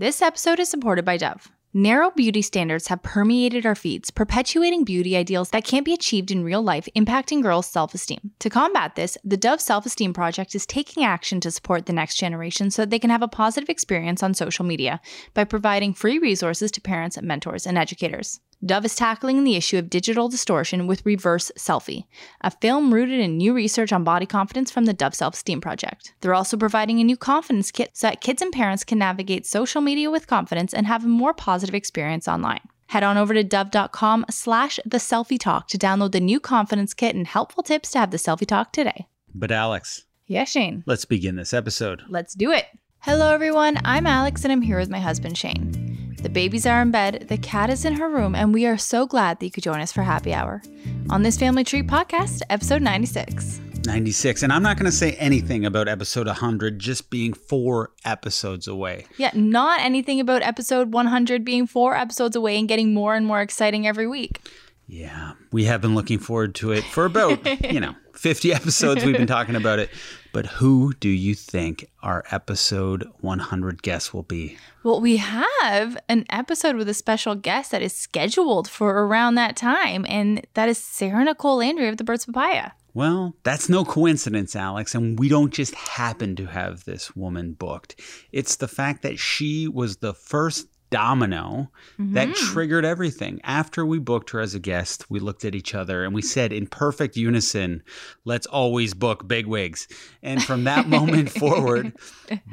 This 0.00 0.22
episode 0.22 0.58
is 0.60 0.70
supported 0.70 1.04
by 1.04 1.18
Dove. 1.18 1.52
Narrow 1.74 2.10
beauty 2.10 2.40
standards 2.40 2.86
have 2.86 3.02
permeated 3.02 3.66
our 3.66 3.74
feeds, 3.74 4.10
perpetuating 4.10 4.82
beauty 4.82 5.14
ideals 5.14 5.50
that 5.50 5.64
can't 5.64 5.84
be 5.84 5.92
achieved 5.92 6.30
in 6.30 6.42
real 6.42 6.62
life, 6.62 6.88
impacting 6.96 7.42
girls' 7.42 7.66
self 7.66 7.92
esteem. 7.92 8.30
To 8.38 8.48
combat 8.48 8.94
this, 8.94 9.18
the 9.24 9.36
Dove 9.36 9.60
Self 9.60 9.84
Esteem 9.84 10.14
Project 10.14 10.54
is 10.54 10.64
taking 10.64 11.04
action 11.04 11.38
to 11.40 11.50
support 11.50 11.84
the 11.84 11.92
next 11.92 12.14
generation 12.14 12.70
so 12.70 12.80
that 12.80 12.88
they 12.88 12.98
can 12.98 13.10
have 13.10 13.20
a 13.20 13.28
positive 13.28 13.68
experience 13.68 14.22
on 14.22 14.32
social 14.32 14.64
media 14.64 15.02
by 15.34 15.44
providing 15.44 15.92
free 15.92 16.18
resources 16.18 16.70
to 16.70 16.80
parents, 16.80 17.20
mentors, 17.20 17.66
and 17.66 17.76
educators. 17.76 18.40
Dove 18.64 18.84
is 18.84 18.94
tackling 18.94 19.42
the 19.42 19.56
issue 19.56 19.78
of 19.78 19.88
digital 19.88 20.28
distortion 20.28 20.86
with 20.86 21.04
Reverse 21.06 21.50
Selfie, 21.56 22.04
a 22.42 22.50
film 22.50 22.92
rooted 22.92 23.18
in 23.18 23.38
new 23.38 23.54
research 23.54 23.90
on 23.90 24.04
body 24.04 24.26
confidence 24.26 24.70
from 24.70 24.84
the 24.84 24.92
Dove 24.92 25.14
Self 25.14 25.32
Esteem 25.34 25.62
Project. 25.62 26.12
They're 26.20 26.34
also 26.34 26.58
providing 26.58 27.00
a 27.00 27.04
new 27.04 27.16
confidence 27.16 27.70
kit 27.70 27.90
so 27.94 28.08
that 28.08 28.20
kids 28.20 28.42
and 28.42 28.52
parents 28.52 28.84
can 28.84 28.98
navigate 28.98 29.46
social 29.46 29.80
media 29.80 30.10
with 30.10 30.26
confidence 30.26 30.74
and 30.74 30.86
have 30.86 31.04
a 31.04 31.08
more 31.08 31.32
positive 31.32 31.74
experience 31.74 32.28
online. 32.28 32.60
Head 32.88 33.02
on 33.02 33.16
over 33.16 33.32
to 33.32 33.42
dove.com 33.44 34.26
slash 34.30 34.78
the 34.84 34.98
selfie 34.98 35.38
talk 35.40 35.66
to 35.68 35.78
download 35.78 36.12
the 36.12 36.20
new 36.20 36.38
confidence 36.38 36.92
kit 36.92 37.14
and 37.14 37.26
helpful 37.26 37.62
tips 37.62 37.92
to 37.92 37.98
have 37.98 38.10
the 38.10 38.18
selfie 38.18 38.46
talk 38.46 38.72
today. 38.74 39.06
But 39.34 39.52
Alex, 39.52 40.04
Yeah, 40.26 40.44
Shane. 40.44 40.82
let's 40.86 41.06
begin 41.06 41.36
this 41.36 41.54
episode. 41.54 42.02
Let's 42.10 42.34
do 42.34 42.50
it. 42.50 42.66
Hello, 42.98 43.32
everyone. 43.32 43.78
I'm 43.86 44.06
Alex, 44.06 44.44
and 44.44 44.52
I'm 44.52 44.60
here 44.60 44.78
with 44.78 44.90
my 44.90 44.98
husband, 45.00 45.38
Shane. 45.38 45.89
The 46.22 46.28
babies 46.28 46.66
are 46.66 46.82
in 46.82 46.90
bed, 46.90 47.28
the 47.28 47.38
cat 47.38 47.70
is 47.70 47.86
in 47.86 47.94
her 47.94 48.06
room, 48.06 48.34
and 48.34 48.52
we 48.52 48.66
are 48.66 48.76
so 48.76 49.06
glad 49.06 49.40
that 49.40 49.46
you 49.46 49.50
could 49.50 49.62
join 49.62 49.80
us 49.80 49.90
for 49.90 50.02
happy 50.02 50.34
hour 50.34 50.60
on 51.08 51.22
this 51.22 51.38
Family 51.38 51.64
Tree 51.64 51.82
podcast, 51.82 52.42
episode 52.50 52.82
96. 52.82 53.58
96. 53.86 54.42
And 54.42 54.52
I'm 54.52 54.62
not 54.62 54.76
going 54.76 54.84
to 54.84 54.92
say 54.92 55.12
anything 55.12 55.64
about 55.64 55.88
episode 55.88 56.26
100 56.26 56.78
just 56.78 57.08
being 57.08 57.32
four 57.32 57.92
episodes 58.04 58.68
away. 58.68 59.06
Yeah, 59.16 59.30
not 59.32 59.80
anything 59.80 60.20
about 60.20 60.42
episode 60.42 60.92
100 60.92 61.42
being 61.42 61.66
four 61.66 61.96
episodes 61.96 62.36
away 62.36 62.58
and 62.58 62.68
getting 62.68 62.92
more 62.92 63.14
and 63.14 63.24
more 63.24 63.40
exciting 63.40 63.86
every 63.86 64.06
week. 64.06 64.42
Yeah, 64.86 65.32
we 65.52 65.64
have 65.64 65.80
been 65.80 65.94
looking 65.94 66.18
forward 66.18 66.54
to 66.56 66.72
it 66.72 66.84
for 66.84 67.06
about, 67.06 67.46
you 67.72 67.80
know, 67.80 67.94
50 68.12 68.52
episodes 68.52 69.04
we've 69.04 69.16
been 69.16 69.26
talking 69.26 69.56
about 69.56 69.78
it. 69.78 69.88
But 70.32 70.46
who 70.46 70.94
do 70.94 71.08
you 71.08 71.34
think 71.34 71.90
our 72.02 72.24
episode 72.30 73.08
100 73.20 73.82
guest 73.82 74.14
will 74.14 74.22
be? 74.22 74.56
Well, 74.82 75.00
we 75.00 75.16
have 75.16 75.98
an 76.08 76.24
episode 76.30 76.76
with 76.76 76.88
a 76.88 76.94
special 76.94 77.34
guest 77.34 77.72
that 77.72 77.82
is 77.82 77.92
scheduled 77.92 78.68
for 78.68 79.04
around 79.04 79.34
that 79.34 79.56
time, 79.56 80.06
and 80.08 80.46
that 80.54 80.68
is 80.68 80.78
Sarah 80.78 81.24
Nicole 81.24 81.56
Landry 81.56 81.88
of 81.88 81.96
the 81.96 82.04
Birds 82.04 82.26
Papaya. 82.26 82.72
Well, 82.92 83.36
that's 83.44 83.68
no 83.68 83.84
coincidence, 83.84 84.56
Alex. 84.56 84.94
And 84.94 85.18
we 85.18 85.28
don't 85.28 85.52
just 85.52 85.74
happen 85.74 86.34
to 86.36 86.46
have 86.46 86.84
this 86.84 87.14
woman 87.14 87.52
booked. 87.52 88.00
It's 88.32 88.56
the 88.56 88.68
fact 88.68 89.02
that 89.02 89.18
she 89.18 89.68
was 89.68 89.98
the 89.98 90.14
first 90.14 90.66
domino 90.90 91.70
that 91.98 92.28
mm-hmm. 92.28 92.52
triggered 92.52 92.84
everything. 92.84 93.40
After 93.44 93.86
we 93.86 93.98
booked 93.98 94.30
her 94.30 94.40
as 94.40 94.54
a 94.54 94.58
guest, 94.58 95.10
we 95.10 95.20
looked 95.20 95.44
at 95.44 95.54
each 95.54 95.74
other 95.74 96.04
and 96.04 96.14
we 96.14 96.22
said 96.22 96.52
in 96.52 96.66
perfect 96.66 97.16
unison, 97.16 97.82
let's 98.24 98.46
always 98.46 98.94
book 98.94 99.26
big 99.26 99.46
wigs. 99.46 99.88
And 100.22 100.42
from 100.42 100.64
that 100.64 100.88
moment 100.88 101.30
forward, 101.38 101.92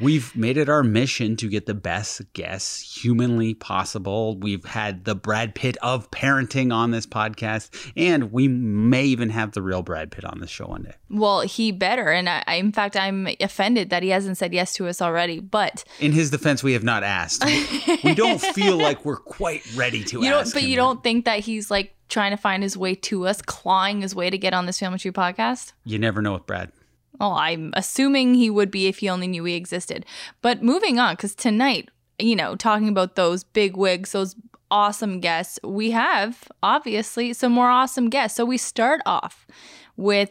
we've 0.02 0.35
made 0.35 0.58
it 0.58 0.69
our 0.69 0.83
mission 0.83 1.35
to 1.38 1.49
get 1.49 1.65
the 1.65 1.73
best 1.73 2.21
guests 2.33 3.02
humanly 3.03 3.53
possible. 3.53 4.38
We've 4.38 4.65
had 4.65 5.05
the 5.05 5.15
Brad 5.15 5.55
Pitt 5.55 5.77
of 5.81 6.09
parenting 6.11 6.73
on 6.73 6.91
this 6.91 7.05
podcast, 7.05 7.91
and 7.95 8.31
we 8.31 8.47
may 8.47 9.05
even 9.05 9.30
have 9.30 9.53
the 9.53 9.61
real 9.61 9.81
Brad 9.81 10.11
Pitt 10.11 10.25
on 10.25 10.39
this 10.39 10.49
show 10.49 10.67
one 10.67 10.83
day. 10.83 10.93
Well, 11.09 11.41
he 11.41 11.71
better. 11.71 12.09
And 12.11 12.30
I, 12.30 12.43
I, 12.45 12.55
in 12.55 12.71
fact, 12.71 12.95
I'm 12.95 13.27
offended 13.39 13.89
that 13.89 14.03
he 14.03 14.09
hasn't 14.09 14.38
said 14.38 14.53
yes 14.53 14.73
to 14.73 14.88
us 14.88 15.02
already. 15.02 15.39
But 15.39 15.83
In 15.99 16.11
his 16.11 16.30
defense, 16.30 16.63
we 16.63 16.73
have 16.73 16.83
not 16.83 17.03
asked. 17.03 17.45
we 18.03 18.13
don't 18.15 18.27
feel 18.36 18.78
like 18.78 19.06
we're 19.06 19.17
quite 19.17 19.64
ready 19.75 20.03
to 20.06 20.20
you 20.23 20.30
don't, 20.30 20.53
but 20.53 20.64
you 20.64 20.75
don't 20.75 21.03
think 21.03 21.25
that 21.25 21.39
he's 21.39 21.72
like 21.72 21.95
trying 22.09 22.31
to 22.31 22.38
find 22.38 22.64
his 22.64 22.78
way 22.78 22.95
to 22.95 23.28
us, 23.28 23.42
clawing 23.42 24.02
his 24.02 24.16
way 24.16 24.30
to 24.30 24.38
get 24.38 24.53
on 24.53 24.66
this 24.66 24.80
Family 24.80 25.00
Tree 25.00 25.11
podcast? 25.11 25.73
You 25.83 25.99
never 25.99 26.21
know 26.21 26.33
with 26.33 26.45
Brad. 26.45 26.71
Well, 27.20 27.33
I'm 27.33 27.71
assuming 27.76 28.36
he 28.36 28.49
would 28.49 28.70
be 28.70 28.88
if 28.88 28.99
he 28.99 29.10
only 29.10 29.27
knew 29.27 29.43
we 29.43 29.54
existed. 29.54 30.05
But 30.42 30.61
moving 30.61 30.99
on, 30.99 31.14
because 31.14 31.36
tonight, 31.36 31.89
you 32.20 32.36
know, 32.36 32.55
talking 32.55 32.89
about 32.89 33.15
those 33.15 33.43
big 33.43 33.76
wigs, 33.76 34.11
those 34.11 34.36
awesome 34.70 35.20
guests, 35.20 35.59
we 35.64 35.92
have 35.92 36.48
obviously 36.61 37.33
some 37.33 37.52
more 37.52 37.70
awesome 37.70 38.09
guests. 38.09 38.38
So 38.38 38.45
we 38.45 38.58
start 38.58 39.02
off 39.05 39.48
with 39.95 40.30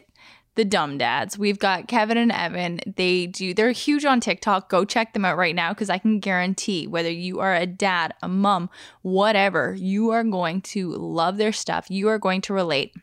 the 0.57 0.65
Dumb 0.65 0.97
Dads. 0.97 1.37
We've 1.37 1.59
got 1.59 1.87
Kevin 1.87 2.17
and 2.17 2.31
Evan. 2.31 2.81
They 2.97 3.27
do, 3.27 3.53
they're 3.53 3.71
huge 3.71 4.03
on 4.03 4.19
TikTok. 4.19 4.69
Go 4.69 4.83
check 4.83 5.13
them 5.13 5.23
out 5.23 5.37
right 5.37 5.55
now 5.55 5.71
because 5.71 5.89
I 5.89 5.99
can 5.99 6.19
guarantee 6.19 6.87
whether 6.87 7.09
you 7.11 7.39
are 7.39 7.55
a 7.55 7.65
dad, 7.65 8.13
a 8.21 8.27
mom, 8.27 8.69
whatever, 9.03 9.73
you 9.75 10.09
are 10.09 10.23
going 10.23 10.61
to 10.61 10.89
love 10.89 11.37
their 11.37 11.53
stuff. 11.53 11.89
You 11.89 12.09
are 12.09 12.19
going 12.19 12.41
to 12.41 12.53
relate 12.53 12.93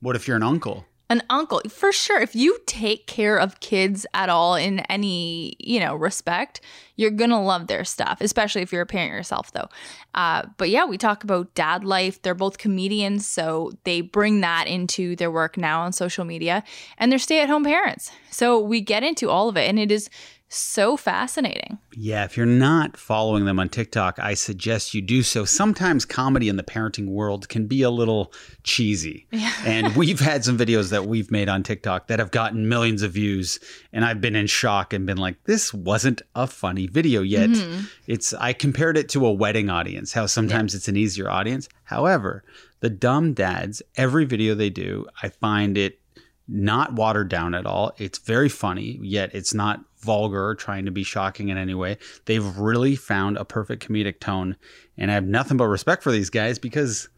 What 0.00 0.16
if 0.16 0.28
you're 0.28 0.36
an 0.36 0.42
uncle? 0.42 0.84
An 1.08 1.22
uncle. 1.30 1.60
For 1.68 1.92
sure 1.92 2.20
if 2.20 2.34
you 2.34 2.58
take 2.66 3.06
care 3.06 3.36
of 3.38 3.60
kids 3.60 4.06
at 4.12 4.28
all 4.28 4.54
in 4.56 4.80
any 4.80 5.54
you 5.58 5.78
know 5.80 5.94
respect 5.94 6.60
you're 6.96 7.10
gonna 7.10 7.42
love 7.42 7.66
their 7.66 7.84
stuff 7.84 8.18
especially 8.20 8.62
if 8.62 8.72
you're 8.72 8.82
a 8.82 8.86
parent 8.86 9.12
yourself 9.12 9.52
though. 9.52 9.68
Uh, 10.14 10.42
but 10.56 10.70
yeah 10.70 10.84
we 10.84 10.98
talk 10.98 11.24
about 11.24 11.54
dad 11.54 11.84
life. 11.84 12.20
They're 12.22 12.34
both 12.34 12.58
comedians 12.58 13.26
so 13.26 13.72
they 13.84 14.00
bring 14.00 14.40
that 14.40 14.66
into 14.66 15.14
their 15.16 15.30
work 15.30 15.56
now 15.56 15.82
on 15.82 15.92
social 15.92 16.24
media 16.24 16.64
and 16.98 17.12
they're 17.12 17.18
stay-at-home 17.18 17.64
parents. 17.64 18.10
So 18.30 18.60
we 18.60 18.80
get 18.80 19.02
into 19.02 19.30
all 19.30 19.48
of 19.48 19.56
it 19.56 19.68
and 19.68 19.78
it 19.78 19.92
is 19.92 20.10
so 20.48 20.96
fascinating 20.96 21.78
Yeah, 21.94 22.24
if 22.24 22.36
you're 22.36 22.46
not 22.46 22.96
following 22.96 23.46
them 23.46 23.58
on 23.58 23.68
TikTok, 23.68 24.18
I 24.18 24.34
suggest 24.34 24.94
you 24.94 25.02
do 25.02 25.22
so. 25.22 25.44
Sometimes 25.44 26.04
comedy 26.04 26.48
in 26.48 26.56
the 26.56 26.62
parenting 26.62 27.08
world 27.08 27.48
can 27.48 27.66
be 27.66 27.82
a 27.82 27.90
little 27.90 28.32
cheesy. 28.62 29.26
And 29.64 29.96
we've 29.96 30.20
had 30.20 30.44
some 30.44 30.58
videos 30.58 30.90
that 30.90 31.06
we've 31.06 31.30
made 31.30 31.48
on 31.48 31.62
TikTok 31.62 32.08
that 32.08 32.18
have 32.18 32.30
gotten 32.30 32.68
millions 32.68 33.02
of 33.02 33.12
views. 33.12 33.58
And 33.92 34.04
I've 34.04 34.20
been 34.20 34.36
in 34.36 34.46
shock 34.46 34.92
and 34.92 35.06
been 35.06 35.16
like, 35.16 35.42
this 35.44 35.72
wasn't 35.72 36.22
a 36.34 36.46
funny 36.46 36.86
video 36.86 37.22
yet. 37.22 37.50
Mm-hmm. 37.50 37.86
It's 38.06 38.34
I 38.34 38.52
compared 38.52 38.96
it 38.96 39.08
to 39.10 39.26
a 39.26 39.32
wedding 39.32 39.70
audience, 39.70 40.12
how 40.12 40.26
sometimes 40.26 40.74
it's 40.74 40.88
an 40.88 40.96
easier 40.96 41.30
audience. 41.30 41.68
However, 41.84 42.44
the 42.80 42.90
dumb 42.90 43.32
dads, 43.32 43.82
every 43.96 44.24
video 44.24 44.54
they 44.54 44.70
do, 44.70 45.06
I 45.22 45.28
find 45.28 45.78
it 45.78 45.98
not 46.48 46.92
watered 46.92 47.28
down 47.28 47.54
at 47.54 47.66
all. 47.66 47.92
It's 47.98 48.18
very 48.18 48.48
funny, 48.48 48.98
yet 49.02 49.34
it's 49.34 49.54
not 49.54 49.80
vulgar 50.06 50.46
or 50.46 50.54
trying 50.54 50.86
to 50.86 50.90
be 50.90 51.02
shocking 51.02 51.48
in 51.50 51.58
any 51.58 51.74
way. 51.74 51.98
They've 52.24 52.56
really 52.56 52.96
found 52.96 53.36
a 53.36 53.44
perfect 53.44 53.86
comedic 53.86 54.20
tone, 54.20 54.56
and 54.96 55.10
I 55.10 55.14
have 55.14 55.26
nothing 55.26 55.56
but 55.58 55.66
respect 55.66 56.02
for 56.02 56.12
these 56.12 56.30
guys 56.30 56.58
because 56.58 57.08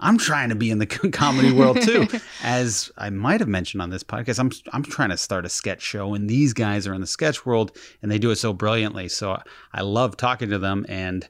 I'm 0.00 0.16
trying 0.16 0.48
to 0.50 0.54
be 0.54 0.70
in 0.70 0.78
the 0.78 0.86
comedy 0.86 1.52
world 1.52 1.80
too. 1.82 2.06
As 2.42 2.90
I 2.96 3.10
might 3.10 3.40
have 3.40 3.48
mentioned 3.48 3.82
on 3.82 3.90
this 3.90 4.04
podcast, 4.04 4.38
I'm 4.38 4.50
I'm 4.72 4.82
trying 4.82 5.10
to 5.10 5.16
start 5.16 5.44
a 5.44 5.48
sketch 5.48 5.82
show, 5.82 6.14
and 6.14 6.28
these 6.28 6.52
guys 6.52 6.86
are 6.86 6.94
in 6.94 7.00
the 7.00 7.06
sketch 7.06 7.44
world, 7.44 7.76
and 8.02 8.10
they 8.10 8.18
do 8.18 8.30
it 8.30 8.36
so 8.36 8.52
brilliantly. 8.52 9.08
So 9.08 9.40
I 9.72 9.82
love 9.82 10.16
talking 10.16 10.50
to 10.50 10.58
them, 10.58 10.86
and 10.88 11.28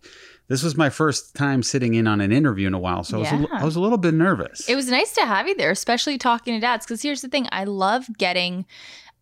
this 0.48 0.62
was 0.62 0.76
my 0.76 0.88
first 0.90 1.34
time 1.34 1.62
sitting 1.62 1.94
in 1.94 2.06
on 2.06 2.20
an 2.22 2.32
interview 2.32 2.66
in 2.66 2.74
a 2.74 2.78
while, 2.78 3.04
so 3.04 3.18
I, 3.18 3.20
was 3.20 3.32
a, 3.32 3.36
Yeah. 3.36 3.46
I 3.52 3.64
was 3.64 3.76
a 3.76 3.80
little 3.80 3.98
bit 3.98 4.14
nervous. 4.14 4.68
It 4.68 4.76
was 4.76 4.88
nice 4.88 5.12
to 5.12 5.26
have 5.26 5.46
you 5.46 5.54
there, 5.54 5.70
especially 5.70 6.16
talking 6.18 6.54
to 6.54 6.60
dads. 6.60 6.86
Because 6.86 7.02
here's 7.02 7.20
the 7.22 7.28
thing 7.28 7.48
I 7.52 7.64
love 7.64 8.06
getting 8.18 8.64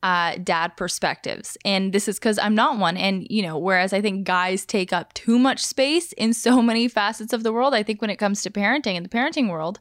uh, 0.07 0.37
dad 0.45 0.77
perspectives. 0.77 1.59
And 1.65 1.93
this 1.93 2.07
is 2.07 2.17
because 2.17 2.39
I'm 2.39 2.55
not 2.55 2.79
one. 2.79 2.97
And, 2.97 3.27
you 3.29 3.43
know, 3.43 3.59
whereas 3.59 3.93
I 3.93 4.01
think 4.01 4.25
guys 4.25 4.65
take 4.65 4.93
up 4.93 5.13
too 5.15 5.37
much 5.37 5.67
space 5.67 6.13
in 6.13 6.33
so 6.33 6.63
many 6.71 6.87
facets 6.87 7.33
of 7.33 7.43
the 7.43 7.53
world, 7.53 7.75
I 7.75 7.83
think 7.83 8.01
when 8.01 8.11
it 8.11 8.17
comes 8.17 8.41
to 8.43 8.51
parenting 8.51 8.95
in 8.95 9.03
the 9.03 9.09
parenting 9.09 9.51
world, 9.51 9.81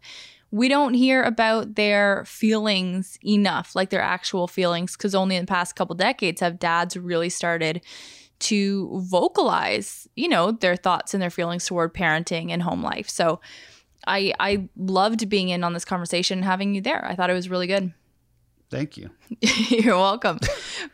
we 0.49 0.67
don't 0.67 0.95
hear 0.95 1.21
about 1.21 1.75
their 1.75 2.25
feelings 2.25 3.19
enough, 3.23 3.75
like 3.75 3.91
their 3.91 4.01
actual 4.01 4.47
feelings, 4.47 4.97
because 4.97 5.13
only 5.13 5.35
in 5.35 5.43
the 5.43 5.47
past 5.47 5.75
couple 5.75 5.95
decades 5.95 6.41
have 6.41 6.57
dads 6.57 6.97
really 6.97 7.29
started 7.29 7.81
to 8.39 8.99
vocalize, 9.03 10.07
you 10.15 10.27
know, 10.27 10.51
their 10.51 10.75
thoughts 10.75 11.13
and 11.13 11.21
their 11.21 11.29
feelings 11.29 11.67
toward 11.67 11.93
parenting 11.93 12.49
and 12.49 12.63
home 12.63 12.81
life. 12.81 13.07
So 13.09 13.41
I 14.07 14.33
I 14.39 14.69
loved 14.75 15.29
being 15.29 15.49
in 15.49 15.63
on 15.63 15.73
this 15.73 15.85
conversation 15.85 16.39
and 16.39 16.45
having 16.45 16.73
you 16.73 16.81
there. 16.81 17.05
I 17.05 17.13
thought 17.13 17.29
it 17.29 17.33
was 17.33 17.47
really 17.47 17.67
good. 17.67 17.93
Thank 18.71 18.97
you. 18.97 19.11
You're 19.69 19.97
welcome. 19.97 20.39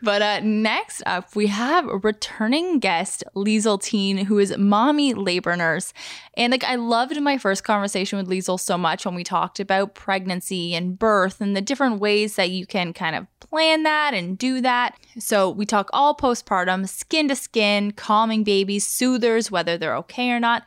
but 0.02 0.20
uh, 0.20 0.40
next 0.40 1.02
up, 1.06 1.34
we 1.34 1.46
have 1.46 1.86
returning 2.04 2.78
guest, 2.78 3.24
Liesel 3.34 3.82
Teen, 3.82 4.18
who 4.26 4.38
is 4.38 4.56
mommy 4.58 5.14
labor 5.14 5.56
nurse. 5.56 5.94
And 6.36 6.50
like, 6.50 6.64
I 6.64 6.74
loved 6.74 7.18
my 7.20 7.38
first 7.38 7.64
conversation 7.64 8.18
with 8.18 8.28
Liesel 8.28 8.60
so 8.60 8.76
much 8.76 9.06
when 9.06 9.14
we 9.14 9.24
talked 9.24 9.58
about 9.58 9.94
pregnancy 9.94 10.74
and 10.74 10.98
birth 10.98 11.40
and 11.40 11.56
the 11.56 11.62
different 11.62 11.98
ways 11.98 12.36
that 12.36 12.50
you 12.50 12.66
can 12.66 12.92
kind 12.92 13.16
of 13.16 13.26
plan 13.40 13.82
that 13.84 14.12
and 14.12 14.36
do 14.36 14.60
that. 14.60 14.96
So 15.18 15.50
we 15.50 15.64
talk 15.64 15.88
all 15.92 16.14
postpartum, 16.14 16.88
skin 16.88 17.28
to 17.28 17.36
skin, 17.36 17.92
calming 17.92 18.44
babies, 18.44 18.86
soothers, 18.86 19.50
whether 19.50 19.78
they're 19.78 19.96
okay 19.96 20.30
or 20.30 20.40
not. 20.40 20.64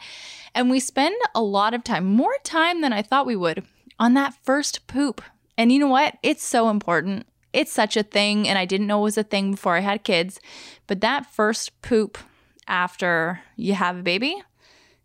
And 0.55 0.71
we 0.71 0.79
spend 0.79 1.15
a 1.35 1.41
lot 1.41 1.73
of 1.73 1.83
time, 1.83 2.05
more 2.05 2.35
time 2.43 2.81
than 2.81 2.93
I 2.93 3.01
thought 3.01 3.25
we 3.25 3.35
would, 3.35 3.63
on 3.99 4.15
that 4.15 4.33
first 4.43 4.87
poop. 4.87 5.21
And 5.57 5.71
you 5.71 5.79
know 5.79 5.87
what? 5.87 6.17
It's 6.23 6.43
so 6.43 6.69
important. 6.69 7.25
It's 7.53 7.71
such 7.71 7.95
a 7.95 8.03
thing, 8.03 8.47
and 8.49 8.57
I 8.59 8.65
didn't 8.65 8.87
know 8.87 8.99
it 8.99 9.03
was 9.03 9.17
a 9.17 9.23
thing 9.23 9.51
before 9.51 9.77
I 9.77 9.79
had 9.79 10.03
kids. 10.03 10.39
But 10.87 11.01
that 11.01 11.25
first 11.25 11.81
poop 11.81 12.17
after 12.67 13.39
you 13.55 13.73
have 13.75 13.97
a 13.97 14.03
baby 14.03 14.41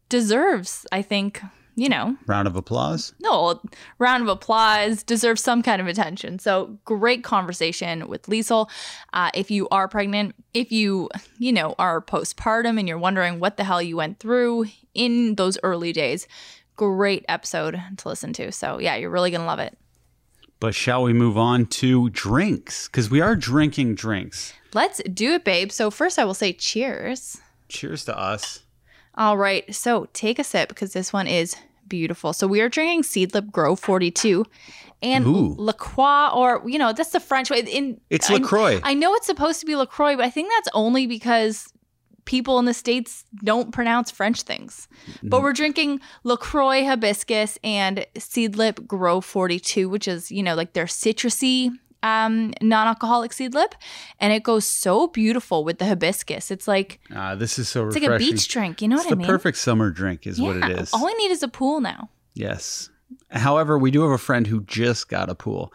deserves, 0.09 0.87
I 0.91 1.03
think, 1.03 1.41
you 1.77 1.89
know, 1.89 2.17
Round 2.27 2.49
of 2.49 2.57
applause. 2.57 3.15
no 3.21 3.61
round 3.99 4.23
of 4.23 4.29
applause 4.29 5.03
deserves 5.05 5.41
some 5.43 5.63
kind 5.63 5.81
of 5.81 5.87
attention 5.87 6.39
so 6.39 6.77
great 6.85 7.23
conversation 7.23 8.09
with 8.09 8.23
liesel 8.25 8.69
uh, 9.13 9.31
if 9.35 9.51
you 9.51 9.69
are 9.71 9.87
pregnant 9.89 10.35
if 10.53 10.73
you 10.73 11.09
you 11.39 11.53
know 11.53 11.75
are 11.79 12.03
postpartum 12.03 12.79
and 12.79 12.89
you're 12.89 12.99
wondering 12.99 13.39
what 13.41 13.57
the 13.57 13.65
hell 13.65 13.81
you 13.81 13.97
went 13.97 14.19
through 14.19 14.67
in 14.95 15.37
those 15.37 15.57
early 15.63 15.93
days 15.93 16.27
great 16.77 17.25
episode 17.29 17.81
to 17.97 18.09
listen 18.09 18.33
to 18.33 18.51
so 18.53 18.79
yeah 18.81 18.97
you're 18.97 19.09
really 19.11 19.31
gonna 19.31 19.47
love 19.47 19.61
it 19.61 19.79
But 20.61 20.75
shall 20.75 21.03
we 21.03 21.13
move 21.13 21.37
on 21.39 21.67
to 21.67 22.11
drinks? 22.11 22.87
Because 22.87 23.11
we 23.11 23.21
are 23.21 23.35
drinking 23.35 23.95
drinks. 23.97 24.53
let's 24.75 25.01
do 25.13 25.33
it 25.35 25.45
babe 25.45 25.73
so 25.73 25.91
first 25.91 26.17
i 26.19 26.25
will 26.25 26.35
say 26.35 26.53
cheers 26.53 27.39
Cheers 27.69 28.05
to 28.07 28.19
us. 28.19 28.61
All 29.15 29.37
right, 29.37 29.73
so 29.75 30.09
take 30.13 30.39
a 30.41 30.45
sip 30.45 30.69
because 30.69 30.93
this 30.93 31.13
one 31.13 31.29
is 31.29 31.55
beautiful. 31.87 32.33
So 32.33 32.49
we 32.49 32.61
are 32.61 32.69
drinking 32.69 33.03
Seedlip 33.03 33.53
Grove 33.53 33.79
42 33.79 34.45
and 35.03 35.25
Ooh. 35.27 35.55
La 35.57 35.73
Croix, 35.73 36.31
or 36.35 36.63
you 36.69 36.79
know, 36.81 36.93
that's 36.93 37.11
the 37.11 37.21
French 37.21 37.49
way. 37.49 37.61
In 37.61 38.01
It's 38.11 38.29
I- 38.29 38.35
LaCroix. 38.35 38.81
I 38.83 38.95
know 38.95 39.15
it's 39.15 39.27
supposed 39.27 39.61
to 39.61 39.67
be 39.67 39.77
LaCroix, 39.77 40.17
but 40.17 40.25
I 40.25 40.31
think 40.31 40.51
that's 40.53 40.69
only 40.75 41.07
because 41.07 41.73
people 42.31 42.61
in 42.61 42.65
the 42.65 42.73
states 42.73 43.25
don't 43.43 43.73
pronounce 43.73 44.09
French 44.09 44.43
things. 44.43 44.87
Mm-hmm. 45.11 45.31
But 45.31 45.43
we're 45.43 45.53
drinking 45.53 46.01
LaCroix 46.23 46.85
hibiscus 46.85 47.59
and 47.65 48.07
Seedlip 48.15 48.87
Grove 48.87 49.25
42, 49.25 49.89
which 49.89 50.07
is, 50.07 50.31
you 50.31 50.45
know, 50.45 50.55
like 50.55 50.73
their 50.73 50.87
citrusy 50.87 51.71
um 52.03 52.55
non-alcoholic 52.63 53.31
seedlip 53.31 53.73
and 54.21 54.33
it 54.33 54.43
goes 54.43 54.67
so 54.67 55.09
beautiful 55.09 55.65
with 55.65 55.79
the 55.79 55.85
hibiscus 55.85 56.51
it's 56.51 56.67
like 56.67 56.99
Ah, 57.15 57.35
this 57.35 57.59
is 57.59 57.69
so 57.69 57.89
it's 57.89 57.95
refreshing. 57.95 58.11
like 58.11 58.21
a 58.23 58.25
beach 58.25 58.49
drink 58.49 58.81
you 58.81 58.89
know 58.89 58.97
it's 58.97 59.05
what 59.05 59.13
i 59.13 59.17
mean? 59.17 59.27
the 59.27 59.31
perfect 59.31 59.59
summer 59.59 59.91
drink, 59.91 60.27
is 60.27 60.41
what 60.41 60.57
it 60.57 60.71
is. 60.81 60.95
all 60.95 61.07
I 61.07 61.13
need 61.13 61.31
is 61.31 61.43
a 61.43 61.49
pool 61.49 61.83
now. 61.83 62.09
Yes. 62.33 62.89
However, 63.31 63.77
we 63.77 63.91
do 63.91 64.01
have 64.03 64.13
a 64.13 64.19
friend 64.19 64.47
who 64.47 64.63
just 64.63 65.11
got 65.11 65.29
a 65.29 65.35
pool. 65.35 65.75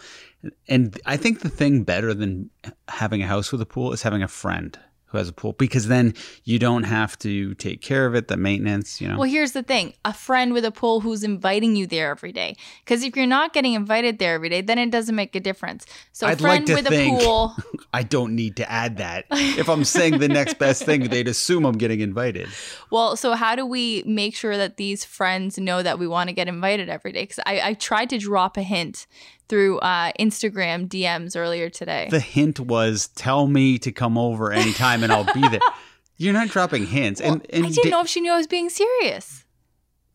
And 0.67 0.99
I 1.05 1.17
think 1.17 1.41
the 1.41 1.49
thing 1.49 1.83
better 1.83 2.13
than 2.15 2.49
having 2.87 3.21
a 3.21 3.27
house 3.27 3.51
with 3.51 3.61
a 3.61 3.65
pool 3.65 3.93
is 3.93 4.01
having 4.01 4.23
a 4.23 4.27
friend 4.27 4.79
who 5.15 5.19
has 5.19 5.29
a 5.29 5.33
pool 5.33 5.53
because 5.53 5.87
then 5.87 6.13
you 6.43 6.59
don't 6.59 6.83
have 6.83 7.17
to 7.19 7.53
take 7.55 7.81
care 7.81 8.05
of 8.05 8.15
it, 8.15 8.27
the 8.27 8.37
maintenance, 8.37 8.99
you 9.01 9.07
know. 9.07 9.17
Well, 9.17 9.29
here's 9.29 9.53
the 9.53 9.63
thing 9.63 9.93
a 10.03 10.13
friend 10.13 10.53
with 10.53 10.65
a 10.65 10.71
pool 10.71 10.99
who's 11.01 11.23
inviting 11.23 11.75
you 11.75 11.87
there 11.87 12.11
every 12.11 12.31
day. 12.31 12.55
Because 12.83 13.03
if 13.03 13.15
you're 13.15 13.25
not 13.25 13.53
getting 13.53 13.73
invited 13.73 14.19
there 14.19 14.35
every 14.35 14.49
day, 14.49 14.61
then 14.61 14.77
it 14.77 14.91
doesn't 14.91 15.15
make 15.15 15.35
a 15.35 15.39
difference. 15.39 15.85
So, 16.11 16.27
a 16.27 16.31
I'd 16.31 16.41
like 16.41 16.51
friend 16.65 16.67
to 16.67 16.73
with 16.75 16.87
think- 16.87 17.21
a 17.21 17.23
pool. 17.25 17.55
I 17.93 18.03
don't 18.03 18.35
need 18.35 18.57
to 18.57 18.69
add 18.71 18.97
that. 18.97 19.25
If 19.55 19.69
I'm 19.69 19.85
saying 19.85 20.19
the 20.19 20.27
next 20.27 20.59
best 20.59 20.83
thing, 20.83 21.07
they'd 21.07 21.27
assume 21.29 21.65
I'm 21.65 21.77
getting 21.77 22.01
invited. 22.01 22.49
Well, 22.91 23.15
so 23.15 23.33
how 23.33 23.55
do 23.55 23.65
we 23.65 24.03
make 24.05 24.35
sure 24.35 24.57
that 24.57 24.75
these 24.75 25.05
friends 25.05 25.57
know 25.57 25.81
that 25.81 25.97
we 25.97 26.07
want 26.07 26.27
to 26.27 26.33
get 26.33 26.47
invited 26.49 26.89
every 26.89 27.13
day? 27.13 27.23
Because 27.23 27.39
I, 27.45 27.61
I 27.69 27.73
tried 27.73 28.09
to 28.09 28.17
drop 28.17 28.57
a 28.57 28.63
hint 28.63 29.07
through 29.47 29.79
uh, 29.79 30.11
Instagram 30.19 30.87
DMs 30.87 31.35
earlier 31.35 31.69
today. 31.69 32.07
The 32.09 32.19
hint 32.19 32.59
was 32.59 33.07
tell 33.09 33.47
me 33.47 33.77
to 33.79 33.91
come 33.91 34.17
over 34.17 34.51
anytime 34.51 35.03
and 35.03 35.11
I'll 35.11 35.31
be 35.33 35.47
there. 35.47 35.59
You're 36.17 36.33
not 36.33 36.47
dropping 36.47 36.87
hints. 36.87 37.21
Well, 37.21 37.33
and, 37.33 37.45
and 37.51 37.65
I 37.65 37.69
didn't 37.69 37.83
da- 37.83 37.89
know 37.89 38.01
if 38.01 38.07
she 38.07 38.21
knew 38.21 38.31
I 38.31 38.37
was 38.37 38.47
being 38.47 38.69
serious. 38.69 39.43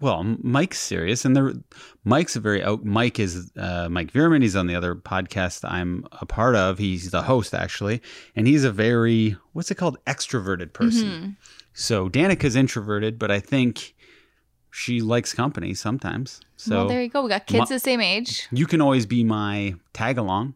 Well, 0.00 0.25
Mike's 0.25 0.81
serious, 0.81 1.27
and 1.27 1.37
there, 1.37 1.53
Mike's 2.05 2.35
a 2.35 2.41
very 2.41 2.62
out. 2.65 2.87
Mike 2.87 3.21
is 3.21 3.53
uh, 3.59 3.87
Mike 3.91 4.11
Vierman. 4.15 4.41
He's 4.41 4.56
on 4.56 4.67
the 4.67 4.75
other 4.75 4.94
podcast 4.94 5.61
I'm 5.71 6.06
a 6.12 6.25
part 6.25 6.56
of. 6.56 6.79
He's 6.79 7.11
the 7.11 7.21
host 7.21 7.53
actually, 7.53 8.00
and 8.35 8.47
he's 8.47 8.65
a 8.65 8.73
very 8.73 9.37
what's 9.53 9.71
it 9.71 9.75
called 9.75 10.03
extroverted 10.06 10.73
person. 10.73 11.06
Mhm. 11.09 11.37
So 11.75 12.09
Danica's 12.09 12.56
introverted, 12.56 13.19
but 13.19 13.31
I 13.31 13.41
think 13.41 13.94
she 14.70 15.00
likes 15.00 15.32
company 15.34 15.75
sometimes. 15.75 16.40
So 16.56 16.76
well, 16.78 16.88
there 16.88 17.02
you 17.02 17.08
go. 17.08 17.22
We 17.22 17.28
got 17.28 17.46
kids 17.46 17.70
My- 17.70 17.76
the 17.76 17.81
same 17.81 18.00
age. 18.00 18.49
you 18.52 18.67
can 18.67 18.81
always 18.81 19.06
be 19.06 19.25
my 19.25 19.75
tag 19.93 20.19
along. 20.19 20.55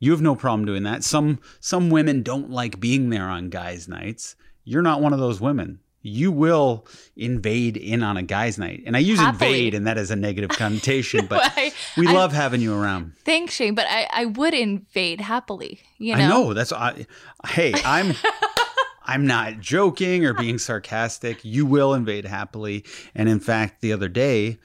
You 0.00 0.10
have 0.10 0.20
no 0.20 0.34
problem 0.34 0.66
doing 0.66 0.82
that. 0.82 1.02
Some 1.04 1.38
some 1.60 1.88
women 1.90 2.22
don't 2.22 2.50
like 2.50 2.78
being 2.80 3.10
there 3.10 3.24
on 3.28 3.48
guys' 3.48 3.88
nights. 3.88 4.36
You're 4.64 4.82
not 4.82 5.00
one 5.00 5.12
of 5.12 5.18
those 5.18 5.40
women. 5.40 5.80
You 6.06 6.30
will 6.32 6.86
invade 7.16 7.78
in 7.78 8.02
on 8.02 8.18
a 8.18 8.22
guys' 8.22 8.58
night. 8.58 8.82
And 8.84 8.94
I 8.94 8.98
use 8.98 9.18
Happily. 9.18 9.46
invade 9.68 9.74
and 9.74 9.86
that 9.86 9.96
is 9.96 10.10
a 10.10 10.16
negative 10.16 10.50
connotation, 10.58 11.24
but 11.24 11.40
I, 11.56 11.72
we 11.96 12.06
I- 12.06 12.12
love 12.12 12.32
having 12.32 12.60
you 12.60 12.74
around. 12.74 13.12
Thanks, 13.24 13.54
Shane, 13.54 13.74
but 13.74 13.86
I, 13.88 14.06
I 14.12 14.24
would 14.26 14.52
invade 14.52 15.22
happily. 15.22 15.80
You 15.96 16.16
know? 16.16 16.22
I 16.24 16.28
know. 16.28 16.52
That's 16.52 16.72
I 16.74 17.06
hey, 17.48 17.72
I'm 17.86 18.12
I'm 19.04 19.26
not 19.26 19.60
joking 19.60 20.24
or 20.24 20.32
being 20.34 20.58
sarcastic. 20.58 21.44
You 21.44 21.66
will 21.66 21.94
invade 21.94 22.24
happily. 22.24 22.84
And 23.14 23.28
in 23.28 23.38
fact, 23.40 23.80
the 23.82 23.92
other 23.92 24.08
day, 24.08 24.58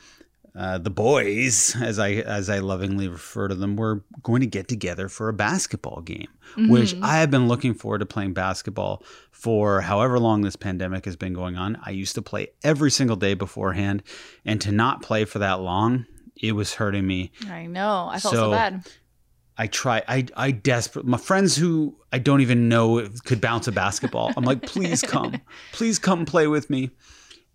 uh, 0.56 0.78
the 0.78 0.90
boys, 0.90 1.76
as 1.82 2.00
I 2.00 2.12
as 2.14 2.50
I 2.50 2.60
lovingly 2.60 3.08
refer 3.08 3.48
to 3.48 3.56
them, 3.56 3.76
were 3.76 4.04
going 4.24 4.42
to 4.42 4.48
get 4.48 4.68
together 4.68 5.08
for 5.10 5.30
a 5.30 5.34
basketball 5.34 6.02
game, 6.02 6.28
which 6.58 6.96
Mhm. 6.96 7.04
I 7.04 7.18
have 7.20 7.30
been 7.32 7.48
looking 7.48 7.74
forward 7.74 8.00
to 8.00 8.06
playing 8.06 8.34
basketball 8.34 9.04
for 9.32 9.82
however 9.82 10.20
long 10.20 10.42
this 10.42 10.56
pandemic 10.56 11.06
has 11.06 11.16
been 11.16 11.34
going 11.34 11.56
on. 11.56 11.78
I 11.86 11.92
used 11.92 12.16
to 12.16 12.22
play 12.22 12.48
every 12.64 12.92
single 12.92 13.16
day 13.16 13.36
beforehand, 13.36 14.04
and 14.44 14.60
to 14.62 14.72
not 14.72 15.02
play 15.02 15.24
for 15.26 15.40
that 15.40 15.62
long, 15.62 16.06
it 16.36 16.54
was 16.54 16.74
hurting 16.76 17.06
me. 17.06 17.32
I 17.50 17.68
know. 17.68 18.08
I 18.12 18.20
felt 18.20 18.34
so, 18.34 18.40
So- 18.46 18.52
bad. 18.52 18.86
I 19.60 19.68
try. 19.68 20.02
I 20.08 20.26
I 20.38 20.52
desperate. 20.52 21.06
My 21.06 21.18
friends 21.18 21.58
who 21.58 21.98
I 22.14 22.18
don't 22.18 22.40
even 22.40 22.70
know 22.70 23.06
could 23.26 23.42
bounce 23.42 23.68
a 23.68 23.74
basketball. 23.74 24.32
I'm 24.38 24.46
like, 24.46 24.62
please 24.62 25.02
come, 25.02 25.42
please 25.74 26.00
come 26.00 26.26
play 26.26 26.48
with 26.48 26.70
me. 26.70 26.92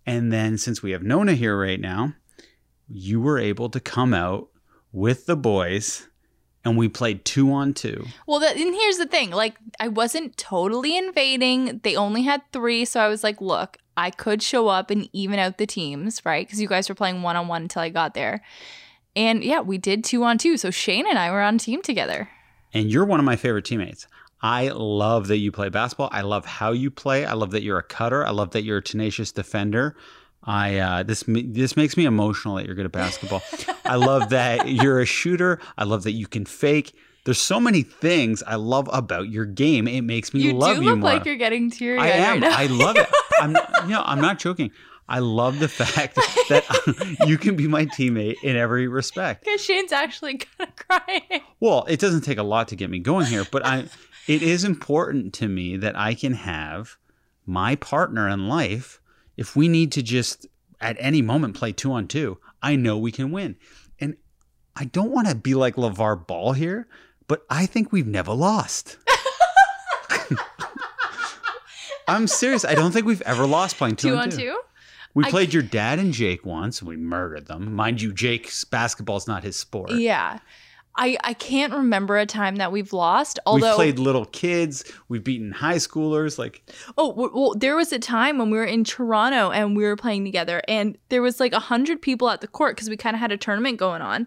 And 0.05 0.31
then 0.31 0.59
since 0.59 0.83
we 0.83 0.91
have 0.91 1.01
Nona 1.01 1.33
here 1.33 1.59
right 1.59 1.79
now, 1.79 2.13
you 2.87 3.19
were 3.19 3.39
able 3.39 3.69
to 3.71 3.79
come 3.79 4.13
out 4.13 4.49
with 4.91 5.25
the 5.25 5.35
boys, 5.35 6.07
and 6.63 6.77
we 6.77 6.87
played 6.87 7.25
two 7.25 7.51
on 7.51 7.73
two. 7.73 8.05
Well, 8.27 8.39
that, 8.39 8.55
and 8.55 8.75
here's 8.75 8.97
the 8.97 9.07
thing 9.07 9.31
like, 9.31 9.55
I 9.79 9.87
wasn't 9.87 10.37
totally 10.37 10.95
invading. 10.95 11.79
They 11.83 11.95
only 11.95 12.21
had 12.21 12.43
three. 12.53 12.85
So 12.85 12.99
I 12.99 13.07
was 13.07 13.23
like, 13.23 13.41
look, 13.41 13.77
I 13.97 14.11
could 14.11 14.43
show 14.43 14.67
up 14.67 14.91
and 14.91 15.09
even 15.11 15.39
out 15.39 15.57
the 15.57 15.65
teams, 15.65 16.23
right? 16.23 16.45
Because 16.45 16.61
you 16.61 16.67
guys 16.67 16.87
were 16.87 16.95
playing 16.95 17.23
one 17.23 17.35
on 17.35 17.47
one 17.47 17.63
until 17.63 17.81
I 17.81 17.89
got 17.89 18.13
there. 18.13 18.43
And 19.15 19.43
yeah, 19.43 19.61
we 19.61 19.77
did 19.77 20.03
two 20.03 20.23
on 20.23 20.37
two. 20.37 20.57
So 20.57 20.71
Shane 20.71 21.07
and 21.07 21.17
I 21.17 21.31
were 21.31 21.41
on 21.41 21.57
team 21.57 21.81
together. 21.81 22.29
And 22.73 22.91
you're 22.91 23.05
one 23.05 23.19
of 23.19 23.25
my 23.25 23.35
favorite 23.35 23.65
teammates. 23.65 24.07
I 24.41 24.69
love 24.69 25.27
that 25.27 25.37
you 25.37 25.51
play 25.51 25.69
basketball. 25.69 26.09
I 26.11 26.21
love 26.21 26.45
how 26.45 26.71
you 26.71 26.91
play. 26.91 27.25
I 27.25 27.33
love 27.33 27.51
that 27.51 27.63
you're 27.63 27.77
a 27.79 27.83
cutter. 27.83 28.25
I 28.25 28.31
love 28.31 28.51
that 28.51 28.63
you're 28.63 28.77
a 28.77 28.83
tenacious 28.83 29.31
defender. 29.31 29.95
I 30.43 30.77
uh, 30.77 31.03
this 31.03 31.23
this 31.27 31.75
makes 31.75 31.97
me 31.97 32.05
emotional 32.05 32.55
that 32.55 32.65
you're 32.67 32.75
good 32.75 32.85
at 32.85 32.91
basketball. 32.91 33.41
I 33.85 33.95
love 33.95 34.29
that 34.29 34.67
you're 34.67 34.99
a 34.99 35.05
shooter. 35.05 35.59
I 35.77 35.85
love 35.85 36.03
that 36.03 36.11
you 36.11 36.27
can 36.27 36.45
fake. 36.45 36.93
There's 37.23 37.41
so 37.41 37.59
many 37.59 37.81
things 37.81 38.43
I 38.43 38.53
love 38.53 38.87
about 38.93 39.29
your 39.29 39.45
game. 39.45 39.87
It 39.87 40.01
makes 40.01 40.31
me 40.31 40.41
You 40.41 40.53
love 40.53 40.77
do 40.77 40.83
you 40.83 40.89
look 40.91 40.99
more. 40.99 41.09
like 41.13 41.25
you're 41.25 41.37
getting 41.37 41.71
teary. 41.71 41.97
I 41.97 42.09
am. 42.09 42.41
Right. 42.41 42.51
I 42.53 42.65
love 42.67 42.97
it. 42.97 43.09
I'm 43.41 43.51
you 43.85 43.95
know, 43.95 44.03
I'm 44.05 44.21
not 44.21 44.37
joking. 44.37 44.69
I 45.07 45.19
love 45.19 45.59
the 45.59 45.67
fact 45.67 46.15
that 46.49 47.17
you 47.27 47.37
can 47.37 47.55
be 47.55 47.67
my 47.67 47.85
teammate 47.85 48.37
in 48.43 48.55
every 48.55 48.87
respect. 48.87 49.45
Because 49.45 49.61
Shane's 49.63 49.91
actually 49.91 50.37
kind 50.37 50.69
of 50.69 50.75
crying. 50.75 51.41
Well, 51.59 51.85
it 51.87 51.99
doesn't 51.99 52.21
take 52.21 52.39
a 52.39 52.43
lot 52.43 52.69
to 52.69 52.75
get 52.75 52.89
me 52.89 52.99
going 52.99 53.27
here, 53.27 53.45
but 53.51 53.63
I 53.65 53.85
it 54.27 54.41
is 54.41 54.63
important 54.63 55.33
to 55.35 55.47
me 55.47 55.77
that 55.77 55.95
I 55.95 56.15
can 56.15 56.33
have 56.33 56.97
my 57.45 57.75
partner 57.75 58.27
in 58.27 58.47
life 58.47 58.99
if 59.37 59.55
we 59.55 59.67
need 59.67 59.91
to 59.91 60.01
just 60.01 60.47
at 60.81 60.97
any 60.99 61.21
moment 61.21 61.55
play 61.55 61.71
2 61.71 61.91
on 61.91 62.07
2. 62.07 62.37
I 62.61 62.75
know 62.75 62.97
we 62.97 63.11
can 63.11 63.31
win. 63.31 63.57
And 63.99 64.17
I 64.75 64.85
don't 64.85 65.11
want 65.11 65.27
to 65.27 65.35
be 65.35 65.53
like 65.53 65.75
LaVar 65.75 66.25
Ball 66.25 66.53
here, 66.53 66.87
but 67.27 67.43
I 67.49 67.67
think 67.67 67.91
we've 67.91 68.07
never 68.07 68.33
lost. 68.33 68.97
I'm 72.07 72.27
serious. 72.27 72.63
I 72.65 72.75
don't 72.75 72.91
think 72.91 73.05
we've 73.05 73.21
ever 73.23 73.45
lost 73.47 73.77
playing 73.77 73.95
2, 73.95 74.09
Two 74.09 74.15
on 74.17 74.29
2. 74.29 74.37
two? 74.37 74.57
We 75.15 75.23
I- 75.23 75.31
played 75.31 75.53
your 75.53 75.63
dad 75.63 75.97
and 75.97 76.13
Jake 76.13 76.45
once, 76.45 76.81
and 76.81 76.87
we 76.87 76.97
murdered 76.97 77.47
them. 77.47 77.73
Mind 77.73 78.01
you, 78.01 78.13
Jake's 78.13 78.63
basketball's 78.63 79.27
not 79.27 79.43
his 79.43 79.55
sport. 79.55 79.91
Yeah. 79.91 80.39
I, 80.97 81.17
I 81.23 81.33
can't 81.33 81.73
remember 81.73 82.17
a 82.17 82.25
time 82.25 82.55
that 82.57 82.71
we've 82.71 82.93
lost. 82.93 83.37
Although, 83.45 83.67
we've 83.67 83.75
played 83.75 83.99
little 83.99 84.25
kids, 84.25 84.83
we've 85.09 85.23
beaten 85.23 85.51
high 85.51 85.75
schoolers. 85.75 86.37
Like, 86.37 86.63
oh, 86.97 87.09
well, 87.11 87.53
there 87.57 87.75
was 87.75 87.91
a 87.91 87.99
time 87.99 88.37
when 88.37 88.49
we 88.49 88.57
were 88.57 88.65
in 88.65 88.83
Toronto 88.85 89.51
and 89.51 89.75
we 89.75 89.83
were 89.83 89.97
playing 89.97 90.23
together, 90.23 90.61
and 90.67 90.97
there 91.09 91.21
was 91.21 91.39
like 91.39 91.51
a 91.51 91.59
hundred 91.59 92.01
people 92.01 92.29
at 92.29 92.39
the 92.39 92.47
court 92.47 92.75
because 92.75 92.89
we 92.89 92.95
kind 92.95 93.13
of 93.13 93.19
had 93.19 93.33
a 93.33 93.37
tournament 93.37 93.77
going 93.77 94.01
on, 94.01 94.25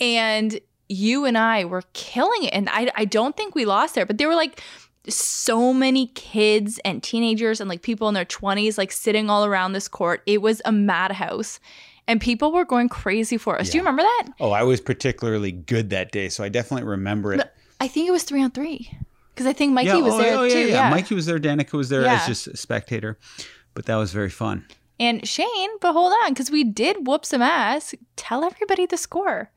and 0.00 0.58
you 0.88 1.24
and 1.24 1.38
I 1.38 1.64
were 1.64 1.82
killing 1.92 2.42
it, 2.44 2.52
and 2.52 2.68
I 2.68 2.90
I 2.96 3.04
don't 3.04 3.36
think 3.36 3.54
we 3.54 3.64
lost 3.64 3.94
there, 3.94 4.06
but 4.06 4.18
there 4.18 4.26
were 4.26 4.34
like 4.34 4.60
so 5.08 5.72
many 5.72 6.06
kids 6.08 6.78
and 6.84 7.02
teenagers 7.02 7.60
and 7.60 7.68
like 7.68 7.82
people 7.82 8.08
in 8.08 8.14
their 8.14 8.24
20s 8.24 8.78
like 8.78 8.92
sitting 8.92 9.28
all 9.28 9.44
around 9.44 9.72
this 9.72 9.88
court 9.88 10.22
it 10.26 10.40
was 10.40 10.62
a 10.64 10.70
madhouse 10.72 11.58
and 12.06 12.20
people 12.20 12.52
were 12.52 12.64
going 12.64 12.88
crazy 12.88 13.36
for 13.36 13.58
us 13.58 13.70
do 13.70 13.78
you 13.78 13.82
remember 13.82 14.02
that 14.02 14.28
oh, 14.40 14.50
I 14.52 14.62
was 14.62 14.80
particularly 14.80 15.50
good 15.52 15.90
that 15.90 16.12
day, 16.12 16.28
so 16.28 16.44
I 16.44 16.48
definitely 16.48 16.88
remember 16.88 17.32
it. 17.32 17.38
No. 17.38 17.44
i 17.80 17.88
think 17.88 18.08
it 18.08 18.12
was 18.12 18.22
three 18.24 18.42
on 18.42 18.50
three 18.52 18.90
Because 19.34 19.46
I 19.46 19.52
think 19.52 19.72
Mikey 19.72 19.88
yeah, 19.88 19.96
was 19.98 20.14
oh, 20.14 20.18
there 20.18 20.38
oh, 20.38 20.42
yeah, 20.44 20.52
too. 20.52 20.68
yeah, 20.68 20.90
Mikey 20.90 21.14
was 21.14 21.26
there. 21.26 21.38
Danica 21.38 21.72
was 21.72 21.88
there 21.88 22.02
Yeah. 22.02 22.14
as 22.20 22.26
just 22.26 22.46
a 22.46 22.56
spectator, 22.56 23.18
but 23.74 23.86
that 23.86 23.96
was 23.96 24.12
very 24.12 24.30
fun. 24.30 24.66
And 25.00 25.26
Shane, 25.26 25.70
but 25.80 25.94
hold 25.94 26.12
on, 26.22 26.30
because 26.32 26.50
we 26.50 26.62
did 26.62 27.08
whoop 27.08 27.24
some 27.24 27.42
ass. 27.42 27.92
Tell 28.14 28.44
everybody 28.44 28.86
the 28.86 28.96
score. 28.96 29.50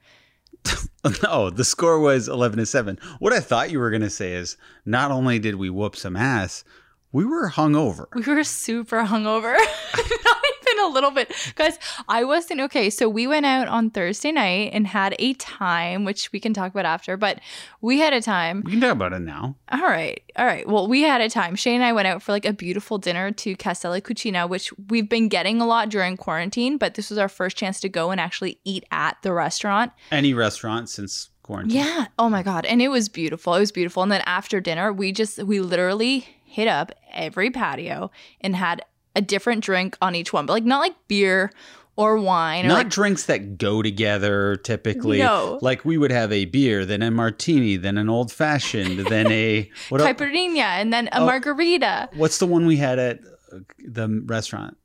No, 1.22 1.51
the 1.51 1.63
score 1.63 2.00
was 2.00 2.27
11 2.27 2.57
to 2.57 2.65
7. 2.65 2.98
What 3.19 3.31
I 3.31 3.39
thought 3.39 3.69
you 3.69 3.77
were 3.77 3.91
going 3.91 4.01
to 4.01 4.10
say 4.10 4.34
is 4.34 4.57
not 4.86 5.12
only 5.12 5.38
did 5.38 5.55
we 5.55 5.69
whoop 5.69 5.95
some 5.95 6.15
ass, 6.15 6.63
we 7.12 7.24
were 7.24 7.50
hungover. 7.50 8.07
We 8.15 8.24
were 8.34 8.43
super 8.43 9.03
hungover. 9.03 9.55
Even 10.75 10.91
a 10.91 10.94
little 10.94 11.12
bit. 11.12 11.32
Guys, 11.55 11.79
I 12.08 12.24
wasn't 12.24 12.62
okay. 12.62 12.89
So 12.89 13.08
we 13.08 13.27
went 13.27 13.46
out 13.46 13.67
on 13.67 13.89
Thursday 13.89 14.32
night 14.32 14.72
and 14.74 14.88
had 14.88 15.15
a 15.20 15.34
time, 15.36 16.03
which 16.03 16.32
we 16.32 16.39
can 16.39 16.53
talk 16.53 16.72
about 16.72 16.86
after, 16.86 17.17
but 17.17 17.39
we 17.82 18.00
had 18.00 18.13
a 18.13 18.22
time. 18.22 18.62
We 18.65 18.72
can 18.72 18.82
talk 18.82 18.91
about 18.91 19.13
it 19.13 19.20
now. 19.20 19.55
All 19.72 19.82
right. 19.82 20.22
All 20.36 20.46
right. 20.46 20.67
Well, 20.67 20.88
we 20.88 21.03
had 21.03 21.22
a 21.22 21.29
time. 21.29 21.55
Shane 21.55 21.75
and 21.75 21.84
I 21.84 21.94
went 21.94 22.08
out 22.08 22.22
for 22.22 22.32
like 22.32 22.46
a 22.46 22.53
beautiful 22.53 22.98
dinner 22.98 23.32
to 23.32 23.55
Castelli 23.55 24.01
Cucina, 24.01 24.50
which 24.50 24.74
we've 24.89 25.08
been 25.08 25.29
getting 25.29 25.62
a 25.62 25.65
lot 25.65 25.89
during 25.89 26.17
quarantine, 26.17 26.77
but 26.77 26.96
this 26.96 27.10
was 27.10 27.17
our 27.17 27.29
first 27.29 27.55
chance 27.58 27.79
to 27.82 27.89
go 27.89 28.12
and 28.12 28.20
actually 28.20 28.60
eat 28.65 28.86
at 28.91 29.17
the 29.22 29.32
restaurant. 29.32 29.91
Any 30.12 30.34
restaurant 30.34 30.89
since 30.89 31.29
quarantine. 31.44 31.77
Yeah. 31.77 32.08
Oh 32.20 32.29
my 32.29 32.44
God. 32.44 32.65
And 32.65 32.82
it 32.82 32.89
was 32.89 33.08
beautiful. 33.08 33.53
It 33.55 33.60
was 33.60 33.72
beautiful. 33.72 34.03
And 34.03 34.12
then 34.12 34.24
after 34.25 34.60
dinner, 34.60 34.91
we 34.91 35.12
just, 35.12 35.41
we 35.44 35.60
literally 35.60 36.27
hit 36.44 36.67
up 36.67 36.91
every 37.13 37.51
patio 37.51 38.12
and 38.41 38.55
had 38.55 38.84
a 39.15 39.22
different 39.22 39.63
drink 39.63 39.98
on 40.01 40.15
each 40.15 40.34
one, 40.34 40.45
but 40.45 40.53
like 40.53 40.65
not 40.65 40.79
like 40.79 40.95
beer 41.07 41.51
or 41.98 42.17
wine 42.17 42.65
or 42.65 42.69
Not 42.69 42.74
like 42.75 42.89
drinks 42.89 43.25
that 43.27 43.57
go 43.57 43.81
together 43.81 44.57
typically. 44.57 45.19
No. 45.19 45.60
Like 45.62 45.86
we 45.86 45.98
would 45.98 46.12
have 46.12 46.31
a 46.34 46.45
beer, 46.45 46.86
then 46.86 47.01
a 47.01 47.10
martini, 47.10 47.77
then 47.77 47.98
an 47.98 48.10
old 48.10 48.31
fashioned, 48.31 49.00
then 49.07 49.31
a 49.31 49.69
what 49.89 50.01
caipirinha 50.01 50.57
and 50.60 50.91
then 50.91 51.07
a 51.13 51.22
Oh. 51.22 51.25
margarita. 51.25 52.10
what's 52.15 52.38
the 52.39 52.48
one 52.48 52.65
we 52.65 52.77
had 52.77 53.00
at 53.00 53.19
uh, 53.51 53.60
the 53.79 54.24
restaurant? 54.25 54.75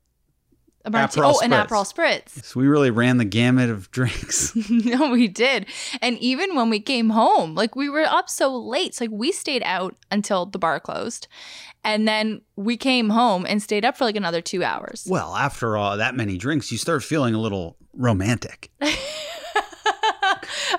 A 0.83 0.89
marti- 0.89 1.19
Aperol 1.19 1.33
oh, 1.35 1.41
an 1.41 1.51
Spritz. 1.51 1.67
Aperol 1.67 1.93
Spritz. 1.93 2.43
So 2.43 2.59
we 2.59 2.67
really 2.67 2.89
ran 2.89 3.17
the 3.17 3.25
gamut 3.25 3.69
of 3.69 3.91
drinks. 3.91 4.55
no, 4.69 5.11
we 5.11 5.27
did. 5.27 5.67
And 6.01 6.17
even 6.17 6.55
when 6.55 6.71
we 6.71 6.79
came 6.79 7.11
home, 7.11 7.53
like 7.53 7.75
we 7.75 7.87
were 7.87 8.01
up 8.01 8.29
so 8.31 8.55
late. 8.55 8.95
So 8.95 9.03
like 9.05 9.11
we 9.11 9.31
stayed 9.31 9.61
out 9.63 9.95
until 10.09 10.47
the 10.47 10.57
bar 10.57 10.79
closed. 10.79 11.27
And 11.83 12.07
then 12.07 12.41
we 12.55 12.77
came 12.77 13.09
home 13.09 13.45
and 13.47 13.61
stayed 13.61 13.83
up 13.85 13.97
for 13.97 14.05
like 14.05 14.15
another 14.15 14.41
two 14.41 14.63
hours. 14.63 15.07
well, 15.09 15.35
after 15.35 15.77
all 15.77 15.97
that 15.97 16.15
many 16.15 16.37
drinks, 16.37 16.71
you 16.71 16.77
start 16.77 17.03
feeling 17.03 17.33
a 17.33 17.39
little 17.39 17.75
romantic. 17.93 18.71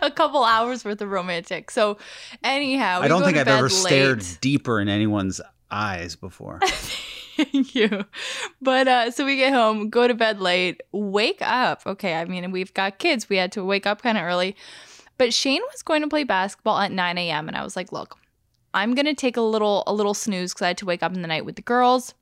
a 0.02 0.10
couple 0.10 0.44
hours 0.44 0.84
worth 0.84 1.00
of 1.00 1.10
romantic. 1.10 1.70
So 1.70 1.98
anyhow, 2.42 3.00
we 3.00 3.06
I 3.06 3.08
don't 3.08 3.22
think 3.24 3.36
I've 3.36 3.48
ever 3.48 3.64
late. 3.64 3.72
stared 3.72 4.24
deeper 4.40 4.80
in 4.80 4.88
anyone's 4.88 5.40
eyes 5.70 6.16
before. 6.16 6.60
Thank 7.36 7.74
you. 7.74 8.04
But 8.60 8.88
uh 8.88 9.10
so 9.10 9.24
we 9.24 9.36
get 9.36 9.52
home, 9.52 9.90
go 9.90 10.06
to 10.06 10.14
bed 10.14 10.40
late, 10.40 10.80
wake 10.92 11.40
up. 11.42 11.82
Okay, 11.86 12.14
I 12.14 12.24
mean 12.26 12.50
we've 12.52 12.74
got 12.74 12.98
kids. 12.98 13.28
We 13.28 13.36
had 13.36 13.52
to 13.52 13.64
wake 13.64 13.86
up 13.86 14.02
kind 14.02 14.18
of 14.18 14.24
early. 14.24 14.54
But 15.18 15.34
Shane 15.34 15.62
was 15.70 15.82
going 15.82 16.02
to 16.02 16.08
play 16.08 16.24
basketball 16.24 16.78
at 16.78 16.90
9 16.90 17.18
a.m. 17.18 17.46
and 17.46 17.56
I 17.56 17.62
was 17.62 17.76
like, 17.76 17.92
look, 17.92 18.16
I'm 18.74 18.94
gonna 18.94 19.14
take 19.14 19.36
a 19.36 19.42
little 19.42 19.82
a 19.86 19.92
little 19.92 20.14
snooze 20.14 20.52
because 20.52 20.62
I 20.62 20.68
had 20.68 20.78
to 20.78 20.86
wake 20.86 21.02
up 21.02 21.14
in 21.14 21.22
the 21.22 21.28
night 21.28 21.44
with 21.44 21.56
the 21.56 21.62
girls. 21.62 22.14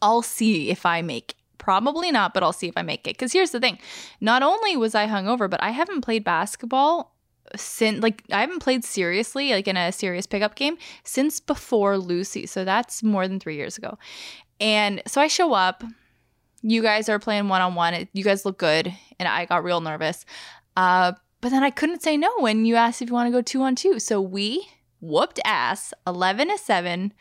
I'll 0.00 0.22
see 0.22 0.70
if 0.70 0.86
I 0.86 1.02
make 1.02 1.34
probably 1.58 2.10
not, 2.10 2.32
but 2.32 2.42
I'll 2.42 2.52
see 2.52 2.68
if 2.68 2.76
I 2.76 2.82
make 2.82 3.06
it. 3.06 3.14
Because 3.14 3.32
here's 3.32 3.50
the 3.50 3.60
thing: 3.60 3.78
not 4.20 4.42
only 4.42 4.76
was 4.76 4.94
I 4.94 5.06
hungover, 5.06 5.48
but 5.50 5.62
I 5.62 5.70
haven't 5.70 6.00
played 6.00 6.24
basketball 6.24 7.14
since 7.56 8.02
like 8.02 8.22
I 8.30 8.40
haven't 8.40 8.60
played 8.60 8.84
seriously, 8.84 9.50
like 9.50 9.68
in 9.68 9.76
a 9.76 9.92
serious 9.92 10.26
pickup 10.26 10.54
game, 10.54 10.78
since 11.04 11.40
before 11.40 11.98
Lucy. 11.98 12.46
So 12.46 12.64
that's 12.64 13.02
more 13.02 13.28
than 13.28 13.40
three 13.40 13.56
years 13.56 13.78
ago. 13.78 13.98
And 14.60 15.02
so 15.06 15.20
I 15.20 15.26
show 15.28 15.52
up. 15.52 15.84
You 16.60 16.82
guys 16.82 17.08
are 17.08 17.20
playing 17.20 17.48
one 17.48 17.60
on 17.60 17.76
one. 17.76 18.08
You 18.12 18.24
guys 18.24 18.44
look 18.44 18.58
good, 18.58 18.92
and 19.18 19.28
I 19.28 19.44
got 19.44 19.62
real 19.62 19.80
nervous. 19.80 20.24
Uh, 20.76 21.12
but 21.40 21.50
then 21.50 21.62
I 21.62 21.70
couldn't 21.70 22.02
say 22.02 22.16
no 22.16 22.30
when 22.38 22.64
you 22.64 22.74
asked 22.74 23.00
if 23.00 23.08
you 23.08 23.14
want 23.14 23.28
to 23.28 23.32
go 23.32 23.42
two 23.42 23.62
on 23.62 23.76
two. 23.76 24.00
So 24.00 24.20
we 24.20 24.68
whooped 25.00 25.40
ass, 25.44 25.92
eleven 26.06 26.48
to 26.48 26.58
seven, 26.58 27.12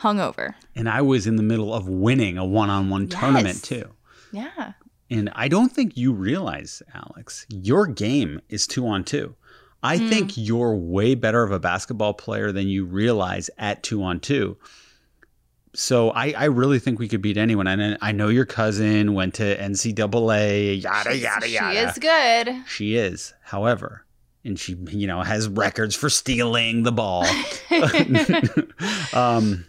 hungover. 0.00 0.54
and 0.74 0.88
I 0.88 1.00
was 1.02 1.26
in 1.26 1.36
the 1.36 1.42
middle 1.42 1.72
of 1.74 1.88
winning 1.88 2.36
a 2.38 2.44
one-on-one 2.44 3.08
Yes. 3.10 3.20
tournament 3.20 3.62
too. 3.62 3.90
Yeah. 4.32 4.72
And 5.10 5.30
I 5.34 5.48
don't 5.48 5.70
think 5.72 5.96
you 5.96 6.12
realize, 6.12 6.82
Alex, 6.92 7.46
your 7.48 7.86
game 7.86 8.40
is 8.48 8.66
two 8.66 8.86
on 8.86 9.04
two. 9.04 9.36
I 9.82 9.98
Hmm. 9.98 10.08
think 10.08 10.32
you're 10.36 10.74
way 10.74 11.14
better 11.14 11.42
of 11.44 11.52
a 11.52 11.60
basketball 11.60 12.14
player 12.14 12.50
than 12.50 12.66
you 12.68 12.84
realize 12.84 13.48
at 13.56 13.82
two 13.84 14.02
on 14.02 14.18
two. 14.20 14.56
So 15.74 16.10
I, 16.10 16.32
I 16.36 16.44
really 16.46 16.78
think 16.78 16.98
we 16.98 17.06
could 17.06 17.20
beat 17.22 17.36
anyone. 17.36 17.66
And 17.68 17.98
I 18.00 18.10
know 18.12 18.28
your 18.28 18.46
cousin 18.46 19.12
went 19.14 19.34
to 19.34 19.56
NCAA, 19.56 20.82
yada 20.82 21.16
yada 21.16 21.48
yada. 21.48 21.72
She 21.72 21.78
is 21.78 21.98
good. 21.98 22.56
She 22.66 22.96
is, 22.96 23.34
however, 23.44 24.05
and 24.46 24.58
she 24.58 24.74
you 24.88 25.06
know 25.06 25.22
has 25.22 25.48
records 25.48 25.94
for 25.94 26.08
stealing 26.08 26.82
the 26.82 26.92
ball. 26.92 27.26
um, 29.12 29.66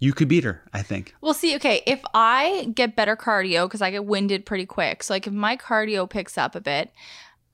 you 0.00 0.12
could 0.12 0.28
beat 0.28 0.44
her, 0.44 0.62
I 0.72 0.82
think. 0.82 1.14
Well, 1.20 1.34
see, 1.34 1.56
okay, 1.56 1.82
if 1.86 2.00
I 2.14 2.70
get 2.74 2.94
better 2.94 3.16
cardio, 3.16 3.66
because 3.66 3.82
I 3.82 3.90
get 3.90 4.04
winded 4.04 4.46
pretty 4.46 4.66
quick. 4.66 5.02
So, 5.02 5.12
like, 5.12 5.26
if 5.26 5.32
my 5.32 5.56
cardio 5.56 6.08
picks 6.08 6.38
up 6.38 6.54
a 6.54 6.60
bit, 6.60 6.92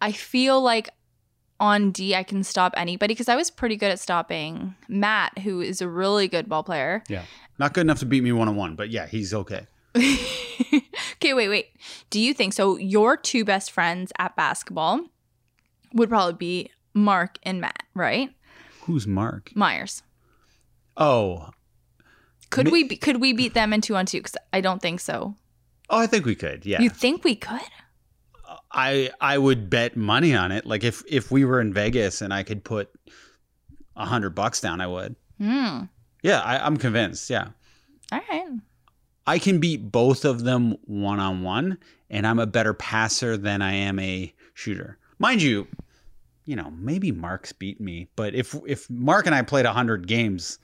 I 0.00 0.12
feel 0.12 0.60
like 0.60 0.90
on 1.58 1.90
D, 1.90 2.14
I 2.14 2.22
can 2.22 2.44
stop 2.44 2.74
anybody 2.76 3.14
because 3.14 3.28
I 3.28 3.36
was 3.36 3.50
pretty 3.50 3.76
good 3.76 3.90
at 3.90 4.00
stopping 4.00 4.74
Matt, 4.88 5.38
who 5.38 5.60
is 5.60 5.80
a 5.80 5.88
really 5.88 6.28
good 6.28 6.48
ball 6.48 6.62
player. 6.62 7.02
Yeah, 7.08 7.22
not 7.58 7.72
good 7.72 7.82
enough 7.82 8.00
to 8.00 8.06
beat 8.06 8.22
me 8.22 8.32
one 8.32 8.48
on 8.48 8.56
one, 8.56 8.76
but 8.76 8.90
yeah, 8.90 9.06
he's 9.06 9.32
okay. 9.32 9.66
okay, 9.96 11.34
wait, 11.34 11.48
wait. 11.48 11.68
Do 12.10 12.20
you 12.20 12.34
think 12.34 12.52
so? 12.52 12.76
Your 12.76 13.16
two 13.16 13.44
best 13.44 13.70
friends 13.70 14.12
at 14.18 14.36
basketball 14.36 15.00
would 15.94 16.08
probably 16.10 16.34
be 16.34 16.70
Mark 16.92 17.38
and 17.42 17.60
Matt, 17.60 17.82
right? 17.94 18.30
Who's 18.82 19.06
Mark? 19.06 19.50
Myers. 19.56 20.02
Oh, 20.96 21.50
Could 22.50 22.66
Ma- 22.66 22.72
we 22.72 22.84
be, 22.84 22.96
could 22.96 23.20
we 23.20 23.32
beat 23.32 23.54
them 23.54 23.72
in 23.72 23.80
two 23.80 23.96
on 23.96 24.06
two? 24.06 24.18
Because 24.18 24.36
I 24.52 24.60
don't 24.60 24.80
think 24.82 25.00
so. 25.00 25.36
oh, 25.90 25.98
I 25.98 26.06
think 26.06 26.24
we 26.24 26.34
could. 26.34 26.64
Yeah, 26.66 26.80
You 26.80 26.90
think 26.90 27.24
we 27.24 27.34
could? 27.34 27.60
I 28.70 29.10
I 29.20 29.38
would 29.38 29.70
bet 29.70 29.96
money 29.96 30.34
on 30.34 30.52
it. 30.52 30.66
Like 30.66 30.84
if 30.84 31.02
if 31.08 31.30
we 31.30 31.44
were 31.44 31.60
in 31.60 31.72
Vegas 31.72 32.20
and 32.20 32.32
I 32.34 32.42
could 32.42 32.64
put 32.64 32.90
a 33.96 34.04
hundred 34.04 34.30
bucks 34.34 34.60
down, 34.60 34.80
I 34.80 34.86
would. 34.86 35.16
Hmm. 35.38 35.84
Yeah, 36.22 36.40
I, 36.40 36.64
I'm 36.64 36.76
convinced. 36.76 37.30
Yeah. 37.30 37.48
All 38.12 38.20
right. 38.30 38.48
I 39.26 39.38
can 39.38 39.58
beat 39.58 39.90
both 39.90 40.24
of 40.24 40.44
them 40.44 40.76
one 40.84 41.18
on 41.20 41.42
one, 41.42 41.78
and 42.10 42.26
I'm 42.26 42.38
a 42.38 42.46
better 42.46 42.74
passer 42.74 43.36
than 43.36 43.62
I 43.62 43.72
am 43.72 43.98
a 43.98 44.34
shooter. 44.54 44.98
Mind 45.18 45.40
you, 45.42 45.66
you 46.44 46.56
know, 46.56 46.72
maybe 46.76 47.12
Mark's 47.12 47.52
beat 47.52 47.80
me, 47.80 48.08
but 48.16 48.34
if 48.34 48.54
if 48.66 48.88
Mark 48.90 49.26
and 49.26 49.34
I 49.34 49.42
played 49.42 49.66
hundred 49.66 50.06
games, 50.06 50.58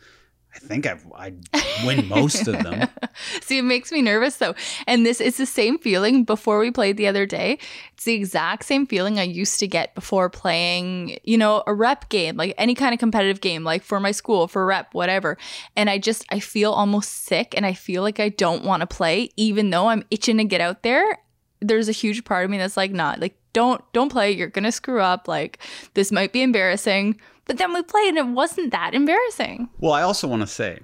I 0.54 0.58
think 0.58 0.86
I've, 0.86 1.06
I'd 1.14 1.48
win 1.86 2.08
most 2.08 2.48
of 2.48 2.60
them. 2.62 2.88
See, 3.40 3.58
it 3.58 3.62
makes 3.62 3.92
me 3.92 4.02
nervous 4.02 4.36
though. 4.36 4.54
And 4.86 5.06
this 5.06 5.20
is 5.20 5.36
the 5.36 5.46
same 5.46 5.78
feeling 5.78 6.24
before 6.24 6.58
we 6.58 6.70
played 6.70 6.96
the 6.96 7.06
other 7.06 7.24
day. 7.24 7.58
It's 7.94 8.04
the 8.04 8.14
exact 8.14 8.64
same 8.64 8.86
feeling 8.86 9.18
I 9.18 9.22
used 9.22 9.60
to 9.60 9.68
get 9.68 9.94
before 9.94 10.28
playing, 10.28 11.18
you 11.22 11.38
know, 11.38 11.62
a 11.66 11.74
rep 11.74 12.08
game, 12.08 12.36
like 12.36 12.54
any 12.58 12.74
kind 12.74 12.92
of 12.92 12.98
competitive 12.98 13.40
game, 13.40 13.62
like 13.62 13.84
for 13.84 14.00
my 14.00 14.10
school, 14.10 14.48
for 14.48 14.66
rep, 14.66 14.92
whatever. 14.92 15.38
And 15.76 15.88
I 15.88 15.98
just, 15.98 16.24
I 16.30 16.40
feel 16.40 16.72
almost 16.72 17.10
sick 17.24 17.54
and 17.56 17.64
I 17.64 17.74
feel 17.74 18.02
like 18.02 18.18
I 18.18 18.30
don't 18.30 18.64
want 18.64 18.80
to 18.80 18.86
play, 18.88 19.30
even 19.36 19.70
though 19.70 19.88
I'm 19.88 20.04
itching 20.10 20.38
to 20.38 20.44
get 20.44 20.60
out 20.60 20.82
there. 20.82 21.18
There's 21.60 21.88
a 21.88 21.92
huge 21.92 22.24
part 22.24 22.44
of 22.44 22.50
me 22.50 22.58
that's 22.58 22.76
like, 22.76 22.92
not 22.92 23.20
like, 23.20 23.36
don't, 23.52 23.82
don't 23.92 24.10
play. 24.10 24.30
You're 24.30 24.48
going 24.48 24.64
to 24.64 24.72
screw 24.72 25.00
up. 25.00 25.28
Like, 25.28 25.58
this 25.94 26.12
might 26.12 26.32
be 26.32 26.42
embarrassing. 26.42 27.20
But 27.46 27.58
then 27.58 27.72
we 27.74 27.82
played 27.82 28.10
and 28.10 28.18
it 28.18 28.26
wasn't 28.28 28.70
that 28.70 28.94
embarrassing. 28.94 29.68
Well, 29.78 29.92
I 29.92 30.02
also 30.02 30.28
want 30.28 30.42
to 30.42 30.46
say, 30.46 30.78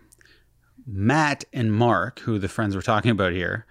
Matt 0.87 1.45
and 1.52 1.73
Mark, 1.73 2.21
who 2.21 2.38
the 2.38 2.49
friends 2.49 2.75
we're 2.75 2.83
talking 2.83 3.11
about 3.11 3.33
here, 3.33 3.66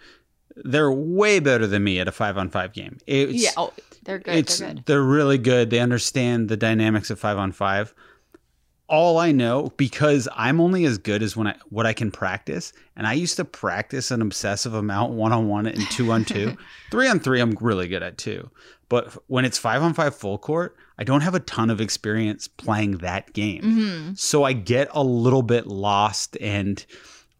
they're 0.55 0.91
way 0.91 1.39
better 1.39 1.67
than 1.67 1.83
me 1.83 1.99
at 1.99 2.07
a 2.07 2.11
five 2.11 2.37
on 2.37 2.49
five 2.49 2.73
game. 2.73 2.97
It's, 3.05 3.33
yeah. 3.33 3.49
Oh, 3.57 3.73
they're 4.03 4.19
good. 4.19 4.35
it's 4.35 4.59
they're 4.59 4.73
good. 4.73 4.85
they're 4.85 5.03
really 5.03 5.37
good. 5.37 5.69
They 5.69 5.79
understand 5.79 6.47
the 6.47 6.57
dynamics 6.57 7.09
of 7.09 7.19
five 7.19 7.37
on 7.37 7.51
five. 7.51 7.93
All 8.87 9.17
I 9.17 9.31
know 9.31 9.71
because 9.77 10.27
I'm 10.35 10.61
only 10.61 10.85
as 10.85 10.97
good 10.99 11.23
as 11.23 11.35
when 11.35 11.47
I 11.47 11.55
what 11.69 11.85
I 11.85 11.93
can 11.93 12.11
practice, 12.11 12.71
and 12.95 13.07
I 13.07 13.13
used 13.13 13.35
to 13.37 13.45
practice 13.45 14.11
an 14.11 14.21
obsessive 14.21 14.73
amount 14.75 15.13
one 15.13 15.31
on 15.31 15.47
one 15.47 15.65
and 15.65 15.81
two 15.89 16.11
on 16.11 16.23
two. 16.23 16.55
three 16.91 17.07
on 17.07 17.19
three, 17.19 17.39
I'm 17.41 17.57
really 17.59 17.87
good 17.87 18.03
at 18.03 18.17
too. 18.17 18.49
But 18.87 19.13
when 19.27 19.45
it's 19.45 19.57
five 19.57 19.81
on 19.81 19.93
five 19.95 20.15
full 20.15 20.37
court, 20.37 20.75
I 20.99 21.03
don't 21.03 21.21
have 21.21 21.33
a 21.33 21.39
ton 21.39 21.71
of 21.71 21.81
experience 21.81 22.47
playing 22.47 22.97
that 22.97 23.33
game. 23.33 23.63
hmm 23.63 24.13
So 24.15 24.43
I 24.43 24.53
get 24.53 24.87
a 24.91 25.03
little 25.03 25.41
bit 25.41 25.65
lost 25.65 26.37
and 26.39 26.85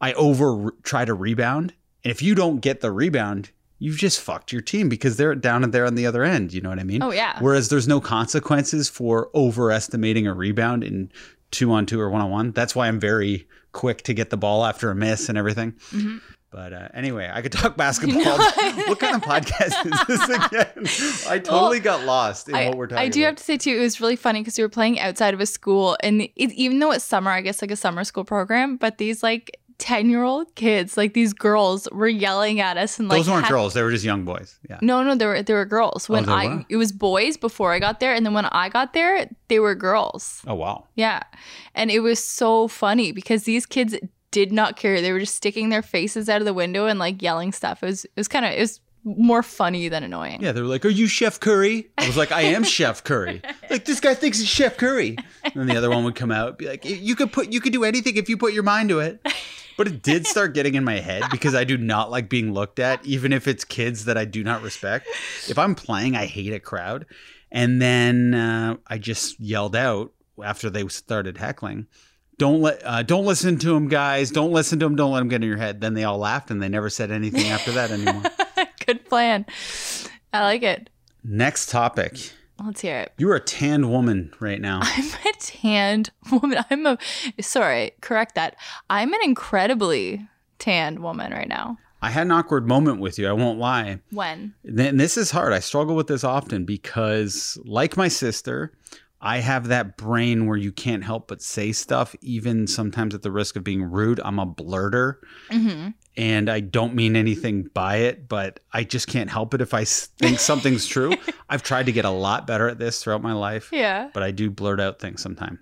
I 0.02 0.14
over 0.14 0.74
try 0.82 1.06
to 1.06 1.14
rebound. 1.14 1.74
And 2.04 2.12
if 2.12 2.22
you 2.22 2.34
don't 2.36 2.60
get 2.60 2.82
the 2.82 2.92
rebound, 2.92 3.52
you've 3.78 3.98
just 3.98 4.20
fucked 4.22 4.52
your 4.52 4.62
team 4.62 4.90
because 4.90 5.18
they're 5.18 5.36
down 5.36 5.64
and 5.64 5.74
there 5.74 5.86
on 5.86 5.96
the 5.96 6.06
other 6.06 6.24
end. 6.24 6.54
You 6.54 6.62
know 6.62 6.70
what 6.70 6.80
I 6.80 6.84
mean? 6.84 7.04
Oh, 7.04 7.12
yeah. 7.12 7.38
Whereas 7.40 7.70
there's 7.70 7.88
no 7.88 8.00
consequences 8.00 8.90
for 8.90 9.30
overestimating 9.36 10.28
a 10.28 10.34
rebound 10.34 10.84
in 10.84 11.12
two 11.56 11.72
on 11.72 11.86
two 11.86 12.00
or 12.00 12.10
one 12.10 12.22
on 12.22 12.30
one. 12.30 12.52
That's 12.52 12.76
why 12.76 12.88
I'm 12.88 13.00
very 13.00 13.48
quick 13.72 14.04
to 14.04 14.14
get 14.14 14.30
the 14.30 14.38
ball 14.38 14.66
after 14.66 14.92
a 14.92 14.96
miss 14.96 15.30
and 15.30 15.38
everything. 15.38 15.74
Mm-hmm. 15.92 16.18
But 16.52 16.72
uh, 16.72 16.88
anyway, 16.94 17.30
I 17.34 17.42
could 17.42 17.52
talk 17.52 17.76
basketball. 17.78 18.24
what 18.88 19.00
kind 19.00 19.16
of 19.16 19.22
podcast 19.22 19.86
is 19.86 20.08
this 20.08 20.30
again? 21.26 21.30
I 21.30 21.40
totally 21.40 21.80
got 21.80 22.06
lost 22.06 22.48
in 22.48 22.56
I, 22.56 22.70
what 22.70 22.78
we're 22.78 22.88
talking 22.88 23.04
I 23.04 23.10
do 23.10 23.22
about. 23.22 23.28
have 23.28 23.36
to 23.38 23.44
say 23.44 23.58
too, 23.58 23.76
it 23.76 23.82
was 23.82 24.00
really 24.00 24.16
funny 24.16 24.40
because 24.42 24.58
we 24.58 24.64
were 24.64 24.70
playing 24.70 25.00
outside 25.00 25.34
of 25.34 25.42
a 25.42 25.46
school, 25.46 25.98
and 26.02 26.22
it, 26.22 26.32
even 26.36 26.80
though 26.80 26.92
it's 26.92 27.04
summer, 27.04 27.32
I 27.32 27.42
guess 27.42 27.62
like 27.62 27.72
a 27.72 27.76
summer 27.76 28.04
school 28.04 28.24
program, 28.24 28.78
but 28.78 29.00
these 29.00 29.22
like 29.22 29.60
ten 29.78 30.10
year 30.10 30.24
old 30.24 30.54
kids, 30.56 30.98
like 30.98 31.14
these 31.14 31.34
girls, 31.34 31.88
were 31.92 32.08
yelling 32.08 32.60
at 32.60 32.78
us 32.78 32.98
and 33.00 33.08
like 33.10 33.18
Those 33.20 33.30
weren't 33.30 33.46
had- 33.46 33.52
girls; 33.52 33.74
they 33.74 33.82
were 33.84 33.92
just 33.92 34.06
young 34.06 34.24
boys. 34.24 34.58
Yeah. 34.70 34.80
No, 34.82 35.04
no, 35.04 35.16
there 35.16 35.30
were 35.30 35.44
there 35.44 35.58
were 35.58 35.66
girls. 35.66 36.10
Oh, 36.10 36.14
when 36.14 36.30
Oh, 36.30 36.34
I 36.34 36.48
were? 36.48 36.66
it 36.70 36.78
was 36.78 36.92
boys 36.92 37.38
before 37.38 37.74
I 37.74 37.80
got 37.80 38.00
there, 38.00 38.14
and 38.14 38.26
then 38.26 38.34
when 38.34 38.46
I 38.46 38.70
got 38.70 38.94
there, 38.94 39.30
they 39.48 39.60
were 39.60 39.76
girls. 39.76 40.42
Oh 40.48 40.56
wow. 40.56 40.88
Yeah. 40.96 41.22
And 41.74 41.92
it 41.92 42.00
was 42.00 42.24
so 42.24 42.68
funny 42.68 43.12
because 43.12 43.44
these 43.44 43.66
kids 43.66 43.96
did 44.32 44.52
not 44.52 44.76
care. 44.76 45.02
They 45.02 45.12
were 45.12 45.20
just 45.20 45.36
sticking 45.36 45.70
their 45.70 45.82
faces 45.82 46.28
out 46.30 46.42
of 46.42 46.46
the 46.46 46.54
window 46.54 46.86
and 46.88 47.00
like 47.00 47.22
yelling 47.22 47.52
stuff. 47.52 47.84
It 47.84 47.86
was 47.88 48.06
it 48.06 48.12
was 48.18 48.28
kind 48.28 48.46
of 48.46 48.52
it 48.52 48.60
was 48.60 48.80
more 49.08 49.44
funny 49.44 49.88
than 49.88 50.02
annoying. 50.04 50.42
Yeah, 50.42 50.52
they 50.52 50.62
were 50.62 50.68
like, 50.68 50.84
"Are 50.84 50.90
you 50.90 51.06
Chef 51.08 51.40
Curry?" 51.40 51.90
I 51.98 52.08
was 52.08 52.18
like, 52.18 52.32
"I 52.32 52.42
am 52.42 52.64
Chef 52.76 53.04
Curry." 53.04 53.42
Like 53.70 53.86
this 53.86 54.00
guy 54.00 54.16
thinks 54.16 54.40
he's 54.40 54.48
Chef 54.50 54.78
Curry. 54.78 55.16
And 55.44 55.54
then 55.54 55.68
the 55.68 55.78
other 55.78 55.92
one 55.92 56.04
would 56.06 56.16
come 56.16 56.32
out, 56.32 56.48
and 56.50 56.58
be 56.58 56.68
like, 56.68 56.84
"You 56.86 57.16
could 57.16 57.32
put, 57.32 57.54
you 57.54 57.62
could 57.62 57.72
do 57.72 57.84
anything 57.84 58.18
if 58.18 58.30
you 58.30 58.36
put 58.38 58.54
your 58.54 58.64
mind 58.64 58.90
to 58.90 59.00
it." 59.00 59.20
But 59.78 59.88
it 59.88 60.02
did 60.02 60.26
start 60.26 60.54
getting 60.54 60.76
in 60.76 60.84
my 60.84 61.00
head 61.00 61.24
because 61.32 61.54
I 61.54 61.64
do 61.64 61.78
not 61.78 62.12
like 62.12 62.30
being 62.30 62.54
looked 62.54 62.80
at, 62.80 63.06
even 63.06 63.34
if 63.34 63.48
it's 63.48 63.66
kids 63.66 64.06
that 64.06 64.18
I 64.18 64.26
do 64.26 64.44
not 64.44 64.62
respect. 64.62 65.08
If 65.50 65.58
I'm 65.58 65.76
playing, 65.76 66.16
I 66.16 66.26
hate 66.26 66.54
a 66.54 66.60
crowd, 66.60 67.06
and 67.52 67.82
then 67.82 68.34
uh, 68.34 68.78
I 68.88 68.98
just 68.98 69.40
yelled 69.40 69.76
out 69.76 70.12
after 70.44 70.70
they 70.70 70.88
started 70.88 71.38
heckling. 71.38 71.88
Don't 72.38 72.62
let, 72.62 72.82
uh, 72.86 73.04
don't 73.04 73.26
listen 73.26 73.58
to 73.60 73.76
him, 73.76 73.88
guys. 73.88 74.30
Don't 74.30 74.52
listen 74.52 74.80
to 74.80 74.86
him. 74.86 74.96
Don't 74.96 75.12
let 75.12 75.22
him 75.22 75.30
get 75.30 75.42
in 75.42 75.48
your 75.48 75.58
head. 75.58 75.80
Then 75.80 75.94
they 75.94 76.04
all 76.04 76.18
laughed, 76.18 76.52
and 76.52 76.62
they 76.62 76.68
never 76.70 76.90
said 76.90 77.12
anything 77.12 77.48
after 77.48 77.72
that 77.74 77.92
anymore. 77.92 78.24
Good 78.86 79.06
plan. 79.06 79.46
I 80.34 80.42
like 80.42 80.64
it. 80.64 80.90
Next 81.24 81.70
topic. 81.70 82.32
Let's 82.64 82.82
hear 82.82 83.00
it. 83.00 83.14
You're 83.18 83.36
a 83.36 83.40
tanned 83.40 83.90
woman 83.90 84.34
right 84.40 84.62
now. 84.62 84.80
I'm 84.84 85.06
a 85.26 85.34
tanned 85.40 86.12
woman. 86.32 86.64
I'm 86.70 86.86
a 86.86 86.98
sorry, 87.42 87.92
correct 88.02 88.36
that. 88.36 88.56
I'm 88.90 89.14
an 89.14 89.20
incredibly 89.24 90.28
tanned 90.60 91.00
woman 91.00 91.32
right 91.32 91.48
now. 91.50 91.78
I 92.02 92.10
had 92.10 92.28
an 92.28 92.32
awkward 92.32 92.68
moment 92.68 93.00
with 93.00 93.18
you. 93.18 93.28
I 93.28 93.34
won't 93.34 93.58
lie. 93.58 94.00
When? 94.12 94.54
And 94.64 95.00
this 95.00 95.18
is 95.18 95.32
hard. 95.32 95.54
I 95.54 95.60
struggle 95.60 95.96
with 95.96 96.08
this 96.08 96.24
often 96.24 96.64
because, 96.66 97.58
like 97.66 97.98
my 97.98 98.10
sister, 98.10 98.72
I 99.22 99.40
have 99.40 99.70
that 99.70 99.98
brain 99.98 100.46
where 100.46 100.58
you 100.58 100.72
can't 100.72 101.04
help 101.04 101.28
but 101.28 101.42
say 101.42 101.72
stuff, 101.72 102.16
even 102.22 102.68
sometimes 102.68 103.16
at 103.16 103.22
the 103.24 103.32
risk 103.32 103.56
of 103.56 103.64
being 103.64 103.82
rude. 103.84 104.20
I'm 104.24 104.40
a 104.40 104.46
blurter 104.46 105.16
hmm 105.50 105.90
and 106.18 106.50
I 106.50 106.62
don't 106.62 106.96
mean 106.96 107.18
anything 107.18 107.64
by 107.74 107.98
it, 107.98 108.30
but 108.30 108.62
I 108.72 108.86
just 108.86 109.08
can't 109.08 109.30
help 109.30 109.54
it 109.54 109.60
if 109.60 109.74
I 109.74 109.84
think 109.84 110.40
something's 110.40 110.86
true. 110.88 111.12
I've 111.50 111.62
tried 111.62 111.88
to 111.88 111.92
get 111.92 112.06
a 112.06 112.10
lot 112.10 112.48
better 112.48 112.70
at 112.70 112.80
this 112.80 113.04
throughout 113.04 113.22
my 113.22 113.34
life, 113.34 113.68
Yeah. 113.74 114.10
but 114.14 114.24
I 114.24 114.32
do 114.32 114.50
blurt 114.50 114.80
out 114.80 115.00
things 115.00 115.22
sometimes. 115.22 115.60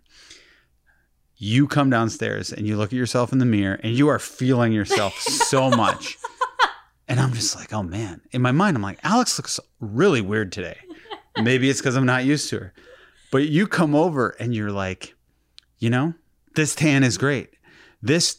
You 1.38 1.68
come 1.68 1.90
downstairs 1.90 2.54
and 2.54 2.68
you 2.68 2.78
look 2.78 2.90
at 2.94 2.98
yourself 2.98 3.32
in 3.34 3.40
the 3.40 3.46
mirror 3.46 3.80
and 3.84 3.94
you 3.98 4.08
are 4.10 4.20
feeling 4.20 4.72
yourself 4.74 5.14
so 5.20 5.70
much. 5.76 6.18
And 7.08 7.20
I'm 7.20 7.34
just 7.34 7.56
like, 7.56 7.74
oh 7.74 7.84
man. 7.84 8.22
In 8.32 8.42
my 8.42 8.52
mind, 8.52 8.78
I'm 8.78 8.84
like, 8.84 9.00
Alex 9.04 9.38
looks 9.40 9.60
really 9.80 10.22
weird 10.22 10.52
today. 10.52 10.78
Maybe 11.42 11.70
it's 11.70 11.80
because 11.82 11.96
I'm 11.96 12.06
not 12.06 12.26
used 12.26 12.50
to 12.52 12.60
her. 12.60 12.74
But 13.34 13.48
you 13.50 13.66
come 13.66 13.96
over 13.96 14.36
and 14.40 14.54
you're 14.54 14.72
like, 14.72 15.16
you 15.80 15.90
know, 15.90 16.14
this 16.54 16.76
tan 16.76 17.04
is 17.04 17.18
great. 17.18 17.50
This, 18.04 18.38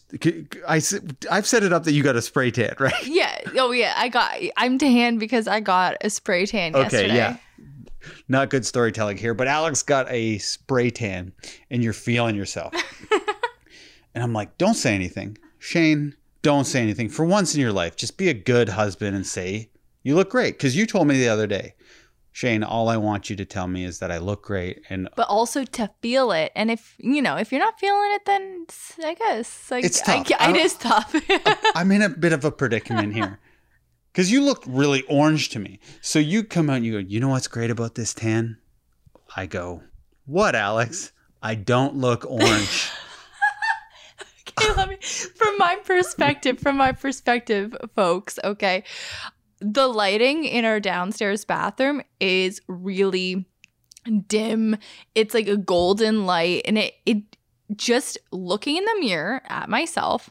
I, 0.69 0.81
I've 1.29 1.49
set 1.49 1.65
it 1.65 1.73
up 1.73 1.83
that 1.83 1.93
you 1.95 2.05
got 2.05 2.15
a 2.15 2.23
spray 2.23 2.53
tan, 2.53 2.77
right? 2.79 3.05
Yeah. 3.05 3.41
Oh 3.59 3.73
yeah. 3.73 3.95
I 3.97 4.09
got 4.09 4.39
I'm 4.57 4.79
tan 4.79 5.19
because 5.19 5.49
I 5.49 5.59
got 5.59 5.97
a 6.03 6.11
spray 6.11 6.47
tan 6.47 6.77
Okay, 6.77 6.83
yesterday. 7.09 7.15
yeah. 7.17 7.37
Not 8.28 8.50
good 8.50 8.65
storytelling 8.65 9.17
here, 9.17 9.35
but 9.35 9.49
Alex 9.49 9.83
got 9.83 10.09
a 10.13 10.39
spray 10.39 10.91
tan 10.91 11.33
and 11.71 11.83
you're 11.83 11.93
feeling 11.93 12.37
yourself. 12.37 12.73
and 14.15 14.23
I'm 14.23 14.33
like, 14.33 14.57
don't 14.59 14.75
say 14.75 14.95
anything. 14.95 15.37
Shane, 15.59 16.15
don't 16.43 16.67
say 16.67 16.80
anything. 16.80 17.09
For 17.09 17.25
once 17.25 17.52
in 17.57 17.61
your 17.61 17.73
life, 17.73 17.97
just 17.97 18.17
be 18.17 18.28
a 18.28 18.35
good 18.35 18.69
husband 18.69 19.17
and 19.17 19.26
say, 19.26 19.71
you 20.04 20.15
look 20.15 20.30
great. 20.30 20.57
Because 20.57 20.76
you 20.76 20.87
told 20.87 21.09
me 21.09 21.19
the 21.19 21.30
other 21.30 21.49
day, 21.49 21.75
Shane, 22.34 22.64
all 22.64 22.88
I 22.88 22.97
want 22.97 23.30
you 23.30 23.36
to 23.36 23.44
tell 23.44 23.68
me 23.68 23.84
is 23.84 24.00
that 24.00 24.10
I 24.10 24.18
look 24.18 24.42
great. 24.42 24.82
And 24.90 25.08
But 25.14 25.28
also 25.28 25.62
to 25.62 25.88
feel 26.02 26.32
it, 26.32 26.50
and 26.56 26.68
if 26.68 26.97
you 26.99 27.23
know, 27.23 27.36
if 27.36 27.52
you're 27.52 27.60
not 27.60 27.78
feeling 27.78 28.10
it, 28.12 28.25
then 28.26 28.66
I 29.04 29.14
guess 29.14 29.70
like 29.70 29.84
It's 29.84 30.00
tough. 30.00 30.26
ca- 30.26 30.36
I 30.40 30.50
it 30.50 30.76
tough. 30.80 31.14
I'm 31.76 31.92
in 31.92 32.02
a 32.02 32.08
bit 32.08 32.32
of 32.32 32.44
a 32.44 32.50
predicament 32.50 33.14
here. 33.14 33.38
Because 34.12 34.30
you 34.30 34.44
look 34.44 34.62
really 34.68 35.02
orange 35.08 35.49
to 35.50 35.58
me. 35.58 35.80
So 36.00 36.20
you 36.20 36.44
come 36.44 36.70
out 36.70 36.76
and 36.76 36.86
you 36.86 36.92
go, 36.92 36.99
you 36.99 37.18
know 37.18 37.30
what's 37.30 37.49
great 37.49 37.70
about 37.70 37.97
this 37.97 38.14
tan? 38.14 38.58
I 39.34 39.47
go, 39.47 39.82
what, 40.25 40.54
Alex? 40.54 41.10
I 41.42 41.56
don't 41.56 41.97
look 41.97 42.25
orange. 42.25 42.92
okay, 44.49 44.73
let 44.76 44.88
me 44.88 44.97
from 44.97 45.58
my 45.58 45.76
perspective, 45.84 46.60
from 46.60 46.76
my 46.76 46.92
perspective, 46.92 47.76
folks, 47.97 48.38
okay. 48.44 48.84
The 49.67 49.89
lighting 49.89 50.45
in 50.45 50.67
our 50.67 50.79
downstairs 50.79 51.47
bathroom 51.47 52.03
is 52.21 52.61
really 52.69 53.47
dim. 54.27 54.77
It's 55.15 55.33
like 55.33 55.49
a 55.49 55.57
golden 55.57 56.27
light 56.27 56.61
and 56.67 56.77
it 56.77 56.97
it 57.07 57.23
just 57.75 58.19
looking 58.31 58.77
in 58.77 58.85
the 58.85 59.00
mirror 59.00 59.41
at 59.49 59.71
myself, 59.71 60.29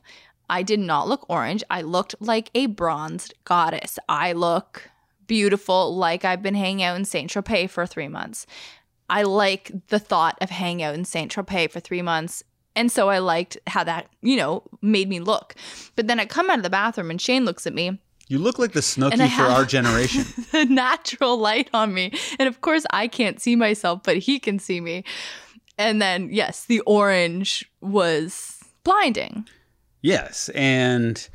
I 0.52 0.62
did 0.62 0.80
not 0.80 1.08
look 1.08 1.26
orange. 1.30 1.64
I 1.72 1.82
looked 1.82 2.14
like 2.20 2.52
a 2.54 2.68
bronzed 2.68 3.34
goddess. 3.44 3.98
I 4.08 4.34
look 4.34 4.92
beautiful 5.26 5.96
like 5.96 6.24
I've 6.24 6.44
been 6.44 6.54
hanging 6.54 6.84
out 6.84 6.96
in 6.96 7.04
Saint 7.04 7.32
Tropez 7.32 7.72
for 7.72 7.88
3 7.88 8.10
months. 8.10 8.46
I 9.10 9.24
like 9.24 9.72
the 9.88 9.98
thought 9.98 10.38
of 10.42 10.52
hanging 10.52 10.84
out 10.84 10.94
in 10.94 11.06
Saint 11.06 11.34
Tropez 11.34 11.72
for 11.72 11.80
3 11.80 12.04
months 12.04 12.44
and 12.76 12.92
so 12.92 13.10
I 13.10 13.18
liked 13.18 13.58
how 13.66 13.84
that, 13.84 14.10
you 14.22 14.36
know, 14.36 14.64
made 14.82 15.10
me 15.10 15.20
look. 15.20 15.56
But 15.96 16.06
then 16.06 16.20
I 16.20 16.26
come 16.26 16.52
out 16.52 16.58
of 16.58 16.64
the 16.64 16.70
bathroom 16.70 17.10
and 17.10 17.22
Shane 17.22 17.46
looks 17.46 17.66
at 17.66 17.74
me, 17.74 18.00
You 18.30 18.40
look 18.40 18.58
like 18.58 18.72
the 18.72 18.80
Snooki 18.80 19.30
for 19.36 19.44
our 19.44 19.66
generation. 19.78 20.26
the 20.52 20.66
natural 20.66 21.38
light 21.38 21.70
on 21.74 21.94
me. 21.94 22.12
And 22.40 22.48
of 22.48 22.62
course, 22.62 22.86
I 22.92 23.08
can't 23.08 23.40
see 23.42 23.56
myself, 23.56 24.02
but 24.04 24.18
he 24.18 24.40
can 24.40 24.60
see 24.60 24.80
me. 24.82 25.04
And 25.78 26.02
then, 26.02 26.30
yes, 26.32 26.66
the 26.66 26.80
orange 26.82 27.66
was 27.82 28.60
blinding. 28.84 29.48
yes. 30.02 30.50
And 30.56 31.28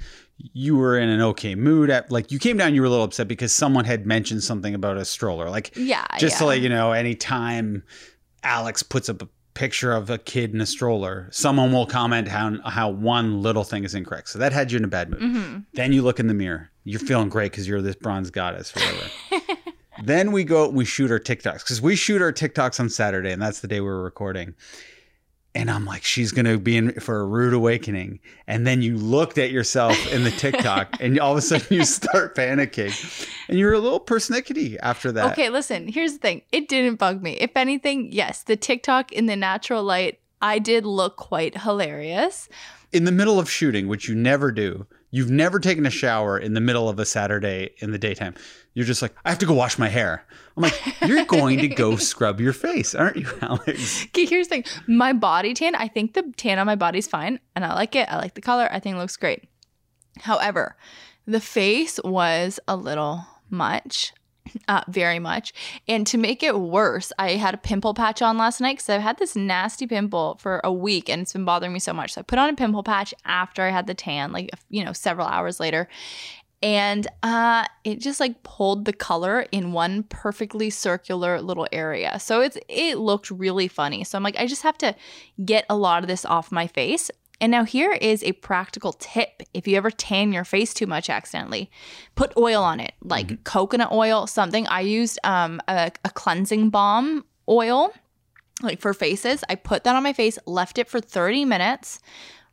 you 0.55 0.77
were 0.77 0.97
in 0.97 1.09
an 1.09 1.21
okay 1.21 1.57
mood. 1.57 1.91
At, 1.91 2.13
like 2.13 2.31
you 2.31 2.39
came 2.39 2.57
down, 2.57 2.73
you 2.75 2.81
were 2.81 2.87
a 2.87 2.91
little 2.91 3.05
upset 3.05 3.27
because 3.27 3.53
someone 3.53 3.85
had 3.85 4.07
mentioned 4.07 4.45
something 4.45 4.73
about 4.75 4.97
a 4.97 5.05
stroller. 5.05 5.51
Like 5.51 5.73
Yeah. 5.77 6.07
just 6.19 6.35
yeah. 6.37 6.39
to 6.39 6.45
let 6.47 6.61
you 6.61 6.69
know, 6.69 6.93
anytime 6.93 7.83
Alex 8.45 8.83
puts 8.85 9.09
up 9.09 9.21
a 9.23 9.29
picture 9.55 9.91
of 9.93 10.09
a 10.11 10.19
kid 10.19 10.55
in 10.55 10.61
a 10.61 10.67
stroller, 10.67 11.29
someone 11.33 11.73
will 11.73 11.87
comment 11.87 12.29
how 12.29 12.57
how 12.65 12.89
one 12.89 13.43
little 13.43 13.65
thing 13.65 13.83
is 13.83 13.97
incorrect. 13.97 14.29
So 14.29 14.39
that 14.39 14.53
had 14.53 14.71
you 14.71 14.79
in 14.79 14.85
a 14.85 14.89
bad 14.89 15.11
mood. 15.11 15.21
Mhm. 15.21 15.65
Then 15.75 15.93
you 15.93 16.03
look 16.03 16.21
in 16.21 16.29
the 16.29 16.35
mirror. 16.35 16.71
You're 16.89 17.01
mm-hmm. 17.01 17.07
feeling 17.07 17.29
great 17.29 17.53
because 17.53 17.69
you're 17.69 17.83
this 17.83 17.97
bronze 17.97 18.31
goddess, 18.31 18.75
whatever. 18.75 19.45
then 20.05 20.33
we 20.33 20.45
go, 20.45 20.69
we 20.69 20.85
shoot 20.85 21.11
our 21.11 21.19
TikToks 21.19 21.59
because 21.59 21.83
we 21.83 21.97
shoot 21.97 22.23
our 22.23 22.33
TikToks 22.33 22.81
on 22.81 22.89
Saturday, 22.89 23.31
and 23.31 23.43
that's 23.43 23.61
the 23.61 23.69
day 23.69 23.81
we're 23.81 24.03
recording. 24.03 24.55
And 25.55 25.71
I'm 25.71 25.85
like, 25.85 26.05
she's 26.05 26.33
gonna 26.33 26.57
be 26.57 26.79
in 26.79 26.93
for 27.01 27.21
a 27.21 27.27
rude 27.27 27.53
awakening. 27.53 28.21
And 28.47 28.67
then 28.67 28.81
you 28.81 28.97
looked 28.97 29.37
at 29.37 29.51
yourself 29.51 30.13
in 30.13 30.25
the 30.25 30.31
TikTok, 30.31 30.97
and 31.01 31.19
all 31.21 31.33
of 31.33 31.39
a 31.39 31.43
sudden 31.43 31.67
you 31.69 31.85
start 31.85 32.35
panicking, 32.35 33.29
and 33.49 33.59
you're 33.59 33.75
a 33.75 33.81
little 33.81 34.01
persnickety 34.01 34.79
after 34.81 35.13
that. 35.13 35.33
Okay, 35.33 35.51
listen, 35.51 35.89
here's 35.89 36.15
the 36.15 36.19
thing. 36.19 36.43
It 36.53 36.69
didn't 36.69 36.97
bug 36.97 37.23
me. 37.23 37.33
If 37.33 37.51
anything, 37.55 38.13
yes, 38.13 38.45
the 38.45 38.57
TikTok 38.57 39.13
in 39.13 39.27
the 39.27 39.37
natural 39.37 39.83
light, 39.83 40.21
I 40.41 40.59
did 40.59 40.87
look 40.87 41.17
quite 41.17 41.59
hilarious. 41.59 42.49
in 42.93 43.05
the 43.05 43.13
middle 43.13 43.39
of 43.39 43.51
shooting, 43.51 43.89
which 43.89 44.09
you 44.09 44.15
never 44.15 44.51
do, 44.51 44.87
you've 45.11 45.31
never 45.31 45.59
taken 45.59 45.87
a 45.87 45.91
shower 45.91 46.39
in 46.39 46.55
the 46.55 46.61
middle 46.61 46.89
of 46.89 46.99
a 46.99 47.05
Saturday 47.05 47.71
in 47.79 47.93
the 47.93 47.99
daytime. 47.99 48.35
You're 48.75 48.87
just 48.87 49.03
like, 49.03 49.15
I 49.25 49.31
have 49.31 49.39
to 49.39 49.47
go 49.47 49.55
wash 49.55 49.79
my 49.79 49.89
hair. 49.89 50.25
I'm 50.57 50.63
like, 50.63 50.81
you're 51.07 51.25
going 51.25 51.59
to 51.59 51.69
go 51.69 51.97
scrub 51.97 52.41
your 52.41 52.53
face, 52.53 52.95
aren't 52.95 53.17
you, 53.17 53.29
Alex? 53.41 54.05
Okay, 54.07 54.25
here's 54.25 54.49
the 54.49 54.63
thing. 54.63 54.65
My 54.87 55.13
body 55.13 55.55
tan, 55.55 55.75
I 55.75 55.89
think 55.89 56.15
the 56.15 56.33
tan 56.37 56.59
on 56.59 56.67
my 56.67 56.77
body's 56.77 57.07
fine 57.07 57.41
and 57.57 57.65
I 57.65 57.75
like 57.75 57.97
it. 57.97 58.09
I 58.11 58.17
like 58.17 58.35
the 58.35 58.41
color. 58.41 58.69
I 58.71 58.79
think 58.79 58.97
it 58.97 58.99
looks 58.99 59.17
great. 59.17 59.49
However, 60.21 60.77
the 61.27 61.41
face 61.41 61.99
was 62.05 62.61
a 62.69 62.77
little 62.77 63.25
much. 63.51 64.13
Uh, 64.69 64.83
very 64.89 65.19
much. 65.19 65.55
And 65.87 66.07
to 66.09 66.19
make 66.19 66.43
it 66.43 66.59
worse, 66.59 67.11
I 67.19 67.33
had 67.33 67.55
a 67.55 67.59
pimple 67.59 67.95
patch 67.95 68.21
on 68.21 68.37
last 68.37 68.61
night 68.61 68.77
because 68.77 68.91
I've 68.91 69.01
had 69.01 69.19
this 69.19 69.35
nasty 69.35 69.87
pimple 69.87 70.37
for 70.41 70.61
a 70.63 70.73
week 70.73 71.09
and 71.09 71.23
it's 71.23 71.33
been 71.33 71.45
bothering 71.47 71.73
me 71.73 71.79
so 71.79 71.93
much. 71.95 72.13
So 72.13 72.21
I 72.21 72.23
put 72.23 72.39
on 72.39 72.51
a 72.51 72.55
pimple 72.57 72.83
patch 72.83 73.15
after 73.25 73.63
I 73.63 73.71
had 73.71 73.87
the 73.87 73.95
tan, 73.95 74.31
like, 74.33 74.51
you 74.69 74.85
know, 74.85 74.93
several 74.93 75.27
hours 75.27 75.59
later. 75.59 75.89
and 76.61 77.07
uh 77.23 77.65
it 77.85 78.01
just 78.01 78.19
like 78.19 78.43
pulled 78.43 78.85
the 78.85 78.93
color 78.93 79.43
in 79.53 79.73
one 79.73 80.03
perfectly 80.05 80.71
circular 80.71 81.41
little 81.41 81.69
area 81.71 82.19
so 82.19 82.41
it's 82.41 82.59
it 82.69 82.99
looked 82.99 83.31
really 83.31 83.69
funny 83.69 84.03
so 84.03 84.19
i'm 84.19 84.25
like 84.25 84.35
i 84.39 84.45
just 84.47 84.63
have 84.65 84.77
to 84.77 84.93
get 85.45 85.65
a 85.71 85.77
lot 85.77 86.03
of 86.03 86.09
this 86.09 86.25
off 86.25 86.51
my 86.51 86.67
face 86.67 87.13
and 87.41 87.51
now 87.51 87.65
here 87.65 87.93
is 87.93 88.23
a 88.25 88.33
practical 88.33 88.93
tip 88.93 89.43
if 89.55 89.67
you 89.67 89.77
ever 89.77 89.91
tan 89.91 90.33
your 90.33 90.45
face 90.45 90.75
too 90.75 90.87
much 90.87 91.09
accidentally 91.11 91.71
put 92.15 92.37
oil 92.37 92.63
on 92.63 92.81
it 92.81 92.93
like 93.03 93.27
mm-hmm. 93.27 93.43
coconut 93.45 93.93
oil 93.93 94.27
something 94.27 94.67
i 94.69 94.81
used 94.81 95.19
um 95.25 95.61
a, 95.69 95.91
a 96.05 96.11
cleansing 96.11 96.71
balm 96.71 97.25
oil 97.49 97.93
like 98.63 98.81
for 98.81 98.93
faces 98.95 99.45
i 99.49 99.55
put 99.55 99.85
that 99.85 99.97
on 99.97 100.03
my 100.03 100.13
face 100.13 100.39
left 100.47 100.79
it 100.79 100.89
for 100.89 101.01
30 101.01 101.45
minutes 101.45 102.01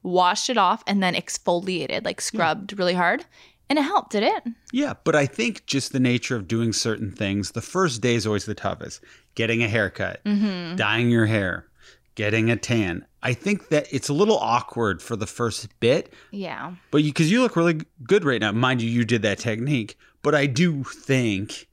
washed 0.04 0.50
it 0.50 0.58
off 0.58 0.84
and 0.86 1.02
then 1.02 1.16
exfoliated 1.16 2.06
like 2.06 2.22
scrubbed 2.22 2.72
yeah. 2.72 2.78
really 2.78 2.94
hard 2.94 3.26
and 3.70 3.80
it 3.80 3.84
helped, 3.84 4.12
did 4.12 4.24
it? 4.24 4.44
Yeah, 4.72 4.94
but 5.04 5.16
I 5.16 5.26
think 5.26 5.66
just 5.66 5.92
the 5.92 6.00
nature 6.00 6.36
of 6.36 6.48
doing 6.48 6.72
certain 6.72 7.12
things, 7.12 7.52
the 7.52 7.62
first 7.62 8.02
day 8.02 8.16
is 8.16 8.28
always 8.28 8.46
the 8.46 8.54
toughest. 8.54 9.02
Getting 9.34 9.64
a 9.64 9.68
haircut, 9.68 10.24
mm-hmm. 10.24 10.76
dyeing 10.76 11.10
your 11.10 11.26
hair, 11.26 11.66
getting 12.16 12.50
a 12.50 12.56
tan. 12.56 13.06
I 13.22 13.34
think 13.34 13.70
that 13.70 13.88
it's 13.92 14.10
a 14.10 14.14
little 14.14 14.38
awkward 14.38 15.02
for 15.02 15.16
the 15.16 15.28
first 15.28 15.68
bit. 15.80 16.14
Yeah. 16.32 16.74
But 16.92 17.04
you, 17.04 17.12
because 17.12 17.32
you 17.32 17.42
look 17.42 17.56
really 17.56 17.82
good 18.04 18.24
right 18.26 18.42
now. 18.42 18.52
Mind 18.52 18.82
you, 18.82 18.90
you 18.90 19.06
did 19.06 19.22
that 19.24 19.40
technique. 19.40 19.98
But 20.22 20.36
I 20.36 20.46
do 20.48 20.84
think 20.84 21.68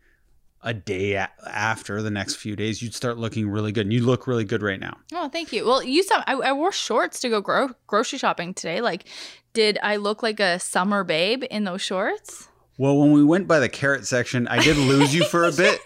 a 0.62 0.72
day 0.74 1.14
a- 1.14 1.30
after 1.46 2.02
the 2.02 2.10
next 2.10 2.36
few 2.36 2.56
days, 2.56 2.82
you'd 2.82 2.94
start 2.94 3.18
looking 3.18 3.48
really 3.48 3.72
good. 3.72 3.86
And 3.86 3.92
you 3.92 4.02
look 4.04 4.26
really 4.26 4.44
good 4.44 4.62
right 4.62 4.80
now. 4.80 4.96
Oh, 5.12 5.28
thank 5.28 5.52
you. 5.52 5.66
Well, 5.66 5.82
you 5.82 6.02
saw 6.02 6.22
I, 6.26 6.34
I 6.34 6.52
wore 6.52 6.72
shorts 6.72 7.20
to 7.20 7.28
go 7.28 7.40
gro- 7.40 7.74
grocery 7.86 8.18
shopping 8.18 8.54
today. 8.54 8.80
Like, 8.80 9.04
did 9.52 9.78
I 9.82 9.96
look 9.96 10.22
like 10.22 10.40
a 10.40 10.58
summer 10.58 11.04
babe 11.04 11.44
in 11.50 11.64
those 11.64 11.82
shorts? 11.82 12.48
Well, 12.78 12.98
when 12.98 13.12
we 13.12 13.22
went 13.22 13.46
by 13.46 13.58
the 13.58 13.68
carrot 13.68 14.06
section, 14.06 14.48
I 14.48 14.62
did 14.62 14.76
lose 14.76 15.14
you 15.14 15.24
for 15.26 15.44
a 15.44 15.52
bit. 15.56 15.78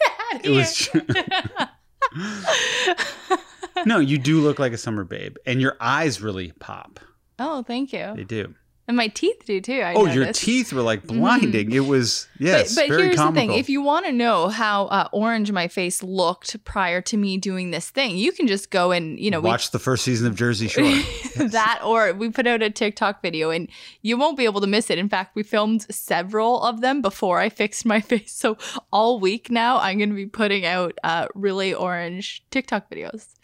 it 0.44 0.50
was. 0.50 0.88
no, 3.84 3.98
you 3.98 4.18
do 4.18 4.40
look 4.40 4.58
like 4.58 4.72
a 4.72 4.78
summer 4.78 5.04
babe, 5.04 5.36
and 5.44 5.60
your 5.60 5.76
eyes 5.80 6.20
really 6.20 6.52
pop. 6.58 7.00
Oh, 7.38 7.62
thank 7.62 7.92
you. 7.92 8.12
They 8.16 8.24
do. 8.24 8.54
And 8.88 8.96
my 8.96 9.08
teeth 9.08 9.42
do 9.44 9.60
too. 9.60 9.80
I 9.80 9.94
oh, 9.94 10.04
noticed. 10.04 10.16
your 10.16 10.32
teeth 10.32 10.72
were 10.72 10.82
like 10.82 11.02
mm-hmm. 11.02 11.18
blinding. 11.18 11.70
Mm. 11.70 11.74
It 11.74 11.80
was 11.80 12.28
yes, 12.38 12.76
but, 12.76 12.88
but 12.88 13.00
here's 13.00 13.16
comical. 13.16 13.32
the 13.32 13.52
thing: 13.52 13.58
if 13.58 13.68
you 13.68 13.82
want 13.82 14.06
to 14.06 14.12
know 14.12 14.48
how 14.48 14.86
uh, 14.86 15.08
orange 15.10 15.50
my 15.50 15.66
face 15.66 16.04
looked 16.04 16.62
prior 16.64 17.00
to 17.02 17.16
me 17.16 17.36
doing 17.36 17.72
this 17.72 17.90
thing, 17.90 18.16
you 18.16 18.30
can 18.30 18.46
just 18.46 18.70
go 18.70 18.92
and 18.92 19.18
you 19.18 19.30
know 19.30 19.40
watch 19.40 19.72
we, 19.72 19.76
the 19.76 19.82
first 19.82 20.04
season 20.04 20.28
of 20.28 20.36
Jersey 20.36 20.68
Shore. 20.68 20.84
yes. 20.84 21.52
That, 21.52 21.80
or 21.84 22.12
we 22.12 22.30
put 22.30 22.46
out 22.46 22.62
a 22.62 22.70
TikTok 22.70 23.22
video, 23.22 23.50
and 23.50 23.68
you 24.02 24.16
won't 24.16 24.36
be 24.36 24.44
able 24.44 24.60
to 24.60 24.68
miss 24.68 24.88
it. 24.88 24.98
In 24.98 25.08
fact, 25.08 25.34
we 25.34 25.42
filmed 25.42 25.82
several 25.92 26.62
of 26.62 26.80
them 26.80 27.02
before 27.02 27.40
I 27.40 27.48
fixed 27.48 27.86
my 27.86 28.00
face. 28.06 28.32
So 28.32 28.56
all 28.92 29.18
week 29.18 29.50
now, 29.50 29.78
I'm 29.78 29.98
going 29.98 30.10
to 30.10 30.14
be 30.14 30.26
putting 30.26 30.64
out 30.64 30.96
uh, 31.02 31.26
really 31.34 31.74
orange 31.74 32.44
TikTok 32.50 32.88
videos. 32.88 33.34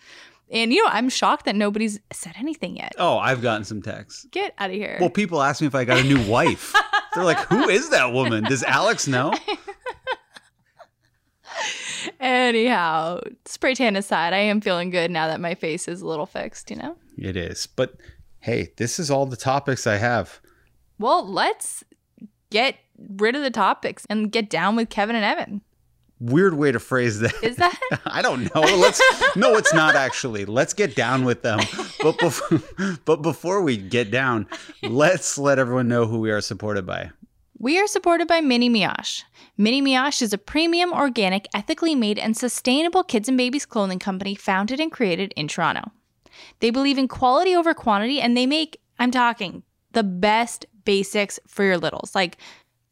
And 0.52 0.72
you 0.72 0.84
know, 0.84 0.90
I'm 0.92 1.08
shocked 1.08 1.46
that 1.46 1.56
nobody's 1.56 1.98
said 2.12 2.34
anything 2.38 2.76
yet. 2.76 2.94
Oh, 2.98 3.16
I've 3.18 3.40
gotten 3.40 3.64
some 3.64 3.80
texts. 3.80 4.26
Get 4.30 4.54
out 4.58 4.68
of 4.70 4.76
here. 4.76 4.98
Well, 5.00 5.10
people 5.10 5.42
ask 5.42 5.62
me 5.62 5.66
if 5.66 5.74
I 5.74 5.84
got 5.84 5.98
a 5.98 6.04
new 6.04 6.22
wife. 6.30 6.74
They're 7.14 7.24
like, 7.24 7.38
"Who 7.48 7.68
is 7.68 7.88
that 7.90 8.12
woman? 8.12 8.44
Does 8.44 8.62
Alex 8.62 9.08
know?" 9.08 9.32
Anyhow, 12.20 13.20
spray 13.46 13.74
tan 13.74 13.96
aside, 13.96 14.32
I 14.32 14.38
am 14.38 14.60
feeling 14.60 14.90
good 14.90 15.10
now 15.10 15.26
that 15.28 15.40
my 15.40 15.54
face 15.54 15.88
is 15.88 16.02
a 16.02 16.06
little 16.06 16.26
fixed, 16.26 16.70
you 16.70 16.76
know? 16.76 16.96
It 17.16 17.36
is. 17.36 17.66
But 17.66 17.94
hey, 18.40 18.72
this 18.76 18.98
is 18.98 19.10
all 19.10 19.26
the 19.26 19.36
topics 19.36 19.86
I 19.86 19.96
have. 19.96 20.40
Well, 20.98 21.26
let's 21.26 21.84
get 22.50 22.76
rid 23.16 23.36
of 23.36 23.42
the 23.42 23.50
topics 23.50 24.06
and 24.10 24.30
get 24.32 24.50
down 24.50 24.76
with 24.76 24.88
Kevin 24.88 25.16
and 25.16 25.24
Evan 25.24 25.62
weird 26.22 26.54
way 26.54 26.72
to 26.72 26.78
phrase 26.78 27.20
that. 27.20 27.34
Is 27.42 27.56
that? 27.56 27.78
I 28.06 28.22
don't 28.22 28.54
know. 28.54 28.60
Let's 28.60 29.00
no, 29.36 29.56
it's 29.56 29.74
not 29.74 29.94
actually. 29.94 30.44
Let's 30.44 30.72
get 30.72 30.94
down 30.94 31.24
with 31.24 31.42
them. 31.42 31.60
But 32.02 32.18
before, 32.18 32.62
but 33.04 33.22
before 33.22 33.62
we 33.62 33.76
get 33.76 34.10
down, 34.10 34.46
let's 34.82 35.36
let 35.38 35.58
everyone 35.58 35.88
know 35.88 36.06
who 36.06 36.20
we 36.20 36.30
are 36.30 36.40
supported 36.40 36.86
by. 36.86 37.10
We 37.58 37.78
are 37.78 37.86
supported 37.86 38.26
by 38.26 38.40
Mini 38.40 38.68
Mioche. 38.68 39.22
Mini 39.56 39.80
Mioche 39.80 40.22
is 40.22 40.32
a 40.32 40.38
premium, 40.38 40.92
organic, 40.92 41.46
ethically 41.54 41.94
made, 41.94 42.18
and 42.18 42.36
sustainable 42.36 43.04
kids 43.04 43.28
and 43.28 43.38
babies 43.38 43.66
clothing 43.66 44.00
company 44.00 44.34
founded 44.34 44.80
and 44.80 44.90
created 44.90 45.32
in 45.36 45.46
Toronto. 45.46 45.92
They 46.60 46.70
believe 46.70 46.98
in 46.98 47.06
quality 47.08 47.54
over 47.54 47.74
quantity 47.74 48.20
and 48.20 48.36
they 48.36 48.46
make, 48.46 48.80
I'm 48.98 49.10
talking, 49.10 49.62
the 49.92 50.02
best 50.02 50.66
basics 50.84 51.38
for 51.46 51.62
your 51.64 51.78
littles, 51.78 52.14
like 52.14 52.38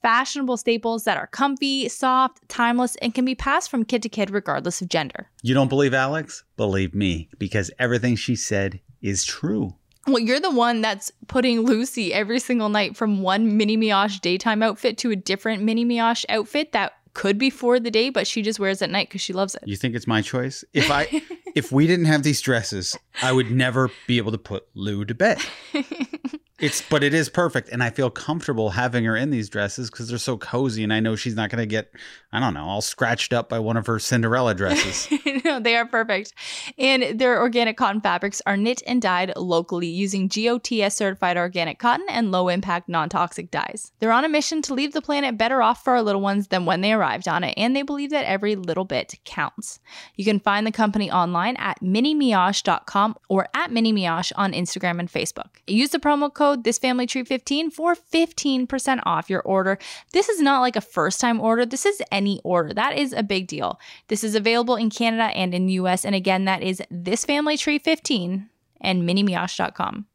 fashionable 0.03 0.57
staples 0.57 1.05
that 1.05 1.17
are 1.17 1.27
comfy, 1.27 1.89
soft, 1.89 2.49
timeless, 2.49 2.97
and 2.97 3.15
can 3.15 3.25
be 3.25 3.35
passed 3.35 3.71
from 3.71 3.85
kid 3.85 4.03
to 4.03 4.09
kid 4.09 4.31
regardless 4.31 4.81
of 4.81 4.89
gender. 4.89 5.29
You 5.43 5.55
don't 5.55 5.69
believe 5.69 5.95
Alex? 5.95 6.45
Believe 6.57 6.95
me, 6.95 7.29
because 7.39 7.71
everything 7.79 8.17
she 8.17 8.37
said 8.37 8.81
is 9.03 9.25
true. 9.25 9.75
Well, 10.07 10.19
you're 10.19 10.41
the 10.41 10.51
one 10.51 10.81
that's 10.81 11.13
putting 11.29 11.61
Lucy 11.61 12.13
every 12.13 12.41
single 12.41 12.69
night 12.69 12.97
from 12.97 13.23
one 13.23 13.57
mini 13.57 13.77
mioche 13.77 14.21
daytime 14.21 14.63
outfit 14.63 14.97
to 14.99 15.11
a 15.11 15.17
different 15.17 15.63
mini 15.63 15.85
mioche 15.85 16.25
outfit 16.29 16.73
that 16.73 16.95
could 17.13 17.39
be 17.39 17.51
for 17.51 17.79
the 17.79 17.91
day, 17.91 18.09
but 18.09 18.27
she 18.27 18.41
just 18.41 18.59
wears 18.59 18.83
at 18.83 18.91
night 18.91 19.09
because 19.09 19.21
she 19.21 19.33
loves 19.33 19.55
it. 19.55 19.63
You 19.67 19.77
think 19.77 19.95
it's 19.95 20.07
my 20.07 20.23
choice? 20.23 20.65
If 20.73 20.91
I 20.91 21.23
if 21.55 21.71
we 21.73 21.87
didn't 21.87 22.07
have 22.07 22.23
these 22.23 22.41
dresses, 22.41 22.97
I 23.23 23.33
would 23.33 23.51
never 23.51 23.91
be 24.07 24.19
able 24.19 24.33
to 24.33 24.39
put 24.39 24.65
Lou 24.75 25.05
to 25.05 25.15
bed. 25.15 25.39
It's 26.61 26.83
but 26.83 27.03
it 27.03 27.15
is 27.15 27.31
perfect, 27.31 27.71
and 27.71 27.83
I 27.83 27.89
feel 27.89 28.11
comfortable 28.11 28.71
having 28.71 29.05
her 29.05 29.17
in 29.17 29.31
these 29.31 29.49
dresses 29.49 29.91
because 29.91 30.09
they're 30.09 30.19
so 30.19 30.37
cozy, 30.37 30.85
and 30.85 30.93
I 30.93 31.01
know 31.01 31.17
she's 31.17 31.35
not 31.35 31.49
going 31.49 31.63
to 31.63 31.67
get, 31.67 31.91
I 32.33 32.41
don't 32.41 32.53
know, 32.53 32.67
all 32.67 32.83
scratched 32.83 33.33
up 33.33 33.49
by 33.49 33.59
one 33.59 33.79
of 33.79 33.87
her 33.87 33.99
Cinderella 33.99 34.55
dresses. 34.55 35.09
no, 35.45 35.59
they 35.59 35.75
are 35.77 35.87
perfect, 35.87 36.35
and 36.77 37.19
their 37.19 37.41
organic 37.41 37.79
cotton 37.79 38.03
fabrics 38.03 38.43
are 38.45 38.59
knit 38.59 38.83
and 38.87 39.01
dyed 39.01 39.33
locally 39.37 39.87
using 39.87 40.29
GOTS 40.29 40.95
certified 40.95 41.39
organic 41.39 41.79
cotton 41.79 42.07
and 42.11 42.31
low 42.31 42.49
impact 42.49 42.91
non 42.91 43.09
toxic 43.09 43.51
dyes. 43.51 43.93
They're 43.99 44.13
on 44.13 44.27
a 44.27 44.29
mission 44.29 44.61
to 44.63 44.75
leave 44.75 44.93
the 44.93 45.01
planet 45.01 45.39
better 45.39 45.63
off 45.63 45.83
for 45.83 45.95
our 45.95 46.03
little 46.03 46.21
ones 46.21 46.49
than 46.49 46.67
when 46.67 46.83
they 46.83 46.93
arrived 46.93 47.27
on 47.27 47.43
it, 47.43 47.55
and 47.57 47.75
they 47.75 47.83
believe 47.83 48.11
that 48.11 48.27
every 48.27 48.55
little 48.55 48.85
bit 48.85 49.15
counts. 49.25 49.81
You 50.15 50.27
can 50.27 50.41
find 50.41 50.67
the 50.67 50.73
company 50.73 51.11
online 51.11 51.57
at 51.57 51.81
minimioche.com 51.81 53.17
or 53.31 53.49
at 53.55 53.71
minimioche 53.71 54.33
on 54.37 54.53
Instagram 54.53 55.01
and 55.01 55.11
Facebook. 55.11 55.49
Use 55.67 55.91
the 55.91 55.99
promo 55.99 56.33
code 56.33 56.50
code 56.51 56.65
this 56.65 56.79
family 56.79 57.07
tree 57.07 57.25
15 57.25 57.71
for 57.71 57.95
15% 57.95 59.01
off 59.05 59.31
your 59.31 59.43
order. 59.43 59.79
This 60.13 60.29
is 60.29 60.41
not 60.41 60.61
like 60.61 60.77
a 60.77 60.81
first 60.81 61.21
time 61.21 61.41
order. 61.41 61.65
This 61.65 61.87
is 61.87 62.03
any 62.11 62.41
order. 62.45 62.75
That 62.75 62.97
is 62.97 63.13
a 63.13 63.23
big 63.23 63.47
deal. 63.47 63.79
This 64.09 64.25
is 64.25 64.35
available 64.35 64.77
in 64.77 64.91
Canada 64.91 65.35
and 65.37 65.55
in 65.55 65.67
the 65.67 65.75
US 65.75 66.05
and 66.05 66.15
again 66.15 66.45
that 66.45 66.63
is 66.63 66.83
this 66.91 67.25
family 67.25 67.57
tree 67.57 67.79
15 67.79 68.49
and 68.81 69.09
minimioche.com. 69.09 70.07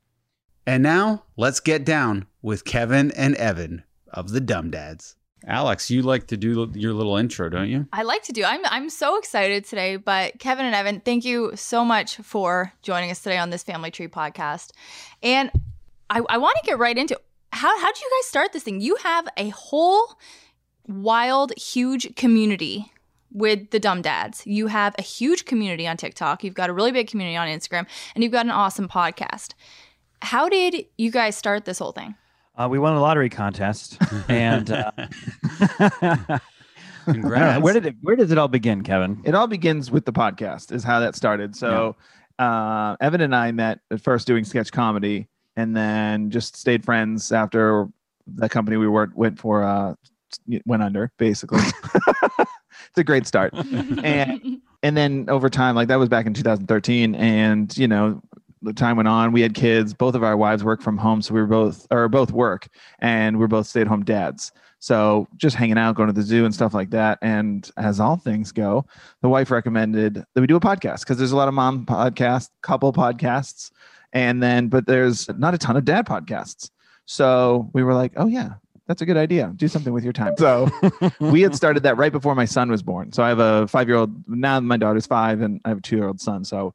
And 0.68 0.82
now, 0.82 1.26
let's 1.38 1.60
get 1.60 1.86
down 1.86 2.26
with 2.42 2.66
Kevin 2.66 3.12
and 3.12 3.36
Evan 3.36 3.84
of 4.12 4.32
the 4.32 4.42
Dumb 4.42 4.72
Dads. 4.72 5.16
Alex, 5.48 5.92
you 5.92 6.02
like 6.02 6.26
to 6.28 6.38
do 6.38 6.72
your 6.74 6.94
little 6.94 7.18
intro, 7.18 7.50
don't 7.50 7.70
you? 7.70 7.86
I 7.94 8.02
like 8.02 8.24
to 8.24 8.32
do. 8.32 8.44
I'm 8.44 8.62
I'm 8.66 8.90
so 8.90 9.20
excited 9.20 9.66
today, 9.66 9.98
but 9.98 10.40
Kevin 10.40 10.66
and 10.66 10.74
Evan, 10.74 11.02
thank 11.02 11.24
you 11.24 11.52
so 11.54 11.86
much 11.86 12.16
for 12.18 12.74
joining 12.82 13.12
us 13.12 13.22
today 13.22 13.38
on 13.38 13.52
this 13.52 13.62
Family 13.62 13.92
Tree 13.92 14.08
podcast. 14.08 14.72
And 15.22 15.52
I, 16.10 16.22
I 16.30 16.38
want 16.38 16.58
to 16.58 16.66
get 16.66 16.78
right 16.78 16.98
into 16.98 17.20
how 17.52 17.80
how 17.80 17.92
did 17.92 18.02
you 18.02 18.12
guys 18.20 18.28
start 18.28 18.54
this 18.54 18.64
thing? 18.64 18.82
You 18.82 18.96
have 18.98 19.28
a 19.38 19.50
whole 19.50 20.16
wild, 20.88 21.54
huge 21.58 22.16
community 22.16 22.92
with 23.32 23.72
the 23.72 23.80
dumb 23.80 24.02
dads. 24.02 24.46
You 24.46 24.68
have 24.68 24.96
a 24.98 25.02
huge 25.02 25.46
community 25.46 25.88
on 25.88 25.98
TikTok. 25.98 26.44
You've 26.44 26.54
got 26.54 26.70
a 26.70 26.74
really 26.74 26.92
big 26.92 27.08
community 27.08 27.36
on 27.38 27.48
Instagram, 27.48 27.88
and 28.14 28.24
you've 28.24 28.34
got 28.34 28.46
an 28.46 28.52
awesome 28.52 28.88
podcast. 28.88 29.54
How 30.22 30.50
did 30.50 30.86
you 30.98 31.12
guys 31.12 31.36
start 31.36 31.66
this 31.66 31.80
whole 31.80 31.92
thing? 31.92 32.16
Uh, 32.58 32.68
we 32.70 32.80
won 32.80 32.94
a 32.94 33.02
lottery 33.02 33.30
contest, 33.30 33.98
and 34.30 34.72
uh, 34.72 34.92
Congrats. 37.06 37.62
where 37.62 37.74
did 37.74 37.86
it? 37.86 37.96
Where 38.02 38.16
does 38.16 38.32
it 38.32 38.38
all 38.38 38.48
begin, 38.48 38.84
Kevin? 38.84 39.22
It 39.26 39.36
all 39.36 39.48
begins 39.48 39.92
with 39.92 40.06
the 40.06 40.14
podcast. 40.14 40.72
Is 40.72 40.84
how 40.84 41.00
that 41.00 41.16
started. 41.16 41.56
So, 41.56 41.96
yeah. 42.40 42.92
uh, 42.92 42.96
Evan 43.02 43.22
and 43.22 43.36
I 43.36 43.52
met 43.52 43.80
at 43.92 44.02
first 44.02 44.28
doing 44.28 44.46
sketch 44.46 44.72
comedy, 44.72 45.28
and 45.56 45.76
then 45.76 46.30
just 46.30 46.56
stayed 46.56 46.84
friends 46.84 47.32
after 47.32 47.88
the 48.28 48.50
company 48.50 48.78
we 48.78 48.88
worked 48.88 49.16
went 49.16 49.40
for 49.40 49.64
uh, 49.64 49.96
went 50.66 50.84
under 50.84 51.12
basically. 51.18 51.62
It's 52.96 53.02
a 53.02 53.04
great 53.04 53.28
start. 53.28 53.54
And 53.54 54.62
and 54.84 54.96
then 54.96 55.26
over 55.30 55.50
time 55.50 55.76
like 55.76 55.90
that 55.90 56.00
was 56.00 56.08
back 56.08 56.26
in 56.26 56.34
2013 56.34 57.16
and 57.16 57.78
you 57.78 57.90
know 57.90 58.22
the 58.62 58.72
time 58.72 58.96
went 58.96 59.10
on. 59.10 59.34
We 59.34 59.42
had 59.42 59.54
kids. 59.54 59.94
Both 59.94 60.16
of 60.16 60.24
our 60.24 60.38
wives 60.38 60.64
work 60.64 60.82
from 60.82 60.98
home 60.98 61.22
so 61.22 61.34
we 61.34 61.42
were 61.42 61.48
both 61.48 61.86
or 61.92 62.08
both 62.08 62.32
work 62.32 62.68
and 63.00 63.38
we're 63.38 63.48
both 63.48 63.68
stay-at-home 63.68 64.06
dads. 64.06 64.54
So 64.80 65.28
just 65.36 65.58
hanging 65.58 65.78
out 65.78 65.96
going 65.96 66.08
to 66.08 66.14
the 66.14 66.22
zoo 66.22 66.46
and 66.46 66.54
stuff 66.54 66.74
like 66.74 66.92
that. 66.92 67.20
And 67.22 67.70
as 67.76 68.00
all 68.00 68.16
things 68.16 68.54
go 68.54 68.86
the 69.22 69.30
wife 69.30 69.52
recommended 69.52 70.24
that 70.34 70.42
we 70.42 70.48
do 70.48 70.56
a 70.56 70.62
podcast 70.62 71.02
because 71.02 71.18
there's 71.18 71.34
a 71.34 71.38
lot 71.38 71.50
of 71.50 71.54
mom 71.54 71.86
podcasts 71.86 72.50
couple 72.62 72.94
podcasts 72.94 73.72
and 74.16 74.42
then, 74.42 74.70
but 74.70 74.88
there's 74.88 75.30
not 75.38 75.54
a 75.54 75.58
ton 75.58 75.76
of 75.76 75.84
dad 75.84 76.08
podcasts. 76.08 76.72
So 77.06 77.70
we 77.74 77.84
were 77.84 77.94
like, 77.94 78.14
oh, 78.16 78.28
yeah, 78.28 78.54
that's 78.88 79.02
a 79.02 79.06
good 79.06 79.18
idea. 79.18 79.52
Do 79.56 79.68
something 79.68 79.92
with 79.92 80.06
your 80.06 80.14
time. 80.14 80.34
So 80.38 80.70
we 81.20 81.42
had 81.42 81.54
started 81.54 81.84
that 81.84 81.98
right 81.98 82.14
before 82.14 82.34
my 82.34 82.46
son 82.46 82.72
was 82.72 82.82
born. 82.82 83.12
So 83.12 83.22
I 83.22 83.30
have 83.30 83.40
a 83.40 83.68
five 83.68 83.90
year 83.90 83.98
old 83.98 84.28
now. 84.28 84.60
My 84.62 84.78
daughter's 84.78 85.06
five, 85.06 85.42
and 85.42 85.60
I 85.66 85.70
have 85.70 85.80
a 85.80 85.82
two 85.82 85.98
year 85.98 86.08
old 86.08 86.22
son. 86.22 86.46
So 86.46 86.74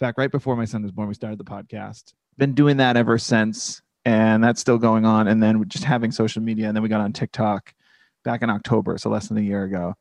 back 0.00 0.16
right 0.16 0.30
before 0.30 0.56
my 0.56 0.64
son 0.64 0.82
was 0.82 0.92
born, 0.92 1.08
we 1.08 1.14
started 1.14 1.38
the 1.38 1.44
podcast. 1.44 2.14
Been 2.38 2.54
doing 2.54 2.78
that 2.78 2.96
ever 2.96 3.18
since, 3.18 3.82
and 4.06 4.42
that's 4.42 4.60
still 4.60 4.78
going 4.78 5.04
on. 5.04 5.28
And 5.28 5.42
then 5.42 5.62
just 5.68 5.84
having 5.84 6.10
social 6.10 6.42
media, 6.42 6.68
and 6.68 6.74
then 6.74 6.82
we 6.82 6.88
got 6.88 7.02
on 7.02 7.12
TikTok 7.12 7.74
back 8.24 8.40
in 8.40 8.48
October, 8.48 8.96
so 8.96 9.10
less 9.10 9.28
than 9.28 9.36
a 9.36 9.42
year 9.42 9.64
ago, 9.64 9.94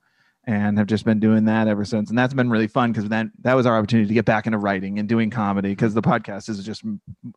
and 0.45 0.77
have 0.77 0.87
just 0.87 1.05
been 1.05 1.19
doing 1.19 1.45
that 1.45 1.67
ever 1.67 1.85
since. 1.85 2.09
And 2.09 2.17
that's 2.17 2.33
been 2.33 2.49
really 2.49 2.67
fun 2.67 2.91
because 2.91 3.07
then 3.09 3.31
that 3.41 3.53
was 3.53 3.65
our 3.65 3.77
opportunity 3.77 4.07
to 4.07 4.13
get 4.13 4.25
back 4.25 4.47
into 4.47 4.57
writing 4.57 4.97
and 4.97 5.07
doing 5.07 5.29
comedy 5.29 5.69
because 5.69 5.93
the 5.93 6.01
podcast 6.01 6.49
is 6.49 6.63
just 6.63 6.83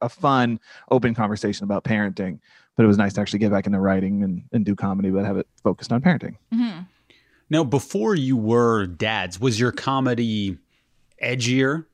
a 0.01 0.09
fun, 0.09 0.59
open 0.91 1.15
conversation 1.15 1.65
about 1.65 1.85
parenting. 1.85 2.39
But 2.77 2.85
it 2.85 2.87
was 2.87 2.99
nice 2.99 3.13
to 3.15 3.21
actually 3.21 3.39
get 3.41 3.53
back 3.53 3.67
into 3.67 3.79
writing 3.79 4.23
and, 4.23 4.45
and 4.53 4.65
do 4.65 4.75
comedy, 4.75 5.11
but 5.11 5.25
have 5.25 5.37
it 5.37 5.47
focused 5.63 5.93
on 5.93 6.01
parenting. 6.01 6.37
Mm-hmm. 6.53 6.81
Now, 7.51 7.63
before 7.63 8.15
you 8.15 8.37
were 8.37 8.87
dads, 8.87 9.39
was 9.39 9.61
your 9.61 9.71
comedy 9.71 10.59
edgier? 11.23 11.85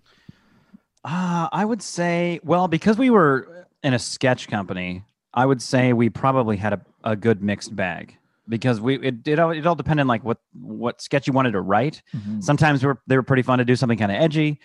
Uh, 1.05 1.49
I 1.53 1.65
would 1.65 1.83
say, 1.83 2.41
well, 2.45 2.69
because 2.69 2.97
we 2.97 3.11
were 3.11 3.67
in 3.83 3.95
a 3.95 3.99
sketch 3.99 4.49
company, 4.49 5.03
I 5.35 5.45
would 5.45 5.61
say 5.61 5.93
we 5.93 6.09
probably 6.09 6.57
had 6.57 6.73
a, 6.75 6.81
a 7.03 7.17
good 7.17 7.43
mixed 7.43 7.75
bag 7.75 8.17
because 8.51 8.81
we 8.81 8.97
it, 9.01 9.27
it 9.27 9.39
all 9.39 9.51
it 9.53 9.65
all 9.67 9.75
depended 9.75 10.03
on 10.03 10.09
like 10.09 10.23
what 10.25 10.39
what 10.53 11.01
sketch 11.01 11.27
you 11.27 11.33
wanted 11.33 11.53
to 11.53 11.61
write. 11.63 12.03
Mm-hmm. 12.15 12.41
Sometimes 12.41 12.83
they 12.83 12.87
were 12.89 13.01
they 13.07 13.17
were 13.17 13.23
pretty 13.23 13.43
fun 13.43 13.59
to 13.59 13.65
do 13.65 13.75
something 13.77 13.97
kind 13.97 14.13
of 14.13 14.21
edgy. 14.21 14.61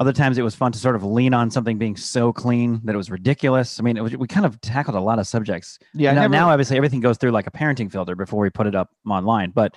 Other 0.00 0.12
times 0.12 0.38
it 0.38 0.42
was 0.42 0.56
fun 0.56 0.72
to 0.72 0.78
sort 0.78 0.96
of 0.96 1.04
lean 1.04 1.34
on 1.34 1.50
something 1.52 1.78
being 1.78 1.96
so 1.96 2.32
clean 2.32 2.80
that 2.84 2.94
it 2.94 2.96
was 2.96 3.10
ridiculous. 3.10 3.78
I 3.78 3.84
mean, 3.84 3.96
it 3.96 4.02
was, 4.02 4.16
we 4.16 4.26
kind 4.26 4.44
of 4.44 4.60
tackled 4.60 4.96
a 4.96 5.00
lot 5.00 5.20
of 5.20 5.26
subjects. 5.28 5.78
Yeah, 5.92 6.12
now, 6.12 6.22
never- 6.22 6.32
now 6.32 6.50
obviously 6.50 6.76
everything 6.76 6.98
goes 7.00 7.16
through 7.16 7.30
like 7.30 7.46
a 7.46 7.52
parenting 7.52 7.92
filter 7.92 8.16
before 8.16 8.40
we 8.40 8.50
put 8.50 8.66
it 8.66 8.74
up 8.74 8.90
online, 9.08 9.50
but 9.50 9.76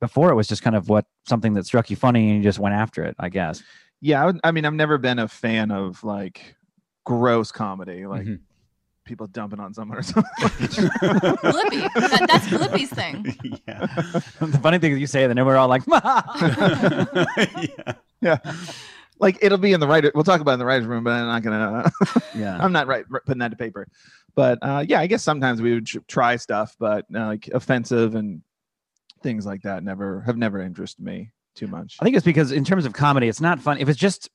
before 0.00 0.30
it 0.32 0.34
was 0.34 0.48
just 0.48 0.62
kind 0.62 0.74
of 0.74 0.88
what 0.88 1.04
something 1.28 1.52
that 1.54 1.64
struck 1.64 1.90
you 1.90 1.96
funny 1.96 2.28
and 2.30 2.38
you 2.38 2.42
just 2.42 2.58
went 2.58 2.74
after 2.74 3.04
it, 3.04 3.14
I 3.20 3.28
guess. 3.28 3.62
Yeah, 4.00 4.20
I, 4.22 4.26
would, 4.26 4.40
I 4.42 4.50
mean, 4.50 4.64
I've 4.64 4.74
never 4.74 4.98
been 4.98 5.20
a 5.20 5.28
fan 5.28 5.70
of 5.70 6.02
like 6.02 6.56
gross 7.06 7.52
comedy, 7.52 8.04
like 8.04 8.26
Mhm. 8.26 8.40
People 9.04 9.26
dumping 9.26 9.60
on 9.60 9.74
someone 9.74 9.98
or 9.98 10.02
something. 10.02 10.30
Flippy. 10.48 11.80
That, 11.94 12.26
that's 12.28 12.48
Flippy's 12.48 12.90
thing. 12.90 13.36
yeah. 13.68 13.86
the 14.40 14.58
funny 14.62 14.78
thing 14.78 14.92
is 14.92 14.98
you 14.98 15.06
say 15.06 15.24
it 15.24 15.30
and 15.30 15.38
then 15.38 15.46
we're 15.46 15.56
all 15.56 15.68
like, 15.68 15.82
yeah. 15.86 17.94
yeah, 18.20 18.38
like 19.18 19.38
it'll 19.42 19.58
be 19.58 19.72
in 19.72 19.80
the 19.80 19.88
writer. 19.88 20.10
We'll 20.14 20.24
talk 20.24 20.40
about 20.40 20.52
it 20.52 20.54
in 20.54 20.58
the 20.60 20.66
writers' 20.66 20.86
room, 20.86 21.04
but 21.04 21.10
I'm 21.12 21.26
not 21.26 21.42
gonna. 21.42 21.90
yeah. 22.34 22.58
I'm 22.60 22.72
not 22.72 22.86
right 22.86 23.04
putting 23.26 23.38
that 23.40 23.50
to 23.50 23.56
paper. 23.56 23.86
But 24.34 24.58
uh, 24.62 24.84
yeah, 24.86 25.00
I 25.00 25.06
guess 25.06 25.22
sometimes 25.22 25.60
we 25.60 25.74
would 25.74 25.86
try 26.08 26.36
stuff, 26.36 26.74
but 26.78 27.04
uh, 27.14 27.26
like 27.26 27.48
offensive 27.48 28.14
and 28.14 28.42
things 29.22 29.46
like 29.46 29.62
that 29.62 29.84
never 29.84 30.20
have 30.22 30.36
never 30.36 30.60
interested 30.60 31.04
me 31.04 31.30
too 31.54 31.66
much. 31.66 31.96
I 32.00 32.04
think 32.04 32.16
it's 32.16 32.24
because 32.24 32.50
in 32.50 32.64
terms 32.64 32.86
of 32.86 32.92
comedy, 32.92 33.28
it's 33.28 33.40
not 33.40 33.60
fun. 33.60 33.78
If 33.78 33.88
it's 33.88 33.98
just 33.98 34.30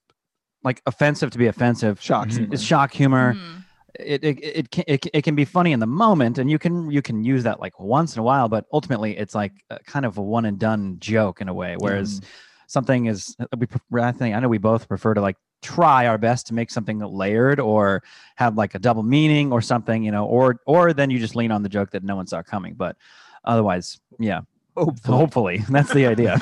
like 0.63 0.82
offensive 0.86 1.32
to 1.32 1.38
be 1.38 1.47
offensive, 1.47 2.01
Shocks. 2.01 2.34
Mhm. 2.34 2.38
humor. 2.38 2.53
it's 2.53 2.63
shock 2.63 2.93
humor. 2.93 3.34
Mhm. 3.34 3.63
It, 3.99 4.23
it 4.23 4.39
it 4.43 4.71
can 4.71 4.83
it, 4.88 5.05
it 5.13 5.23
can 5.23 5.36
be 5.36 5.45
funny 5.45 5.71
in 5.71 5.79
the 5.79 5.88
moment, 5.88 6.38
and 6.38 6.49
you 6.49 6.60
can 6.60 6.91
you 6.91 7.01
can 7.01 7.23
use 7.23 7.43
that 7.43 7.60
like 7.60 7.79
once 7.79 8.15
in 8.15 8.19
a 8.19 8.23
while, 8.23 8.47
but 8.47 8.65
ultimately 8.71 9.17
it's 9.17 9.33
like 9.33 9.53
a, 9.69 9.79
kind 9.79 10.05
of 10.05 10.17
a 10.17 10.21
one 10.21 10.45
and 10.45 10.60
done 10.60 10.97
joke 10.99 11.41
in 11.41 11.49
a 11.49 11.53
way. 11.53 11.75
Whereas 11.79 12.19
mm-hmm. 12.19 12.29
something 12.67 13.05
is 13.07 13.36
we 13.57 13.67
I 14.01 14.12
think 14.12 14.36
I 14.36 14.39
know 14.39 14.49
we 14.49 14.60
both 14.60 14.88
prefer 14.88 15.13
to 15.13 15.21
like 15.21 15.38
try 15.62 16.05
our 16.07 16.17
best 16.17 16.47
to 16.47 16.53
make 16.53 16.69
something 16.69 16.99
layered 16.99 17.60
or 17.60 18.03
have 18.36 18.55
like 18.55 18.75
a 18.75 18.79
double 18.79 19.03
meaning 19.03 19.51
or 19.51 19.62
something, 19.62 20.03
you 20.03 20.12
know, 20.12 20.25
or 20.25 20.60
or 20.65 20.93
then 20.93 21.10
you 21.10 21.19
just 21.19 21.36
lean 21.36 21.51
on 21.51 21.63
the 21.63 21.69
joke 21.69 21.91
that 21.91 22.03
no 22.03 22.15
one 22.15 22.27
saw 22.27 22.43
coming. 22.43 22.75
But 22.75 22.95
otherwise, 23.43 23.99
yeah, 24.19 24.41
Hopefully. 24.75 25.17
hopefully 25.17 25.57
that's 25.69 25.93
the 25.93 26.05
idea. 26.05 26.39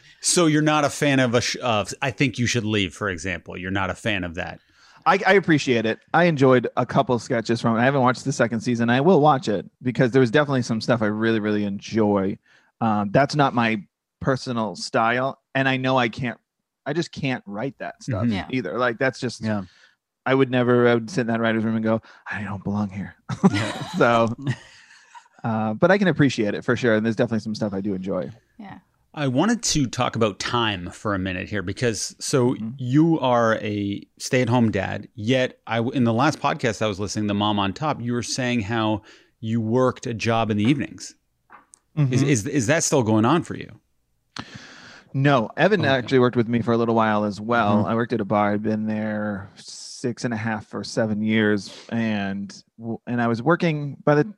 so 0.20 0.46
you're 0.46 0.62
not 0.62 0.84
a 0.84 0.90
fan 0.90 1.20
of 1.20 1.34
a 1.34 1.40
sh- 1.40 1.56
of 1.62 1.94
I 2.02 2.10
think 2.10 2.38
you 2.38 2.46
should 2.46 2.64
leave, 2.64 2.94
for 2.94 3.08
example. 3.08 3.56
You're 3.56 3.70
not 3.70 3.90
a 3.90 3.94
fan 3.94 4.24
of 4.24 4.34
that. 4.34 4.60
I, 5.06 5.18
I 5.26 5.32
appreciate 5.34 5.86
it. 5.86 5.98
I 6.12 6.24
enjoyed 6.24 6.68
a 6.76 6.84
couple 6.86 7.18
sketches 7.18 7.60
from 7.60 7.76
it. 7.76 7.80
I 7.80 7.84
haven't 7.84 8.02
watched 8.02 8.24
the 8.24 8.32
second 8.32 8.60
season. 8.60 8.90
I 8.90 9.00
will 9.00 9.20
watch 9.20 9.48
it 9.48 9.64
because 9.82 10.10
there 10.12 10.20
was 10.20 10.30
definitely 10.30 10.62
some 10.62 10.80
stuff 10.80 11.02
I 11.02 11.06
really, 11.06 11.40
really 11.40 11.64
enjoy. 11.64 12.38
Um, 12.80 13.10
that's 13.10 13.34
not 13.34 13.54
my 13.54 13.82
personal 14.20 14.76
style, 14.76 15.40
and 15.54 15.68
I 15.68 15.76
know 15.78 15.96
I 15.98 16.08
can't. 16.08 16.38
I 16.86 16.92
just 16.92 17.12
can't 17.12 17.42
write 17.46 17.78
that 17.78 18.02
stuff 18.02 18.24
Mhm. 18.24 18.32
Yeah. 18.32 18.46
either. 18.50 18.78
Like 18.78 18.98
that's 18.98 19.20
just. 19.20 19.42
yeah. 19.42 19.62
I 20.26 20.34
would 20.34 20.50
never. 20.50 20.86
I 20.86 20.94
would 20.94 21.08
sit 21.10 21.22
in 21.22 21.26
that 21.28 21.40
writer's 21.40 21.64
room 21.64 21.76
and 21.76 21.84
go, 21.84 22.02
I 22.30 22.42
don't 22.42 22.62
belong 22.62 22.90
here. 22.90 23.14
so, 23.96 24.28
uh, 25.42 25.72
but 25.74 25.90
I 25.90 25.96
can 25.98 26.08
appreciate 26.08 26.54
it 26.54 26.62
for 26.64 26.76
sure. 26.76 26.94
And 26.94 27.04
there's 27.04 27.16
definitely 27.16 27.40
some 27.40 27.54
stuff 27.54 27.72
I 27.72 27.80
do 27.80 27.94
enjoy. 27.94 28.30
Yeah. 28.58 28.78
I 29.12 29.26
wanted 29.26 29.62
to 29.64 29.86
talk 29.86 30.14
about 30.14 30.38
time 30.38 30.90
for 30.90 31.14
a 31.14 31.18
minute 31.18 31.48
here 31.48 31.62
because 31.62 32.14
so 32.20 32.54
Mhm. 32.54 32.74
you 32.78 33.18
are 33.18 33.56
a 33.56 34.06
stay-at-home 34.18 34.70
dad. 34.70 35.08
Yet, 35.14 35.58
I 35.66 35.80
in 35.80 36.04
the 36.04 36.12
last 36.12 36.38
podcast 36.40 36.80
I 36.80 36.86
was 36.86 37.00
listening, 37.00 37.26
the 37.26 37.34
mom 37.34 37.58
on 37.58 37.72
top, 37.72 38.00
you 38.00 38.12
were 38.12 38.22
saying 38.22 38.60
how 38.62 39.02
you 39.40 39.60
worked 39.60 40.06
a 40.06 40.14
job 40.14 40.50
in 40.50 40.56
the 40.56 40.64
evenings. 40.64 41.14
Is, 41.96 42.22
is 42.22 42.46
is 42.46 42.66
that 42.68 42.82
still 42.84 43.02
going 43.02 43.24
on 43.24 43.42
for 43.42 43.56
you? 43.56 43.78
No, 45.12 45.50
Evan 45.56 45.84
actually 45.84 46.20
worked 46.20 46.36
with 46.36 46.48
me 46.48 46.62
for 46.62 46.72
a 46.72 46.76
little 46.78 46.94
while 46.94 47.24
as 47.24 47.40
well. 47.40 47.84
Mhm. 47.84 47.88
I 47.88 47.94
worked 47.96 48.12
at 48.12 48.20
a 48.20 48.24
bar. 48.24 48.52
I'd 48.52 48.62
been 48.62 48.86
there 48.86 49.50
six 49.56 50.24
and 50.24 50.32
a 50.32 50.36
half 50.36 50.72
or 50.72 50.84
seven 50.84 51.20
years, 51.20 51.74
and 51.90 52.62
and 53.06 53.20
I 53.20 53.26
was 53.26 53.42
working 53.42 53.96
by 54.04 54.14
the 54.14 54.32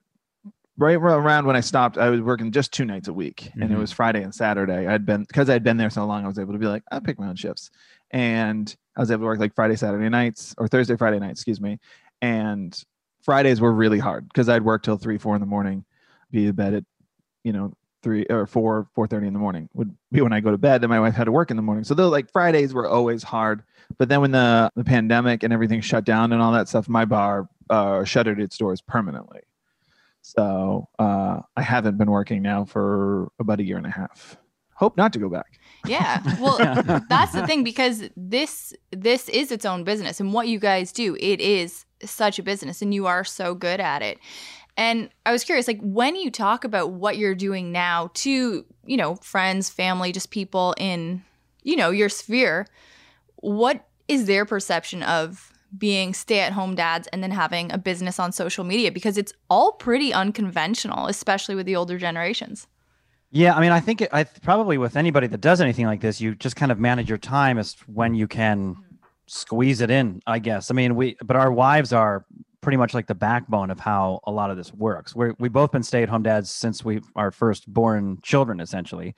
right 0.79 0.95
around 0.97 1.47
when 1.47 1.57
I 1.57 1.61
stopped. 1.61 1.99
I 1.99 2.09
was 2.11 2.21
working 2.21 2.51
just 2.53 2.73
two 2.73 2.85
nights 2.85 3.09
a 3.09 3.13
week, 3.13 3.51
and 3.55 3.71
it 3.73 3.75
Mhm. 3.75 3.79
was 3.79 3.93
Friday 3.93 4.23
and 4.23 4.35
Saturday. 4.35 4.87
I'd 4.87 5.05
been 5.07 5.23
because 5.25 5.49
I'd 5.51 5.63
been 5.65 5.77
there 5.77 5.91
so 5.91 6.05
long. 6.07 6.25
I 6.25 6.29
was 6.29 6.39
able 6.39 6.53
to 6.53 6.59
be 6.59 6.67
like, 6.67 6.83
I'll 6.91 7.01
pick 7.01 7.19
my 7.19 7.29
own 7.29 7.37
shifts, 7.37 7.71
and 8.11 8.75
I 8.97 9.01
was 9.01 9.11
able 9.11 9.23
to 9.23 9.27
work 9.27 9.39
like 9.39 9.55
Friday, 9.55 9.77
Saturday 9.77 10.09
nights, 10.09 10.55
or 10.59 10.69
Thursday, 10.69 10.97
Friday 10.97 11.19
nights, 11.19 11.41
excuse 11.41 11.61
me. 11.61 11.79
And 12.21 12.79
Fridays 13.23 13.61
were 13.61 13.73
really 13.73 13.99
hard 13.99 14.29
because 14.29 14.49
I'd 14.49 14.65
work 14.65 14.83
till 14.83 14.97
three, 14.97 15.19
four 15.19 15.35
in 15.35 15.41
the 15.41 15.47
morning, 15.47 15.85
be 16.31 16.47
to 16.47 16.53
bed 16.53 16.75
at, 16.75 16.85
you 17.45 17.53
know, 17.53 17.73
three 18.03 18.27
or 18.31 18.47
four, 18.47 18.89
four 18.95 19.07
thirty 19.07 19.29
in 19.29 19.33
the 19.33 19.39
morning 19.39 19.69
would 19.75 19.95
be 20.11 20.21
when 20.21 20.33
I 20.33 20.41
go 20.41 20.51
to 20.51 20.59
bed. 20.59 20.83
And 20.83 20.91
my 20.91 20.99
wife 20.99 21.15
had 21.15 21.25
to 21.25 21.33
work 21.33 21.51
in 21.53 21.57
the 21.57 21.63
morning, 21.63 21.85
so 21.85 21.95
though 21.95 22.09
like 22.09 22.31
Fridays 22.33 22.75
were 22.75 22.89
always 22.89 23.23
hard. 23.23 23.63
But 23.99 24.09
then 24.09 24.21
when 24.21 24.33
the 24.33 24.71
the 24.75 24.85
pandemic 24.85 25.43
and 25.43 25.53
everything 25.53 25.81
shut 25.81 26.05
down 26.05 26.33
and 26.33 26.43
all 26.43 26.53
that 26.53 26.69
stuff, 26.69 26.89
my 26.89 27.05
bar 27.05 27.49
uh, 27.71 28.03
shuttered 28.05 28.41
its 28.41 28.59
doors 28.59 28.81
permanently. 28.81 29.41
So 30.23 30.89
uh, 30.99 31.41
I 31.57 31.63
haven't 31.63 31.99
been 31.99 32.11
working 32.11 32.43
now 32.43 32.65
for 32.65 33.31
about 33.39 33.61
a 33.61 33.65
year 33.65 33.77
and 33.77 33.87
a 33.87 33.91
half. 33.91 34.37
Hope 34.75 34.97
not 34.97 35.13
to 35.13 35.19
go 35.19 35.29
back. 35.29 35.61
Yeah. 35.87 36.23
Well, 36.41 36.57
that's 37.09 37.33
the 37.33 37.47
thing 37.47 37.63
because 37.63 38.05
this 38.17 38.73
this 38.91 39.29
is 39.29 39.53
its 39.53 39.65
own 39.65 39.85
business 39.85 40.21
and 40.21 40.33
what 40.33 40.49
you 40.49 40.59
guys 40.59 40.93
do, 40.93 41.17
it 41.21 41.41
is 41.41 41.85
such 42.03 42.39
a 42.39 42.43
business 42.43 42.83
and 42.83 42.95
you 42.95 43.07
are 43.07 43.25
so 43.25 43.55
good 43.55 43.81
at 43.81 44.03
it. 44.03 44.19
And 44.77 45.11
I 45.27 45.33
was 45.33 45.45
curious 45.45 45.69
like 45.69 45.81
when 45.83 46.17
you 46.17 46.31
talk 46.31 46.65
about 46.65 46.93
what 46.93 47.19
you're 47.19 47.35
doing 47.35 47.73
now 47.73 48.11
to, 48.15 48.65
you 48.87 48.97
know, 48.97 49.17
friends, 49.17 49.69
family, 49.69 50.13
just 50.13 50.31
people 50.31 50.75
in, 50.79 51.23
you 51.63 51.77
know, 51.77 51.91
your 51.91 52.09
sphere, 52.09 52.67
what 53.37 53.87
is 54.09 54.25
their 54.25 54.45
perception 54.45 55.03
of 55.03 55.52
being 55.77 56.13
stay-at-home 56.15 56.75
dads 56.75 57.09
and 57.09 57.23
then 57.23 57.31
having 57.31 57.73
a 57.73 57.79
business 57.79 58.19
on 58.19 58.33
social 58.33 58.65
media 58.65 58.93
because 58.93 59.17
it's 59.17 59.33
all 59.49 59.73
pretty 59.73 60.13
unconventional, 60.13 61.07
especially 61.07 61.55
with 61.55 61.67
the 61.67 61.77
older 61.77 61.99
generations. 61.99 62.67
Yeah, 63.31 63.55
I 63.55 63.61
mean, 63.61 63.73
I 63.73 63.81
think 63.81 64.03
it, 64.03 64.11
I 64.13 64.25
probably 64.25 64.77
with 64.77 64.97
anybody 64.97 65.27
that 65.27 65.41
does 65.41 65.63
anything 65.63 65.87
like 65.87 66.03
this, 66.03 66.21
you 66.21 66.35
just 66.35 66.55
kind 66.55 66.71
of 66.71 66.79
manage 66.79 67.09
your 67.09 67.17
time 67.19 67.59
as 67.59 67.77
when 67.87 68.15
you 68.15 68.29
can 68.29 68.77
squeeze 69.27 69.81
it 69.81 69.91
in. 69.91 70.21
I 70.27 70.39
guess. 70.39 70.71
I 70.71 70.75
mean, 70.75 70.97
we 70.97 71.17
but 71.25 71.37
our 71.37 71.51
wives 71.51 71.95
are 71.95 72.27
pretty 72.61 72.77
much 72.77 72.93
like 72.95 73.07
the 73.07 73.15
backbone 73.15 73.71
of 73.71 73.81
how 73.81 74.21
a 74.25 74.31
lot 74.31 74.51
of 74.51 74.59
this 74.59 74.73
works. 74.75 75.17
We're 75.17 75.35
we 75.39 75.49
both 75.49 75.73
been 75.73 75.83
stay 75.83 76.03
at 76.03 76.11
home 76.11 76.23
dads 76.23 76.51
since 76.51 76.85
we 76.85 77.01
our 77.17 77.31
first 77.31 77.67
born 77.73 78.19
children, 78.23 78.61
essentially. 78.61 79.15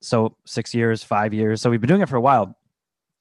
So 0.00 0.36
six 0.44 0.72
years, 0.72 1.02
five 1.02 1.34
years. 1.34 1.60
So 1.60 1.68
we've 1.68 1.80
been 1.80 1.88
doing 1.88 2.02
it 2.02 2.08
for 2.08 2.16
a 2.16 2.20
while. 2.20 2.56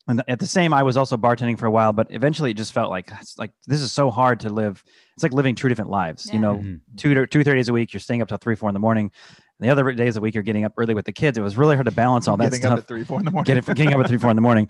And 0.08 0.24
at 0.28 0.40
the 0.40 0.48
same, 0.48 0.74
I 0.74 0.84
was 0.84 0.96
also 0.96 1.18
bartending 1.18 1.60
for 1.60 1.66
a 1.66 1.72
while, 1.72 1.92
but 1.92 2.08
eventually 2.12 2.52
it 2.52 2.58
just 2.58 2.72
felt 2.74 2.90
like 2.90 3.12
it's 3.20 3.38
like 3.38 3.52
this 3.66 3.82
is 3.82 3.92
so 3.92 4.10
hard 4.10 4.40
to 4.42 4.50
live. 4.50 4.84
It's 5.16 5.24
like 5.24 5.34
living 5.34 5.54
two 5.56 5.68
different 5.68 5.90
lives. 5.92 6.28
Yeah. 6.28 6.34
You 6.34 6.40
know, 6.40 6.56
Mhm. 6.56 6.80
two 6.96 7.14
to 7.14 7.28
two 7.28 7.44
thirty 7.44 7.60
days 7.60 7.68
a 7.70 7.74
week, 7.74 7.94
you're 7.94 8.00
staying 8.00 8.22
up 8.22 8.30
till 8.30 8.38
three, 8.38 8.56
four 8.56 8.70
in 8.70 8.74
the 8.74 8.80
morning. 8.80 9.12
And 9.60 9.68
the 9.68 9.72
other 9.72 9.92
days 9.92 10.16
a 10.16 10.22
week, 10.22 10.34
you're 10.36 10.44
getting 10.44 10.64
up 10.64 10.74
early 10.78 10.94
with 10.94 11.06
the 11.06 11.12
kids. 11.12 11.38
It 11.38 11.42
was 11.42 11.58
really 11.58 11.76
hard 11.76 11.86
to 11.88 11.92
balance 11.92 12.28
all 12.28 12.38
that 12.38 12.46
Getting 12.46 12.60
stuff. 12.62 12.72
up 12.74 12.80
at 12.80 12.88
three, 12.88 13.04
four 13.04 13.20
in 13.20 13.26
the 13.26 13.32
morning. 13.32 13.54
Getting, 13.56 13.74
getting 13.74 13.94
up 13.94 14.00
at 14.00 14.08
three, 14.08 14.18
four 14.20 14.30
in 14.30 14.36
the 14.38 14.42
morning, 14.42 14.70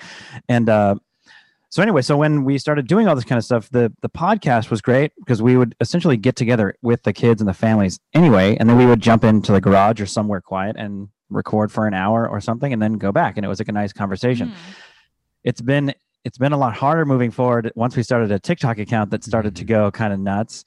and 0.50 0.70
uh, 0.70 0.96
so 1.70 1.84
anyway, 1.84 2.02
so 2.02 2.16
when 2.18 2.46
we 2.46 2.58
started 2.58 2.88
doing 2.88 3.08
all 3.08 3.14
this 3.16 3.26
kind 3.26 3.38
of 3.38 3.44
stuff, 3.46 3.70
the 3.70 3.94
the 4.02 4.10
podcast 4.10 4.72
was 4.72 4.82
great 4.82 5.12
because 5.20 5.42
we 5.42 5.56
would 5.58 5.76
essentially 5.82 6.18
get 6.18 6.36
together 6.36 6.74
with 6.82 7.04
the 7.04 7.14
kids 7.14 7.42
and 7.42 7.48
the 7.48 7.54
families 7.54 8.00
anyway, 8.16 8.56
and 8.60 8.68
then 8.70 8.78
we 8.78 8.86
would 8.88 9.02
jump 9.02 9.24
into 9.24 9.52
the 9.52 9.62
garage 9.62 10.00
or 10.02 10.06
somewhere 10.08 10.42
quiet 10.42 10.78
and 10.80 11.10
record 11.30 11.70
for 11.72 11.86
an 11.86 11.94
hour 11.94 12.28
or 12.28 12.40
something, 12.40 12.72
and 12.72 12.82
then 12.82 12.94
go 12.94 13.12
back, 13.12 13.36
and 13.38 13.46
it 13.46 13.50
was 13.50 13.60
like 13.60 13.68
a 13.68 13.74
nice 13.74 13.92
conversation 13.94 14.48
Hmm. 14.48 14.56
It's 15.48 15.62
been 15.62 15.94
it's 16.26 16.38
been 16.38 16.52
a 16.52 16.58
lot 16.58 16.74
harder 16.76 17.06
moving 17.06 17.32
forward 17.32 17.72
once 17.76 17.96
we 17.96 18.04
started 18.04 18.30
a 18.32 18.40
TikTok 18.40 18.78
account 18.80 19.12
that 19.12 19.24
started 19.24 19.56
to 19.56 19.64
go 19.64 19.90
kind 19.92 20.12
of 20.14 20.20
nuts. 20.20 20.66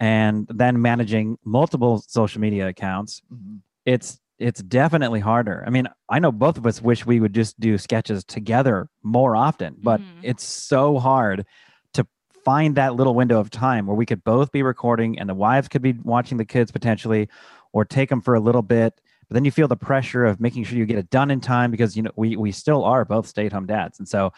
and 0.00 0.46
then 0.62 0.80
managing 0.80 1.36
multiple 1.44 1.94
social 2.06 2.40
media 2.40 2.68
accounts, 2.68 3.20
Mhm. 3.34 3.58
it's 3.84 4.20
it's 4.38 4.62
definitely 4.62 5.18
harder. 5.18 5.64
I 5.66 5.70
mean, 5.70 5.88
I 6.08 6.20
know 6.20 6.30
both 6.30 6.56
of 6.56 6.64
us 6.66 6.80
wish 6.80 7.04
we 7.04 7.18
would 7.18 7.34
just 7.34 7.58
do 7.58 7.76
sketches 7.78 8.22
together 8.22 8.88
more 9.02 9.34
often, 9.34 9.74
but 9.82 10.00
Mhm. 10.00 10.04
it's 10.30 10.44
so 10.44 10.98
hard 11.00 11.44
to 11.94 12.06
find 12.44 12.76
that 12.76 12.94
little 12.94 13.14
window 13.16 13.40
of 13.40 13.50
time 13.50 13.86
where 13.88 13.96
we 13.96 14.06
could 14.06 14.22
both 14.22 14.52
be 14.52 14.62
recording 14.62 15.18
and 15.18 15.28
the 15.28 15.34
wives 15.34 15.66
could 15.66 15.82
be 15.82 15.94
watching 16.04 16.38
the 16.38 16.44
kids 16.54 16.70
potentially 16.70 17.28
or 17.72 17.84
take 17.84 18.08
them 18.10 18.20
for 18.20 18.34
a 18.36 18.40
little 18.48 18.62
bit. 18.62 19.00
But 19.28 19.34
then 19.34 19.44
you 19.44 19.50
feel 19.50 19.68
the 19.68 19.76
pressure 19.76 20.24
of 20.24 20.40
making 20.40 20.64
sure 20.64 20.78
you 20.78 20.86
get 20.86 20.98
it 20.98 21.10
done 21.10 21.30
in 21.30 21.40
time 21.40 21.70
because 21.70 21.96
you 21.96 22.02
know 22.02 22.10
we 22.16 22.36
we 22.36 22.52
still 22.52 22.84
are 22.84 23.04
both 23.04 23.26
stay-at-home 23.26 23.66
dads. 23.66 23.98
And 23.98 24.08
so 24.08 24.32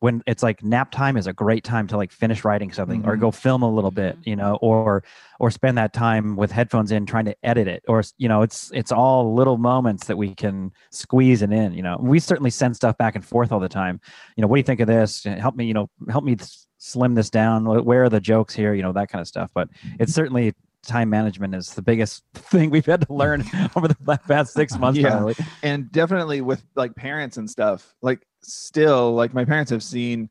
when 0.00 0.22
it's 0.26 0.42
like 0.42 0.62
nap 0.62 0.90
time 0.90 1.16
is 1.16 1.26
a 1.26 1.32
great 1.32 1.64
time 1.64 1.86
to 1.86 1.96
like 1.96 2.12
finish 2.12 2.44
writing 2.44 2.70
something 2.72 3.06
or 3.06 3.16
Mhm. 3.16 3.20
go 3.20 3.30
film 3.30 3.62
a 3.62 3.70
little 3.70 3.90
bit, 3.90 4.18
you 4.24 4.36
know, 4.36 4.56
or 4.60 5.02
or 5.40 5.50
spend 5.50 5.78
that 5.78 5.92
time 5.94 6.36
with 6.36 6.52
headphones 6.52 6.92
in 6.92 7.06
trying 7.06 7.24
to 7.24 7.34
edit 7.42 7.66
it 7.68 7.82
or 7.88 8.02
you 8.18 8.28
know 8.28 8.42
it's 8.42 8.70
it's 8.74 8.92
all 8.92 9.34
little 9.34 9.56
moments 9.56 10.06
that 10.06 10.18
we 10.18 10.34
can 10.34 10.72
squeeze 10.90 11.40
it 11.42 11.50
in 11.52 11.72
you 11.72 11.82
know. 11.82 11.96
We 12.00 12.18
certainly 12.20 12.50
send 12.50 12.76
stuff 12.76 12.98
back 12.98 13.14
and 13.14 13.24
forth 13.24 13.50
all 13.50 13.60
the 13.60 13.68
time. 13.68 13.98
You 14.36 14.42
know 14.42 14.48
what 14.48 14.56
do 14.56 14.60
you 14.60 14.64
think 14.64 14.80
of 14.80 14.88
this? 14.88 15.24
Help 15.24 15.56
me 15.56 15.64
you 15.64 15.74
know 15.74 15.88
help 16.10 16.24
me 16.24 16.36
slim 16.78 17.14
this 17.14 17.30
down. 17.30 17.64
Where 17.64 18.04
are 18.04 18.10
the 18.10 18.20
jokes 18.20 18.54
here? 18.54 18.74
You 18.74 18.82
know 18.82 18.92
that 18.92 19.08
kind 19.08 19.22
of 19.22 19.26
stuff. 19.28 19.50
But 19.54 19.68
it's 19.98 20.12
certainly 20.12 20.52
time 20.86 21.10
management 21.10 21.54
is 21.54 21.74
the 21.74 21.82
biggest 21.82 22.22
thing 22.34 22.70
we've 22.70 22.86
had 22.86 23.00
to 23.06 23.12
learn 23.12 23.44
over 23.76 23.88
the 23.88 23.96
past 24.28 24.52
six 24.54 24.78
months 24.78 24.98
Yeah. 24.98 25.10
probably. 25.10 25.34
and 25.62 25.90
definitely 25.92 26.40
with 26.40 26.62
like 26.74 26.94
parents 26.94 27.36
and 27.36 27.48
stuff 27.50 27.94
like 28.02 28.26
still 28.42 29.14
like 29.14 29.32
my 29.34 29.44
parents 29.44 29.70
have 29.70 29.82
seen 29.82 30.28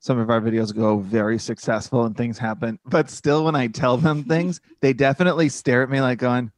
some 0.00 0.18
of 0.18 0.30
our 0.30 0.40
videos 0.40 0.74
go 0.74 0.98
very 0.98 1.38
successful 1.38 2.04
and 2.04 2.16
things 2.16 2.38
happen 2.38 2.78
but 2.86 3.10
still 3.10 3.44
when 3.44 3.54
i 3.56 3.66
tell 3.66 3.96
them 3.96 4.22
things 4.24 4.60
they 4.80 4.92
definitely 4.92 5.48
stare 5.48 5.82
at 5.82 5.90
me 5.90 6.00
like 6.00 6.18
going 6.18 6.50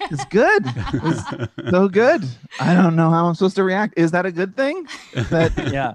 it's 0.00 0.24
good 0.26 0.62
it's 0.66 1.70
so 1.70 1.88
good 1.88 2.24
i 2.58 2.74
don't 2.74 2.96
know 2.96 3.10
how 3.10 3.26
i'm 3.26 3.34
supposed 3.34 3.54
to 3.56 3.62
react 3.62 3.94
is 3.96 4.10
that 4.10 4.26
a 4.26 4.32
good 4.32 4.56
thing 4.56 4.86
that 5.30 5.52
yeah 5.72 5.94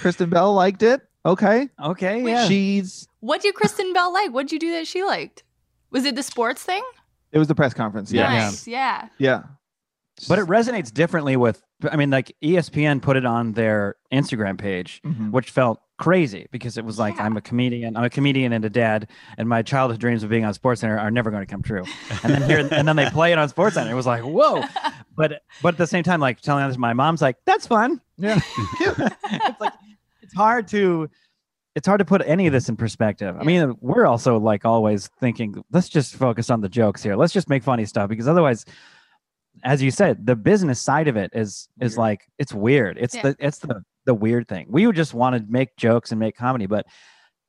kristen 0.00 0.28
bell 0.28 0.52
liked 0.54 0.82
it 0.82 1.00
okay 1.24 1.68
okay 1.82 2.22
Wait, 2.22 2.32
yeah 2.32 2.46
she's 2.48 3.06
What 3.20 3.42
did 3.42 3.54
Kristen 3.54 3.92
Bell 3.92 4.12
like? 4.12 4.30
What'd 4.30 4.50
you 4.52 4.58
do 4.58 4.70
that 4.72 4.86
she 4.86 5.02
liked? 5.04 5.42
Was 5.90 6.04
it 6.04 6.14
the 6.14 6.22
sports 6.22 6.62
thing? 6.62 6.82
it 7.30 7.38
was 7.38 7.46
the 7.48 7.54
press 7.54 7.74
conference 7.74 8.10
yeah 8.10 8.32
Yeah. 8.32 8.38
Nice. 8.46 8.66
Yeah. 8.66 9.08
yeah 9.18 9.42
but 10.28 10.38
it 10.38 10.46
resonates 10.46 10.92
differently 10.92 11.36
with 11.36 11.62
i 11.92 11.94
mean 11.96 12.08
like 12.10 12.34
espn 12.42 13.02
put 13.02 13.16
it 13.18 13.26
on 13.26 13.52
their 13.52 13.96
instagram 14.12 14.56
page 14.58 15.00
Mhm. 15.04 15.30
which 15.30 15.50
felt 15.50 15.80
crazy 15.98 16.46
because 16.52 16.78
it 16.78 16.84
was 16.86 16.98
like 16.98 17.16
Yeah. 17.16 17.24
I'm 17.24 17.36
a 17.36 17.40
comedian, 17.42 17.96
I'm 17.96 18.04
a 18.04 18.10
comedian 18.10 18.52
and 18.54 18.64
a 18.64 18.70
dad, 18.70 19.08
and 19.36 19.48
my 19.48 19.62
childhood 19.62 20.00
dreams 20.00 20.22
of 20.22 20.30
being 20.30 20.44
on 20.44 20.54
Sports 20.54 20.80
Center 20.80 20.96
are 20.98 21.10
never 21.10 21.30
going 21.32 21.44
to 21.44 21.50
come 21.50 21.60
true. 21.62 21.82
And 22.22 22.32
then 22.34 22.42
here, 22.48 22.68
and 22.70 22.86
then 22.86 22.94
they 22.94 23.10
play 23.10 23.32
it 23.32 23.38
on 23.38 23.48
Sports 23.48 23.74
Center. 23.74 23.90
It 23.90 23.94
was 23.96 24.06
like, 24.06 24.22
whoa! 24.22 24.62
But 25.16 25.42
but 25.60 25.74
at 25.74 25.78
the 25.78 25.88
same 25.88 26.04
time, 26.04 26.20
like 26.20 26.40
telling 26.40 26.68
this, 26.68 26.78
my 26.78 26.92
mom's 26.92 27.20
like, 27.20 27.34
that's 27.44 27.66
fun. 27.66 28.00
yeah 28.16 28.38
it's 28.80 29.60
like 29.60 29.72
it's 30.22 30.34
hard 30.34 30.68
to 30.68 31.10
it's 31.78 31.86
hard 31.86 32.00
to 32.00 32.04
put 32.04 32.22
any 32.26 32.48
of 32.48 32.50
mm-hmm. 32.50 32.56
this 32.56 32.68
in 32.68 32.76
perspective. 32.76 33.36
I 33.38 33.44
mean, 33.44 33.76
we're 33.80 34.04
also 34.04 34.36
like 34.36 34.64
always 34.64 35.06
thinking, 35.20 35.62
let's 35.70 35.88
just 35.88 36.16
focus 36.16 36.50
on 36.50 36.60
the 36.60 36.68
jokes 36.68 37.04
here. 37.04 37.14
Let's 37.14 37.32
just 37.32 37.48
make 37.48 37.62
funny 37.62 37.84
stuff 37.84 38.08
because 38.08 38.26
otherwise, 38.26 38.64
as 39.62 39.80
you 39.80 39.92
said, 39.92 40.26
the 40.26 40.34
business 40.34 40.80
side 40.80 41.06
of 41.06 41.16
it 41.16 41.30
is 41.34 41.68
is 41.80 41.92
Weird. 41.92 41.98
like 41.98 42.20
it's 42.36 42.52
weird. 42.52 42.98
It's 42.98 43.14
Yeah. 43.14 43.22
the 43.22 43.36
it's 43.38 43.58
the 43.60 43.84
the 44.06 44.14
weird 44.14 44.48
thing. 44.48 44.66
We 44.68 44.88
would 44.88 44.96
just 44.96 45.14
want 45.14 45.36
to 45.36 45.44
make 45.48 45.76
jokes 45.76 46.10
and 46.10 46.18
make 46.18 46.36
comedy, 46.36 46.66
but 46.66 46.84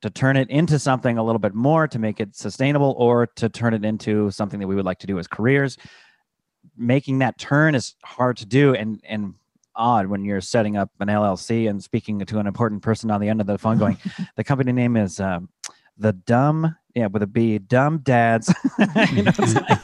to 0.02 0.10
turn 0.10 0.36
it 0.36 0.48
into 0.48 0.78
something 0.78 1.18
a 1.18 1.24
little 1.24 1.40
bit 1.40 1.54
more 1.54 1.88
to 1.88 1.98
make 1.98 2.20
it 2.20 2.36
sustainable 2.36 2.94
or 2.98 3.26
to 3.26 3.48
turn 3.48 3.74
it 3.74 3.84
into 3.84 4.30
something 4.30 4.60
that 4.60 4.68
we 4.68 4.76
would 4.76 4.86
like 4.86 5.00
to 5.00 5.08
do 5.08 5.18
as 5.18 5.26
careers 5.26 5.76
making 6.76 7.18
that 7.18 7.38
turn 7.38 7.74
is 7.74 7.94
hard 8.04 8.36
to 8.38 8.46
do 8.46 8.74
and 8.74 9.00
and 9.06 9.34
odd 9.80 10.06
when 10.06 10.24
you're 10.24 10.40
setting 10.40 10.76
up 10.76 10.90
an 11.00 11.08
LLC 11.08 11.68
and 11.68 11.82
speaking 11.82 12.20
to 12.20 12.38
an 12.38 12.46
important 12.46 12.82
person 12.82 13.10
on 13.10 13.20
the 13.20 13.28
end 13.28 13.40
of 13.40 13.46
the 13.46 13.58
phone 13.58 13.78
going 13.78 13.96
the 14.36 14.44
company 14.44 14.72
name 14.72 14.96
is 14.96 15.18
um, 15.18 15.48
the 15.96 16.12
dumb 16.12 16.76
yeah 16.94 17.06
with 17.06 17.22
a 17.22 17.26
B 17.26 17.58
dumb 17.58 17.98
dads 17.98 18.52
You 18.78 19.22
know, 19.22 19.32
it's 19.38 19.54
like- 19.54 19.80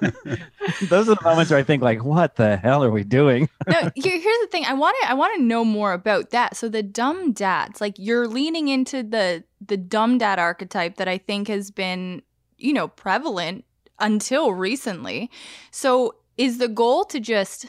those 0.88 1.08
are 1.08 1.14
the 1.14 1.18
moments 1.22 1.50
where 1.50 1.58
I 1.58 1.62
think 1.62 1.82
like 1.82 2.04
what 2.04 2.36
the 2.36 2.56
hell 2.56 2.84
are 2.84 2.90
we 2.90 3.04
doing 3.04 3.48
no, 3.66 3.90
here, 3.94 4.18
here's 4.18 4.40
the 4.40 4.48
thing. 4.50 4.64
I 4.66 4.74
want 4.74 4.96
to 5.02 5.10
I 5.10 5.14
want 5.14 5.36
to 5.36 5.42
know 5.42 5.64
more 5.64 5.92
about 5.92 6.30
that. 6.30 6.56
So 6.56 6.68
the 6.68 6.82
dumb 6.82 7.32
dads, 7.32 7.80
like 7.80 7.94
you're 7.98 8.28
leaning 8.28 8.68
into 8.68 9.02
the 9.02 9.44
the 9.64 9.76
dumb 9.76 10.18
dad 10.18 10.38
archetype 10.38 10.96
that 10.96 11.08
I 11.08 11.18
think 11.18 11.48
has 11.48 11.70
been, 11.70 12.22
you 12.56 12.72
know, 12.72 12.88
prevalent 12.88 13.64
until 13.98 14.52
recently. 14.52 15.30
So 15.70 16.14
is 16.36 16.58
the 16.58 16.68
goal 16.68 17.04
to 17.06 17.20
just 17.20 17.66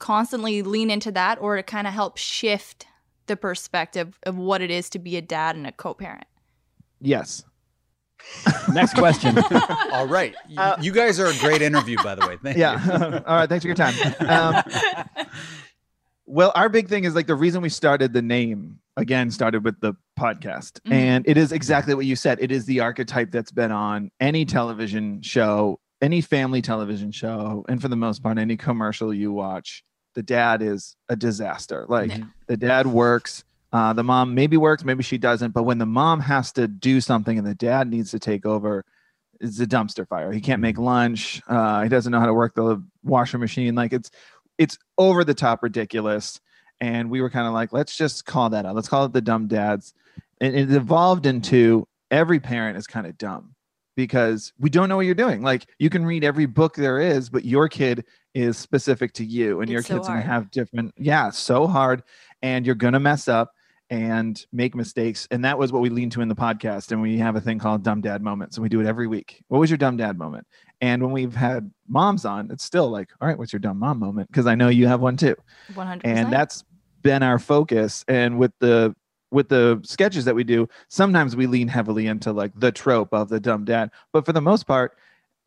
constantly 0.00 0.62
lean 0.62 0.90
into 0.90 1.12
that 1.12 1.40
or 1.40 1.54
to 1.56 1.62
kind 1.62 1.86
of 1.86 1.92
help 1.92 2.16
shift 2.16 2.86
the 3.26 3.36
perspective 3.36 4.18
of 4.24 4.36
what 4.36 4.60
it 4.60 4.70
is 4.72 4.90
to 4.90 4.98
be 4.98 5.16
a 5.16 5.22
dad 5.22 5.54
and 5.54 5.66
a 5.66 5.72
co-parent? 5.72 6.24
yes 7.00 7.44
next 8.74 8.94
question 8.94 9.34
All 9.92 10.06
right. 10.06 10.34
You, 10.48 10.58
Uh, 10.60 10.76
you 10.80 10.92
guys 10.92 11.18
are 11.18 11.26
a 11.28 11.38
great 11.38 11.62
interview, 11.62 11.96
by 12.02 12.14
the 12.14 12.26
way. 12.26 12.36
Thank 12.42 12.56
you. 12.56 12.62
yeah 12.62 13.22
all 13.26 13.36
right 13.36 13.48
thanks 13.48 13.64
for 13.64 13.68
your 13.68 13.76
time 13.76 13.94
um, 14.28 14.62
Well, 16.26 16.52
our 16.54 16.68
big 16.68 16.88
thing 16.88 17.04
is 17.04 17.14
like 17.14 17.26
the 17.26 17.34
reason 17.34 17.60
we 17.62 17.68
started 17.70 18.12
the 18.12 18.22
name 18.22 18.78
again 18.96 19.30
started 19.30 19.64
with 19.64 19.80
the 19.80 19.94
podcast. 20.18 20.80
Mhm. 20.82 20.92
And 20.92 21.24
it 21.28 21.36
is 21.36 21.50
exactly 21.50 21.94
what 21.94 22.06
you 22.06 22.14
said. 22.14 22.38
It 22.40 22.52
is 22.52 22.66
the 22.66 22.80
archetype 22.80 23.30
that's 23.32 23.50
been 23.50 23.72
on 23.72 24.10
any 24.20 24.44
television 24.44 25.22
show, 25.22 25.80
any 26.00 26.20
family 26.20 26.62
television 26.62 27.10
show, 27.10 27.64
and 27.68 27.80
for 27.82 27.88
the 27.88 27.96
most 27.96 28.22
part, 28.22 28.38
any 28.38 28.56
commercial 28.56 29.12
you 29.12 29.32
watch. 29.32 29.82
The 30.14 30.22
dad 30.22 30.62
is 30.62 30.96
a 31.08 31.16
disaster. 31.16 31.86
Like 31.88 32.10
Yeah. 32.10 32.24
the 32.46 32.56
dad 32.56 32.86
works, 32.86 33.44
uh, 33.72 33.92
the 33.92 34.02
mom 34.02 34.34
maybe 34.34 34.56
works, 34.56 34.84
maybe 34.84 35.02
she 35.02 35.18
doesn't. 35.18 35.52
But 35.52 35.62
when 35.62 35.78
the 35.78 35.86
mom 35.86 36.20
has 36.20 36.52
to 36.52 36.66
do 36.66 37.00
something 37.00 37.38
and 37.38 37.46
the 37.46 37.54
dad 37.54 37.88
needs 37.88 38.10
to 38.10 38.18
take 38.18 38.44
over, 38.44 38.84
it's 39.40 39.60
a 39.60 39.66
dumpster 39.66 40.06
fire. 40.06 40.32
He 40.32 40.40
can't 40.40 40.60
make 40.60 40.78
lunch. 40.78 41.40
Uh, 41.48 41.82
he 41.82 41.88
doesn't 41.88 42.10
know 42.12 42.20
how 42.20 42.26
to 42.26 42.34
work 42.34 42.54
the 42.54 42.82
washer 43.04 43.38
machine. 43.38 43.74
Like 43.74 43.92
it's 43.92 44.10
it's 44.58 44.76
over 44.98 45.24
the 45.24 45.32
top 45.34 45.62
ridiculous. 45.62 46.40
And 46.82 47.10
we 47.10 47.20
were 47.20 47.30
kind 47.30 47.46
of 47.46 47.52
like, 47.52 47.72
let's 47.72 47.96
just 47.96 48.24
call 48.24 48.50
that 48.50 48.66
out. 48.66 48.74
Let's 48.74 48.88
call 48.88 49.04
it 49.04 49.12
the 49.12 49.20
dumb 49.20 49.46
dads. 49.48 49.94
And 50.40 50.54
it 50.56 50.70
evolved 50.72 51.26
into 51.26 51.86
every 52.10 52.40
parent 52.40 52.76
is 52.78 52.86
kind 52.86 53.06
of 53.06 53.16
dumb 53.18 53.54
because 53.96 54.52
we 54.58 54.70
don't 54.70 54.88
know 54.88 54.96
what 54.96 55.06
you're 55.06 55.14
doing. 55.14 55.42
Like 55.42 55.66
you 55.78 55.90
can 55.90 56.04
read 56.04 56.24
every 56.24 56.46
book 56.46 56.74
there 56.74 57.00
is, 57.00 57.28
but 57.28 57.44
your 57.44 57.68
kid 57.68 58.04
is 58.34 58.56
specific 58.56 59.12
to 59.14 59.24
you 59.24 59.60
and 59.60 59.70
your 59.70 59.82
so 59.82 59.94
kid's 59.96 60.08
gonna 60.08 60.20
have 60.20 60.50
different, 60.50 60.94
yeah, 60.96 61.30
so 61.30 61.66
hard. 61.66 62.02
And 62.42 62.64
you're 62.64 62.74
gonna 62.74 63.00
mess 63.00 63.28
up 63.28 63.52
and 63.90 64.46
make 64.52 64.74
mistakes. 64.76 65.26
And 65.32 65.44
that 65.44 65.58
was 65.58 65.72
what 65.72 65.82
we 65.82 65.90
lean 65.90 66.10
to 66.10 66.20
in 66.20 66.28
the 66.28 66.34
podcast. 66.36 66.92
And 66.92 67.02
we 67.02 67.18
have 67.18 67.34
a 67.34 67.40
thing 67.40 67.58
called 67.58 67.82
dumb 67.82 68.00
dad 68.00 68.22
moments. 68.22 68.56
And 68.56 68.62
we 68.62 68.68
do 68.68 68.80
it 68.80 68.86
every 68.86 69.08
week. 69.08 69.42
What 69.48 69.58
was 69.58 69.68
your 69.68 69.78
dumb 69.78 69.96
dad 69.96 70.16
moment? 70.16 70.46
And 70.80 71.02
when 71.02 71.10
we've 71.12 71.34
had 71.34 71.70
moms 71.88 72.24
on, 72.24 72.50
it's 72.52 72.64
still 72.64 72.88
like, 72.88 73.10
all 73.20 73.26
right, 73.26 73.36
what's 73.36 73.52
your 73.52 73.60
dumb 73.60 73.78
mom 73.78 73.98
moment? 73.98 74.28
Because 74.28 74.46
I 74.46 74.54
know 74.54 74.68
you 74.68 74.86
have 74.86 75.00
one 75.00 75.16
too 75.16 75.34
One 75.74 75.86
hundred 75.88 76.06
and 76.06 76.14
percent. 76.14 76.30
that's 76.30 76.64
been 77.02 77.22
our 77.22 77.38
focus 77.38 78.04
and 78.08 78.38
with 78.38 78.52
the 78.60 78.94
with 79.30 79.48
the 79.48 79.80
sketches 79.84 80.24
that 80.24 80.34
we 80.34 80.42
do 80.44 80.68
sometimes 80.88 81.36
we 81.36 81.46
lean 81.46 81.68
heavily 81.68 82.06
into 82.06 82.32
like 82.32 82.52
the 82.56 82.72
trope 82.72 83.12
of 83.12 83.28
the 83.28 83.38
dumb 83.40 83.64
dad. 83.64 83.90
But 84.12 84.24
for 84.26 84.32
the 84.32 84.40
most 84.40 84.66
part 84.66 84.96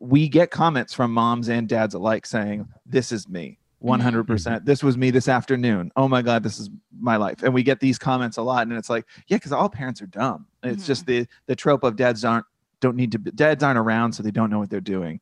we 0.00 0.28
get 0.28 0.50
comments 0.50 0.92
from 0.92 1.12
moms 1.12 1.48
and 1.48 1.68
dads 1.68 1.94
alike 1.94 2.26
saying 2.26 2.68
this 2.86 3.12
is 3.12 3.28
me 3.28 3.58
100%. 3.82 4.64
This 4.64 4.82
was 4.82 4.96
me 4.96 5.10
this 5.10 5.28
afternoon. 5.28 5.92
Oh 5.96 6.08
my 6.08 6.22
god 6.22 6.42
this 6.42 6.58
is 6.58 6.70
my 6.98 7.16
life. 7.16 7.42
And 7.42 7.52
we 7.52 7.62
get 7.62 7.80
these 7.80 7.98
comments 7.98 8.36
a 8.38 8.42
lot 8.42 8.66
and 8.66 8.76
it's 8.76 8.90
like 8.90 9.04
yeah 9.28 9.36
because 9.36 9.52
all 9.52 9.68
parents 9.68 10.00
are 10.02 10.06
dumb. 10.06 10.46
It's 10.62 10.84
Mhm. 10.84 10.86
just 10.86 11.06
the 11.06 11.26
the 11.46 11.56
trope 11.56 11.84
of 11.84 11.96
dads 11.96 12.24
aren't 12.24 12.46
don't 12.80 12.96
need 12.96 13.12
to 13.12 13.18
be, 13.18 13.30
dads 13.30 13.62
aren't 13.62 13.78
around 13.78 14.12
so 14.12 14.22
they 14.22 14.30
don't 14.30 14.50
know 14.50 14.58
what 14.58 14.68
they're 14.70 14.80
doing 14.80 15.20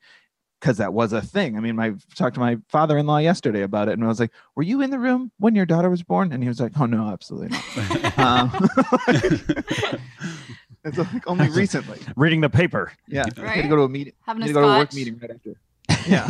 because 0.63 0.77
that 0.77 0.95
was 0.95 1.13
a 1.13 1.21
thing. 1.21 1.57
I 1.57 1.61
mean, 1.61 1.77
I 1.81 1.95
talked 2.15 2.35
to 2.35 2.41
my 2.41 2.57
father-in-law 2.69 3.19
yesterday 3.19 3.63
about 3.63 3.89
it, 3.89 3.95
and 3.95 4.05
I 4.05 4.07
was 4.07 4.21
like, 4.21 4.31
"Were 4.55 4.63
you 4.63 4.81
in 4.81 4.91
the 4.91 4.99
room 4.99 5.33
when 5.39 5.57
your 5.57 5.67
daughter 5.67 5.91
was 5.91 6.05
born?" 6.05 6.33
And 6.33 6.41
he 6.41 6.49
was 6.49 6.61
like, 6.61 6.73
"Oh 6.79 6.87
no, 6.87 7.09
absolutely 7.09 7.49
not." 7.49 8.19
um, 8.19 8.69
it's 10.85 10.99
like 10.99 11.27
only 11.27 11.49
recently. 11.51 11.99
reading 12.17 12.41
the 12.41 12.51
paper 12.51 12.93
Yeah, 13.09 13.23
I 13.23 13.25
had 13.25 13.39
Right? 13.39 13.63
to 13.63 13.69
go 13.69 13.77
to 13.77 13.83
a 13.83 13.89
meeting. 13.89 14.13
Having 14.25 14.45
I 14.45 14.47
a 14.47 14.49
had 14.49 14.55
to 14.55 14.61
go 14.61 14.67
to 14.69 14.73
a 14.75 14.79
work 14.79 14.95
meeting 14.95 15.19
right 15.21 15.31
after. 15.31 15.55
Yeah. 16.07 16.27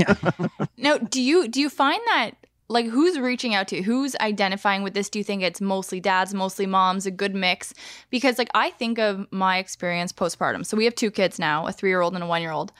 Now, 0.77 0.99
do 0.99 1.21
you 1.23 1.47
do 1.49 1.61
you 1.61 1.69
find 1.71 2.01
that 2.07 2.33
like 2.69 2.87
who's 2.87 3.19
reaching 3.19 3.55
out 3.55 3.69
to 3.69 3.77
you? 3.77 3.83
Who's 3.83 4.17
identifying 4.17 4.83
with 4.83 4.93
this? 4.95 5.09
Do 5.11 5.19
you 5.19 5.25
think 5.25 5.43
it's 5.43 5.61
mostly 5.61 6.01
dads, 6.01 6.33
mostly 6.35 6.67
moms, 6.67 7.07
a 7.07 7.11
good 7.11 7.35
mix? 7.35 7.73
Because 8.11 8.39
like 8.39 8.49
I 8.55 8.71
think 8.71 8.99
of 8.99 9.27
my 9.31 9.59
experience 9.59 10.13
postpartum. 10.13 10.65
So 10.67 10.77
we 10.77 10.85
have 10.85 10.95
two 10.95 11.11
kids 11.11 11.39
now, 11.39 11.67
a 11.67 11.71
3-year-old 11.73 12.15
and 12.15 12.25
a 12.25 12.27
1-year-old. 12.27 12.73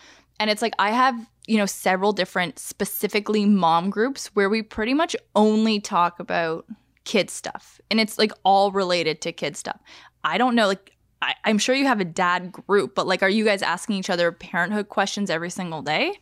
And 0.43 0.51
it's 0.51 0.61
like 0.61 0.75
I 0.81 0.91
have, 0.91 1.15
you 1.47 1.57
know, 1.57 1.67
several 1.67 2.13
different 2.13 2.59
specifically 2.59 3.47
mom 3.47 3.91
groups 3.91 4.27
where 4.35 4.51
we 4.51 4.61
pretty 4.61 4.93
much 4.93 5.15
only 5.37 5.79
talk 5.79 6.19
about 6.19 6.67
kid 7.05 7.31
stuff. 7.31 7.81
And 7.93 8.01
it's 8.01 8.19
like 8.19 8.33
all 8.43 8.73
related 8.73 9.21
to 9.21 9.31
kid 9.31 9.57
stuff. 9.57 9.81
I 10.25 10.39
don't 10.39 10.57
know 10.57 10.67
like 10.67 10.97
I, 11.23 11.37
I'm 11.45 11.59
sure 11.59 11.77
you 11.77 11.87
have 11.87 12.01
a 12.01 12.05
dad 12.05 12.51
group, 12.51 12.97
but 12.97 13.07
like, 13.07 13.23
are 13.23 13.29
you 13.29 13.45
guys 13.45 13.63
asking 13.63 13.95
each 13.95 14.11
other 14.11 14.33
parenthood 14.33 14.89
questions 14.89 15.31
every 15.31 15.51
single 15.51 15.81
day? 15.81 16.19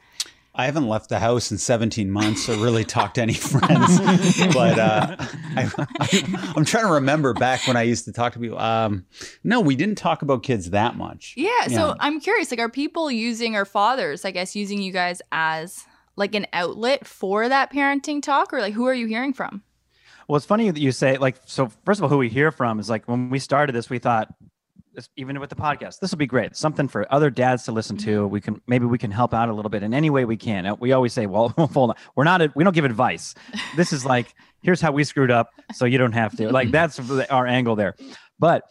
I 0.54 0.66
haven't 0.66 0.88
left 0.88 1.08
the 1.08 1.20
house 1.20 1.52
in 1.52 1.58
17 1.58 2.10
months 2.10 2.48
or 2.48 2.56
really 2.56 2.84
talked 2.84 3.14
to 3.14 3.22
any 3.22 3.34
friends. 3.34 3.98
but 4.52 4.78
uh, 4.78 5.16
I, 5.56 5.70
am 6.56 6.64
trying 6.64 6.86
to 6.86 6.92
remember 6.92 7.34
back 7.34 7.66
when 7.66 7.76
I 7.76 7.82
used 7.82 8.04
to 8.06 8.12
talk 8.12 8.32
to 8.32 8.40
people. 8.40 8.58
Um, 8.58 9.06
no, 9.44 9.60
we 9.60 9.76
didn't 9.76 9.96
talk 9.96 10.22
about 10.22 10.42
kids 10.42 10.70
that 10.70 10.96
much. 10.96 11.34
Yeah. 11.36 11.68
So 11.68 11.94
I'm 12.00 12.20
curious 12.20 12.50
like, 12.50 12.60
are 12.60 12.68
people 12.68 13.10
using, 13.10 13.54
our 13.54 13.64
fathers, 13.64 14.24
I 14.24 14.32
guess, 14.32 14.56
using 14.56 14.82
you 14.82 14.92
guys 14.92 15.22
as 15.30 15.84
like 16.16 16.34
an 16.34 16.46
outlet 16.52 17.06
for 17.06 17.48
that 17.48 17.72
parenting 17.72 18.20
talk? 18.20 18.52
Or 18.52 18.60
like, 18.60 18.74
who 18.74 18.86
are 18.86 18.94
you 18.94 19.06
hearing 19.06 19.32
from? 19.32 19.62
Well, 20.26 20.36
it's 20.36 20.46
funny 20.46 20.70
that 20.70 20.80
you 20.80 20.92
say, 20.92 21.16
like, 21.18 21.40
so 21.46 21.70
first 21.84 22.00
of 22.00 22.04
all, 22.04 22.08
who 22.08 22.18
we 22.18 22.28
hear 22.28 22.52
from 22.52 22.78
is 22.78 22.90
like 22.90 23.06
when 23.06 23.30
we 23.30 23.38
started 23.38 23.74
this, 23.74 23.88
we 23.88 23.98
thought, 23.98 24.32
even 25.16 25.38
with 25.40 25.50
the 25.50 25.56
podcast. 25.56 26.00
This 26.00 26.10
will 26.10 26.18
be 26.18 26.26
great. 26.26 26.56
Something 26.56 26.88
for 26.88 27.06
other 27.12 27.30
dads 27.30 27.64
to 27.64 27.72
listen 27.72 27.96
to. 27.98 28.22
Mm-hmm. 28.22 28.30
We 28.30 28.40
can 28.40 28.60
maybe 28.66 28.86
we 28.86 28.98
can 28.98 29.10
help 29.10 29.34
out 29.34 29.48
a 29.48 29.52
little 29.52 29.68
bit 29.70 29.82
in 29.82 29.94
any 29.94 30.10
way 30.10 30.24
we 30.24 30.36
can. 30.36 30.76
We 30.80 30.92
always 30.92 31.12
say, 31.12 31.26
well, 31.26 31.48
hold 31.58 31.90
on. 31.90 31.96
we're 32.16 32.24
not 32.24 32.42
a, 32.42 32.52
we 32.54 32.64
don't 32.64 32.74
give 32.74 32.84
advice. 32.84 33.34
This 33.76 33.92
is 33.92 34.04
like 34.04 34.34
here's 34.62 34.80
how 34.80 34.92
we 34.92 35.04
screwed 35.04 35.30
up, 35.30 35.50
so 35.72 35.84
you 35.84 35.98
don't 35.98 36.12
have 36.12 36.36
to. 36.36 36.50
Like 36.50 36.70
that's 36.72 36.98
our 37.30 37.46
angle 37.46 37.76
there. 37.76 37.94
But 38.38 38.64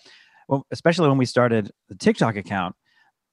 well, 0.47 0.65
especially 0.71 1.09
when 1.09 1.17
we 1.17 1.25
started 1.25 1.71
the 1.89 1.95
TikTok 1.95 2.35
account, 2.35 2.75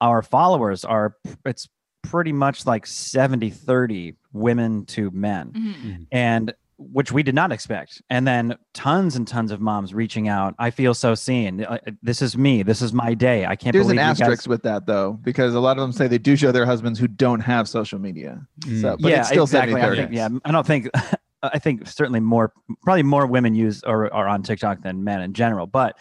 our 0.00 0.22
followers 0.22 0.84
are 0.84 1.16
it's 1.44 1.68
pretty 2.02 2.32
much 2.32 2.66
like 2.66 2.86
70 2.86 3.50
30 3.50 4.14
women 4.32 4.86
to 4.86 5.10
men. 5.10 5.52
Mm-hmm. 5.52 5.68
mm-hmm. 5.68 6.02
And 6.12 6.54
which 6.78 7.12
we 7.12 7.22
did 7.22 7.34
not 7.34 7.52
expect. 7.52 8.02
And 8.10 8.26
then 8.26 8.56
tons 8.74 9.16
and 9.16 9.26
tons 9.26 9.50
of 9.50 9.60
moms 9.60 9.94
reaching 9.94 10.28
out. 10.28 10.54
I 10.58 10.70
feel 10.70 10.94
so 10.94 11.14
seen. 11.14 11.64
Uh, 11.64 11.78
this 12.02 12.20
is 12.20 12.36
me. 12.36 12.62
This 12.62 12.82
is 12.82 12.92
my 12.92 13.14
day. 13.14 13.46
I 13.46 13.56
can't. 13.56 13.72
Believe 13.72 13.84
it. 13.84 13.88
There's 13.88 13.90
an 13.92 13.98
asterisk 13.98 14.42
guys- 14.42 14.48
with 14.48 14.62
that 14.64 14.86
though, 14.86 15.18
because 15.22 15.54
a 15.54 15.60
lot 15.60 15.78
of 15.78 15.82
them 15.82 15.92
say 15.92 16.06
they 16.06 16.18
do 16.18 16.36
show 16.36 16.52
their 16.52 16.66
husbands 16.66 16.98
who 16.98 17.08
don't 17.08 17.40
have 17.40 17.68
social 17.68 17.98
media. 17.98 18.46
Mm. 18.60 18.80
So, 18.80 18.96
but 19.00 19.10
yeah, 19.10 19.20
it's 19.20 19.28
still 19.28 19.44
exactly. 19.44 19.80
I 19.80 19.94
think, 19.94 20.12
yeah, 20.12 20.28
I 20.44 20.52
don't 20.52 20.66
think. 20.66 20.88
I 21.42 21.58
think 21.60 21.86
certainly 21.86 22.18
more, 22.18 22.52
probably 22.82 23.04
more 23.04 23.26
women 23.26 23.54
use 23.54 23.84
or 23.84 24.12
are 24.12 24.26
on 24.26 24.42
TikTok 24.42 24.82
than 24.82 25.04
men 25.04 25.20
in 25.20 25.32
general. 25.32 25.66
But 25.66 25.96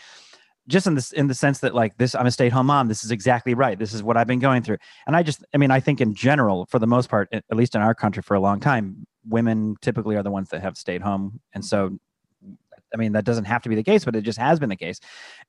just 0.68 0.88
in 0.88 0.96
this 0.96 1.12
in 1.12 1.28
the 1.28 1.36
sense 1.36 1.60
that 1.60 1.76
like 1.76 1.96
this 1.98 2.16
i'm 2.16 2.26
a 2.26 2.32
stay-at-home 2.32 2.66
mom 2.66 2.88
this 2.88 3.04
is 3.04 3.12
exactly 3.12 3.54
right 3.54 3.78
this 3.78 3.94
is 3.94 4.02
what 4.02 4.18
i've 4.18 4.26
been 4.26 4.40
going 4.40 4.64
through 4.64 4.78
and 5.06 5.16
i 5.16 5.22
just 5.22 5.46
i 5.54 5.58
mean 5.58 5.70
i 5.70 5.80
think 5.80 6.02
in 6.02 6.16
general 6.16 6.66
for 6.66 6.80
the 6.80 6.88
most 6.88 7.08
part 7.08 7.30
at 7.32 7.44
least 7.52 7.76
in 7.76 7.82
our 7.82 7.94
country 7.94 8.24
for 8.24 8.34
a 8.34 8.40
long 8.40 8.60
time 8.60 9.06
women 9.28 9.76
typically 9.82 10.16
are 10.16 10.24
the 10.24 10.32
ones 10.32 10.50
that 10.50 10.62
have 10.62 10.78
stayed 10.78 11.02
home. 11.02 11.40
And 11.54 11.64
so, 11.64 11.98
I 12.94 12.98
mean, 12.98 13.14
that 13.14 13.26
doesn't 13.26 13.46
have 13.46 13.64
to 13.64 13.70
be 13.70 13.76
the 13.76 13.84
case, 13.84 14.06
but 14.06 14.16
it 14.16 14.22
just 14.22 14.40
has 14.40 14.60
been 14.60 14.70
the 14.70 14.76
case. 14.76 15.00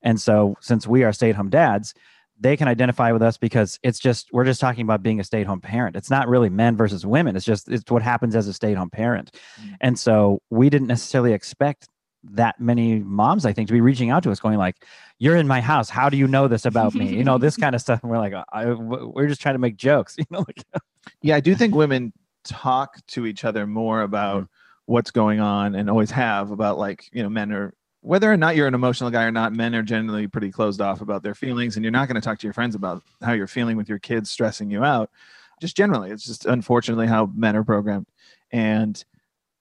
And 0.02 0.20
so, 0.20 0.56
since 0.60 0.86
we 0.86 1.04
are 1.04 1.12
stay 1.12 1.30
at 1.30 1.36
home 1.36 1.50
dads, 1.50 1.94
they 2.38 2.56
can 2.56 2.68
identify 2.68 3.12
with 3.12 3.22
us 3.22 3.38
because 3.38 3.78
it's 3.82 3.98
just 3.98 4.28
we're 4.32 4.44
just 4.44 4.60
talking 4.60 4.82
about 4.82 5.02
being 5.02 5.20
a 5.20 5.24
stay-at-home 5.24 5.60
parent. 5.60 5.96
It's 5.96 6.10
not 6.10 6.28
really 6.28 6.50
men 6.50 6.76
versus 6.76 7.06
women. 7.06 7.36
It's 7.36 7.46
just 7.46 7.68
it's 7.68 7.90
what 7.90 8.02
happens 8.02 8.36
as 8.36 8.46
a 8.48 8.52
stay-at-home 8.52 8.90
parent. 8.90 9.30
Mm-hmm. 9.60 9.74
and 9.80 9.98
so 9.98 10.40
we 10.50 10.68
didn't 10.68 10.88
necessarily 10.88 11.32
expect 11.32 11.88
that 12.28 12.60
many 12.60 12.98
moms 12.98 13.46
i 13.46 13.52
think 13.52 13.68
to 13.68 13.72
be 13.72 13.80
reaching 13.80 14.10
out 14.10 14.20
to 14.20 14.32
us 14.32 14.40
going 14.40 14.58
like 14.58 14.84
you're 15.18 15.36
in 15.36 15.46
my 15.46 15.60
house. 15.60 15.88
How 15.88 16.08
do 16.08 16.16
you 16.16 16.26
know 16.26 16.48
this 16.48 16.66
about 16.66 16.94
me? 16.94 17.08
You 17.08 17.24
know 17.24 17.38
this 17.38 17.56
kind 17.62 17.74
of 17.74 17.80
stuff. 17.80 18.02
And 18.02 18.10
we're 18.10 18.18
like 18.18 18.34
I, 18.52 18.66
we're 18.72 19.28
just 19.28 19.40
trying 19.40 19.54
to 19.54 19.58
make 19.58 19.76
jokes. 19.76 20.16
You 20.26 20.26
know 20.30 20.44
like 20.46 20.64
yeah 21.22 21.36
i 21.36 21.40
do 21.40 21.54
think 21.54 21.74
women 21.74 22.12
talk 22.46 23.04
to 23.08 23.26
each 23.26 23.44
other 23.44 23.66
more 23.66 24.02
about 24.02 24.44
mm-hmm. 24.44 24.92
what's 24.92 25.10
going 25.10 25.40
on 25.40 25.74
and 25.74 25.90
always 25.90 26.10
have 26.10 26.50
about 26.50 26.78
like 26.78 27.08
you 27.12 27.22
know 27.22 27.28
men 27.28 27.52
are 27.52 27.74
whether 28.00 28.32
or 28.32 28.36
not 28.36 28.54
you're 28.54 28.68
an 28.68 28.74
emotional 28.74 29.10
guy 29.10 29.24
or 29.24 29.32
not 29.32 29.52
men 29.52 29.74
are 29.74 29.82
generally 29.82 30.28
pretty 30.28 30.52
closed 30.52 30.80
off 30.80 31.00
about 31.00 31.22
their 31.22 31.34
feelings 31.34 31.76
and 31.76 31.84
you're 31.84 31.90
not 31.90 32.06
going 32.06 32.14
to 32.14 32.20
talk 32.20 32.38
to 32.38 32.46
your 32.46 32.54
friends 32.54 32.76
about 32.76 33.02
how 33.20 33.32
you're 33.32 33.48
feeling 33.48 33.76
with 33.76 33.88
your 33.88 33.98
kids 33.98 34.30
stressing 34.30 34.70
you 34.70 34.84
out. 34.84 35.10
Just 35.60 35.76
generally 35.76 36.10
it's 36.10 36.24
just 36.24 36.46
unfortunately 36.46 37.08
how 37.08 37.26
men 37.34 37.56
are 37.56 37.64
programmed. 37.64 38.06
And 38.52 39.04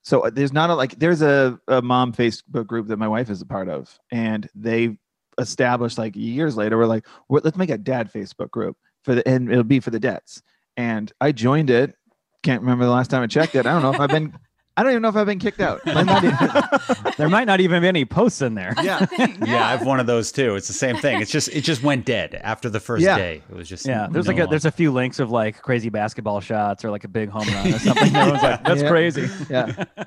so 0.05 0.21
uh, 0.21 0.29
there's 0.29 0.53
not 0.53 0.69
a 0.69 0.75
like 0.75 0.97
there's 0.99 1.21
a, 1.21 1.59
a 1.67 1.81
mom 1.81 2.13
facebook 2.13 2.67
group 2.67 2.88
that 2.88 2.97
my 2.97 3.07
wife 3.07 3.29
is 3.29 3.41
a 3.41 3.45
part 3.45 3.67
of 3.67 3.99
and 4.11 4.47
they 4.55 4.97
established 5.38 5.97
like 5.97 6.15
years 6.15 6.55
later 6.55 6.77
we're 6.77 6.86
like 6.86 7.05
let's 7.27 7.57
make 7.57 7.69
a 7.69 7.77
dad 7.77 8.11
facebook 8.13 8.49
group 8.51 8.77
for 9.03 9.15
the 9.15 9.27
and 9.27 9.51
it'll 9.51 9.63
be 9.63 9.81
for 9.81 9.89
the 9.89 9.99
dads 9.99 10.41
and 10.77 11.11
i 11.19 11.31
joined 11.31 11.69
it 11.69 11.95
can't 12.46 12.62
remember 12.62 12.86
the 12.86 12.91
last 12.91 13.10
time 13.10 13.24
I 13.24 13.28
checked 13.28 13.56
it. 13.56 13.66
I 13.66 13.74
don't 13.74 13.82
know 13.82 13.93
if 13.93 14.00
I've 14.00 14.10
been. 14.10 14.34
I 14.78 14.84
don't 14.84 14.91
even 14.91 15.02
know 15.04 15.10
if 15.10 15.16
I've 15.16 15.26
been 15.26 15.39
kicked 15.39 15.62
out. 15.62 15.82
there 15.86 17.30
might 17.30 17.46
not 17.46 17.62
even 17.62 17.82
be 17.82 17.88
any 17.88 18.04
posts 18.04 18.41
in 18.41 18.56
there. 18.56 18.74
Yeah. 18.84 19.06
yeah, 19.18 19.28
yeah, 19.46 19.68
I 19.68 19.72
have 19.72 19.86
one 19.86 20.02
of 20.02 20.06
those 20.06 20.34
too. 20.34 20.56
It's 20.56 20.68
the 20.68 20.74
same 20.74 20.98
thing. 20.98 21.22
It's 21.22 21.32
just 21.32 21.48
it 21.48 21.62
just 21.62 21.82
went 21.82 22.06
dead 22.06 22.36
after 22.36 22.70
the 22.70 22.82
first 22.82 23.04
yeah. 23.04 23.18
day. 23.18 23.41
It 23.50 23.56
was 23.56 23.70
just 23.70 23.88
yeah. 23.88 24.08
There's 24.12 24.26
no 24.26 24.34
like 24.34 24.43
a, 24.43 24.48
there's 24.48 24.66
a 24.66 24.72
few 24.72 24.91
links 24.91 25.20
of 25.20 25.32
like 25.32 25.62
crazy 25.62 25.89
basketball 25.89 26.41
shots 26.41 26.84
or 26.84 26.91
like 26.91 27.06
a 27.06 27.08
big 27.08 27.30
home 27.30 27.48
run 27.48 27.74
or 27.74 27.80
something. 27.80 28.16
Everyone's 28.16 28.43
like, 28.43 28.64
that's 28.64 28.82
yeah. 28.82 28.89
crazy. 28.89 29.30
Yeah. 29.50 29.86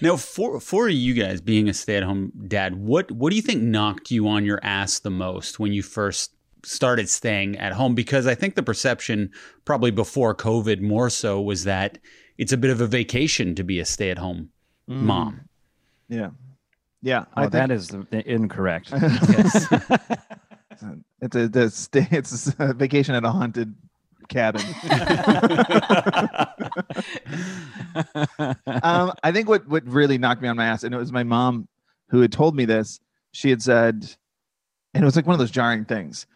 Now, 0.00 0.16
for 0.16 0.60
for 0.60 0.88
you 0.88 1.14
guys 1.14 1.40
being 1.40 1.68
a 1.68 1.74
stay 1.74 1.96
at 1.96 2.02
home 2.02 2.32
dad, 2.46 2.76
what 2.76 3.10
what 3.10 3.30
do 3.30 3.36
you 3.36 3.42
think 3.42 3.62
knocked 3.62 4.10
you 4.10 4.28
on 4.28 4.44
your 4.44 4.60
ass 4.62 5.00
the 5.00 5.10
most 5.10 5.58
when 5.58 5.72
you 5.72 5.82
first 5.82 6.33
started 6.64 7.08
staying 7.08 7.56
at 7.58 7.72
home 7.72 7.94
because 7.94 8.26
I 8.26 8.34
think 8.34 8.54
the 8.54 8.62
perception 8.62 9.30
probably 9.64 9.90
before 9.90 10.34
COVID 10.34 10.80
more 10.80 11.10
so 11.10 11.40
was 11.40 11.64
that 11.64 11.98
it's 12.38 12.52
a 12.52 12.56
bit 12.56 12.70
of 12.70 12.80
a 12.80 12.86
vacation 12.86 13.54
to 13.54 13.64
be 13.64 13.78
a 13.78 13.84
stay 13.84 14.10
at 14.10 14.18
home 14.18 14.50
mm. 14.88 14.96
mom. 14.96 15.42
Yeah. 16.08 16.30
Yeah. 17.02 17.24
Oh, 17.36 17.48
that 17.48 17.70
is 17.70 17.90
incorrect. 18.10 18.90
it's 21.20 21.36
a, 21.36 21.50
it's 21.54 21.88
a, 21.94 22.08
it's 22.10 22.54
a 22.58 22.72
vacation 22.74 23.14
at 23.14 23.24
a 23.24 23.30
haunted 23.30 23.74
cabin. 24.28 24.62
um, 28.82 29.12
I 29.22 29.32
think 29.32 29.48
what, 29.48 29.68
what 29.68 29.86
really 29.86 30.18
knocked 30.18 30.42
me 30.42 30.48
on 30.48 30.56
my 30.56 30.66
ass, 30.66 30.82
and 30.82 30.94
it 30.94 30.98
was 30.98 31.12
my 31.12 31.22
mom 31.24 31.68
who 32.08 32.20
had 32.20 32.32
told 32.32 32.56
me 32.56 32.64
this, 32.64 33.00
she 33.32 33.50
had 33.50 33.62
said, 33.62 34.14
and 34.94 35.02
it 35.02 35.04
was 35.04 35.16
like 35.16 35.26
one 35.26 35.34
of 35.34 35.40
those 35.40 35.50
jarring 35.50 35.84
things 35.84 36.26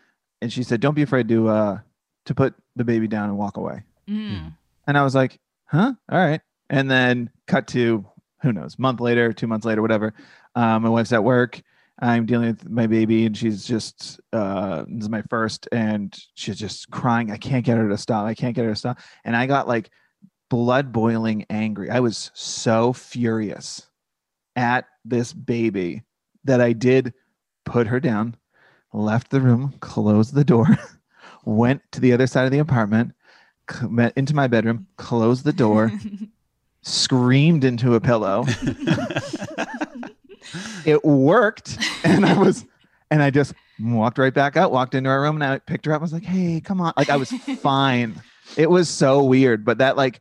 and 0.40 0.52
she 0.52 0.62
said, 0.62 0.80
"Don't 0.80 0.94
be 0.94 1.02
afraid 1.02 1.28
to 1.28 1.48
uh 1.48 1.78
to 2.26 2.34
put 2.34 2.54
the 2.76 2.84
baby 2.84 3.08
down 3.08 3.28
and 3.28 3.38
walk 3.38 3.56
away." 3.56 3.82
Mm. 4.08 4.54
And 4.86 4.98
I 4.98 5.02
was 5.02 5.14
like, 5.14 5.38
"Huh? 5.66 5.92
All 6.10 6.18
right." 6.18 6.40
And 6.70 6.90
then 6.90 7.30
cut 7.46 7.66
to 7.68 8.04
who 8.42 8.52
knows, 8.52 8.78
month 8.78 9.00
later, 9.00 9.32
two 9.32 9.46
months 9.46 9.66
later, 9.66 9.82
whatever. 9.82 10.14
Um, 10.54 10.82
my 10.82 10.88
wife's 10.88 11.12
at 11.12 11.24
work. 11.24 11.60
I'm 12.00 12.26
dealing 12.26 12.48
with 12.48 12.68
my 12.68 12.86
baby, 12.86 13.26
and 13.26 13.36
she's 13.36 13.64
just 13.64 14.20
uh, 14.32 14.84
this 14.86 15.04
is 15.04 15.08
my 15.08 15.22
first, 15.22 15.68
and 15.72 16.16
she's 16.34 16.58
just 16.58 16.90
crying. 16.90 17.30
I 17.30 17.36
can't 17.36 17.64
get 17.64 17.76
her 17.76 17.88
to 17.88 17.98
stop. 17.98 18.24
I 18.24 18.34
can't 18.34 18.54
get 18.54 18.64
her 18.64 18.70
to 18.70 18.76
stop. 18.76 18.98
And 19.24 19.36
I 19.36 19.46
got 19.46 19.66
like 19.66 19.90
blood 20.48 20.92
boiling 20.92 21.44
angry. 21.50 21.90
I 21.90 22.00
was 22.00 22.30
so 22.34 22.92
furious 22.92 23.86
at 24.54 24.86
this 25.04 25.32
baby 25.32 26.02
that 26.44 26.60
I 26.60 26.72
did 26.72 27.12
put 27.64 27.88
her 27.88 28.00
down 28.00 28.36
left 28.92 29.30
the 29.30 29.40
room, 29.40 29.74
closed 29.80 30.34
the 30.34 30.44
door, 30.44 30.66
went 31.44 31.82
to 31.92 32.00
the 32.00 32.12
other 32.12 32.26
side 32.26 32.44
of 32.44 32.50
the 32.50 32.58
apartment, 32.58 33.14
met 33.88 34.12
into 34.16 34.34
my 34.34 34.46
bedroom, 34.46 34.86
closed 34.96 35.44
the 35.44 35.52
door, 35.52 35.92
screamed 36.82 37.64
into 37.64 37.94
a 37.94 38.00
pillow. 38.00 38.44
it 40.84 41.04
worked, 41.04 41.78
and 42.04 42.24
I 42.24 42.38
was, 42.38 42.64
and 43.10 43.22
I 43.22 43.30
just 43.30 43.54
walked 43.80 44.18
right 44.18 44.34
back 44.34 44.56
out, 44.56 44.72
walked 44.72 44.94
into 44.94 45.10
our 45.10 45.22
room, 45.22 45.36
and 45.36 45.44
I 45.44 45.58
picked 45.58 45.86
her 45.86 45.92
up. 45.92 46.00
I 46.00 46.02
was 46.02 46.12
like, 46.12 46.24
"Hey, 46.24 46.60
come 46.60 46.80
on!" 46.80 46.92
Like 46.96 47.10
I 47.10 47.16
was 47.16 47.30
fine. 47.62 48.20
It 48.56 48.70
was 48.70 48.88
so 48.88 49.22
weird, 49.22 49.64
but 49.64 49.78
that 49.78 49.96
like 49.96 50.20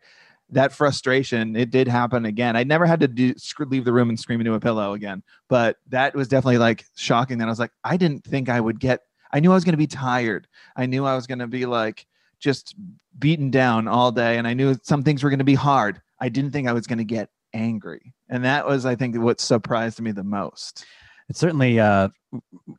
that 0.49 0.71
frustration 0.71 1.55
it 1.55 1.71
did 1.71 1.87
happen 1.87 2.25
again. 2.25 2.55
I 2.55 2.63
never 2.63 2.85
had 2.85 2.99
to 3.01 3.07
do 3.07 3.33
leave 3.59 3.85
the 3.85 3.93
room 3.93 4.09
and 4.09 4.19
scream 4.19 4.39
into 4.39 4.53
a 4.53 4.59
pillow 4.59 4.93
again 4.93 5.23
but 5.49 5.77
that 5.89 6.15
was 6.15 6.27
definitely 6.27 6.57
like 6.57 6.85
shocking 6.95 7.37
that 7.37 7.45
i 7.45 7.49
was 7.49 7.59
like 7.59 7.71
i 7.83 7.97
didn't 7.97 8.23
think 8.23 8.49
i 8.49 8.59
would 8.59 8.79
get 8.79 9.01
i 9.31 9.39
knew 9.39 9.51
i 9.51 9.55
was 9.55 9.63
going 9.63 9.73
to 9.73 9.77
be 9.77 9.87
tired. 9.87 10.47
I 10.75 10.85
knew 10.85 11.05
i 11.05 11.15
was 11.15 11.27
going 11.27 11.39
to 11.39 11.47
be 11.47 11.65
like 11.65 12.05
just 12.39 12.75
beaten 13.17 13.49
down 13.49 13.87
all 13.87 14.11
day 14.11 14.37
and 14.37 14.47
i 14.47 14.53
knew 14.53 14.75
some 14.83 15.03
things 15.03 15.23
were 15.23 15.29
going 15.29 15.39
to 15.39 15.45
be 15.45 15.55
hard. 15.55 16.01
I 16.19 16.29
didn't 16.29 16.51
think 16.51 16.67
i 16.67 16.73
was 16.73 16.87
going 16.87 16.99
to 16.99 17.03
get 17.03 17.29
angry 17.53 18.13
and 18.29 18.43
that 18.43 18.67
was 18.67 18.85
i 18.85 18.95
think 18.95 19.17
what 19.17 19.39
surprised 19.39 20.01
me 20.01 20.11
the 20.11 20.23
most 20.23 20.85
it's 21.29 21.39
certainly 21.39 21.79
uh 21.79 22.09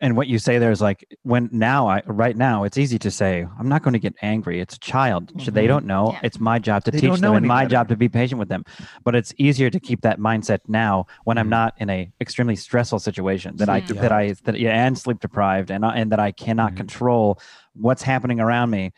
and 0.00 0.16
what 0.16 0.26
you 0.26 0.38
say 0.38 0.58
there 0.58 0.70
is 0.70 0.80
like 0.80 1.06
when 1.22 1.48
now 1.52 1.88
i 1.88 2.02
right 2.06 2.36
now 2.36 2.64
it's 2.64 2.76
easy 2.76 2.98
to 2.98 3.10
say 3.10 3.46
i'm 3.58 3.68
not 3.68 3.82
going 3.82 3.92
to 3.92 3.98
get 3.98 4.14
angry 4.20 4.60
it's 4.60 4.74
a 4.74 4.78
child 4.78 5.32
mm-hmm. 5.32 5.54
they 5.54 5.66
don't 5.66 5.86
know 5.86 6.12
yeah. 6.12 6.20
it's 6.22 6.38
my 6.38 6.58
job 6.58 6.84
to 6.84 6.90
they 6.90 7.00
teach 7.00 7.20
them 7.20 7.34
and 7.34 7.46
my 7.46 7.64
better. 7.64 7.70
job 7.70 7.88
to 7.88 7.96
be 7.96 8.08
patient 8.08 8.38
with 8.38 8.48
them 8.48 8.64
but 9.04 9.14
it's 9.14 9.32
easier 9.38 9.70
to 9.70 9.80
keep 9.80 10.02
that 10.02 10.18
mindset 10.18 10.60
now 10.68 11.06
when 11.24 11.38
i'm 11.38 11.44
mm-hmm. 11.44 11.50
not 11.50 11.74
in 11.78 11.88
a 11.88 12.10
extremely 12.20 12.56
stressful 12.56 12.98
situation 12.98 13.56
that 13.56 13.68
i 13.68 13.80
that 13.80 14.12
i 14.12 14.34
that 14.44 14.58
yeah, 14.58 14.86
and 14.86 14.98
sleep 14.98 15.18
deprived 15.20 15.70
and 15.70 15.84
and 15.84 16.12
that 16.12 16.20
i 16.20 16.30
cannot 16.30 16.70
mm-hmm. 16.70 16.78
control 16.78 17.40
what's 17.74 18.02
happening 18.02 18.40
around 18.40 18.70
me 18.70 18.92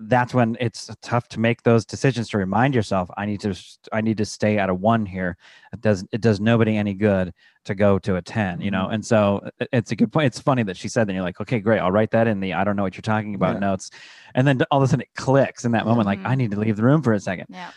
that's 0.00 0.32
when 0.32 0.56
it's 0.60 0.88
tough 1.02 1.26
to 1.28 1.40
make 1.40 1.62
those 1.64 1.84
decisions 1.84 2.28
to 2.28 2.38
remind 2.38 2.72
yourself 2.74 3.10
i 3.16 3.26
need 3.26 3.40
to 3.40 3.52
i 3.92 4.00
need 4.00 4.16
to 4.16 4.24
stay 4.24 4.56
at 4.56 4.68
a 4.70 4.74
one 4.74 5.04
here 5.04 5.36
it 5.72 5.80
does 5.80 6.04
it 6.12 6.20
does 6.20 6.38
nobody 6.40 6.76
any 6.76 6.94
good 6.94 7.32
to 7.64 7.74
go 7.74 7.98
to 7.98 8.14
a 8.14 8.22
10 8.22 8.60
you 8.60 8.70
know 8.70 8.86
Mhm. 8.86 8.94
and 8.94 9.04
so 9.06 9.48
it's 9.72 9.90
a 9.90 9.96
good 9.96 10.12
point 10.12 10.26
it's 10.26 10.38
funny 10.40 10.62
that 10.62 10.76
she 10.76 10.88
said 10.88 11.08
that 11.08 11.14
you're 11.14 11.22
like 11.24 11.40
okay 11.40 11.58
great 11.58 11.80
i'll 11.80 11.90
write 11.90 12.12
that 12.12 12.28
in 12.28 12.38
the 12.38 12.54
i 12.54 12.62
don't 12.62 12.76
know 12.76 12.84
what 12.84 12.94
you're 12.94 13.02
talking 13.02 13.34
about 13.34 13.54
Yeah. 13.54 13.60
notes 13.60 13.90
and 14.36 14.46
then 14.46 14.62
all 14.70 14.78
of 14.80 14.84
a 14.84 14.88
sudden 14.88 15.00
it 15.02 15.14
clicks 15.16 15.64
in 15.64 15.72
that 15.72 15.84
moment 15.84 16.06
like 16.06 16.20
i 16.24 16.36
need 16.36 16.52
to 16.52 16.60
leave 16.60 16.76
the 16.76 16.84
room 16.84 17.02
for 17.02 17.12
a 17.12 17.20
second 17.20 17.46
Yeah. 17.50 17.70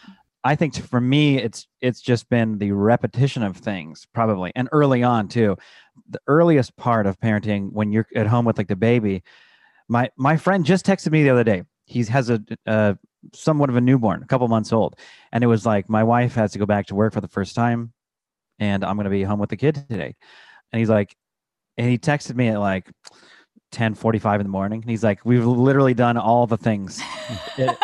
I 0.43 0.55
think 0.55 0.73
for 0.75 0.99
me, 0.99 1.37
it's 1.37 1.67
it's 1.81 2.01
just 2.01 2.27
been 2.27 2.57
the 2.57 2.71
repetition 2.71 3.43
of 3.43 3.55
things, 3.57 4.07
probably, 4.11 4.51
and 4.55 4.67
early 4.71 5.03
on 5.03 5.27
too. 5.27 5.55
The 6.09 6.19
earliest 6.25 6.75
part 6.77 7.05
of 7.05 7.19
parenting, 7.19 7.71
when 7.71 7.91
you're 7.91 8.07
at 8.15 8.25
home 8.25 8.45
with 8.45 8.57
like 8.57 8.67
the 8.67 8.75
baby, 8.75 9.21
my 9.87 10.09
my 10.17 10.37
friend 10.37 10.65
just 10.65 10.83
texted 10.83 11.11
me 11.11 11.21
the 11.21 11.29
other 11.29 11.43
day. 11.43 11.61
He 11.91 12.03
has 12.05 12.29
a, 12.29 12.41
a 12.65 12.97
somewhat 13.33 13.69
of 13.69 13.75
a 13.75 13.81
newborn, 13.81 14.23
a 14.23 14.25
couple 14.27 14.47
months 14.47 14.71
old, 14.71 14.95
and 15.31 15.43
it 15.43 15.47
was 15.47 15.65
like 15.65 15.89
my 15.89 16.03
wife 16.03 16.33
has 16.35 16.53
to 16.53 16.59
go 16.59 16.65
back 16.65 16.87
to 16.87 16.95
work 16.95 17.13
for 17.13 17.21
the 17.21 17.27
first 17.27 17.53
time, 17.55 17.93
and 18.59 18.83
I'm 18.83 18.95
going 18.95 19.03
to 19.05 19.09
be 19.11 19.23
home 19.23 19.39
with 19.39 19.49
the 19.49 19.57
kid 19.57 19.75
today. 19.89 20.15
And 20.71 20.79
he's 20.79 20.89
like, 20.89 21.15
and 21.77 21.89
he 21.89 21.97
texted 21.97 22.35
me 22.35 22.47
at 22.47 22.59
like 22.59 22.89
10:45 23.73 24.35
in 24.39 24.43
the 24.43 24.49
morning. 24.49 24.81
And 24.81 24.89
he's 24.89 25.03
like, 25.03 25.25
we've 25.25 25.45
literally 25.45 25.93
done 25.93 26.17
all 26.17 26.47
the 26.47 26.57
things. 26.57 27.01
It- 27.57 27.77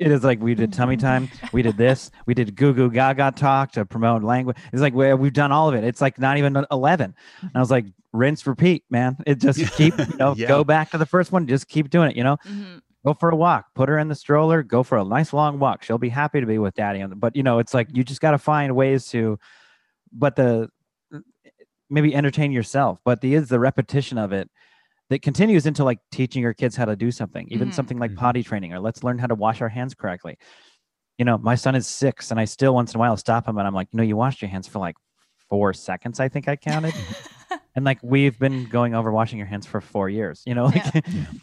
it 0.00 0.12
is 0.12 0.22
like 0.22 0.40
we 0.40 0.54
did 0.54 0.72
tummy 0.72 0.96
time, 0.96 1.28
we 1.52 1.60
did 1.60 1.76
this, 1.76 2.12
we 2.24 2.32
did 2.32 2.54
goo 2.54 2.72
goo 2.72 2.88
gaga 2.88 3.32
talk 3.34 3.72
to 3.72 3.84
promote 3.84 4.22
language. 4.22 4.56
It's 4.72 4.80
like 4.80 4.94
we, 4.94 5.12
we've 5.14 5.32
done 5.32 5.50
all 5.50 5.68
of 5.68 5.74
it. 5.74 5.82
It's 5.82 6.00
like 6.00 6.20
not 6.20 6.38
even 6.38 6.64
11. 6.70 7.14
And 7.42 7.50
I 7.52 7.58
was 7.58 7.68
like, 7.72 7.84
rinse, 8.12 8.46
repeat, 8.46 8.84
man. 8.90 9.16
It 9.26 9.40
just 9.40 9.58
keep, 9.72 9.98
you 9.98 10.06
know, 10.16 10.34
Yeah. 10.36 10.46
go 10.46 10.62
back 10.62 10.92
to 10.92 10.98
the 10.98 11.06
first 11.06 11.32
one, 11.32 11.48
just 11.48 11.66
keep 11.66 11.90
doing 11.90 12.12
it, 12.12 12.16
you 12.16 12.22
know 12.22 12.36
Mhm. 12.46 12.80
Go 13.06 13.14
for 13.14 13.30
a 13.30 13.36
walk 13.36 13.66
put 13.74 13.88
her 13.88 13.98
in 13.98 14.08
the 14.08 14.14
stroller 14.14 14.62
go 14.62 14.82
for 14.82 14.98
a 14.98 15.04
nice 15.04 15.32
long 15.32 15.58
walk. 15.58 15.82
She'll 15.82 15.98
be 15.98 16.08
happy 16.08 16.40
to 16.40 16.46
be 16.46 16.58
with 16.58 16.74
daddy 16.74 17.04
but 17.16 17.34
you 17.36 17.42
know 17.42 17.58
it's 17.58 17.74
like 17.74 17.88
you 17.92 18.02
just 18.04 18.20
got 18.20 18.32
to 18.32 18.38
find 18.38 18.74
ways 18.74 19.06
to 19.08 19.38
but 20.12 20.36
the 20.36 20.68
maybe 21.90 22.14
entertain 22.14 22.52
yourself 22.52 22.98
but 23.04 23.20
the 23.20 23.34
is 23.34 23.48
the 23.48 23.58
repetition 23.58 24.18
of 24.18 24.32
it 24.32 24.50
that 25.10 25.22
continues 25.22 25.64
into 25.64 25.84
like 25.84 25.98
teaching 26.12 26.42
your 26.42 26.52
kids 26.52 26.76
how 26.76 26.84
to 26.84 26.94
do 26.96 27.10
something 27.10 27.46
even 27.50 27.70
Mhm. 27.70 27.74
something 27.74 27.98
like 27.98 28.10
Mhm. 28.12 28.16
potty 28.16 28.42
training 28.42 28.72
or 28.74 28.80
let's 28.80 29.02
learn 29.02 29.18
how 29.18 29.26
to 29.26 29.34
wash 29.34 29.60
our 29.62 29.70
hands 29.70 29.94
correctly. 29.94 30.36
You 31.16 31.24
know 31.24 31.38
my 31.38 31.54
son 31.54 31.74
is 31.74 31.86
six 31.86 32.30
and 32.30 32.38
i 32.38 32.44
still 32.44 32.74
once 32.74 32.92
in 32.94 32.98
a 32.98 33.00
while 33.00 33.16
stop 33.16 33.48
him 33.48 33.58
and 33.58 33.66
i'm 33.66 33.74
like 33.74 33.88
you 33.92 33.96
know 33.96 34.02
you 34.04 34.16
washed 34.16 34.40
your 34.42 34.50
hands 34.50 34.68
for 34.68 34.78
like 34.78 34.94
four 35.48 35.72
seconds 35.72 36.20
i 36.20 36.28
think 36.28 36.46
i 36.48 36.56
counted. 36.56 36.92
And 37.74 37.84
like 37.84 37.98
we've 38.02 38.36
been 38.38 38.64
going 38.64 38.94
over 38.96 39.12
washing 39.12 39.38
your 39.38 39.46
hands 39.46 39.64
for 39.66 39.80
four 39.80 40.08
years 40.08 40.42
you 40.46 40.54
know 40.54 40.66
like 40.66 40.84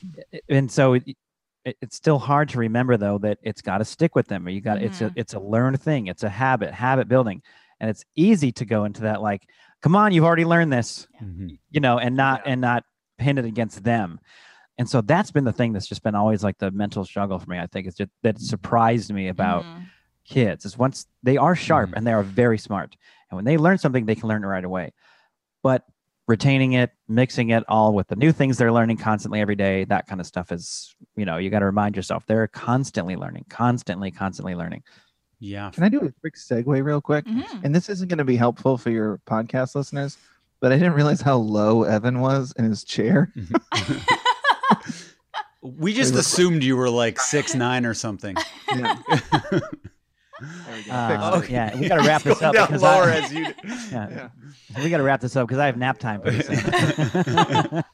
and 0.49 0.70
so 0.72 0.97
it, 1.66 1.70
it- 1.72 1.78
it's 1.82 1.95
still 1.95 2.20
hard 2.20 2.49
to 2.49 2.59
remember 2.59 2.97
though 2.97 3.18
that 3.20 3.39
it's 3.43 3.61
got 3.61 3.80
to 3.80 3.86
stick 3.86 4.16
with 4.16 4.28
them 4.28 4.45
or 4.45 4.49
you 4.49 4.61
got 4.61 4.82
it's 4.82 5.01
a 5.01 5.09
Mhm. 5.09 5.13
it's 5.16 5.34
a 5.34 5.39
learned 5.39 5.82
thing 5.82 6.07
it's 6.07 6.24
a 6.24 6.30
habit 6.30 6.74
habit 6.74 7.07
building 7.07 7.41
and 7.80 7.89
it's 7.89 8.05
easy 8.16 8.51
to 8.53 8.66
go 8.66 8.86
into 8.86 9.01
that 9.01 9.22
like 9.22 9.47
come 9.82 9.95
on 9.95 10.11
you've 10.13 10.24
already 10.26 10.45
learned 10.45 10.72
this 10.72 11.07
Mhm. 11.22 11.57
you 11.72 11.80
know 11.82 11.97
and 11.99 12.16
not 12.16 12.41
Yeah. 12.45 12.51
and 12.53 12.61
not 12.61 12.84
pin 13.18 13.38
it 13.38 13.45
against 13.45 13.84
them 13.84 14.20
and 14.78 14.89
so 14.89 15.01
that's 15.01 15.32
been 15.32 15.45
the 15.45 15.53
thing 15.53 15.74
that's 15.74 15.88
just 15.88 16.03
been 16.03 16.16
always 16.16 16.43
like 16.43 16.57
the 16.57 16.72
mental 16.72 17.03
struggle 17.05 17.39
for 17.39 17.49
me 17.49 17.59
i 17.59 17.68
think 17.68 17.88
is 17.88 17.95
just 17.95 18.11
that 18.24 18.39
surprised 18.39 19.11
me 19.13 19.28
about 19.30 19.63
Mhm. 19.63 19.86
kids 20.26 20.66
is 20.66 20.78
once 20.78 21.05
they 21.24 21.38
are 21.38 21.55
sharp 21.55 21.89
Mhm. 21.91 21.93
and 21.97 22.07
they 22.07 22.13
are 22.13 22.24
very 22.24 22.57
smart 22.57 22.95
and 23.30 23.36
when 23.36 23.45
they 23.45 23.57
learn 23.57 23.78
something 23.78 24.05
they 24.05 24.16
can 24.16 24.28
learn 24.30 24.43
it 24.43 24.47
right 24.47 24.66
away 24.66 24.93
but 25.63 25.84
retaining 26.28 26.74
it 26.74 26.92
mixing 27.08 27.50
it 27.50 27.64
all 27.68 27.94
with 27.94 28.08
the 28.08 28.16
new 28.16 28.32
things 28.32 28.58
they're 28.58 28.72
learning 28.74 28.98
constantly 28.98 29.42
every 29.42 29.56
day 29.56 29.84
that 29.86 30.08
kind 30.08 30.20
of 30.20 30.26
stuff 30.26 30.52
is 30.52 30.96
you 31.16 31.24
know 31.26 31.38
you 31.38 31.50
got 31.52 31.60
to 31.60 31.66
remind 31.66 31.96
yourself 31.96 32.26
they're 32.26 32.48
constantly 32.48 33.16
learning 33.16 33.46
constantly 33.50 34.10
constantly 34.10 34.56
learning 34.56 34.82
Yeah. 35.40 35.70
Can 35.72 35.84
I 35.84 35.90
do 35.90 36.00
a 36.00 36.12
quick 36.22 36.36
segue 36.36 36.84
real 36.84 37.02
quick? 37.02 37.26
Mhm. 37.26 37.64
And 37.64 37.76
this 37.76 37.90
isn't 37.90 38.08
going 38.08 38.18
to 38.20 38.24
be 38.26 38.38
helpful 38.38 38.78
for 38.78 38.90
your 38.90 39.20
podcast 39.28 39.76
listeners, 39.76 40.18
but 40.62 40.72
I 40.72 40.78
didn't 40.78 40.94
realize 40.94 41.22
how 41.22 41.36
low 41.36 41.84
Evan 41.84 42.22
was 42.22 42.54
in 42.58 42.66
his 42.66 42.84
chair. 42.84 43.32
We 45.62 45.94
just 45.96 46.14
Wait, 46.14 46.20
assumed 46.20 46.64
you 46.64 46.78
were 46.78 46.92
like 46.92 47.20
six 47.20 47.56
nine 47.56 47.88
or 47.88 47.96
something. 47.96 48.36
Yeah. 48.76 48.98
There 50.42 50.76
we 50.76 50.84
go. 50.84 50.92
Uh, 50.92 51.32
Fixed 51.40 51.52
yeah 51.52 51.76
we 51.80 51.88
got 51.88 51.98
to 52.02 52.04
wrap 52.08 52.24
this 52.24 52.42
up 52.42 52.54
down 52.54 52.68
because 52.68 52.82
lower 52.82 53.04
I, 53.04 53.16
as 53.22 53.32
you. 53.34 53.46
yeah, 53.92 54.30
we 54.84 54.90
got 54.90 54.98
to 54.98 55.04
wrap 55.04 55.22
this 55.22 55.36
up 55.36 55.48
because 55.48 55.60
i 55.60 55.66
have 55.66 55.78
nap 55.78 55.98
time 56.00 56.22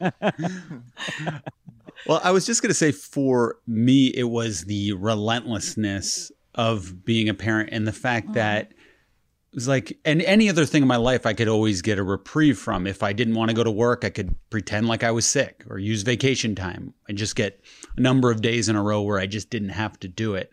Well, 2.07 2.19
I 2.23 2.31
was 2.31 2.47
just 2.47 2.63
going 2.63 2.69
to 2.71 2.73
say 2.75 2.91
for 2.91 3.57
me, 3.67 4.07
it 4.07 4.23
was 4.23 4.63
the 4.63 4.93
relentlessness 4.93 6.31
of 6.55 7.05
being 7.05 7.29
a 7.29 7.33
parent 7.35 7.69
and 7.71 7.87
the 7.87 7.91
fact 7.91 8.29
Mhm. 8.29 8.33
that 8.33 8.71
it 8.71 9.55
was 9.55 9.67
like, 9.67 9.99
and 10.03 10.21
any 10.23 10.49
other 10.49 10.65
thing 10.65 10.81
in 10.81 10.87
my 10.87 10.95
life, 10.95 11.25
I 11.27 11.33
could 11.33 11.47
always 11.47 11.81
get 11.83 11.99
a 11.99 12.03
reprieve 12.03 12.57
from. 12.57 12.87
If 12.87 13.03
I 13.03 13.13
didn't 13.13 13.35
want 13.35 13.49
to 13.49 13.55
go 13.55 13.63
to 13.63 13.69
work, 13.71 14.03
I 14.03 14.09
could 14.09 14.33
pretend 14.49 14.87
like 14.87 15.03
I 15.03 15.11
was 15.11 15.25
sick 15.27 15.63
or 15.69 15.77
use 15.77 16.01
vacation 16.01 16.55
time 16.55 16.93
and 17.07 17.17
just 17.17 17.35
get 17.35 17.61
a 17.97 18.01
number 18.01 18.31
of 18.31 18.41
days 18.41 18.67
in 18.67 18.75
a 18.75 18.81
row 18.81 19.01
where 19.03 19.19
I 19.19 19.27
just 19.27 19.49
didn't 19.51 19.69
have 19.69 19.99
to 19.99 20.07
do 20.07 20.33
it. 20.35 20.51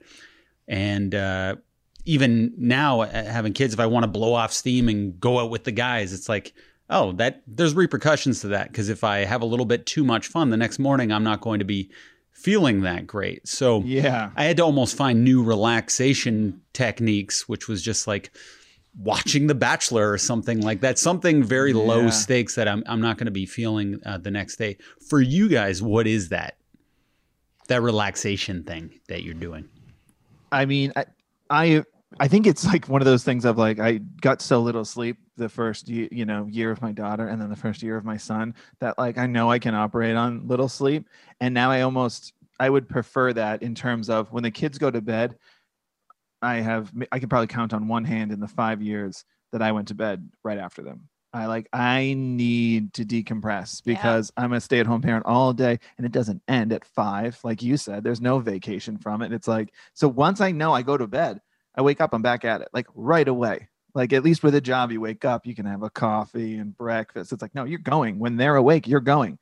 And 0.67 1.15
uh, 1.15 1.57
even 2.09 2.55
now, 2.57 3.03
uh, 3.03 3.25
having 3.25 3.53
kids, 3.53 3.75
if 3.75 3.81
I 3.81 3.85
want 3.85 4.05
to 4.05 4.09
blow 4.09 4.33
off 4.33 4.51
steam 4.51 4.89
and 4.89 5.21
go 5.21 5.41
out 5.41 5.51
with 5.51 5.65
the 5.65 5.73
guys, 5.73 6.15
it's 6.15 6.27
like, 6.27 6.55
oh, 6.89 7.13
that 7.13 7.43
there's 7.47 7.75
repercussions 7.75 8.41
to 8.41 8.49
that 8.49 8.73
because 8.73 8.89
if 8.89 9.05
I 9.05 9.19
have 9.27 9.43
a 9.43 9.45
little 9.45 9.67
bit 9.67 9.85
too 9.85 10.05
much 10.05 10.27
fun 10.29 10.49
the 10.49 10.57
next 10.57 10.79
morning, 10.79 11.13
I'm 11.13 11.23
not 11.23 11.43
going 11.43 11.59
to 11.59 11.67
be 11.67 11.91
feeling 12.33 12.81
that 12.81 13.07
great. 13.07 13.47
So 13.47 13.83
Yeah. 13.83 14.31
I 14.37 14.45
had 14.45 14.57
to 14.57 14.63
almost 14.65 14.97
find 14.97 15.23
new 15.23 15.43
relaxation 15.45 16.63
techniques, 16.73 17.47
which 17.47 17.69
was 17.69 17.83
just 17.83 18.07
like 18.07 18.31
watching 18.97 19.47
The 19.47 19.55
Bachelor 19.55 20.11
or 20.11 20.17
something 20.17 20.63
like 20.63 20.81
that. 20.81 20.99
Something 20.99 21.43
very 21.43 21.75
low 21.75 22.09
stakes 22.09 22.55
that 22.55 22.69
I'm 22.69 22.83
I'm 22.87 23.03
not 23.03 23.19
going 23.19 23.27
to 23.27 23.33
be 23.33 23.45
feeling 23.45 24.01
uh, 24.07 24.17
the 24.17 24.31
next 24.31 24.57
day. 24.57 24.79
For 25.11 25.21
you 25.21 25.51
guys, 25.51 25.83
what 25.83 26.07
is 26.07 26.31
that? 26.31 26.57
That 27.67 27.83
relaxation 27.83 28.65
thing 28.65 28.99
that 29.09 29.25
you're 29.25 29.35
doing. 29.35 29.69
I 30.51 30.65
mean, 30.65 30.95
I, 30.97 31.05
I 31.51 31.85
I 32.19 32.29
think 32.29 32.47
it's 32.47 32.65
like 32.65 32.89
one 32.89 33.03
of 33.03 33.07
those 33.07 33.23
things 33.25 33.45
of 33.45 33.59
like 33.59 33.79
I 33.79 33.99
got 34.21 34.41
so 34.41 34.61
little 34.61 34.85
sleep 34.85 35.19
the 35.37 35.49
first 35.49 35.89
year, 35.89 36.09
you 36.11 36.25
know, 36.25 36.47
year 36.47 36.71
of 36.71 36.81
my 36.81 36.93
daughter 36.93 37.29
and 37.29 37.41
then 37.41 37.51
the 37.51 37.57
first 37.57 37.83
year 37.83 37.97
of 37.97 38.05
my 38.05 38.17
son 38.17 38.55
that 38.81 38.99
like 38.99 39.19
I 39.19 39.27
know 39.27 39.51
I 39.51 39.59
can 39.59 39.75
operate 39.75 40.17
on 40.17 40.47
little 40.49 40.69
sleep 40.69 41.07
and 41.41 41.53
now 41.53 41.71
I 41.71 41.83
almost 41.83 42.33
I 42.59 42.71
would 42.71 42.89
prefer 42.89 43.33
that 43.35 43.63
in 43.63 43.75
terms 43.75 44.09
of 44.09 44.33
when 44.33 44.43
the 44.43 44.51
kids 44.51 44.79
go 44.79 44.91
to 44.91 45.01
bed 45.03 45.37
I 46.41 46.57
have 46.57 46.91
I 47.13 47.19
could 47.19 47.31
probably 47.31 47.47
count 47.49 47.75
on 47.75 47.89
one 47.89 48.05
hand 48.05 48.33
in 48.33 48.41
the 48.41 48.49
5 48.49 48.81
years 48.81 49.25
that 49.53 49.61
I 49.63 49.73
went 49.73 49.89
to 49.89 49.95
bed 49.95 50.31
right 50.45 50.59
after 50.59 50.83
them. 50.83 51.09
I 51.35 51.45
like 51.45 51.69
I 51.75 52.15
need 52.17 52.95
to 52.95 53.05
decompress 53.05 53.83
Yeah. 53.85 53.95
because 53.95 54.33
I'm 54.39 54.55
a 54.55 54.61
stay-at-home 54.63 55.03
parent 55.03 55.27
all 55.27 55.53
day 55.53 55.79
and 55.99 56.07
it 56.07 56.13
doesn't 56.13 56.41
end 56.49 56.73
at 56.73 56.87
5 56.87 57.39
like 57.45 57.63
you 57.63 57.77
said 57.77 58.03
there's 58.03 58.23
no 58.23 58.39
vacation 58.39 58.97
from 58.97 59.21
it. 59.21 59.31
It's 59.33 59.47
like 59.49 59.75
so 59.93 60.09
once 60.09 60.41
I 60.41 60.53
know 60.53 60.73
I 60.73 60.81
go 60.81 60.97
to 60.97 61.07
bed, 61.07 61.43
I 61.79 61.81
wake 61.81 62.01
up, 62.01 62.13
I'm 62.13 62.23
back 62.23 62.45
at 62.45 62.61
it, 62.61 62.69
like 62.73 62.89
right 62.97 63.27
away. 63.27 63.69
Like 63.95 64.13
at 64.13 64.25
least 64.25 64.43
with 64.43 64.57
a 64.57 64.61
job, 64.61 64.91
you 64.91 65.01
wake 65.01 65.25
up, 65.25 65.47
you 65.47 65.55
can 65.55 65.65
have 65.65 65.85
a 65.85 65.91
coffee 65.91 66.57
and 66.57 66.77
breakfast. 66.77 67.33
It's 67.33 67.41
like, 67.41 67.55
no, 67.55 67.65
you're 67.65 67.79
going. 67.79 68.19
When 68.19 68.37
they're 68.37 68.57
awake, 68.57 68.89
you're 68.89 69.01
going. 69.01 69.39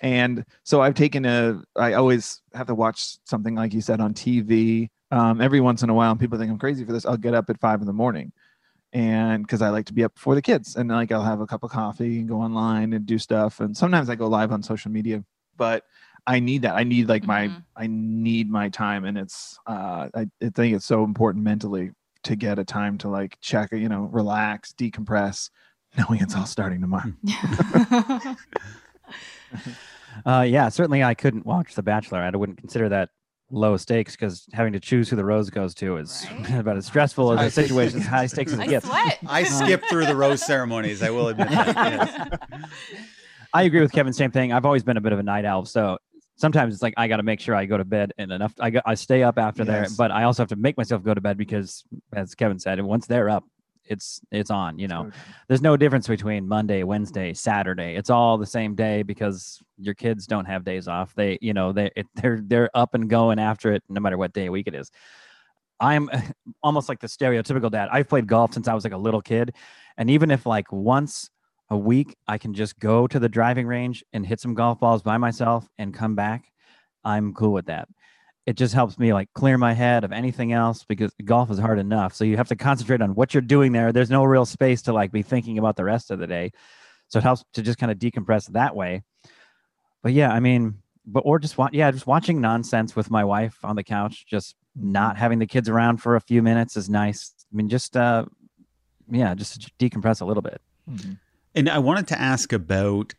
And 0.00 0.44
so 0.64 0.82
I've 0.82 0.94
taken 0.94 1.24
a, 1.24 1.62
I 1.76 1.92
always 1.94 2.42
have 2.52 2.66
to 2.66 2.74
watch 2.74 3.18
something 3.24 3.54
like 3.54 3.72
you 3.74 3.80
said 3.80 4.00
on 4.00 4.12
TV. 4.12 4.90
Um, 5.12 5.40
every 5.40 5.60
once 5.60 5.84
in 5.84 5.88
a 5.88 5.94
while, 5.94 6.10
and 6.10 6.20
people 6.20 6.36
think 6.36 6.50
I'm 6.50 6.58
crazy 6.58 6.84
for 6.84 6.92
this. 6.92 7.06
I'll 7.06 7.16
get 7.16 7.32
up 7.32 7.48
at 7.48 7.60
five 7.60 7.80
in 7.80 7.86
the 7.86 7.92
morning 7.92 8.32
and 8.92 9.44
because 9.44 9.62
I 9.62 9.68
like 9.68 9.86
to 9.86 9.92
be 9.92 10.02
up 10.02 10.14
before 10.14 10.34
the 10.34 10.42
kids 10.42 10.74
and 10.74 10.88
like 10.88 11.12
I'll 11.12 11.22
have 11.22 11.40
a 11.40 11.46
cup 11.46 11.62
of 11.62 11.70
coffee 11.70 12.18
and 12.18 12.28
go 12.28 12.40
online 12.40 12.92
and 12.92 13.06
do 13.06 13.18
stuff. 13.18 13.60
And 13.60 13.76
sometimes 13.76 14.10
I 14.10 14.16
go 14.16 14.26
live 14.26 14.50
on 14.50 14.62
social 14.62 14.90
media, 14.90 15.24
but 15.56 15.84
I 16.28 16.38
need 16.40 16.62
that. 16.62 16.74
I 16.76 16.84
need 16.84 17.08
like 17.08 17.24
my 17.26 17.48
Mhm. 17.48 17.62
I 17.74 17.86
need 17.88 18.50
my 18.50 18.68
time, 18.68 19.04
and 19.04 19.16
it's 19.18 19.58
uh, 19.66 20.08
I, 20.14 20.26
I 20.42 20.48
think 20.54 20.76
it's 20.76 20.84
so 20.86 21.02
important 21.02 21.42
mentally 21.42 21.90
to 22.24 22.36
get 22.36 22.58
a 22.58 22.64
time 22.64 22.98
to 22.98 23.08
like 23.08 23.38
check, 23.40 23.72
you 23.72 23.88
know, 23.88 24.02
relax, 24.12 24.72
decompress, 24.74 25.50
knowing 25.98 26.20
it's 26.20 26.36
all 26.36 26.46
starting 26.46 26.80
tomorrow. 26.80 27.12
uh 30.26 30.44
yeah 30.46 30.68
certainly 30.68 31.02
i 31.02 31.14
couldn't 31.14 31.46
watch 31.46 31.74
the 31.74 31.82
bachelor 31.82 32.18
i 32.18 32.28
wouldn't 32.30 32.58
consider 32.58 32.88
that 32.88 33.08
low 33.50 33.76
stakes 33.78 34.14
because 34.14 34.46
having 34.52 34.72
to 34.74 34.80
choose 34.80 35.08
who 35.08 35.16
the 35.16 35.24
rose 35.24 35.48
goes 35.48 35.74
to 35.74 35.96
is 35.96 36.26
Right? 36.30 36.58
about 36.58 36.76
as 36.76 36.84
stressful 36.86 37.32
as 37.32 37.38
High 37.38 37.44
a 37.46 37.50
situation 37.50 38.00
as 38.00 38.06
high 38.06 38.26
stakes 38.26 38.52
as 38.52 38.58
it 38.58 38.62
I 38.62 38.66
gets. 38.66 38.86
I 38.90 39.44
skip 39.44 39.82
through 39.88 40.04
the 40.06 40.16
rose 40.16 40.44
ceremonies. 40.44 41.02
I 41.02 41.08
will 41.10 41.28
admit 41.28 41.48
that. 41.48 42.38
yes. 42.52 42.70
I 43.54 43.62
agree 43.62 43.80
with 43.80 43.92
Kevin. 43.92 44.12
Same 44.12 44.30
thing. 44.30 44.52
I've 44.52 44.66
always 44.66 44.82
been 44.82 44.98
a 44.98 45.00
bit 45.00 45.14
of 45.14 45.18
a 45.18 45.22
night 45.22 45.46
owl, 45.46 45.64
so 45.64 45.96
sometimes 46.38 46.72
it's 46.72 46.82
like 46.82 46.94
I 46.96 47.08
got 47.08 47.18
to 47.18 47.22
make 47.22 47.40
sure 47.40 47.54
I 47.54 47.66
go 47.66 47.76
to 47.76 47.84
bed 47.84 48.14
and 48.16 48.32
enough. 48.32 48.54
I 48.58 48.70
go, 48.70 48.80
I 48.86 48.94
stay 48.94 49.22
up 49.22 49.38
after 49.38 49.64
there, 49.64 49.86
but 49.98 50.10
I 50.10 50.22
also 50.22 50.42
have 50.42 50.48
to 50.48 50.56
make 50.56 50.76
myself 50.78 51.02
go 51.02 51.12
to 51.12 51.20
bed 51.20 51.36
because, 51.36 51.84
as 52.12 52.34
Kevin 52.34 52.58
said, 52.58 52.80
once 52.80 53.06
they're 53.06 53.28
up, 53.28 53.44
it's 53.84 54.20
it's 54.30 54.50
on. 54.50 54.78
You 54.78 54.88
know, 54.88 55.10
there's 55.48 55.62
no 55.62 55.76
difference 55.76 56.06
between 56.06 56.46
Monday, 56.46 56.84
Wednesday, 56.84 57.34
Saturday. 57.34 57.96
It's 57.96 58.10
all 58.10 58.38
the 58.38 58.46
same 58.46 58.74
day 58.74 59.02
because 59.02 59.60
your 59.78 59.94
kids 59.94 60.26
don't 60.26 60.44
have 60.44 60.64
days 60.64 60.88
off. 60.88 61.14
They, 61.14 61.38
you 61.42 61.52
know, 61.52 61.72
they 61.72 61.90
it, 61.96 62.06
they're 62.14 62.40
they're 62.42 62.70
up 62.74 62.94
and 62.94 63.10
going 63.10 63.38
after 63.38 63.72
it, 63.72 63.82
no 63.88 64.00
matter 64.00 64.16
what 64.16 64.32
day 64.32 64.46
of 64.46 64.52
week 64.52 64.68
it 64.68 64.74
is. 64.74 64.90
I'm 65.80 66.08
almost 66.62 66.88
like 66.88 67.00
the 67.00 67.06
stereotypical 67.08 67.70
dad. 67.70 67.88
I've 67.90 68.08
played 68.08 68.26
golf 68.26 68.54
since 68.54 68.68
I 68.68 68.74
was 68.74 68.84
like 68.84 68.92
a 68.92 68.98
little 68.98 69.22
kid, 69.22 69.54
and 69.96 70.08
even 70.08 70.30
if 70.30 70.46
like 70.46 70.70
once 70.72 71.30
a 71.70 71.76
week 71.76 72.16
I 72.26 72.38
can 72.38 72.54
just 72.54 72.78
go 72.78 73.06
to 73.06 73.18
the 73.18 73.28
driving 73.28 73.66
range 73.66 74.02
and 74.12 74.26
hit 74.26 74.40
some 74.40 74.54
golf 74.54 74.80
balls 74.80 75.02
by 75.02 75.18
myself 75.18 75.68
and 75.78 75.92
come 75.92 76.14
back, 76.14 76.50
I'm 77.04 77.34
cool 77.34 77.52
with 77.52 77.66
that. 77.66 77.88
It 78.46 78.56
just 78.56 78.72
helps 78.72 78.98
me 78.98 79.12
like 79.12 79.28
clear 79.34 79.58
my 79.58 79.74
head 79.74 80.04
of 80.04 80.12
anything 80.12 80.52
else 80.52 80.82
because 80.84 81.12
golf 81.24 81.50
is 81.50 81.58
hard 81.58 81.78
enough. 81.78 82.14
So 82.14 82.24
you 82.24 82.38
have 82.38 82.48
to 82.48 82.56
concentrate 82.56 83.02
on 83.02 83.14
what 83.14 83.34
you're 83.34 83.42
doing 83.42 83.72
there. 83.72 83.92
There's 83.92 84.08
no 84.08 84.24
real 84.24 84.46
space 84.46 84.80
to 84.82 84.92
like 84.94 85.12
be 85.12 85.22
thinking 85.22 85.58
about 85.58 85.76
the 85.76 85.84
rest 85.84 86.10
of 86.10 86.18
the 86.18 86.26
day. 86.26 86.52
So 87.08 87.18
it 87.18 87.22
helps 87.22 87.44
to 87.54 87.62
just 87.62 87.78
kind 87.78 87.92
of 87.92 87.98
decompress 87.98 88.46
that 88.52 88.74
way. 88.74 89.02
But 90.02 90.12
yeah, 90.12 90.32
I 90.32 90.40
mean, 90.40 90.78
but 91.04 91.20
or 91.20 91.38
just 91.38 91.58
watch, 91.58 91.74
yeah, 91.74 91.90
just 91.90 92.06
watching 92.06 92.40
nonsense 92.40 92.96
with 92.96 93.10
my 93.10 93.24
wife 93.24 93.58
on 93.62 93.76
the 93.76 93.84
couch, 93.84 94.26
just 94.26 94.56
not 94.74 95.16
having 95.16 95.38
the 95.38 95.46
kids 95.46 95.68
around 95.68 95.98
for 95.98 96.16
a 96.16 96.20
few 96.20 96.42
minutes 96.42 96.76
is 96.76 96.88
nice. 96.88 97.34
I 97.52 97.56
mean, 97.56 97.68
just 97.68 97.96
uh, 97.96 98.24
yeah, 99.10 99.34
just 99.34 99.76
decompress 99.78 100.20
a 100.20 100.24
little 100.24 100.42
bit. 100.42 100.60
Mhm. 100.90 101.18
And 101.58 101.68
I 101.68 101.80
wanted 101.80 102.06
to 102.08 102.20
ask 102.20 102.52
about 102.52 103.14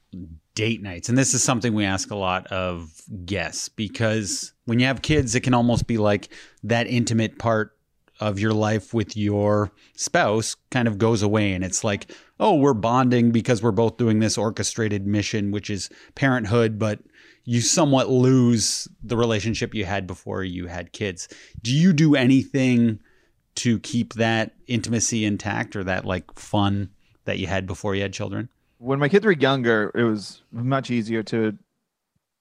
date 0.55 0.81
nights. 0.81 1.09
And 1.09 1.17
this 1.17 1.33
is 1.33 1.43
something 1.43 1.73
we 1.73 1.83
ask 1.83 2.09
a 2.09 2.15
lot 2.15 2.47
of 2.47 2.89
guests 3.25 3.67
because 3.67 4.53
when 4.63 4.79
you 4.79 4.85
have 4.85 5.01
kids, 5.01 5.35
it 5.35 5.41
can 5.41 5.53
almost 5.53 5.87
be 5.87 5.97
like 5.97 6.29
that 6.63 6.87
intimate 6.87 7.37
part 7.37 7.77
of 8.21 8.39
your 8.39 8.53
life 8.53 8.93
with 8.93 9.17
your 9.17 9.73
spouse 9.97 10.55
kind 10.71 10.87
of 10.87 10.97
goes 10.97 11.21
away. 11.21 11.51
And 11.51 11.65
it's 11.65 11.83
like, 11.83 12.15
oh, 12.39 12.55
we're 12.55 12.73
bonding 12.73 13.31
because 13.31 13.61
we're 13.61 13.71
both 13.71 13.97
doing 13.97 14.19
this 14.19 14.37
orchestrated 14.37 15.05
mission, 15.05 15.51
which 15.51 15.69
is 15.69 15.89
parenthood, 16.15 16.79
but 16.79 16.99
you 17.43 17.59
somewhat 17.59 18.09
lose 18.09 18.87
the 19.03 19.17
relationship 19.17 19.75
you 19.75 19.83
had 19.83 20.07
before 20.07 20.45
you 20.45 20.67
had 20.67 20.93
kids. 20.93 21.27
Do 21.61 21.75
you 21.75 21.91
do 21.91 22.15
anything 22.15 23.01
to 23.55 23.79
keep 23.79 24.13
that 24.13 24.53
intimacy 24.67 25.25
intact 25.25 25.75
or 25.75 25.83
that 25.83 26.05
like 26.05 26.33
fun 26.39 26.91
that 27.29 27.39
you 27.39 27.47
had 27.47 27.65
before 27.65 27.95
you 27.95 28.01
had 28.01 28.13
children? 28.13 28.49
when 28.81 28.97
my 28.97 29.09
kids 29.09 29.25
were 29.25 29.33
younger, 29.33 29.91
it 29.93 30.03
was 30.03 30.41
much 30.53 30.89
easier 30.89 31.21
to 31.21 31.57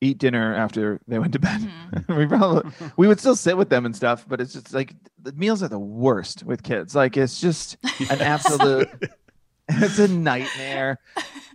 eat 0.01 0.19
dinner 0.19 0.55
after 0.55 1.01
they 1.09 1.19
went 1.19 1.33
to 1.33 1.39
bed. 1.41 1.61
Mhm. 1.61 2.17
we 2.17 2.27
probably 2.27 2.71
we 2.97 3.09
would 3.09 3.19
still 3.19 3.35
sit 3.35 3.57
with 3.57 3.69
them 3.69 3.85
and 3.85 3.95
stuff, 3.95 4.25
but 4.29 4.41
it's 4.41 4.53
just 4.53 4.73
like 4.73 4.95
the 5.21 5.33
meals 5.33 5.65
are 5.65 5.69
the 5.69 5.79
worst 5.81 6.45
with 6.45 6.63
kids. 6.63 6.95
Like 6.95 7.17
it's 7.17 7.41
just 7.41 7.77
an 8.11 8.21
absolute 8.21 8.89
it's 9.69 9.99
a 9.99 10.07
nightmare. 10.07 10.99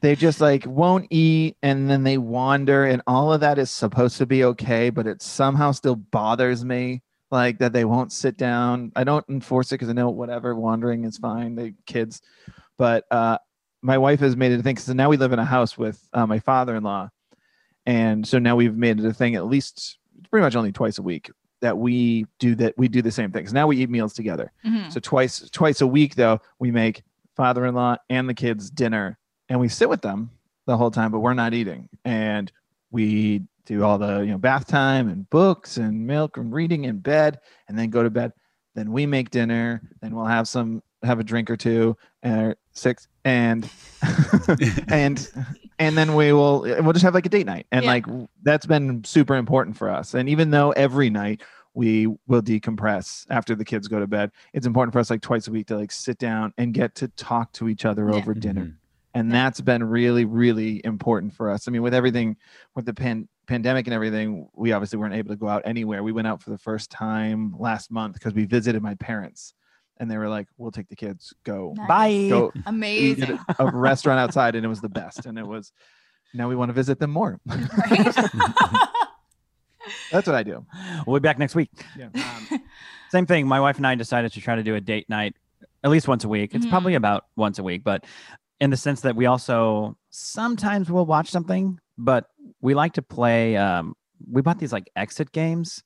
They 0.01 0.17
just 0.17 0.41
like 0.41 0.65
won't 0.65 1.07
eat 1.09 1.55
and 1.63 1.89
then 1.89 2.03
they 2.03 2.17
wander 2.17 2.83
and 2.85 3.01
all 3.07 3.31
of 3.31 3.39
that 3.39 3.57
is 3.57 3.71
supposed 3.71 4.17
to 4.17 4.25
be 4.25 4.43
okay, 4.43 4.89
but 4.89 5.07
it 5.07 5.21
somehow 5.21 5.71
still 5.71 5.95
bothers 5.95 6.65
me 6.65 7.01
like 7.31 7.59
that 7.59 7.71
they 7.71 7.85
won't 7.85 8.11
sit 8.11 8.35
down. 8.35 8.91
I 8.97 9.05
don't 9.05 9.25
enforce 9.29 9.71
it 9.71 9.75
because 9.75 9.89
I 9.89 9.93
know 9.93 10.09
whatever 10.09 10.53
wandering 10.55 11.05
is 11.05 11.17
fine. 11.17 11.55
They 11.55 11.73
kids, 11.85 12.21
but 12.77 13.05
uh, 13.11 13.37
my 13.81 13.97
wife 13.97 14.19
has 14.21 14.35
made 14.35 14.51
it 14.51 14.59
a 14.59 14.63
thing. 14.63 14.77
So 14.77 14.93
now 14.93 15.09
we 15.09 15.17
live 15.17 15.33
in 15.33 15.39
a 15.39 15.45
house 15.45 15.77
with 15.77 16.07
uh, 16.13 16.25
my 16.25 16.39
father-in-law, 16.39 17.09
and 17.85 18.27
so 18.27 18.39
now 18.39 18.55
we've 18.55 18.75
made 18.75 18.99
it 18.99 19.05
a 19.05 19.13
thing 19.13 19.35
at 19.35 19.45
least 19.45 19.97
pretty 20.29 20.43
much 20.43 20.55
only 20.55 20.71
twice 20.71 20.97
a 20.97 21.01
week 21.03 21.29
that 21.61 21.77
we 21.77 22.25
do 22.39 22.55
that. 22.55 22.73
We 22.77 22.87
do 22.87 23.01
the 23.01 23.11
same 23.11 23.31
things. 23.31 23.53
Now 23.53 23.67
we 23.67 23.77
eat 23.77 23.89
meals 23.89 24.13
together. 24.13 24.51
Mhm. 24.65 24.91
So 24.91 24.99
twice 24.99 25.49
twice 25.49 25.81
a 25.81 25.87
week 25.87 26.15
though, 26.15 26.39
we 26.59 26.71
make 26.71 27.03
father-in-law 27.35 27.97
and 28.09 28.29
the 28.29 28.33
kids 28.33 28.69
dinner 28.69 29.17
and 29.49 29.59
we 29.59 29.67
sit 29.67 29.89
with 29.89 30.01
them 30.01 30.29
the 30.65 30.77
whole 30.77 30.91
time, 30.91 31.11
but 31.11 31.19
we're 31.19 31.33
not 31.33 31.53
eating. 31.53 31.89
And 32.05 32.51
we 32.91 33.43
do 33.65 33.83
all 33.83 33.97
the, 33.97 34.19
you 34.19 34.27
know, 34.31 34.37
bath 34.37 34.67
time 34.67 35.07
and 35.09 35.29
books 35.29 35.77
and 35.77 36.05
milk 36.05 36.37
and 36.37 36.53
reading 36.53 36.83
in 36.83 36.99
bed 36.99 37.39
and 37.67 37.77
then 37.77 37.89
go 37.89 38.03
to 38.03 38.09
bed. 38.09 38.33
Then 38.75 38.91
we 38.91 39.05
make 39.05 39.29
dinner, 39.29 39.81
then 40.01 40.15
we'll 40.15 40.25
have 40.25 40.47
some 40.47 40.83
have 41.01 41.19
a 41.19 41.23
drink 41.23 41.49
or 41.49 41.57
two 41.57 41.97
or 42.23 42.55
six 42.73 43.07
and 43.23 43.69
and 44.89 45.29
and 45.79 45.97
then 45.97 46.15
we 46.15 46.33
will 46.33 46.61
we'll 46.61 46.93
just 46.93 47.03
have 47.03 47.13
like 47.13 47.25
a 47.25 47.29
date 47.29 47.45
night. 47.45 47.67
And 47.71 47.85
Yeah. 47.85 47.91
like 47.91 48.05
that's 48.43 48.65
been 48.65 49.03
super 49.03 49.35
important 49.35 49.77
for 49.77 49.89
us. 49.89 50.13
And 50.13 50.27
even 50.29 50.51
though 50.51 50.71
every 50.71 51.09
night 51.09 51.41
we 51.75 52.05
will 52.27 52.41
decompress 52.41 53.25
after 53.31 53.55
the 53.55 53.65
kids 53.65 53.87
go 53.87 53.99
to 53.99 54.05
bed. 54.05 54.31
It's 54.53 54.67
important 54.67 54.93
for 54.93 54.99
us 54.99 55.09
like 55.09 55.21
twice 55.21 55.47
a 55.47 55.51
week 55.51 55.65
to 55.67 55.77
like 55.77 55.91
sit 55.91 56.19
down 56.19 56.53
and 56.59 56.71
get 56.71 56.93
to 56.95 57.07
talk 57.09 57.51
to 57.53 57.67
each 57.67 57.83
other 57.83 58.09
Yeah. 58.09 58.15
over 58.17 58.35
dinner. 58.35 58.65
Mhm. 58.65 58.75
And 59.15 59.27
Yeah. 59.29 59.33
that's 59.33 59.59
been 59.61 59.83
really, 59.83 60.23
really 60.25 60.81
important 60.85 61.33
for 61.33 61.49
us. 61.49 61.67
I 61.67 61.71
mean, 61.71 61.81
with 61.81 61.95
everything, 61.95 62.37
with 62.75 62.85
the 62.85 62.93
pan- 62.93 63.27
pandemic 63.47 63.87
and 63.87 63.93
everything, 63.95 64.47
we 64.55 64.71
obviously 64.71 64.99
weren't 64.99 65.15
able 65.15 65.29
to 65.29 65.35
go 65.35 65.47
out 65.47 65.63
anywhere. 65.65 66.03
We 66.03 66.11
went 66.11 66.27
out 66.27 66.43
for 66.43 66.51
the 66.51 66.59
first 66.59 66.91
time 66.91 67.55
last 67.57 67.89
month 67.91 68.13
because 68.13 68.35
we 68.35 68.45
visited 68.45 68.83
my 68.83 68.93
parents 68.95 69.55
and 70.03 70.11
they 70.11 70.17
were 70.17 70.29
like, 70.29 70.47
we'll 70.57 70.71
take 70.71 70.87
the 70.89 70.95
kids, 70.95 71.33
go, 71.43 71.73
Nice. 71.75 71.87
Bye. 71.87 72.27
go 72.29 72.51
Amazing. 72.67 73.39
at 73.49 73.55
a 73.59 73.65
restaurant 73.71 74.19
outside. 74.19 74.53
And 74.55 74.63
it 74.63 74.69
was 74.69 74.81
the 74.81 74.89
best. 74.89 75.25
And 75.25 75.39
it 75.39 75.47
was, 75.47 75.71
now 76.35 76.47
we 76.47 76.55
want 76.55 76.69
to 76.69 76.73
visit 76.73 76.99
them 76.99 77.09
more. 77.11 77.39
Right? 77.47 78.15
that's 80.11 80.27
what 80.27 80.35
I 80.35 80.43
do. 80.43 80.65
We'll 81.05 81.19
be 81.19 81.23
back 81.27 81.39
next 81.39 81.55
week. 81.55 81.69
Yeah. 81.97 82.09
Um, 82.13 82.61
same 83.09 83.25
thing. 83.25 83.47
My 83.47 83.59
wife 83.59 83.77
and 83.77 83.87
I 83.87 83.95
decided 83.95 84.31
to 84.33 84.41
try 84.41 84.55
to 84.55 84.63
do 84.63 84.75
a 84.75 84.81
date 84.81 85.09
night 85.09 85.35
at 85.83 85.89
least 85.91 86.07
once 86.07 86.23
a 86.23 86.29
week. 86.29 86.55
It's 86.55 86.65
Mhm. 86.65 86.69
probably 86.69 86.95
about 86.95 87.25
once 87.35 87.59
a 87.59 87.63
week, 87.63 87.83
but 87.83 88.05
in 88.59 88.69
the 88.69 88.77
sense 88.77 89.01
that 89.01 89.15
we 89.15 89.25
also 89.25 89.97
sometimes 90.09 90.89
we'll 90.89 91.05
watch 91.05 91.29
something, 91.29 91.79
but 91.97 92.27
we 92.61 92.73
like 92.73 92.93
to 92.93 93.01
play. 93.01 93.57
Um, 93.57 93.95
we 94.31 94.41
bought 94.41 94.59
these 94.59 94.71
like 94.71 94.89
exit 94.95 95.31
games. 95.31 95.83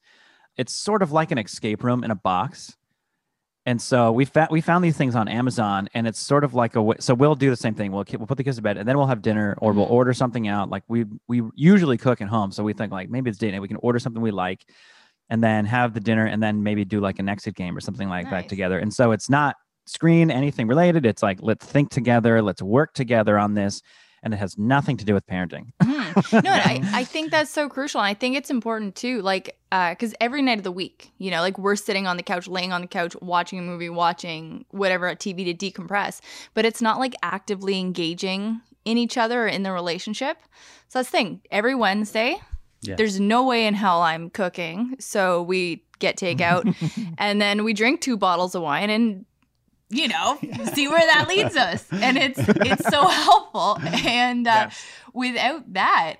It's 0.58 0.74
sort 0.74 1.02
of 1.02 1.12
like 1.12 1.32
an 1.32 1.38
escape 1.38 1.84
room 1.84 2.04
in 2.04 2.12
a 2.12 2.16
box. 2.16 2.76
And 3.68 3.82
so 3.82 4.14
we 4.14 4.24
found 4.24 4.48
we 4.50 4.62
found 4.62 4.82
these 4.82 4.96
things 4.96 5.14
on 5.14 5.28
Amazon, 5.28 5.90
and 5.94 6.08
it's 6.08 6.20
sort 6.20 6.46
of 6.46 6.54
like 6.54 6.76
a 6.78 6.82
way. 6.82 6.96
So 7.02 7.14
we'll 7.14 7.36
do 7.36 7.50
the 7.50 7.56
same 7.58 7.76
thing. 7.76 7.92
We'll 7.92 8.06
we'll 8.14 8.26
put 8.26 8.38
the 8.38 8.44
kids 8.46 8.56
to 8.56 8.64
bed, 8.64 8.78
and 8.78 8.88
then 8.88 8.98
we'll 8.98 9.08
have 9.08 9.22
dinner, 9.22 9.56
or 9.58 9.74
we'll 9.74 9.86
Mhm. 9.88 9.92
order 9.92 10.14
something 10.14 10.48
out. 10.48 10.70
Like 10.70 10.84
we 10.88 11.06
we 11.28 11.44
usually 11.54 11.98
cook 11.98 12.22
at 12.22 12.30
home, 12.30 12.52
so 12.54 12.64
we 12.64 12.72
think 12.72 12.94
like 12.94 13.10
maybe 13.10 13.30
it's 13.30 13.38
date 13.38 13.52
night. 13.52 13.60
We 13.60 13.68
can 13.68 13.78
order 13.84 14.00
something 14.00 14.22
we 14.22 14.32
like, 14.32 14.66
and 15.30 15.44
then 15.44 15.66
have 15.66 15.94
the 15.94 16.00
dinner, 16.00 16.26
and 16.26 16.42
then 16.42 16.64
maybe 16.64 16.86
do 16.86 17.02
like 17.02 17.20
an 17.20 17.28
exit 17.28 17.56
game 17.56 17.76
or 17.76 17.82
something 17.82 18.08
like 18.08 18.30
that 18.30 18.48
together. 18.48 18.80
And 18.80 18.94
so 18.94 19.12
it's 19.12 19.30
not 19.30 19.58
screen 19.86 20.32
anything 20.32 20.68
related. 20.68 21.06
It's 21.06 21.22
like 21.22 21.40
let's 21.42 21.66
think 21.66 21.90
together, 21.90 22.42
let's 22.42 22.62
work 22.62 22.94
together 22.94 23.38
on 23.38 23.54
this, 23.54 23.82
and 24.24 24.34
it 24.34 24.38
has 24.38 24.58
nothing 24.58 24.98
to 24.98 25.06
do 25.06 25.14
with 25.14 25.26
parenting. 25.28 25.72
Mhm. 25.82 26.44
No, 26.44 26.52
I, 26.52 26.82
I 26.94 27.04
think 27.04 27.32
that's 27.32 27.52
so 27.52 27.70
crucial. 27.70 28.02
And 28.02 28.08
I 28.08 28.14
think 28.14 28.36
it's 28.36 28.50
important 28.50 28.96
too, 28.96 29.22
like, 29.22 29.58
because 29.70 30.16
every 30.20 30.42
night 30.42 30.58
of 30.58 30.64
the 30.64 30.72
week, 30.72 31.12
you 31.18 31.30
know, 31.32 31.42
like 31.42 31.58
we're 31.58 31.76
sitting 31.76 32.08
on 32.08 32.18
the 32.18 32.24
couch, 32.24 32.48
laying 32.48 32.72
on 32.74 32.82
the 32.82 32.88
couch, 32.88 33.16
watching 33.22 33.60
a 33.60 33.62
movie, 33.62 33.90
watching 33.90 34.66
whatever 34.72 35.08
at 35.08 35.20
TV 35.20 35.46
to 35.46 35.54
decompress, 35.72 36.20
but 36.54 36.66
it's 36.66 36.82
not 36.82 37.00
like 37.00 37.14
actively 37.22 37.80
engaging 37.80 38.62
in 38.86 38.98
each 38.98 39.18
other 39.18 39.44
or 39.44 39.48
in 39.48 39.64
the 39.64 39.72
relationship. 39.72 40.38
So 40.88 41.00
that's 41.00 41.10
the 41.10 41.18
thing. 41.18 41.42
Every 41.52 41.76
Wednesday, 41.76 42.38
Yeah. 42.82 42.96
there's 42.96 43.20
no 43.20 43.46
way 43.46 43.68
in 43.68 43.74
hell 43.74 44.02
I'm 44.02 44.30
cooking. 44.30 44.96
So 45.00 45.44
we 45.44 45.84
get 46.00 46.16
takeout 46.26 46.74
and 47.18 47.42
then 47.42 47.64
we 47.64 47.74
drink 47.74 48.02
two 48.02 48.18
bottles 48.18 48.56
of 48.56 48.62
wine 48.62 48.90
and 48.90 49.26
you 49.90 50.08
know 50.08 50.38
see 50.74 50.88
where 50.88 51.00
that 51.00 51.28
leads 51.30 51.56
us 51.70 51.86
and 51.92 52.18
it's 52.18 52.40
it's 52.40 52.88
so 52.90 53.08
helpful 53.08 53.78
and 54.06 54.48
uh, 54.48 54.52
Yes. 54.70 54.86
without 55.14 55.74
that 55.74 56.16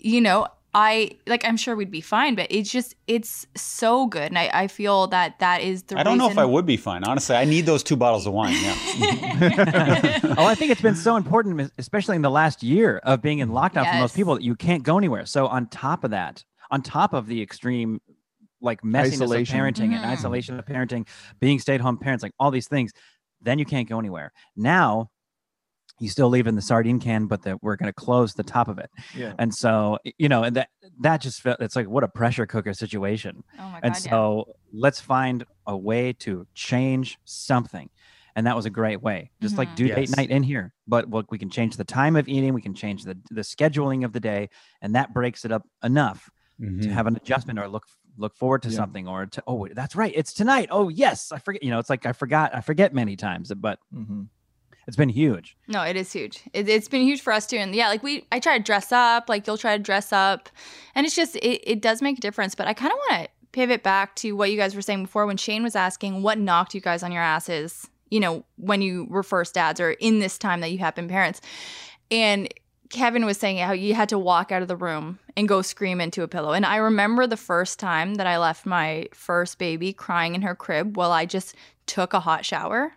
you 0.00 0.20
know 0.20 0.46
i 0.74 1.12
like 1.28 1.44
i'm 1.44 1.56
sure 1.56 1.76
we'd 1.76 1.92
be 1.92 2.00
fine 2.00 2.34
but 2.34 2.48
it's 2.50 2.68
just 2.70 2.96
it's 3.06 3.46
so 3.56 4.06
good 4.08 4.24
and 4.32 4.36
i, 4.38 4.50
I 4.52 4.66
feel 4.66 5.06
that 5.08 5.38
that 5.38 5.62
is 5.62 5.84
the 5.84 5.96
I 5.98 6.02
don't 6.02 6.18
know 6.18 6.28
if 6.28 6.36
I 6.38 6.44
would 6.44 6.66
be 6.66 6.76
fine. 6.76 7.04
Honestly, 7.04 7.36
I 7.36 7.44
need 7.44 7.64
those 7.66 7.84
two 7.84 7.94
bottles 7.94 8.26
of 8.26 8.32
wine. 8.32 8.54
Yeah. 8.60 10.18
oh, 10.36 10.46
I 10.46 10.54
think 10.56 10.72
it's 10.72 10.80
been 10.80 10.96
so 10.96 11.16
important, 11.16 11.70
especially 11.78 12.16
in 12.16 12.22
the 12.22 12.30
last 12.30 12.62
year 12.62 12.98
of 13.04 13.22
being 13.22 13.38
in 13.38 13.50
lockdown 13.50 13.88
for 13.88 13.98
most 13.98 14.16
people 14.16 14.34
that 14.34 14.42
you 14.42 14.56
can't 14.56 14.82
go 14.82 14.98
anywhere. 14.98 15.26
So 15.26 15.46
on 15.46 15.66
top 15.68 16.02
of 16.04 16.10
that, 16.10 16.44
on 16.70 16.82
top 16.82 17.12
of 17.12 17.26
the 17.26 17.40
extreme 17.42 18.00
like 18.64 18.82
messiness 18.82 19.22
Isolation. 19.22 19.56
of 19.60 19.62
parenting 19.62 19.94
and 19.94 20.04
Mhm. 20.04 20.08
isolation 20.08 20.58
of 20.58 20.64
parenting, 20.66 21.06
being 21.40 21.58
stay-at-home 21.60 21.98
parents, 21.98 22.22
like 22.22 22.32
all 22.40 22.50
these 22.50 22.68
things, 22.68 22.92
then 23.40 23.58
you 23.58 23.64
can't 23.64 23.88
go 23.88 23.98
anywhere. 23.98 24.32
Now 24.56 25.10
you 26.00 26.08
still 26.08 26.28
leave 26.28 26.48
in 26.48 26.56
the 26.56 26.62
sardine 26.62 26.98
can, 26.98 27.26
but 27.26 27.42
that 27.42 27.62
we're 27.62 27.76
going 27.76 27.86
to 27.86 27.92
close 27.92 28.34
the 28.34 28.42
top 28.42 28.66
of 28.66 28.78
it. 28.78 28.90
Yeah. 29.16 29.34
And 29.38 29.54
so, 29.54 29.98
you 30.18 30.28
know, 30.28 30.42
and 30.42 30.56
that 30.56 30.70
that 31.00 31.20
just 31.20 31.40
felt 31.40 31.60
it's 31.60 31.76
like 31.76 31.88
what 31.88 32.02
a 32.02 32.08
pressure 32.08 32.46
cooker 32.46 32.74
situation. 32.74 33.44
oh 33.60 33.62
my 33.68 33.72
god 33.74 33.80
And 33.84 33.94
yeah. 33.94 34.10
so 34.10 34.44
let's 34.72 35.00
find 35.00 35.44
a 35.66 35.76
way 35.76 36.12
to 36.14 36.46
change 36.54 37.18
something. 37.24 37.90
And 38.36 38.44
that 38.48 38.56
was 38.56 38.66
a 38.66 38.70
great 38.70 39.00
way. 39.02 39.30
Just 39.40 39.56
like 39.56 39.68
Mhm. 39.68 39.74
do 39.76 39.86
Yes. 39.86 39.96
date 40.10 40.16
night 40.16 40.30
in 40.30 40.42
here. 40.42 40.74
But 40.88 41.08
look, 41.10 41.30
we 41.30 41.38
can 41.38 41.48
change 41.50 41.76
the 41.76 41.84
time 41.84 42.16
of 42.16 42.26
eating, 42.28 42.52
we 42.54 42.62
can 42.62 42.74
change 42.74 43.04
the 43.04 43.16
the 43.30 43.42
scheduling 43.42 44.04
of 44.04 44.12
the 44.12 44.20
day, 44.20 44.48
and 44.82 44.94
that 44.96 45.14
breaks 45.14 45.44
it 45.44 45.52
up 45.52 45.62
enough 45.84 46.28
Mhm. 46.60 46.82
to 46.82 46.88
have 46.92 47.06
an 47.06 47.14
adjustment 47.14 47.58
or 47.60 47.68
look 47.68 47.84
look 48.16 48.36
forward 48.36 48.62
to 48.62 48.68
Yeah. 48.68 48.76
something 48.76 49.08
or 49.08 49.26
to 49.26 49.42
oh 49.46 49.66
that's 49.72 49.96
right 49.96 50.12
it's 50.14 50.32
tonight 50.32 50.68
oh 50.70 50.88
yes 50.88 51.32
i 51.32 51.38
forget 51.38 51.62
you 51.62 51.70
know 51.70 51.78
it's 51.78 51.90
like 51.90 52.06
i 52.06 52.12
forgot 52.12 52.54
i 52.54 52.60
forget 52.60 52.94
many 52.94 53.16
times 53.16 53.52
but 53.56 53.78
Mhm. 53.94 54.28
it's 54.86 54.96
been 54.96 55.08
huge 55.08 55.56
No, 55.66 55.82
it 55.82 55.96
is 55.96 56.12
huge. 56.12 56.40
It, 56.52 56.68
it's 56.68 56.88
been 56.88 57.02
huge 57.02 57.20
for 57.22 57.32
us 57.32 57.46
too. 57.46 57.56
And 57.56 57.74
yeah, 57.74 57.88
like 57.88 58.02
we, 58.02 58.26
I 58.30 58.38
try 58.38 58.58
to 58.58 58.62
dress 58.62 58.92
up, 58.92 59.28
like 59.30 59.46
you'll 59.46 59.56
try 59.58 59.76
to 59.76 59.82
dress 59.82 60.12
up, 60.12 60.48
and 60.94 61.06
it's 61.06 61.16
just 61.16 61.36
it, 61.36 61.62
it 61.68 61.80
does 61.80 62.02
make 62.02 62.18
a 62.18 62.20
difference. 62.20 62.54
But 62.54 62.66
I 62.68 62.74
kind 62.74 62.92
of 62.92 62.98
want 62.98 63.24
to 63.24 63.28
pivot 63.52 63.82
back 63.82 64.14
to 64.16 64.32
what 64.32 64.50
you 64.50 64.56
guys 64.58 64.74
were 64.74 64.82
saying 64.82 65.02
before 65.04 65.24
when 65.26 65.36
Shane 65.38 65.62
was 65.62 65.74
asking 65.74 66.22
what 66.22 66.38
knocked 66.38 66.74
you 66.74 66.80
guys 66.82 67.02
on 67.02 67.12
your 67.12 67.22
asses, 67.22 67.88
you 68.10 68.20
know, 68.20 68.44
when 68.56 68.82
you 68.82 69.06
were 69.08 69.22
first 69.22 69.54
dads 69.54 69.80
or 69.80 69.92
in 69.92 70.18
this 70.18 70.36
time 70.38 70.60
that 70.60 70.70
you 70.70 70.78
have 70.78 70.94
been 70.94 71.08
parents, 71.08 71.40
and. 72.10 72.48
Kevin 72.90 73.24
was 73.24 73.38
saying 73.38 73.58
how 73.58 73.72
you 73.72 73.94
had 73.94 74.08
to 74.10 74.18
walk 74.18 74.52
out 74.52 74.62
of 74.62 74.68
the 74.68 74.76
room 74.76 75.18
and 75.36 75.48
go 75.48 75.62
scream 75.62 76.00
into 76.00 76.22
a 76.22 76.28
pillow. 76.28 76.52
And 76.52 76.66
I 76.66 76.76
remember 76.76 77.26
the 77.26 77.36
first 77.36 77.78
time 77.78 78.16
that 78.16 78.26
I 78.26 78.38
left 78.38 78.66
my 78.66 79.08
first 79.12 79.58
baby 79.58 79.92
crying 79.92 80.34
in 80.34 80.42
her 80.42 80.54
crib 80.54 80.96
while 80.96 81.12
I 81.12 81.26
just 81.26 81.54
took 81.86 82.12
a 82.12 82.20
hot 82.20 82.44
shower 82.44 82.92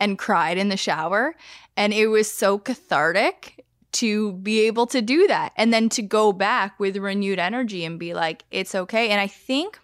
and 0.00 0.18
cried 0.18 0.56
in 0.56 0.68
the 0.68 0.76
shower. 0.76 1.34
And 1.76 1.92
it 1.92 2.06
was 2.06 2.30
so 2.32 2.58
cathartic 2.58 3.64
to 3.92 4.32
be 4.32 4.60
able 4.60 4.86
to 4.88 5.00
do 5.00 5.26
that 5.28 5.52
and 5.56 5.72
then 5.72 5.88
to 5.88 6.02
go 6.02 6.32
back 6.32 6.80
with 6.80 6.96
renewed 6.96 7.38
energy 7.38 7.84
and 7.84 7.98
be 7.98 8.12
like, 8.12 8.44
it's 8.50 8.74
okay. 8.74 9.10
And 9.10 9.20
I 9.20 9.26
think 9.26 9.78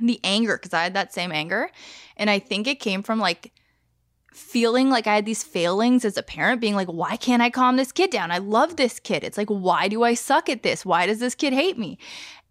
the 0.00 0.18
anger, 0.24 0.56
because 0.56 0.72
I 0.72 0.82
had 0.82 0.94
that 0.94 1.12
same 1.12 1.30
anger, 1.30 1.70
and 2.16 2.30
I 2.30 2.38
think 2.38 2.66
it 2.66 2.80
came 2.80 3.02
from 3.02 3.18
like 3.18 3.52
feeling 4.34 4.90
like 4.90 5.06
I 5.06 5.14
had 5.14 5.24
these 5.26 5.42
failings 5.44 6.04
as 6.04 6.16
a 6.16 6.22
parent, 6.22 6.60
being 6.60 6.74
like, 6.74 6.88
why 6.88 7.16
can't 7.16 7.40
I 7.42 7.50
calm 7.50 7.76
this 7.76 7.92
kid 7.92 8.10
down? 8.10 8.30
I 8.30 8.38
love 8.38 8.76
this 8.76 8.98
kid. 8.98 9.24
It's 9.24 9.38
like, 9.38 9.48
why 9.48 9.88
do 9.88 10.02
I 10.02 10.14
suck 10.14 10.48
at 10.48 10.62
this? 10.62 10.84
Why 10.84 11.06
does 11.06 11.20
this 11.20 11.34
kid 11.34 11.52
hate 11.52 11.78
me? 11.78 11.98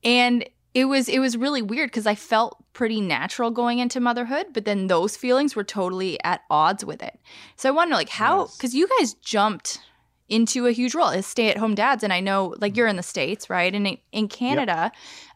And 0.03 0.47
it 0.73 0.85
was 0.85 1.07
it 1.07 1.19
was 1.19 1.37
really 1.37 1.61
weird 1.61 1.91
because 1.91 2.07
I 2.07 2.15
felt 2.15 2.57
pretty 2.73 2.99
natural 2.99 3.51
going 3.51 3.77
into 3.79 3.99
motherhood, 3.99 4.47
but 4.53 4.65
then 4.65 4.87
those 4.87 5.15
feelings 5.15 5.55
were 5.55 5.63
totally 5.63 6.21
at 6.23 6.41
odds 6.49 6.83
with 6.83 7.03
it. 7.03 7.19
So 7.57 7.69
I 7.69 7.71
wonder 7.71 7.93
like 7.95 8.09
how 8.09 8.41
Yes. 8.41 8.57
because 8.57 8.73
you 8.73 8.87
guys 8.97 9.13
jumped 9.13 9.79
into 10.29 10.65
a 10.65 10.71
huge 10.71 10.95
role 10.95 11.09
as 11.09 11.27
stay-at-home 11.27 11.75
dads, 11.75 12.03
and 12.03 12.11
I 12.11 12.21
know 12.21 12.55
like 12.59 12.75
you're 12.75 12.87
in 12.87 12.95
the 12.95 13.03
states, 13.03 13.49
right? 13.51 13.71
And 13.75 13.99
in, 14.11 14.27
Canada, 14.29 14.91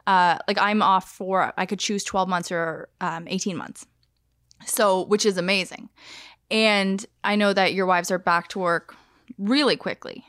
uh, 0.07 0.39
like 0.47 0.57
I'm 0.59 0.81
off 0.81 1.11
for 1.11 1.53
I 1.55 1.65
could 1.67 1.79
choose 1.79 2.03
12 2.03 2.27
months 2.27 2.51
or 2.51 2.89
um, 2.99 3.27
18 3.27 3.55
months, 3.55 3.85
so 4.65 5.03
which 5.05 5.25
is 5.25 5.37
amazing. 5.37 5.89
And 6.49 7.05
I 7.23 7.35
know 7.35 7.53
that 7.53 7.73
your 7.73 7.85
wives 7.85 8.11
are 8.11 8.17
back 8.17 8.47
to 8.49 8.59
work 8.59 8.95
really 9.37 9.75
quickly. 9.75 10.23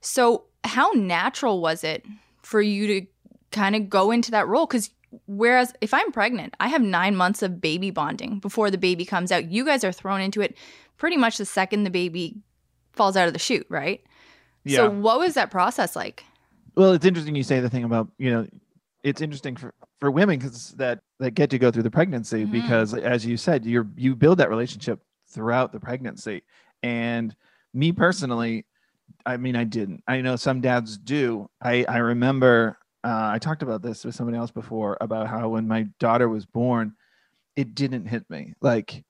So 0.00 0.44
how 0.64 0.90
natural 0.92 1.60
was 1.60 1.84
it 1.84 2.04
for 2.42 2.60
you 2.60 2.86
to 2.88 3.06
kind 3.52 3.76
of 3.76 3.88
go 3.88 4.10
into 4.10 4.30
that 4.32 4.48
role? 4.48 4.66
Because 4.66 4.90
whereas 5.26 5.72
if 5.80 5.94
I'm 5.94 6.10
pregnant, 6.12 6.54
I 6.58 6.68
have 6.68 6.82
nine 6.82 7.14
months 7.16 7.42
of 7.42 7.60
baby 7.60 7.90
bonding 7.90 8.38
before 8.40 8.70
the 8.70 8.78
baby 8.78 9.04
comes 9.04 9.30
out. 9.30 9.50
You 9.50 9.64
guys 9.64 9.84
are 9.84 9.92
thrown 9.92 10.20
into 10.20 10.40
it 10.40 10.56
pretty 10.98 11.16
much 11.16 11.38
the 11.38 11.44
second 11.44 11.84
the 11.84 11.90
baby 11.90 12.36
falls 12.92 13.16
out 13.16 13.26
of 13.26 13.32
the 13.32 13.38
chute, 13.38 13.66
right? 13.68 14.02
Yeah. 14.64 14.78
So 14.78 14.90
what 14.90 15.18
was 15.18 15.34
that 15.34 15.50
process 15.50 15.94
like? 15.96 16.24
well, 16.74 16.92
it's 16.92 17.04
interesting 17.04 17.34
you 17.34 17.42
say 17.42 17.60
the 17.60 17.68
thing 17.68 17.84
about 17.84 18.08
you 18.18 18.30
know, 18.30 18.46
it's 19.02 19.20
interesting 19.20 19.56
for 19.56 19.74
for 20.00 20.10
women 20.10 20.38
because 20.38 20.70
that 20.72 21.00
that 21.20 21.32
get 21.32 21.50
to 21.50 21.58
go 21.58 21.70
through 21.70 21.82
the 21.82 21.90
pregnancy 21.90 22.46
Mhm. 22.46 22.52
because 22.52 22.94
as 22.94 23.26
you 23.26 23.36
said, 23.36 23.64
you're 23.66 23.86
you 23.96 24.16
build 24.16 24.38
that 24.38 24.48
relationship 24.48 25.00
throughout 25.32 25.72
the 25.72 25.80
pregnancy. 25.80 26.42
And 26.82 27.34
me 27.74 27.92
personally, 27.92 28.66
I 29.24 29.36
mean, 29.36 29.56
I 29.56 29.64
didn't. 29.64 30.02
I 30.06 30.20
know 30.20 30.36
some 30.36 30.60
dads 30.60 30.98
do. 30.98 31.48
I 31.62 31.84
I 31.88 31.98
remember 31.98 32.78
uh, 33.04 33.30
I 33.32 33.38
talked 33.38 33.62
about 33.62 33.82
this 33.82 34.04
with 34.04 34.14
somebody 34.14 34.38
else 34.38 34.50
before 34.50 34.96
about 35.00 35.28
how 35.28 35.48
when 35.48 35.66
my 35.66 35.88
daughter 35.98 36.28
was 36.28 36.46
born, 36.46 36.94
it 37.56 37.74
didn't 37.74 38.06
hit 38.06 38.28
me 38.30 38.54
like 38.60 39.04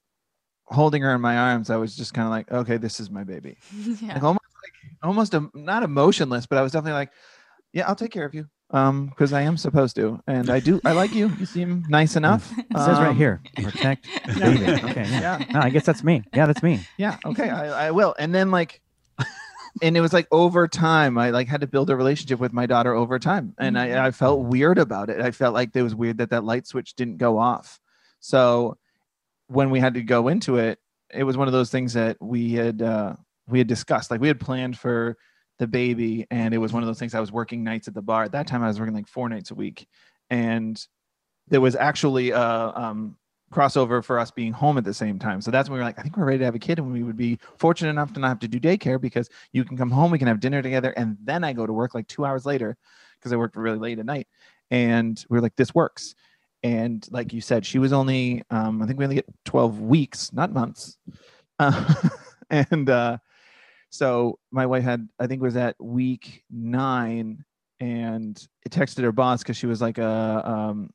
holding 0.65 1.03
her 1.03 1.15
in 1.15 1.21
my 1.21 1.37
arms. 1.37 1.71
I 1.71 1.77
was 1.77 1.95
just 1.95 2.15
kind 2.15 2.27
of 2.27 2.31
like, 2.31 2.51
okay, 2.51 2.79
this 2.79 3.01
is 3.01 3.11
my 3.11 3.25
baby. 3.25 3.57
yeah. 4.01 4.15
like 4.15 4.23
almost 4.23 4.45
like 4.63 4.93
almost 5.03 5.35
um, 5.35 5.51
not 5.55 5.83
emotionless, 5.83 6.47
but 6.47 6.59
I 6.59 6.63
was 6.63 6.73
definitely 6.73 6.99
like, 6.99 7.11
yeah, 7.73 7.87
I'll 7.87 7.97
take 7.97 8.13
care 8.13 8.25
of 8.25 8.35
you, 8.35 8.47
um, 8.73 9.07
because 9.07 9.33
I 9.33 9.43
am 9.43 9.57
supposed 9.57 9.97
to, 9.97 10.21
and 10.27 10.49
I 10.51 10.61
do. 10.61 10.81
I 10.85 10.93
like 10.93 11.15
you. 11.15 11.29
You 11.39 11.47
seem 11.47 11.85
nice 11.89 12.17
enough. 12.17 12.51
it 12.59 12.67
says 12.77 12.99
right 12.99 13.09
Um, 13.09 13.17
here 13.17 13.41
protect 13.63 14.07
yeah. 14.27 14.81
okay 14.85 15.07
yeah. 15.11 15.39
Yeah, 15.39 15.45
No, 15.53 15.61
i 15.61 15.71
guess 15.71 15.85
that's 15.85 16.03
me 16.03 16.23
yeah 16.35 16.47
that's 16.47 16.63
me 16.63 16.87
yeah, 16.97 17.19
okay, 17.25 17.49
I, 17.51 17.89
I 17.89 17.91
will. 17.91 18.15
And 18.19 18.35
then 18.35 18.51
like, 18.51 18.81
and 19.83 19.97
it 19.97 20.01
was 20.01 20.13
like 20.13 20.27
over 20.31 20.69
time, 20.69 21.17
I 21.19 21.31
like 21.31 21.49
had 21.49 21.61
to 21.63 21.67
build 21.67 21.89
a 21.91 21.97
relationship 21.97 22.39
with 22.39 22.53
my 22.53 22.67
daughter 22.67 22.95
over 22.95 23.19
time, 23.19 23.55
and 23.59 23.79
I, 23.79 24.07
I 24.07 24.11
felt 24.11 24.41
weird 24.45 24.79
about 24.79 25.09
it. 25.11 25.21
I 25.21 25.31
felt 25.31 25.55
like 25.55 25.75
it 25.75 25.83
was 25.83 25.95
weird 25.95 26.19
that 26.19 26.31
that 26.31 26.45
light 26.45 26.67
switch 26.67 26.95
didn't 26.95 27.17
go 27.19 27.39
off. 27.39 27.81
So 28.21 28.77
when 29.49 29.71
we 29.71 29.81
had 29.81 29.95
to 29.95 30.03
go 30.03 30.29
into 30.29 30.57
it, 30.59 30.79
it 31.13 31.25
was 31.25 31.37
one 31.37 31.49
of 31.49 31.53
those 31.53 31.71
things 31.71 31.93
that 31.95 32.17
we 32.21 32.53
had 32.53 32.81
uh, 32.83 33.15
we 33.49 33.59
had 33.59 33.67
discussed. 33.67 34.11
Like 34.11 34.21
we 34.21 34.29
had 34.29 34.41
planned 34.41 34.79
for 34.79 35.17
the 35.59 35.67
baby, 35.67 36.27
and 36.31 36.55
it 36.55 36.59
was 36.59 36.73
one 36.73 36.83
of 36.83 36.87
those 36.87 36.99
things. 36.99 37.15
I 37.15 37.21
was 37.21 37.33
working 37.33 37.63
nights 37.63 37.89
at 37.89 37.95
the 37.95 38.03
bar 38.03 38.25
at 38.25 38.33
that 38.33 38.47
time. 38.47 38.63
I 38.63 38.69
was 38.69 38.81
working 38.81 38.95
like 38.95 39.09
four 39.09 39.29
nights 39.29 39.51
a 39.51 39.55
week, 39.55 39.87
and 40.31 40.85
there 41.49 41.61
was 41.61 41.77
actually 41.77 42.31
a 42.31 42.41
um, 42.41 43.17
crossover 43.53 44.03
for 44.03 44.19
us 44.19 44.31
being 44.31 44.53
home 44.53 44.79
at 44.79 44.85
the 44.85 44.95
same 44.95 45.19
time. 45.19 45.41
So 45.41 45.51
that's 45.51 45.69
when 45.69 45.75
we 45.75 45.81
were 45.81 45.85
like, 45.85 45.99
I 45.99 46.03
think 46.03 46.17
we're 46.17 46.25
ready 46.25 46.39
to 46.39 46.45
have 46.45 46.55
a 46.55 46.59
kid, 46.59 46.79
and 46.79 46.93
we 46.93 47.03
would 47.03 47.17
be 47.17 47.39
fortunate 47.59 47.91
enough 47.91 48.13
to 48.15 48.21
not 48.21 48.29
have 48.29 48.39
to 48.41 48.49
do 48.49 48.59
daycare 48.59 49.01
because 49.01 49.29
you 49.53 49.65
can 49.65 49.77
come 49.77 49.91
home, 49.91 50.11
we 50.11 50.19
can 50.19 50.29
have 50.29 50.41
dinner 50.41 50.63
together, 50.63 50.91
and 50.97 51.17
then 51.23 51.45
I 51.45 51.53
go 51.53 51.67
to 51.67 51.73
work 51.73 51.95
like 51.95 52.09
two 52.09 52.25
hours 52.25 52.47
later 52.47 52.77
because 53.19 53.33
I 53.33 53.37
worked 53.37 53.57
really 53.57 53.79
late 53.79 53.99
at 53.99 54.07
night. 54.07 54.27
And 54.71 55.23
we 55.29 55.39
are 55.39 55.43
like, 55.43 55.55
this 55.57 55.75
works. 55.75 56.15
And 56.63 57.07
like 57.11 57.33
you 57.33 57.41
said, 57.41 57.67
she 57.67 57.79
was 57.79 57.93
only, 57.93 58.43
um, 58.51 58.83
I 58.83 58.87
think 58.87 58.99
we 58.99 59.05
only 59.05 59.17
get 59.17 59.29
12 59.45 59.81
weeks, 59.81 60.33
not 60.33 60.53
months. 60.53 60.97
Uh, 61.59 61.95
and 62.51 62.89
uh, 62.89 63.19
so 63.93 64.39
my 64.51 64.65
wife 64.65 64.85
had, 64.85 65.07
I 65.21 65.27
think 65.27 65.43
was 65.43 65.57
at 65.57 65.77
week 65.79 66.45
nine, 66.51 67.45
and 67.79 68.49
it 68.65 68.73
texted 68.73 69.03
her 69.03 69.13
boss 69.13 69.43
because 69.43 69.59
she 69.59 69.67
was 69.67 69.83
like 69.83 69.99
a, 69.99 70.43
um, 70.49 70.91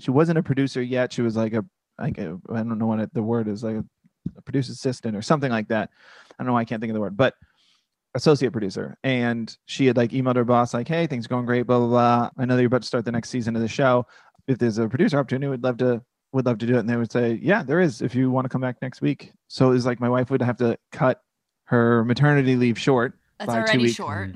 she 0.00 0.10
wasn't 0.10 0.38
a 0.38 0.42
producer 0.42 0.82
yet. 0.82 1.12
She 1.12 1.22
was 1.22 1.36
like 1.36 1.52
a, 1.52 1.64
like 1.96 2.18
a, 2.18 2.36
I 2.50 2.56
don't 2.56 2.76
know 2.76 2.86
what 2.86 3.14
the 3.14 3.22
word 3.22 3.46
is, 3.46 3.62
like 3.62 3.76
a, 3.76 3.84
a 4.36 4.42
producer 4.42 4.72
assistant 4.72 5.16
or 5.16 5.22
something 5.22 5.50
like 5.50 5.68
that. 5.68 5.90
I 6.32 6.34
don't 6.38 6.48
know 6.48 6.54
why 6.54 6.62
I 6.62 6.64
can't 6.64 6.80
think 6.80 6.90
of 6.90 6.94
the 6.94 7.00
word, 7.00 7.16
but 7.16 7.34
associate 8.14 8.50
producer. 8.50 8.98
And 9.04 9.56
she 9.66 9.86
had 9.86 9.96
like 9.96 10.10
emailed 10.10 10.36
her 10.36 10.44
boss, 10.44 10.74
like, 10.74 10.88
hey, 10.88 11.06
things 11.06 11.28
going 11.28 11.46
great, 11.46 11.68
blah, 11.68 11.78
blah, 11.78 11.86
blah. 11.86 12.30
I 12.36 12.46
know 12.46 12.56
that 12.56 12.62
you're 12.62 12.66
about 12.66 12.82
to 12.82 12.88
start 12.88 13.04
the 13.04 13.12
next 13.12 13.30
season 13.30 13.54
of 13.54 13.62
the 13.62 13.68
show. 13.68 14.06
If 14.48 14.58
there's 14.58 14.78
a 14.78 14.88
producer 14.88 15.18
opportunity, 15.18 15.48
we'd 15.48 15.62
love 15.62 15.76
to 15.78 16.02
would 16.32 16.46
love 16.46 16.58
to 16.58 16.66
do 16.66 16.74
it. 16.74 16.80
And 16.80 16.90
they 16.90 16.96
would 16.96 17.12
say, 17.12 17.38
Yeah, 17.40 17.62
there 17.62 17.80
is 17.80 18.02
if 18.02 18.14
you 18.14 18.30
want 18.30 18.44
to 18.44 18.48
come 18.48 18.60
back 18.60 18.76
next 18.82 19.00
week. 19.00 19.32
So 19.46 19.70
it 19.70 19.74
was 19.74 19.86
like 19.86 20.00
my 20.00 20.08
wife 20.08 20.30
would 20.30 20.42
have 20.42 20.56
to 20.58 20.76
cut 20.90 21.22
her 21.68 22.04
maternity 22.04 22.56
leave 22.56 22.78
short. 22.78 23.14
That's 23.38 23.46
by 23.48 23.54
two 23.54 23.60
already 23.60 23.78
weeks. 23.84 23.94
short. 23.94 24.30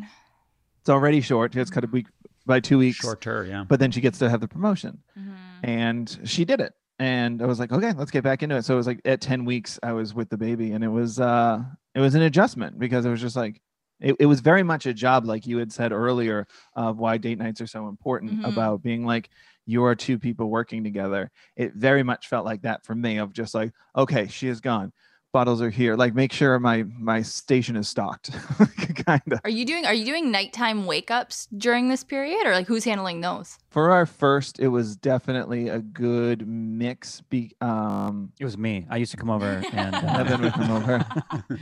It's 0.81 0.89
already 0.91 1.21
short. 1.21 1.55
It's 1.57 1.71
cut 1.71 1.85
a 1.85 1.87
week 1.89 2.07
by 2.47 2.61
two 2.61 2.79
weeks. 2.79 2.99
Shorter, 2.99 3.45
yeah. 3.45 3.65
But 3.67 3.79
then 3.81 3.91
she 3.91 4.01
gets 4.01 4.19
to 4.19 4.29
have 4.31 4.41
the 4.41 4.49
promotion 4.49 4.99
Mhm. 5.19 5.35
and 5.63 6.19
she 6.25 6.45
did 6.45 6.61
it 6.61 6.73
and 6.99 7.41
i 7.41 7.47
was 7.47 7.59
like 7.59 7.73
okay 7.73 7.93
let's 7.95 8.11
get 8.11 8.23
back 8.23 8.43
into 8.43 8.55
it 8.55 8.65
so 8.67 8.75
it 8.75 8.77
was 8.77 8.87
like 8.87 9.01
at 9.07 9.19
10 9.23 9.47
weeks 9.47 9.79
i 9.83 9.93
was 9.95 10.13
with 10.13 10.29
the 10.29 10.37
baby 10.37 10.73
and 10.73 10.85
it 10.85 10.89
was 10.89 11.19
uh 11.19 11.59
it 11.95 12.01
was 12.01 12.15
an 12.15 12.21
adjustment 12.23 12.79
because 12.79 13.07
it 13.07 13.11
was 13.11 13.21
just 13.21 13.35
like 13.35 13.63
it, 13.99 14.15
it 14.21 14.27
was 14.27 14.41
very 14.41 14.63
much 14.63 14.85
a 14.85 14.93
job 14.93 15.25
like 15.25 15.47
you 15.47 15.57
had 15.57 15.73
said 15.73 15.91
earlier 15.91 16.47
of 16.77 16.99
why 16.99 17.17
date 17.17 17.39
nights 17.39 17.63
are 17.63 17.67
so 17.67 17.89
important 17.89 18.41
Mhm. 18.43 18.49
about 18.53 18.83
being 18.83 19.07
like 19.07 19.31
you're 19.65 19.95
two 19.95 20.19
people 20.19 20.51
working 20.51 20.85
together 20.85 21.31
it 21.57 21.73
very 21.75 22.03
much 22.03 22.29
felt 22.29 22.45
like 22.45 22.61
that 22.63 22.85
for 22.85 22.95
me 22.95 23.17
of 23.17 23.33
just 23.33 23.55
like 23.55 23.73
okay 23.97 24.27
she 24.27 24.47
is 24.49 24.61
gone 24.61 24.93
bottles 25.33 25.63
are 25.63 25.71
here 25.71 25.97
like 25.97 26.15
make 26.15 26.31
sure 26.33 26.59
my 26.59 26.85
my 26.99 27.23
station 27.23 27.75
is 27.77 27.89
stocked 27.89 28.31
kind 29.07 29.23
of 29.33 29.41
Are 29.45 29.51
you 29.51 29.65
doing 29.65 29.87
are 29.87 29.95
you 29.95 30.05
doing 30.05 30.31
nighttime 30.31 30.85
wake 30.87 31.11
ups 31.11 31.49
during 31.57 31.89
this 31.89 32.05
period 32.05 32.47
or 32.47 32.53
like 32.53 32.67
who's 32.67 32.85
handling 32.85 33.23
those? 33.23 33.59
for 33.71 33.91
our 33.91 34.05
first 34.05 34.61
it 34.61 34.69
was 34.69 34.95
definitely 34.97 35.69
a 35.69 35.79
good 35.79 36.47
mix 36.47 37.23
be 37.23 37.57
um 37.63 38.31
it 38.39 38.45
was 38.45 38.59
me 38.59 38.87
i 38.91 38.97
used 38.99 39.11
to 39.11 39.17
come 39.17 39.31
over 39.31 39.63
and 39.73 39.95
uh, 39.95 39.99
Evan 40.21 40.43
would 40.43 40.53
come 40.53 40.71
over. 40.71 41.05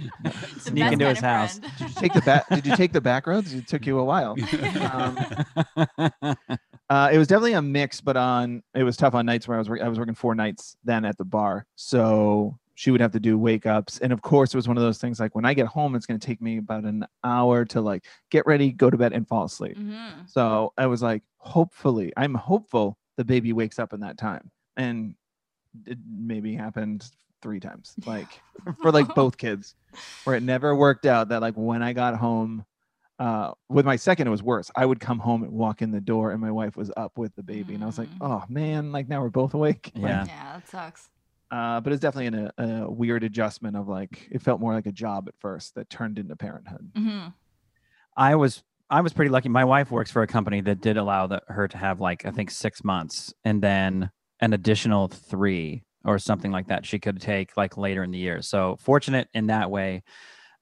Sneak 0.59 0.93
into 0.93 1.09
his 1.09 1.21
house. 1.21 1.59
friend. 1.59 1.73
Did 1.79 1.89
you 1.89 1.95
take 1.95 2.13
the 2.13 2.21
back? 2.23 2.49
Did 2.49 2.67
you 2.67 2.77
take 2.77 2.93
the 2.93 3.01
back 3.01 3.27
roads? 3.27 3.55
It 3.55 3.67
took 3.69 3.87
you 3.87 3.99
a 3.99 4.05
while. 4.05 4.37
Um, 4.93 5.19
uh, 6.91 7.11
it 7.13 7.19
was 7.19 7.29
definitely 7.29 7.53
a 7.55 7.63
mix, 7.63 8.01
but 8.01 8.17
on 8.17 8.63
it 8.75 8.83
was 8.83 8.97
tough 8.97 9.15
on 9.15 9.25
nights 9.27 9.47
where 9.49 9.57
I 9.57 9.59
was 9.59 9.69
work- 9.69 9.81
I 9.81 9.89
was 9.89 9.99
working 9.99 10.15
four 10.15 10.35
nights 10.35 10.77
then 10.85 11.05
at 11.05 11.17
the 11.19 11.25
bar, 11.25 11.67
so 11.77 12.59
she 12.81 12.91
would 12.91 13.03
have 13.03 13.13
to 13.13 13.21
do 13.21 13.37
wake 13.37 13.67
ups, 13.67 13.99
and 13.99 14.11
of 14.11 14.23
course 14.23 14.55
it 14.55 14.57
was 14.57 14.67
one 14.67 14.79
of 14.79 14.83
those 14.83 14.97
things 14.97 15.21
like 15.21 15.35
when 15.35 15.45
I 15.45 15.53
get 15.53 15.67
home, 15.67 15.95
it's 15.95 16.07
going 16.07 16.19
to 16.19 16.27
take 16.27 16.41
me 16.41 16.57
about 16.57 16.85
an 16.85 17.05
hour 17.23 17.67
to 17.67 17.81
like 17.83 18.07
get 18.31 18.47
ready, 18.47 18.73
go 18.73 18.89
to 18.89 18.97
bed, 18.97 19.13
and 19.13 19.29
fall 19.29 19.45
asleep. 19.45 19.77
Mhm. 19.77 20.27
So 20.27 20.73
I 20.79 20.87
was 20.87 21.03
like, 21.03 21.23
hopefully, 21.37 22.11
I'm 22.17 22.35
hopeful 22.35 22.97
the 23.19 23.25
baby 23.27 23.53
wakes 23.53 23.79
up 23.79 23.93
in 23.93 24.01
that 24.01 24.17
time, 24.17 24.51
and 24.79 25.15
it 25.85 25.99
maybe 26.11 26.55
happened 26.55 27.05
three 27.43 27.61
times, 27.61 27.97
like 28.07 28.43
for 28.81 28.91
like 28.91 29.15
both 29.15 29.37
kids, 29.37 29.75
where 30.25 30.35
it 30.37 30.43
never 30.43 30.75
worked 30.75 31.05
out. 31.05 31.29
That 31.29 31.43
like 31.43 31.59
when 31.59 31.83
I 31.83 31.93
got 31.93 32.17
home, 32.17 32.65
uh, 33.19 33.53
with 33.69 33.85
my 33.85 33.97
second, 33.97 34.27
it 34.27 34.31
was 34.31 34.43
worse. 34.43 34.71
I 34.75 34.87
would 34.87 35.01
come 35.01 35.19
home 35.19 35.43
and 35.43 35.53
walk 35.53 35.83
in 35.83 35.91
the 35.91 36.01
door, 36.01 36.31
and 36.31 36.41
my 36.41 36.51
wife 36.51 36.79
was 36.79 36.91
up 36.97 37.19
with 37.19 37.35
the 37.35 37.43
baby, 37.43 37.75
and 37.75 37.83
I 37.83 37.87
was 37.87 37.99
like, 37.99 38.09
Mm. 38.09 38.23
"Oh 38.23 38.43
man, 38.49 38.91
like 38.91 39.07
now 39.07 39.21
we're 39.21 39.29
both 39.29 39.53
awake." 39.53 39.93
Like, 39.95 40.03
Yeah. 40.03 40.25
Yeah, 40.25 40.53
that 40.55 40.67
sucks. 40.67 41.11
Uh, 41.51 41.81
but 41.81 41.93
it's 41.93 42.01
definitely 42.01 42.27
an, 42.27 42.51
a, 42.59 42.85
a 42.85 42.91
weird 42.91 43.25
adjustment 43.25 43.77
of 43.77 43.89
like 43.89 44.29
it 44.31 44.43
felt 44.43 44.61
more 44.61 44.75
like 44.75 44.87
a 44.87 44.93
job 44.93 45.29
at 45.29 45.35
first 45.39 45.75
that 45.75 45.91
turned 45.91 46.19
into 46.19 46.37
parenthood. 46.37 46.91
hmm 46.95 47.29
I 48.17 48.35
was 48.35 48.63
I 48.91 49.01
was 49.01 49.13
pretty 49.13 49.31
lucky. 49.31 49.49
My 49.49 49.65
wife 49.65 49.91
works 49.91 50.11
for 50.11 50.23
a 50.23 50.27
company 50.27 50.61
that 50.63 50.81
did 50.81 50.97
allow 50.97 51.29
the, 51.29 51.41
her 51.49 51.69
to 51.69 51.79
have 51.79 52.01
like 52.01 52.27
I 52.27 52.31
think 52.31 52.51
six 52.51 52.83
months 52.83 53.33
and 53.45 53.63
then 53.63 54.11
an 54.41 54.53
additional 54.53 55.09
three 55.09 55.85
or 56.05 56.19
something 56.19 56.51
like 56.51 56.69
that 56.69 56.87
she 56.87 56.99
could 56.99 57.21
take 57.21 57.57
like 57.57 57.77
later 57.77 58.03
in 58.03 58.11
the 58.11 58.19
year. 58.19 58.43
So 58.43 58.77
fortunate 58.81 59.29
in 59.33 59.47
that 59.49 59.71
way 59.71 60.03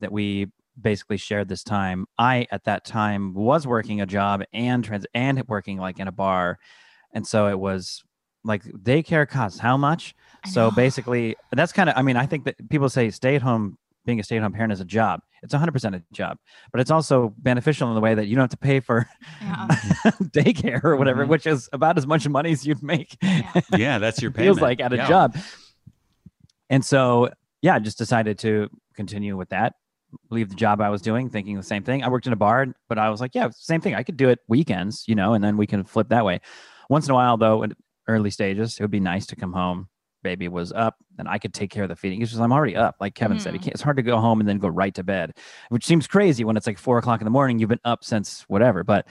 that 0.00 0.12
we 0.12 0.48
basically 0.80 1.16
shared 1.16 1.48
this 1.48 1.64
time. 1.64 2.06
I 2.18 2.46
at 2.50 2.64
that 2.64 2.84
time 2.84 3.34
was 3.34 3.66
working 3.66 4.00
a 4.00 4.06
job 4.06 4.42
and 4.52 4.84
trans 4.84 5.06
and 5.14 5.42
working 5.48 5.78
like 5.78 5.98
in 5.98 6.08
a 6.08 6.12
bar, 6.12 6.58
and 7.12 7.26
so 7.26 7.48
it 7.48 7.58
was 7.58 8.04
like 8.44 8.62
daycare 8.64 9.28
costs 9.28 9.58
how 9.58 9.76
much? 9.76 10.14
I 10.48 10.52
So 10.52 10.64
know. 10.66 10.70
basically, 10.70 11.36
that's 11.52 11.72
kind 11.72 11.88
of. 11.90 11.96
I 11.96 12.02
mean, 12.02 12.16
I 12.16 12.26
think 12.26 12.44
that 12.44 12.56
people 12.70 12.88
say 12.88 13.10
stay 13.10 13.36
at 13.36 13.42
home. 13.42 13.78
Being 14.06 14.20
a 14.20 14.22
stay-at-home 14.22 14.54
parent 14.54 14.72
is 14.72 14.80
a 14.80 14.86
job. 14.86 15.20
It's 15.42 15.52
100% 15.52 15.94
a 15.94 16.02
job, 16.14 16.38
but 16.72 16.80
it's 16.80 16.90
also 16.90 17.34
beneficial 17.36 17.88
in 17.88 17.94
the 17.94 18.00
way 18.00 18.14
that 18.14 18.26
you 18.26 18.36
don't 18.36 18.44
have 18.44 18.50
to 18.50 18.56
pay 18.56 18.80
for 18.80 19.06
Yeah. 19.42 19.66
daycare 20.32 20.82
or 20.82 20.96
whatever, 20.96 21.26
Mhm. 21.26 21.28
which 21.28 21.46
is 21.46 21.68
about 21.74 21.98
as 21.98 22.06
much 22.06 22.26
money 22.26 22.52
as 22.52 22.66
you'd 22.66 22.82
make. 22.82 23.18
Yeah. 23.22 23.60
Yeah, 23.76 23.98
that's 23.98 24.22
your 24.22 24.30
feels 24.32 24.56
payment. 24.56 24.62
like 24.62 24.80
at 24.80 24.94
a 24.94 24.96
Yeah. 24.96 25.08
job. 25.08 25.36
And 26.70 26.82
so, 26.82 27.28
yeah, 27.60 27.74
I 27.74 27.80
just 27.80 27.98
decided 27.98 28.38
to 28.38 28.68
continue 28.94 29.36
with 29.36 29.50
that. 29.50 29.74
Leave 30.30 30.48
the 30.48 30.54
job 30.54 30.80
I 30.80 30.88
was 30.88 31.02
doing, 31.02 31.28
thinking 31.28 31.56
the 31.56 31.62
same 31.62 31.82
thing. 31.82 32.02
I 32.02 32.08
worked 32.08 32.26
in 32.26 32.32
a 32.32 32.36
bar, 32.36 32.66
but 32.88 32.96
I 32.98 33.10
was 33.10 33.20
like, 33.20 33.34
yeah, 33.34 33.50
same 33.52 33.82
thing. 33.82 33.94
I 33.94 34.02
could 34.04 34.16
do 34.16 34.30
it 34.30 34.38
weekends, 34.48 35.04
you 35.06 35.14
know, 35.16 35.34
and 35.34 35.44
then 35.44 35.58
we 35.58 35.66
can 35.66 35.84
flip 35.84 36.08
that 36.08 36.24
way. 36.24 36.40
Once 36.88 37.06
in 37.06 37.10
a 37.10 37.14
while, 37.14 37.36
though, 37.36 37.62
in 37.62 37.74
early 38.06 38.30
stages, 38.30 38.78
it 38.78 38.82
would 38.82 38.90
be 38.90 39.00
nice 39.00 39.26
to 39.26 39.36
come 39.36 39.52
home. 39.52 39.88
Baby 40.22 40.48
was 40.48 40.72
up, 40.72 40.96
and 41.18 41.28
I 41.28 41.38
could 41.38 41.54
take 41.54 41.70
care 41.70 41.84
of 41.84 41.88
the 41.88 41.96
feeding. 41.96 42.20
It's 42.22 42.30
just 42.32 42.42
I'm 42.42 42.52
already 42.52 42.74
up, 42.76 42.96
like 43.00 43.14
Kevin 43.14 43.38
said. 43.38 43.54
Mhm. 43.54 43.62
can't, 43.62 43.74
it's 43.74 43.82
hard 43.82 43.96
to 43.98 44.02
go 44.02 44.18
home 44.18 44.40
and 44.40 44.48
then 44.48 44.58
go 44.58 44.68
right 44.68 44.94
to 44.94 45.04
bed, 45.04 45.36
which 45.68 45.84
seems 45.86 46.06
crazy 46.06 46.42
when 46.44 46.56
it's 46.56 46.66
like 46.66 46.78
four 46.78 46.98
o'clock 46.98 47.20
in 47.20 47.24
the 47.24 47.30
morning. 47.30 47.58
You've 47.58 47.68
been 47.68 47.80
up 47.84 48.02
since 48.04 48.42
whatever, 48.48 48.82
but 48.84 49.06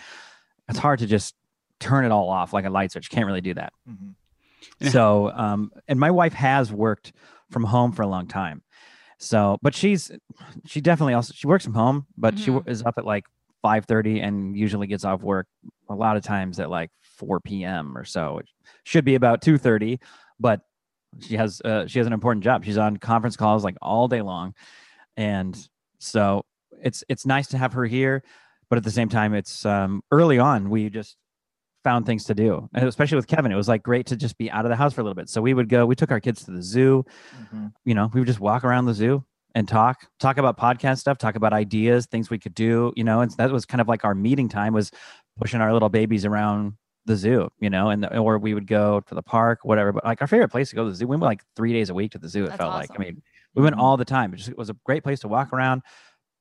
it's 0.67 0.79
hard 0.79 0.99
to 0.99 1.07
just 1.07 1.35
turn 1.79 2.03
it 2.05 2.11
all 2.11 2.29
off 2.29 2.51
like 2.53 2.65
a 2.65 2.69
light 2.69 2.91
switch. 2.91 3.09
Can't 3.09 3.25
really 3.25 3.41
do 3.41 3.53
that. 3.53 3.71
Yeah. 4.79 4.89
So, 4.89 5.31
um, 5.31 5.71
and 5.87 5.99
my 5.99 6.11
wife 6.11 6.33
has 6.33 6.71
worked 6.73 7.13
from 7.51 7.63
home 7.63 7.91
for 7.93 8.01
a 8.01 8.07
long 8.07 8.27
time. 8.27 8.61
So, 9.17 9.57
but 9.61 9.73
she's 9.73 10.11
she 10.65 10.81
definitely 10.81 11.13
also 11.13 11.33
she 11.33 11.47
works 11.47 11.63
from 11.63 11.73
home, 11.73 12.05
but 12.17 12.37
she 12.37 12.51
Mhm. 12.51 12.55
w- 12.57 12.63
is 12.71 12.83
up 12.83 12.95
at 12.97 13.05
like 13.05 13.25
five 13.61 13.85
thirty 13.85 14.19
and 14.19 14.55
usually 14.55 14.85
gets 14.87 15.03
off 15.05 15.23
work 15.23 15.47
a 15.89 15.95
lot 15.95 16.17
of 16.17 16.23
times 16.23 16.59
at 16.59 16.69
like 16.69 16.91
four 17.01 17.39
p.m. 17.39 17.97
or 17.97 18.03
so. 18.03 18.37
It 18.39 18.47
should 18.83 19.05
be 19.05 19.15
about 19.15 19.41
two 19.41 19.57
thirty, 19.57 19.99
but 20.39 20.61
she 21.21 21.35
has 21.35 21.61
uh, 21.63 21.87
she 21.87 21.99
has 21.99 22.07
an 22.07 22.13
important 22.13 22.43
job. 22.43 22.63
She's 22.65 22.77
on 22.77 22.97
conference 22.97 23.35
calls 23.35 23.63
like 23.63 23.75
all 23.81 24.07
day 24.07 24.21
long, 24.21 24.53
and 25.15 25.57
so 25.99 26.45
it's 26.83 27.03
it's 27.09 27.25
nice 27.25 27.47
to 27.47 27.57
have 27.57 27.73
her 27.73 27.85
here, 27.85 28.23
but 28.69 28.77
at 28.77 28.83
the 28.83 28.91
same 28.91 29.09
time, 29.09 29.33
it's 29.33 29.65
um, 29.65 30.01
early 30.11 30.39
on 30.39 30.69
we 30.69 30.89
just 30.89 31.17
found 31.83 32.05
things 32.05 32.25
to 32.25 32.35
do, 32.35 32.67
and 32.73 32.87
especially 32.87 33.15
with 33.15 33.27
Kevin, 33.27 33.51
it 33.51 33.55
was 33.55 33.67
like 33.67 33.83
great 33.83 34.05
to 34.07 34.15
just 34.17 34.37
be 34.37 34.51
out 34.51 34.65
of 34.65 34.69
the 34.69 34.75
house 34.75 34.93
for 34.93 35.01
a 35.01 35.03
little 35.03 35.15
bit. 35.15 35.29
So 35.29 35.41
we 35.41 35.53
would 35.53 35.69
go. 35.69 35.85
We 35.85 35.95
took 35.95 36.11
our 36.11 36.19
kids 36.19 36.43
to 36.45 36.51
the 36.51 36.61
zoo. 36.61 37.05
Mhm. 37.53 37.71
You 37.85 37.95
know, 37.95 38.09
we 38.13 38.19
would 38.19 38.27
just 38.27 38.39
walk 38.39 38.63
around 38.63 38.85
the 38.85 38.93
zoo 38.93 39.23
and 39.55 39.67
talk, 39.67 40.05
talk 40.19 40.37
about 40.37 40.57
podcast 40.57 40.99
stuff, 40.99 41.17
talk 41.17 41.35
about 41.35 41.53
ideas, 41.53 42.05
things 42.05 42.29
we 42.29 42.37
could 42.37 42.53
do. 42.53 42.93
You 42.95 43.03
know, 43.03 43.21
and 43.21 43.31
that 43.37 43.51
was 43.51 43.65
kind 43.65 43.81
of 43.81 43.87
like 43.87 44.03
our 44.05 44.13
meeting 44.13 44.49
time 44.49 44.73
was 44.73 44.91
pushing 45.39 45.61
our 45.61 45.73
little 45.73 45.89
babies 45.89 46.25
around 46.25 46.73
the 47.07 47.15
zoo. 47.15 47.49
You 47.59 47.69
know, 47.71 47.89
and 47.89 48.03
the, 48.03 48.17
or 48.17 48.37
we 48.37 48.53
would 48.53 48.67
go 48.67 48.99
to 49.01 49.15
the 49.15 49.23
park, 49.23 49.59
whatever. 49.63 49.91
But 49.93 50.05
like 50.05 50.21
our 50.21 50.27
favorite 50.27 50.49
place 50.49 50.69
to 50.69 50.75
go 50.75 50.83
to 50.83 50.89
the 50.91 50.95
zoo, 50.95 51.07
we 51.07 51.15
went 51.15 51.23
like 51.23 51.41
three 51.55 51.73
days 51.73 51.89
a 51.89 51.93
week 51.95 52.11
to 52.11 52.19
the 52.19 52.29
zoo. 52.29 52.43
It 52.45 52.49
That's 52.49 52.57
felt 52.59 52.73
like. 52.73 52.91
I 52.95 52.99
mean, 52.99 53.21
we 53.55 53.63
went 53.63 53.75
Mhm. 53.75 53.79
all 53.79 53.97
the 53.97 54.05
time. 54.05 54.33
It, 54.33 54.37
just, 54.37 54.49
it 54.49 54.57
was 54.57 54.69
a 54.69 54.75
great 54.85 55.03
place 55.03 55.19
to 55.21 55.27
walk 55.27 55.51
around, 55.53 55.81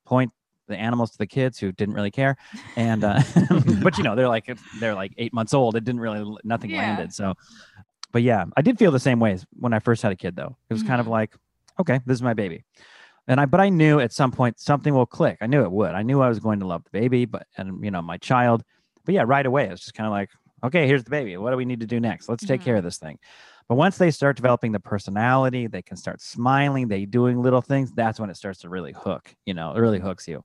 point 0.05 0.31
the 0.69 0.77
animals 0.77 1.13
to 1.13 1.19
the 1.19 1.27
kids 1.27 1.59
who 1.61 1.71
didn't 1.71 1.95
really 1.95 2.11
care 2.11 2.37
and 2.77 3.05
uh 3.05 3.23
but 3.85 3.97
you 3.97 4.03
know 4.03 4.17
they're 4.17 4.27
like 4.27 4.53
they're 4.81 4.97
like 4.97 5.13
eight 5.17 5.33
months 5.33 5.55
old 5.55 5.77
it 5.77 5.85
didn't 5.85 6.01
really 6.01 6.37
nothing 6.43 6.71
Yeah. 6.71 6.79
landed 6.79 7.15
so 7.15 7.35
but 8.11 8.23
yeah 8.23 8.47
i 8.57 8.63
did 8.63 8.77
feel 8.77 8.91
the 8.91 8.99
same 8.99 9.21
way 9.21 9.39
when 9.61 9.73
i 9.73 9.79
first 9.79 10.03
had 10.03 10.11
a 10.11 10.17
kid 10.17 10.35
though 10.35 10.57
it 10.69 10.75
was 10.75 10.83
kind 10.83 11.01
of 11.01 11.07
Mhm. 11.07 11.11
like 11.11 11.37
okay 11.79 12.01
this 12.05 12.17
is 12.17 12.23
my 12.23 12.35
baby 12.35 12.65
and 13.29 13.41
i 13.41 13.47
but 13.47 13.61
i 13.61 13.69
knew 13.69 14.01
at 14.01 14.13
some 14.13 14.33
point 14.33 14.59
something 14.59 14.93
will 14.93 15.07
click 15.07 15.39
i 15.41 15.47
knew 15.47 15.63
it 15.63 15.71
would 15.71 15.93
i 15.93 16.03
knew 16.03 16.21
i 16.21 16.29
was 16.29 16.41
going 16.41 16.59
to 16.59 16.67
love 16.67 16.83
the 16.83 16.91
baby 16.91 17.27
but 17.27 17.47
and 17.57 17.85
you 17.85 17.93
know 17.93 18.03
my 18.03 18.17
child 18.19 18.65
but 19.05 19.15
yeah 19.15 19.23
right 19.25 19.47
away 19.47 19.69
it's 19.69 19.83
just 19.83 19.95
kind 19.95 20.09
of 20.09 20.11
like 20.11 20.31
okay 20.65 20.87
here's 20.87 21.05
the 21.05 21.11
baby 21.11 21.37
what 21.37 21.51
do 21.51 21.57
we 21.57 21.65
need 21.65 21.81
to 21.81 21.87
do 21.87 22.01
next 22.01 22.29
let's 22.29 22.45
take 22.45 22.61
care 22.61 22.75
mm-hmm. 22.75 22.79
of 22.79 22.85
this 22.85 22.99
thing 22.99 23.19
but 23.69 23.75
once 23.75 23.99
they 23.99 24.11
start 24.11 24.37
developing 24.37 24.73
the 24.73 24.81
personality 24.81 25.67
they 25.67 25.83
can 25.83 25.97
start 25.97 26.21
smiling 26.21 26.89
they 26.89 27.05
doing 27.05 27.43
little 27.43 27.63
things 27.63 27.93
that's 27.93 28.19
when 28.21 28.31
it 28.31 28.37
starts 28.37 28.61
to 28.61 28.69
really 28.69 28.93
hook 28.93 29.35
you 29.45 29.55
know 29.55 29.73
it 29.73 29.81
really 29.81 30.01
hooks 30.01 30.27
you 30.27 30.45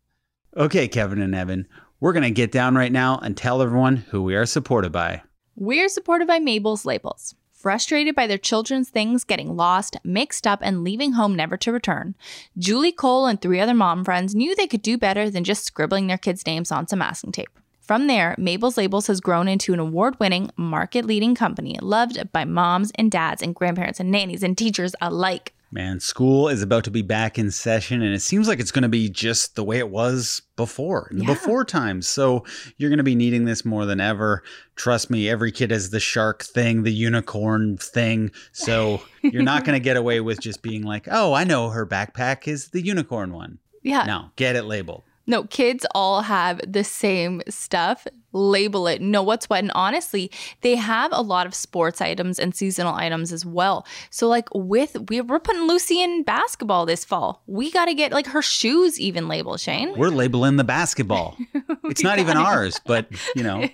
Okay, 0.57 0.89
Kevin 0.89 1.21
and 1.21 1.33
Evan, 1.33 1.65
we're 2.01 2.11
going 2.11 2.23
to 2.23 2.31
get 2.31 2.51
down 2.51 2.75
right 2.75 2.91
now 2.91 3.17
and 3.19 3.37
tell 3.37 3.61
everyone 3.61 3.95
who 3.95 4.21
we 4.21 4.35
are 4.35 4.45
supported 4.45 4.91
by. 4.91 5.21
We're 5.55 5.87
supported 5.87 6.27
by 6.27 6.39
Mabel's 6.39 6.85
Labels. 6.85 7.35
Frustrated 7.53 8.15
by 8.15 8.27
their 8.27 8.37
children's 8.37 8.89
things 8.89 9.23
getting 9.23 9.55
lost, 9.55 9.95
mixed 10.03 10.45
up, 10.45 10.59
and 10.61 10.83
leaving 10.83 11.13
home 11.13 11.35
never 11.35 11.55
to 11.57 11.71
return, 11.71 12.15
Julie 12.57 12.91
Cole 12.91 13.27
and 13.27 13.39
three 13.39 13.61
other 13.61 13.73
mom 13.73 14.03
friends 14.03 14.35
knew 14.35 14.55
they 14.55 14.67
could 14.67 14.81
do 14.81 14.97
better 14.97 15.29
than 15.29 15.45
just 15.45 15.63
scribbling 15.63 16.07
their 16.07 16.17
kids' 16.17 16.45
names 16.45 16.69
on 16.69 16.87
some 16.87 16.99
masking 16.99 17.31
tape. 17.31 17.57
From 17.81 18.07
there, 18.07 18.35
Mabel's 18.37 18.77
Labels 18.77 19.07
has 19.07 19.19
grown 19.19 19.47
into 19.47 19.73
an 19.73 19.79
award 19.79 20.19
winning, 20.19 20.49
market 20.55 21.03
leading 21.05 21.35
company 21.35 21.77
loved 21.81 22.31
by 22.31 22.45
moms 22.45 22.91
and 22.95 23.11
dads 23.11 23.41
and 23.41 23.55
grandparents 23.55 23.99
and 23.99 24.11
nannies 24.11 24.43
and 24.43 24.57
teachers 24.57 24.95
alike. 25.01 25.53
Man, 25.73 25.99
school 26.01 26.49
is 26.49 26.61
about 26.61 26.83
to 26.83 26.91
be 26.91 27.01
back 27.01 27.39
in 27.39 27.49
session, 27.49 28.01
and 28.01 28.13
it 28.13 28.21
seems 28.21 28.47
like 28.47 28.59
it's 28.59 28.71
going 28.71 28.83
to 28.83 28.89
be 28.89 29.09
just 29.09 29.55
the 29.55 29.63
way 29.63 29.77
it 29.79 29.89
was 29.89 30.41
before—the 30.57 31.21
Yeah. 31.21 31.25
before 31.27 31.63
times. 31.63 32.09
So 32.09 32.43
you're 32.77 32.89
going 32.89 32.97
to 32.97 33.03
be 33.03 33.15
needing 33.15 33.45
this 33.45 33.63
more 33.63 33.85
than 33.85 34.01
ever. 34.01 34.43
Trust 34.75 35.09
me, 35.09 35.29
every 35.29 35.49
kid 35.51 35.71
has 35.71 35.89
the 35.89 35.99
shark 36.01 36.43
thing, 36.43 36.83
the 36.83 36.91
unicorn 36.91 37.77
thing. 37.77 38.31
So 38.51 39.01
you're 39.21 39.43
not 39.43 39.63
going 39.63 39.77
to 39.79 39.83
get 39.83 39.95
away 39.95 40.19
with 40.19 40.41
just 40.41 40.61
being 40.61 40.83
like, 40.83 41.07
oh, 41.09 41.31
I 41.33 41.45
know 41.45 41.69
her 41.69 41.85
backpack 41.87 42.49
is 42.49 42.67
the 42.69 42.81
unicorn 42.85 43.31
one. 43.31 43.57
Yeah. 43.81 44.03
No, 44.03 44.31
get 44.35 44.57
it 44.57 44.63
labeled. 44.65 45.03
No, 45.27 45.43
kids 45.43 45.85
all 45.93 46.21
have 46.21 46.61
the 46.67 46.83
same 46.83 47.41
stuff. 47.47 48.07
Label 48.33 48.87
it, 48.87 49.01
know 49.01 49.23
what's 49.23 49.49
what. 49.49 49.59
And 49.59 49.71
honestly, 49.75 50.31
they 50.61 50.75
have 50.75 51.11
a 51.13 51.21
lot 51.21 51.45
of 51.45 51.53
sports 51.53 52.01
items 52.01 52.39
and 52.39 52.55
seasonal 52.55 52.95
items 52.95 53.31
as 53.31 53.45
well. 53.45 53.85
So, 54.09 54.27
like, 54.27 54.47
with 54.53 54.97
we, 55.09 55.21
we're 55.21 55.39
putting 55.39 55.67
Lucy 55.67 56.01
in 56.01 56.23
basketball 56.23 56.85
this 56.85 57.03
fall. 57.03 57.41
We 57.47 57.71
got 57.71 57.85
to 57.85 57.93
get 57.93 58.11
like 58.11 58.27
her 58.27 58.41
shoes 58.41 58.99
even 58.99 59.27
labeled, 59.27 59.59
Shane. 59.59 59.97
We're 59.97 60.09
labeling 60.09 60.57
the 60.57 60.63
basketball. 60.63 61.37
It's 61.83 62.03
not 62.03 62.19
even 62.19 62.37
it. 62.37 62.41
ours, 62.41 62.79
but 62.85 63.07
you 63.35 63.43
know, 63.43 63.67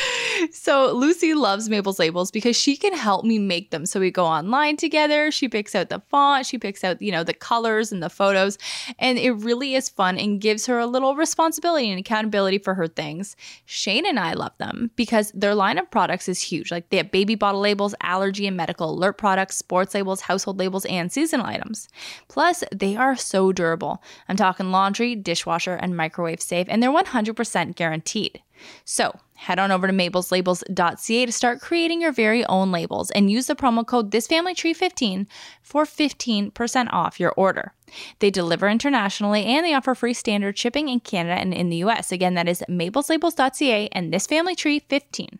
so 0.52 0.92
Lucy 0.92 1.32
loves 1.32 1.70
Mabel's 1.70 1.98
labels 1.98 2.30
because 2.30 2.54
she 2.54 2.76
can 2.76 2.92
help 2.92 3.24
me 3.24 3.38
make 3.38 3.70
them. 3.70 3.86
So 3.86 3.98
we 3.98 4.10
go 4.10 4.26
online 4.26 4.76
together. 4.76 5.30
She 5.30 5.48
picks 5.48 5.74
out 5.74 5.88
the 5.88 6.00
font, 6.10 6.44
she 6.44 6.58
picks 6.58 6.84
out, 6.84 7.00
you 7.00 7.10
know, 7.10 7.24
the 7.24 7.32
colors 7.32 7.90
and 7.90 8.02
the 8.02 8.10
photos. 8.10 8.58
And 8.98 9.18
it 9.18 9.30
really 9.32 9.74
is 9.74 9.88
fun 9.88 10.18
and 10.18 10.40
gives 10.40 10.66
her 10.66 10.78
a 10.78 10.86
little 10.86 11.16
responsibility 11.16 11.90
and 11.90 11.98
accountability 11.98 12.58
for 12.58 12.74
her 12.74 12.88
things. 12.88 13.36
Shane 13.64 14.01
and 14.06 14.18
I 14.18 14.34
love 14.34 14.52
them 14.58 14.90
because 14.96 15.32
their 15.32 15.54
line 15.54 15.78
of 15.78 15.90
products 15.90 16.28
is 16.28 16.40
huge. 16.40 16.70
Like 16.70 16.90
they 16.90 16.96
have 16.98 17.10
baby 17.10 17.34
bottle 17.34 17.60
labels, 17.60 17.94
allergy 18.00 18.46
and 18.46 18.56
medical 18.56 18.90
alert 18.90 19.18
products, 19.18 19.56
sports 19.56 19.94
labels, 19.94 20.22
household 20.22 20.58
labels, 20.58 20.84
and 20.86 21.12
seasonal 21.12 21.46
items. 21.46 21.88
Plus, 22.28 22.64
they 22.72 22.96
are 22.96 23.16
so 23.16 23.52
durable. 23.52 24.02
I'm 24.28 24.36
talking 24.36 24.70
laundry, 24.70 25.14
dishwasher, 25.14 25.74
and 25.74 25.96
microwave 25.96 26.40
safe, 26.40 26.66
and 26.70 26.82
they're 26.82 26.90
100% 26.90 27.76
guaranteed. 27.76 28.42
So, 28.84 29.18
head 29.42 29.58
on 29.58 29.70
over 29.70 29.86
to 29.86 29.92
mabelslabels.ca 29.92 31.26
to 31.26 31.32
start 31.32 31.60
creating 31.60 32.00
your 32.00 32.12
very 32.12 32.44
own 32.46 32.72
labels 32.72 33.10
and 33.10 33.30
use 33.30 33.46
the 33.46 33.56
promo 33.56 33.86
code 33.86 34.10
ThisFamilyTree15 34.10 35.26
for 35.62 35.84
15% 35.84 36.88
off 36.92 37.20
your 37.20 37.32
order. 37.36 37.72
They 38.20 38.30
deliver 38.30 38.68
internationally 38.68 39.44
and 39.44 39.66
they 39.66 39.74
offer 39.74 39.94
free 39.94 40.14
standard 40.14 40.56
shipping 40.56 40.88
in 40.88 41.00
Canada 41.00 41.40
and 41.40 41.52
in 41.52 41.68
the 41.68 41.76
US. 41.84 42.12
Again, 42.12 42.34
that 42.34 42.48
is 42.48 42.62
mabelslabels.ca 42.68 43.88
and 43.92 44.12
ThisFamilyTree15. 44.12 45.38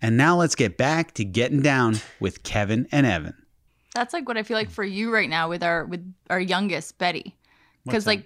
and 0.00 0.16
now 0.16 0.36
let's 0.36 0.54
get 0.56 0.76
back 0.76 1.12
to 1.14 1.24
getting 1.24 1.62
down 1.62 2.00
with 2.18 2.42
Kevin 2.42 2.88
and 2.90 3.06
Evan. 3.06 3.34
That's 3.94 4.12
like 4.12 4.26
what 4.26 4.36
I 4.36 4.42
feel 4.42 4.56
like 4.56 4.70
for 4.70 4.84
you 4.84 5.12
right 5.12 5.28
now 5.28 5.48
with 5.48 5.62
our 5.62 5.84
with 5.84 6.02
our 6.30 6.40
youngest 6.40 6.98
Betty. 6.98 7.36
Because 7.84 8.06
like 8.06 8.24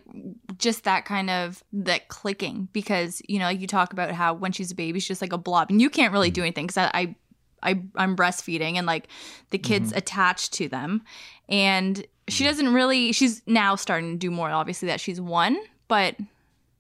just 0.59 0.85
that 0.85 1.05
kind 1.05 1.31
of 1.31 1.63
that 1.73 2.09
clicking 2.09 2.69
because 2.73 3.23
you 3.29 3.39
know 3.39 3.49
you 3.49 3.67
talk 3.67 3.93
about 3.93 4.11
how 4.11 4.35
when 4.35 4.53
she's 4.53 4.71
a 4.71 4.75
baby 4.75 5.01
she's 5.01 5.09
just 5.09 5.23
like 5.23 5.33
a 5.33 5.39
blob 5.39 5.71
and 5.71 5.81
you 5.81 5.91
can't 5.91 6.13
really 6.13 6.31
do 6.31 6.41
mm. 6.41 6.45
anything 6.45 6.67
because 6.67 6.77
I, 6.79 6.91
I 6.95 7.17
I 7.63 7.83
I'm 7.97 8.17
breastfeeding 8.17 8.77
and 8.77 8.87
like 8.87 9.09
the 9.51 9.59
kids 9.59 9.91
mm-hmm. 9.91 9.99
attached 9.99 10.53
to 10.55 10.69
them 10.69 11.03
and 11.49 12.05
she 12.29 12.45
doesn't 12.45 12.73
really 12.73 13.13
she's 13.13 13.43
now 13.47 13.77
starting 13.77 14.13
to 14.13 14.19
do 14.19 14.31
more 14.31 14.51
obviously 14.51 14.89
that 14.89 15.01
she's 15.01 15.21
one 15.21 15.59
but 15.89 16.17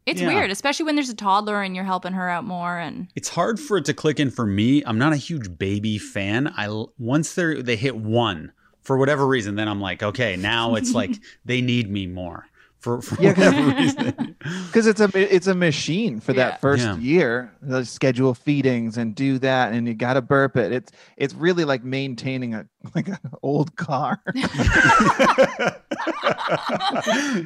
It's 0.06 0.20
Yeah. 0.20 0.28
weird, 0.28 0.52
especially 0.52 0.86
when 0.86 0.94
there's 0.94 1.08
a 1.08 1.16
toddler 1.16 1.62
and 1.62 1.74
you're 1.74 1.84
helping 1.84 2.12
her 2.12 2.28
out 2.28 2.44
more. 2.44 2.78
And 2.78 3.08
It's 3.16 3.28
hard 3.28 3.58
for 3.58 3.76
it 3.78 3.84
to 3.86 3.92
click 3.92 4.20
in 4.20 4.30
for 4.30 4.46
me. 4.46 4.84
I'm 4.86 4.98
not 4.98 5.12
a 5.12 5.16
huge 5.16 5.58
baby 5.58 5.98
fan. 5.98 6.54
I 6.56 6.68
once 6.96 7.34
they 7.34 7.60
they 7.60 7.74
hit 7.74 7.96
one 7.96 8.52
for 8.82 8.96
whatever 8.96 9.26
reason, 9.26 9.56
then 9.56 9.66
I'm 9.66 9.80
like, 9.80 10.04
okay, 10.04 10.36
now 10.36 10.76
it's 10.76 10.94
like 10.94 11.10
they 11.44 11.60
need 11.60 11.90
me 11.90 12.06
more 12.06 12.46
for, 12.86 13.02
for 13.02 13.20
Yeah, 13.20 13.32
'cause- 13.32 13.44
whatever 13.52 13.76
reason. 13.82 14.36
because 14.66 14.86
it's 14.86 15.00
a 15.00 15.10
it's 15.34 15.48
a 15.48 15.54
machine 15.56 16.20
for 16.20 16.32
Yeah. 16.32 16.50
that 16.50 16.60
first 16.60 16.84
Yeah. 16.84 16.96
year. 16.98 17.52
The 17.60 17.84
schedule 17.84 18.32
feedings 18.32 18.96
and 18.96 19.12
do 19.12 19.38
that, 19.40 19.72
and 19.72 19.88
you 19.88 19.94
got 19.94 20.14
to 20.14 20.22
burp 20.22 20.56
it. 20.56 20.70
It's 20.72 20.92
it's 21.16 21.34
really 21.34 21.64
like 21.64 21.82
maintaining 21.82 22.54
a 22.54 22.66
like 22.94 23.08
an 23.08 23.18
old 23.42 23.76
car. 23.76 24.20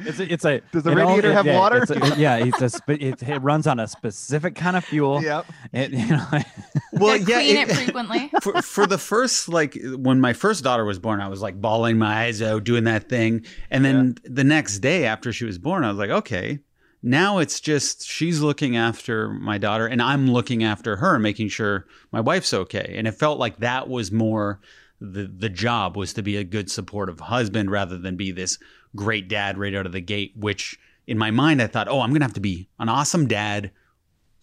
It's 0.03 0.19
a, 0.19 0.33
it's 0.33 0.45
a 0.45 0.61
Does 0.71 0.83
the 0.83 0.91
it 0.91 0.99
all- 0.99 1.07
radiator 1.09 1.31
it- 1.31 1.33
have 1.33 1.45
yeah, 1.45 1.57
water? 1.59 1.77
It's 1.83 1.91
a, 1.91 1.97
it- 2.05 2.17
yeah, 2.17 2.35
it's 2.37 2.61
a 2.61 2.69
spe- 2.69 2.89
it, 3.01 3.23
it 3.23 3.39
runs 3.39 3.67
on 3.67 3.79
a 3.79 3.87
specific 3.87 4.55
kind 4.55 4.75
of 4.77 4.83
fuel. 4.85 5.21
yep. 5.21 5.45
It, 5.73 5.91
you 5.91 6.05
know, 6.07 6.25
well, 6.93 7.17
gotta 7.19 7.19
yeah, 7.19 7.35
clean 7.41 7.57
it- 7.57 7.69
it, 7.69 7.75
frequently. 7.75 8.31
for, 8.41 8.61
for 8.61 8.85
the 8.87 8.97
first 8.97 9.49
like 9.49 9.77
when 9.95 10.19
my 10.19 10.33
first 10.33 10.63
daughter 10.63 10.85
was 10.85 10.99
born, 10.99 11.19
I 11.21 11.27
was 11.27 11.41
like 11.41 11.59
bawling 11.59 11.97
my 11.97 12.25
eyes 12.25 12.41
out, 12.41 12.63
doing 12.63 12.83
that 12.85 13.09
thing, 13.09 13.45
and 13.69 13.83
then 13.85 14.15
the 14.23 14.43
next 14.43 14.79
day 14.79 15.05
after 15.05 15.31
she 15.33 15.45
was 15.45 15.57
born, 15.57 15.83
I 15.83 15.89
was 15.89 15.97
like, 15.97 16.09
okay, 16.09 16.59
now 17.03 17.39
it's 17.39 17.59
just 17.59 18.05
she's 18.07 18.41
looking 18.41 18.75
after 18.77 19.29
my 19.29 19.57
daughter, 19.57 19.87
and 19.87 20.01
I'm 20.01 20.27
looking 20.31 20.63
after 20.63 20.97
her, 20.97 21.17
making 21.19 21.49
sure 21.49 21.85
my 22.11 22.21
wife's 22.21 22.53
okay, 22.53 22.93
and 22.97 23.07
it 23.07 23.13
felt 23.13 23.39
like 23.39 23.57
that 23.59 23.89
was 23.89 24.11
more 24.11 24.59
the 25.01 25.25
the 25.25 25.49
job 25.49 25.97
was 25.97 26.13
to 26.13 26.21
be 26.21 26.37
a 26.37 26.43
good 26.43 26.69
supportive 26.71 27.19
husband 27.19 27.71
rather 27.71 27.97
than 27.97 28.15
be 28.15 28.31
this 28.31 28.57
great 28.95 29.27
dad 29.27 29.57
right 29.57 29.73
out 29.75 29.85
of 29.87 29.91
the 29.91 29.99
gate. 30.01 30.33
Which 30.37 30.77
in 31.07 31.17
my 31.17 31.31
mind, 31.31 31.61
I 31.61 31.67
thought, 31.67 31.87
oh, 31.89 31.99
I'm 32.01 32.13
gonna 32.13 32.25
have 32.25 32.33
to 32.35 32.39
be 32.39 32.69
an 32.79 32.87
awesome 32.87 33.27
dad 33.27 33.71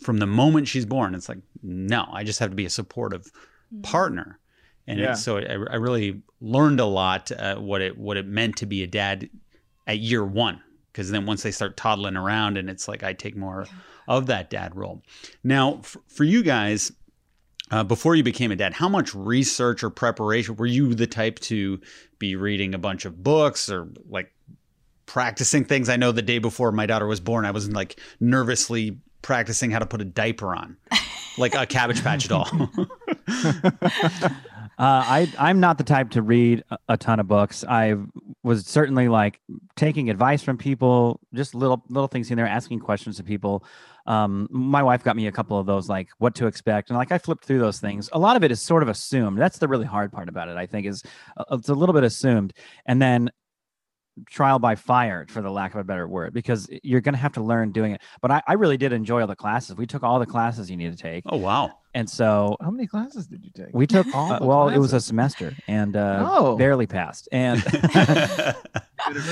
from 0.02 0.18
the 0.18 0.26
moment 0.26 0.68
she's 0.68 0.84
born. 0.86 1.14
It's 1.14 1.28
like, 1.28 1.38
no, 1.62 2.06
I 2.12 2.24
just 2.24 2.38
have 2.40 2.50
to 2.50 2.56
be 2.56 2.66
a 2.66 2.70
supportive 2.70 3.30
partner. 3.82 4.38
And 4.86 4.98
Yeah. 4.98 5.12
it, 5.12 5.16
so 5.16 5.38
I, 5.38 5.42
I 5.42 5.76
really 5.76 6.22
learned 6.40 6.80
a 6.80 6.86
lot 6.86 7.30
uh, 7.32 7.56
what 7.56 7.80
it 7.82 7.96
what 7.96 8.16
it 8.16 8.26
meant 8.26 8.56
to 8.58 8.66
be 8.66 8.82
a 8.82 8.86
dad 8.86 9.28
at 9.86 9.98
year 9.98 10.24
one. 10.24 10.60
Because 10.92 11.10
then 11.12 11.26
once 11.26 11.42
they 11.44 11.52
start 11.52 11.76
toddling 11.76 12.16
around, 12.16 12.56
and 12.58 12.68
it's 12.68 12.88
like 12.88 13.04
I 13.04 13.12
take 13.12 13.36
more 13.36 13.66
of 14.08 14.26
that 14.26 14.50
dad 14.50 14.74
role. 14.74 15.02
Now, 15.44 15.78
f- 15.78 15.96
for 16.08 16.24
you 16.24 16.42
guys, 16.42 16.90
uh, 17.70 17.84
before 17.84 18.14
you 18.14 18.22
became 18.22 18.50
a 18.50 18.56
dad, 18.56 18.72
how 18.72 18.88
much 18.88 19.14
research 19.14 19.82
or 19.82 19.90
preparation 19.90 20.56
were 20.56 20.66
you 20.66 20.94
the 20.94 21.06
type 21.06 21.38
to 21.40 21.80
be 22.18 22.36
reading 22.36 22.74
a 22.74 22.78
bunch 22.78 23.04
of 23.04 23.22
books 23.22 23.68
or 23.70 23.88
like 24.08 24.32
practicing 25.06 25.64
things? 25.64 25.88
I 25.88 25.96
know 25.96 26.12
the 26.12 26.22
day 26.22 26.38
before 26.38 26.72
my 26.72 26.86
daughter 26.86 27.06
was 27.06 27.20
born, 27.20 27.44
I 27.44 27.50
was 27.50 27.70
like 27.70 28.00
nervously 28.20 28.98
practicing 29.22 29.70
how 29.70 29.78
to 29.78 29.86
put 29.86 30.00
a 30.00 30.04
diaper 30.04 30.54
on, 30.54 30.76
like 31.36 31.54
a 31.54 31.66
Cabbage 31.66 32.02
Patch 32.02 32.28
doll. 32.28 32.48
uh, 33.28 34.30
I 34.78 35.30
I'm 35.38 35.60
not 35.60 35.76
the 35.76 35.84
type 35.84 36.10
to 36.10 36.22
read 36.22 36.64
a, 36.88 36.96
ton 36.96 37.20
of 37.20 37.28
books. 37.28 37.64
I 37.68 37.96
was 38.42 38.66
certainly 38.66 39.08
like 39.08 39.40
taking 39.76 40.08
advice 40.08 40.42
from 40.42 40.56
people, 40.56 41.20
just 41.34 41.54
little 41.54 41.84
little 41.88 42.08
things 42.08 42.30
in 42.30 42.36
there, 42.36 42.46
asking 42.46 42.80
questions 42.80 43.16
to 43.16 43.24
people. 43.24 43.64
Um, 44.08 44.48
my 44.50 44.82
wife 44.82 45.04
got 45.04 45.14
me 45.16 45.26
a 45.28 45.32
couple 45.32 45.58
of 45.58 45.66
those, 45.66 45.88
like 45.88 46.08
what 46.18 46.34
to 46.36 46.46
expect, 46.46 46.88
and 46.90 46.98
like 46.98 47.12
I 47.12 47.18
flipped 47.18 47.44
through 47.44 47.60
those 47.60 47.78
things. 47.78 48.08
A 48.12 48.18
lot 48.18 48.36
of 48.36 48.42
it 48.42 48.50
is 48.50 48.60
sort 48.60 48.82
of 48.82 48.88
assumed. 48.88 49.38
That's 49.38 49.58
the 49.58 49.68
really 49.68 49.86
hard 49.86 50.10
part 50.10 50.28
about 50.28 50.48
it. 50.48 50.56
I 50.56 50.66
think 50.66 50.86
is 50.86 51.02
uh, 51.36 51.44
it's 51.52 51.68
a 51.68 51.74
little 51.74 51.92
bit 51.92 52.04
assumed, 52.04 52.54
and 52.86 53.00
then 53.00 53.30
trial 54.28 54.58
by 54.58 54.74
fire 54.74 55.24
for 55.28 55.40
the 55.42 55.50
lack 55.50 55.74
of 55.74 55.78
a 55.80 55.84
better 55.84 56.08
word 56.08 56.34
because 56.34 56.68
you're 56.82 57.00
going 57.00 57.14
to 57.14 57.20
have 57.20 57.32
to 57.34 57.40
learn 57.40 57.70
doing 57.70 57.92
it 57.92 58.00
but 58.20 58.32
I, 58.32 58.42
I 58.48 58.54
really 58.54 58.76
did 58.76 58.92
enjoy 58.92 59.20
all 59.20 59.28
the 59.28 59.36
classes 59.36 59.76
we 59.76 59.86
took 59.86 60.02
all 60.02 60.18
the 60.18 60.26
classes 60.26 60.68
you 60.68 60.76
need 60.76 60.90
to 60.90 61.00
take 61.00 61.22
oh 61.28 61.36
wow! 61.36 61.70
and 61.94 62.10
so 62.10 62.56
How 62.60 62.72
many 62.72 62.88
classes 62.88 63.28
did 63.28 63.44
you 63.44 63.52
take? 63.54 63.72
we 63.72 63.86
took 63.86 64.12
All 64.12 64.32
uh, 64.32 64.38
the 64.40 64.44
well, 64.44 64.68
it 64.70 64.78
was 64.78 64.92
a 64.92 65.00
semester 65.00 65.54
and 65.68 65.94
uh, 65.96 66.26
Oh. 66.28 66.56
barely 66.56 66.88
passed. 66.88 67.28
And 67.30 67.62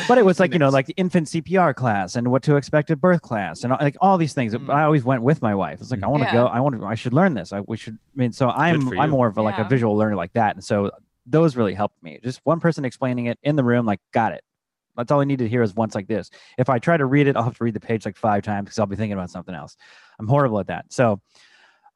but 0.09 0.19
it 0.19 0.25
was 0.25 0.41
like 0.41 0.53
you 0.53 0.59
know, 0.59 0.69
like 0.69 0.87
the 0.87 0.95
infant 0.97 1.29
CPR 1.29 1.75
class 1.75 2.17
and 2.17 2.31
what 2.31 2.43
to 2.45 2.57
expect 2.57 2.91
at 2.91 3.01
birth 3.01 3.23
class 3.23 3.64
and 3.64 3.73
uh, 3.73 3.79
like 3.81 3.97
all 4.01 4.19
these 4.19 4.33
things. 4.33 4.55
Mm. 4.55 4.73
I 4.73 4.85
always 4.85 5.05
went 5.05 5.23
with 5.23 5.43
my 5.43 5.55
wife. 5.55 5.81
It's 5.81 5.91
like 5.91 6.03
I 6.03 6.07
want 6.07 6.23
to 6.23 6.29
Yeah. 6.29 6.35
go. 6.35 6.47
I 6.47 6.61
want 6.61 6.81
to. 6.81 6.87
I 6.87 6.95
should 6.95 7.12
learn 7.12 7.35
this. 7.35 7.53
I 7.53 7.61
we 7.61 7.77
should. 7.77 7.95
I 7.95 8.17
mean, 8.19 8.33
so 8.33 8.49
I'm 8.49 8.99
I'm 8.99 9.11
more 9.11 9.27
of 9.27 9.37
a, 9.39 9.43
like 9.43 9.59
a 9.59 9.64
visual 9.64 9.97
learner 9.97 10.17
like 10.17 10.33
that. 10.35 10.55
And 10.57 10.64
so 10.64 10.91
those 11.27 11.57
really 11.57 11.75
helped 11.75 12.03
me. 12.03 12.21
Just 12.23 12.41
one 12.45 12.61
person 12.61 12.85
explaining 12.85 13.27
it 13.27 13.39
in 13.43 13.57
the 13.57 13.64
room, 13.64 13.85
like 13.87 14.01
got 14.12 14.33
it. 14.33 14.43
That's 14.97 15.11
all 15.12 15.21
I 15.21 15.25
needed 15.25 15.45
to 15.45 15.51
hear 15.51 15.62
is 15.62 15.75
once 15.75 15.95
like 15.95 16.07
this. 16.07 16.31
If 16.57 16.69
I 16.71 16.79
try 16.79 16.97
to 16.97 17.05
read 17.05 17.27
it, 17.27 17.37
I'll 17.37 17.43
have 17.43 17.59
to 17.59 17.64
read 17.64 17.75
the 17.75 17.81
page 17.81 18.07
like 18.07 18.17
five 18.17 18.43
times 18.43 18.67
because 18.67 18.79
I'll 18.79 18.87
be 18.87 18.97
thinking 18.97 19.12
about 19.12 19.31
something 19.31 19.55
else. 19.55 19.77
I'm 20.19 20.27
horrible 20.27 20.59
at 20.59 20.69
that. 20.69 20.87
So 20.93 21.21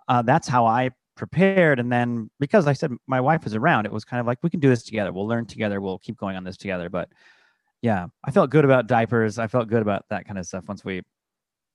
uh, 0.08 0.22
that's 0.22 0.46
how 0.46 0.66
I 0.66 0.90
prepared. 1.16 1.78
And 1.80 1.90
then 1.90 2.30
because 2.40 2.66
I 2.66 2.72
said 2.72 2.92
my 3.06 3.20
wife 3.20 3.44
was 3.44 3.54
around, 3.54 3.86
it 3.86 3.92
was 3.92 4.04
kind 4.04 4.20
of 4.20 4.26
like 4.26 4.38
we 4.42 4.50
can 4.50 4.60
do 4.60 4.68
this 4.68 4.82
together. 4.82 5.12
We'll 5.12 5.28
learn 5.28 5.46
together. 5.46 5.80
We'll 5.80 5.98
keep 5.98 6.18
going 6.18 6.36
on 6.36 6.44
this 6.44 6.56
together. 6.56 6.90
But 6.90 7.08
yeah, 7.82 8.06
I 8.24 8.30
felt 8.30 8.50
good 8.50 8.64
about 8.64 8.86
diapers. 8.86 9.38
I 9.38 9.46
felt 9.46 9.68
good 9.68 9.82
about 9.82 10.04
that 10.10 10.26
kind 10.26 10.38
of 10.38 10.46
stuff 10.46 10.68
once 10.68 10.84
we 10.84 11.02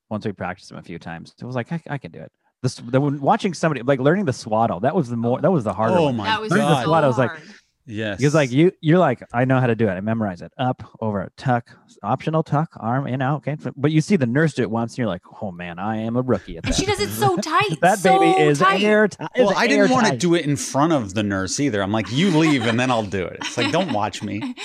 once 0.10 0.26
we 0.26 0.32
practiced 0.32 0.70
them 0.70 0.78
a 0.78 0.84
few 0.84 1.00
times. 1.00 1.34
It 1.40 1.46
was 1.46 1.56
like 1.56 1.72
I, 1.72 1.82
I 1.90 1.98
can 1.98 2.12
do 2.12 2.20
it. 2.20 2.32
This 2.62 2.76
the, 2.76 3.02
when 3.02 3.20
watching 3.20 3.54
somebody 3.54 3.82
like 3.82 4.00
learning 4.00 4.26
the 4.26 4.34
swaddle. 4.34 4.80
That 4.80 4.96
was 4.96 5.10
the 5.10 5.18
more 5.18 5.42
that 5.42 5.52
was 5.52 5.64
the 5.64 5.74
harder 5.74 5.98
oh 5.98 6.04
one. 6.06 6.18
my 6.18 6.26
that 6.26 6.42
was 6.42 6.52
Learning 6.52 6.68
the 6.68 6.84
swaddle, 6.84 7.14
so 7.14 7.22
I 7.22 7.26
was 7.26 7.30
like, 7.30 7.30
hard. 7.30 7.60
Yes, 7.86 8.18
Because 8.18 8.34
like 8.34 8.52
you, 8.52 8.72
you're 8.82 8.98
like, 9.00 9.22
I 9.34 9.46
know 9.46 9.60
how 9.60 9.68
to 9.68 9.76
do 9.76 9.88
it. 9.88 9.92
I 9.92 10.02
memorize 10.02 10.42
it. 10.42 10.52
Up, 10.58 10.84
over, 11.02 11.32
tuck, 11.38 11.70
optional 12.04 12.44
tuck, 12.44 12.72
arm 12.78 13.08
in, 13.08 13.22
out. 13.22 13.38
Okay, 13.48 13.58
but 13.76 13.92
you 13.92 14.02
see 14.02 14.16
the 14.16 14.26
nurse 14.26 14.54
do 14.54 14.62
it 14.64 14.70
once, 14.72 14.94
and 14.94 14.98
you're 15.00 15.08
like, 15.08 15.22
oh 15.42 15.52
man, 15.52 15.80
I 15.80 15.98
am 15.98 16.16
a 16.16 16.22
rookie 16.22 16.58
at 16.58 16.66
And 16.66 16.74
that. 16.74 16.80
she 16.80 16.86
does 16.86 17.00
it 17.00 17.10
so 17.10 17.38
tight. 17.42 17.80
that 17.82 18.00
so 18.00 18.20
baby 18.20 18.40
is 18.42 18.60
tight. 18.60 18.82
airtight. 18.84 19.30
Well, 19.38 19.54
I 19.56 19.68
didn't 19.68 19.92
want 19.92 20.08
to 20.08 20.18
do 20.18 20.36
it 20.36 20.46
in 20.46 20.56
front 20.56 20.94
of 20.94 21.14
the 21.14 21.24
nurse 21.24 21.60
either. 21.60 21.82
I'm 21.82 21.92
like, 21.92 22.12
you 22.12 22.30
leave 22.38 22.64
and 22.66 22.80
then 22.80 22.92
I'll 22.92 23.04
do 23.04 23.26
it. 23.26 23.38
It's 23.42 23.58
like, 23.58 23.72
don't 23.72 23.94
watch 23.94 24.22
me. 24.24 24.56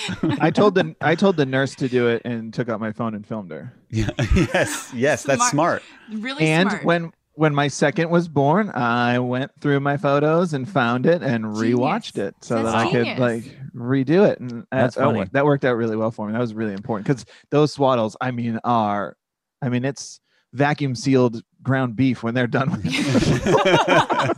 I 0.40 0.50
told 0.54 0.74
the 0.74 0.94
I 1.00 1.14
told 1.14 1.36
the 1.36 1.46
nurse 1.46 1.74
to 1.76 1.88
do 1.88 2.08
it 2.08 2.22
and 2.24 2.52
took 2.54 2.68
out 2.68 2.80
my 2.80 2.92
phone 2.92 3.14
and 3.14 3.26
filmed 3.26 3.50
her. 3.50 3.72
Yeah. 3.90 4.10
yes. 4.34 4.90
Yes. 4.94 5.22
That's 5.24 5.48
smart. 5.50 5.82
Really 6.12 6.44
and 6.46 6.70
smart. 6.70 6.84
when 6.84 7.12
when 7.40 7.54
my 7.54 7.68
second 7.68 8.10
was 8.10 8.28
born, 8.28 8.68
I 8.68 9.18
went 9.18 9.50
through 9.62 9.80
my 9.80 9.96
photos 9.96 10.52
and 10.52 10.68
found 10.68 11.06
it 11.06 11.22
and 11.22 11.46
rewatched 11.46 12.12
Genius. 12.12 12.28
it 12.28 12.34
so 12.42 12.62
That's 12.62 12.66
that 12.66 12.76
I 12.76 12.90
could 12.90 13.18
like 13.18 13.58
redo 13.74 14.28
it. 14.28 14.38
And 14.40 14.64
uh, 14.64 14.64
That's 14.70 14.96
that, 14.96 15.00
that, 15.00 15.06
funny. 15.06 15.18
wor- 15.20 15.28
that 15.32 15.44
worked 15.46 15.64
out 15.64 15.78
really 15.78 15.96
well 15.96 16.10
for 16.10 16.26
me. 16.26 16.34
That 16.34 16.38
was 16.38 16.52
really 16.52 16.74
important 16.74 17.06
because 17.06 17.24
those 17.48 17.74
swaddles, 17.74 18.14
I 18.20 18.30
mean, 18.30 18.60
are 18.62 19.16
I 19.62 19.70
mean, 19.70 19.86
it's 19.86 20.20
vacuum 20.52 20.94
sealed 20.94 21.42
ground 21.62 21.96
beef 21.96 22.22
when 22.22 22.34
they're 22.34 22.46
done 22.46 22.72
with 22.72 22.82
it. 22.84 24.36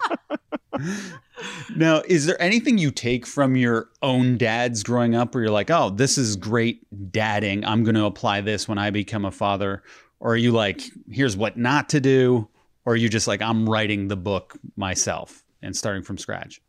now, 1.76 2.02
is 2.06 2.26
there 2.26 2.40
anything 2.40 2.78
you 2.78 2.92
take 2.92 3.26
from 3.26 3.56
your 3.56 3.88
own 4.02 4.38
dads 4.38 4.84
growing 4.84 5.16
up 5.16 5.34
where 5.34 5.42
you're 5.42 5.52
like, 5.52 5.72
oh, 5.72 5.90
this 5.90 6.16
is 6.16 6.36
great 6.36 6.86
dadding. 7.10 7.64
I'm 7.64 7.82
going 7.82 7.96
to 7.96 8.04
apply 8.04 8.42
this 8.42 8.68
when 8.68 8.78
I 8.78 8.90
become 8.90 9.24
a 9.24 9.32
father? 9.32 9.82
Or 10.20 10.34
are 10.34 10.36
you 10.36 10.52
like, 10.52 10.82
here's 11.10 11.36
what 11.36 11.56
not 11.56 11.88
to 11.88 12.00
do? 12.00 12.48
Or 12.84 12.94
are 12.94 12.96
you 12.96 13.08
just 13.08 13.28
like, 13.28 13.40
I'm 13.42 13.68
writing 13.68 14.08
the 14.08 14.16
book 14.16 14.58
myself 14.76 15.42
and 15.62 15.76
starting 15.76 16.02
from 16.02 16.18
scratch? 16.18 16.60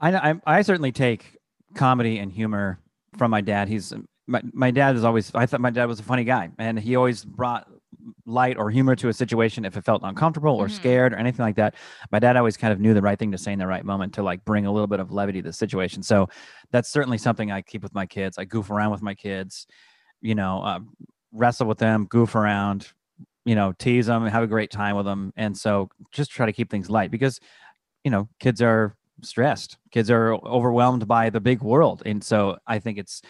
I, 0.00 0.14
I 0.30 0.34
I 0.46 0.62
certainly 0.62 0.92
take 0.92 1.36
comedy 1.74 2.18
and 2.18 2.30
humor 2.30 2.78
from 3.16 3.30
my 3.30 3.40
dad. 3.40 3.68
He's 3.68 3.92
my, 4.26 4.42
my 4.52 4.70
dad 4.70 4.94
is 4.96 5.04
always 5.04 5.32
I 5.34 5.46
thought 5.46 5.60
my 5.60 5.70
dad 5.70 5.86
was 5.86 6.00
a 6.00 6.02
funny 6.02 6.24
guy 6.24 6.50
and 6.58 6.78
he 6.78 6.96
always 6.96 7.24
brought 7.24 7.66
light 8.26 8.56
or 8.58 8.70
humor 8.70 8.94
to 8.94 9.08
a 9.08 9.12
situation 9.12 9.64
if 9.64 9.76
it 9.76 9.84
felt 9.84 10.02
uncomfortable 10.04 10.54
or 10.54 10.66
Mhm. 10.68 10.72
scared 10.72 11.12
or 11.12 11.16
anything 11.16 11.44
like 11.44 11.56
that. 11.56 11.74
My 12.12 12.18
dad 12.18 12.36
always 12.36 12.56
kind 12.56 12.72
of 12.72 12.78
knew 12.78 12.92
the 12.94 13.02
right 13.02 13.18
thing 13.18 13.32
to 13.32 13.38
say 13.38 13.52
in 13.52 13.58
the 13.58 13.66
right 13.66 13.84
moment 13.84 14.12
to 14.14 14.22
like 14.22 14.44
bring 14.44 14.66
a 14.66 14.72
little 14.72 14.86
bit 14.86 15.00
of 15.00 15.10
levity 15.10 15.40
to 15.42 15.48
the 15.48 15.52
situation. 15.52 16.02
So 16.02 16.28
that's 16.70 16.88
certainly 16.90 17.18
something 17.18 17.50
I 17.50 17.62
keep 17.62 17.82
with 17.82 17.94
my 17.94 18.06
kids. 18.06 18.36
I 18.38 18.44
goof 18.44 18.70
around 18.70 18.90
with 18.92 19.02
my 19.02 19.14
kids, 19.14 19.66
you 20.20 20.34
know, 20.34 20.60
uh, 20.62 20.80
wrestle 21.32 21.66
with 21.66 21.78
them, 21.78 22.04
goof 22.06 22.34
around, 22.34 22.92
you 23.46 23.54
know, 23.54 23.72
tease 23.72 24.06
them, 24.06 24.24
and 24.24 24.32
have 24.32 24.42
a 24.42 24.48
great 24.48 24.70
time 24.70 24.96
with 24.96 25.06
them. 25.06 25.32
And 25.36 25.56
so 25.56 25.88
just 26.12 26.30
try 26.30 26.44
to 26.44 26.52
keep 26.52 26.68
things 26.68 26.90
light 26.90 27.10
because, 27.10 27.40
you 28.04 28.10
know, 28.10 28.28
kids 28.40 28.60
are 28.60 28.96
stressed. 29.22 29.78
Kids 29.92 30.10
are 30.10 30.34
overwhelmed 30.34 31.08
by 31.08 31.30
the 31.30 31.40
big 31.40 31.62
world. 31.62 32.02
And 32.04 32.22
so 32.22 32.58
I 32.66 32.80
think 32.80 32.98
it's, 32.98 33.22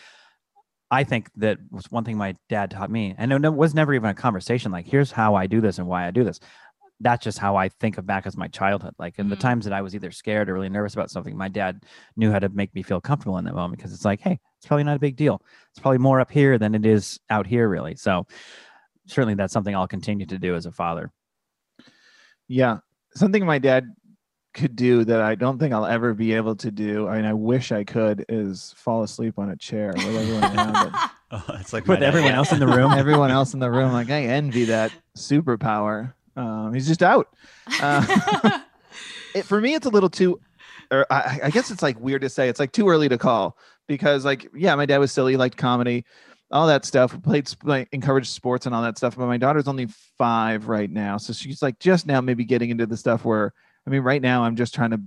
I 0.91 1.05
think 1.05 1.31
that 1.37 1.59
was 1.71 1.91
one 1.91 2.05
thing 2.05 2.17
my 2.17 2.35
dad 2.49 2.71
taught 2.71 2.91
me. 2.91 3.15
And 3.19 3.31
it 3.33 3.55
was 3.55 3.75
never 3.75 3.93
even 3.95 4.11
a 4.11 4.15
conversation 4.15 4.73
like, 4.73 4.87
here's 4.87 5.13
how 5.13 5.35
I 5.35 5.47
do 5.47 5.61
this 5.61 5.79
and 5.79 5.87
why 5.87 6.07
I 6.07 6.11
do 6.11 6.25
this. 6.25 6.41
That's 7.01 7.23
just 7.23 7.39
how 7.39 7.57
I 7.57 7.69
think 7.69 7.99
of 7.99 8.07
back 8.07 8.27
as 8.27 8.39
my 8.39 8.49
childhood. 8.49 8.95
Like 8.99 9.19
in 9.19 9.29
the 9.29 9.37
Mm. 9.37 9.41
times 9.41 9.65
that 9.67 9.75
I 9.75 9.83
was 9.83 9.95
either 9.95 10.11
scared 10.11 10.49
or 10.49 10.55
really 10.55 10.71
nervous 10.71 10.95
about 10.95 11.11
something, 11.11 11.37
my 11.37 11.49
dad 11.49 11.85
knew 12.17 12.33
how 12.33 12.39
to 12.39 12.49
make 12.49 12.75
me 12.75 12.83
feel 12.83 13.03
comfortable 13.03 13.37
in 13.37 13.45
that 13.45 13.55
moment 13.55 13.77
because 13.77 13.93
it's 13.93 14.05
like, 14.05 14.21
hey, 14.21 14.41
it's 14.57 14.67
probably 14.67 14.85
not 14.85 14.97
a 14.97 15.01
big 15.01 15.17
deal. 15.17 15.43
It's 15.71 15.81
probably 15.81 15.99
more 15.99 16.21
up 16.21 16.31
here 16.31 16.57
than 16.57 16.75
it 16.75 16.87
is 16.87 17.21
out 17.29 17.47
here, 17.47 17.69
really. 17.69 17.97
So 17.97 18.27
certainly 19.07 19.35
that's 19.35 19.53
something 19.53 19.75
I'll 19.75 19.89
continue 19.89 20.27
to 20.27 20.39
do 20.39 20.55
as 20.55 20.67
a 20.67 20.73
father. 20.73 21.13
Yeah. 22.49 22.79
Something 23.15 23.47
my 23.47 23.59
dad 23.59 23.87
could 24.55 24.75
do 24.75 25.05
that 25.05 25.21
I 25.21 25.35
don't 25.35 25.59
think 25.59 25.73
I'll 25.75 25.87
ever 25.87 26.15
be 26.15 26.33
able 26.33 26.57
to 26.57 26.71
do. 26.71 27.09
I 27.09 27.17
mean, 27.17 27.25
I 27.27 27.35
wish 27.35 27.73
I 27.73 27.85
could 27.85 28.25
is 28.29 28.75
fall 28.77 29.03
asleep 29.03 29.39
on 29.39 29.51
a 29.51 29.57
chair 29.57 29.93
with 29.95 30.05
everyone 30.05 30.45
around 30.45 30.89
it. 30.89 30.93
Oh, 31.29 31.43
it's 31.59 31.73
like 31.73 31.89
with 31.89 31.99
my 31.99 32.07
dad. 32.07 32.15
everyone 32.15 32.35
else 32.35 32.53
in 32.53 32.61
the 32.61 32.69
room. 32.69 32.93
Everyone 32.97 33.33
else 33.33 33.53
in 33.53 33.59
the 33.59 33.69
room, 33.69 33.91
like 33.91 34.11
I 34.11 34.23
envy 34.23 34.67
that 34.67 34.93
superpower. 35.17 36.15
Um, 36.37 36.73
he's 36.73 36.87
just 36.87 37.03
out. 37.03 37.35
Uh, 37.83 38.61
it, 39.35 39.45
for 39.45 39.61
me, 39.61 39.75
it's 39.75 39.87
a 39.87 39.89
little 39.89 40.09
too. 40.09 40.39
Or 40.93 41.05
I, 41.11 41.41
I 41.43 41.51
guess 41.51 41.73
it's 41.73 41.83
like 41.83 41.99
weird 41.99 42.23
to 42.23 42.29
say. 42.29 42.49
It's 42.49 42.61
like 42.61 42.71
too 42.71 42.89
early 42.89 43.09
to 43.09 43.19
call 43.19 43.59
because, 43.89 44.25
like, 44.25 44.49
yeah, 44.55 44.77
my 44.77 44.87
dad 44.87 44.99
was 44.99 45.11
silly, 45.11 45.33
he 45.33 45.37
liked 45.37 45.57
comedy, 45.57 46.05
all 46.53 46.67
that 46.69 46.85
stuff. 46.85 47.13
We 47.13 47.21
played, 47.21 47.51
like, 47.65 47.89
encouraged 47.93 48.29
sports 48.29 48.67
and 48.67 48.75
all 48.75 48.83
that 48.83 48.97
stuff. 48.99 49.17
But 49.17 49.27
my 49.27 49.37
daughter's 49.37 49.69
only 49.69 49.87
five 50.19 50.69
right 50.69 50.91
now, 50.91 51.17
so 51.17 51.33
she's 51.33 51.63
like 51.63 51.79
just 51.79 52.07
now 52.07 52.21
maybe 52.21 52.45
getting 52.45 52.71
into 52.71 52.87
the 52.87 52.97
stuff 52.97 53.25
where 53.25 53.53
I 53.87 53.91
mean, 53.91 54.03
right 54.03 54.23
now 54.23 54.43
I'm 54.45 54.57
just 54.57 54.75
trying 54.75 54.91
to 54.91 55.01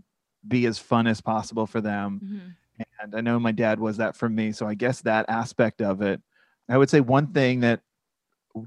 be 0.47 0.65
as 0.65 0.79
fun 0.79 1.05
as 1.07 1.19
possible 1.21 1.65
for 1.67 1.81
them. 1.81 2.21
Mhm. 2.23 2.85
And 3.01 3.15
I 3.15 3.21
know 3.21 3.37
my 3.39 3.51
dad 3.51 3.79
was 3.79 3.97
that 3.97 4.15
for 4.15 4.29
me. 4.29 4.53
So 4.53 4.65
I 4.67 4.73
guess 4.73 5.01
that 5.01 5.25
aspect 5.29 5.81
of 5.81 6.01
it, 6.01 6.21
I 6.69 6.77
would 6.77 6.89
say 6.89 7.01
one 7.01 7.27
thing 7.33 7.59
that 7.61 7.81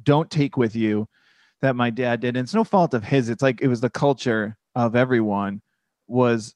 don't 0.04 0.30
take 0.30 0.56
with 0.58 0.76
you 0.76 1.08
that 1.62 1.76
my 1.76 1.90
dad 1.90 2.20
did, 2.20 2.36
and 2.36 2.44
it's 2.44 2.54
no 2.54 2.64
fault 2.64 2.92
of 2.94 3.04
his, 3.04 3.28
it's 3.30 3.42
like 3.42 3.62
it 3.62 3.68
was 3.68 3.80
the 3.80 3.90
culture 3.90 4.56
of 4.74 4.94
everyone 4.96 5.62
was, 6.08 6.54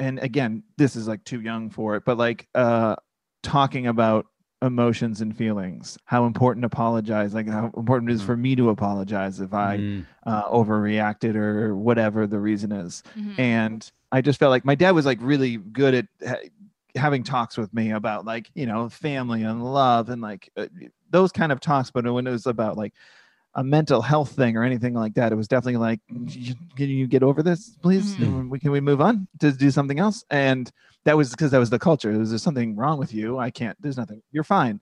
and 0.00 0.18
again, 0.18 0.64
this 0.76 0.96
is 0.96 1.08
like 1.08 1.24
too 1.24 1.40
young 1.40 1.70
for 1.70 1.96
it, 1.96 2.04
but 2.04 2.18
like 2.18 2.46
uh 2.54 2.96
talking 3.42 3.86
about 3.86 4.26
emotions 4.64 5.20
and 5.20 5.36
feelings, 5.36 5.98
how 6.06 6.24
important 6.26 6.64
apologize, 6.64 7.34
like 7.34 7.48
how 7.48 7.70
important 7.76 8.10
it 8.10 8.14
is 8.14 8.22
Mhm. 8.22 8.26
for 8.26 8.36
me 8.36 8.56
to 8.56 8.70
apologize 8.70 9.40
if 9.40 9.52
I 9.54 9.78
Mm. 9.78 10.06
uh, 10.26 10.48
overreacted 10.50 11.34
or 11.36 11.76
whatever 11.76 12.26
the 12.26 12.40
reason 12.40 12.72
is 12.72 13.02
Mhm. 13.14 13.38
and 13.38 13.92
i 14.10 14.20
just 14.22 14.38
felt 14.38 14.50
like 14.50 14.64
my 14.64 14.74
dad 14.74 14.92
was 14.92 15.04
like 15.04 15.18
really 15.20 15.58
good 15.58 15.92
at 15.94 16.06
ha- 16.26 16.48
having 16.96 17.22
talks 17.22 17.58
with 17.58 17.72
me 17.74 17.90
about 17.90 18.24
like 18.24 18.50
you 18.54 18.64
know 18.64 18.88
family 18.88 19.42
and 19.42 19.62
love 19.62 20.08
and 20.08 20.22
like 20.22 20.48
uh, 20.56 20.66
those 21.10 21.30
kind 21.30 21.52
of 21.52 21.60
talks 21.60 21.90
but 21.90 22.10
when 22.10 22.26
it 22.26 22.30
was 22.30 22.46
about 22.46 22.78
like 22.78 22.94
a 23.56 23.62
mental 23.62 24.00
health 24.00 24.30
thing 24.32 24.56
or 24.56 24.64
anything 24.64 24.94
like 24.94 25.12
that 25.14 25.30
it 25.30 25.34
was 25.34 25.46
definitely 25.48 25.76
like 25.76 26.00
can 26.08 26.88
you 26.88 27.06
get 27.06 27.22
over 27.22 27.42
this 27.42 27.76
please 27.82 28.16
Mhm. 28.16 28.60
Can 28.62 28.70
we 28.70 28.80
move 28.80 29.02
on 29.02 29.28
to 29.40 29.52
do 29.52 29.70
something 29.70 29.98
else 29.98 30.24
and 30.30 30.72
that 31.04 31.16
was 31.16 31.30
because 31.30 31.50
that 31.50 31.58
was 31.58 31.70
the 31.70 31.78
culture. 31.78 32.10
Is 32.10 32.30
there 32.30 32.38
something 32.38 32.76
wrong 32.76 32.98
with 32.98 33.12
you? 33.12 33.38
I 33.38 33.50
can't 33.50 33.80
there's 33.80 33.96
nothing. 33.96 34.22
You're 34.32 34.44
fine. 34.44 34.80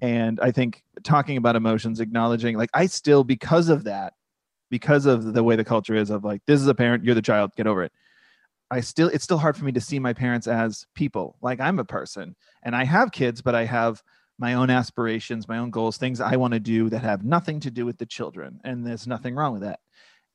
And 0.00 0.40
i 0.40 0.50
think 0.50 0.82
talking 1.04 1.36
about 1.36 1.56
emotions 1.56 2.00
acknowledging 2.00 2.58
like 2.58 2.70
i 2.74 2.86
still 2.86 3.22
because 3.22 3.68
of 3.68 3.84
that 3.84 4.14
because 4.70 5.06
of 5.06 5.34
the 5.34 5.42
way 5.44 5.54
the 5.54 5.64
culture 5.64 5.94
is 5.94 6.10
of 6.10 6.24
like 6.24 6.42
this 6.46 6.60
is 6.60 6.66
a 6.66 6.74
parent 6.74 7.04
you're 7.04 7.14
the 7.14 7.22
child 7.22 7.52
get 7.56 7.66
over 7.66 7.84
it. 7.84 7.92
I 8.70 8.80
still 8.80 9.08
it's 9.08 9.24
still 9.24 9.38
hard 9.38 9.56
for 9.56 9.64
me 9.64 9.72
to 9.72 9.80
see 9.80 9.98
my 9.98 10.12
parents 10.12 10.46
as 10.46 10.84
people. 10.94 11.36
Like 11.42 11.60
i'm 11.60 11.78
a 11.78 11.84
person 11.84 12.34
and 12.64 12.74
i 12.74 12.84
have 12.84 13.12
kids 13.12 13.40
but 13.40 13.54
i 13.54 13.64
have 13.64 14.02
my 14.38 14.54
own 14.54 14.68
aspirations 14.68 15.46
my 15.46 15.58
own 15.58 15.70
goals 15.70 15.96
things 15.96 16.20
i 16.20 16.34
want 16.34 16.54
to 16.54 16.60
do 16.60 16.90
that 16.90 17.02
have 17.02 17.24
nothing 17.24 17.60
to 17.60 17.70
do 17.70 17.86
with 17.86 17.98
the 17.98 18.06
children. 18.06 18.60
And 18.64 18.84
there's 18.86 19.06
nothing 19.06 19.34
wrong 19.36 19.52
with 19.52 19.62
that 19.62 19.78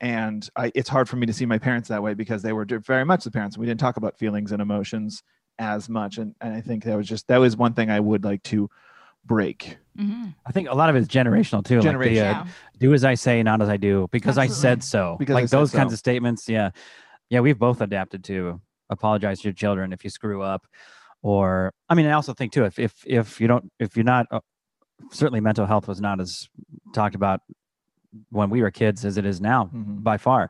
and 0.02 0.50
I, 0.56 0.72
it's 0.76 0.90
hard 0.90 1.10
for 1.10 1.16
me 1.18 1.26
to 1.28 1.34
see 1.34 1.46
my 1.46 1.58
parents 1.58 1.90
that 1.90 2.02
way 2.02 2.14
because 2.14 2.42
they 2.42 2.54
were 2.54 2.66
very 2.66 3.06
much 3.06 3.24
the 3.24 3.32
parents 3.32 3.58
we 3.58 3.66
didn't 3.66 3.80
talk 3.80 3.98
about 3.98 4.18
feelings 4.18 4.52
and 4.52 4.62
emotions 4.62 5.24
as 5.58 5.90
much 5.90 6.18
and, 6.18 6.34
and 6.40 6.54
i 6.54 6.62
think 6.62 6.84
that 6.86 6.96
was 6.96 7.08
just 7.08 7.28
that 7.28 7.38
was 7.38 7.58
one 7.58 7.74
thing 7.74 7.90
i 7.90 8.00
would 8.00 8.24
like 8.24 8.42
to 8.44 8.70
break 9.26 9.78
Mhm. 10.00 10.34
I 10.46 10.52
think 10.54 10.70
a 10.70 10.74
lot 10.74 10.90
of 10.90 10.96
it's 10.96 11.10
generational 11.10 11.64
too. 11.66 11.82
Like 11.82 12.00
the, 12.00 12.10
uh, 12.22 12.24
Yeah. 12.24 12.48
do 12.78 12.94
as 12.94 13.04
I 13.04 13.16
say, 13.16 13.44
not 13.44 13.62
as 13.62 13.68
I 13.68 13.76
do, 13.76 14.08
because 14.12 14.38
I 14.38 14.48
said 14.48 14.82
so. 14.82 15.18
Because 15.20 15.34
like 15.34 15.50
said 15.50 15.60
those 15.60 15.72
kinds 15.72 15.92
so. 15.92 15.96
of 15.96 16.00
statements. 16.00 16.48
Yeah. 16.48 16.70
Yeah. 17.30 17.42
We've 17.42 17.60
both 17.60 17.82
adapted 17.82 18.24
to 18.26 18.62
apologize 18.90 19.40
to 19.42 19.50
your 19.50 19.54
children 19.54 19.92
if 19.92 20.06
you 20.06 20.10
screw 20.10 20.42
up. 20.42 20.66
Or, 21.22 21.74
I 21.90 21.96
mean, 21.96 22.06
I 22.06 22.14
also 22.14 22.34
think 22.34 22.54
too, 22.54 22.64
if, 22.64 22.80
if, 22.80 23.04
if 23.06 23.42
you 23.42 23.48
don't, 23.48 23.70
if 23.78 23.98
you're 23.98 24.06
not, 24.06 24.28
uh, 24.32 24.40
certainly 25.12 25.42
mental 25.42 25.66
health 25.66 25.90
was 25.90 26.00
not 26.00 26.22
as 26.22 26.48
talked 26.94 27.16
about 27.16 27.42
when 28.30 28.50
we 28.50 28.62
were 28.62 28.72
kids 28.72 29.06
as 29.06 29.18
it 29.18 29.26
is 29.26 29.40
now 29.42 29.66
Mhm. 29.74 30.04
by 30.04 30.18
far. 30.18 30.50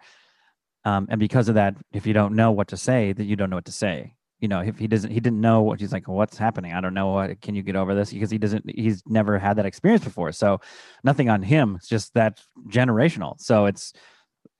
Um, 0.86 1.07
and 1.10 1.20
because 1.20 1.49
of 1.49 1.55
that, 1.55 1.76
if 1.91 2.07
you 2.07 2.14
don't 2.14 2.36
know 2.36 2.51
what 2.51 2.70
to 2.70 2.78
say, 2.78 3.12
that 3.14 3.26
you 3.26 3.36
don't 3.36 3.49
know 3.49 3.57
what 3.57 3.66
to 3.66 3.72
say. 3.72 4.16
You 4.39 4.47
know, 4.47 4.62
if 4.62 4.80
he 4.80 4.88
doesn't, 4.88 5.12
he 5.12 5.20
didn't 5.20 5.41
know 5.41 5.62
what 5.62 5.82
he's 5.82 5.91
like. 5.91 6.07
What's 6.07 6.38
happening? 6.38 6.74
I 6.74 6.80
don't 6.80 6.93
know. 6.93 7.10
What 7.12 7.41
can 7.41 7.55
you 7.55 7.62
get 7.64 7.76
over 7.76 7.93
this? 7.93 8.14
Because 8.14 8.32
he 8.32 8.38
doesn't. 8.38 8.64
He's 8.70 9.03
never 9.05 9.38
had 9.38 9.57
that 9.57 9.66
experience 9.66 10.05
before. 10.05 10.32
So, 10.32 10.62
nothing 11.03 11.30
on 11.30 11.43
him. 11.43 11.76
It's 11.76 11.89
just 11.89 12.14
that 12.14 12.39
generational. 12.70 13.38
So 13.41 13.66
it's, 13.66 13.91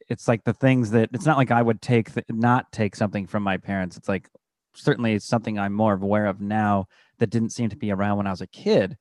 it's 0.09 0.27
like 0.27 0.43
the 0.43 0.53
things 0.53 0.91
that 0.91 1.09
it's 1.13 1.25
not 1.25 1.37
like 1.37 1.51
I 1.51 1.61
would 1.61 1.81
take 1.81 2.13
th- 2.13 2.25
not 2.29 2.69
take 2.73 2.95
something 2.97 3.25
from 3.27 3.43
my 3.43 3.55
parents. 3.55 3.95
It's 3.95 4.09
like 4.09 4.27
certainly 4.73 5.13
it's 5.13 5.25
something 5.25 5.57
I'm 5.57 5.73
more 5.73 5.93
aware 5.93 6.25
of 6.25 6.41
now 6.41 6.87
that 7.19 7.29
didn't 7.29 7.51
seem 7.51 7.69
to 7.69 7.77
be 7.77 7.91
around 7.91 8.17
when 8.17 8.27
I 8.27 8.31
was 8.31 8.41
a 8.41 8.47
kid, 8.47 8.97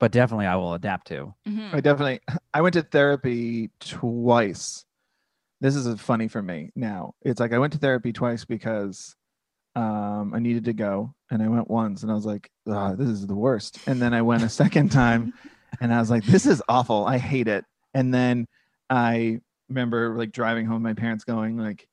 but 0.00 0.10
definitely 0.10 0.46
I 0.46 0.56
will 0.56 0.74
adapt 0.74 1.06
to. 1.08 1.34
Mhm. 1.46 1.74
I 1.74 1.80
definitely 1.80 2.20
I 2.54 2.62
went 2.62 2.72
to 2.74 2.82
therapy 2.82 3.70
twice. 3.78 4.84
This 5.60 5.76
is 5.76 6.00
funny 6.00 6.26
for 6.26 6.42
me 6.42 6.70
now. 6.74 7.14
It's 7.22 7.38
like 7.38 7.52
I 7.52 7.58
went 7.58 7.74
to 7.74 7.78
therapy 7.78 8.12
twice 8.12 8.44
because 8.44 9.14
um, 9.76 10.32
I 10.34 10.38
needed 10.40 10.64
to 10.64 10.72
go, 10.72 11.14
and 11.30 11.42
I 11.42 11.48
went 11.48 11.70
once, 11.70 12.02
and 12.02 12.10
I 12.10 12.14
was 12.14 12.24
like, 12.26 12.50
"Ah, 12.66 12.94
"This 12.94 13.08
is 13.08 13.26
the 13.26 13.36
worst." 13.36 13.78
And 13.86 14.00
then 14.02 14.12
I 14.14 14.22
went 14.22 14.42
a 14.42 14.48
second 14.48 14.90
time, 14.92 15.32
and 15.80 15.94
I 15.94 16.00
was 16.00 16.10
like, 16.10 16.24
"This 16.24 16.46
is 16.46 16.62
awful. 16.68 17.06
I 17.06 17.18
hate 17.18 17.46
it." 17.46 17.64
And 17.94 18.12
then 18.12 18.46
I 18.88 19.40
remember 19.68 20.16
like 20.16 20.32
driving 20.32 20.66
home, 20.66 20.82
my 20.82 20.94
parents 20.94 21.24
going 21.24 21.56
like, 21.56 21.86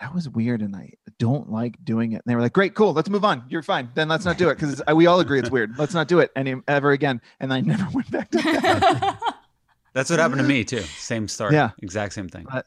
"That 0.00 0.14
was 0.14 0.28
weird, 0.28 0.62
and 0.62 0.74
I 0.74 0.94
don't 1.18 1.50
like 1.50 1.84
doing 1.84 2.12
it." 2.12 2.16
And 2.16 2.24
they 2.26 2.34
were 2.34 2.42
like, 2.42 2.52
"Great, 2.52 2.74
cool, 2.74 2.92
let's 2.92 3.08
move 3.08 3.24
on. 3.24 3.44
You're 3.48 3.62
fine. 3.62 3.90
Then 3.94 4.08
let's 4.08 4.24
not 4.24 4.38
do 4.38 4.48
it 4.48 4.54
because 4.58 4.82
we 4.94 5.06
all 5.06 5.20
agree 5.20 5.38
it's 5.38 5.50
weird. 5.50 5.78
Let's 5.78 5.94
not 5.94 6.08
do 6.08 6.20
it 6.20 6.30
any 6.34 6.54
ever 6.66 6.90
again." 6.92 7.20
And 7.38 7.52
I 7.52 7.60
never 7.60 7.86
went 7.92 8.10
back 8.10 8.30
to 8.30 8.38
that. 8.38 9.18
That's 9.92 10.08
what 10.08 10.18
happened 10.18 10.40
to 10.40 10.46
me 10.46 10.64
too. 10.64 10.82
Same 10.82 11.26
story. 11.28 11.54
Yeah. 11.54 11.70
Exact 11.82 12.12
same 12.12 12.28
thing. 12.28 12.46
Uh, 12.50 12.62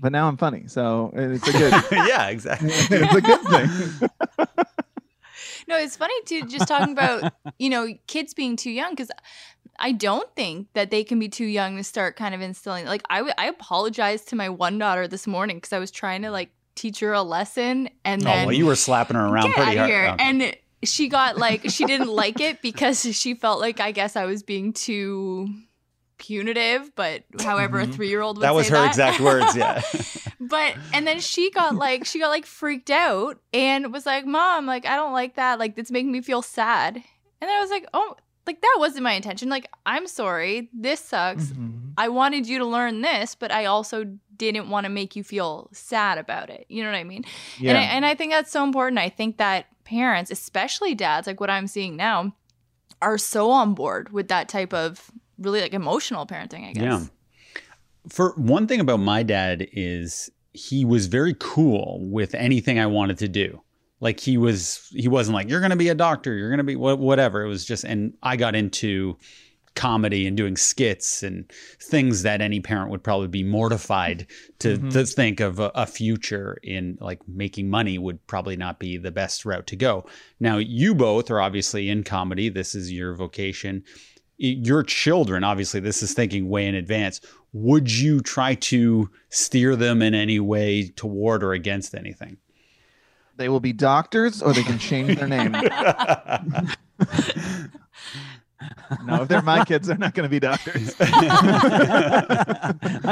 but 0.00 0.12
now 0.12 0.28
I'm 0.28 0.36
funny, 0.36 0.68
so 0.68 1.10
it's 1.14 1.48
a 1.48 1.52
good. 1.52 1.84
yeah, 2.08 2.28
exactly. 2.28 2.70
it's 2.72 3.14
a 3.14 3.20
good 3.20 3.40
thing. 3.42 4.10
No, 5.66 5.76
it's 5.76 5.96
funny 5.96 6.14
too, 6.24 6.46
just 6.46 6.66
talking 6.66 6.92
about, 6.92 7.32
you 7.58 7.68
know, 7.68 7.88
kids 8.06 8.32
being 8.32 8.56
too 8.56 8.70
young 8.70 8.92
because 8.92 9.10
I 9.78 9.92
don't 9.92 10.34
think 10.34 10.68
that 10.72 10.90
they 10.90 11.04
can 11.04 11.18
be 11.18 11.28
too 11.28 11.44
young 11.44 11.76
to 11.76 11.84
start 11.84 12.16
kind 12.16 12.34
of 12.34 12.40
instilling. 12.40 12.86
Like, 12.86 13.02
I, 13.10 13.18
w- 13.18 13.34
I 13.36 13.46
apologized 13.46 14.28
to 14.28 14.36
my 14.36 14.48
one 14.48 14.78
daughter 14.78 15.06
this 15.06 15.26
morning 15.26 15.58
because 15.58 15.74
I 15.74 15.78
was 15.78 15.90
trying 15.90 16.22
to 16.22 16.30
like 16.30 16.50
teach 16.78 17.00
her 17.00 17.12
a 17.12 17.22
lesson 17.22 17.88
and 18.04 18.22
then 18.22 18.44
Oh, 18.44 18.46
well, 18.46 18.52
you 18.54 18.66
were 18.66 18.76
slapping 18.76 19.16
her 19.16 19.26
around 19.26 19.46
get 19.48 19.54
pretty 19.56 19.76
hard. 19.76 19.90
here. 19.90 20.06
Okay. 20.14 20.16
And 20.24 20.56
she 20.84 21.08
got 21.08 21.36
like, 21.38 21.68
she 21.70 21.84
didn't 21.86 22.08
like 22.08 22.40
it 22.40 22.62
because 22.62 23.00
she 23.16 23.34
felt 23.34 23.60
like 23.60 23.80
I 23.80 23.90
guess 23.92 24.14
I 24.16 24.24
was 24.26 24.42
being 24.42 24.72
too 24.72 25.48
punitive, 26.18 26.90
but 26.96 27.24
however, 27.40 27.78
a 27.80 27.86
Mhm. 27.86 27.94
three 27.94 28.08
year 28.08 28.20
old 28.20 28.38
would 28.38 28.42
that 28.44 28.54
was 28.54 28.66
say 28.66 28.70
her 28.74 28.82
that. 28.82 28.88
exact 28.88 29.20
words. 29.20 29.56
Yeah. 29.56 29.82
but 30.40 30.74
and 30.92 31.06
then 31.06 31.20
she 31.20 31.50
got 31.50 31.74
like 31.76 32.04
she 32.06 32.18
got 32.18 32.28
like 32.28 32.46
freaked 32.46 32.90
out 32.90 33.38
and 33.52 33.92
was 33.92 34.06
like 34.06 34.24
mom 34.24 34.66
like 34.66 34.86
i 34.86 34.94
don't 34.96 35.12
like 35.12 35.34
that 35.34 35.58
like 35.58 35.74
it's 35.76 35.90
making 35.90 36.10
me 36.12 36.20
feel 36.22 36.42
sad 36.42 36.96
and 37.40 37.50
i 37.50 37.60
was 37.60 37.70
like 37.70 37.84
oh 37.92 38.14
like 38.46 38.60
that 38.62 38.76
wasn't 38.78 39.02
my 39.02 39.12
intention 39.12 39.48
like 39.48 39.68
i'm 39.84 40.06
sorry 40.06 40.70
this 40.72 41.00
sucks 41.00 41.46
Mhm. 41.48 41.92
i 41.98 42.08
wanted 42.08 42.46
you 42.46 42.58
to 42.58 42.64
learn 42.64 43.02
this 43.02 43.34
but 43.34 43.50
i 43.52 43.64
also 43.66 44.04
didn't 44.38 44.70
want 44.70 44.84
to 44.84 44.90
make 44.90 45.14
you 45.16 45.22
feel 45.24 45.68
sad 45.72 46.16
about 46.18 46.48
it 46.50 46.64
you 46.68 46.82
know 46.82 46.90
what 46.90 46.96
i 46.96 47.04
mean 47.04 47.24
Yeah. 47.58 47.70
and, 47.70 47.78
I, 47.78 47.82
and 47.82 48.06
I 48.06 48.14
think 48.14 48.32
that's 48.32 48.50
so 48.50 48.64
important 48.64 48.98
i 48.98 49.08
think 49.08 49.36
that 49.38 49.66
parents 49.84 50.30
especially 50.30 50.94
dads 50.94 51.26
like 51.26 51.40
what 51.40 51.50
i'm 51.50 51.66
seeing 51.66 51.96
now 51.96 52.34
are 53.02 53.18
so 53.18 53.50
on 53.50 53.74
board 53.74 54.12
with 54.12 54.28
that 54.28 54.48
type 54.48 54.72
of 54.74 55.10
really 55.38 55.60
like 55.60 55.72
emotional 55.74 56.26
parenting 56.26 56.68
i 56.68 56.72
guess 56.72 56.82
Yeah. 56.82 57.04
For 58.10 58.32
one 58.36 58.66
thing 58.66 58.80
about 58.80 59.00
my 59.00 59.22
dad 59.22 59.68
is 59.72 60.30
he 60.54 60.84
was 60.84 61.06
very 61.08 61.34
cool 61.38 61.98
with 62.10 62.34
anything 62.34 62.78
I 62.78 62.86
wanted 62.86 63.18
to 63.18 63.28
do. 63.28 63.60
Like 64.00 64.18
he 64.18 64.38
was, 64.38 64.88
he 64.92 65.08
wasn't 65.08 65.34
like 65.34 65.50
you're 65.50 65.60
going 65.60 65.72
to 65.72 65.76
be 65.76 65.90
a 65.90 65.94
doctor, 65.94 66.34
you're 66.34 66.48
going 66.48 66.56
to 66.58 66.64
be 66.64 66.74
wha- 66.76 66.94
whatever. 66.94 67.42
It 67.42 67.48
was 67.48 67.66
just, 67.66 67.84
and 67.84 68.14
I 68.22 68.36
got 68.36 68.54
into 68.56 69.18
comedy 69.78 70.26
and 70.26 70.36
doing 70.36 70.56
skits 70.56 71.22
and 71.22 71.50
things 71.80 72.22
that 72.24 72.40
any 72.40 72.58
parent 72.60 72.90
would 72.90 73.02
probably 73.02 73.28
be 73.28 73.44
mortified 73.44 74.26
to, 74.58 74.76
Mhm. 74.76 74.92
to 74.92 75.06
think 75.06 75.38
of 75.40 75.60
a, 75.60 75.70
a 75.74 75.86
future 75.86 76.58
in 76.62 76.98
like 77.00 77.20
making 77.28 77.70
money 77.70 77.96
would 77.96 78.26
probably 78.26 78.56
not 78.56 78.80
be 78.80 78.96
the 78.96 79.12
best 79.12 79.44
route 79.46 79.66
to 79.68 79.76
go. 79.76 80.04
Now, 80.40 80.58
you 80.58 80.94
both 80.94 81.30
are 81.30 81.40
obviously 81.40 81.88
in 81.88 82.02
comedy. 82.02 82.48
This 82.48 82.74
is 82.74 82.90
your 82.92 83.14
vocation. 83.14 83.84
Your 84.36 84.82
children, 84.82 85.44
obviously, 85.44 85.80
this 85.80 86.02
is 86.02 86.12
thinking 86.12 86.48
way 86.48 86.66
in 86.66 86.74
advance. 86.74 87.20
Would 87.52 87.90
you 87.90 88.20
try 88.20 88.54
to 88.56 89.08
steer 89.30 89.76
them 89.76 90.02
in 90.02 90.14
any 90.14 90.40
way 90.40 90.88
toward 90.96 91.42
or 91.44 91.52
against 91.52 91.94
anything? 91.94 92.36
they 93.36 93.48
will 93.48 93.60
be 93.60 93.72
doctors, 93.72 94.42
or 94.42 94.52
they 94.52 94.64
can 94.64 94.80
change 94.80 95.16
their 95.16 95.28
name. 95.28 95.54
no, 99.04 99.22
if 99.22 99.28
they're 99.28 99.42
my 99.42 99.64
kids, 99.64 99.86
they're 99.88 99.98
not 99.98 100.14
going 100.14 100.24
to 100.24 100.30
be 100.30 100.40
doctors. 100.40 100.94
I 101.00 102.14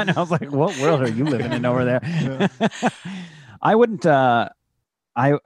know. 0.05 0.13
I 0.15 0.19
was 0.19 0.31
like, 0.31 0.51
what 0.51 0.77
world 0.77 1.01
are 1.01 1.09
you 1.09 1.25
living 1.25 1.53
in 1.53 1.65
over 1.65 1.85
there? 1.85 2.49
I 3.61 3.75
wouldn't. 3.75 4.05
uh 4.05 4.49
I, 5.15 5.37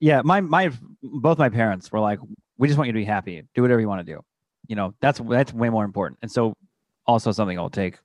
yeah, 0.00 0.20
my 0.22 0.40
my 0.42 0.70
both 1.02 1.38
my 1.38 1.48
parents 1.48 1.90
were 1.92 2.00
like, 2.00 2.18
we 2.58 2.68
just 2.68 2.76
want 2.78 2.88
you 2.88 2.92
to 2.92 2.98
be 2.98 3.04
happy. 3.04 3.42
Do 3.54 3.62
whatever 3.62 3.80
you 3.80 3.88
want 3.88 4.06
to 4.06 4.12
do. 4.14 4.20
you 4.68 4.76
know 4.76 4.94
that's 5.00 5.18
that's 5.20 5.52
way 5.52 5.70
more 5.70 5.84
important 5.84 6.18
and 6.22 6.30
so 6.30 6.54
also 7.06 7.32
something 7.32 7.58
i'll 7.58 7.70
take 7.70 7.98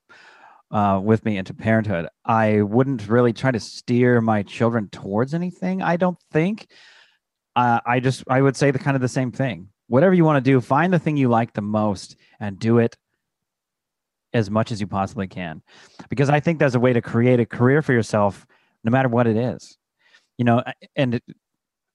uh, 0.71 0.99
with 1.03 1.23
me 1.25 1.37
into 1.37 1.53
parenthood 1.53 2.07
i 2.25 2.61
wouldn't 2.61 3.07
really 3.07 3.33
try 3.33 3.51
to 3.51 3.59
steer 3.59 4.21
my 4.21 4.43
children 4.43 4.87
towards 4.89 5.33
anything 5.33 5.81
i 5.81 5.95
don't 5.97 6.17
think 6.31 6.67
uh, 7.55 7.79
i 7.85 7.99
just 7.99 8.23
i 8.29 8.41
would 8.41 8.55
say 8.57 8.71
the 8.71 8.79
kind 8.79 8.95
of 8.95 9.01
the 9.01 9.07
same 9.07 9.31
thing 9.31 9.67
whatever 9.89 10.13
you 10.13 10.23
want 10.23 10.43
to 10.43 10.51
do 10.51 10.61
find 10.61 10.93
the 10.93 10.99
thing 10.99 11.17
you 11.17 11.27
like 11.27 11.53
the 11.53 11.61
most 11.61 12.15
and 12.39 12.57
do 12.57 12.77
it 12.77 12.95
as 14.33 14.49
much 14.49 14.71
as 14.71 14.79
you 14.79 14.87
possibly 14.87 15.27
can 15.27 15.61
because 16.09 16.29
i 16.29 16.39
think 16.39 16.59
there's 16.59 16.75
a 16.75 16.79
way 16.79 16.93
to 16.93 17.01
create 17.01 17.39
a 17.39 17.45
career 17.45 17.81
for 17.81 17.93
yourself 17.93 18.47
no 18.83 18.91
matter 18.91 19.09
what 19.09 19.27
it 19.27 19.35
is 19.35 19.77
you 20.37 20.45
know 20.45 20.63
and 20.95 21.15
it, 21.15 21.23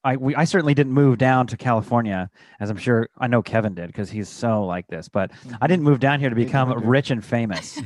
I 0.04 0.16
we, 0.16 0.34
I 0.34 0.44
certainly 0.44 0.74
didn't 0.74 0.92
move 0.92 1.16
down 1.16 1.46
to 1.48 1.56
California, 1.56 2.30
as 2.60 2.68
I'm 2.68 2.76
sure 2.76 3.08
I 3.16 3.26
know 3.26 3.42
Kevin 3.42 3.74
did 3.74 3.86
because 3.86 4.10
he's 4.10 4.28
so 4.28 4.64
like 4.64 4.86
this. 4.88 5.08
But 5.08 5.30
I 5.62 5.66
didn't 5.66 5.82
move 5.82 5.98
down 5.98 6.20
here 6.20 6.28
to 6.28 6.36
become 6.36 6.86
rich 6.86 7.10
and 7.10 7.24
famous. 7.24 7.80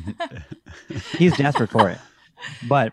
he's 1.17 1.37
desperate 1.37 1.71
for 1.71 1.89
it, 1.89 1.99
but 2.69 2.93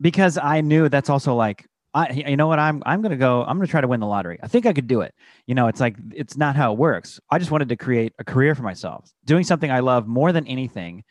because 0.00 0.38
I 0.38 0.60
knew 0.60 0.88
that's 0.88 1.10
also 1.10 1.34
like 1.34 1.66
I 1.96 2.10
you 2.10 2.36
know 2.36 2.46
what 2.46 2.58
I'm 2.58 2.82
I'm 2.84 3.00
gonna 3.00 3.16
go 3.16 3.42
I'm 3.42 3.56
gonna 3.56 3.66
try 3.66 3.80
to 3.80 3.88
win 3.88 4.00
the 4.00 4.06
lottery. 4.06 4.38
I 4.42 4.48
think 4.48 4.66
I 4.66 4.74
could 4.74 4.86
do 4.86 5.00
it. 5.00 5.14
You 5.46 5.54
know, 5.54 5.66
it's 5.66 5.80
like 5.80 5.96
it's 6.12 6.36
not 6.36 6.54
how 6.54 6.72
it 6.72 6.78
works. 6.78 7.18
I 7.30 7.38
just 7.38 7.50
wanted 7.50 7.70
to 7.70 7.76
create 7.76 8.12
a 8.18 8.24
career 8.24 8.54
for 8.54 8.62
myself, 8.62 9.10
doing 9.24 9.44
something 9.44 9.70
I 9.70 9.80
love 9.80 10.06
more 10.06 10.30
than 10.30 10.46
anything. 10.46 11.04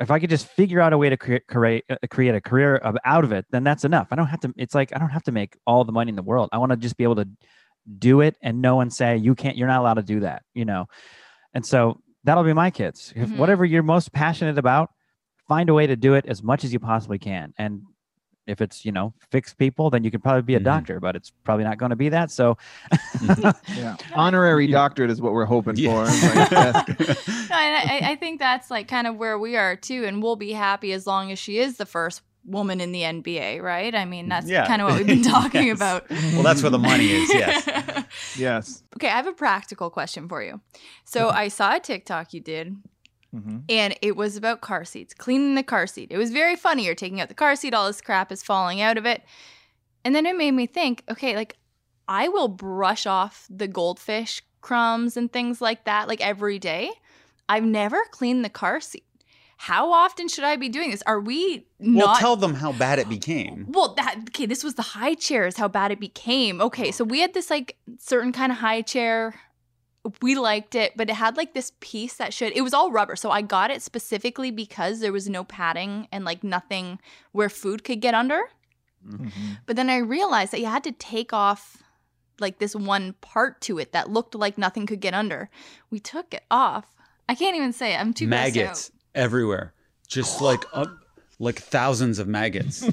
If 0.00 0.10
I 0.10 0.18
could 0.18 0.30
just 0.30 0.48
figure 0.48 0.80
out 0.80 0.92
a 0.92 0.98
way 0.98 1.10
to 1.10 1.16
create 1.16 1.46
create 1.46 1.84
uh, 1.88 1.96
create 2.10 2.34
a 2.34 2.40
career 2.40 2.74
of, 2.76 2.96
out 3.04 3.22
of 3.22 3.30
it, 3.30 3.46
then 3.50 3.62
that's 3.62 3.84
enough. 3.84 4.08
I 4.10 4.16
don't 4.16 4.26
have 4.26 4.40
to. 4.40 4.52
It's 4.56 4.74
like 4.74 4.94
I 4.94 4.98
don't 4.98 5.10
have 5.10 5.22
to 5.24 5.32
make 5.32 5.56
all 5.64 5.84
the 5.84 5.92
money 5.92 6.08
in 6.08 6.16
the 6.16 6.22
world. 6.22 6.48
I 6.52 6.58
want 6.58 6.72
to 6.72 6.76
just 6.76 6.96
be 6.96 7.04
able 7.04 7.16
to 7.16 7.28
do 7.98 8.20
it, 8.20 8.36
and 8.42 8.60
no 8.60 8.74
one 8.74 8.90
say 8.90 9.16
you 9.16 9.36
can't. 9.36 9.56
You're 9.56 9.68
not 9.68 9.80
allowed 9.80 9.94
to 9.94 10.02
do 10.02 10.20
that. 10.20 10.42
You 10.54 10.64
know, 10.64 10.86
and 11.54 11.64
so 11.64 12.00
that'll 12.24 12.42
be 12.42 12.52
my 12.52 12.72
kids. 12.72 13.12
If 13.14 13.30
Mhm. 13.30 13.36
whatever 13.36 13.64
you're 13.64 13.84
most 13.84 14.12
passionate 14.12 14.58
about, 14.58 14.90
find 15.46 15.68
a 15.68 15.74
way 15.74 15.86
to 15.86 15.94
do 15.94 16.14
it 16.14 16.26
as 16.26 16.42
much 16.42 16.64
as 16.64 16.72
you 16.72 16.80
possibly 16.80 17.20
can. 17.20 17.54
And 17.56 17.82
if 18.46 18.60
it's 18.60 18.84
you 18.84 18.92
know 18.92 19.12
fix 19.30 19.54
people, 19.54 19.90
then 19.90 20.04
you 20.04 20.10
could 20.10 20.22
probably 20.22 20.42
be 20.42 20.54
a 20.54 20.60
Mhm. 20.60 20.64
doctor, 20.64 21.00
but 21.00 21.16
it's 21.16 21.30
probably 21.44 21.64
not 21.64 21.78
going 21.78 21.90
to 21.90 21.96
be 21.96 22.08
that. 22.10 22.30
So 22.30 22.56
Yeah. 23.76 23.96
Honorary 24.14 24.66
doctorate 24.66 25.10
is 25.10 25.20
what 25.20 25.32
we're 25.32 25.44
hoping 25.46 25.76
for. 25.76 26.04
Like, 26.34 26.50
No, 27.50 27.60
and 27.60 27.90
I, 27.90 28.00
I 28.12 28.16
think 28.16 28.38
that's 28.40 28.70
like 28.70 28.88
kind 28.88 29.06
of 29.06 29.16
where 29.16 29.38
we 29.38 29.56
are 29.56 29.76
too, 29.76 30.04
and 30.04 30.22
we'll 30.22 30.36
be 30.36 30.52
happy 30.52 30.92
as 30.92 31.06
long 31.06 31.30
as 31.32 31.38
she 31.38 31.58
is 31.58 31.76
the 31.76 31.86
first 31.86 32.22
woman 32.46 32.80
in 32.80 32.92
the 32.92 33.00
NBA, 33.02 33.62
right? 33.62 33.94
I 33.94 34.04
mean, 34.04 34.28
that's 34.28 34.46
Yeah. 34.48 34.66
kind 34.66 34.82
of 34.82 34.88
what 34.88 34.98
we've 34.98 35.06
been 35.06 35.22
talking 35.22 35.68
Yes. 35.68 35.76
about. 35.78 36.10
well, 36.10 36.42
that's 36.42 36.62
where 36.62 36.70
the 36.70 36.78
money 36.78 37.10
is. 37.10 37.32
Yes. 37.32 38.04
yes. 38.36 38.82
okay, 38.96 39.08
I 39.08 39.16
have 39.16 39.26
a 39.26 39.32
practical 39.32 39.88
question 39.88 40.28
for 40.28 40.42
you. 40.42 40.60
So 41.04 41.30
I 41.30 41.48
saw 41.48 41.76
a 41.76 41.80
TikTok 41.80 42.34
you 42.34 42.40
did, 42.40 42.76
hmm 43.34 43.58
and 43.68 43.96
it 44.02 44.14
was 44.14 44.36
about 44.36 44.60
car 44.60 44.84
seats, 44.84 45.14
cleaning 45.14 45.54
the 45.54 45.62
car 45.62 45.86
seat. 45.86 46.08
It 46.10 46.18
was 46.18 46.30
very 46.30 46.54
funny. 46.54 46.84
You're 46.84 46.94
taking 46.94 47.20
out 47.20 47.28
the 47.28 47.34
car 47.34 47.56
seat, 47.56 47.72
all 47.72 47.86
this 47.86 48.02
crap 48.02 48.30
is 48.30 48.42
falling 48.42 48.82
out 48.82 48.98
of 48.98 49.06
it. 49.06 49.22
And 50.04 50.14
then 50.14 50.26
it 50.26 50.36
made 50.36 50.50
me 50.50 50.66
think, 50.66 51.02
okay, 51.10 51.34
like 51.34 51.56
I 52.06 52.28
will 52.28 52.48
brush 52.48 53.06
off 53.06 53.46
the 53.48 53.66
goldfish 53.66 54.42
crumbs 54.60 55.16
and 55.16 55.32
things 55.32 55.60
like 55.60 55.84
that 55.84 56.08
like 56.08 56.20
every 56.20 56.58
day. 56.58 56.90
I've 57.48 57.64
never 57.64 58.02
cleaned 58.10 58.44
the 58.44 58.50
car 58.50 58.80
seat. 58.80 59.04
How 59.56 59.92
often 59.92 60.28
should 60.28 60.44
I 60.44 60.56
be 60.56 60.68
doing 60.68 60.90
this? 60.90 61.02
Are 61.06 61.20
we 61.20 61.66
not 61.78 62.06
Well, 62.06 62.16
tell 62.16 62.36
them 62.36 62.54
how 62.54 62.72
bad 62.72 62.98
it 62.98 63.08
became. 63.08 63.66
well, 63.68 63.94
that 63.94 64.16
okay, 64.28 64.46
this 64.46 64.64
was 64.64 64.74
the 64.74 64.82
high 64.82 65.14
chairs, 65.14 65.56
how 65.56 65.68
bad 65.68 65.90
it 65.90 66.00
became. 66.00 66.60
Okay, 66.60 66.90
so 66.90 67.04
we 67.04 67.20
had 67.20 67.32
this 67.34 67.50
like 67.50 67.76
certain 67.98 68.32
kind 68.32 68.52
of 68.52 68.58
high 68.58 68.82
chair. 68.82 69.34
We 70.20 70.34
liked 70.34 70.74
it, 70.74 70.92
but 70.96 71.08
it 71.08 71.14
had 71.14 71.36
like 71.36 71.54
this 71.54 71.72
piece 71.80 72.14
that 72.16 72.34
should 72.34 72.52
it 72.54 72.60
was 72.60 72.74
all 72.74 72.90
rubber. 72.92 73.16
So 73.16 73.30
I 73.30 73.40
got 73.40 73.70
it 73.70 73.80
specifically 73.80 74.50
because 74.50 75.00
there 75.00 75.12
was 75.12 75.28
no 75.28 75.44
padding 75.44 76.08
and 76.12 76.24
like 76.24 76.44
nothing 76.44 76.98
where 77.32 77.48
food 77.48 77.84
could 77.84 78.00
get 78.00 78.14
under. 78.14 78.42
hmm 79.08 79.28
But 79.66 79.76
then 79.76 79.88
I 79.88 79.98
realized 79.98 80.52
that 80.52 80.60
you 80.60 80.66
had 80.66 80.84
to 80.84 80.92
take 80.92 81.32
off 81.32 81.82
like 82.40 82.58
this 82.58 82.74
one 82.76 83.14
part 83.20 83.60
to 83.62 83.78
it 83.78 83.92
that 83.92 84.10
looked 84.10 84.34
like 84.34 84.58
nothing 84.58 84.86
could 84.86 85.00
get 85.00 85.14
under. 85.14 85.48
We 85.90 86.00
took 86.00 86.34
it 86.34 86.44
off. 86.50 86.84
I 87.28 87.34
can't 87.34 87.56
even 87.56 87.72
say 87.72 87.94
it. 87.94 88.00
I'm 88.00 88.12
too 88.12 88.26
grossed 88.26 88.30
maggots 88.30 88.90
everywhere, 89.14 89.72
just 90.06 90.42
like 90.42 90.64
uh, 90.74 90.86
like 91.38 91.58
thousands 91.58 92.18
of 92.18 92.28
maggots. 92.28 92.86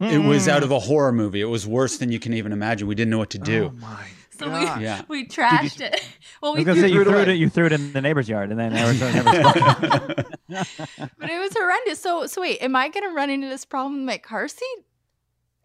It 0.00 0.22
was 0.24 0.46
out 0.46 0.62
of 0.62 0.70
a 0.70 0.78
horror 0.78 1.12
movie. 1.12 1.40
It 1.40 1.46
was 1.50 1.66
worse 1.66 1.98
than 1.98 2.12
you 2.12 2.20
can 2.20 2.34
even 2.34 2.52
imagine. 2.52 2.86
We 2.86 2.94
didn't 2.94 3.10
know 3.10 3.18
what 3.18 3.30
to 3.30 3.38
do. 3.38 3.72
Oh 3.74 4.00
my. 4.40 4.46
out. 4.64 4.68
So 4.74 4.76
we. 4.78 4.84
Yeah. 4.84 5.02
we 5.08 5.26
trashed 5.26 5.80
it. 5.80 6.00
Well, 6.42 6.52
we 6.52 6.58
was 6.58 6.66
gonna 6.66 6.80
say 6.80 6.88
threw 6.88 6.94
you 6.96 7.00
it 7.00 7.04
threw 7.04 7.14
away. 7.22 7.32
it. 7.32 7.36
You 7.38 7.48
threw 7.48 7.66
it 7.66 7.72
in 7.72 7.92
the 7.94 8.02
neighbor's 8.02 8.28
yard, 8.28 8.50
and 8.50 8.60
then 8.60 8.72
never, 8.74 8.92
never 8.92 10.24
but 10.48 11.30
it 11.30 11.38
was 11.40 11.52
horrendous. 11.56 12.00
So, 12.00 12.26
so 12.26 12.40
wait, 12.42 12.60
am 12.62 12.76
I 12.76 12.88
gonna 12.88 13.12
run 13.14 13.30
into 13.30 13.48
this 13.48 13.64
problem 13.64 13.94
with 14.00 14.04
my 14.06 14.18
car 14.18 14.46
seat? 14.48 14.84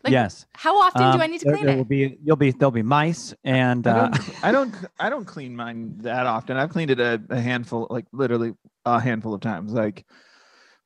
Like, 0.03 0.13
yes. 0.13 0.45
How 0.53 0.79
often 0.81 1.03
Um, 1.03 1.17
do 1.17 1.23
I 1.23 1.27
need 1.27 1.39
to 1.39 1.45
there, 1.45 1.53
clean 1.55 1.65
there 1.65 1.75
it? 1.75 1.77
will 1.77 1.83
be 1.85 2.17
you'll 2.23 2.37
be 2.37 2.51
there'll 2.51 2.71
be 2.71 2.81
mice 2.83 3.33
and 3.43 3.85
I 3.85 3.91
uh, 3.91 4.07
don't, 4.07 4.43
I 4.45 4.51
don't, 4.53 4.75
I 4.99 5.09
don't 5.09 5.25
clean 5.25 5.53
mine 5.55 5.95
that 6.03 6.25
often. 6.25 6.55
I've 6.55 6.69
cleaned 6.69 6.91
it 6.91 7.01
a, 7.01 7.21
a 7.29 7.39
handful, 7.41 7.87
like 7.89 8.05
literally 8.13 8.53
a 8.85 8.99
handful 9.01 9.33
of 9.33 9.41
times. 9.41 9.73
Like, 9.73 10.05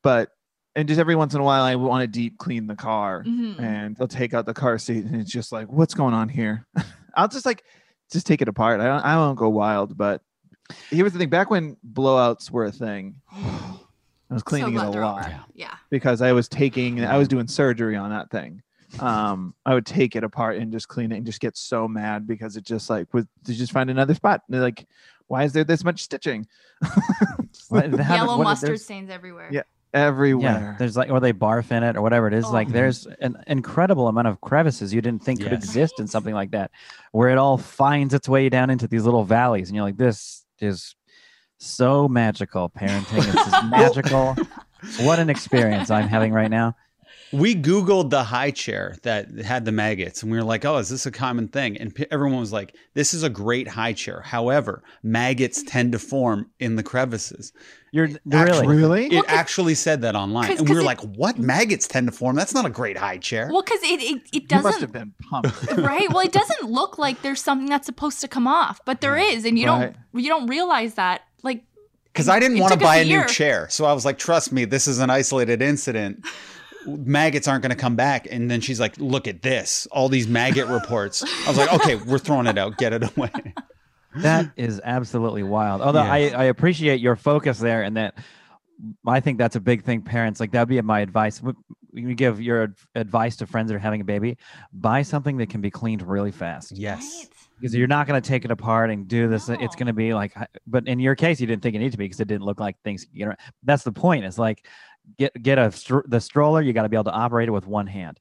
but 0.02 0.30
and 0.76 0.88
just 0.88 1.00
every 1.00 1.16
once 1.16 1.36
in 1.36 1.42
a 1.42 1.44
while, 1.44 1.62
I 1.64 1.76
want 1.76 2.02
to 2.02 2.08
deep 2.08 2.40
clean 2.40 2.66
the 2.66 2.76
car, 2.76 3.24
Mhm. 3.24 3.60
and 3.62 3.96
they'll 3.96 4.08
take 4.08 4.34
out 4.34 4.48
the 4.48 4.56
car 4.56 4.80
seat, 4.80 5.06
and 5.06 5.22
it's 5.22 5.32
just 5.32 5.52
like, 5.52 5.68
what's 5.72 5.94
going 5.94 6.16
on 6.16 6.30
here? 6.30 6.66
I'll 7.16 7.28
just 7.28 7.46
like, 7.46 7.64
just 8.12 8.26
take 8.28 8.42
it 8.42 8.48
apart. 8.48 8.80
I 8.80 8.86
don't, 8.86 9.04
I 9.06 9.16
won't 9.18 9.38
go 9.38 9.50
wild, 9.50 9.98
but 9.98 10.22
here's 10.90 11.14
the 11.14 11.20
thing: 11.20 11.30
back 11.30 11.50
when 11.50 11.78
blowouts 11.94 12.52
were 12.52 12.66
a 12.66 12.72
thing, 12.72 13.16
I 13.32 14.34
was 14.34 14.44
cleaning 14.44 14.78
so 14.78 14.84
it 14.84 14.96
a 14.96 15.00
lot 15.02 15.20
over. 15.20 15.30
Yeah. 15.30 15.44
Yeah. 15.54 15.76
because 15.90 16.22
I 16.22 16.32
was 16.32 16.48
taking, 16.48 17.04
I 17.06 17.18
was 17.18 17.28
doing 17.28 17.48
surgery 17.48 17.96
on 17.96 18.10
that 18.10 18.30
thing. 18.32 18.62
Um, 19.00 19.56
I 19.66 19.74
would 19.74 19.86
take 19.88 20.16
it 20.16 20.24
apart 20.24 20.58
and 20.58 20.72
just 20.72 20.88
clean 20.88 21.12
it 21.12 21.18
and 21.18 21.26
just 21.26 21.40
get 21.40 21.58
so 21.58 21.88
mad 21.88 22.28
because 22.28 22.58
it 22.58 22.64
just 22.64 22.90
like 22.90 23.12
was 23.14 23.26
to 23.46 23.54
just 23.54 23.72
find 23.72 23.90
another 23.90 24.14
spot. 24.14 24.42
And 24.48 24.54
they're 24.54 24.62
like, 24.62 24.88
why 25.28 25.44
is 25.44 25.54
there 25.54 25.64
this 25.64 25.84
much 25.84 26.04
stitching 26.04 26.48
what- 27.70 27.92
they 27.92 28.04
have 28.04 28.16
it- 28.16 28.20
Yellow 28.24 28.38
what- 28.38 28.44
mustard 28.44 28.70
there's- 28.70 28.84
stains 28.84 29.10
everywhere. 29.10 29.50
Yeah. 29.52 29.64
Yeah, 29.94 30.00
everywhere? 30.08 30.76
there's 30.80 30.98
like 30.98 31.10
or 31.12 31.20
they 31.20 31.34
barf 31.34 31.72
in 31.72 31.84
it 31.84 31.96
or 31.96 32.02
whatever 32.02 32.28
it 32.28 32.34
is. 32.34 32.46
Like 32.50 32.70
Oh. 32.70 32.72
there's 32.72 33.06
an 33.22 33.38
incredible 33.48 34.08
amount 34.08 34.28
of 34.28 34.42
crevices 34.42 34.94
you 34.94 35.02
didn't 35.02 35.24
think 35.24 35.42
could 35.42 35.54
exist 35.54 36.00
in 36.00 36.08
something 36.08 36.34
like 36.34 36.52
that, 36.52 36.72
where 37.12 37.30
it 37.30 37.38
all 37.38 37.58
finds 37.58 38.14
its 38.14 38.28
way 38.28 38.50
down 38.50 38.70
into 38.70 38.88
these 38.88 39.04
little 39.06 39.24
valleys, 39.24 39.70
and 39.70 39.76
you're 39.76 39.86
like, 39.86 39.98
this 39.98 40.44
is 40.60 40.96
so 41.60 42.08
magical. 42.08 42.70
Parenting 42.70 43.24
This 43.24 43.48
is 43.48 43.54
magical. 43.70 44.36
What 45.06 45.20
an 45.20 45.30
experience 45.30 45.90
I'm 45.92 46.08
having 46.10 46.34
right 46.34 46.50
now. 46.52 46.76
We 47.34 47.56
Googled 47.56 48.10
the 48.12 48.24
high 48.24 48.52
chair 48.52 48.96
that 49.04 49.30
had 49.40 49.66
the 49.66 49.72
maggots, 49.72 50.22
and 50.22 50.32
we 50.32 50.38
were 50.38 50.44
like, 50.44 50.64
"Oh, 50.66 50.78
is 50.78 50.90
this 50.90 51.06
a 51.06 51.12
common 51.12 51.48
thing?" 51.48 51.78
And 51.78 51.94
p- 51.94 52.06
everyone 52.12 52.40
was 52.40 52.54
like, 52.54 52.76
"This 52.94 53.14
is 53.14 53.24
a 53.24 53.30
great 53.30 53.68
high 53.68 53.94
chair." 53.94 54.22
However, 54.22 54.84
maggots 55.02 55.64
tend 55.64 55.92
to 55.94 56.00
form 56.00 56.52
in 56.60 56.76
the 56.76 56.84
crevices. 56.84 57.52
You're 57.92 58.10
Actually- 58.32 58.68
really 58.68 59.08
really? 59.08 59.18
It 59.18 59.26
actually 59.28 59.76
said 59.76 60.02
that 60.04 60.16
online, 60.16 60.48
'Cause- 60.48 60.60
and 60.60 60.70
we 60.70 60.76
were 60.76 60.82
'cause 60.82 60.86
like, 60.86 61.02
"What 61.18 61.40
maggots 61.40 61.88
tend 61.88 62.08
to 62.08 62.12
form? 62.14 62.36
That's 62.36 62.54
not 62.54 62.66
a 62.66 62.70
great 62.70 62.98
high 62.98 63.18
chair." 63.18 63.50
Well, 63.52 63.64
because 63.64 63.82
it, 63.84 64.00
it, 64.02 64.22
it 64.32 64.34
you 64.34 64.42
must 64.52 64.64
doesn't 64.64 64.82
have 64.82 64.92
been 64.94 65.14
pumped. 65.30 65.72
right. 65.78 66.08
Well, 66.10 66.24
it 66.26 66.32
doesn't 66.32 66.70
look 66.70 66.98
like 66.98 67.22
there's 67.24 67.42
something 67.42 67.68
that's 67.68 67.86
supposed 67.88 68.22
to 68.22 68.28
come 68.28 68.48
off, 68.48 68.80
but 68.86 69.02
there 69.02 69.18
is, 69.18 69.44
and 69.46 69.58
you 69.58 69.68
Right. 69.68 69.94
don't 70.14 70.22
you 70.24 70.30
don't 70.30 70.48
realize 70.48 70.94
that. 70.96 71.22
Like 71.42 71.64
Because 72.14 72.30
I 72.30 72.40
didn't 72.40 72.60
want 72.60 72.74
to 72.74 72.80
buy 72.80 72.98
a 72.98 73.02
a 73.02 73.06
new 73.06 73.26
chair, 73.26 73.68
so 73.72 73.86
I 73.86 73.94
was 73.94 74.06
like, 74.06 74.20
"Trust 74.20 74.52
me, 74.52 74.66
this 74.66 74.88
is 74.88 75.00
an 75.00 75.10
isolated 75.10 75.62
incident." 75.64 76.24
Maggots 76.88 77.48
aren't 77.48 77.62
going 77.64 77.70
to 77.72 77.76
come 77.76 77.96
back. 77.96 78.28
And 78.30 78.50
then 78.50 78.62
she's 78.62 78.80
like, 78.80 78.98
"Look 78.98 79.28
at 79.28 79.42
this! 79.42 79.88
All 79.92 80.10
these 80.10 80.28
maggot 80.28 80.68
reports." 80.68 81.24
I 81.24 81.48
was 81.50 81.58
like, 81.58 81.74
"Okay, 81.74 81.96
we're 81.96 82.20
throwing 82.20 82.48
it 82.48 82.58
out. 82.58 82.78
Get 82.78 82.94
it 82.94 83.04
away." 83.18 83.32
that 84.18 84.52
is 84.56 84.80
absolutely 84.84 85.44
wild. 85.44 85.82
Although 85.82 86.04
Yeah. 86.04 86.14
I, 86.14 86.18
I 86.30 86.44
appreciate 86.46 87.00
your 87.00 87.16
focus 87.16 87.58
there 87.60 87.82
and 87.84 87.98
that 87.98 88.16
I 89.08 89.20
think 89.20 89.38
that's 89.38 89.56
a 89.56 89.60
big 89.60 89.84
thing. 89.84 90.02
Parents 90.02 90.40
like 90.40 90.52
that'd 90.52 90.68
be 90.70 90.80
my 90.82 91.00
advice. 91.00 91.42
When 91.42 91.56
You 91.94 92.14
give 92.14 92.42
your 92.42 92.76
advice 92.96 93.38
to 93.38 93.48
friends 93.48 93.70
that 93.70 93.76
are 93.76 93.80
having 93.80 94.02
a 94.02 94.06
baby, 94.06 94.38
buy 94.72 95.02
something 95.04 95.38
that 95.38 95.50
can 95.50 95.62
be 95.62 95.72
cleaned 95.72 96.02
really 96.02 96.32
fast 96.32 96.74
Yes. 96.78 97.02
right? 97.24 97.30
because 97.60 97.76
you're 97.76 97.88
not 97.88 98.08
going 98.08 98.22
to 98.22 98.28
take 98.28 98.44
it 98.44 98.52
apart 98.52 98.90
and 98.90 99.08
do 99.08 99.30
this. 99.30 99.48
It's 99.48 99.76
going 99.76 99.88
to 99.88 99.94
be 99.94 100.14
like, 100.14 100.36
but 100.68 100.86
in 100.86 101.00
your 101.00 101.16
case, 101.16 101.40
you 101.40 101.48
didn't 101.48 101.62
think 101.64 101.76
it 101.76 101.80
needed 101.80 101.92
to 101.94 101.98
be 101.98 102.06
because 102.06 102.20
it 102.20 102.28
didn't 102.28 102.44
look 102.44 102.60
like 102.60 102.76
things. 102.84 103.06
You 103.14 103.28
know, 103.28 103.36
that's 103.64 103.84
the 103.84 103.92
point. 103.94 104.26
It's 104.26 104.38
like 104.38 104.66
get 105.18 105.34
get 105.42 105.58
a 105.58 105.72
the 106.08 106.20
stroller. 106.20 106.62
You 106.62 106.74
got 106.74 106.84
to 106.84 106.90
be 106.90 106.96
able 106.96 107.06
to 107.06 107.12
operate 107.12 107.48
it 107.48 107.52
with 107.52 107.68
one 107.68 107.88
hand. 107.88 108.20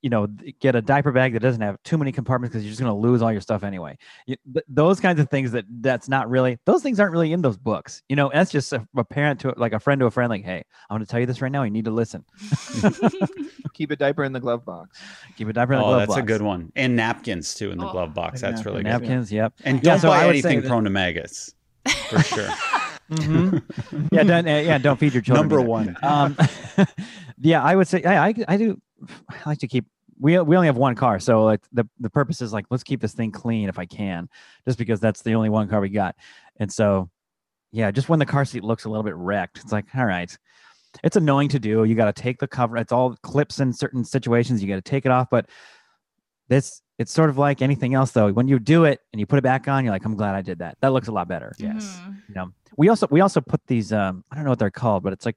You 0.00 0.08
know, 0.08 0.26
get 0.60 0.74
a 0.74 0.80
diaper 0.80 1.12
bag 1.12 1.34
that 1.34 1.40
doesn't 1.40 1.60
have 1.60 1.76
too 1.82 1.98
many 1.98 2.10
compartments 2.10 2.52
because 2.52 2.64
you're 2.64 2.70
just 2.70 2.80
going 2.80 2.90
to 2.90 2.98
lose 2.98 3.20
all 3.20 3.30
your 3.30 3.42
stuff 3.42 3.62
anyway. 3.62 3.98
You, 4.26 4.36
th- 4.54 4.64
those 4.68 5.00
kinds 5.00 5.20
of 5.20 5.28
things 5.28 5.52
that 5.52 5.66
that's 5.80 6.08
not 6.08 6.30
really 6.30 6.58
those 6.64 6.82
things 6.82 6.98
aren't 6.98 7.12
really 7.12 7.32
in 7.34 7.42
those 7.42 7.58
books. 7.58 8.02
You 8.08 8.16
know, 8.16 8.30
that's 8.32 8.50
just 8.50 8.72
a, 8.72 8.86
a 8.96 9.04
parent 9.04 9.40
to 9.40 9.52
like 9.58 9.74
a 9.74 9.80
friend 9.80 9.98
to 10.00 10.06
a 10.06 10.10
friend. 10.10 10.30
Like, 10.30 10.44
hey, 10.44 10.64
I'm 10.88 10.96
going 10.96 11.04
to 11.04 11.10
tell 11.10 11.20
you 11.20 11.26
this 11.26 11.42
right 11.42 11.52
now. 11.52 11.62
You 11.62 11.70
need 11.70 11.84
to 11.84 11.90
listen. 11.90 12.24
Keep 13.74 13.90
a 13.90 13.96
diaper 13.96 14.24
in 14.24 14.32
the 14.32 14.40
glove 14.40 14.64
box. 14.64 14.98
Keep 15.36 15.48
a 15.48 15.52
diaper 15.52 15.74
in 15.74 15.80
the 15.80 15.84
Oh, 15.84 15.88
glove 15.88 16.08
that's 16.08 16.16
a 16.18 16.22
good 16.22 16.40
one. 16.40 16.72
And 16.76 16.96
napkins 16.96 17.54
too 17.54 17.70
in 17.70 17.76
the 17.78 17.86
Oh. 17.86 17.92
glove 17.92 18.14
box. 18.14 18.40
That's 18.40 18.64
napkins. 18.64 18.66
really 18.66 18.82
good. 18.84 18.88
Napkins, 18.88 19.30
yep. 19.32 19.52
And 19.64 19.82
don't 19.82 20.00
so 20.00 20.08
buy 20.08 20.26
anything 20.26 20.58
say 20.58 20.60
that- 20.60 20.68
prone 20.68 20.84
to 20.84 20.90
maggots. 20.90 21.54
for 22.08 22.20
sure. 22.22 22.48
Mhm. 23.10 24.08
yeah, 24.12 24.22
don't, 24.24 24.46
uh, 24.48 24.50
yeah, 24.50 24.78
don't 24.78 24.98
feed 24.98 25.12
your 25.14 25.22
children. 25.22 25.48
Number 25.48 25.60
either. 25.60 25.68
one. 25.68 25.96
Um, 26.02 26.36
yeah, 27.40 27.62
I 27.62 27.76
would 27.76 27.88
say 27.88 28.02
I, 28.02 28.28
I 28.28 28.34
I 28.48 28.56
do. 28.56 28.80
I 29.30 29.36
like 29.46 29.58
to 29.58 29.68
keep. 29.68 29.86
We 30.18 30.38
we 30.40 30.56
only 30.56 30.66
have 30.66 30.76
one 30.76 30.94
car, 30.94 31.18
so 31.20 31.44
like 31.44 31.60
the 31.72 31.86
the 32.00 32.10
purpose 32.10 32.40
is 32.40 32.52
like 32.52 32.66
let's 32.70 32.82
keep 32.82 33.00
this 33.00 33.12
thing 33.12 33.30
clean 33.30 33.68
if 33.68 33.78
I 33.78 33.84
can, 33.86 34.28
just 34.66 34.78
because 34.78 34.98
that's 34.98 35.22
the 35.22 35.34
only 35.34 35.50
one 35.50 35.68
car 35.68 35.80
we 35.80 35.88
got, 35.90 36.16
and 36.58 36.72
so 36.72 37.10
yeah, 37.72 37.90
just 37.90 38.08
when 38.08 38.18
the 38.18 38.26
car 38.26 38.44
seat 38.44 38.64
looks 38.64 38.86
a 38.86 38.88
little 38.88 39.02
bit 39.04 39.14
wrecked, 39.16 39.58
it's 39.58 39.72
like 39.72 39.86
all 39.94 40.06
right. 40.06 40.36
It's 41.04 41.16
annoying 41.16 41.50
to 41.50 41.58
do. 41.58 41.84
You 41.84 41.94
got 41.94 42.14
to 42.14 42.22
take 42.22 42.38
the 42.38 42.48
cover. 42.48 42.78
It's 42.78 42.90
all 42.92 43.16
clips 43.22 43.60
in 43.60 43.70
certain 43.74 44.02
situations. 44.02 44.62
You 44.62 44.68
got 44.68 44.76
to 44.82 44.90
take 44.90 45.04
it 45.04 45.12
off, 45.12 45.28
but 45.30 45.46
this 46.48 46.80
it's 46.98 47.12
sort 47.12 47.28
of 47.30 47.36
like 47.38 47.60
anything 47.62 47.94
else 47.94 48.12
though. 48.12 48.32
When 48.32 48.48
you 48.48 48.58
do 48.58 48.84
it 48.84 49.00
and 49.12 49.20
you 49.20 49.26
put 49.26 49.38
it 49.38 49.42
back 49.42 49.68
on, 49.68 49.84
you're 49.84 49.92
like, 49.92 50.04
I'm 50.04 50.14
glad 50.16 50.34
I 50.34 50.42
did 50.42 50.58
that. 50.60 50.78
That 50.80 50.92
looks 50.92 51.08
a 51.08 51.12
lot 51.12 51.28
better 51.28 51.52
Yes. 51.58 52.00
Mhm. 52.04 52.16
you 52.28 52.34
know 52.34 52.52
we 52.76 52.88
also 52.88 53.06
we 53.10 53.20
also 53.20 53.40
put 53.40 53.60
these 53.66 53.92
um 53.92 54.22
i 54.30 54.34
don't 54.34 54.44
know 54.44 54.50
what 54.50 54.58
they're 54.58 54.70
called 54.70 55.02
but 55.02 55.12
it's 55.12 55.24
like 55.24 55.36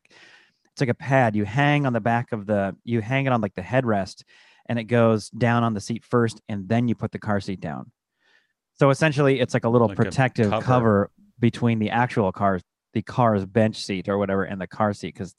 it's 0.72 0.82
like 0.82 0.90
a 0.90 0.94
pad 0.94 1.36
you 1.36 1.46
hang 1.46 1.86
on 1.86 1.94
the 1.94 2.00
back 2.02 2.32
of 2.34 2.46
the 2.46 2.76
you 2.84 3.00
hang 3.02 3.26
it 3.26 3.32
on 3.32 3.40
like 3.42 3.56
the 3.56 3.62
headrest 3.62 4.24
and 4.68 4.78
it 4.80 4.86
goes 4.86 5.30
down 5.30 5.64
on 5.64 5.74
the 5.74 5.80
seat 5.80 6.04
first 6.04 6.42
and 6.50 6.68
then 6.68 6.88
you 6.88 6.96
put 6.96 7.12
the 7.12 7.20
car 7.20 7.40
seat 7.40 7.60
down 7.62 7.92
so 8.74 8.90
essentially 8.90 9.40
it's 9.40 9.54
like 9.54 9.64
a 9.64 9.70
little 9.70 9.88
Like 9.88 10.00
a 10.00 10.04
protective 10.04 10.50
cover. 10.52 10.66
cover. 10.66 11.12
between 11.40 11.80
the 11.80 11.90
actual 11.92 12.32
car 12.34 12.60
the 12.94 13.02
car's 13.02 13.46
bench 13.46 13.78
seat 13.78 14.10
or 14.10 14.18
whatever 14.18 14.44
and 14.44 14.60
the 14.60 14.68
car 14.68 14.92
seat 14.94 15.14
because 15.14 15.34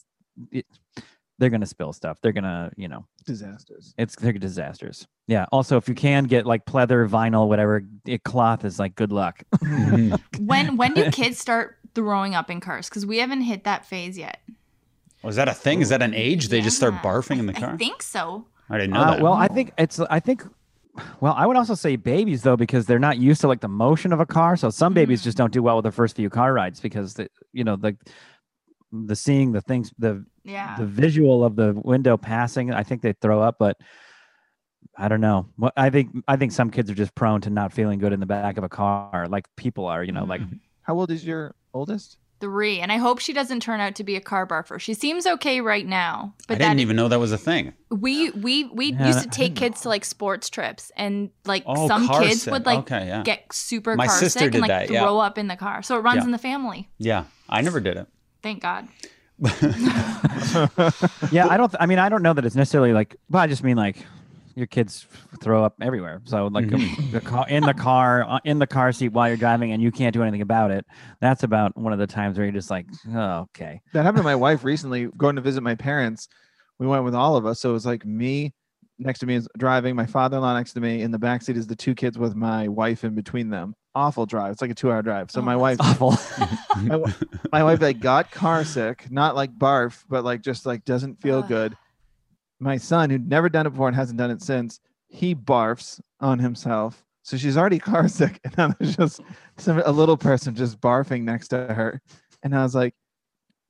they're 1.41 1.51
gonna 1.51 1.67
spill 1.67 1.93
stuff 1.93 2.19
they're 2.23 2.31
gonna 2.33 2.71
you 2.77 2.87
know 2.87 3.05
Disasters. 3.27 3.95
it's 3.99 4.15
they're 4.17 4.33
disasters 4.33 5.09
yeah 5.27 5.47
also 5.51 5.77
if 5.77 5.89
you 5.89 5.95
can 5.97 6.25
get 6.25 6.47
like 6.47 6.65
pleather 6.67 7.09
vinyl 7.09 7.49
whatever 7.49 7.83
it, 8.07 8.23
cloth 8.23 8.65
is 8.65 8.79
like 8.79 8.95
good 8.95 9.11
luck. 9.11 9.43
When 10.39 10.77
when 10.77 10.95
do 10.95 11.11
kids 11.21 11.39
start 11.39 11.77
throwing 11.95 12.35
up 12.37 12.51
in 12.51 12.61
cars? 12.61 12.89
Because 12.89 13.05
we 13.05 13.19
haven't 13.19 13.41
hit 13.43 13.65
that 13.65 13.85
phase 13.85 14.17
yet. 14.17 14.39
Was 15.23 15.37
that 15.37 15.49
a 15.49 15.55
thing? 15.55 15.81
Is 15.83 15.89
that 15.91 16.03
an 16.03 16.15
age? 16.15 16.49
They 16.49 16.61
just 16.61 16.77
start 16.77 16.95
barfing 17.03 17.39
in 17.39 17.47
the 17.47 17.53
car. 17.53 17.75
I 17.75 17.77
think 17.77 18.03
so. 18.03 18.47
I 18.71 18.79
didn't 18.79 18.93
know 18.95 19.01
Uh, 19.01 19.11
that. 19.11 19.21
well, 19.23 19.33
I 19.35 19.49
think 19.49 19.73
it's. 19.77 19.99
I 20.01 20.21
think. 20.21 20.45
Well, 21.21 21.35
I 21.37 21.47
would 21.47 21.57
also 21.57 21.75
say 21.75 21.97
babies 21.97 22.43
though, 22.43 22.57
because 22.57 22.87
they're 22.87 22.99
not 22.99 23.19
used 23.19 23.41
to 23.43 23.49
like 23.49 23.61
the 23.61 23.69
motion 23.69 24.13
of 24.13 24.21
a 24.21 24.27
car. 24.27 24.57
So 24.57 24.71
some 24.71 24.93
babies 24.95 25.21
Mhm. 25.21 25.25
just 25.25 25.37
don't 25.39 25.53
do 25.53 25.63
well 25.63 25.77
with 25.77 25.85
the 25.85 25.93
first 25.93 26.17
few 26.17 26.31
car 26.31 26.53
rides 26.55 26.81
because 26.81 27.15
the 27.15 27.29
you 27.53 27.65
know 27.65 27.77
the 27.77 27.97
the 28.93 29.15
seeing 29.17 29.53
the 29.53 29.61
things 29.61 29.93
the 29.99 30.25
Yeah. 30.45 30.77
the 30.79 30.87
visual 30.87 31.45
of 31.45 31.57
the 31.57 31.73
window 31.85 32.17
passing. 32.17 32.73
I 32.73 32.83
think 32.83 33.03
they 33.03 33.13
throw 33.13 33.41
up, 33.43 33.57
but 33.59 33.77
I 34.97 35.09
don't 35.09 35.21
know. 35.21 35.47
What 35.57 35.73
I 35.77 35.91
think 35.91 36.11
I 36.27 36.37
think 36.37 36.53
some 36.53 36.71
kids 36.71 36.91
are 36.91 36.95
just 36.95 37.15
prone 37.15 37.41
to 37.43 37.51
not 37.51 37.73
feeling 37.73 37.99
good 37.99 38.13
in 38.13 38.21
the 38.21 38.27
back 38.27 38.57
of 38.59 38.65
a 38.65 38.69
car, 38.69 39.27
like 39.29 39.47
people 39.57 39.87
are. 39.87 40.03
You 40.03 40.13
know, 40.13 40.25
like 40.25 40.41
Mhm. 40.41 40.59
How 40.83 40.95
old 40.99 41.11
is 41.11 41.25
your 41.25 41.55
oldest? 41.75 42.17
Three. 42.41 42.81
And 42.81 42.91
I 42.91 42.97
hope 42.97 43.19
she 43.21 43.35
doesn't 43.35 43.61
turn 43.61 43.81
out 43.81 43.95
to 43.97 44.03
be 44.03 44.17
a 44.17 44.21
car 44.21 44.47
barfer. 44.47 44.81
She 44.81 44.95
seems 44.95 45.27
okay 45.27 45.61
right 45.61 45.87
now. 45.87 46.35
But 46.49 46.55
i 46.55 46.59
didn't 46.59 46.79
that 46.79 46.83
even 46.83 46.97
know 46.97 47.07
that 47.09 47.21
was 47.21 47.33
a 47.33 47.39
thing. 47.39 47.75
we 47.91 48.31
we 48.31 48.65
we 48.65 48.93
Yeah, 48.93 49.09
used 49.09 49.23
to 49.23 49.29
take 49.29 49.55
kids 49.55 49.83
to 49.83 49.89
like 49.91 50.07
sports 50.07 50.49
trips 50.49 50.91
and 50.97 51.31
like 51.45 51.65
Oh, 51.67 51.87
some 51.87 52.09
kids 52.09 52.43
sick. 52.43 52.53
would 52.53 52.65
like 52.65 52.79
okay, 52.81 53.07
yeah, 53.09 53.23
get 53.23 53.53
super 53.53 53.95
My 53.95 54.07
car 54.07 54.17
sister 54.19 54.39
sick 54.41 54.53
did 54.53 54.55
and 54.55 54.63
like 54.63 54.69
that, 54.89 54.91
yeah. 54.91 55.03
throw 55.03 55.19
up 55.19 55.37
in 55.37 55.49
the 55.49 55.57
car. 55.57 55.83
So 55.83 55.97
it 55.99 56.01
runs 56.01 56.17
Yeah. 56.21 56.25
in 56.25 56.31
the 56.33 56.39
family. 56.39 56.89
yeah. 56.99 57.25
I 57.49 57.61
never 57.61 57.79
did 57.79 57.97
it. 57.99 58.07
Thank 58.43 58.63
God. 58.63 58.89
yeah, 61.31 61.47
I 61.49 61.57
don't. 61.57 61.75
I 61.81 61.87
mean, 61.87 61.99
I 61.99 62.09
don't 62.09 62.23
know 62.23 62.33
that 62.33 62.45
it's 62.45 62.55
necessarily 62.55 62.93
like. 62.93 63.17
But 63.29 63.39
I 63.39 63.47
just 63.47 63.63
mean 63.63 63.77
like 63.77 63.97
your 64.55 64.67
kids 64.67 65.07
throw 65.41 65.65
up 65.65 65.75
everywhere. 65.81 66.21
So 66.25 66.49
like 66.49 66.67
Mhm. 66.67 67.11
the 67.13 67.21
car 67.21 67.49
in 67.49 67.63
the 67.65 67.73
car 67.75 68.25
uh, 68.29 68.39
in 68.45 68.59
the 68.59 68.67
car 68.67 68.93
seat 68.93 69.09
while 69.13 69.29
you're 69.29 69.37
driving, 69.37 69.73
and 69.73 69.81
you 69.83 69.91
can't 69.91 70.13
do 70.13 70.23
anything 70.23 70.43
about 70.43 70.71
it. 70.71 70.85
That's 71.21 71.43
about 71.43 71.77
one 71.77 71.93
of 71.93 71.99
the 71.99 72.07
times 72.07 72.37
where 72.37 72.45
you're 72.45 72.53
just 72.53 72.71
like, 72.71 72.87
oh, 73.15 73.47
okay. 73.57 73.81
That 73.93 74.03
happened 74.03 74.19
to 74.19 74.25
my 74.25 74.37
wife 74.37 74.65
recently 74.65 75.09
going 75.17 75.37
to 75.37 75.43
visit 75.43 75.63
my 75.63 75.75
parents. 75.75 76.29
We 76.79 76.87
went 76.87 77.05
with 77.05 77.15
all 77.15 77.37
of 77.37 77.47
us. 77.47 77.61
So 77.61 77.71
it 77.71 77.75
was 77.75 77.87
like 77.87 78.05
me 78.05 78.53
next 78.99 79.21
to 79.21 79.27
me 79.27 79.35
is 79.35 79.49
driving, 79.57 79.97
my 79.97 80.05
father 80.07 80.37
in 80.37 80.43
law 80.43 80.55
next 80.55 80.75
to 80.75 80.81
me. 80.81 81.01
In 81.01 81.11
the 81.11 81.19
back 81.19 81.41
seat 81.43 81.57
is 81.57 81.67
the 81.67 81.77
two 81.77 81.95
kids 81.95 82.19
with 82.19 82.35
my 82.35 82.69
wife 82.69 83.03
in 83.05 83.15
between 83.15 83.49
them. 83.49 83.75
Awful 83.95 84.25
drive. 84.27 84.53
It's 84.53 84.63
like 84.63 84.71
a 84.71 84.75
two 84.75 84.91
hour 84.93 85.03
drive. 85.03 85.31
So 85.31 85.41
Oh, 85.41 85.45
my 85.45 85.57
wife, 85.57 85.79
Awful. 85.81 86.15
my, 86.83 87.13
my 87.53 87.65
wife 87.65 87.81
like 87.81 87.99
got 88.01 88.31
car 88.31 88.65
sick, 88.65 89.11
not 89.11 89.35
like 89.35 89.57
barf, 89.59 90.05
but 90.09 90.25
like 90.25 90.43
just 90.43 90.65
like 90.67 90.85
doesn't 90.85 91.21
feel 91.21 91.41
Ugh. 91.41 91.49
good. 91.49 91.77
My 92.61 92.77
son, 92.77 93.11
who'd 93.11 93.29
never 93.29 93.49
done 93.49 93.67
it 93.67 93.71
before 93.71 93.89
and 93.89 93.97
hasn't 93.97 94.19
done 94.19 94.31
it 94.31 94.43
since, 94.43 94.81
he 95.09 95.35
barfs 95.35 96.01
on 96.21 96.39
himself. 96.39 97.05
So 97.23 97.37
she's 97.37 97.57
already 97.57 97.79
car 97.79 98.07
sick, 98.09 98.39
and 98.45 98.57
now 98.57 98.75
there's 98.79 98.97
just 98.97 99.21
some 99.57 99.83
a 99.85 99.91
little 99.93 100.17
person 100.17 100.55
just 100.55 100.81
barfing 100.81 101.23
next 101.23 101.49
to 101.49 101.57
her. 101.73 102.01
And 102.43 102.55
I 102.57 102.63
was 102.63 102.75
like, 102.75 102.95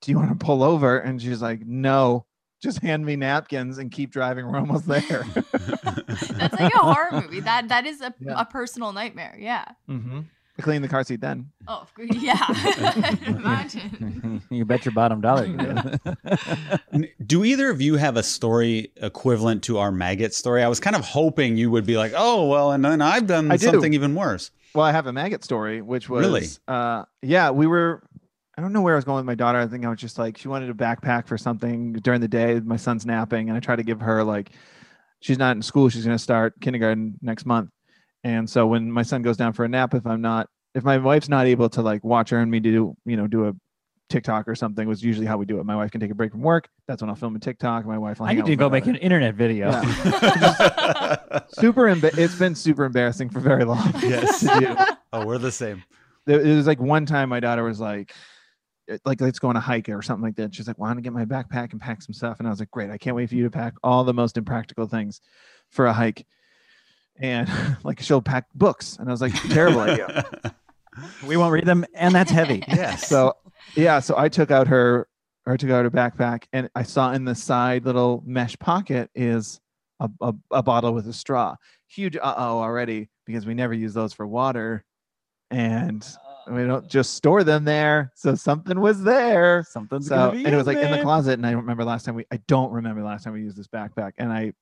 "Do 0.02 0.10
you 0.12 0.18
want 0.18 0.30
to 0.38 0.44
pull 0.44 0.62
over?" 0.62 0.98
And 0.98 1.20
she's 1.20 1.40
like, 1.42 1.64
"No, 1.66 2.26
just 2.60 2.80
hand 2.80 3.04
me 3.04 3.16
napkins 3.16 3.78
and 3.78 3.90
keep 3.90 4.10
driving. 4.10 4.46
We're 4.50 4.58
almost 4.58 4.86
there." 4.86 5.24
That's 5.34 6.58
like 6.60 6.74
a 6.74 6.78
horror 6.78 7.10
movie. 7.12 7.40
That 7.40 7.68
that 7.68 7.86
is 7.86 8.00
a, 8.00 8.14
Yeah. 8.20 8.34
a 8.40 8.44
personal 8.44 8.92
nightmare. 8.92 9.36
Yeah. 9.38 9.64
mm-hmm. 9.88 10.20
Clean 10.60 10.82
the 10.82 10.88
car 10.88 11.02
seat 11.04 11.22
then. 11.22 11.50
Oh, 11.68 11.86
yeah. 11.98 12.36
Imagine. 13.26 14.42
you 14.50 14.66
bet 14.66 14.84
your 14.84 14.92
bottom 14.92 15.22
dollar. 15.22 15.46
you 15.46 15.56
do. 17.24 17.44
Either 17.44 17.70
of 17.70 17.80
you 17.80 17.96
have 17.96 18.16
a 18.18 18.22
story 18.22 18.92
equivalent 18.96 19.62
to 19.64 19.78
our 19.78 19.90
maggot 19.90 20.34
story? 20.34 20.62
I 20.62 20.68
was 20.68 20.78
kind 20.80 20.96
of 20.96 21.02
hoping 21.04 21.56
you 21.56 21.70
would 21.70 21.86
be 21.86 21.96
like, 21.96 22.12
"Oh, 22.14 22.46
well," 22.48 22.72
and 22.72 22.84
then 22.84 23.00
I've 23.00 23.26
done 23.26 23.50
I 23.50 23.56
do. 23.56 23.66
something 23.66 23.94
even 23.94 24.14
worse. 24.14 24.50
Well, 24.74 24.84
I 24.84 24.92
have 24.92 25.06
a 25.06 25.12
maggot 25.12 25.42
story, 25.44 25.82
which 25.82 26.08
was 26.08 26.24
Really? 26.26 26.46
uh 26.68 27.04
yeah, 27.22 27.50
we 27.50 27.66
were 27.66 28.02
I 28.60 28.62
don't 28.62 28.74
know 28.74 28.82
where 28.82 28.92
I 28.92 28.96
was 28.96 29.06
going 29.06 29.16
with 29.16 29.24
my 29.24 29.34
daughter. 29.34 29.58
I 29.58 29.66
think 29.66 29.86
I 29.86 29.88
was 29.88 29.98
just 29.98 30.18
like 30.18 30.36
she 30.36 30.46
wanted 30.46 30.68
a 30.68 30.74
backpack 30.74 31.26
for 31.26 31.38
something 31.38 31.94
during 31.94 32.20
the 32.20 32.28
day. 32.28 32.60
My 32.60 32.76
son's 32.76 33.06
napping, 33.06 33.48
and 33.48 33.56
I 33.56 33.60
tried 33.60 33.76
to 33.76 33.82
give 33.82 34.02
her 34.02 34.22
like 34.22 34.50
she's 35.20 35.38
not 35.38 35.56
in 35.56 35.62
school, 35.62 35.88
she's 35.88 36.04
gonna 36.04 36.18
start 36.18 36.60
kindergarten 36.60 37.14
next 37.22 37.46
month. 37.46 37.70
And 38.22 38.50
so 38.50 38.66
when 38.66 38.92
my 38.92 39.02
son 39.02 39.22
goes 39.22 39.38
down 39.38 39.54
for 39.54 39.64
a 39.64 39.68
nap, 39.70 39.94
if 39.94 40.06
I'm 40.06 40.20
not 40.20 40.46
if 40.74 40.84
my 40.84 40.98
wife's 40.98 41.30
not 41.30 41.46
able 41.46 41.70
to 41.70 41.80
like 41.80 42.04
watch 42.04 42.28
her 42.28 42.38
and 42.38 42.50
me 42.50 42.60
do, 42.60 42.94
you 43.06 43.16
know, 43.16 43.26
do 43.26 43.48
a 43.48 43.54
TikTok 44.10 44.46
or 44.46 44.54
something 44.54 44.86
was 44.86 45.02
usually 45.02 45.26
how 45.26 45.38
we 45.38 45.46
do 45.46 45.58
it. 45.58 45.64
My 45.64 45.76
wife 45.76 45.90
can 45.90 46.02
take 46.02 46.10
a 46.10 46.14
break 46.14 46.32
from 46.32 46.42
work. 46.42 46.68
That's 46.86 47.00
when 47.00 47.08
I'll 47.08 47.16
film 47.16 47.34
a 47.36 47.38
TikTok. 47.38 47.86
My 47.86 47.96
wife 47.96 48.20
will 48.20 48.26
I 48.26 48.34
need 48.34 48.44
to 48.44 48.56
go 48.56 48.68
make 48.68 48.84
daughter. 48.84 48.98
an 48.98 49.02
internet 49.02 49.36
video. 49.36 49.70
super 51.52 51.84
emba- 51.84 52.18
it's 52.18 52.34
been 52.34 52.54
super 52.54 52.84
embarrassing 52.84 53.30
for 53.30 53.40
very 53.40 53.64
long. 53.64 53.90
yes. 54.02 54.46
Oh, 55.14 55.24
we're 55.24 55.38
the 55.38 55.50
same. 55.50 55.82
it 56.26 56.44
was 56.44 56.66
like 56.68 56.78
one 56.78 57.06
time 57.06 57.30
my 57.30 57.40
daughter 57.40 57.64
was 57.64 57.80
like 57.80 58.12
Uh, 58.90 58.98
like 59.04 59.20
let's 59.20 59.38
go 59.38 59.48
on 59.48 59.56
a 59.56 59.60
hike 59.60 59.88
or 59.88 60.02
something 60.02 60.22
like 60.22 60.36
that. 60.36 60.54
She's 60.54 60.66
like 60.66 60.78
well 60.78 60.90
i'm 60.90 60.96
gonna 60.96 61.02
get 61.02 61.12
my 61.12 61.24
backpack 61.24 61.72
and 61.72 61.80
pack 61.80 62.02
some 62.02 62.12
stuff. 62.12 62.38
And 62.38 62.46
i 62.46 62.50
was 62.50 62.60
like 62.60 62.70
great 62.70 62.90
i 62.90 62.98
can't 62.98 63.16
wait 63.16 63.28
for 63.28 63.34
you 63.34 63.44
to 63.44 63.50
pack 63.50 63.74
all 63.82 64.04
the 64.04 64.14
most 64.14 64.36
impractical 64.36 64.86
things 64.86 65.20
for 65.70 65.86
a 65.86 65.92
hike. 65.92 66.26
And 67.18 67.50
like 67.84 68.00
she'll 68.00 68.22
pack 68.22 68.46
books. 68.54 68.96
And 68.98 69.08
i 69.08 69.12
was 69.12 69.20
like 69.20 69.34
terrible 69.50 69.80
idea. 69.80 70.24
We 71.26 71.36
won't 71.36 71.52
read 71.52 71.66
them, 71.66 71.86
and 71.94 72.12
that's 72.14 72.32
heavy. 72.32 72.64
yes. 72.68 73.06
so 73.06 73.34
yeah 73.74 74.00
so 74.00 74.16
i 74.16 74.28
took 74.28 74.50
out 74.50 74.66
her 74.66 75.06
or 75.46 75.56
took 75.56 75.70
out 75.70 75.84
her 75.84 75.90
backpack 75.90 76.44
and 76.52 76.68
i 76.74 76.82
saw 76.82 77.12
in 77.12 77.24
the 77.24 77.34
side 77.34 77.84
little 77.84 78.22
mesh 78.26 78.58
pocket 78.58 79.10
is 79.14 79.60
a, 80.00 80.10
a, 80.20 80.34
a 80.50 80.62
bottle 80.62 80.92
with 80.92 81.06
a 81.06 81.12
straw. 81.12 81.54
Huge 81.86 82.16
uh-oh 82.16 82.58
already 82.58 83.08
because 83.26 83.46
we 83.46 83.54
never 83.54 83.74
use 83.74 83.94
those 83.94 84.12
for 84.12 84.26
water. 84.26 84.84
And 85.50 86.06
oh. 86.24 86.29
We 86.48 86.64
don't 86.66 86.88
just 86.88 87.14
store 87.14 87.44
them 87.44 87.64
there. 87.64 88.12
So 88.14 88.34
something 88.34 88.80
was 88.80 89.02
there. 89.02 89.64
Something's 89.68 90.08
so 90.08 90.30
and 90.30 90.46
it 90.46 90.56
was 90.56 90.66
like 90.66 90.78
in 90.78 90.90
the 90.90 91.02
closet 91.02 91.34
and 91.34 91.46
i 91.46 91.52
remember 91.52 91.84
last 91.84 92.04
time 92.04 92.14
we 92.14 92.24
i 92.32 92.38
don't 92.48 92.72
remember 92.72 93.02
last 93.02 93.24
time 93.24 93.32
we 93.32 93.40
used 93.40 93.56
this 93.56 93.68
backpack 93.68 94.12
and 94.18 94.32
i 94.32 94.52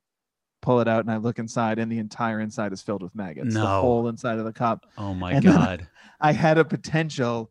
pull 0.60 0.80
it 0.80 0.88
out 0.88 1.00
and 1.04 1.10
i 1.10 1.16
look 1.16 1.38
inside 1.38 1.78
and 1.78 1.90
the 1.90 1.98
entire 1.98 2.40
inside 2.40 2.72
is 2.72 2.82
filled 2.82 3.02
with 3.02 3.14
maggots. 3.14 3.54
The 3.54 3.60
No. 3.60 3.80
whole 3.80 4.08
inside 4.08 4.38
of 4.38 4.44
the 4.44 4.52
cup. 4.52 4.86
Oh 4.98 5.14
my 5.14 5.32
and 5.32 5.44
god. 5.44 5.86
I 6.20 6.32
had 6.32 6.58
a 6.58 6.64
potential 6.64 7.50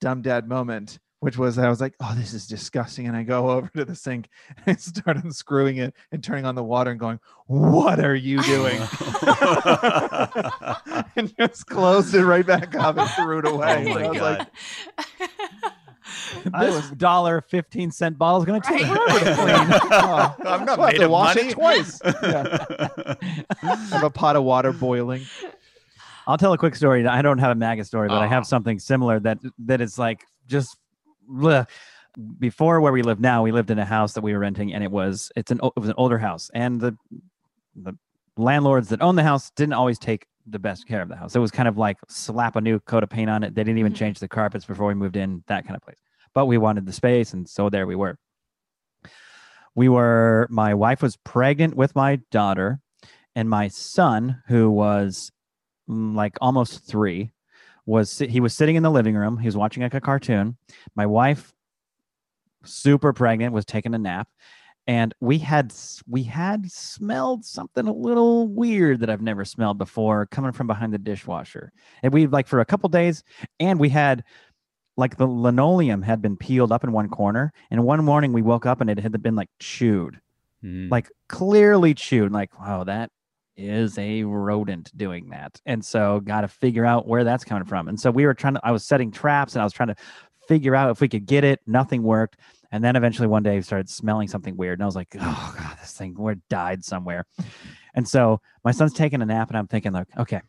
dumb 0.00 0.22
dad 0.22 0.48
moment, 0.48 0.98
which 1.20 1.38
was 1.38 1.58
I 1.58 1.68
was 1.68 1.80
like, 1.80 1.94
oh, 2.00 2.14
this 2.16 2.34
is 2.34 2.46
disgusting. 2.46 3.06
And 3.06 3.16
I 3.16 3.22
go 3.22 3.50
over 3.52 3.68
to 3.76 3.84
the 3.84 3.94
sink 3.94 4.28
and 4.66 4.76
I 4.76 4.78
start 4.78 5.16
unscrewing 5.18 5.76
it 5.76 5.94
and 6.10 6.24
turning 6.24 6.44
on 6.46 6.54
the 6.54 6.64
water 6.64 6.90
and 6.90 6.98
going, 6.98 7.20
what 7.46 8.00
are 8.00 8.14
you 8.14 8.42
doing? 8.42 8.80
and 11.16 11.34
just 11.38 11.66
closed 11.66 12.14
it 12.14 12.24
right 12.24 12.46
back 12.46 12.74
up 12.74 12.96
and 12.96 13.08
threw 13.10 13.38
it 13.38 13.46
oh 13.46 13.54
away. 13.54 13.66
Oh 13.66 13.78
And 13.78 13.88
my 13.90 14.04
I 14.04 14.08
was 14.08 14.18
God. 14.18 14.38
like, 14.38 14.48
I 16.54 16.64
this 16.66 16.74
was- 16.76 16.90
dollar 16.92 17.40
fifteen 17.40 17.90
cent 17.90 18.18
bottle 18.18 18.40
is 18.40 18.46
gonna 18.46 18.60
take 18.60 18.82
Right. 18.82 19.20
forever 19.20 19.24
to 19.24 19.34
clean. 19.34 19.80
oh, 19.92 20.34
I'm 20.46 20.64
not 20.64 20.78
I'll 20.78 20.86
made 20.86 20.98
to 20.98 21.08
wash 21.08 21.36
money. 21.36 21.48
it 21.48 21.52
twice. 21.52 22.00
Yeah. 22.04 22.66
I 23.62 23.74
have 23.90 24.02
a 24.04 24.10
pot 24.10 24.36
of 24.36 24.44
water 24.44 24.72
boiling. 24.72 25.22
I'll 26.26 26.38
tell 26.38 26.52
a 26.52 26.58
quick 26.58 26.74
story. 26.76 27.06
I 27.06 27.22
don't 27.22 27.38
have 27.38 27.50
a 27.50 27.54
maggot 27.54 27.86
story, 27.86 28.08
but 28.08 28.18
I 28.18 28.26
have 28.26 28.42
uh-huh. 28.42 28.44
something 28.44 28.78
similar 28.78 29.20
that 29.20 29.38
that 29.66 29.80
is 29.80 29.98
like 29.98 30.24
just 30.46 30.76
bleh. 31.30 31.66
before 32.38 32.80
where 32.80 32.92
we 32.92 33.02
live 33.02 33.20
now. 33.20 33.42
We 33.42 33.52
lived 33.52 33.70
in 33.70 33.78
a 33.78 33.84
house 33.84 34.14
that 34.14 34.22
we 34.22 34.32
were 34.32 34.40
renting, 34.40 34.74
and 34.74 34.82
it 34.84 34.90
was 34.90 35.30
it's 35.36 35.50
an 35.50 35.60
it 35.62 35.80
was 35.80 35.88
an 35.88 35.94
older 35.96 36.18
house, 36.18 36.50
and 36.54 36.80
the 36.80 36.96
the 37.74 37.96
landlords 38.36 38.88
that 38.88 39.02
owned 39.02 39.18
the 39.18 39.22
house 39.22 39.50
didn't 39.52 39.74
always 39.74 39.98
take 39.98 40.26
the 40.46 40.58
best 40.58 40.86
care 40.88 41.02
of 41.02 41.08
the 41.08 41.16
house. 41.16 41.36
It 41.36 41.40
was 41.40 41.50
kind 41.50 41.68
of 41.68 41.76
like 41.78 41.98
slap 42.08 42.56
a 42.56 42.60
new 42.60 42.80
coat 42.80 43.02
of 43.02 43.10
paint 43.10 43.30
on 43.30 43.42
it. 43.44 43.54
They 43.54 43.62
didn't 43.62 43.78
even 43.78 43.92
Mhm. 43.92 43.96
change 43.96 44.18
the 44.18 44.28
carpets 44.28 44.64
before 44.64 44.88
we 44.88 44.94
moved 44.94 45.16
in, 45.16 45.44
that 45.46 45.64
kind 45.64 45.76
of 45.76 45.82
place. 45.82 45.98
But 46.34 46.46
we 46.46 46.58
wanted 46.58 46.86
the 46.86 46.92
space, 46.92 47.32
and 47.34 47.48
so 47.48 47.68
there 47.70 47.86
we 47.86 47.94
were. 47.96 48.16
We 49.74 49.88
were. 49.88 50.46
My 50.50 50.74
wife 50.74 51.02
was 51.02 51.16
pregnant 51.16 51.76
with 51.76 51.94
my 51.94 52.16
daughter, 52.30 52.80
and 53.34 53.48
my 53.48 53.68
son, 53.68 54.42
who 54.48 54.70
was 54.70 55.30
mm, 55.88 56.14
like 56.14 56.36
almost 56.40 56.84
three, 56.84 57.32
was 57.86 58.18
he 58.18 58.40
was 58.40 58.54
sitting 58.54 58.76
in 58.76 58.82
the 58.82 58.90
living 58.90 59.14
room. 59.14 59.38
He 59.38 59.46
was 59.46 59.56
watching 59.56 59.82
like 59.82 59.94
a 59.94 60.00
cartoon. 60.00 60.56
My 60.94 61.06
wife, 61.06 61.52
super 62.64 63.12
pregnant, 63.12 63.52
was 63.52 63.64
taking 63.64 63.94
a 63.94 63.98
nap, 63.98 64.28
and 64.86 65.14
we 65.20 65.38
had 65.38 65.72
we 66.06 66.22
had 66.24 66.70
smelled 66.70 67.44
something 67.44 67.86
a 67.86 67.92
little 67.92 68.48
weird 68.48 69.00
that 69.00 69.10
I've 69.10 69.22
never 69.22 69.44
smelled 69.44 69.78
before 69.78 70.26
coming 70.26 70.52
from 70.52 70.66
behind 70.66 70.92
the 70.92 70.98
dishwasher. 70.98 71.72
And 72.02 72.12
we 72.12 72.26
like 72.26 72.46
for 72.46 72.60
a 72.60 72.66
couple 72.66 72.88
days, 72.88 73.22
and 73.58 73.78
we 73.80 73.88
had 73.88 74.24
like 74.96 75.16
the 75.16 75.26
linoleum 75.26 76.02
had 76.02 76.20
been 76.20 76.36
peeled 76.36 76.72
up 76.72 76.84
in 76.84 76.92
one 76.92 77.08
corner. 77.08 77.52
And 77.70 77.84
one 77.84 78.04
morning 78.04 78.32
we 78.32 78.42
woke 78.42 78.66
up 78.66 78.80
and 78.80 78.90
it 78.90 78.98
had 78.98 79.22
been 79.22 79.36
like 79.36 79.48
chewed, 79.58 80.20
Mm. 80.62 80.90
like 80.90 81.08
clearly 81.28 81.94
chewed. 81.94 82.32
Like, 82.32 82.58
wow, 82.60 82.84
that 82.84 83.10
is 83.60 83.98
a 83.98 84.24
rodent 84.24 84.96
doing 84.96 85.28
that. 85.30 85.60
And 85.66 85.84
so 85.84 86.20
got 86.20 86.40
to 86.40 86.48
figure 86.48 86.86
out 86.86 87.06
where 87.06 87.24
that's 87.24 87.44
coming 87.44 87.64
from. 87.64 87.88
And 87.88 88.00
so 88.00 88.10
we 88.10 88.26
were 88.26 88.34
trying 88.34 88.54
to, 88.54 88.60
I 88.64 88.70
was 88.70 88.84
setting 88.84 89.10
traps 89.10 89.54
and 89.54 89.60
I 89.60 89.64
was 89.64 89.72
trying 89.72 89.88
to 89.88 89.96
figure 90.48 90.74
out 90.74 90.90
if 90.90 91.00
we 91.00 91.08
could 91.08 91.26
get 91.26 91.44
it. 91.44 91.60
Nothing 91.66 92.02
worked. 92.02 92.38
And 92.72 92.82
then 92.82 92.96
eventually 92.96 93.28
one 93.28 93.42
day 93.42 93.56
I 93.56 93.60
started 93.60 93.88
smelling 93.88 94.28
something 94.28 94.56
weird. 94.56 94.78
And 94.78 94.82
I 94.84 94.86
was 94.86 94.96
like, 94.96 95.14
oh 95.20 95.54
God, 95.58 95.76
this 95.80 95.92
thing 95.92 96.14
where 96.14 96.36
died 96.48 96.84
somewhere. 96.84 97.26
And 97.94 98.08
so 98.08 98.40
my 98.64 98.72
son's 98.72 98.94
taking 98.94 99.22
a 99.22 99.26
nap 99.26 99.48
and 99.48 99.58
I'm 99.58 99.66
thinking 99.66 99.92
like, 99.92 100.08
okay, 100.16 100.40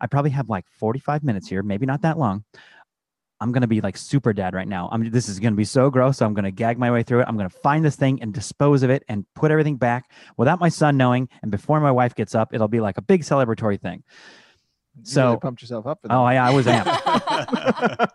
I 0.00 0.06
probably 0.06 0.30
have 0.30 0.48
like 0.48 0.66
45 0.78 1.24
minutes 1.24 1.48
here, 1.48 1.62
maybe 1.62 1.86
not 1.86 2.02
that 2.02 2.18
long. 2.18 2.44
I'm 3.42 3.50
gonna 3.50 3.66
be 3.66 3.80
like 3.80 3.96
super 3.96 4.32
dad 4.32 4.54
right 4.54 4.68
now. 4.68 4.88
I'm 4.92 5.10
this 5.10 5.28
is 5.28 5.40
gonna 5.40 5.56
be 5.56 5.64
so 5.64 5.90
gross. 5.90 6.18
So 6.18 6.26
I'm 6.26 6.32
gonna 6.32 6.52
gag 6.52 6.78
my 6.78 6.92
way 6.92 7.02
through 7.02 7.22
it. 7.22 7.26
I'm 7.28 7.36
gonna 7.36 7.48
find 7.50 7.84
this 7.84 7.96
thing 7.96 8.22
and 8.22 8.32
dispose 8.32 8.84
of 8.84 8.90
it 8.90 9.02
and 9.08 9.26
put 9.34 9.50
everything 9.50 9.76
back 9.76 10.08
without 10.36 10.60
my 10.60 10.68
son 10.68 10.96
knowing. 10.96 11.28
And 11.42 11.50
before 11.50 11.80
my 11.80 11.90
wife 11.90 12.14
gets 12.14 12.36
up, 12.36 12.54
it'll 12.54 12.68
be 12.68 12.78
like 12.80 12.98
a 12.98 13.02
big 13.02 13.22
celebratory 13.22 13.80
thing. 13.80 14.04
You 14.96 15.04
So- 15.04 15.24
really 15.26 15.40
pumped 15.40 15.62
yourself 15.62 15.88
up. 15.88 15.98
For 16.02 16.12
Oh, 16.12 16.28
yeah, 16.28 16.46
I 16.46 16.50
was 16.52 16.66
amped. 16.66 18.08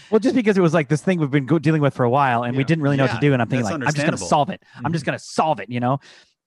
well, 0.10 0.18
just 0.18 0.34
because 0.34 0.58
it 0.58 0.62
was 0.62 0.74
like 0.74 0.88
this 0.88 1.00
thing 1.00 1.20
we've 1.20 1.30
been 1.30 1.46
go- 1.46 1.60
dealing 1.60 1.80
with 1.80 1.94
for 1.94 2.04
a 2.04 2.10
while 2.10 2.42
and 2.42 2.56
we 2.56 2.64
Yeah. 2.64 2.66
didn't 2.66 2.82
really 2.82 2.96
know 2.96 3.04
what 3.04 3.14
to 3.14 3.20
do. 3.20 3.32
And 3.32 3.40
I'm 3.40 3.48
thinking 3.48 3.64
that's 3.64 3.78
like, 3.78 3.88
I'm 3.88 3.94
just 3.94 4.04
gonna 4.04 4.16
solve 4.16 4.50
it. 4.50 4.62
I'm 4.84 4.92
just 4.92 5.04
mm-hmm. 5.04 5.10
gonna 5.10 5.18
solve 5.20 5.60
it, 5.60 5.70
you 5.70 5.78
know? 5.78 6.00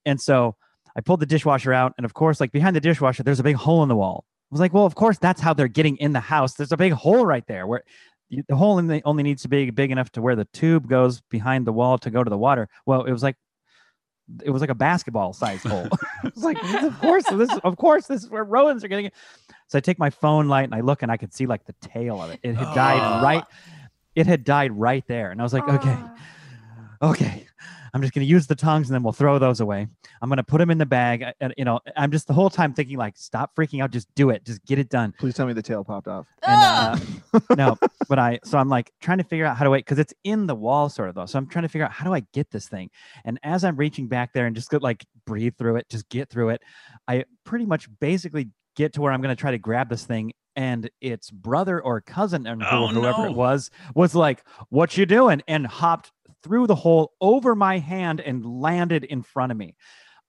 And 0.04 0.20
so 0.20 0.56
I 0.94 1.00
pulled 1.00 1.20
the 1.20 1.26
dishwasher 1.26 1.72
out, 1.72 1.94
and 1.96 2.04
of 2.04 2.12
course, 2.12 2.38
like 2.38 2.52
behind 2.52 2.76
the 2.76 2.80
dishwasher, 2.80 3.22
there's 3.22 3.40
a 3.40 3.44
big 3.44 3.56
hole 3.56 3.82
in 3.82 3.88
the 3.88 3.96
wall. 3.96 4.26
I 4.54 4.56
was 4.56 4.60
like, 4.60 4.72
well, 4.72 4.86
of 4.86 4.94
course, 4.94 5.18
that's 5.18 5.40
how 5.40 5.52
they're 5.52 5.66
getting 5.66 5.96
in 5.96 6.12
the 6.12 6.20
house. 6.20 6.54
There's 6.54 6.70
a 6.70 6.76
big 6.76 6.92
hole 6.92 7.26
right 7.26 7.44
there 7.48 7.66
where 7.66 7.82
the 8.46 8.54
hole 8.54 8.78
in 8.78 8.86
the 8.86 9.02
only 9.04 9.24
needs 9.24 9.42
to 9.42 9.48
be 9.48 9.68
big 9.70 9.90
enough 9.90 10.10
to 10.12 10.22
where 10.22 10.36
the 10.36 10.44
tube 10.44 10.88
goes 10.88 11.20
behind 11.22 11.66
the 11.66 11.72
wall 11.72 11.98
to 11.98 12.08
go 12.08 12.22
to 12.22 12.30
the 12.30 12.38
water. 12.38 12.68
Well, 12.86 13.02
it 13.02 13.10
was 13.10 13.20
like 13.20 13.34
it 14.44 14.50
was 14.50 14.60
like 14.60 14.70
a 14.70 14.74
basketball 14.76 15.32
sized 15.32 15.66
hole. 15.66 15.86
it 16.24 16.34
was 16.36 16.44
like, 16.44 16.56
of 16.84 16.96
course, 17.00 17.24
this 17.32 17.50
of 17.64 17.76
course, 17.76 18.06
this 18.06 18.22
is 18.22 18.30
where 18.30 18.44
rodents 18.44 18.84
are 18.84 18.88
getting 18.88 19.06
it. 19.06 19.14
So 19.66 19.76
I 19.76 19.80
take 19.80 19.98
my 19.98 20.10
phone 20.10 20.46
light 20.46 20.66
and 20.66 20.74
I 20.76 20.82
look 20.82 21.02
and 21.02 21.10
I 21.10 21.16
could 21.16 21.34
see 21.34 21.46
like 21.46 21.64
the 21.64 21.74
tail 21.80 22.22
of 22.22 22.30
it. 22.30 22.38
It 22.44 22.54
had 22.54 22.72
died 22.76 23.00
Oh. 23.02 23.24
right. 23.24 23.42
It 24.14 24.28
had 24.28 24.44
died 24.44 24.70
right 24.70 25.04
there. 25.08 25.32
And 25.32 25.40
I 25.40 25.42
was 25.42 25.52
like, 25.52 25.68
okay, 25.68 25.96
ah. 25.98 26.16
okay, 27.10 27.43
I'm 27.94 28.02
just 28.02 28.12
going 28.12 28.26
to 28.26 28.30
use 28.30 28.46
the 28.48 28.56
tongs 28.56 28.88
and 28.88 28.94
then 28.94 29.02
we'll 29.04 29.12
throw 29.12 29.38
those 29.38 29.60
away. 29.60 29.86
I'm 30.20 30.28
going 30.28 30.36
to 30.38 30.42
put 30.42 30.58
them 30.58 30.68
in 30.70 30.78
the 30.78 30.84
bag. 30.86 31.22
I- 31.22 31.32
And, 31.40 31.54
you 31.56 31.64
know, 31.64 31.78
I'm 31.96 32.10
just 32.10 32.26
the 32.26 32.32
whole 32.34 32.50
time 32.50 32.74
thinking 32.74 32.98
like, 32.98 33.16
stop 33.16 33.54
freaking 33.56 33.80
out. 33.82 33.92
Just 33.92 34.12
do 34.16 34.30
it. 34.30 34.44
Just 34.44 34.64
get 34.66 34.78
it 34.80 34.88
done. 34.90 35.14
Please 35.18 35.34
tell 35.34 35.46
me 35.46 35.52
the 35.52 35.62
tail 35.62 35.84
popped 35.84 36.08
off. 36.08 36.26
And 36.42 36.98
uh, 37.32 37.40
no, 37.56 37.78
but 38.08 38.18
I, 38.18 38.40
so 38.44 38.58
I'm 38.58 38.68
like 38.68 38.90
trying 39.00 39.18
to 39.18 39.24
figure 39.24 39.46
out 39.46 39.56
how 39.56 39.62
to 39.64 39.70
wait 39.70 39.84
because 39.84 39.98
it's 40.00 40.12
in 40.24 40.46
the 40.48 40.54
wall 40.56 40.88
sort 40.88 41.08
of 41.08 41.14
though. 41.14 41.26
So 41.26 41.38
I'm 41.38 41.46
trying 41.46 41.62
to 41.62 41.68
figure 41.68 41.84
out 41.86 41.92
how 41.92 42.04
do 42.04 42.12
I 42.12 42.20
get 42.32 42.50
this 42.50 42.68
thing? 42.68 42.90
And 43.24 43.38
as 43.44 43.64
I'm 43.64 43.76
reaching 43.76 44.08
back 44.08 44.32
there 44.32 44.46
and 44.46 44.56
just 44.56 44.70
go, 44.70 44.78
like 44.82 45.04
breathe 45.24 45.54
through 45.56 45.76
it, 45.76 45.88
just 45.88 46.08
get 46.08 46.28
through 46.28 46.48
it, 46.50 46.62
I 47.06 47.24
pretty 47.44 47.64
much 47.64 47.88
basically 48.00 48.50
get 48.76 48.92
to 48.94 49.00
where 49.02 49.12
I'm 49.12 49.20
going 49.22 49.34
to 49.34 49.40
try 49.40 49.52
to 49.52 49.58
grab 49.58 49.88
this 49.88 50.04
thing. 50.04 50.32
And 50.56 50.88
its 51.00 51.32
brother 51.32 51.80
or 51.82 52.00
cousin 52.00 52.46
and 52.46 52.62
Oh, 52.62 52.86
whoever 52.86 53.22
no. 53.24 53.30
it 53.30 53.32
was 53.34 53.72
was 53.96 54.14
like, 54.14 54.44
"What 54.68 54.96
you 54.96 55.04
doing?" 55.04 55.42
and 55.48 55.66
hopped 55.66 56.12
through 56.44 56.66
the 56.68 56.74
hole 56.74 57.12
over 57.20 57.54
my 57.56 57.78
hand 57.78 58.20
and 58.20 58.44
landed 58.44 59.02
in 59.02 59.22
front 59.22 59.50
of 59.50 59.58
me. 59.58 59.74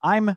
I'm 0.02 0.34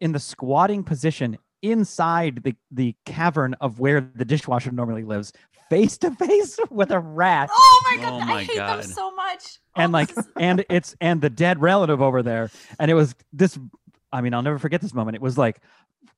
in 0.00 0.12
the 0.12 0.20
squatting 0.20 0.84
position 0.84 1.36
inside 1.62 2.42
the, 2.44 2.54
the 2.70 2.94
cavern 3.04 3.54
of 3.60 3.80
where 3.80 4.00
the 4.00 4.24
dishwasher 4.24 4.70
normally 4.70 5.02
lives, 5.04 5.32
face 5.68 5.98
to 5.98 6.10
face 6.14 6.58
with 6.70 6.90
a 6.90 6.98
rat. 6.98 7.50
Oh 7.52 7.82
my 7.90 7.96
god, 8.02 8.12
Oh 8.12 8.20
my 8.20 8.34
I 8.34 8.44
hate 8.44 8.56
God. 8.56 8.82
them 8.82 8.90
so 8.90 9.10
much. 9.14 9.58
Oh, 9.76 9.80
and 9.82 9.90
Oh, 9.90 9.98
like 9.98 10.10
and 10.38 10.64
it's 10.70 10.94
and 11.00 11.20
the 11.20 11.28
dead 11.30 11.60
relative 11.60 12.00
over 12.00 12.22
there 12.22 12.50
and 12.78 12.90
it 12.90 12.94
was 12.94 13.14
this 13.32 13.58
i 14.12 14.20
mean 14.20 14.34
i'll 14.34 14.42
never 14.42 14.58
forget 14.58 14.80
this 14.80 14.92
moment 14.92 15.14
it 15.14 15.22
was 15.22 15.38
like 15.38 15.60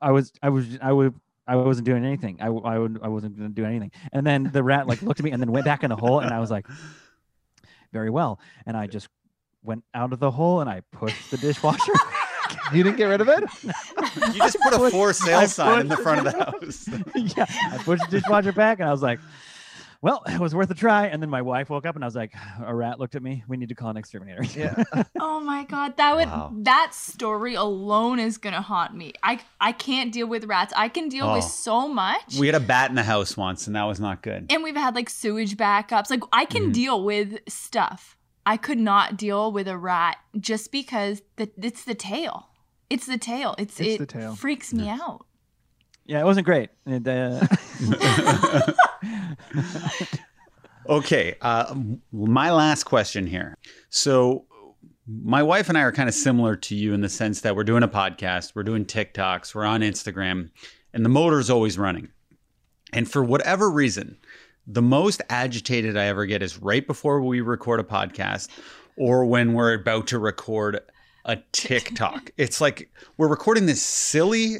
i 0.00 0.10
was 0.10 0.32
i 0.42 0.48
was 0.48 0.78
i 0.80 0.90
would 0.90 1.14
i 1.46 1.54
wasn't 1.56 1.84
doing 1.84 2.02
anything 2.06 2.38
I, 2.40 2.48
would 2.48 2.64
i 2.64 2.78
wasn't 3.08 3.36
going 3.36 3.50
to 3.50 3.54
do 3.54 3.66
anything 3.66 3.90
and 4.12 4.26
then 4.26 4.44
the 4.50 4.62
rat 4.62 4.86
like 4.86 5.02
looked 5.02 5.20
at 5.20 5.24
me 5.24 5.30
and 5.32 5.42
then 5.42 5.52
went 5.52 5.66
back 5.66 5.82
in 5.84 5.90
the 5.90 5.96
hole 5.96 6.20
and 6.20 6.30
i 6.32 6.40
was 6.40 6.50
like 6.50 6.66
very 7.92 8.10
well 8.10 8.38
and 8.66 8.76
i 8.76 8.86
just 8.86 9.08
went 9.62 9.84
out 9.94 10.12
of 10.12 10.18
the 10.18 10.30
hole 10.30 10.60
and 10.60 10.68
i 10.70 10.80
pushed 10.92 11.30
the 11.30 11.36
dishwasher 11.36 11.92
You 12.72 12.82
didn't 12.82 12.96
get 12.98 13.04
rid 13.06 13.20
of 13.20 13.28
it? 13.28 13.44
you 13.62 14.38
just 14.40 14.58
put 14.60 14.72
a 14.74 14.78
pushed- 14.78 14.92
for 14.94 15.08
I 15.08 15.12
sale 15.12 15.46
sign 15.48 15.80
in 15.80 15.88
the 15.88 15.96
front 15.96 16.26
of 16.26 16.32
the 16.32 16.44
house. 16.44 17.36
yeah 17.36 17.46
i 17.70 17.78
pushed 17.78 18.02
the 18.10 18.18
dishwasher 18.20 18.52
back 18.52 18.78
and 18.80 18.88
i 18.88 18.92
was 18.92 19.02
like 19.02 19.20
well 20.02 20.22
it 20.26 20.38
was 20.38 20.54
worth 20.54 20.70
a 20.70 20.74
try 20.74 21.06
and 21.06 21.22
then 21.22 21.30
my 21.30 21.40
wife 21.40 21.70
woke 21.70 21.86
up 21.86 21.94
and 21.94 22.04
i 22.04 22.06
was 22.06 22.14
like 22.16 22.32
a 22.66 22.74
rat 22.74 23.00
looked 23.00 23.14
at 23.14 23.22
me 23.22 23.42
we 23.48 23.56
need 23.56 23.68
to 23.70 23.74
call 23.74 23.88
an 23.88 23.96
exterminator 23.96 24.42
Yeah. 24.44 24.82
oh 25.20 25.40
my 25.40 25.64
god, 25.64 25.96
that 25.96 26.14
would 26.16 26.28
Wow. 26.28 26.52
that 26.62 26.90
story 26.94 27.54
alone 27.54 28.18
is 28.18 28.36
gonna 28.38 28.60
haunt 28.60 28.94
me. 28.94 29.12
I 29.22 29.40
I 29.60 29.72
can't 29.72 30.12
deal 30.12 30.26
with 30.26 30.44
rats. 30.44 30.72
I 30.76 30.88
can 30.88 31.08
deal 31.08 31.32
with 31.32 31.44
Oh. 31.44 31.48
so 31.48 31.88
much. 31.88 32.36
We 32.38 32.46
had 32.46 32.54
a 32.56 32.60
bat 32.60 32.90
in 32.90 32.96
the 32.96 33.02
house 33.02 33.36
once, 33.36 33.66
and 33.66 33.74
that 33.76 33.84
was 33.84 34.00
not 34.00 34.22
good. 34.22 34.46
and 34.50 34.62
we've 34.62 34.76
had 34.76 34.94
like 34.94 35.08
sewage 35.08 35.56
backups. 35.56 36.10
Like 36.10 36.22
I 36.32 36.44
can 36.44 36.70
Mhm. 36.70 36.72
deal 36.74 37.04
with 37.04 37.38
stuff. 37.48 38.16
I 38.44 38.56
could 38.56 38.78
not 38.78 39.16
deal 39.16 39.52
with 39.52 39.68
a 39.68 39.78
rat 39.78 40.16
just 40.38 40.72
because 40.72 41.22
the 41.36 41.50
it's 41.60 41.84
the 41.84 41.94
tail. 41.94 42.48
It's 42.90 43.06
the 43.06 43.18
tail. 43.18 43.54
It's, 43.58 43.78
It's 43.80 43.94
it 43.94 43.98
the 43.98 44.06
tail. 44.06 44.34
freaks 44.34 44.72
me 44.74 44.88
out. 44.88 45.24
Yeah 46.04 46.20
it 46.20 46.24
wasn't 46.24 46.44
great 46.44 46.70
and, 46.86 47.06
uh, 47.06 47.46
Okay, 50.88 51.36
uh, 51.40 51.74
my 52.12 52.50
last 52.50 52.84
question 52.84 53.26
here. 53.26 53.56
So, 53.88 54.46
my 55.06 55.42
wife 55.42 55.68
and 55.68 55.78
I 55.78 55.82
are 55.82 55.92
kind 55.92 56.08
of 56.08 56.14
similar 56.14 56.56
to 56.56 56.74
you 56.74 56.92
in 56.92 57.02
the 57.02 57.08
sense 57.08 57.40
that 57.42 57.54
we're 57.54 57.64
doing 57.64 57.84
a 57.84 57.88
podcast, 57.88 58.54
we're 58.54 58.64
doing 58.64 58.84
TikToks, 58.84 59.54
we're 59.54 59.64
on 59.64 59.80
Instagram, 59.82 60.50
and 60.92 61.04
the 61.04 61.08
motor's 61.08 61.50
always 61.50 61.78
running. 61.78 62.08
And 62.92 63.10
for 63.10 63.22
whatever 63.22 63.70
reason, 63.70 64.18
the 64.66 64.82
most 64.82 65.22
agitated 65.30 65.96
I 65.96 66.06
ever 66.06 66.26
get 66.26 66.42
is 66.42 66.58
right 66.60 66.86
before 66.86 67.20
we 67.20 67.40
record 67.40 67.78
a 67.78 67.84
podcast 67.84 68.48
or 68.96 69.24
when 69.24 69.54
we're 69.54 69.74
about 69.74 70.08
to 70.08 70.18
record 70.18 70.80
a 71.24 71.36
TikTok. 71.52 72.30
it's 72.36 72.60
like 72.60 72.90
we're 73.16 73.28
recording 73.28 73.66
this 73.66 73.82
silly 73.82 74.58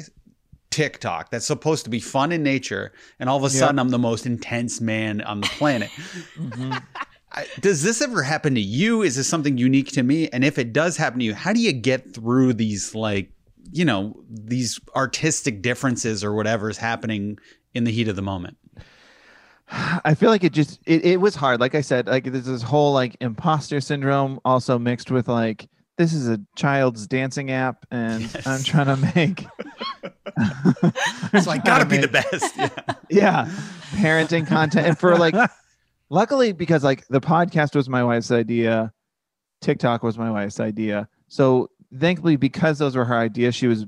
TikTok 0.73 1.31
that's 1.31 1.47
supposed 1.47 1.85
to 1.85 1.91
be 1.91 2.01
fun 2.01 2.33
in 2.33 2.43
nature, 2.43 2.93
and 3.21 3.29
all 3.29 3.37
of 3.37 3.45
a 3.45 3.51
sudden 3.51 3.79
I'm 3.79 3.91
the 3.91 3.99
most 3.99 4.27
intense 4.27 4.81
man 4.81 5.21
on 5.21 5.41
the 5.41 5.47
planet. 5.47 5.91
I, 7.35 7.47
does 7.61 7.83
this 7.83 8.03
ever 8.03 8.23
happen 8.23 8.55
to 8.55 8.61
you? 8.61 9.03
Is 9.03 9.17
this 9.17 9.29
something 9.29 9.57
unique 9.57 9.93
to 9.93 10.03
me? 10.03 10.29
And 10.29 10.45
if 10.45 10.59
it 10.59 10.73
does 10.73 10.97
happen 10.97 11.21
to 11.21 11.25
you, 11.25 11.35
how 11.35 11.53
do 11.53 11.61
you 11.61 11.73
get 11.73 12.13
through 12.13 12.55
these 12.55 12.95
like, 12.95 13.31
you 13.71 13.85
know, 13.85 14.23
these 14.29 14.79
artistic 14.95 15.63
differences 15.63 16.23
or 16.23 16.35
whatever 16.35 16.69
is 16.69 16.77
happening 16.77 17.39
in 17.75 17.85
the 17.85 17.91
heat 17.91 18.09
of 18.09 18.17
the 18.17 18.23
moment? 18.23 18.59
I 20.05 20.15
feel 20.15 20.29
like 20.29 20.45
it 20.45 20.53
just 20.53 20.81
it, 20.85 21.05
it 21.05 21.21
was 21.21 21.35
hard. 21.35 21.61
Like 21.61 21.75
I 21.75 21.81
said, 21.81 22.07
like 22.07 22.25
there's 22.25 22.45
this 22.45 22.63
whole 22.63 22.93
like 22.93 23.17
imposter 23.21 23.81
syndrome 23.81 24.39
also 24.45 24.79
mixed 24.79 25.11
with 25.11 25.29
like 25.29 25.69
this 25.99 26.13
is 26.13 26.29
a 26.29 26.41
child's 26.57 27.07
dancing 27.07 27.51
app 27.51 27.87
and 27.91 28.25
I'm 28.47 28.63
trying 28.63 28.87
to 28.87 29.13
make 29.15 29.47
So 31.43 31.51
I 31.51 31.59
gotta 31.59 31.87
be 31.87 31.99
the 31.99 32.09
best. 32.09 32.57
Yeah. 32.57 32.69
yeah. 33.11 33.51
Parenting 33.93 34.47
content. 34.47 34.87
And 34.87 34.99
for 34.99 35.17
like 35.17 35.35
luckily 36.11 36.53
because 36.53 36.85
like 36.85 37.07
the 37.09 37.21
podcast 37.21 37.75
was 37.75 37.89
my 37.89 38.03
wife's 38.05 38.31
idea 38.31 38.93
tiktok 39.61 40.03
was 40.03 40.19
my 40.19 40.31
wife's 40.31 40.61
idea. 40.61 41.09
So 41.29 41.71
thankfully 41.97 42.37
because 42.37 42.79
those 42.79 42.97
were 42.97 43.05
her 43.05 43.17
ideas 43.17 43.55
she 43.55 43.67
was 43.67 43.87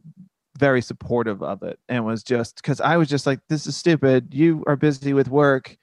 very 0.58 0.80
supportive 0.80 1.42
of 1.42 1.62
it 1.64 1.80
and 1.88 2.04
was 2.04 2.22
just 2.22 2.56
because 2.56 2.80
i 2.80 2.96
was 2.96 3.08
just 3.08 3.26
like 3.26 3.40
this 3.48 3.66
is 3.66 3.76
stupid. 3.76 4.32
You 4.32 4.62
are 4.66 4.76
busy 4.76 5.12
with 5.12 5.28
work 5.28 5.76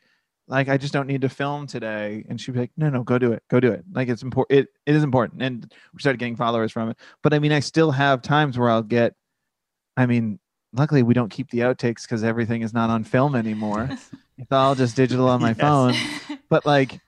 like 0.52 0.70
i 0.70 0.78
just 0.78 0.94
don't 0.94 1.08
need 1.08 1.22
to 1.22 1.30
film 1.30 1.66
today 1.66 2.24
and 2.30 2.40
she'd 2.40 2.52
be 2.52 2.60
like 2.60 2.72
no 2.78 2.90
no 2.90 3.04
go 3.04 3.18
do 3.18 3.32
it 3.32 3.42
go 3.50 3.60
do 3.60 3.72
it 3.72 3.84
like 3.92 4.08
it's 4.08 4.22
important 4.22 4.60
it, 4.60 4.68
it 4.86 4.96
is 4.96 5.04
important 5.04 5.42
and 5.42 5.74
we 5.94 6.00
started 6.00 6.20
getting 6.20 6.36
followers 6.36 6.72
from 6.72 6.90
it 6.90 6.98
but 7.24 7.34
i 7.34 7.40
mean 7.40 7.52
i 7.52 7.60
still 7.60 7.90
have 7.90 8.22
times 8.22 8.60
where 8.60 8.70
i'll 8.70 8.84
get 8.84 9.16
i 9.98 10.06
mean 10.06 10.38
luckily 10.74 11.04
we 11.04 11.14
don't 11.14 11.30
keep 11.30 11.50
the 11.50 11.60
outtakes 11.60 12.04
because 12.04 12.24
everything 12.24 12.62
is 12.62 12.74
not 12.74 12.90
on 12.90 13.04
film 13.04 13.36
anymore. 13.36 13.90
it's 14.38 14.52
all 14.52 14.76
just 14.76 14.96
digital 14.96 15.28
on 15.28 15.42
my 15.42 15.50
Yes. 15.50 15.60
phone. 15.60 15.94
But 16.50 16.66
like, 16.66 17.00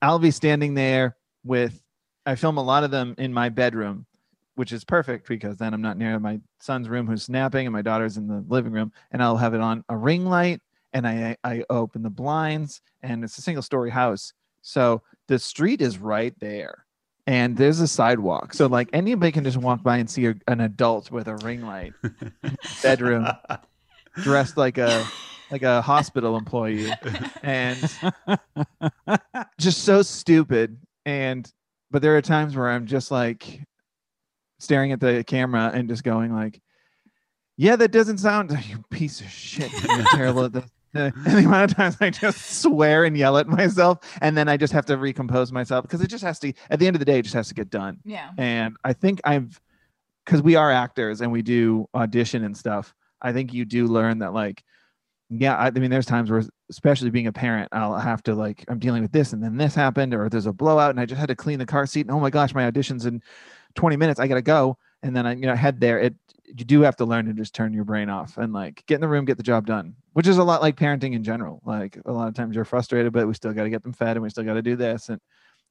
I'll 0.00 0.20
be 0.20 0.30
standing 0.30 0.74
there 0.74 1.16
with. 1.44 1.82
I 2.24 2.36
film 2.36 2.56
a 2.56 2.62
lot 2.62 2.84
of 2.84 2.92
them 2.92 3.16
in 3.18 3.32
my 3.32 3.48
bedroom, 3.48 4.06
which 4.54 4.70
is 4.70 4.84
perfect 4.84 5.26
because 5.26 5.56
then 5.56 5.74
I'm 5.74 5.82
not 5.82 5.98
near 5.98 6.20
my 6.20 6.38
son's 6.60 6.88
room 6.88 7.08
who's 7.08 7.28
napping 7.28 7.66
and 7.66 7.72
my 7.72 7.82
daughter's 7.82 8.16
in 8.16 8.28
the 8.28 8.44
living 8.46 8.70
room, 8.70 8.92
and 9.10 9.20
I'll 9.20 9.36
have 9.36 9.54
it 9.54 9.60
on 9.60 9.84
a 9.88 9.96
ring 9.96 10.24
light 10.24 10.60
and 10.92 11.06
I 11.06 11.36
I 11.44 11.64
open 11.70 12.02
the 12.02 12.10
blinds 12.10 12.80
and 13.02 13.24
it's 13.24 13.38
a 13.38 13.42
single 13.42 13.62
story 13.62 13.90
house. 13.90 14.32
So 14.62 15.02
the 15.28 15.38
street 15.38 15.80
is 15.80 15.98
right 15.98 16.34
there. 16.40 16.86
And 17.26 17.56
there's 17.56 17.78
a 17.78 17.86
sidewalk. 17.86 18.52
So 18.52 18.66
like 18.66 18.88
anybody 18.92 19.30
can 19.30 19.44
just 19.44 19.56
walk 19.56 19.82
by 19.82 19.98
and 19.98 20.10
see 20.10 20.26
a, 20.26 20.34
an 20.48 20.60
adult 20.60 21.10
with 21.10 21.28
a 21.28 21.36
ring 21.36 21.62
light 21.62 21.92
bedroom 22.82 23.28
dressed 24.16 24.56
like 24.56 24.78
a 24.78 25.06
like 25.52 25.62
a 25.62 25.82
hospital 25.82 26.36
employee 26.36 26.90
and 27.42 27.78
just 29.58 29.84
so 29.84 30.02
stupid 30.02 30.78
and 31.04 31.52
but 31.90 32.00
there 32.00 32.16
are 32.16 32.22
times 32.22 32.56
where 32.56 32.70
I'm 32.70 32.86
just 32.86 33.10
like 33.10 33.60
staring 34.58 34.92
at 34.92 35.00
the 35.00 35.22
camera 35.24 35.70
and 35.74 35.88
just 35.88 36.04
going 36.04 36.32
like 36.32 36.60
yeah 37.56 37.76
that 37.76 37.92
doesn't 37.92 38.18
sound 38.18 38.50
you 38.68 38.82
piece 38.90 39.20
of 39.20 39.28
shit 39.28 39.70
you're 39.82 40.04
terrible 40.12 40.44
at 40.44 40.52
this 40.52 40.64
and 40.94 41.14
the 41.24 41.38
amount 41.38 41.70
of 41.70 41.76
times 41.76 41.96
I 42.00 42.10
just 42.10 42.60
swear 42.60 43.04
and 43.04 43.16
yell 43.16 43.38
at 43.38 43.48
myself, 43.48 43.98
and 44.20 44.36
then 44.36 44.48
I 44.48 44.58
just 44.58 44.72
have 44.74 44.84
to 44.86 44.98
recompose 44.98 45.50
myself 45.50 45.82
because 45.82 46.02
it 46.02 46.08
just 46.08 46.22
has 46.22 46.38
to. 46.40 46.52
At 46.68 46.78
the 46.78 46.86
end 46.86 46.96
of 46.96 47.00
the 47.00 47.06
day, 47.06 47.18
it 47.18 47.22
just 47.22 47.34
has 47.34 47.48
to 47.48 47.54
get 47.54 47.70
done. 47.70 47.98
Yeah. 48.04 48.30
And 48.36 48.76
I 48.84 48.92
think 48.92 49.20
I've, 49.24 49.58
because 50.26 50.42
we 50.42 50.54
are 50.56 50.70
actors 50.70 51.22
and 51.22 51.32
we 51.32 51.40
do 51.40 51.88
audition 51.94 52.44
and 52.44 52.56
stuff. 52.56 52.94
I 53.22 53.32
think 53.32 53.54
you 53.54 53.64
do 53.64 53.86
learn 53.86 54.18
that, 54.18 54.34
like, 54.34 54.62
yeah. 55.30 55.56
I, 55.56 55.68
I 55.68 55.70
mean, 55.70 55.90
there's 55.90 56.04
times 56.04 56.30
where, 56.30 56.42
especially 56.70 57.08
being 57.08 57.26
a 57.26 57.32
parent, 57.32 57.70
I'll 57.72 57.98
have 57.98 58.22
to 58.24 58.34
like, 58.34 58.64
I'm 58.68 58.78
dealing 58.78 59.02
with 59.02 59.12
this, 59.12 59.32
and 59.32 59.42
then 59.42 59.56
this 59.56 59.74
happened, 59.74 60.12
or 60.12 60.28
there's 60.28 60.46
a 60.46 60.52
blowout, 60.52 60.90
and 60.90 61.00
I 61.00 61.06
just 61.06 61.18
had 61.18 61.28
to 61.28 61.36
clean 61.36 61.58
the 61.58 61.66
car 61.66 61.86
seat, 61.86 62.02
and 62.02 62.10
oh 62.10 62.20
my 62.20 62.30
gosh, 62.30 62.54
my 62.54 62.66
audition's 62.66 63.06
in 63.06 63.22
20 63.76 63.96
minutes. 63.96 64.20
I 64.20 64.26
gotta 64.26 64.42
go, 64.42 64.76
and 65.02 65.14
then 65.14 65.26
I, 65.26 65.34
you 65.34 65.46
know, 65.46 65.54
head 65.54 65.80
there. 65.80 65.98
It 65.98 66.14
you 66.44 66.64
do 66.64 66.82
have 66.82 66.96
to 66.96 67.04
learn 67.04 67.26
to 67.26 67.32
just 67.32 67.54
turn 67.54 67.72
your 67.72 67.84
brain 67.84 68.10
off 68.10 68.36
and 68.36 68.52
like 68.52 68.84
get 68.86 68.96
in 68.96 69.00
the 69.00 69.08
room, 69.08 69.24
get 69.24 69.36
the 69.36 69.42
job 69.42 69.66
done, 69.66 69.94
which 70.12 70.26
is 70.26 70.38
a 70.38 70.44
lot 70.44 70.60
like 70.60 70.76
parenting 70.76 71.14
in 71.14 71.24
general. 71.24 71.62
Like 71.64 71.98
a 72.04 72.12
lot 72.12 72.28
of 72.28 72.34
times 72.34 72.54
you're 72.54 72.64
frustrated, 72.64 73.12
but 73.12 73.26
we 73.26 73.34
still 73.34 73.52
got 73.52 73.64
to 73.64 73.70
get 73.70 73.82
them 73.82 73.92
fed 73.92 74.16
and 74.16 74.22
we 74.22 74.30
still 74.30 74.44
got 74.44 74.54
to 74.54 74.62
do 74.62 74.76
this. 74.76 75.08
And 75.08 75.20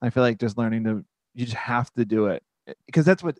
I 0.01 0.09
feel 0.09 0.23
like 0.23 0.39
just 0.39 0.57
learning 0.57 0.85
to, 0.85 1.05
you 1.35 1.45
just 1.45 1.57
have 1.57 1.93
to 1.93 2.05
do 2.05 2.27
it 2.27 2.41
eh, 2.67 2.73
because 2.87 3.05
that's 3.05 3.21
what 3.21 3.37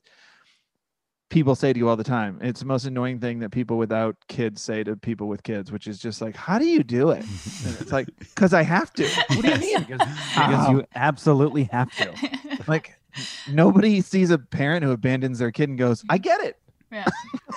people 1.30 1.56
say 1.56 1.74
to 1.74 1.80
you 1.80 1.90
all 1.90 1.96
the 1.96 2.04
time. 2.04 2.38
It's 2.42 2.60
the 2.60 2.66
most 2.68 2.86
annoying 2.86 3.20
thing 3.20 3.40
that 3.40 3.50
people 3.50 3.78
without 3.78 4.16
kids 4.28 4.62
say 4.62 4.84
to 4.84 4.96
people 4.96 5.28
with 5.28 5.42
kids, 5.42 5.72
which 5.72 5.88
is 5.88 5.98
just 5.98 6.22
like, 6.22 6.36
how 6.36 6.60
do 6.60 6.66
you 6.66 6.84
do 6.84 7.10
it? 7.10 7.24
And 7.66 7.78
it's 7.80 7.92
like, 7.92 8.08
because 8.20 8.54
I 8.54 8.62
have 8.62 8.94
to. 8.94 9.08
What 9.30 9.42
do 9.42 9.50
you 9.50 9.58
mean? 9.58 9.80
because, 9.80 10.08
because 10.36 10.70
you 10.70 10.80
um, 10.80 10.86
absolutely 10.94 11.64
have 11.72 11.92
to. 11.98 12.14
Like 12.68 13.01
nobody 13.50 14.02
sees 14.02 14.30
a 14.32 14.38
parent 14.38 14.84
who 14.84 14.92
abandons 14.92 15.40
their 15.40 15.52
kid 15.52 15.70
and 15.70 15.78
goes, 15.78 16.04
I 16.10 16.18
get 16.18 16.42
it. 16.42 16.58
yeah. 16.92 17.06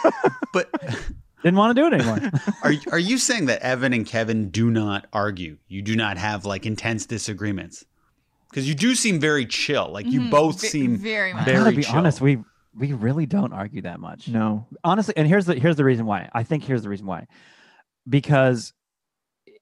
but 0.52 0.70
Didn't 1.42 1.56
want 1.58 1.76
to 1.76 1.82
do 1.82 1.86
it 1.86 1.92
anymore. 2.00 2.30
are 2.62 2.72
are 2.92 2.98
you 2.98 3.18
saying 3.18 3.46
that 3.46 3.60
Evan 3.62 3.92
and 3.92 4.06
Kevin 4.06 4.50
do 4.50 4.70
not 4.70 5.06
argue? 5.12 5.58
You 5.68 5.82
do 5.82 5.94
not 5.96 6.16
have 6.16 6.44
like 6.44 6.64
intense 6.66 7.06
disagreements? 7.06 7.84
Because 8.50 8.68
you 8.68 8.74
do 8.74 8.94
seem 8.94 9.18
very 9.20 9.44
chill. 9.46 9.90
Like 9.92 10.06
you 10.06 10.20
Mhm. 10.20 10.30
both 10.30 10.60
Ve- 10.60 10.68
seem 10.68 10.96
very 10.96 11.32
I 11.32 11.34
much. 11.34 11.44
Very 11.44 11.58
gotta 11.64 11.76
be 11.76 11.82
chill. 11.82 11.96
honest, 11.96 12.20
we 12.20 12.38
we 12.76 12.92
really 12.92 13.26
don't 13.26 13.52
argue 13.52 13.82
that 13.82 14.00
much. 14.00 14.26
No. 14.28 14.66
honestly 14.82 15.14
and 15.16 15.26
here's 15.28 15.46
the 15.46 15.54
here's 15.54 15.76
the 15.76 15.84
reason 15.84 16.06
why 16.06 16.28
i 16.32 16.42
think 16.42 16.64
here's 16.64 16.82
the 16.82 16.88
reason 16.88 17.06
why 17.06 17.26
because 18.08 18.72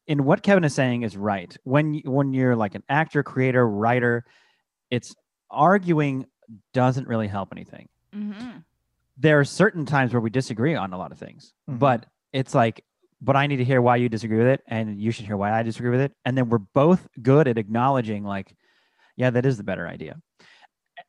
in 0.06 0.24
what 0.24 0.42
kevin 0.42 0.64
is 0.64 0.74
saying 0.74 1.02
is 1.02 1.14
right 1.16 1.54
when 1.64 1.94
you, 1.94 2.02
when 2.10 2.32
you're 2.32 2.56
like 2.56 2.74
an 2.74 2.82
actor 2.88 3.22
creator 3.22 3.68
writer 3.68 4.24
it's 4.90 5.14
arguing 5.52 6.26
doesn't 6.74 7.06
really 7.08 7.28
help 7.28 7.50
anything. 7.52 7.88
Mhm. 8.14 8.64
there 9.16 9.38
are 9.38 9.44
certain 9.44 9.84
times 9.86 10.12
where 10.12 10.20
we 10.20 10.30
disagree 10.30 10.74
on 10.74 10.92
a 10.92 10.98
lot 10.98 11.12
of 11.12 11.18
things 11.18 11.52
Mhm. 11.70 11.78
but 11.78 12.06
it's 12.32 12.54
like 12.54 12.84
but 13.20 13.36
i 13.36 13.46
need 13.46 13.58
to 13.58 13.64
hear 13.64 13.80
why 13.80 13.96
you 13.96 14.08
disagree 14.08 14.38
with 14.38 14.46
it 14.48 14.62
and 14.66 14.98
you 15.00 15.10
should 15.12 15.26
hear 15.26 15.36
why 15.36 15.52
i 15.52 15.62
disagree 15.62 15.90
with 15.90 16.00
it. 16.00 16.12
And 16.24 16.36
then 16.36 16.48
we're 16.48 16.58
both 16.58 17.06
good 17.22 17.46
at 17.48 17.56
acknowledging 17.58 18.24
like 18.24 18.54
yeah 19.16 19.30
that 19.30 19.46
is 19.46 19.56
the 19.58 19.64
better 19.64 19.86
idea. 19.86 20.16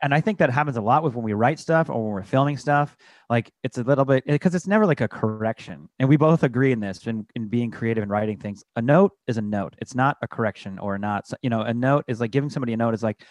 And 0.01 0.13
i 0.13 0.19
think 0.21 0.37
that 0.39 0.49
happens 0.49 0.77
a 0.77 0.81
lot 0.81 1.03
with 1.03 1.13
when 1.15 1.23
we 1.23 1.33
write 1.33 1.59
stuff 1.59 1.89
or 1.89 2.03
when 2.03 2.13
we're 2.13 2.23
filming 2.23 2.57
stuff. 2.57 2.95
Like 3.29 3.51
it's 3.63 3.77
a 3.77 3.83
little 3.83 4.05
bit 4.05 4.25
because 4.25 4.53
it's 4.55 4.67
never 4.67 4.85
like 4.85 5.01
a 5.01 5.07
correction. 5.07 5.87
And 5.99 6.07
we 6.09 6.17
both 6.17 6.43
agree 6.43 6.71
in 6.71 6.79
this 6.79 7.05
in, 7.07 7.25
in 7.35 7.47
being 7.47 7.71
creative 7.71 8.01
and 8.03 8.11
writing 8.11 8.37
things. 8.37 8.63
A 8.75 8.81
note 8.81 9.11
is 9.27 9.37
a 9.37 9.41
note. 9.41 9.75
It's 9.79 9.95
not 9.95 10.17
a 10.21 10.27
correction 10.27 10.77
or 10.79 10.97
not 10.97 11.29
you 11.41 11.49
know 11.49 11.61
a 11.61 11.73
note 11.73 12.03
is 12.07 12.19
like 12.19 12.31
giving 12.31 12.49
somebody 12.49 12.73
a 12.73 12.77
note 12.77 12.93
is 12.93 13.03
like 13.03 13.23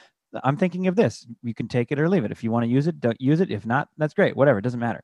i'm 0.44 0.56
thinking 0.56 0.86
of 0.86 0.96
this. 0.96 1.26
You 1.42 1.54
can 1.54 1.68
take 1.68 1.92
it 1.92 1.98
or 2.00 2.08
leave 2.08 2.24
it. 2.24 2.32
If 2.32 2.42
you 2.44 2.50
want 2.50 2.64
to 2.64 2.70
use 2.70 2.86
it 2.86 3.00
don't 3.00 3.20
use 3.20 3.40
it. 3.40 3.50
If 3.50 3.66
not 3.66 3.88
that's 3.98 4.14
great. 4.14 4.36
Whatever 4.36 4.58
it 4.58 4.62
doesn't 4.62 4.80
matter. 4.80 5.02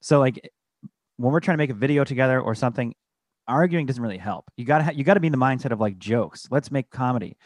So 0.00 0.18
like 0.18 0.50
when 1.16 1.32
we're 1.32 1.40
trying 1.40 1.56
to 1.56 1.62
make 1.62 1.70
a 1.70 1.74
video 1.74 2.04
together 2.04 2.40
or 2.40 2.54
something 2.54 2.94
arguing 3.46 3.86
doesn't 3.86 4.02
really 4.02 4.18
help. 4.18 4.44
You 4.56 4.64
gotta 4.64 4.84
ha- 4.84 4.92
you 4.94 5.04
gotta 5.04 5.20
be 5.20 5.26
in 5.28 5.32
the 5.32 5.38
mindset 5.38 5.72
of 5.72 5.80
like 5.80 5.98
jokes. 5.98 6.48
Let's 6.50 6.70
make 6.70 6.90
comedy. 6.90 7.36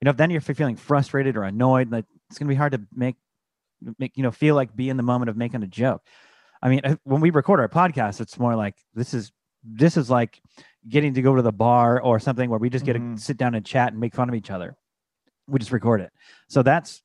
You 0.00 0.04
know 0.04 0.10
if 0.10 0.16
then 0.16 0.30
you're 0.30 0.40
feeling 0.40 0.76
frustrated 0.76 1.36
or 1.36 1.44
annoyed 1.44 1.90
like 1.90 2.04
it's 2.30 2.38
gonna 2.38 2.48
be 2.48 2.54
hard 2.54 2.72
to 2.72 2.80
make 2.94 3.16
make 3.98 4.16
you 4.16 4.22
know 4.22 4.30
feel 4.30 4.54
like 4.54 4.74
be 4.74 4.88
in 4.90 4.96
the 4.96 5.02
moment 5.02 5.28
of 5.30 5.36
making 5.36 5.62
a 5.62 5.66
joke. 5.66 6.02
I 6.62 6.68
mean 6.68 6.80
when 7.04 7.20
we 7.20 7.30
record 7.30 7.60
our 7.60 7.68
podcast 7.68 8.20
it's 8.20 8.38
more 8.38 8.54
like 8.56 8.74
this 8.94 9.14
is 9.14 9.32
this 9.64 9.96
is 9.96 10.08
like 10.10 10.40
getting 10.88 11.14
to 11.14 11.22
go 11.22 11.34
to 11.34 11.42
the 11.42 11.52
bar 11.52 12.00
or 12.00 12.20
something 12.20 12.48
where 12.50 12.58
we 12.58 12.70
just 12.70 12.84
get 12.84 12.96
Mhm. 12.96 13.16
to 13.16 13.22
sit 13.22 13.36
down 13.36 13.54
and 13.54 13.66
chat 13.66 13.92
and 13.92 14.00
make 14.00 14.14
fun 14.14 14.28
of 14.28 14.34
each 14.34 14.50
other 14.50 14.76
we 15.48 15.58
just 15.58 15.72
record 15.72 16.00
it 16.00 16.12
so 16.48 16.62
that's 16.62 17.02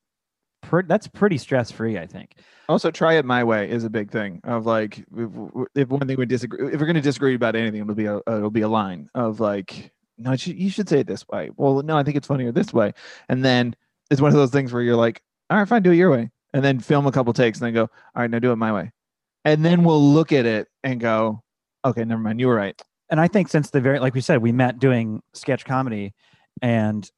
pre- 0.61 0.83
that's 0.87 1.07
pretty 1.07 1.37
stress 1.37 1.71
free 1.71 1.97
i 1.97 2.05
think 2.05 2.35
Also, 2.69 2.89
try 2.89 3.15
it 3.15 3.25
my 3.25 3.43
way 3.43 3.69
is 3.69 3.83
a 3.83 3.89
big 3.89 4.11
thing 4.11 4.39
of 4.45 4.65
like 4.65 4.99
if, 5.17 5.29
if 5.75 5.89
one 5.89 6.07
thing 6.07 6.15
we 6.15 6.25
disagree, 6.25 6.71
if 6.73 6.79
we're 6.79 6.85
going 6.85 6.95
to 6.95 7.01
disagree 7.01 7.35
about 7.35 7.53
anything, 7.55 7.81
it'll 7.81 7.95
be 7.95 8.05
a 8.05 8.17
uh, 8.17 8.37
it'll 8.37 8.49
be 8.49 8.61
a 8.61 8.69
line 8.69 9.09
of 9.13 9.41
like, 9.41 9.91
no, 10.17 10.31
you 10.31 10.69
should 10.69 10.87
say 10.87 10.99
it 10.99 11.07
this 11.07 11.27
way. 11.27 11.49
Well, 11.57 11.81
no, 11.81 11.97
I 11.97 12.03
think 12.03 12.15
it's 12.15 12.27
funnier 12.27 12.53
this 12.53 12.71
way. 12.71 12.93
And 13.27 13.43
then 13.43 13.75
it's 14.09 14.21
one 14.21 14.31
of 14.31 14.37
those 14.37 14.51
things 14.51 14.71
where 14.71 14.81
you're 14.81 14.95
like, 14.95 15.21
all 15.49 15.57
right, 15.57 15.67
fine, 15.67 15.81
do 15.83 15.91
it 15.91 15.97
your 15.97 16.11
way, 16.11 16.29
and 16.53 16.63
then 16.63 16.79
film 16.79 17.07
a 17.07 17.11
couple 17.11 17.33
takes, 17.33 17.59
and 17.59 17.65
then 17.65 17.73
go, 17.73 17.81
all 17.81 18.21
right, 18.21 18.29
now 18.29 18.39
do 18.39 18.53
it 18.53 18.55
my 18.55 18.71
way, 18.71 18.91
and 19.43 19.65
then 19.65 19.83
we'll 19.83 20.13
look 20.13 20.31
at 20.31 20.45
it 20.45 20.69
and 20.81 21.01
go, 21.01 21.43
okay, 21.83 22.05
never 22.05 22.21
mind, 22.21 22.39
you 22.39 22.47
were 22.47 22.55
right. 22.55 22.79
and 23.09 23.19
I 23.19 23.27
think 23.27 23.49
since 23.49 23.71
the 23.71 23.81
very 23.81 23.99
like 23.99 24.13
we 24.13 24.21
said, 24.21 24.41
we 24.41 24.53
met 24.53 24.79
doing 24.79 25.21
sketch 25.33 25.65
comedy, 25.65 26.13
and 26.61 27.09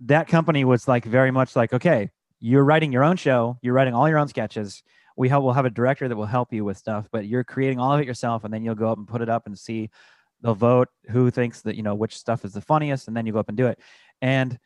that 0.00 0.28
company 0.28 0.64
was 0.64 0.88
like 0.88 1.04
very 1.04 1.30
much 1.30 1.56
like, 1.56 1.72
okay, 1.72 2.10
you're 2.40 2.64
writing 2.64 2.92
your 2.92 3.04
own 3.04 3.16
show, 3.16 3.58
you're 3.62 3.74
writing 3.74 3.94
all 3.94 4.08
your 4.08 4.18
own 4.18 4.28
sketches. 4.28 4.82
We 5.16 5.28
help, 5.28 5.44
we'll 5.44 5.54
have 5.54 5.64
a 5.64 5.70
director 5.70 6.08
that 6.08 6.16
will 6.16 6.26
help 6.26 6.52
you 6.52 6.64
with 6.64 6.76
stuff, 6.76 7.06
but 7.12 7.26
you're 7.26 7.44
creating 7.44 7.78
all 7.78 7.92
of 7.92 8.00
it 8.00 8.06
yourself, 8.06 8.44
and 8.44 8.52
then 8.52 8.64
you'll 8.64 8.74
go 8.74 8.90
up 8.90 8.98
and 8.98 9.06
put 9.06 9.22
it 9.22 9.28
up 9.28 9.46
and 9.46 9.58
see. 9.58 9.90
They'll 10.42 10.54
vote 10.54 10.88
who 11.08 11.30
thinks 11.30 11.62
that 11.62 11.76
you 11.76 11.82
know 11.82 11.94
which 11.94 12.16
stuff 12.16 12.44
is 12.44 12.52
the 12.52 12.60
funniest, 12.60 13.08
and 13.08 13.16
then 13.16 13.24
you 13.24 13.32
go 13.32 13.38
up 13.38 13.48
and 13.48 13.56
do 13.56 13.68
it. 13.68 13.78
And 14.20 14.58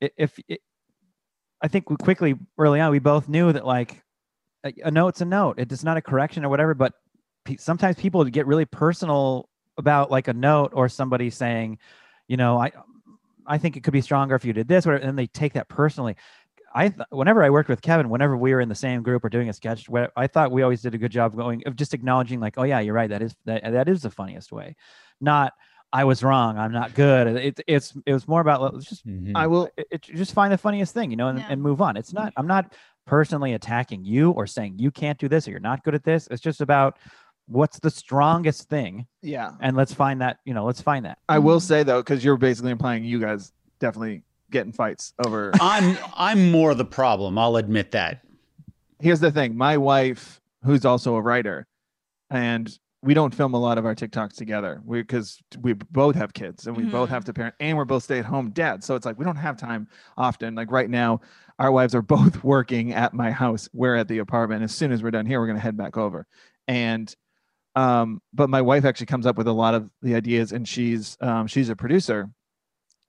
if 0.00 0.38
it, 0.48 0.60
I 1.60 1.68
think 1.68 1.90
we 1.90 1.96
quickly 1.96 2.36
early 2.56 2.80
on, 2.80 2.90
we 2.90 3.00
both 3.00 3.28
knew 3.28 3.52
that 3.52 3.66
like 3.66 4.02
a, 4.64 4.72
a 4.84 4.90
note's 4.90 5.20
a 5.20 5.24
note. 5.24 5.58
It's 5.58 5.84
not 5.84 5.96
a 5.96 6.02
correction 6.02 6.44
or 6.44 6.48
whatever, 6.48 6.74
but 6.74 6.94
pe- 7.44 7.56
sometimes 7.56 7.96
people 7.96 8.24
get 8.24 8.46
really 8.46 8.64
personal 8.64 9.48
about 9.76 10.10
like 10.10 10.28
a 10.28 10.32
note 10.32 10.70
or 10.74 10.88
somebody 10.88 11.30
saying, 11.30 11.78
you 12.28 12.36
know, 12.36 12.58
I 12.58 12.72
I 13.46 13.58
think 13.58 13.76
it 13.76 13.82
could 13.82 13.92
be 13.92 14.00
stronger 14.00 14.34
if 14.34 14.44
you 14.44 14.52
did 14.52 14.68
this, 14.68 14.86
whatever, 14.86 15.04
and 15.04 15.18
they 15.18 15.26
take 15.26 15.52
that 15.54 15.68
personally. 15.68 16.16
I 16.74 16.88
th- 16.88 17.06
whenever 17.10 17.42
I 17.44 17.50
worked 17.50 17.68
with 17.68 17.82
Kevin, 17.82 18.08
whenever 18.08 18.36
we 18.36 18.52
were 18.52 18.60
in 18.60 18.68
the 18.68 18.74
same 18.74 19.02
group 19.02 19.24
or 19.24 19.28
doing 19.28 19.48
a 19.48 19.52
sketch, 19.52 19.88
where 19.88 20.10
I 20.16 20.26
thought 20.26 20.50
we 20.50 20.62
always 20.62 20.82
did 20.82 20.94
a 20.94 20.98
good 20.98 21.12
job 21.12 21.32
of 21.32 21.38
going 21.38 21.62
of 21.66 21.76
just 21.76 21.94
acknowledging 21.94 22.40
like, 22.40 22.54
oh 22.56 22.64
yeah, 22.64 22.80
you're 22.80 22.94
right, 22.94 23.10
that 23.10 23.22
is 23.22 23.34
that 23.44 23.62
that 23.62 23.88
is 23.88 24.02
the 24.02 24.10
funniest 24.10 24.50
way, 24.50 24.74
not 25.20 25.52
I 25.92 26.02
was 26.02 26.24
wrong, 26.24 26.58
I'm 26.58 26.72
not 26.72 26.94
good. 26.94 27.28
It, 27.36 27.60
it's 27.68 27.94
it 28.04 28.12
was 28.12 28.26
more 28.26 28.40
about 28.40 28.74
let's 28.74 28.86
just 28.86 29.06
Mhm. 29.06 29.32
I 29.36 29.46
will. 29.46 29.68
it, 29.76 29.86
it- 29.92 30.02
just 30.02 30.32
find 30.34 30.52
the 30.52 30.58
funniest 30.58 30.92
thing, 30.94 31.10
you 31.12 31.16
know, 31.16 31.28
and, 31.28 31.38
Yeah. 31.38 31.46
and 31.50 31.62
move 31.62 31.80
on. 31.80 31.96
It's 31.96 32.12
not 32.12 32.32
I'm 32.36 32.48
not 32.48 32.74
personally 33.06 33.52
attacking 33.52 34.04
you 34.04 34.32
or 34.32 34.46
saying 34.46 34.74
you 34.78 34.90
can't 34.90 35.18
do 35.18 35.28
this 35.28 35.46
or 35.46 35.52
you're 35.52 35.60
not 35.60 35.84
good 35.84 35.94
at 35.94 36.02
this. 36.02 36.26
It's 36.32 36.40
just 36.42 36.60
about 36.60 36.96
what's 37.46 37.78
the 37.80 37.90
strongest 37.90 38.68
thing 38.68 39.06
Yeah, 39.22 39.50
and 39.60 39.76
let's 39.76 39.92
find 39.94 40.20
that 40.22 40.38
you 40.44 40.54
know 40.54 40.64
let's 40.64 40.80
find 40.80 41.04
that 41.04 41.18
I 41.28 41.38
will 41.38 41.60
say 41.60 41.82
though, 41.82 42.00
because 42.00 42.24
you're 42.24 42.36
basically 42.36 42.70
implying 42.70 43.04
you 43.04 43.20
guys 43.20 43.52
definitely 43.80 44.22
get 44.50 44.66
in 44.66 44.72
fights 44.72 45.12
over. 45.24 45.52
I'm 45.60 45.96
I'm 46.16 46.50
more 46.50 46.74
the 46.74 46.84
problem. 46.84 47.38
I'll 47.38 47.56
admit 47.56 47.90
that. 47.92 48.20
here's 49.00 49.20
the 49.20 49.30
thing 49.32 49.56
my 49.56 49.76
wife 49.76 50.40
who's 50.64 50.84
also 50.84 51.16
a 51.16 51.20
writer 51.20 51.66
and 52.30 52.78
we 53.02 53.12
don't 53.12 53.34
film 53.34 53.52
a 53.52 53.58
lot 53.60 53.76
of 53.76 53.84
our 53.84 53.94
tiktoks 53.94 54.34
together 54.34 54.80
because 54.90 55.38
we 55.60 55.74
both 55.74 56.14
have 56.16 56.32
kids 56.32 56.66
and 56.66 56.74
we 56.74 56.84
both 56.84 57.10
Mhm. 57.10 57.12
have 57.12 57.24
to 57.26 57.34
parent 57.34 57.54
and 57.60 57.76
we're 57.76 57.84
both 57.84 58.04
stay-at-home 58.04 58.50
dads 58.52 58.86
so 58.86 58.94
it's 58.94 59.04
like 59.04 59.18
we 59.18 59.24
don't 59.26 59.36
have 59.36 59.58
time 59.58 59.88
often 60.16 60.54
like 60.54 60.70
right 60.70 60.88
now 60.88 61.20
our 61.58 61.70
wives 61.70 61.94
are 61.94 62.00
both 62.00 62.42
working 62.44 62.94
at 62.94 63.12
my 63.12 63.30
house 63.30 63.68
we're 63.74 63.94
at 63.96 64.08
the 64.08 64.18
apartment 64.18 64.62
as 64.62 64.74
soon 64.74 64.90
as 64.90 65.02
we're 65.02 65.10
done 65.10 65.26
here 65.26 65.38
we're 65.38 65.46
going 65.46 65.56
to 65.58 65.62
head 65.62 65.76
back 65.76 65.98
over 65.98 66.26
and 66.66 67.14
Um, 67.76 68.20
but 68.32 68.48
my 68.48 68.62
wife 68.62 68.84
actually 68.84 69.06
comes 69.06 69.26
up 69.26 69.36
with 69.36 69.48
a 69.48 69.52
lot 69.52 69.74
of 69.74 69.90
the 70.02 70.14
ideas, 70.14 70.52
and 70.52 70.66
she's 70.68 71.16
um, 71.20 71.46
she's 71.46 71.68
a 71.68 71.76
producer, 71.76 72.30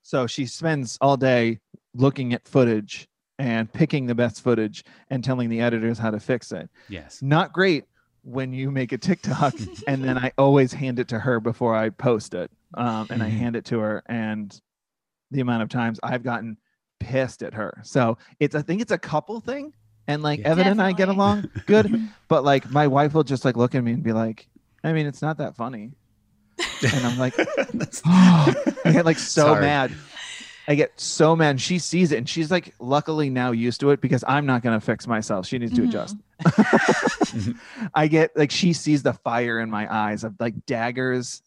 so 0.02 0.26
she 0.28 0.46
spends 0.46 0.98
all 1.02 1.18
day 1.18 1.60
looking 1.94 2.34
at 2.34 2.48
footage 2.48 3.08
and 3.38 3.72
picking 3.72 4.06
the 4.06 4.16
best 4.16 4.42
footage 4.42 4.84
and 5.10 5.24
telling 5.24 5.50
the 5.50 5.60
editors 5.62 5.98
how 6.00 6.10
to 6.12 6.20
fix 6.20 6.52
it. 6.52 6.70
Yes. 6.90 7.22
Not 7.22 7.52
great 7.54 7.84
when 8.24 8.54
you 8.54 8.72
make 8.72 8.92
a 8.92 8.98
TikTok 8.98 9.56
and 9.88 10.04
then 10.04 10.18
I 10.18 10.32
always 10.38 10.74
hand 10.74 11.00
it 11.00 11.08
to 11.10 11.20
her 11.20 11.40
before 11.40 11.76
I 11.76 11.90
post 11.90 12.34
it. 12.34 12.50
Um, 12.76 13.08
and 13.10 13.22
I 13.22 13.30
Mhm. 13.30 13.38
hand 13.38 13.56
it 13.56 13.66
to 13.66 13.80
her 13.80 14.04
and 14.08 14.58
the 15.32 15.42
amount 15.42 15.64
of 15.64 15.70
times 15.70 16.00
I've 16.02 16.24
gotten 16.24 16.58
pissed 17.00 17.44
at 17.44 17.54
her. 17.54 17.82
So 17.84 18.18
it's 18.40 18.56
I 18.56 18.62
think 18.62 18.82
it's 18.82 18.92
a 18.92 18.98
couple 18.98 19.40
thing. 19.42 19.74
And 20.08 20.24
like 20.24 20.40
Yeah. 20.40 20.50
Evan 20.52 20.68
and 20.68 20.82
I 20.82 20.92
get 20.94 21.10
along 21.10 21.50
good, 21.66 22.10
but 22.30 22.44
like 22.44 22.70
my 22.72 22.88
wife 22.88 23.14
will 23.14 23.24
just 23.24 23.44
like 23.46 23.58
look 23.58 23.76
at 23.76 23.84
me 23.84 23.92
and 23.94 24.04
be 24.04 24.14
like, 24.14 24.48
I 24.86 24.94
mean, 24.94 25.06
it's 25.08 25.22
not 25.22 25.38
that 25.40 25.56
funny. 25.56 25.92
And 26.94 27.06
I'm 27.06 27.18
like, 27.18 27.36
That's- 27.74 28.02
I 28.06 28.54
get 28.92 29.06
like 29.06 29.18
so 29.20 29.42
Sorry. 29.48 29.62
mad. 29.62 29.92
I 30.68 30.76
get 30.76 31.00
so 31.00 31.36
mad. 31.36 31.50
And 31.52 31.62
she 31.62 31.80
sees 31.80 32.12
it 32.12 32.18
and 32.18 32.30
she's 32.30 32.50
like, 32.52 32.74
luckily 32.80 33.30
now 33.30 33.52
used 33.52 33.80
to 33.82 33.90
it 33.92 34.00
because 34.02 34.24
I'm 34.28 34.46
not 34.46 34.62
going 34.64 34.80
to 34.80 34.84
fix 34.86 35.06
myself. 35.08 35.46
She 35.48 35.58
needs 35.58 35.74
to 35.74 35.82
Mhm. 35.82 35.90
adjust. 35.90 36.18
I 37.94 38.08
get 38.08 38.36
like, 38.38 38.52
she 38.52 38.74
sees 38.74 39.04
the 39.04 39.14
fire 39.14 39.60
in 39.60 39.70
my 39.70 39.92
eyes 39.94 40.24
of 40.24 40.36
like 40.40 40.66
daggers 40.66 41.42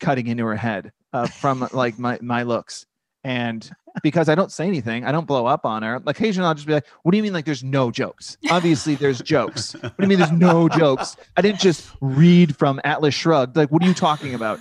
cutting 0.00 0.26
into 0.26 0.44
her 0.44 0.56
head 0.56 0.92
uh, 1.12 1.26
from 1.26 1.66
like 1.72 1.98
my, 1.98 2.18
my 2.20 2.42
looks. 2.42 2.86
And 3.24 3.68
because 4.02 4.28
I 4.28 4.34
don't 4.34 4.52
say 4.52 4.66
anything, 4.66 5.04
I 5.04 5.12
don't 5.12 5.26
blow 5.26 5.46
up 5.46 5.64
on 5.66 5.82
her. 5.82 6.00
Like 6.00 6.18
occasionally 6.18 6.46
I'll 6.46 6.54
just 6.54 6.66
be 6.66 6.72
like, 6.74 6.86
what 7.02 7.12
do 7.12 7.16
you 7.16 7.22
mean? 7.22 7.32
Like 7.32 7.44
there's 7.44 7.64
no 7.64 7.90
jokes. 7.90 8.38
Obviously 8.50 8.94
there's 8.94 9.20
jokes. 9.20 9.74
What 9.74 9.96
do 9.96 10.02
you 10.02 10.08
mean 10.08 10.18
there's 10.18 10.32
no 10.32 10.68
jokes? 10.78 11.16
I 11.36 11.42
didn't 11.42 11.60
just 11.60 11.90
read 12.00 12.56
from 12.56 12.80
Atlas 12.84 13.14
Shrugged. 13.14 13.56
Like, 13.56 13.70
what 13.70 13.82
are 13.82 13.86
you 13.86 13.94
talking 13.94 14.34
about? 14.34 14.60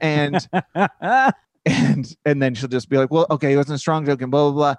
And 0.00 0.48
and 1.68 2.16
and 2.24 2.42
then 2.42 2.54
she'll 2.54 2.68
just 2.68 2.88
be 2.88 2.96
like, 2.96 3.10
"Well, 3.10 3.26
okay, 3.30 3.52
it 3.52 3.56
wasn't 3.56 3.76
a 3.76 3.78
strong 3.78 4.06
joke," 4.06 4.22
and 4.22 4.30
blah 4.30 4.50
blah 4.50 4.52
blah. 4.52 4.74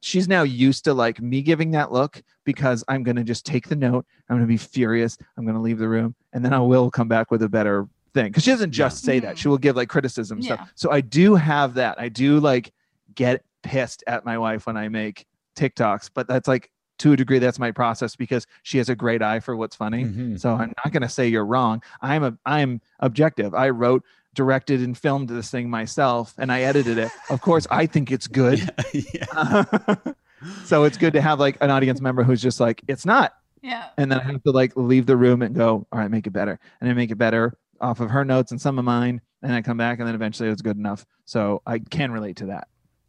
She's 0.00 0.26
now 0.26 0.42
used 0.42 0.84
to 0.84 0.94
like 0.94 1.20
me 1.20 1.42
giving 1.42 1.70
that 1.72 1.92
look 1.92 2.22
because 2.44 2.82
I'm 2.88 3.02
gonna 3.02 3.24
just 3.24 3.46
take 3.46 3.68
the 3.68 3.76
note. 3.76 4.04
I'm 4.28 4.36
gonna 4.36 4.46
be 4.46 4.56
furious. 4.56 5.16
I'm 5.36 5.46
gonna 5.46 5.62
leave 5.62 5.78
the 5.78 5.88
room, 5.88 6.14
and 6.32 6.44
then 6.44 6.52
I 6.52 6.58
will 6.58 6.90
come 6.90 7.08
back 7.08 7.30
with 7.30 7.42
a 7.42 7.48
better 7.48 7.86
thing 8.14 8.26
because 8.26 8.44
she 8.44 8.50
doesn't 8.50 8.72
just 8.72 9.04
say 9.04 9.18
that. 9.20 9.34
Mhm. 9.36 9.38
She 9.38 9.48
will 9.48 9.58
give 9.58 9.76
like 9.76 9.88
criticism 9.88 10.38
Yeah. 10.40 10.54
stuff. 10.54 10.72
So 10.74 10.90
I 10.90 11.00
do 11.00 11.34
have 11.34 11.74
that. 11.74 11.98
I 12.00 12.08
do 12.08 12.40
like 12.40 12.72
get 13.14 13.44
pissed 13.62 14.02
at 14.06 14.24
my 14.24 14.38
wife 14.38 14.66
when 14.66 14.76
I 14.76 14.88
make 14.88 15.26
TikToks, 15.56 16.10
but 16.14 16.26
that's 16.26 16.48
like 16.48 16.70
to 16.98 17.12
a 17.12 17.16
degree 17.16 17.38
that's 17.38 17.58
my 17.58 17.70
process 17.70 18.14
because 18.16 18.46
she 18.62 18.78
has 18.78 18.88
a 18.88 18.94
great 18.94 19.22
eye 19.22 19.40
for 19.40 19.56
what's 19.56 19.74
funny. 19.74 20.04
Mhm. 20.04 20.38
So 20.40 20.54
I'm 20.54 20.72
not 20.84 20.92
going 20.92 21.02
to 21.02 21.08
say 21.08 21.26
you're 21.28 21.44
wrong. 21.46 21.82
I'm 22.00 22.22
a 22.22 22.36
I'm 22.46 22.80
objective. 23.00 23.54
I 23.54 23.70
wrote, 23.70 24.04
directed, 24.34 24.80
and 24.80 24.96
filmed 24.96 25.28
this 25.28 25.50
thing 25.50 25.68
myself, 25.68 26.34
and 26.38 26.50
I 26.52 26.62
edited 26.62 26.96
it. 26.98 27.10
Of 27.28 27.40
course, 27.40 27.66
I 27.70 27.86
think 27.86 28.10
it's 28.12 28.26
good. 28.40 28.60
Yeah. 28.92 29.64
so 30.64 30.84
it's 30.84 30.96
good 30.96 31.12
to 31.14 31.20
have 31.20 31.38
like 31.40 31.56
an 31.60 31.70
audience 31.70 32.00
member 32.00 32.22
who's 32.22 32.40
just 32.42 32.58
like, 32.60 32.82
it's 32.88 33.04
not, 33.06 33.34
Yeah. 33.62 33.86
and 33.98 34.10
then 34.10 34.20
I 34.20 34.24
have 34.24 34.42
to 34.44 34.50
like 34.50 34.72
leave 34.76 35.06
the 35.06 35.16
room 35.16 35.42
and 35.42 35.54
go, 35.54 35.86
all 35.92 35.98
right, 35.98 36.10
make 36.10 36.26
it 36.26 36.30
better, 36.32 36.58
and 36.80 36.88
I 36.90 36.94
make 36.94 37.10
it 37.10 37.16
better 37.16 37.54
off 37.82 38.00
of 38.00 38.10
her 38.10 38.24
notes 38.24 38.50
and 38.52 38.60
some 38.60 38.78
of 38.78 38.84
mine, 38.84 39.20
and 39.42 39.52
I 39.52 39.60
come 39.60 39.76
back, 39.76 39.98
and 39.98 40.08
then 40.08 40.14
eventually 40.14 40.48
it's 40.48 40.62
good 40.62 40.76
enough. 40.78 41.04
So 41.24 41.60
I 41.66 41.80
can 41.80 42.12
relate 42.12 42.36
to 42.36 42.46
that. 42.46 42.68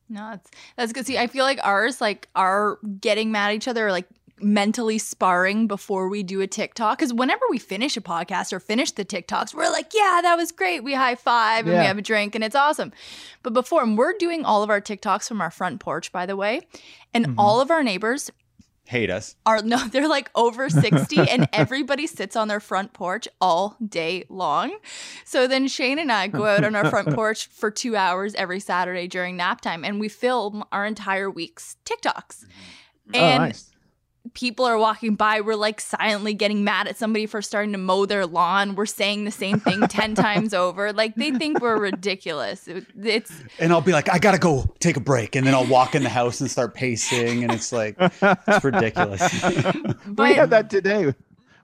No, 0.10 0.32
that's 0.32 0.52
that's 0.76 0.91
good. 0.94 1.06
See, 1.08 1.18
I 1.18 1.28
feel 1.28 1.45
like 1.45 1.60
ours, 1.64 2.02
like, 2.02 2.28
are 2.36 2.80
getting 3.00 3.32
mad 3.32 3.50
at 3.52 3.56
each 3.56 3.68
other, 3.70 3.91
like 3.91 4.08
mentally 4.41 4.98
sparring 4.98 5.68
before 5.68 6.10
we 6.10 6.22
do 6.24 6.41
a 6.41 6.48
TikTok. 6.48 6.98
Because 6.98 7.14
whenever 7.14 7.45
we 7.50 7.58
finish 7.58 7.95
a 7.95 8.02
podcast 8.02 8.52
or 8.52 8.60
finish 8.60 8.91
the 8.91 9.06
TikToks, 9.06 9.54
we're 9.54 9.70
like, 9.70 9.91
yeah, 9.94 10.20
that 10.22 10.36
was 10.36 10.52
great. 10.52 10.84
We 10.84 10.94
high 10.95 11.16
five 11.16 11.66
and 11.66 11.74
Yeah. 11.76 11.82
we 11.82 11.86
have 11.86 11.98
a 11.98 12.02
drink 12.02 12.36
and 12.36 12.44
it's 12.44 12.56
awesome. 12.56 12.91
But 13.44 13.54
before, 13.54 13.84
and 13.84 13.98
we're 13.98 14.18
doing 14.18 14.44
all 14.44 14.62
of 14.64 14.70
our 14.70 14.82
TikToks 14.82 15.28
from 15.30 15.40
our 15.40 15.52
front 15.52 15.80
porch, 15.80 16.12
by 16.12 16.26
the 16.26 16.36
way, 16.36 16.62
and 17.14 17.28
Mhm. 17.28 17.36
all 17.38 17.62
of 17.62 17.72
our 17.72 17.84
neighbors 17.84 18.32
Hate 18.85 19.10
us. 19.10 19.35
are 19.45 19.61
no, 19.61 19.77
they're 19.91 20.07
like 20.10 20.30
over 20.35 20.69
60 20.69 21.18
and 21.30 21.47
everybody 21.53 22.05
sits 22.05 22.35
on 22.35 22.47
their 22.49 22.60
front 22.60 22.93
porch 22.93 23.27
all 23.39 23.77
day 23.85 24.26
long. 24.30 24.77
So 25.26 25.47
then 25.47 25.68
Shane 25.68 25.99
and 25.99 26.11
I 26.11 26.27
go 26.27 26.45
out 26.45 26.64
on 26.64 26.76
our 26.76 26.89
front 26.89 27.10
porch 27.15 27.47
for 27.47 27.72
2 27.72 27.95
hours 27.95 28.35
every 28.35 28.60
Saturday 28.60 29.07
during 29.07 29.38
nap 29.38 29.61
time 29.61 29.84
and 29.85 29.99
we 29.99 30.10
film 30.10 30.64
our 30.72 30.85
entire 30.85 31.31
week's 31.31 31.77
TikToks. 31.85 32.45
oh, 33.14 33.18
And 33.18 33.43
nice. 33.43 33.72
People 34.34 34.66
are 34.66 34.78
walking 34.78 35.16
by, 35.16 35.41
we're 35.41 35.56
like 35.56 35.82
silently 35.82 36.34
getting 36.34 36.64
mad 36.64 36.88
at 36.88 36.98
somebody 36.98 37.26
for 37.26 37.41
starting 37.41 37.74
to 37.74 37.78
mow 37.78 38.06
their 38.06 38.26
lawn. 38.26 38.76
We're 38.76 38.86
saying 38.86 39.26
the 39.26 39.32
same 39.32 39.60
thing 39.60 39.82
10 39.88 40.16
times 40.16 40.54
over. 40.54 40.94
Like 40.94 41.16
they 41.16 41.32
think 41.32 41.60
we're 41.62 41.78
ridiculous. 41.78 42.68
It- 42.68 42.86
It's 43.04 43.32
And 43.60 43.72
I'll 43.74 43.82
be 43.82 43.91
like, 43.91 44.10
I 44.12 44.20
gotta 44.20 44.38
go 44.40 44.74
take 44.80 44.95
a 44.98 45.02
break, 45.02 45.36
and 45.36 45.45
then 45.45 45.54
I'll 45.54 45.68
walk 45.68 45.94
in 45.94 46.04
the 46.04 46.10
house 46.10 46.40
and 46.41 46.50
start 46.50 46.74
pacing, 46.74 47.44
and 47.44 47.52
it's 47.52 47.72
like 47.74 47.95
it's 48.00 48.64
ridiculous. 48.64 49.22
we 50.18 50.34
had 50.34 50.50
that 50.52 50.70
today. 50.70 51.14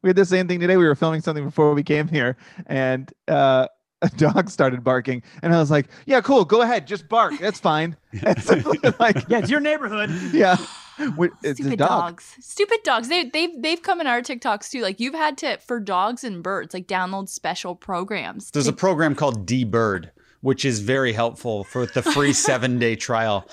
We 0.01 0.09
had 0.09 0.15
the 0.15 0.25
same 0.25 0.47
thing 0.47 0.59
today. 0.59 0.77
We 0.77 0.85
were 0.85 0.95
filming 0.95 1.21
something 1.21 1.43
before 1.45 1.73
we 1.73 1.83
came 1.83 2.07
here, 2.07 2.37
and 2.67 3.11
uh, 3.27 3.67
a 4.01 4.09
dog 4.09 4.49
started 4.49 4.83
barking, 4.83 5.23
and 5.43 5.53
I 5.53 5.59
was 5.59 5.69
like, 5.71 5.87
"Yeah, 6.05 6.21
cool. 6.21 6.45
Go 6.45 6.61
ahead, 6.61 6.87
just 6.87 7.09
bark. 7.09 7.33
That's 7.39 7.59
fine." 7.59 7.97
So, 8.41 8.55
like, 8.99 9.27
yeah, 9.29 9.39
it's 9.39 9.49
your 9.49 9.59
neighborhood. 9.59 10.09
yeah, 10.33 10.55
We- 10.57 10.63
it's 10.63 10.63
a 10.63 10.88
Stupid 11.53 11.79
dog. 11.79 11.89
dogs. 11.89 12.35
Stupid 12.39 12.79
dogs. 12.83 13.07
They 13.07 13.25
they've 13.25 13.51
they've 13.61 13.81
come 13.81 14.01
in 14.01 14.07
our 14.07 14.21
TikToks 14.21 14.69
too. 14.69 14.81
Like 14.81 14.99
you've 14.99 15.13
had 15.15 15.37
to 15.39 15.57
for 15.57 15.79
dogs 15.79 16.23
and 16.23 16.43
birds, 16.43 16.73
like 16.73 16.87
download 16.87 17.29
special 17.29 17.75
programs. 17.75 18.51
There's 18.51 18.67
a 18.67 18.73
program 18.73 19.15
called 19.15 19.45
D-Bird, 19.45 20.11
which 20.41 20.65
is 20.65 20.79
very 20.79 21.13
helpful 21.13 21.63
for 21.63 21.85
the 21.85 22.01
free 22.01 22.33
seven 22.47 22.79
day 22.79 22.95
trial. 22.95 23.47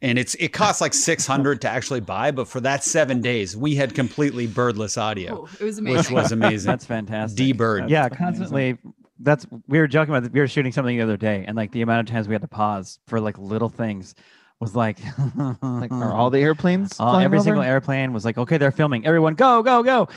And 0.00 0.18
it's 0.18 0.34
it 0.34 0.48
costs 0.48 0.80
like 0.80 0.94
six 0.94 1.26
hundred 1.26 1.60
to 1.60 1.68
actually 1.68 2.00
buy, 2.00 2.32
but 2.32 2.48
for 2.48 2.60
that 2.60 2.82
seven 2.82 3.20
days, 3.20 3.56
we 3.56 3.76
had 3.76 3.94
completely 3.94 4.48
birdless 4.48 4.98
audio, 4.98 5.42
Oh, 5.42 5.48
it 5.60 5.64
was 5.64 5.80
which 5.80 6.10
was 6.10 6.32
amazing. 6.32 6.68
That's 6.68 6.84
fantastic. 6.84 7.36
D-Bird. 7.36 7.88
Yeah, 7.88 8.08
That's 8.08 8.18
constantly. 8.18 8.78
That's 9.20 9.46
we 9.68 9.78
were 9.78 9.86
joking 9.86 10.12
about. 10.12 10.32
We 10.32 10.40
were 10.40 10.48
shooting 10.48 10.72
something 10.72 10.96
the 10.96 11.04
other 11.04 11.16
day, 11.16 11.44
and 11.46 11.56
like 11.56 11.70
the 11.70 11.82
amount 11.82 12.08
of 12.08 12.12
times 12.12 12.26
we 12.26 12.34
had 12.34 12.42
to 12.42 12.48
pause 12.48 12.98
for 13.06 13.20
like 13.20 13.38
little 13.38 13.68
things 13.68 14.16
was 14.62 14.74
like, 14.76 14.98
Like, 15.36 15.90
are 15.92 16.12
all 16.14 16.30
the 16.30 16.38
airplanes? 16.40 16.98
all, 17.00 17.16
every 17.16 17.38
over? 17.38 17.44
single 17.44 17.62
airplane 17.62 18.12
was 18.12 18.24
like, 18.24 18.38
okay, 18.38 18.56
they're 18.58 18.70
filming. 18.70 19.04
Everyone, 19.06 19.34
go, 19.34 19.62
go, 19.62 19.82
go. 19.82 20.08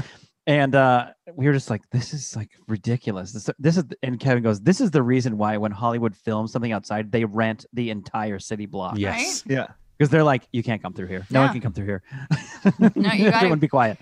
And 0.48 0.76
uh, 0.76 1.08
we 1.34 1.48
were 1.48 1.54
just 1.54 1.72
like, 1.72 1.82
this 1.90 2.14
is 2.14 2.36
like 2.36 2.52
ridiculous. 2.68 3.32
This, 3.32 3.50
this 3.58 3.78
is, 3.78 3.84
and 4.04 4.20
Kevin 4.20 4.44
goes, 4.44 4.62
this 4.62 4.80
is 4.80 4.92
the 4.92 5.02
reason 5.02 5.38
why 5.40 5.58
when 5.58 5.72
Hollywood 5.72 6.16
films 6.16 6.52
something 6.52 6.72
outside, 6.72 7.12
they 7.12 7.26
rent 7.26 7.66
the 7.74 7.90
entire 7.90 8.38
city 8.38 8.68
block. 8.68 8.98
Yes. 9.00 9.44
Yeah. 9.48 9.68
Because 9.98 10.12
they're 10.12 10.24
like, 10.24 10.48
you 10.52 10.62
can't 10.62 10.82
come 10.84 10.94
through 10.94 11.08
here. 11.08 11.26
No 11.32 11.40
Yeah. 11.40 11.46
one 11.48 11.54
can 11.54 11.62
come 11.62 11.74
through 11.74 11.86
here. 11.86 12.04
No, 12.80 12.90
you 12.96 13.02
gotta- 13.26 13.36
Everyone 13.38 13.60
be 13.60 13.68
quiet. 13.68 13.98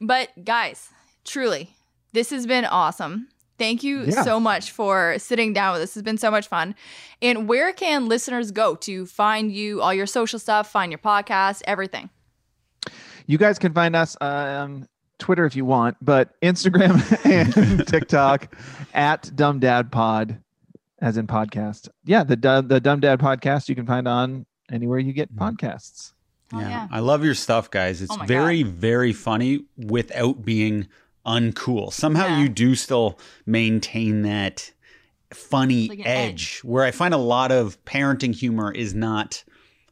But 0.00 0.30
guys, 0.44 0.88
truly, 1.24 1.70
this 2.12 2.30
has 2.30 2.44
been 2.46 2.64
awesome. 2.64 3.28
Thank 3.62 3.84
you 3.84 4.02
Yeah. 4.02 4.22
so 4.24 4.40
much 4.40 4.72
for 4.72 5.14
sitting 5.18 5.52
down 5.52 5.74
with 5.74 5.82
us. 5.82 5.90
This 5.90 5.94
has 5.94 6.02
been 6.02 6.18
so 6.18 6.30
much 6.32 6.48
fun. 6.48 6.74
And 7.22 7.48
where 7.48 7.72
can 7.72 8.08
listeners 8.08 8.50
go 8.50 8.74
to 8.76 9.06
find 9.06 9.52
you, 9.52 9.80
all 9.80 9.94
your 9.94 10.06
social 10.06 10.40
stuff, 10.40 10.68
find 10.70 10.90
your 10.90 10.98
podcast, 10.98 11.62
everything? 11.64 12.10
You 13.26 13.38
guys 13.38 13.60
can 13.60 13.72
find 13.72 13.94
us 13.94 14.16
on 14.20 14.88
Twitter 15.20 15.44
if 15.46 15.54
you 15.54 15.64
want, 15.64 15.96
but 16.02 16.34
Instagram 16.40 16.98
and 17.24 17.86
TikTok 17.86 18.52
at 18.94 19.30
Dumb 19.36 19.60
Dad 19.60 19.92
Pod, 19.92 20.38
as 21.00 21.16
in 21.16 21.28
podcast. 21.28 21.88
Yeah, 22.04 22.24
the 22.24 22.34
the 22.66 22.80
Dumb 22.80 22.98
Dad 22.98 23.20
podcast 23.20 23.68
you 23.68 23.76
can 23.76 23.86
find 23.86 24.08
on 24.08 24.44
anywhere 24.72 24.98
you 24.98 25.12
get 25.12 25.32
Mhm. 25.32 25.38
podcasts. 25.56 26.14
Oh, 26.52 26.58
yeah. 26.58 26.88
I 26.90 26.98
love 26.98 27.24
your 27.24 27.34
stuff, 27.34 27.70
guys. 27.70 28.02
It's 28.02 28.12
Oh 28.12 28.16
my 28.18 28.26
very, 28.26 28.62
very 28.64 29.12
funny 29.12 29.64
without 29.76 30.44
being 30.44 30.88
uncool. 31.26 31.92
Somehow 31.92 32.26
Yeah. 32.26 32.40
you 32.40 32.48
do 32.48 32.74
still 32.74 33.18
maintain 33.46 34.22
that 34.22 34.72
funny 35.32 35.88
Like 35.88 36.00
an 36.00 36.06
edge, 36.06 36.60
where 36.60 36.84
I 36.84 36.90
find 36.90 37.14
a 37.14 37.18
lot 37.18 37.52
of 37.52 37.82
parenting 37.84 38.34
humor 38.34 38.70
is 38.72 38.94
not 38.94 39.44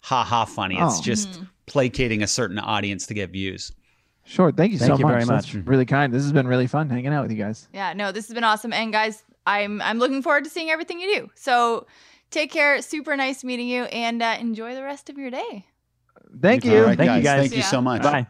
ha 0.02 0.22
ha 0.24 0.44
funny. 0.44 0.74
It's 0.78 0.98
Oh. 0.98 1.02
just 1.02 1.28
Mhm. 1.30 1.48
placating 1.66 2.22
a 2.22 2.26
certain 2.26 2.58
audience 2.58 3.06
to 3.06 3.14
get 3.14 3.30
views. 3.30 3.72
Sure. 4.24 4.52
Thank 4.52 4.72
you 4.72 4.78
Thank 4.78 4.90
so 4.92 4.98
you 4.98 5.04
much. 5.04 5.12
very 5.12 5.24
That's 5.24 5.54
really 5.54 5.86
kind. 5.86 6.12
This 6.12 6.22
has 6.22 6.32
been 6.32 6.46
really 6.46 6.66
fun 6.66 6.88
hanging 6.90 7.12
out 7.12 7.22
with 7.22 7.32
you 7.32 7.38
guys. 7.42 7.68
Yeah, 7.72 7.92
no, 7.94 8.12
this 8.12 8.28
has 8.28 8.34
been 8.34 8.44
awesome. 8.44 8.72
And 8.72 8.92
guys, 8.92 9.22
I'm 9.46 9.80
I'm 9.82 9.98
looking 9.98 10.22
forward 10.22 10.44
to 10.44 10.50
seeing 10.50 10.70
everything 10.70 11.00
you 11.00 11.14
do. 11.16 11.30
So 11.34 11.86
take 12.30 12.52
care. 12.52 12.80
Super 12.82 13.16
nice 13.16 13.42
meeting 13.42 13.66
you 13.68 13.84
and 13.84 14.22
uh, 14.22 14.36
enjoy 14.38 14.74
the 14.74 14.82
rest 14.84 15.08
of 15.10 15.16
your 15.18 15.30
day. 15.30 15.64
Thank 16.40 16.64
All 16.64 16.70
you. 16.70 16.84
right, 16.84 16.96
Thank 16.98 17.16
you, 17.16 17.22
guys. 17.22 17.40
Thank 17.40 17.56
you 17.56 17.62
so 17.62 17.80
much. 17.80 18.02
Bye. 18.02 18.26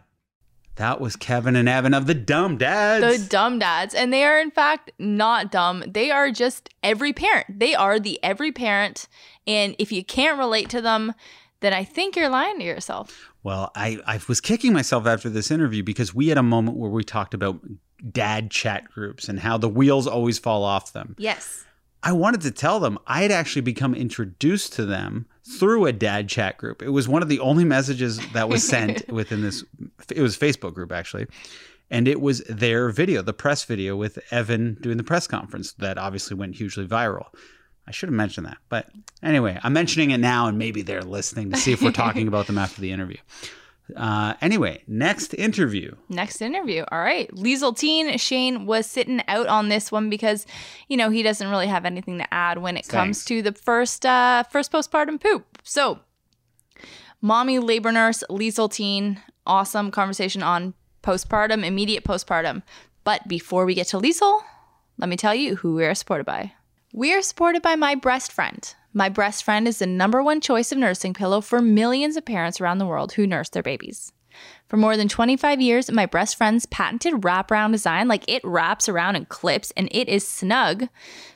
That 0.81 0.98
was 0.98 1.15
Kevin 1.15 1.57
and 1.57 1.69
Evan 1.69 1.93
of 1.93 2.07
the 2.07 2.15
Dumb 2.15 2.57
Dads. 2.57 3.23
The 3.23 3.28
dumb 3.28 3.59
dads. 3.59 3.94
And 3.94 4.11
they 4.11 4.24
are, 4.24 4.40
in 4.40 4.51
fact, 4.51 4.90
not 4.98 5.52
dumb. 5.52 5.85
They 5.86 6.11
are 6.11 6.31
just 6.31 6.70
every 6.82 7.12
parent. 7.12 7.61
They 7.61 7.74
are 7.74 8.01
the 8.01 8.19
every 8.23 8.51
parent. 8.51 9.07
And 9.47 9.77
if 9.78 9.93
you 9.93 10.02
can't 10.02 10.39
relate 10.39 10.70
to 10.70 10.81
them, 10.81 11.12
then 11.61 11.74
I 11.74 11.85
think 11.85 12.16
you're 12.16 12.31
lying 12.31 12.61
to 12.61 12.65
yourself. 12.65 13.31
Well, 13.43 13.70
I, 13.74 13.98
I 14.07 14.20
was 14.27 14.40
kicking 14.40 14.73
myself 14.73 15.07
after 15.07 15.28
this 15.28 15.51
interview 15.51 15.82
because 15.82 16.15
we 16.15 16.28
had 16.28 16.39
a 16.39 16.43
moment 16.43 16.78
where 16.78 16.90
we 16.90 17.05
talked 17.05 17.35
about 17.35 17.61
dad 18.11 18.51
chat 18.51 18.90
groups 18.90 19.28
and 19.28 19.39
how 19.39 19.59
the 19.59 19.69
wheels 19.69 20.07
always 20.07 20.39
fall 20.39 20.65
off 20.65 20.94
them. 20.94 21.15
Yes. 21.19 21.66
I 22.02 22.12
wanted 22.12 22.40
to 22.43 22.51
tell 22.51 22.81
them 22.81 22.98
I 23.06 23.22
had 23.22 23.31
actually 23.31 23.62
become 23.62 23.94
introduced 23.94 24.72
to 24.74 24.86
them 24.86 25.27
through 25.59 25.86
a 25.86 25.93
dad 25.93 26.28
chat 26.28 26.56
group. 26.56 26.82
It 26.82 26.90
was 26.90 27.09
one 27.09 27.22
of 27.22 27.28
the 27.28 27.40
only 27.40 27.64
messages 27.64 28.18
that 28.32 28.48
was 28.48 28.66
sent 28.66 29.06
within 29.12 29.43
this 29.43 29.64
it 30.10 30.22
was 30.22 30.36
Facebook 30.36 30.74
group 30.74 30.93
actually. 30.93 31.27
And 31.90 32.06
it 32.06 32.20
was 32.20 32.40
their 32.48 32.90
video, 32.90 33.20
the 33.20 33.32
press 33.32 33.64
video 33.64 33.97
with 33.97 34.18
Evan 34.31 34.78
doing 34.81 34.97
the 34.97 35.05
press 35.05 35.27
conference 35.27 35.72
that 35.74 35.98
obviously 35.98 36.36
went 36.36 36.55
hugely 36.55 36.86
viral. 36.86 37.27
I 37.86 37.90
should 37.90 38.09
have 38.09 38.14
mentioned 38.14 38.47
that. 38.47 38.59
But 38.68 38.89
anyway, 39.22 39.59
I'm 39.62 39.72
mentioning 39.72 40.12
it 40.12 40.18
now 40.18 40.47
and 40.47 40.56
maybe 40.56 40.82
they're 40.82 41.02
listening 41.02 41.51
to 41.51 41.56
see 41.56 41.72
if 41.72 41.82
we're 41.82 41.90
talking 41.90 42.28
about 42.28 42.47
them 42.47 42.59
after 42.59 42.81
the 42.81 42.93
interview. 42.93 43.16
Uh, 43.96 44.34
anyway, 44.40 44.82
next 44.86 45.34
interview. 45.34 45.94
Next 46.08 46.40
interview. 46.40 46.84
All 46.90 47.00
right. 47.00 47.30
Liesel 47.34 47.76
Teen, 47.76 48.16
Shane 48.18 48.66
was 48.66 48.86
sitting 48.86 49.22
out 49.28 49.46
on 49.46 49.68
this 49.68 49.90
one 49.90 50.10
because, 50.10 50.46
you 50.88 50.96
know, 50.96 51.10
he 51.10 51.22
doesn't 51.22 51.48
really 51.48 51.66
have 51.66 51.84
anything 51.84 52.18
to 52.18 52.34
add 52.34 52.58
when 52.58 52.76
it 52.76 52.88
comes 52.88 53.24
to 53.26 53.42
the 53.42 53.52
first 53.52 54.06
uh 54.06 54.44
first 54.44 54.72
postpartum 54.72 55.20
poop. 55.20 55.58
So 55.62 56.00
mommy 57.20 57.58
labor 57.58 57.92
nurse, 57.92 58.24
Liesel 58.30 58.72
Teen, 58.72 59.20
awesome 59.46 59.90
conversation 59.90 60.42
on 60.42 60.74
postpartum, 61.02 61.64
immediate 61.64 62.04
postpartum. 62.04 62.62
But 63.04 63.26
before 63.28 63.64
we 63.64 63.74
get 63.74 63.88
to 63.88 63.98
Liesel, 63.98 64.42
let 64.98 65.08
me 65.08 65.16
tell 65.16 65.34
you 65.34 65.56
who 65.56 65.74
we 65.74 65.84
are 65.84 65.94
supported 65.94 66.24
by. 66.24 66.52
We 66.92 67.14
are 67.14 67.22
supported 67.22 67.62
by 67.62 67.76
My 67.76 67.94
Brest 67.94 68.32
Friend. 68.32 68.74
My 68.92 69.08
Brest 69.08 69.44
Friend 69.44 69.68
is 69.68 69.78
the 69.78 69.86
number 69.86 70.20
one 70.20 70.40
choice 70.40 70.72
of 70.72 70.78
nursing 70.78 71.14
pillow 71.14 71.40
for 71.40 71.60
millions 71.60 72.16
of 72.16 72.24
parents 72.24 72.60
around 72.60 72.78
the 72.78 72.86
world 72.86 73.12
who 73.12 73.24
nurse 73.24 73.48
their 73.48 73.62
babies. 73.62 74.12
For 74.66 74.76
more 74.76 74.96
than 74.96 75.08
25 75.08 75.60
years, 75.60 75.92
My 75.92 76.06
Brest 76.06 76.36
Friend's 76.36 76.66
patented 76.66 77.14
wraparound 77.22 77.70
design, 77.70 78.08
like 78.08 78.24
it 78.28 78.44
wraps 78.44 78.88
around 78.88 79.14
and 79.14 79.28
clips 79.28 79.72
and 79.76 79.88
it 79.92 80.08
is 80.08 80.26
snug, 80.26 80.88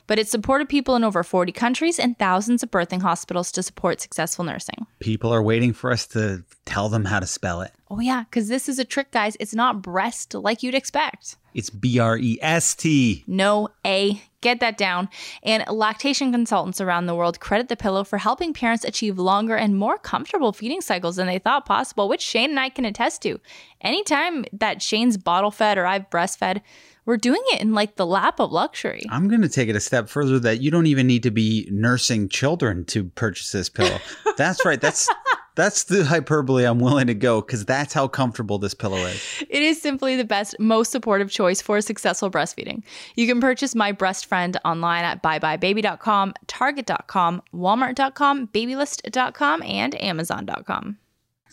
but 0.05 0.19
it's 0.19 0.31
supported 0.31 0.67
people 0.67 0.97
in 0.97 1.03
over 1.05 1.23
40 1.23 1.53
countries 1.53 1.97
and 1.97 2.19
thousands 2.19 2.61
of 2.61 2.71
birthing 2.71 3.01
hospitals 3.01 3.53
to 3.53 3.63
support 3.63 4.01
successful 4.01 4.43
nursing. 4.43 4.85
People 4.99 5.33
are 5.33 5.43
waiting 5.43 5.71
for 5.71 5.91
us 5.91 6.05
to 6.07 6.43
tell 6.65 6.89
them 6.89 7.05
how 7.05 7.21
to 7.21 7.27
spell 7.27 7.61
it. 7.61 7.71
Oh, 7.89 8.01
yeah, 8.01 8.23
because 8.23 8.49
this 8.49 8.67
is 8.67 8.79
a 8.79 8.85
trick, 8.85 9.11
guys. 9.11 9.37
It's 9.39 9.55
not 9.55 9.81
breast 9.81 10.33
like 10.33 10.61
you'd 10.61 10.75
expect. 10.75 11.37
It's 11.55 11.69
B 11.69 11.97
R 11.99 12.17
E 12.17 12.37
S 12.41 12.75
T. 12.75 13.23
No 13.25 13.69
A. 13.85 14.21
Get 14.41 14.59
that 14.59 14.77
down. 14.77 15.09
And 15.41 15.63
lactation 15.67 16.31
consultants 16.31 16.79
around 16.79 17.07
the 17.07 17.15
world 17.15 17.39
credit 17.39 17.69
the 17.69 17.75
pillow 17.75 18.03
for 18.03 18.19
helping 18.19 18.53
parents 18.53 18.83
achieve 18.83 19.17
longer 19.17 19.55
and 19.55 19.75
more 19.75 19.97
comfortable 19.97 20.53
feeding 20.53 20.81
cycles 20.81 21.15
than 21.15 21.25
they 21.25 21.39
thought 21.39 21.65
possible, 21.65 22.07
which 22.07 22.21
Shane 22.21 22.51
and 22.51 22.59
I 22.59 22.69
can 22.69 22.85
attest 22.85 23.23
to. 23.23 23.39
Anytime 23.81 24.45
that 24.53 24.83
Shane's 24.83 25.17
bottle 25.17 25.49
fed 25.49 25.79
or 25.79 25.87
I've 25.87 26.09
breastfed, 26.11 26.61
we're 27.05 27.17
doing 27.17 27.41
it 27.53 27.61
in 27.61 27.73
like 27.73 27.95
the 27.95 28.05
lap 28.05 28.39
of 28.39 28.51
luxury. 28.51 29.03
I'm 29.09 29.27
going 29.27 29.41
to 29.41 29.49
take 29.49 29.69
it 29.69 29.75
a 29.75 29.79
step 29.79 30.09
further 30.09 30.39
that 30.39 30.61
you 30.61 30.69
don't 30.69 30.87
even 30.87 31.07
need 31.07 31.23
to 31.23 31.31
be 31.31 31.67
nursing 31.71 32.29
children 32.29 32.85
to 32.85 33.05
purchase 33.05 33.51
this 33.51 33.69
pillow. 33.69 33.97
that's 34.37 34.65
right. 34.65 34.81
That's 34.81 35.09
that's 35.55 35.85
the 35.85 36.05
hyperbole 36.05 36.65
I'm 36.65 36.79
willing 36.79 37.07
to 37.07 37.13
go 37.13 37.41
because 37.41 37.65
that's 37.65 37.93
how 37.93 38.07
comfortable 38.07 38.59
this 38.59 38.73
pillow 38.73 38.97
is. 38.97 39.43
It 39.49 39.63
is 39.63 39.81
simply 39.81 40.15
the 40.15 40.23
best, 40.23 40.55
most 40.59 40.91
supportive 40.91 41.31
choice 41.31 41.61
for 41.61 41.79
successful 41.81 42.29
breastfeeding. 42.29 42.83
You 43.15 43.27
can 43.27 43.41
purchase 43.41 43.73
My 43.73 43.91
Brest 43.91 44.25
Friend 44.25 44.57
online 44.65 45.03
at 45.03 45.23
buybuybaby.com, 45.23 46.33
target.com, 46.47 47.41
walmart.com, 47.53 48.45
babylist.com, 48.47 49.63
and 49.63 50.01
amazon.com. 50.01 50.97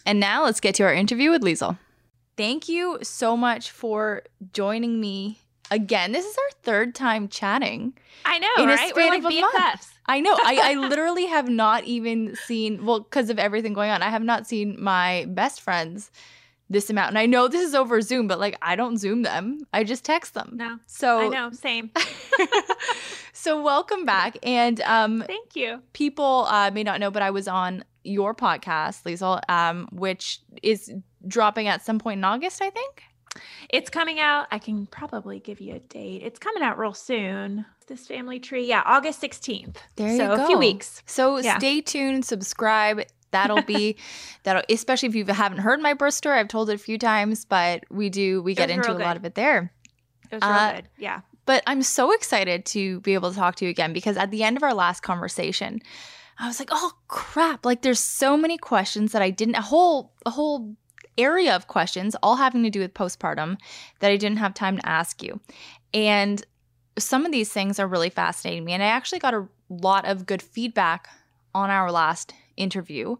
And 0.05 0.21
now 0.21 0.45
let's 0.45 0.61
get 0.61 0.75
to 0.77 0.83
our 0.83 0.93
interview 0.93 1.31
with 1.31 1.43
Liesel. 1.43 1.79
Thank 2.37 2.69
you 2.69 2.99
so 3.03 3.37
much 3.37 3.71
for 3.71 4.23
joining 4.53 5.01
me 5.01 5.39
again. 5.71 6.13
This 6.13 6.25
is 6.25 6.37
our 6.37 6.59
third 6.63 6.95
time 6.95 7.29
chatting. 7.29 7.93
I 8.25 8.39
know, 8.39 8.49
In 8.59 8.69
a 8.69 8.73
right? 8.73 8.93
We're 8.95 9.09
like 9.09 9.21
of 9.21 9.31
a 9.31 9.41
month. 9.41 9.55
BFFs. 9.55 9.92
I 10.07 10.21
know. 10.21 10.35
I, 10.35 10.73
I 10.73 10.75
literally 10.89 11.27
have 11.27 11.49
not 11.49 11.85
even 11.85 12.37
seen, 12.37 12.85
well, 12.85 13.01
because 13.01 13.31
of 13.31 13.39
everything 13.39 13.73
going 13.73 13.91
on, 13.91 14.03
I 14.03 14.11
have 14.11 14.23
not 14.23 14.47
seen 14.47 14.77
my 14.83 15.27
best 15.29 15.61
friends 15.61 16.11
this 16.71 16.89
amount. 16.91 17.11
And 17.11 17.19
I 17.19 17.27
know 17.27 17.49
this 17.49 17.63
is 17.63 17.75
over 17.75 18.01
Zoom, 18.01 18.27
but 18.27 18.41
like 18.41 18.57
I 18.63 18.77
don't 18.77 18.97
Zoom 18.97 19.23
them. 19.23 19.67
I 19.73 19.85
just 19.85 20.05
text 20.05 20.35
them. 20.35 20.53
No, 20.55 20.79
So 20.87 21.19
I 21.19 21.29
know, 21.29 21.51
same. 21.53 21.91
so 23.33 23.63
welcome 23.63 24.05
back. 24.05 24.39
And 24.43 24.81
um 24.83 25.23
Thank 25.27 25.55
you. 25.55 25.83
people 25.93 26.47
uh, 26.49 26.71
may 26.73 26.83
not 26.83 26.99
know, 26.99 27.11
but 27.11 27.23
I 27.23 27.31
was 27.31 27.47
on 27.47 27.85
your 28.05 28.35
podcast, 28.35 29.05
Liesel, 29.05 29.41
um, 29.49 29.87
which 29.93 30.41
is 30.63 30.93
dropping 31.29 31.69
at 31.69 31.85
some 31.85 31.99
point 31.99 32.19
in 32.19 32.25
August, 32.25 32.61
I 32.63 32.71
think. 32.71 33.03
It's 33.71 33.89
coming 33.89 34.21
out. 34.21 34.47
I 34.51 34.59
can 34.59 34.87
probably 34.87 35.41
give 35.41 35.61
you 35.61 35.75
a 35.75 35.79
date. 35.79 36.23
It's 36.23 36.39
coming 36.39 36.63
out 36.63 36.79
real 36.79 36.93
soon. 36.95 37.65
This 37.87 38.07
family 38.07 38.39
tree, 38.41 38.67
yeah, 38.67 38.83
August 38.85 39.21
16th. 39.23 39.77
There 39.97 40.11
you 40.11 40.17
so 40.17 40.37
go. 40.37 40.45
a 40.45 40.47
few 40.47 40.59
weeks. 40.59 41.03
So 41.07 41.39
Yeah. 41.39 41.59
stay 41.59 41.81
tuned, 41.81 42.25
subscribe. 42.25 43.03
That'll 43.31 43.63
be 43.63 43.97
that'll 44.43 44.63
especially 44.69 45.09
if 45.09 45.15
you 45.15 45.25
haven't 45.25 45.59
heard 45.59 45.81
my 45.81 45.95
birth 45.95 46.15
story. 46.15 46.39
I've 46.39 46.49
told 46.49 46.69
it 46.71 46.75
a 46.75 46.79
few 46.79 46.99
times, 46.99 47.45
but 47.47 47.85
we 47.91 48.11
do 48.11 48.43
we 48.43 48.55
get 48.55 48.69
into 48.71 48.93
a 48.93 48.99
lot 48.99 49.17
of 49.17 49.25
it 49.25 49.35
there. 49.35 49.73
It 50.31 50.35
was 50.37 50.43
real 50.43 50.53
Uh, 50.53 50.73
good. 50.75 50.89
Yeah. 50.99 51.21
But 51.45 51.63
I'm 51.67 51.83
so 51.83 52.13
excited 52.13 52.65
to 52.67 53.01
be 53.01 53.15
able 53.15 53.31
to 53.31 53.37
talk 53.37 53.57
to 53.57 53.65
you 53.65 53.71
again 53.71 53.93
because 53.93 54.17
at 54.17 54.31
the 54.31 54.43
end 54.45 54.57
of 54.57 54.63
our 54.63 54.75
last 54.75 55.01
conversation, 55.03 55.81
I 56.39 56.47
was 56.47 56.59
like, 56.61 56.69
"Oh 56.71 56.93
crap, 57.09 57.65
like 57.67 57.83
there's 57.83 57.99
so 58.01 58.37
many 58.37 58.59
questions 58.59 59.13
that 59.13 59.23
I 59.23 59.31
didn't 59.31 59.57
a 59.57 59.63
whole 59.63 60.13
a 60.27 60.31
whole 60.31 60.77
area 61.19 61.55
of 61.55 61.69
questions 61.69 62.17
all 62.23 62.37
having 62.37 62.63
to 62.63 62.71
do 62.71 62.81
with 62.81 62.95
postpartum 62.95 63.59
that 64.01 64.11
I 64.11 64.17
didn't 64.17 64.39
have 64.39 64.55
time 64.55 64.77
to 64.79 64.89
ask 64.89 65.23
you." 65.23 65.41
And 65.95 66.45
some 66.99 67.25
of 67.25 67.33
these 67.33 67.51
things 67.51 67.79
are 67.79 67.87
really 67.87 68.11
fascinating 68.11 68.65
me 68.65 68.73
and 68.73 68.83
I 68.83 68.87
actually 68.87 69.19
got 69.19 69.35
a 69.35 69.47
lot 69.69 70.05
of 70.05 70.27
good 70.27 70.43
feedback 70.43 71.09
on 71.55 71.71
our 71.71 71.91
last 71.91 72.35
interview. 72.57 73.17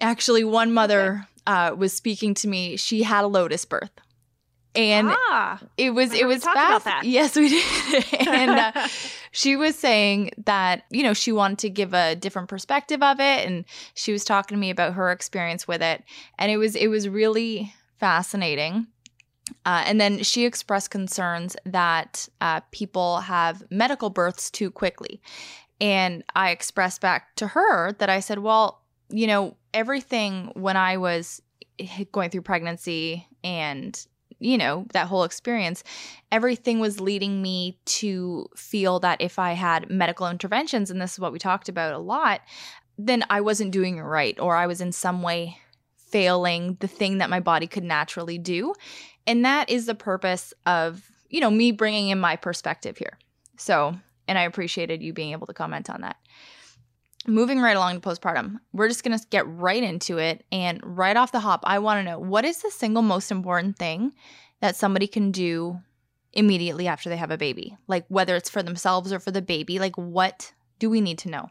Actually, 0.00 0.44
one 0.44 0.72
mother 0.72 1.26
uh, 1.46 1.74
was 1.76 1.92
speaking 1.92 2.34
to 2.34 2.48
me. 2.48 2.76
She 2.76 3.02
had 3.02 3.24
a 3.24 3.26
lotus 3.26 3.64
birth. 3.64 3.90
And 4.74 5.08
ah, 5.10 5.60
it 5.76 5.90
was 5.90 6.12
it 6.12 6.26
was 6.26 6.44
fast. 6.44 6.84
that. 6.84 7.04
Yes, 7.04 7.34
we 7.34 7.48
did. 7.48 8.04
and 8.28 8.50
uh, 8.52 8.88
she 9.32 9.56
was 9.56 9.76
saying 9.76 10.30
that 10.44 10.84
you 10.90 11.02
know 11.02 11.12
she 11.12 11.32
wanted 11.32 11.58
to 11.60 11.70
give 11.70 11.92
a 11.92 12.14
different 12.14 12.48
perspective 12.48 13.02
of 13.02 13.18
it, 13.18 13.46
and 13.46 13.64
she 13.94 14.12
was 14.12 14.24
talking 14.24 14.56
to 14.56 14.60
me 14.60 14.70
about 14.70 14.94
her 14.94 15.10
experience 15.10 15.66
with 15.66 15.82
it, 15.82 16.04
and 16.38 16.52
it 16.52 16.56
was 16.56 16.76
it 16.76 16.86
was 16.86 17.08
really 17.08 17.74
fascinating. 17.98 18.86
Uh, 19.66 19.82
and 19.84 20.00
then 20.00 20.22
she 20.22 20.44
expressed 20.44 20.90
concerns 20.90 21.56
that 21.64 22.28
uh, 22.40 22.60
people 22.70 23.18
have 23.20 23.64
medical 23.70 24.08
births 24.08 24.50
too 24.50 24.70
quickly. 24.70 25.20
And 25.80 26.22
I 26.34 26.50
expressed 26.50 27.00
back 27.00 27.34
to 27.36 27.48
her 27.48 27.92
that 27.94 28.08
I 28.08 28.20
said, 28.20 28.38
well, 28.38 28.82
you 29.08 29.26
know, 29.26 29.56
everything 29.74 30.52
when 30.54 30.76
I 30.76 30.98
was 30.98 31.42
going 32.12 32.30
through 32.30 32.42
pregnancy 32.42 33.26
and, 33.42 34.06
you 34.40 34.58
know, 34.58 34.86
that 34.92 35.06
whole 35.06 35.22
experience, 35.24 35.84
everything 36.32 36.80
was 36.80 37.00
leading 37.00 37.42
me 37.42 37.78
to 37.84 38.46
feel 38.56 38.98
that 39.00 39.20
if 39.20 39.38
I 39.38 39.52
had 39.52 39.90
medical 39.90 40.28
interventions, 40.28 40.90
and 40.90 41.00
this 41.00 41.12
is 41.12 41.20
what 41.20 41.32
we 41.32 41.38
talked 41.38 41.68
about 41.68 41.92
a 41.92 41.98
lot, 41.98 42.40
then 42.98 43.24
I 43.30 43.40
wasn't 43.40 43.70
doing 43.70 43.98
it 43.98 44.02
right 44.02 44.38
or 44.40 44.56
I 44.56 44.66
was 44.66 44.80
in 44.80 44.92
some 44.92 45.22
way 45.22 45.58
failing 45.96 46.76
the 46.80 46.88
thing 46.88 47.18
that 47.18 47.30
my 47.30 47.40
body 47.40 47.66
could 47.66 47.84
naturally 47.84 48.38
do. 48.38 48.74
And 49.26 49.44
that 49.44 49.70
is 49.70 49.86
the 49.86 49.94
purpose 49.94 50.52
of, 50.66 51.10
you 51.28 51.40
know, 51.40 51.50
me 51.50 51.70
bringing 51.70 52.08
in 52.08 52.18
my 52.18 52.36
perspective 52.36 52.98
here. 52.98 53.18
So, 53.56 53.96
and 54.26 54.38
I 54.38 54.42
appreciated 54.42 55.02
you 55.02 55.12
being 55.12 55.32
able 55.32 55.46
to 55.46 55.54
comment 55.54 55.88
on 55.88 56.00
that. 56.00 56.16
Moving 57.26 57.60
right 57.60 57.76
along 57.76 58.00
to 58.00 58.08
postpartum, 58.08 58.60
we're 58.72 58.88
just 58.88 59.04
going 59.04 59.18
to 59.18 59.24
get 59.28 59.46
right 59.46 59.82
into 59.82 60.18
it. 60.18 60.44
And 60.50 60.80
right 60.82 61.16
off 61.16 61.32
the 61.32 61.40
hop, 61.40 61.60
I 61.64 61.78
want 61.78 61.98
to 61.98 62.10
know 62.10 62.18
what 62.18 62.44
is 62.44 62.62
the 62.62 62.70
single 62.70 63.02
most 63.02 63.30
important 63.30 63.76
thing 63.76 64.14
that 64.60 64.76
somebody 64.76 65.06
can 65.06 65.30
do 65.30 65.80
immediately 66.32 66.86
after 66.86 67.08
they 67.08 67.16
have 67.16 67.30
a 67.30 67.38
baby? 67.38 67.76
Like 67.86 68.04
whether 68.08 68.36
it's 68.36 68.50
for 68.50 68.62
themselves 68.62 69.12
or 69.12 69.18
for 69.18 69.30
the 69.30 69.42
baby, 69.42 69.78
like 69.78 69.96
what 69.96 70.52
do 70.78 70.88
we 70.88 71.00
need 71.00 71.18
to 71.18 71.30
know? 71.30 71.50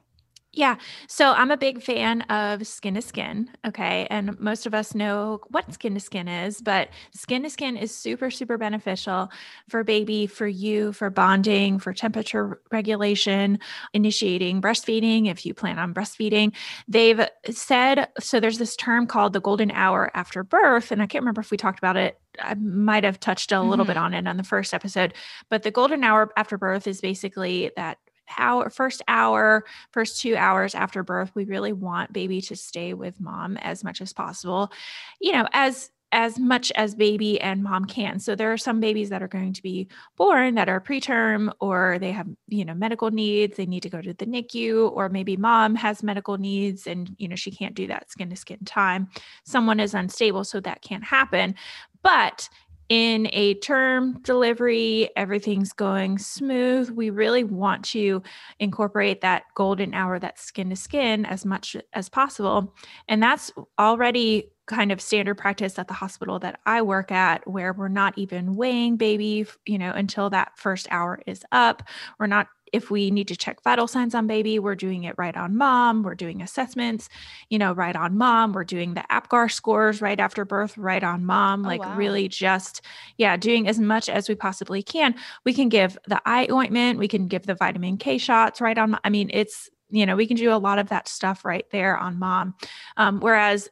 Yeah. 0.51 0.77
So 1.07 1.31
I'm 1.34 1.51
a 1.51 1.57
big 1.57 1.80
fan 1.81 2.21
of 2.23 2.65
skin 2.65 2.95
to 2.95 3.01
skin. 3.03 3.51
Okay. 3.67 4.07
And 4.09 4.38
most 4.39 4.65
of 4.65 4.73
us 4.73 4.95
know 4.95 5.41
what 5.49 5.71
skin 5.71 5.93
to 5.93 5.99
skin 5.99 6.27
is, 6.27 6.59
but 6.59 6.89
skin 7.13 7.43
to 7.43 7.51
skin 7.51 7.77
is 7.77 7.95
super, 7.95 8.31
super 8.31 8.57
beneficial 8.57 9.30
for 9.69 9.84
baby, 9.84 10.26
for 10.26 10.47
you, 10.47 10.91
for 10.91 11.11
bonding, 11.11 11.77
for 11.77 11.93
temperature 11.93 12.59
regulation, 12.71 13.59
initiating 13.93 14.59
breastfeeding 14.59 15.27
if 15.30 15.45
you 15.45 15.53
plan 15.53 15.77
on 15.77 15.93
breastfeeding. 15.93 16.51
They've 16.88 17.21
said 17.51 18.07
so 18.19 18.39
there's 18.39 18.57
this 18.57 18.76
term 18.76 19.05
called 19.05 19.34
the 19.34 19.41
golden 19.41 19.69
hour 19.69 20.09
after 20.15 20.43
birth. 20.43 20.91
And 20.91 20.99
I 21.01 21.05
can't 21.05 21.21
remember 21.21 21.41
if 21.41 21.51
we 21.51 21.57
talked 21.57 21.77
about 21.80 21.95
it. 21.95 22.19
I 22.41 22.55
might 22.55 23.03
have 23.03 23.19
touched 23.19 23.51
a 23.51 23.61
little 23.61 23.85
Mhm. 23.85 23.85
bit 23.85 23.97
on 23.97 24.13
it 24.15 24.27
on 24.27 24.38
the 24.38 24.43
first 24.43 24.73
episode, 24.73 25.13
but 25.49 25.61
the 25.61 25.71
golden 25.71 26.03
hour 26.03 26.31
after 26.38 26.57
birth 26.57 26.88
is 26.88 27.01
basically 27.01 27.71
that 27.76 27.99
hour 28.38 28.69
first 28.69 29.01
hour 29.07 29.65
first 29.91 30.22
two 30.22 30.35
hours 30.35 30.76
after 30.76 31.03
birth 31.03 31.31
we 31.35 31.45
really 31.45 31.73
want 31.73 32.14
baby 32.14 32.41
to 32.41 32.56
stay 32.56 32.93
with 32.93 33.19
mom 33.19 33.57
as 33.57 33.84
much 33.84 34.01
as 34.01 34.14
possible 34.14 34.72
you 35.19 35.31
know 35.31 35.47
as 35.53 35.91
as 36.11 36.39
much 36.39 36.72
as 36.76 36.95
baby 36.95 37.39
and 37.39 37.64
mom 37.64 37.85
can. 37.85 38.19
So 38.19 38.35
there 38.35 38.51
are 38.51 38.57
some 38.57 38.80
babies 38.80 39.10
that 39.10 39.22
are 39.22 39.27
going 39.27 39.53
to 39.53 39.61
be 39.61 39.88
born 40.18 40.56
that 40.56 40.69
are 40.69 40.81
preterm 40.81 41.51
or 41.60 41.97
they 41.99 42.11
have, 42.11 42.27
you 42.47 42.65
know, 42.65 42.73
medical 42.73 43.11
needs, 43.11 43.57
they 43.57 43.65
need 43.65 43.84
to 43.84 43.89
go 43.89 44.01
to 44.01 44.14
the 44.14 44.26
NICU 44.26 44.91
or 44.91 45.10
maybe 45.10 45.38
mom 45.38 45.76
has 45.76 46.01
medical 46.01 46.38
needs 46.38 46.88
and 46.88 47.15
you 47.18 47.27
know 47.27 47.35
she 47.35 47.51
can't 47.51 47.76
do 47.76 47.88
that 47.88 48.10
skin 48.10 48.30
to 48.30 48.35
skin 48.35 48.60
time. 48.65 49.10
Someone 49.45 49.80
is 49.80 49.93
unstable 49.93 50.43
so 50.43 50.60
that 50.61 50.81
can't 50.81 51.03
happen. 51.03 51.56
But 52.01 52.49
in 52.90 53.30
a 53.32 53.53
term 53.56 54.20
delivery, 54.22 55.10
everything's 55.16 55.74
going 55.74 56.18
smooth. 56.18 56.90
We 56.90 57.11
really 57.11 57.44
want 57.44 57.86
to 57.86 58.24
incorporate 58.60 59.22
that 59.22 59.44
golden 59.56 59.94
hour, 59.94 60.18
that 60.20 60.40
skin 60.40 60.72
to 60.72 60.76
skin, 60.76 61.26
as 61.26 61.45
much 61.45 61.76
as 61.94 62.10
possible. 62.10 62.76
And 63.07 63.22
that's 63.22 63.52
already 63.78 64.52
kind 64.66 64.91
of 64.91 65.02
standard 65.02 65.36
practice 65.36 65.80
at 65.80 65.88
the 65.88 65.94
hospital 65.95 66.38
that 66.40 66.60
I 66.66 66.82
work 66.84 67.11
at, 67.11 67.48
where 67.48 67.74
we're 67.74 67.88
not 67.88 68.18
even 68.18 68.56
weighing 68.56 68.98
baby, 68.98 69.48
you 69.66 69.78
know, 69.78 69.91
until 69.91 70.30
that 70.30 70.52
first 70.57 70.88
hour 70.91 71.20
is 71.26 71.44
up. 71.52 71.84
We're 72.20 72.28
not 72.28 72.48
if 72.74 72.91
we 72.91 73.12
need 73.12 73.28
to 73.28 73.36
check 73.36 73.64
vital 73.64 73.88
signs 73.88 74.16
on 74.16 74.28
baby, 74.28 74.60
we're 74.60 74.76
doing 74.76 75.04
it 75.04 75.16
right 75.18 75.36
on 75.36 75.58
mom. 75.58 76.04
We're 76.04 76.16
doing 76.16 76.41
assessments, 76.41 77.10
you 77.50 77.58
know, 77.58 77.74
right 77.74 77.96
on 77.96 78.18
mom. 78.18 78.54
We're 78.54 78.64
doing 78.64 78.94
the 78.94 79.06
APGAR 79.10 79.52
scores 79.52 80.02
right 80.02 80.20
after 80.20 80.46
birth, 80.46 80.78
right 80.78 81.04
on 81.04 81.26
mom. 81.26 81.66
Oh, 81.66 81.68
like 81.68 81.82
wow. 81.82 81.96
really 81.96 82.28
just, 82.28 82.82
yeah, 83.18 83.38
doing 83.38 83.68
as 83.68 83.80
much 83.80 84.10
as 84.10 84.30
we 84.30 84.36
possibly 84.36 84.84
can. 84.84 85.16
We 85.46 85.54
can 85.54 85.70
give 85.70 85.98
the 86.08 86.22
eye 86.26 86.48
ointment, 86.52 87.00
we 87.00 87.08
can 87.08 87.28
give 87.28 87.46
the 87.46 87.56
vitamin 87.56 87.98
K 87.98 88.18
shots 88.18 88.62
right 88.62 88.78
on. 88.78 88.98
I 89.04 89.10
mean, 89.10 89.30
it's, 89.34 89.70
you 89.90 90.06
know, 90.06 90.16
we 90.16 90.28
can 90.28 90.38
do 90.38 90.54
a 90.54 90.58
lot 90.58 90.80
of 90.80 90.90
that 90.90 91.08
stuff 91.08 91.44
right 91.46 91.66
there 91.72 91.98
on 91.98 92.20
mom. 92.20 92.56
Um, 92.98 93.20
whereas, 93.20 93.70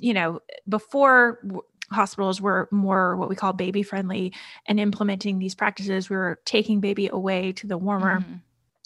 you 0.00 0.14
know, 0.14 0.40
before 0.68 1.40
hospitals 1.90 2.40
were 2.40 2.68
more 2.70 3.16
what 3.16 3.28
we 3.28 3.36
call 3.36 3.52
baby 3.52 3.82
friendly 3.82 4.32
and 4.66 4.78
implementing 4.78 5.38
these 5.38 5.54
practices. 5.54 6.10
We 6.10 6.16
were 6.16 6.40
taking 6.44 6.80
baby 6.80 7.08
away 7.08 7.52
to 7.52 7.66
the 7.66 7.78
warmer. 7.78 8.20
Mm-hmm. 8.20 8.34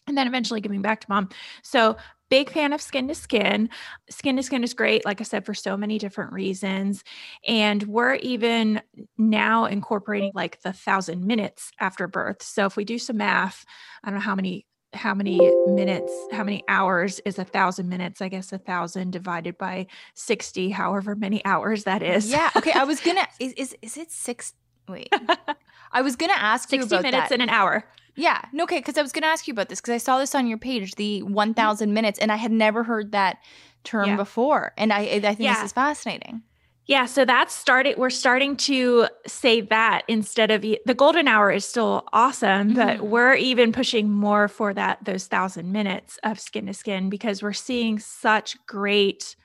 And 0.08 0.18
then 0.18 0.26
eventually 0.26 0.60
giving 0.60 0.82
back 0.82 1.00
to 1.02 1.06
mom. 1.08 1.28
So 1.62 1.96
big 2.28 2.50
fan 2.50 2.72
of 2.72 2.80
skin 2.80 3.06
to 3.06 3.14
skin. 3.14 3.68
Skin 4.10 4.36
to 4.36 4.42
skin 4.42 4.64
is 4.64 4.74
great, 4.74 5.04
like 5.04 5.20
I 5.20 5.24
said, 5.24 5.46
for 5.46 5.54
so 5.54 5.76
many 5.76 5.98
different 5.98 6.32
reasons. 6.32 7.04
And 7.46 7.82
we're 7.84 8.14
even 8.14 8.80
now 9.16 9.66
incorporating 9.66 10.32
like 10.34 10.60
the 10.62 10.72
thousand 10.72 11.24
minutes 11.24 11.70
after 11.78 12.08
birth. 12.08 12.42
So 12.42 12.66
if 12.66 12.74
we 12.74 12.84
do 12.84 12.98
some 12.98 13.18
math, 13.18 13.64
I 14.02 14.08
don't 14.08 14.14
know 14.18 14.24
how 14.24 14.34
many 14.34 14.66
how 14.94 15.14
many 15.14 15.52
minutes, 15.64 16.26
how 16.30 16.44
many 16.44 16.64
hours 16.68 17.20
is 17.24 17.38
a 17.38 17.44
thousand 17.44 17.88
minutes? 17.88 18.20
I 18.20 18.28
guess 18.28 18.52
a 18.52 18.58
thousand 18.58 19.12
divided 19.12 19.58
by 19.58 19.86
60, 20.14 20.70
however 20.70 21.14
many 21.14 21.44
hours 21.44 21.84
that 21.84 22.02
is. 22.02 22.30
Yeah. 22.30 22.50
Okay. 22.56 22.72
I 22.72 22.84
was 22.84 23.00
gonna 23.04 23.26
is 23.40 23.52
is, 23.54 23.76
is 23.82 23.96
it 23.96 24.10
six 24.10 24.54
wait. 24.88 25.12
I 25.92 26.02
was 26.02 26.16
gonna 26.16 26.34
ask 26.34 26.68
60 26.68 26.76
you 26.76 26.84
about 26.86 27.02
minutes 27.02 27.28
that. 27.28 27.34
in 27.34 27.40
an 27.40 27.48
hour. 27.48 27.84
Yeah. 28.14 28.40
No, 28.52 28.64
okay, 28.64 28.78
because 28.78 28.98
I 28.98 29.02
was 29.02 29.12
gonna 29.12 29.26
ask 29.26 29.46
you 29.46 29.52
about 29.52 29.68
this 29.68 29.80
because 29.80 29.94
I 29.94 29.98
saw 29.98 30.18
this 30.18 30.34
on 30.34 30.46
your 30.46 30.58
page, 30.58 30.94
the 30.96 31.22
one 31.22 31.48
mm-hmm. 31.48 31.54
thousand 31.54 31.94
minutes, 31.94 32.18
and 32.18 32.30
I 32.30 32.36
had 32.36 32.52
never 32.52 32.82
heard 32.82 33.12
that 33.12 33.38
term 33.84 34.10
yeah. 34.10 34.16
before. 34.16 34.72
And 34.76 34.92
I 34.92 35.00
I 35.00 35.20
think 35.20 35.40
yeah. 35.40 35.54
this 35.54 35.64
is 35.64 35.72
fascinating. 35.72 36.42
Yeah, 36.86 37.06
so 37.06 37.24
that's 37.24 37.54
started. 37.54 37.96
We're 37.96 38.10
starting 38.10 38.56
to 38.58 39.06
say 39.26 39.60
that 39.60 40.02
instead 40.08 40.50
of 40.50 40.62
the 40.62 40.94
golden 40.96 41.28
hour 41.28 41.50
is 41.50 41.64
still 41.64 42.04
awesome, 42.12 42.74
mm-hmm. 42.74 42.74
but 42.74 43.00
we're 43.06 43.34
even 43.34 43.72
pushing 43.72 44.10
more 44.10 44.48
for 44.48 44.74
that 44.74 45.04
those 45.04 45.26
thousand 45.28 45.70
minutes 45.70 46.18
of 46.24 46.40
skin 46.40 46.66
to 46.66 46.74
skin 46.74 47.08
because 47.08 47.42
we're 47.42 47.52
seeing 47.52 48.00
such 48.00 48.56
great, 48.66 49.36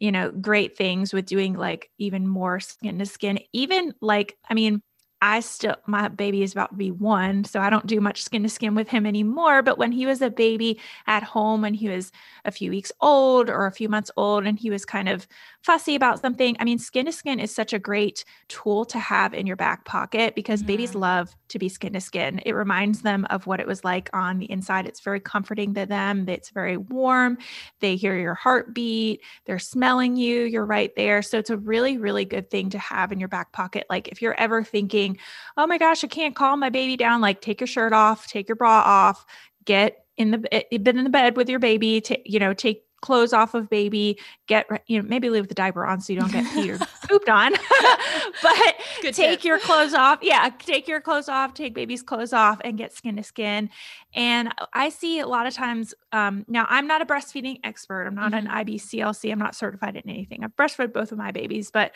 you 0.00 0.10
know, 0.10 0.32
great 0.32 0.76
things 0.76 1.12
with 1.12 1.26
doing 1.26 1.54
like 1.54 1.90
even 1.98 2.26
more 2.26 2.58
skin 2.58 2.98
to 2.98 3.06
skin. 3.06 3.38
Even 3.52 3.94
like, 4.00 4.36
I 4.48 4.54
mean, 4.54 4.82
I 5.22 5.40
still, 5.40 5.76
my 5.86 6.08
baby 6.08 6.42
is 6.42 6.52
about 6.52 6.70
to 6.70 6.76
be 6.76 6.90
one, 6.90 7.44
so 7.44 7.60
I 7.60 7.68
don't 7.68 7.86
do 7.86 8.00
much 8.00 8.22
skin 8.22 8.42
to 8.42 8.48
skin 8.48 8.74
with 8.74 8.88
him 8.88 9.04
anymore. 9.04 9.62
But 9.62 9.76
when 9.76 9.92
he 9.92 10.06
was 10.06 10.22
a 10.22 10.30
baby 10.30 10.80
at 11.06 11.22
home, 11.22 11.60
when 11.60 11.74
he 11.74 11.90
was 11.90 12.10
a 12.46 12.50
few 12.50 12.70
weeks 12.70 12.90
old 13.02 13.50
or 13.50 13.66
a 13.66 13.72
few 13.72 13.90
months 13.90 14.10
old, 14.16 14.46
and 14.46 14.58
he 14.58 14.70
was 14.70 14.86
kind 14.86 15.10
of 15.10 15.28
fussy 15.62 15.94
about 15.94 16.20
something, 16.20 16.56
I 16.58 16.64
mean, 16.64 16.78
skin 16.78 17.06
to 17.06 17.12
skin 17.12 17.40
is 17.40 17.54
such 17.54 17.72
a 17.72 17.78
great 17.78 18.24
tool 18.48 18.84
to 18.86 18.98
have 18.98 19.34
in 19.34 19.46
your 19.46 19.56
back 19.56 19.84
pocket 19.84 20.34
because 20.34 20.62
babies 20.62 20.94
love 20.94 21.34
to 21.48 21.58
be 21.58 21.68
skin 21.68 21.92
to 21.92 22.00
skin. 22.00 22.40
It 22.46 22.52
reminds 22.52 23.02
them 23.02 23.26
of 23.30 23.46
what 23.46 23.60
it 23.60 23.66
was 23.66 23.84
like 23.84 24.08
on 24.12 24.38
the 24.38 24.50
inside. 24.50 24.86
It's 24.86 25.00
very 25.00 25.20
comforting 25.20 25.74
to 25.74 25.86
them, 25.86 26.28
it's 26.28 26.50
very 26.50 26.76
warm. 26.76 27.38
They 27.80 27.96
hear 27.96 28.18
your 28.18 28.34
heartbeat, 28.34 29.22
they're 29.44 29.58
smelling 29.58 30.16
you, 30.16 30.44
you're 30.44 30.64
right 30.66 30.94
there. 30.96 31.22
So 31.22 31.38
it's 31.38 31.50
a 31.50 31.56
really, 31.56 31.98
really 31.98 32.24
good 32.24 32.50
thing 32.50 32.70
to 32.70 32.78
have 32.78 33.12
in 33.12 33.20
your 33.20 33.28
back 33.28 33.52
pocket. 33.52 33.86
Like 33.90 34.08
if 34.08 34.22
you're 34.22 34.38
ever 34.40 34.64
thinking, 34.64 35.18
oh 35.56 35.66
my 35.66 35.78
gosh, 35.78 36.04
I 36.04 36.08
can't 36.08 36.34
calm 36.34 36.60
my 36.60 36.70
baby 36.70 36.96
down. 36.96 37.20
Like, 37.20 37.40
take 37.40 37.60
your 37.60 37.66
shirt 37.66 37.92
off, 37.92 38.26
take 38.26 38.48
your 38.48 38.56
bra 38.56 38.82
off, 38.84 39.24
get 39.64 40.04
in 40.16 40.30
the 40.30 40.54
eh, 40.54 40.78
bed 40.78 40.96
in 40.96 41.04
the 41.04 41.10
bed 41.10 41.36
with 41.36 41.48
your 41.48 41.58
baby. 41.58 42.00
To, 42.02 42.18
you 42.30 42.38
know, 42.38 42.54
take 42.54 42.84
clothes 43.00 43.32
off 43.32 43.54
of 43.54 43.68
baby, 43.68 44.18
get 44.46 44.66
you 44.86 45.00
know 45.00 45.08
maybe 45.08 45.30
leave 45.30 45.48
the 45.48 45.54
diaper 45.54 45.84
on 45.84 46.00
so 46.00 46.12
you 46.12 46.20
don't 46.20 46.32
get 46.32 46.44
peed 46.54 46.80
or 46.80 46.86
pooped 47.08 47.28
on. 47.28 47.52
but 48.42 48.76
Good 49.02 49.14
take 49.14 49.40
tip. 49.40 49.44
your 49.44 49.58
clothes 49.58 49.94
off. 49.94 50.18
Yeah, 50.22 50.50
take 50.58 50.88
your 50.88 51.00
clothes 51.00 51.28
off, 51.28 51.54
take 51.54 51.74
baby's 51.74 52.02
clothes 52.02 52.32
off 52.32 52.60
and 52.64 52.76
get 52.76 52.92
skin 52.92 53.16
to 53.16 53.22
skin. 53.22 53.70
And 54.14 54.52
I 54.72 54.88
see 54.88 55.20
a 55.20 55.26
lot 55.26 55.46
of 55.46 55.54
times 55.54 55.94
um, 56.12 56.44
now 56.48 56.66
I'm 56.68 56.86
not 56.86 57.02
a 57.02 57.06
breastfeeding 57.06 57.60
expert. 57.64 58.06
I'm 58.06 58.14
not 58.14 58.32
mm-hmm. 58.32 58.46
an 58.46 58.66
IBCLC. 58.66 59.30
I'm 59.30 59.38
not 59.38 59.54
certified 59.54 59.96
in 59.96 60.08
anything. 60.08 60.44
I've 60.44 60.56
breastfed 60.56 60.92
both 60.92 61.12
of 61.12 61.18
my 61.18 61.30
babies, 61.30 61.70
but 61.70 61.92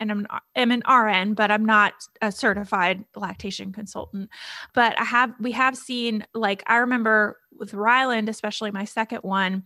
and 0.00 0.10
I'm 0.10 0.26
I'm 0.56 0.70
an 0.70 0.82
RN, 0.88 1.34
but 1.34 1.50
I'm 1.50 1.64
not 1.64 1.92
a 2.22 2.32
certified 2.32 3.04
lactation 3.16 3.72
consultant. 3.72 4.30
But 4.74 4.98
I 4.98 5.04
have 5.04 5.34
we 5.40 5.52
have 5.52 5.76
seen 5.76 6.26
like 6.34 6.62
I 6.66 6.76
remember 6.76 7.38
with 7.58 7.74
Ryland, 7.74 8.28
especially 8.28 8.70
my 8.70 8.84
second 8.84 9.20
one, 9.22 9.64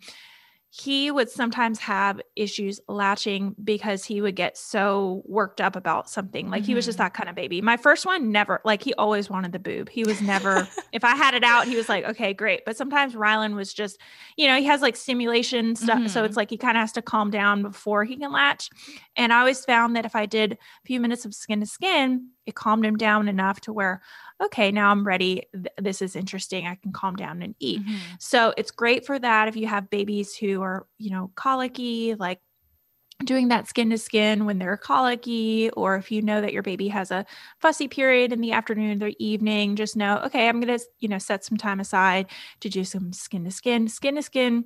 he 0.74 1.11
would 1.11 1.28
sometimes 1.28 1.78
have 1.81 2.19
issues 2.35 2.81
latching 2.89 3.55
because 3.62 4.05
he 4.07 4.23
would 4.23 4.35
get 4.35 4.57
so 4.57 5.23
worked 5.27 5.61
up 5.61 5.77
about 5.77 6.09
something. 6.09 6.49
Like 6.49 6.62
mm-hmm. 6.62 6.69
he 6.69 6.74
was 6.74 6.86
just 6.86 6.97
mm-hmm. 6.97 7.05
that 7.05 7.15
kind 7.15 7.28
of 7.28 7.35
baby. 7.35 7.61
My 7.61 7.77
first 7.77 8.07
one 8.07 8.32
never, 8.32 8.62
like 8.65 8.82
he 8.82 8.94
always 8.94 9.28
wanted 9.28 9.53
the 9.53 9.59
boob. 9.59 9.90
He 9.90 10.05
was 10.05 10.23
never, 10.23 10.66
if 10.93 11.05
I 11.05 11.15
had 11.15 11.35
it 11.35 11.44
out, 11.44 11.69
he 11.69 11.77
was 11.77 11.90
like, 11.90 12.07
okay, 12.07 12.32
great. 12.32 12.62
But 12.65 12.78
sometimes 12.78 13.12
Rylan 13.12 13.55
was 13.55 13.74
just, 13.74 14.01
you 14.39 14.47
know, 14.47 14.57
he 14.57 14.65
has 14.65 14.81
like 14.81 14.97
stimulation 14.97 15.77
stuff. 15.77 15.99
Mm-hmm. 15.99 16.07
So 16.07 16.24
it's 16.24 16.32
mm-hmm. 16.32 16.39
like 16.39 16.49
he 16.49 16.57
kind 16.57 16.78
of 16.78 16.81
has 16.81 16.93
to 16.93 17.03
calm 17.03 17.31
down 17.31 17.61
before 17.61 18.05
he 18.05 18.16
can 18.16 18.32
latch. 18.32 18.70
And 19.15 19.31
I 19.31 19.40
always 19.40 19.62
found 19.66 19.94
that 19.97 20.07
if 20.07 20.16
I 20.16 20.24
did 20.24 20.55
a 20.55 20.86
few 20.86 21.01
minutes 21.01 21.27
of 21.27 21.35
skin 21.35 21.61
to 21.61 21.66
skin, 21.66 22.31
it 22.47 22.55
calmed 22.55 22.85
him 22.85 22.97
down 22.97 23.28
enough 23.28 23.60
to 23.62 23.73
where 23.73 24.02
okay 24.43 24.70
now 24.73 24.90
i'm 24.90 25.06
ready. 25.06 25.43
This 25.78 26.02
is 26.02 26.16
interesting. 26.16 26.66
I 26.66 26.77
can 26.77 26.93
calm 26.93 27.16
down 27.16 27.43
and 27.43 27.55
eat. 27.59 27.81
Mm-hmm. 27.81 28.14
so 28.19 28.52
it's 28.56 28.70
great 28.70 29.06
for 29.06 29.19
that 29.19 29.48
if 29.48 29.56
you 29.56 29.66
have 29.66 29.90
babies 29.90 30.35
who 30.36 30.62
are 30.62 30.86
you 30.98 31.10
know 31.10 31.31
colicky 31.35 32.14
like 32.14 32.40
doing 33.24 33.48
that 33.48 33.69
skin 33.69 33.90
to 33.90 33.98
skin 33.98 34.47
when 34.47 34.59
they're 34.59 34.77
colicky 34.77 35.70
or 35.70 35.97
if 35.97 36.10
you 36.10 36.23
know 36.23 36.40
that 36.40 36.52
your 36.52 36.62
baby 36.62 36.89
has 36.89 37.10
a 37.10 37.24
fussy 37.60 37.86
period 37.86 38.32
in 38.32 38.40
the 38.40 38.52
afternoon 38.52 39.02
or 39.02 39.10
the 39.10 39.24
evening 39.24 39.77
just 39.77 39.97
know 39.97 40.19
okay 40.24 40.48
i'm 40.48 40.60
going 40.60 40.77
to 40.77 40.85
you 40.98 41.09
know 41.09 41.19
set 41.19 41.44
some 41.44 41.56
time 41.56 41.78
aside 41.81 42.27
to 42.60 42.69
do 42.69 42.85
some 42.85 43.12
skin 43.12 43.44
to 43.44 43.51
skin. 43.51 43.89
Skin 43.89 44.16
to 44.16 44.23
skin 44.23 44.64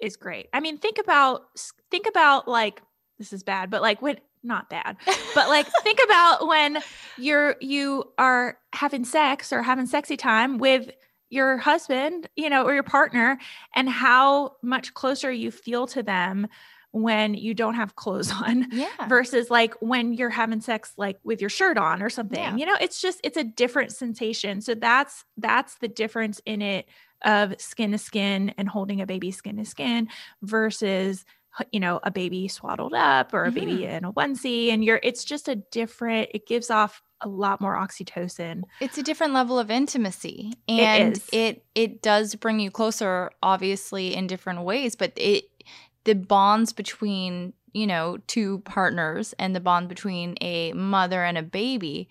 is 0.00 0.16
great. 0.16 0.48
I 0.52 0.60
mean 0.60 0.78
think 0.78 0.98
about 0.98 1.42
think 1.90 2.06
about 2.06 2.48
like 2.48 2.82
this 3.18 3.32
is 3.32 3.42
bad 3.42 3.70
but 3.70 3.82
like 3.82 4.00
when 4.02 4.16
not 4.42 4.70
bad. 4.70 4.96
But 5.34 5.48
like 5.48 5.66
think 5.82 5.98
about 6.04 6.46
when 6.46 6.78
you're 7.18 7.56
you 7.60 8.04
are 8.18 8.58
having 8.72 9.04
sex 9.04 9.52
or 9.52 9.62
having 9.62 9.86
sexy 9.86 10.16
time 10.16 10.58
with 10.58 10.90
your 11.30 11.58
husband, 11.58 12.28
you 12.36 12.50
know, 12.50 12.64
or 12.64 12.74
your 12.74 12.82
partner 12.82 13.38
and 13.74 13.88
how 13.88 14.56
much 14.62 14.94
closer 14.94 15.30
you 15.30 15.50
feel 15.50 15.86
to 15.86 16.02
them 16.02 16.48
when 16.92 17.34
you 17.34 17.54
don't 17.54 17.74
have 17.74 17.94
clothes 17.94 18.32
on 18.32 18.66
yeah. 18.72 19.06
versus 19.08 19.48
like 19.48 19.74
when 19.80 20.12
you're 20.12 20.28
having 20.28 20.60
sex 20.60 20.92
like 20.96 21.18
with 21.22 21.40
your 21.40 21.50
shirt 21.50 21.78
on 21.78 22.02
or 22.02 22.10
something. 22.10 22.38
Yeah. 22.38 22.56
You 22.56 22.66
know, 22.66 22.76
it's 22.80 23.00
just 23.00 23.20
it's 23.22 23.36
a 23.36 23.44
different 23.44 23.92
sensation. 23.92 24.60
So 24.60 24.74
that's 24.74 25.24
that's 25.36 25.76
the 25.76 25.88
difference 25.88 26.40
in 26.44 26.62
it 26.62 26.86
of 27.24 27.54
skin 27.60 27.92
to 27.92 27.98
skin 27.98 28.54
and 28.56 28.68
holding 28.68 29.00
a 29.00 29.06
baby 29.06 29.30
skin 29.30 29.56
to 29.58 29.64
skin 29.64 30.08
versus 30.42 31.24
you 31.72 31.80
know 31.80 32.00
a 32.02 32.10
baby 32.10 32.48
swaddled 32.48 32.94
up 32.94 33.34
or 33.34 33.44
a 33.44 33.50
baby 33.50 33.78
mm-hmm. 33.78 33.96
in 33.96 34.04
a 34.04 34.12
onesie 34.12 34.70
and 34.70 34.84
you're 34.84 35.00
it's 35.02 35.24
just 35.24 35.48
a 35.48 35.56
different 35.56 36.28
it 36.32 36.46
gives 36.46 36.70
off 36.70 37.02
a 37.22 37.28
lot 37.28 37.60
more 37.60 37.76
oxytocin. 37.76 38.62
It's 38.80 38.96
a 38.96 39.02
different 39.02 39.34
level 39.34 39.58
of 39.58 39.70
intimacy 39.70 40.54
and 40.68 41.16
it 41.16 41.34
it, 41.34 41.64
it 41.74 42.02
does 42.02 42.34
bring 42.34 42.60
you 42.60 42.70
closer 42.70 43.30
obviously 43.42 44.14
in 44.14 44.26
different 44.26 44.62
ways 44.62 44.94
but 44.94 45.12
it 45.16 45.44
the 46.04 46.14
bonds 46.14 46.72
between 46.72 47.52
you 47.72 47.86
know 47.86 48.18
two 48.26 48.60
partners 48.60 49.34
and 49.38 49.54
the 49.54 49.60
bond 49.60 49.88
between 49.88 50.36
a 50.40 50.72
mother 50.72 51.22
and 51.24 51.38
a 51.38 51.42
baby 51.42 52.08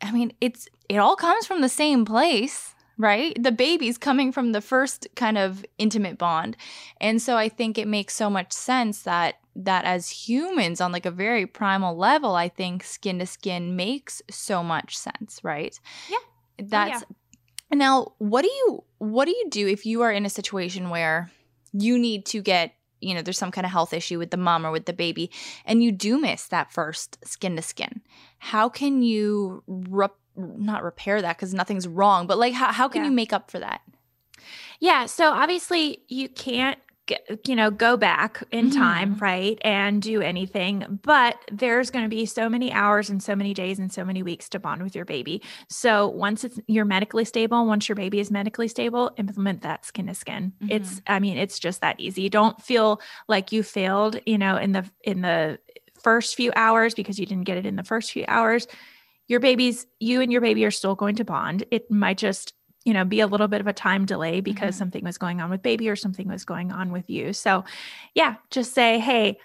i 0.00 0.10
mean 0.10 0.32
it's 0.40 0.68
it 0.88 0.96
all 0.96 1.16
comes 1.16 1.46
from 1.46 1.60
the 1.60 1.68
same 1.68 2.04
place 2.04 2.74
right? 3.00 3.42
The 3.42 3.50
baby's 3.50 3.96
coming 3.96 4.30
from 4.30 4.52
the 4.52 4.60
first 4.60 5.08
kind 5.16 5.38
of 5.38 5.64
intimate 5.78 6.18
bond. 6.18 6.54
And 7.00 7.20
so 7.20 7.34
I 7.36 7.48
think 7.48 7.78
it 7.78 7.88
makes 7.88 8.14
so 8.14 8.28
much 8.28 8.52
sense 8.52 9.02
that 9.02 9.36
that 9.56 9.84
as 9.84 10.10
humans 10.10 10.80
on 10.80 10.92
like 10.92 11.06
a 11.06 11.10
very 11.10 11.46
primal 11.46 11.96
level, 11.96 12.36
I 12.36 12.48
think 12.48 12.84
skin 12.84 13.18
to 13.18 13.26
skin 13.26 13.74
makes 13.74 14.20
so 14.30 14.62
much 14.62 14.96
sense, 14.96 15.40
right? 15.42 15.78
Yeah. 16.08 16.16
Oh, 16.20 16.64
That's 16.68 17.04
now 17.72 18.12
what 18.18 18.42
do 18.42 18.48
you 18.48 18.84
what 18.98 19.24
do 19.24 19.30
you 19.30 19.48
do 19.48 19.66
if 19.66 19.86
you 19.86 20.02
are 20.02 20.12
in 20.12 20.26
a 20.26 20.30
situation 20.30 20.90
where 20.90 21.30
you 21.72 21.98
need 21.98 22.26
to 22.26 22.42
get 22.42 22.74
you 23.00 23.14
know 23.14 23.22
there's 23.22 23.38
some 23.38 23.52
kind 23.52 23.64
of 23.64 23.70
health 23.70 23.94
issue 23.94 24.18
with 24.18 24.30
the 24.30 24.36
mom 24.36 24.66
or 24.66 24.70
with 24.70 24.84
the 24.84 24.92
baby 24.92 25.30
and 25.64 25.82
you 25.82 25.90
do 25.92 26.20
miss 26.20 26.48
that 26.48 26.72
first 26.72 27.16
skin 27.24 27.56
to 27.56 27.62
skin 27.62 28.02
how 28.38 28.68
can 28.68 29.02
you 29.02 29.62
rep- 29.66 30.18
not 30.36 30.82
repair 30.82 31.20
that 31.22 31.36
because 31.36 31.52
nothing's 31.54 31.86
wrong 31.88 32.26
but 32.26 32.38
like 32.38 32.52
how, 32.54 32.72
how 32.72 32.88
can 32.88 33.02
Yeah. 33.02 33.08
you 33.08 33.14
make 33.14 33.32
up 33.32 33.50
for 33.50 33.58
that 33.58 33.80
Yeah. 34.80 35.04
So 35.06 35.30
obviously 35.30 36.02
you 36.08 36.28
can't, 36.30 36.78
you 37.46 37.54
know, 37.56 37.70
go 37.70 37.96
back 37.98 38.42
in 38.50 38.70
time, 38.70 39.16
Mhm. 39.16 39.20
right, 39.20 39.58
and 39.62 40.00
do 40.00 40.22
anything. 40.22 41.00
But 41.02 41.36
there's 41.52 41.90
going 41.90 42.04
to 42.04 42.08
be 42.08 42.24
so 42.24 42.48
many 42.48 42.72
hours 42.72 43.10
and 43.10 43.22
so 43.22 43.34
many 43.36 43.52
days 43.52 43.78
and 43.78 43.92
so 43.92 44.04
many 44.04 44.22
weeks 44.22 44.48
to 44.50 44.58
bond 44.58 44.82
with 44.82 44.94
your 44.94 45.04
baby. 45.04 45.42
So 45.68 46.08
once 46.08 46.44
it's 46.44 46.58
you're 46.68 46.84
medically 46.86 47.24
stable, 47.26 47.66
once 47.66 47.88
your 47.88 47.96
baby 47.96 48.20
is 48.20 48.30
medically 48.30 48.68
stable, 48.68 49.10
implement 49.18 49.60
that 49.62 49.84
skin 49.84 50.06
to 50.06 50.14
skin. 50.14 50.52
It's, 50.68 51.02
I 51.06 51.18
mean, 51.18 51.36
it's 51.36 51.58
just 51.58 51.80
that 51.82 51.98
easy. 52.00 52.28
Don't 52.30 52.62
feel 52.62 53.00
like 53.28 53.52
you 53.52 53.62
failed, 53.62 54.18
you 54.24 54.38
know, 54.38 54.56
in 54.56 54.72
the 54.72 54.84
in 55.02 55.20
the 55.20 55.58
first 56.02 56.36
few 56.36 56.52
hours 56.56 56.94
because 56.94 57.18
you 57.18 57.26
didn't 57.26 57.44
get 57.44 57.58
it 57.58 57.66
in 57.66 57.76
the 57.76 57.84
first 57.84 58.12
few 58.12 58.24
hours. 58.28 58.66
Your 59.30 59.40
baby's, 59.40 59.86
you 60.00 60.20
and 60.20 60.30
your 60.32 60.40
baby 60.40 60.64
are 60.64 60.70
still 60.72 60.94
going 60.96 61.14
to 61.16 61.24
bond. 61.24 61.64
It 61.70 61.90
might 61.90 62.18
just 62.18 62.52
you 62.86 62.94
know, 62.94 63.04
be 63.04 63.20
a 63.20 63.26
little 63.26 63.46
bit 63.46 63.60
of 63.60 63.66
a 63.66 63.74
time 63.74 64.06
delay 64.06 64.40
because 64.40 64.74
Mhm. 64.74 64.78
something 64.78 65.04
was 65.04 65.18
going 65.18 65.42
on 65.42 65.50
with 65.50 65.60
baby 65.60 65.90
or 65.90 65.96
something 65.96 66.26
was 66.26 66.46
going 66.46 66.72
on 66.72 66.90
with 66.92 67.10
you. 67.10 67.34
So, 67.34 67.62
yeah, 68.14 68.36
just 68.50 68.72
say, 68.72 68.98
hey, 68.98 69.38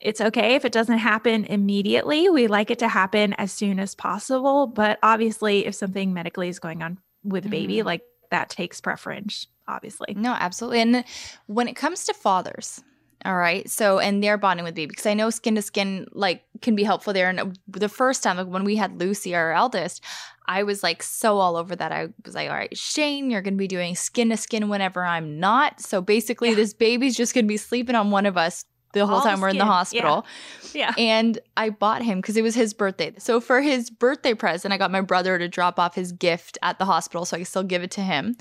it's 0.00 0.22
okay 0.22 0.54
if 0.54 0.64
it 0.64 0.72
doesn't 0.72 0.96
happen 0.96 1.44
immediately. 1.44 2.30
We 2.30 2.46
like 2.46 2.70
it 2.70 2.78
to 2.78 2.88
happen 2.88 3.34
as 3.34 3.52
soon 3.52 3.78
as 3.78 3.94
possible. 3.94 4.66
But 4.66 4.98
obviously, 5.02 5.66
if 5.66 5.74
something 5.74 6.14
medically 6.14 6.48
is 6.48 6.58
going 6.58 6.82
on 6.82 6.96
with 7.22 7.44
a 7.44 7.50
baby, 7.50 7.82
like 7.82 8.00
that 8.30 8.48
takes 8.48 8.80
preference, 8.80 9.46
obviously. 9.68 10.14
No, 10.16 10.32
absolutely. 10.32 10.80
And 10.80 11.04
when 11.48 11.68
it 11.68 11.76
comes 11.76 12.06
to 12.06 12.14
fathers, 12.14 12.82
all 13.24 13.36
right. 13.36 13.68
So, 13.68 13.98
and 13.98 14.22
they're 14.22 14.38
bonding 14.38 14.64
with 14.64 14.74
baby 14.74 14.86
because 14.90 15.06
I 15.06 15.14
know 15.14 15.30
skin 15.30 15.54
to 15.56 15.62
skin 15.62 16.06
like 16.12 16.44
can 16.62 16.74
be 16.76 16.84
helpful 16.84 17.12
there. 17.12 17.28
And 17.28 17.58
the 17.68 17.88
first 17.88 18.22
time, 18.22 18.36
like 18.36 18.46
when 18.46 18.64
we 18.64 18.76
had 18.76 19.00
Lucy, 19.00 19.34
our 19.34 19.52
eldest, 19.52 20.02
I 20.46 20.62
was 20.62 20.82
like 20.82 21.02
so 21.02 21.38
all 21.38 21.56
over 21.56 21.74
that. 21.76 21.92
I 21.92 22.08
was 22.24 22.34
like, 22.34 22.48
all 22.48 22.54
right, 22.56 22.76
Shane, 22.76 23.30
you're 23.30 23.42
going 23.42 23.54
to 23.54 23.58
be 23.58 23.68
doing 23.68 23.94
skin 23.96 24.30
to 24.30 24.36
skin 24.36 24.68
whenever 24.68 25.04
I'm 25.04 25.38
not. 25.40 25.80
So 25.80 26.00
basically, 26.00 26.50
Yeah. 26.50 26.54
this 26.56 26.72
baby's 26.74 27.16
just 27.16 27.34
going 27.34 27.44
to 27.44 27.48
be 27.48 27.56
sleeping 27.58 27.94
on 27.96 28.10
one 28.10 28.24
of 28.26 28.36
us 28.36 28.64
the 28.94 29.04
whole 29.04 29.16
All 29.16 29.22
the 29.22 29.28
time 29.28 29.40
we're 29.42 29.48
in 29.50 29.58
the 29.58 29.84
skin. 29.84 29.98
Yeah. 30.02 30.08
hospital. 30.08 30.26
Yeah. 30.72 30.94
And 30.96 31.38
I 31.58 31.68
bought 31.68 32.02
him 32.02 32.20
because 32.22 32.38
it 32.38 32.42
was 32.42 32.54
his 32.54 32.72
birthday. 32.72 33.12
So 33.18 33.38
for 33.40 33.60
his 33.60 33.90
birthday 33.90 34.32
present, 34.32 34.72
I 34.72 34.78
got 34.78 34.90
my 34.90 35.02
brother 35.02 35.38
to 35.38 35.46
drop 35.46 35.78
off 35.78 35.94
his 35.94 36.10
gift 36.12 36.56
at 36.62 36.78
the 36.78 36.86
hospital 36.86 37.26
so 37.26 37.36
I 37.36 37.40
could 37.40 37.48
still 37.48 37.62
give 37.64 37.82
it 37.82 37.90
to 37.92 38.00
him. 38.00 38.36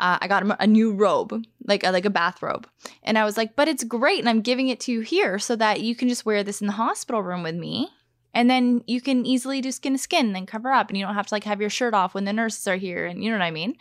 Uh, 0.00 0.18
I 0.20 0.28
got 0.28 0.42
him 0.42 0.54
a 0.58 0.66
new 0.66 0.92
robe, 0.92 1.44
like 1.66 1.84
a, 1.84 1.90
like 1.90 2.04
a 2.04 2.10
bathrobe, 2.10 2.68
and 3.02 3.18
I 3.18 3.24
was 3.24 3.36
like, 3.36 3.56
"But 3.56 3.68
it's 3.68 3.84
great, 3.84 4.20
and 4.20 4.28
I'm 4.28 4.42
giving 4.42 4.68
it 4.68 4.80
to 4.80 4.92
you 4.92 5.00
here 5.00 5.38
so 5.38 5.56
that 5.56 5.80
you 5.80 5.96
can 5.96 6.08
just 6.08 6.24
wear 6.24 6.44
this 6.44 6.60
in 6.60 6.66
the 6.68 6.74
hospital 6.74 7.22
room 7.22 7.42
with 7.42 7.56
me, 7.56 7.88
and 8.32 8.48
then 8.48 8.82
you 8.86 9.00
can 9.00 9.26
easily 9.26 9.60
do 9.60 9.72
skin 9.72 9.94
to 9.94 9.98
skin 9.98 10.26
and 10.26 10.36
then 10.36 10.46
cover 10.46 10.70
up, 10.70 10.88
and 10.88 10.96
you 10.96 11.04
don't 11.04 11.14
have 11.14 11.26
to 11.26 11.34
like 11.34 11.44
have 11.44 11.60
your 11.60 11.70
shirt 11.70 11.94
off 11.94 12.14
when 12.14 12.24
the 12.24 12.32
nurses 12.32 12.66
are 12.68 12.76
here, 12.76 13.06
and 13.06 13.24
you 13.24 13.30
know 13.30 13.38
what 13.38 13.44
I 13.44 13.50
mean." 13.50 13.76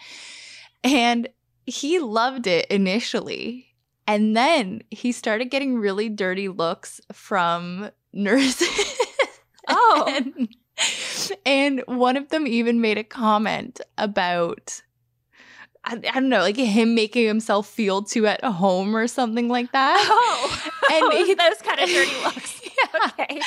And 0.84 1.30
he 1.68 2.00
loved 2.00 2.48
it 2.48 2.66
initially, 2.68 3.68
and 4.08 4.36
then 4.36 4.82
he 4.90 5.12
started 5.12 5.52
getting 5.52 5.78
really 5.78 6.10
dirty 6.10 6.48
looks 6.48 7.02
from 7.12 7.92
nurses. 8.14 8.98
Oh. 9.68 10.06
and, 10.08 10.56
and 11.46 11.84
one 11.88 12.16
of 12.18 12.30
them 12.30 12.48
even 12.48 12.80
made 12.82 12.98
a 12.98 13.04
comment 13.04 13.82
about 13.98 14.82
I, 15.88 15.94
I 15.94 16.20
don't 16.20 16.30
know, 16.30 16.42
like 16.42 16.58
him 16.58 16.96
making 16.96 17.26
himself 17.26 17.68
feel 17.68 18.02
too 18.04 18.28
at 18.28 18.44
home 18.44 18.96
or 18.96 19.08
something 19.08 19.48
like 19.48 19.72
that. 19.72 19.98
Oh, 20.10 20.72
And 20.92 21.14
he- 21.14 21.34
those 21.34 21.62
kind 21.64 21.80
of 21.80 21.90
dirty 21.90 22.12
looks. 22.24 22.62
Yeah. 22.94 23.08
Okay. 23.08 23.42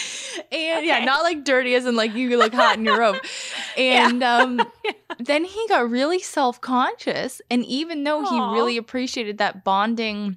And 0.50 0.84
yeah, 0.84 1.04
not 1.04 1.22
like 1.22 1.44
dirty 1.44 1.76
as 1.76 1.86
in 1.86 1.94
like 1.94 2.14
you 2.14 2.36
look 2.36 2.52
hot 2.52 2.78
in 2.78 2.84
your 2.84 2.98
robe. 2.98 3.16
And 3.76 4.24
um 4.24 4.60
then 5.20 5.44
he 5.44 5.66
got 5.68 5.88
really 5.88 6.18
self-conscious 6.18 7.40
and 7.48 7.64
even 7.64 8.02
though 8.02 8.24
Aw. 8.24 8.28
he 8.28 8.54
really 8.56 8.76
appreciated 8.76 9.38
that 9.38 9.62
bonding 9.62 10.36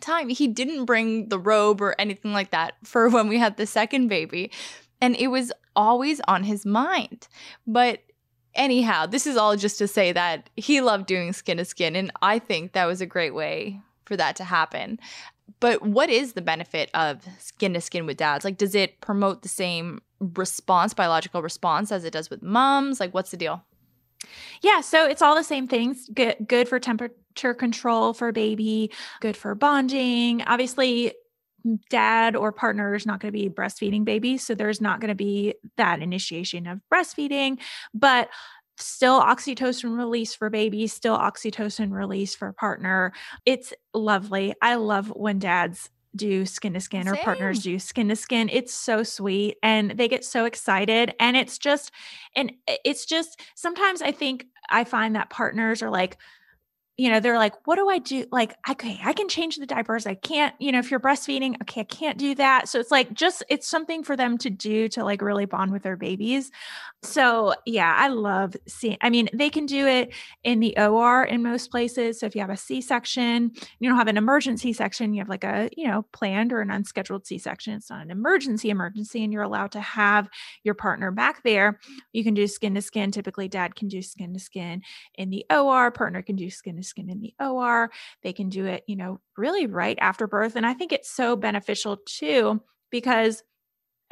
time, 0.00 0.28
he 0.30 0.48
didn't 0.48 0.84
bring 0.84 1.28
the 1.28 1.38
robe 1.38 1.80
or 1.80 1.94
anything 1.98 2.32
like 2.32 2.50
that 2.50 2.74
for 2.82 3.08
when 3.08 3.28
we 3.28 3.38
had 3.38 3.56
the 3.56 3.66
second 3.66 4.08
baby. 4.08 4.50
And 5.00 5.14
it 5.16 5.28
was 5.28 5.52
always 5.76 6.20
on 6.26 6.42
his 6.44 6.66
mind. 6.66 7.28
But 7.68 8.00
anyhow, 8.54 9.06
this 9.06 9.26
is 9.26 9.36
all 9.36 9.56
just 9.56 9.78
to 9.78 9.88
say 9.88 10.12
that 10.12 10.50
he 10.56 10.80
loved 10.80 11.06
doing 11.06 11.32
skin 11.32 11.58
to 11.58 11.64
skin 11.64 11.96
and 11.96 12.10
I 12.22 12.38
think 12.38 12.72
that 12.72 12.86
was 12.86 13.00
a 13.00 13.06
great 13.06 13.34
way 13.34 13.80
for 14.04 14.16
that 14.16 14.36
to 14.36 14.44
happen. 14.44 14.98
But 15.60 15.82
what 15.82 16.10
is 16.10 16.32
the 16.32 16.42
benefit 16.42 16.90
of 16.94 17.26
skin 17.38 17.74
to 17.74 17.80
skin 17.80 18.06
with 18.06 18.16
dads? 18.16 18.44
Like, 18.44 18.58
does 18.58 18.74
it 18.74 19.00
promote 19.00 19.42
the 19.42 19.48
same 19.48 20.00
response, 20.20 20.94
biological 20.94 21.42
response, 21.42 21.92
as 21.92 22.04
it 22.04 22.12
does 22.12 22.30
with 22.30 22.42
moms? 22.42 23.00
Like, 23.00 23.12
what's 23.12 23.30
the 23.30 23.36
deal? 23.36 23.62
Yeah, 24.62 24.80
so 24.80 25.06
it's 25.06 25.22
all 25.22 25.34
the 25.34 25.44
same 25.44 25.68
things. 25.68 26.08
Good, 26.12 26.36
good 26.46 26.68
for 26.68 26.78
temperature 26.78 27.54
control 27.54 28.14
for 28.14 28.32
baby, 28.32 28.90
good 29.20 29.36
for 29.36 29.54
bonding. 29.54 30.42
Obviously, 30.42 31.12
dad 31.90 32.36
or 32.36 32.52
partner 32.52 32.94
is 32.94 33.06
not 33.06 33.20
going 33.20 33.32
to 33.32 33.38
be 33.38 33.48
breastfeeding 33.48 34.04
baby, 34.04 34.36
so 34.36 34.54
there's 34.54 34.80
not 34.80 35.00
going 35.00 35.08
to 35.08 35.14
be 35.14 35.54
that 35.76 36.02
initiation 36.02 36.66
of 36.66 36.80
breastfeeding, 36.92 37.58
but 37.92 38.28
still 38.76 39.20
oxytocin 39.20 39.96
release 39.96 40.34
for 40.34 40.50
baby, 40.50 40.86
still 40.86 41.16
oxytocin 41.16 41.92
release 41.92 42.34
for 42.34 42.52
partner. 42.52 43.12
It's 43.46 43.72
lovely. 43.92 44.54
I 44.60 44.74
love 44.76 45.08
when 45.08 45.38
dads 45.38 45.90
do 46.16 46.46
skin 46.46 46.74
to 46.74 46.80
skin 46.80 47.08
or 47.08 47.16
partners 47.16 47.62
do 47.62 47.78
skin 47.78 48.08
to 48.08 48.16
skin. 48.16 48.48
It's 48.52 48.72
so 48.72 49.02
sweet 49.02 49.56
and 49.62 49.92
they 49.92 50.08
get 50.08 50.24
so 50.24 50.44
excited 50.44 51.14
and 51.18 51.36
it's 51.36 51.58
just 51.58 51.90
and 52.36 52.52
eh, 52.68 52.76
it's 52.84 53.04
just 53.04 53.40
sometimes 53.56 54.00
I 54.00 54.12
think 54.12 54.46
I 54.70 54.84
find 54.84 55.16
that 55.16 55.30
partners 55.30 55.82
are 55.82 55.90
like 55.90 56.18
you 56.96 57.10
know 57.10 57.20
they're 57.20 57.38
like 57.38 57.54
what 57.66 57.76
do 57.76 57.88
i 57.88 57.98
do? 57.98 58.24
Like 58.30 58.54
okay 58.70 59.00
i 59.04 59.12
can 59.12 59.28
change 59.28 59.56
the 59.56 59.66
diapers 59.66 60.06
i 60.06 60.14
can't 60.14 60.54
you 60.60 60.72
know 60.72 60.78
if 60.78 60.90
you're 60.90 61.00
breastfeeding 61.00 61.60
okay 61.62 61.80
i 61.82 61.84
can't 61.84 62.18
do 62.18 62.34
that. 62.36 62.68
So 62.68 62.78
it's 62.78 62.90
like 62.90 63.12
just 63.12 63.42
it's 63.48 63.66
something 63.66 64.04
for 64.04 64.16
them 64.16 64.38
to 64.38 64.50
do 64.50 64.88
to 64.88 65.04
like 65.04 65.22
really 65.22 65.44
bond 65.44 65.72
with 65.72 65.82
their 65.82 65.96
babies. 65.96 66.50
So 67.02 67.54
yeah 67.66 67.94
i 67.96 68.08
love 68.08 68.56
seeing 68.66 68.96
i 69.00 69.10
mean 69.10 69.28
they 69.32 69.50
can 69.50 69.66
do 69.66 69.86
it 69.86 70.12
in 70.42 70.60
the 70.60 70.78
or 70.78 71.24
in 71.24 71.42
most 71.42 71.70
places. 71.70 72.20
So 72.20 72.26
if 72.26 72.34
you 72.34 72.40
have 72.40 72.50
a 72.50 72.56
c-section 72.56 73.52
you 73.80 73.88
don't 73.88 73.98
have 73.98 74.08
an 74.08 74.16
emergency 74.16 74.72
section 74.72 75.14
you 75.14 75.20
have 75.20 75.28
like 75.28 75.44
a 75.44 75.68
you 75.76 75.86
know 75.86 76.06
planned 76.12 76.52
or 76.52 76.60
an 76.60 76.70
unscheduled 76.70 77.26
c-section 77.26 77.74
it's 77.74 77.90
not 77.90 78.02
an 78.02 78.10
emergency 78.10 78.70
emergency 78.70 79.24
and 79.24 79.32
you're 79.32 79.42
allowed 79.42 79.72
to 79.72 79.80
have 79.80 80.28
your 80.62 80.74
partner 80.74 81.10
back 81.10 81.42
there. 81.42 81.80
You 82.12 82.24
can 82.24 82.34
do 82.34 82.46
skin 82.46 82.74
to 82.74 82.82
skin. 82.82 83.10
Typically 83.10 83.48
dad 83.48 83.74
can 83.74 83.88
do 83.88 84.02
skin 84.02 84.32
to 84.34 84.40
skin 84.40 84.82
in 85.16 85.30
the 85.30 85.44
or 85.50 85.90
partner 85.90 86.22
can 86.22 86.36
do 86.36 86.50
skin 86.50 86.76
to 86.76 86.82
skin 86.84 87.10
in 87.10 87.20
the 87.20 87.34
or 87.40 87.90
they 88.22 88.32
can 88.32 88.48
do 88.48 88.66
it 88.66 88.84
you 88.86 88.96
know 88.96 89.20
really 89.36 89.66
right 89.66 89.98
after 90.00 90.26
birth 90.26 90.54
and 90.56 90.64
i 90.66 90.72
think 90.74 90.92
it's 90.92 91.10
so 91.10 91.34
beneficial 91.36 91.96
too 92.06 92.62
because 92.90 93.42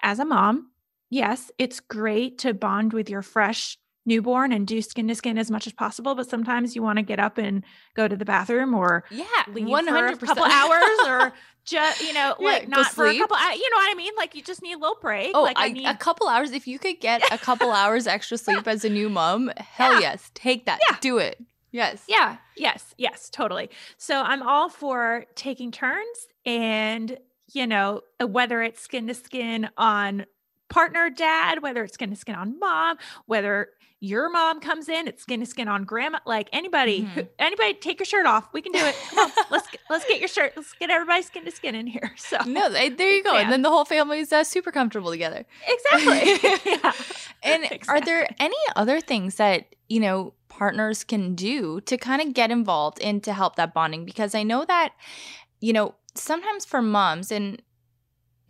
as 0.02 0.18
a 0.18 0.24
mom 0.24 0.70
yes 1.10 1.50
it's 1.58 1.80
great 1.80 2.38
to 2.38 2.52
bond 2.54 2.92
with 2.92 3.08
your 3.08 3.22
fresh 3.22 3.78
newborn 4.04 4.50
and 4.50 4.66
do 4.66 4.82
skin 4.82 5.06
to 5.06 5.14
skin 5.14 5.38
as 5.38 5.48
much 5.48 5.64
as 5.66 5.72
possible 5.72 6.16
but 6.16 6.28
sometimes 6.28 6.74
you 6.74 6.82
want 6.82 6.96
to 6.96 7.02
get 7.04 7.20
up 7.20 7.38
and 7.38 7.62
go 7.94 8.08
to 8.08 8.16
the 8.16 8.24
bathroom 8.24 8.74
or 8.74 9.04
Yeah, 9.12 9.24
leave 9.46 9.68
one 9.68 9.84
for 9.86 9.92
hundred 9.92 10.14
a 10.20 10.26
couple 10.26 10.42
hours 10.42 10.98
or 11.06 11.32
just 11.64 12.02
you 12.02 12.12
know 12.12 12.34
like 12.40 12.66
not 12.66 12.90
for 12.90 13.06
a 13.06 13.16
couple 13.16 13.36
you 13.36 13.70
know 13.70 13.76
what 13.76 13.92
i 13.92 13.94
mean 13.94 14.12
like 14.16 14.34
you 14.34 14.42
just 14.42 14.60
need 14.60 14.72
a 14.72 14.78
little 14.78 14.98
break 15.00 15.30
Oh, 15.34 15.44
like 15.44 15.56
I, 15.56 15.66
i 15.66 15.68
need 15.68 15.86
a 15.86 15.94
couple 15.96 16.26
hours. 16.26 16.50
If 16.50 16.66
you 16.66 16.80
could 16.80 16.98
get 16.98 17.22
a 17.30 17.38
couple 17.38 17.70
hours 17.82 18.08
extra 18.08 18.36
sleep 18.36 18.66
as 18.66 18.84
a 18.84 18.90
new 18.90 19.08
mom, 19.08 19.52
hell 19.56 19.94
Yeah. 19.94 20.00
yes, 20.00 20.32
take 20.34 20.66
that. 20.66 20.80
Yeah. 20.90 20.96
Do 21.00 21.18
it. 21.18 21.40
Yes. 21.72 22.04
Yeah, 22.06 22.36
yes, 22.56 22.94
yes, 22.98 23.28
totally. 23.30 23.70
So 23.96 24.20
I'm 24.22 24.42
all 24.42 24.68
for 24.68 25.24
taking 25.34 25.70
turns 25.72 26.28
and, 26.44 27.18
you 27.52 27.66
know, 27.66 28.02
uh, 28.20 28.26
whether 28.26 28.62
it's 28.62 28.80
skin 28.80 29.06
to 29.08 29.14
skin 29.14 29.70
on 29.76 30.26
partner 30.68 31.10
dad, 31.10 31.62
whether 31.62 31.82
it's 31.82 31.94
skin 31.94 32.10
to 32.10 32.16
skin 32.16 32.34
on 32.34 32.58
mom, 32.58 32.98
whether 33.26 33.68
your 34.00 34.28
mom 34.30 34.58
comes 34.58 34.88
in, 34.88 35.06
it's 35.06 35.22
skin 35.22 35.38
to 35.40 35.46
skin 35.46 35.68
on 35.68 35.84
grandma, 35.84 36.18
like 36.26 36.48
anybody, 36.52 37.02
who, 37.02 37.26
anybody 37.38 37.74
take 37.74 38.00
your 38.00 38.04
shirt 38.06 38.26
off. 38.26 38.48
We 38.52 38.60
can 38.60 38.72
do 38.72 38.80
it. 38.80 38.96
Come 39.10 39.18
on, 39.18 39.30
let's 39.50 39.70
get, 39.70 39.80
let's 39.88 40.04
get 40.06 40.18
your 40.18 40.28
shirt. 40.28 40.54
Let's 40.56 40.72
get 40.72 40.90
everybody 40.90 41.22
skin 41.22 41.44
to 41.44 41.52
skin 41.52 41.74
in 41.76 41.86
here. 41.86 42.12
So 42.16 42.38
No, 42.44 42.68
there 42.68 42.84
you 43.14 43.22
go. 43.22 43.32
Yeah. 43.34 43.42
And 43.42 43.52
then 43.52 43.62
the 43.62 43.70
whole 43.70 43.84
family's 43.84 44.32
uh, 44.32 44.42
super 44.44 44.72
comfortable 44.72 45.10
together. 45.10 45.46
exactly. 45.66 46.50
yeah. 46.72 46.92
And 47.44 47.64
are 47.88 48.00
there 48.00 48.28
any 48.38 48.54
other 48.76 49.00
things 49.00 49.34
that, 49.34 49.74
you 49.88 49.98
know, 49.98 50.32
partners 50.62 51.02
can 51.02 51.34
do 51.34 51.80
to 51.80 51.96
kind 51.96 52.22
of 52.22 52.34
get 52.34 52.52
involved 52.52 53.00
and 53.02 53.24
to 53.24 53.32
help 53.32 53.56
that 53.56 53.74
bonding? 53.74 54.04
Because 54.04 54.32
I 54.32 54.44
know 54.44 54.64
that, 54.64 54.92
you 55.60 55.72
know, 55.72 55.96
sometimes 56.14 56.64
for 56.64 56.80
moms, 56.80 57.32
and 57.32 57.60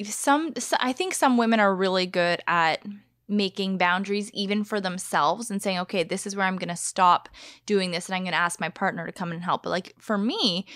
some 0.05 0.53
I 0.79 0.93
think 0.93 1.15
some 1.15 1.39
women 1.39 1.59
are 1.59 1.75
really 1.75 2.05
good 2.05 2.43
at 2.47 2.83
making 3.29 3.79
boundaries 3.79 4.31
even 4.33 4.63
for 4.63 4.79
themselves 4.79 5.51
and 5.51 5.63
saying, 5.63 5.79
okay, 5.79 6.03
this 6.03 6.27
is 6.27 6.37
where 6.37 6.45
I'm 6.45 6.59
going 6.59 6.69
to 6.69 6.77
stop 6.77 7.31
doing 7.65 7.93
this 7.93 8.09
and 8.09 8.15
I'm 8.17 8.25
going 8.25 8.33
to 8.33 8.39
ask 8.39 8.61
my 8.61 8.69
partner 8.69 9.07
to 9.07 9.13
come 9.13 9.33
and 9.33 9.43
help. 9.43 9.63
But 9.63 9.71
like 9.71 9.95
for 9.99 10.19
me, 10.19 10.67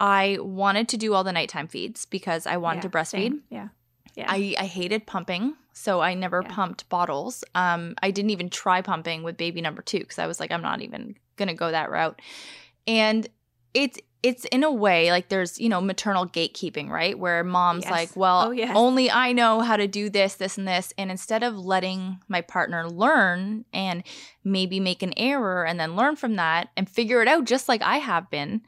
I 0.00 0.38
wanted 0.40 0.88
to 0.88 0.96
do 0.96 1.12
all 1.12 1.24
the 1.24 1.32
nighttime 1.32 1.68
feeds 1.68 2.06
because 2.06 2.46
I 2.46 2.56
wanted 2.56 2.78
Yeah, 2.84 2.88
to 2.88 2.96
breastfeed. 2.96 3.32
same. 3.32 3.42
Yeah. 3.50 3.68
Yeah. 4.14 4.26
I, 4.28 4.54
I 4.58 4.64
hated 4.64 5.06
pumping, 5.06 5.56
so 5.72 6.00
I 6.00 6.14
never 6.14 6.42
Yeah. 6.42 6.54
pumped 6.54 6.88
bottles. 6.88 7.44
Um, 7.54 7.94
I 8.02 8.10
didn't 8.10 8.30
even 8.30 8.50
try 8.50 8.82
pumping 8.82 9.22
with 9.22 9.36
baby 9.36 9.60
number 9.60 9.82
two 9.82 10.00
because 10.00 10.18
I 10.18 10.26
was 10.26 10.40
like, 10.40 10.50
I'm 10.50 10.62
not 10.62 10.82
even 10.82 11.16
gonna 11.36 11.54
go 11.54 11.70
that 11.70 11.90
route. 11.90 12.20
And 12.86 13.26
it's 13.74 13.98
it's 14.22 14.44
in 14.46 14.62
a 14.64 14.70
way 14.70 15.10
like 15.10 15.30
there's 15.30 15.58
you 15.58 15.68
know 15.70 15.80
maternal 15.80 16.26
gatekeeping, 16.26 16.88
right? 16.90 17.18
Where 17.18 17.42
mom's 17.42 17.84
Yes. 17.84 17.90
like, 17.90 18.16
well, 18.16 18.48
Oh, 18.48 18.50
yes. 18.50 18.72
only 18.76 19.10
I 19.10 19.32
know 19.32 19.60
how 19.60 19.76
to 19.76 19.86
do 19.88 20.10
this, 20.10 20.34
this, 20.34 20.58
and 20.58 20.68
this, 20.68 20.92
and 20.98 21.10
instead 21.10 21.42
of 21.42 21.56
letting 21.56 22.18
my 22.28 22.42
partner 22.42 22.86
learn 22.90 23.64
and 23.72 24.02
maybe 24.44 24.78
make 24.78 25.02
an 25.02 25.14
error 25.16 25.64
and 25.64 25.80
then 25.80 25.96
learn 25.96 26.16
from 26.16 26.36
that 26.36 26.68
and 26.76 26.86
figure 26.88 27.22
it 27.22 27.28
out 27.28 27.44
just 27.46 27.66
like 27.68 27.80
I 27.80 27.96
have 27.96 28.28
been, 28.28 28.60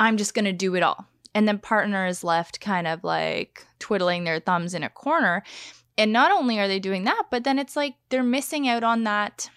I'm 0.00 0.16
just 0.16 0.34
gonna 0.34 0.52
do 0.52 0.74
it 0.74 0.82
all 0.82 1.06
and 1.34 1.46
then 1.46 1.58
partner 1.58 2.06
is 2.06 2.24
left 2.24 2.58
kind 2.60 2.86
of 2.88 3.04
like 3.04 3.64
twiddling 3.78 4.24
their 4.24 4.40
thumbs 4.40 4.74
in 4.74 4.82
a 4.82 4.88
corner 4.88 5.44
and 5.98 6.12
not 6.12 6.30
only 6.30 6.58
are 6.58 6.68
they 6.68 6.78
doing 6.78 7.04
that 7.04 7.24
but 7.30 7.44
then 7.44 7.58
it's 7.58 7.76
like 7.76 7.94
they're 8.08 8.22
missing 8.22 8.66
out 8.66 8.82
on 8.82 9.04
that 9.04 9.50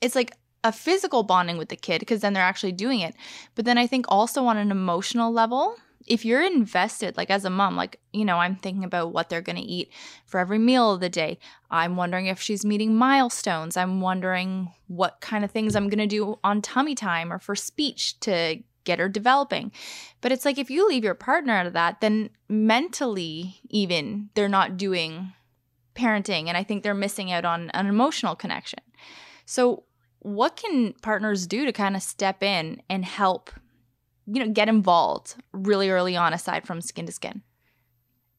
it's 0.00 0.14
like 0.14 0.32
a 0.64 0.72
physical 0.72 1.22
bonding 1.22 1.58
with 1.58 1.68
the 1.68 1.76
kid 1.76 2.00
because 2.00 2.22
then 2.22 2.32
they're 2.32 2.42
actually 2.42 2.72
doing 2.72 3.00
it. 3.00 3.14
But 3.54 3.66
then 3.66 3.78
i 3.78 3.86
think 3.86 4.06
also 4.08 4.44
on 4.46 4.56
an 4.56 4.70
emotional 4.70 5.32
level 5.32 5.76
if 6.06 6.24
you're 6.24 6.42
invested 6.42 7.16
like 7.16 7.30
as 7.30 7.46
a 7.46 7.50
mom 7.50 7.76
like 7.76 7.98
you 8.12 8.26
know 8.26 8.36
i'm 8.36 8.56
thinking 8.56 8.84
about 8.84 9.12
what 9.12 9.30
they're 9.30 9.40
going 9.40 9.56
to 9.56 9.62
eat 9.62 9.90
for 10.26 10.38
every 10.38 10.58
meal 10.58 10.92
of 10.92 11.00
the 11.00 11.08
day. 11.08 11.38
I'm 11.70 11.96
wondering 11.96 12.26
if 12.26 12.40
she's 12.40 12.64
meeting 12.64 12.94
milestones. 12.94 13.76
I'm 13.76 14.02
wondering 14.02 14.70
what 14.86 15.20
kind 15.20 15.44
of 15.44 15.50
things 15.50 15.76
i'm 15.76 15.88
going 15.88 16.06
to 16.06 16.06
do 16.06 16.38
on 16.42 16.62
tummy 16.62 16.94
time 16.94 17.32
or 17.32 17.38
for 17.38 17.54
speech 17.54 18.18
to 18.20 18.62
get 18.84 18.98
her 18.98 19.08
developing. 19.08 19.72
But 20.20 20.32
it's 20.32 20.44
like 20.44 20.58
if 20.58 20.70
you 20.70 20.88
leave 20.88 21.04
your 21.04 21.14
partner 21.14 21.52
out 21.52 21.66
of 21.66 21.72
that 21.72 22.00
then 22.00 22.30
mentally 22.48 23.60
even 23.68 24.30
they're 24.34 24.48
not 24.48 24.76
doing 24.76 25.32
parenting 25.94 26.48
and 26.48 26.56
i 26.56 26.64
think 26.64 26.82
they're 26.82 26.92
missing 26.92 27.30
out 27.30 27.44
on 27.44 27.70
an 27.70 27.86
emotional 27.86 28.34
connection. 28.34 28.80
So 29.46 29.84
what 30.20 30.56
can 30.56 30.94
partners 31.02 31.46
do 31.46 31.66
to 31.66 31.72
kind 31.72 31.96
of 31.96 32.02
step 32.02 32.42
in 32.42 32.82
and 32.88 33.04
help 33.04 33.50
you 34.26 34.44
know 34.44 34.50
get 34.50 34.68
involved 34.68 35.36
really 35.52 35.90
early 35.90 36.16
on 36.16 36.32
aside 36.32 36.66
from 36.66 36.80
skin 36.80 37.06
to 37.06 37.12
skin? 37.12 37.42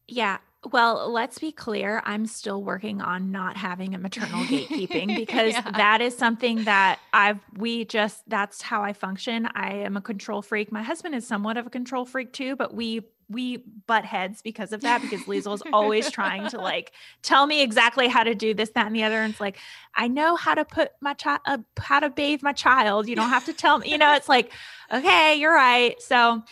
Yeah. 0.08 0.38
Well, 0.72 1.12
let's 1.12 1.38
be 1.38 1.52
clear. 1.52 2.02
I'm 2.06 2.26
still 2.26 2.64
working 2.64 3.02
on 3.02 3.32
not 3.32 3.56
having 3.58 3.94
a 3.94 3.98
maternal 3.98 4.44
gatekeeping 4.46 5.16
because 5.16 5.54
Yeah. 5.54 5.72
that 5.72 6.02
is 6.02 6.18
something 6.18 6.64
that 6.64 7.00
I've, 7.14 7.40
we 7.58 7.86
just, 7.86 8.28
that's 8.28 8.62
how 8.62 8.82
I 8.84 8.94
function. 8.94 9.48
I 9.54 9.74
am 9.74 9.96
a 9.98 10.02
control 10.02 10.42
freak. 10.42 10.72
My 10.72 10.84
husband 10.84 11.14
is 11.16 11.28
somewhat 11.28 11.58
of 11.58 11.68
a 11.68 11.70
control 11.70 12.06
freak 12.06 12.34
too, 12.34 12.56
but 12.56 12.74
we, 12.74 13.02
we 13.30 13.58
butt 13.88 14.06
heads 14.06 14.42
because 14.44 14.72
of 14.72 14.82
that 14.82 15.02
because 15.02 15.24
Liesel 15.24 15.56
is 15.56 15.64
always 15.74 16.12
trying 16.12 16.48
to 16.50 16.58
like 16.62 16.92
tell 17.24 17.46
me 17.48 17.62
exactly 17.62 18.08
how 18.08 18.24
to 18.24 18.36
do 18.36 18.54
this, 18.54 18.70
that, 18.72 18.88
and 18.88 18.96
the 18.96 19.04
other. 19.04 19.22
And 19.22 19.32
it's 19.34 19.42
like, 19.42 19.58
I 19.96 20.08
know 20.08 20.36
how 20.36 20.54
to 20.56 20.66
put 20.66 20.92
my 21.02 21.14
child, 21.14 21.42
uh, 21.46 21.58
how 21.78 22.00
to 22.00 22.10
bathe 22.10 22.42
my 22.44 22.54
child. 22.54 23.08
You 23.08 23.16
don't 23.16 23.30
have 23.30 23.46
to 23.46 23.54
tell 23.54 23.80
me, 23.80 23.92
you 23.92 23.98
know, 23.98 24.14
it's 24.16 24.30
like, 24.30 24.52
okay, 24.92 25.36
you're 25.36 25.54
right. 25.54 26.00
So, 26.02 26.44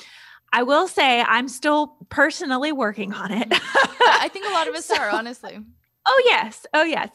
I 0.54 0.64
will 0.64 0.88
say 0.88 1.22
I'm 1.22 1.48
still 1.50 1.98
personally 2.10 2.72
working 2.72 3.12
on 3.14 3.32
it. 3.32 3.48
i 3.52 4.30
think 4.32 4.46
a 4.46 4.52
lot 4.52 4.68
of 4.70 4.76
us 4.76 4.86
So- 4.92 4.96
are 4.98 5.10
honestly 5.10 5.60
Oh 6.06 6.22
yes. 6.26 6.66
Oh 6.74 6.84
yes. 6.84 7.10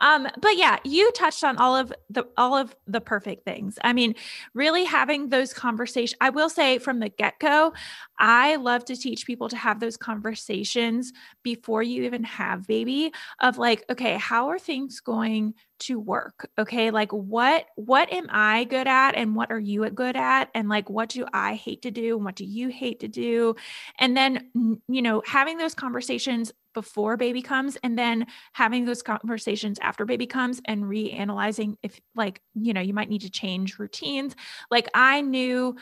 Um 0.00 0.28
but 0.42 0.56
yeah, 0.58 0.76
you 0.84 1.10
touched 1.12 1.42
on 1.42 1.56
all 1.56 1.74
of 1.74 1.90
the 2.10 2.24
all 2.36 2.54
of 2.54 2.76
the 2.86 3.00
perfect 3.00 3.44
things. 3.46 3.78
I 3.82 3.94
mean, 3.94 4.14
really 4.52 4.84
having 4.84 5.30
those 5.30 5.54
conversations. 5.54 6.18
I 6.20 6.28
will 6.30 6.50
say 6.50 6.78
from 6.78 7.00
the 7.00 7.08
get-go, 7.08 7.72
I 8.18 8.56
love 8.56 8.84
to 8.86 8.96
teach 8.96 9.26
people 9.26 9.48
to 9.48 9.56
have 9.56 9.80
those 9.80 9.96
conversations 9.96 11.12
before 11.42 11.82
you 11.82 12.02
even 12.04 12.24
have 12.24 12.66
baby 12.66 13.10
of 13.40 13.56
like, 13.56 13.84
okay, 13.88 14.18
how 14.18 14.48
are 14.48 14.58
things 14.58 15.00
going 15.00 15.54
to 15.78 15.98
work? 15.98 16.48
Okay? 16.58 16.90
Like 16.90 17.12
what 17.12 17.64
what 17.76 18.12
am 18.12 18.26
I 18.30 18.64
good 18.64 18.86
at 18.86 19.12
and 19.14 19.34
what 19.34 19.50
are 19.50 19.58
you 19.58 19.88
good 19.90 20.16
at 20.16 20.50
and 20.54 20.68
like 20.68 20.90
what 20.90 21.08
do 21.08 21.24
I 21.32 21.54
hate 21.54 21.82
to 21.82 21.90
do 21.90 22.16
and 22.16 22.24
what 22.24 22.36
do 22.36 22.44
you 22.44 22.68
hate 22.68 23.00
to 23.00 23.08
do? 23.08 23.56
And 23.98 24.16
then 24.16 24.50
you 24.88 25.02
know, 25.02 25.22
having 25.26 25.58
those 25.58 25.74
conversations 25.74 26.52
before 26.76 27.16
baby 27.16 27.40
comes 27.40 27.78
and 27.82 27.98
then 27.98 28.26
having 28.52 28.84
those 28.84 29.02
conversations 29.02 29.78
after 29.80 30.04
baby 30.04 30.26
comes 30.26 30.60
and 30.66 30.84
reanalyzing 30.84 31.74
if 31.82 31.98
like 32.14 32.42
you 32.54 32.74
know 32.74 32.82
you 32.82 32.92
might 32.92 33.08
need 33.08 33.22
to 33.22 33.30
change 33.30 33.78
routines. 33.78 34.36
Like 34.70 34.90
i 34.92 35.22
knew 35.22 35.74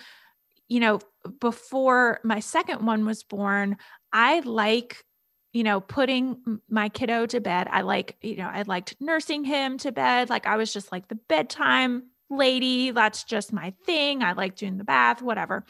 you 0.68 0.78
know 0.78 1.00
before 1.40 2.20
my 2.22 2.38
second 2.38 2.86
one 2.86 3.04
was 3.04 3.24
born 3.24 3.76
i 4.12 4.38
like 4.40 5.04
you 5.52 5.64
know 5.64 5.80
putting 5.80 6.60
my 6.68 6.88
kiddo 6.88 7.26
to 7.26 7.40
bed. 7.40 7.66
I 7.68 7.80
like 7.80 8.16
you 8.22 8.36
know 8.36 8.48
i 8.48 8.62
liked 8.62 8.94
nursing 9.00 9.42
him 9.42 9.76
to 9.78 9.90
bed. 9.90 10.30
Like 10.30 10.46
i 10.46 10.56
was 10.56 10.72
just 10.72 10.92
like 10.92 11.08
the 11.08 11.18
bedtime 11.28 12.04
lady. 12.30 12.92
That's 12.92 13.24
just 13.24 13.52
my 13.52 13.74
thing. 13.84 14.22
I 14.22 14.32
like 14.32 14.54
doing 14.54 14.78
the 14.78 14.84
bath 14.84 15.22
whatever. 15.22 15.64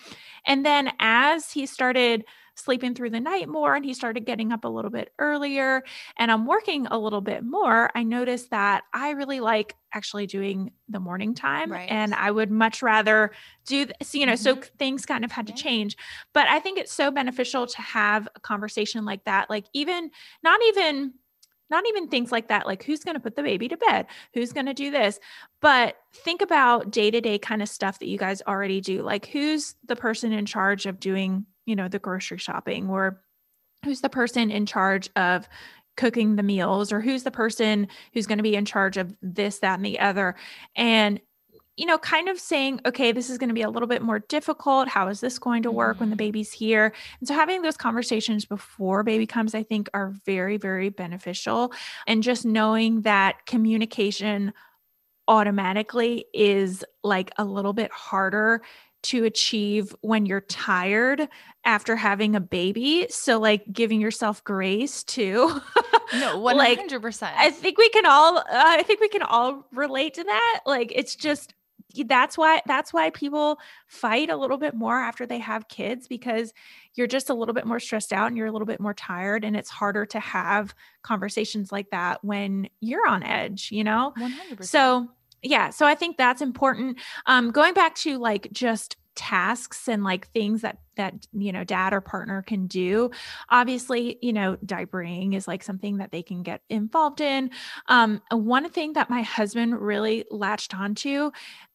And 0.45 0.67
then 0.67 0.93
as 1.01 1.51
he 1.51 1.65
started 1.65 2.27
sleeping 2.55 2.95
through 2.95 3.11
the 3.11 3.21
night 3.21 3.49
more 3.49 3.75
and 3.75 3.85
he 3.85 3.95
started 3.95 4.25
getting 4.27 4.53
up 4.53 4.65
a 4.65 4.69
little 4.69 4.91
bit 4.91 5.13
earlier 5.19 5.83
and 6.17 6.31
I'm 6.31 6.47
working 6.47 6.87
a 6.87 6.99
little 6.99 7.21
bit 7.21 7.45
more, 7.45 7.91
I 7.95 8.03
noticed 8.05 8.51
that 8.51 8.85
I 8.93 9.11
really 9.11 9.41
like 9.41 9.75
actually 9.93 10.27
doing 10.27 10.73
the 10.89 11.01
morning 11.01 11.35
time 11.35 11.73
Right. 11.73 11.89
and 11.91 12.15
I 12.15 12.31
would 12.31 12.51
much 12.51 12.83
rather 12.83 13.33
do 13.67 13.87
this, 13.87 14.15
you 14.15 14.27
know, 14.27 14.35
so 14.37 14.57
Mhm. 14.57 14.65
things 14.79 15.07
kind 15.07 15.25
of 15.25 15.33
had 15.33 15.47
to 15.49 15.53
change. 15.53 15.97
But 16.33 16.47
I 16.49 16.61
think 16.61 16.79
it's 16.79 16.93
so 16.93 17.11
beneficial 17.11 17.67
to 17.67 17.83
have 17.83 18.29
a 18.35 18.41
conversation 18.41 19.05
like 19.05 19.25
that, 19.25 19.51
like 19.51 19.67
even 19.73 20.11
not 20.43 20.61
even 20.69 21.15
not 21.71 21.85
even 21.89 22.09
things 22.09 22.31
like 22.31 22.49
that 22.49 22.67
like 22.67 22.85
who's 22.85 23.03
going 23.03 23.15
to 23.15 23.21
put 23.21 23.37
the 23.37 23.43
baby 23.43 23.69
to 23.69 23.77
bed 23.77 24.07
who's 24.35 24.53
going 24.53 24.67
to 24.67 24.75
do 24.75 24.91
this 24.91 25.19
but 25.61 25.97
think 26.13 26.43
about 26.43 26.91
day-to-day 26.91 27.39
kind 27.39 27.63
of 27.63 27.69
stuff 27.69 27.99
that 27.99 28.07
you 28.07 28.19
guys 28.19 28.43
already 28.47 28.81
do 28.83 29.03
like 29.03 29.27
who's 29.27 29.75
the 29.87 29.97
person 29.97 30.31
in 30.33 30.45
charge 30.47 30.85
of 30.87 31.01
doing 31.01 31.47
you 31.67 31.77
know 31.77 31.89
the 31.89 31.99
grocery 31.99 32.39
shopping 32.39 32.89
or 32.89 33.21
who's 33.85 34.01
the 34.01 34.09
person 34.09 34.51
in 34.51 34.67
charge 34.67 35.11
of 35.17 35.49
cooking 35.97 36.37
the 36.37 36.43
meals 36.43 36.93
or 36.93 37.01
who's 37.01 37.23
the 37.23 37.31
person 37.31 37.87
who's 38.13 38.27
going 38.27 38.39
to 38.39 38.43
be 38.43 38.57
in 38.57 38.65
charge 38.65 38.97
of 38.97 39.15
this 39.23 39.61
that 39.61 39.79
and 39.79 39.87
the 39.87 40.01
other. 40.01 40.35
And 40.77 41.21
you 41.77 41.87
know 41.87 41.99
kind 41.99 42.29
of 42.29 42.39
saying 42.39 42.81
okay 42.87 43.13
this 43.13 43.29
is 43.31 43.39
going 43.39 43.49
to 43.49 43.55
be 43.55 43.63
a 43.63 43.71
little 43.71 43.89
bit 43.89 44.03
more 44.03 44.21
difficult. 44.21 44.89
How 44.89 45.09
is 45.09 45.21
this 45.21 45.39
going 45.39 45.63
to 45.65 45.73
work 45.73 46.01
when 46.01 46.11
the 46.11 46.17
Mhm. 46.17 46.19
baby's 46.19 46.53
here? 46.53 46.93
And 47.21 47.29
so 47.29 47.35
having 47.35 47.63
those 47.63 47.77
conversations 47.77 48.45
before 48.45 49.03
baby 49.03 49.27
comes 49.27 49.55
i 49.55 49.63
think 49.63 49.89
are 49.95 50.11
very 50.25 50.57
very 50.57 50.89
beneficial. 50.89 51.73
And 52.07 52.23
just 52.23 52.45
knowing 52.45 53.03
that 53.03 53.47
communication 53.47 54.53
automatically 55.29 56.27
is 56.35 56.85
like 57.03 57.31
a 57.39 57.45
little 57.45 57.73
bit 57.73 57.91
harder 57.93 58.63
to 59.05 59.25
achieve 59.25 59.95
when 60.01 60.27
you're 60.27 60.41
tired 60.43 61.29
after 61.65 61.97
having 61.97 62.35
a 62.35 62.41
baby. 62.41 63.07
So, 63.11 63.39
like, 63.39 63.65
giving 63.73 64.01
yourself 64.01 64.43
grace 64.45 65.03
too. 65.05 65.61
no 66.15 66.39
100% 66.39 67.33
I 67.37 67.51
think 67.51 67.79
we 67.79 67.89
can 67.89 68.07
all, 68.07 68.39
uh, 68.39 68.45
I 68.51 68.83
think 68.83 69.01
we 69.01 69.09
can 69.09 69.23
all 69.23 69.67
relate 69.73 70.15
to 70.15 70.25
that. 70.25 70.61
Like, 70.67 70.93
it's 70.95 71.17
just, 71.17 71.55
that's 72.07 72.37
why 72.37 72.61
that's 72.67 72.93
why 72.93 73.11
people 73.11 73.59
fight 73.87 74.29
a 74.29 74.37
little 74.37 74.57
bit 74.57 74.75
more 74.75 74.99
after 74.99 75.27
they 75.27 75.39
have 75.39 75.69
kids 75.69 76.09
because 76.09 76.53
you're 76.95 77.07
just 77.07 77.31
a 77.31 77.35
little 77.35 77.55
bit 77.55 77.67
more 77.67 77.79
stressed 77.79 78.13
out 78.13 78.27
and 78.27 78.37
you're 78.37 78.49
a 78.49 78.53
little 78.53 78.67
bit 78.67 78.81
more 78.81 78.95
tired 78.95 79.45
and 79.45 79.55
it's 79.55 79.71
harder 79.71 80.05
to 80.07 80.19
have 80.19 80.75
conversations 81.03 81.71
like 81.71 81.91
that 81.91 82.25
when 82.25 82.69
you're 82.81 83.07
on 83.07 83.23
edge 83.23 83.71
you 83.71 83.85
know 83.85 84.13
100% 84.19 84.65
so 84.65 85.09
yeah, 85.45 85.71
so 85.71 85.87
I 85.87 85.95
think 85.95 86.17
that's 86.17 86.43
important. 86.43 86.99
Um, 87.27 87.51
going 87.51 87.75
back 87.75 87.95
to 87.97 88.19
like 88.19 88.49
just 88.53 88.97
tasks 89.15 89.89
and 89.89 90.03
like 90.03 90.27
things 90.33 90.63
that 90.63 90.79
that 90.97 91.15
you 91.33 91.53
know 91.53 91.63
dad 91.63 91.93
or 91.93 92.01
partner 92.01 92.43
can 92.43 92.67
do 92.67 93.11
obviously 93.49 94.19
you 94.23 94.33
know 94.33 94.57
diapering 94.67 95.37
is 95.37 95.47
like 95.47 95.63
something 95.63 95.99
that 95.99 96.11
they 96.11 96.23
can 96.23 96.43
get 96.43 96.63
involved 96.69 97.21
in 97.21 97.49
um 97.89 98.21
one 98.33 98.69
thing 98.69 98.93
that 98.95 99.09
my 99.09 99.23
husband 99.23 99.81
really 99.81 100.25
latched 100.33 100.75
onto 100.75 101.31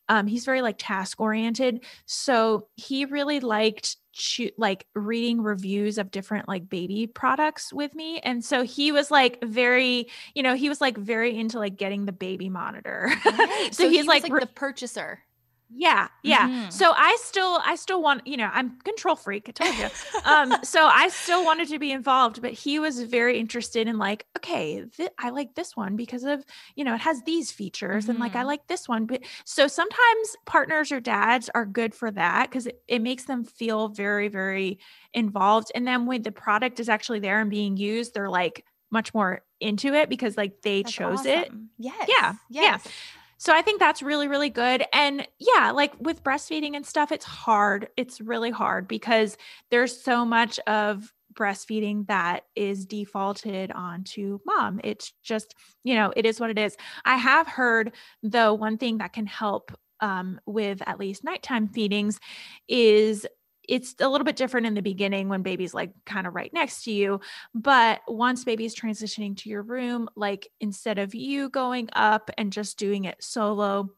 um 0.09 0.27
he's 0.27 0.45
very 0.45 0.61
like 0.61 0.75
task 0.77 1.19
oriented 1.19 1.83
so 2.05 2.67
he 2.75 3.05
really 3.05 3.39
liked 3.39 3.95
choo- 4.19 4.51
like 4.57 4.85
reading 4.93 5.41
reviews 5.41 5.97
of 5.97 6.11
different 6.11 6.47
like 6.47 6.69
baby 6.69 7.07
products 7.07 7.73
with 7.73 7.95
me. 7.95 8.19
And 8.19 8.43
so 8.43 8.63
he 8.63 8.91
was 8.91 9.09
like 9.09 9.43
very 9.43 10.07
you 10.35 10.43
know 10.43 10.55
he 10.55 10.69
was 10.69 10.81
like 10.81 10.97
very 10.97 11.35
into 11.35 11.57
like 11.57 11.77
getting 11.77 12.05
the 12.05 12.11
baby 12.11 12.49
monitor. 12.49 13.11
Right. 13.39 13.73
so, 13.73 13.87
he's 13.89 14.01
he 14.01 14.07
like, 14.07 14.23
was 14.23 14.31
re- 14.31 14.39
the 14.41 14.47
purchaser 14.47 15.19
Yeah, 15.71 16.07
yeah. 16.23 16.49
Mhm. 16.49 16.69
So 16.69 16.93
I 16.97 17.15
still, 17.21 17.59
I 17.63 17.75
still 17.75 18.01
want, 18.01 18.25
you 18.25 18.37
know, 18.37 18.49
I'm 18.51 18.79
control 18.81 19.15
freak. 19.15 19.47
I 19.47 19.51
told 19.51 19.77
you. 19.77 19.89
um, 20.23 20.57
so 20.63 20.87
I 20.87 21.09
still 21.09 21.45
wanted 21.45 21.67
to 21.69 21.77
be 21.77 21.91
involved, 21.91 22.41
but 22.41 22.53
he 22.53 22.79
was 22.79 23.03
very 23.03 23.37
interested 23.39 23.87
in 23.87 23.99
like, 23.99 24.25
okay, 24.37 24.83
th- 24.85 25.11
I 25.19 25.29
like 25.29 25.53
this 25.53 25.77
one 25.77 25.95
because 25.95 26.23
of, 26.23 26.43
you 26.75 26.83
know, 26.83 26.95
it 26.95 27.01
has 27.01 27.21
these 27.23 27.51
features, 27.51 28.09
and 28.09 28.17
like 28.17 28.35
I 28.35 28.41
Mhm. 28.41 28.45
like 28.45 28.65
this 28.65 28.89
one. 28.89 29.05
But 29.05 29.21
so 29.45 29.67
sometimes 29.67 30.35
partners 30.47 30.91
or 30.91 30.99
dads 30.99 31.51
are 31.53 31.67
good 31.67 31.93
for 31.93 32.09
that 32.11 32.49
because 32.49 32.65
it, 32.65 32.81
it 32.87 32.99
makes 33.03 33.25
them 33.25 33.43
feel 33.43 33.89
very, 33.89 34.27
very 34.27 34.79
involved. 35.13 35.71
And 35.75 35.85
then 35.85 36.07
when 36.07 36.23
the 36.23 36.31
product 36.31 36.79
is 36.79 36.89
actually 36.89 37.19
there 37.19 37.39
and 37.41 37.49
being 37.49 37.77
used, 37.77 38.15
they're 38.15 38.29
like 38.29 38.65
much 38.89 39.13
more 39.13 39.45
into 39.59 39.93
it 39.93 40.09
because 40.09 40.35
like 40.35 40.63
they 40.63 40.83
That's 40.83 40.99
chose 40.99 41.25
it. 41.25 41.51
awesome. 41.51 41.71
Yes. 41.77 42.09
Yeah, 42.19 42.35
yeah. 42.49 42.79
So 43.39 43.53
I 43.53 43.61
think 43.61 43.79
that's 43.79 44.03
really, 44.03 44.27
really 44.27 44.49
good. 44.49 44.83
And 44.91 45.25
yeah, 45.39 45.71
like 45.71 45.93
with 45.99 46.23
breastfeeding 46.23 46.75
and 46.75 46.85
stuff, 46.85 47.11
it's 47.11 47.25
hard. 47.25 47.87
It's 47.95 48.19
really 48.19 48.51
hard 48.51 48.87
because 48.87 49.37
there's 49.71 49.99
so 49.99 50.25
much 50.25 50.59
of 50.67 51.13
breastfeeding 51.33 52.05
that 52.07 52.41
is 52.55 52.85
defaulted 52.85 53.71
onto 53.71 54.39
mom. 54.45 54.81
It's 54.83 55.13
just, 55.23 55.55
you 55.85 55.95
know, 55.95 56.11
it 56.17 56.25
is 56.25 56.39
what 56.39 56.49
it 56.49 56.59
is. 56.59 56.75
I 57.05 57.15
have 57.15 57.47
heard 57.47 57.93
though, 58.21 58.53
one 58.53 58.77
thing 58.77 58.97
that 58.97 59.13
can 59.13 59.25
help 59.25 59.71
um, 60.01 60.41
with 60.45 60.81
at 60.85 60.99
least 60.99 61.23
nighttime 61.23 61.69
feedings 61.69 62.19
is 62.67 63.25
it's 63.69 63.93
a 63.99 64.09
little 64.09 64.25
bit 64.25 64.35
different 64.35 64.65
in 64.65 64.73
the 64.73 64.81
beginning 64.81 65.29
when 65.29 65.43
baby's 65.43 65.73
like 65.73 65.91
kind 66.05 66.25
of 66.27 66.33
right 66.33 66.51
next 66.53 66.83
to 66.83 66.91
you 66.91 67.21
but 67.53 68.01
once 68.07 68.43
baby's 68.43 68.75
transitioning 68.75 69.37
to 69.37 69.49
your 69.49 69.61
room 69.61 70.09
like 70.15 70.49
instead 70.59 70.97
of 70.97 71.13
you 71.15 71.49
going 71.49 71.87
up 71.93 72.31
and 72.37 72.51
just 72.51 72.77
doing 72.77 73.05
it 73.05 73.23
solo 73.23 73.89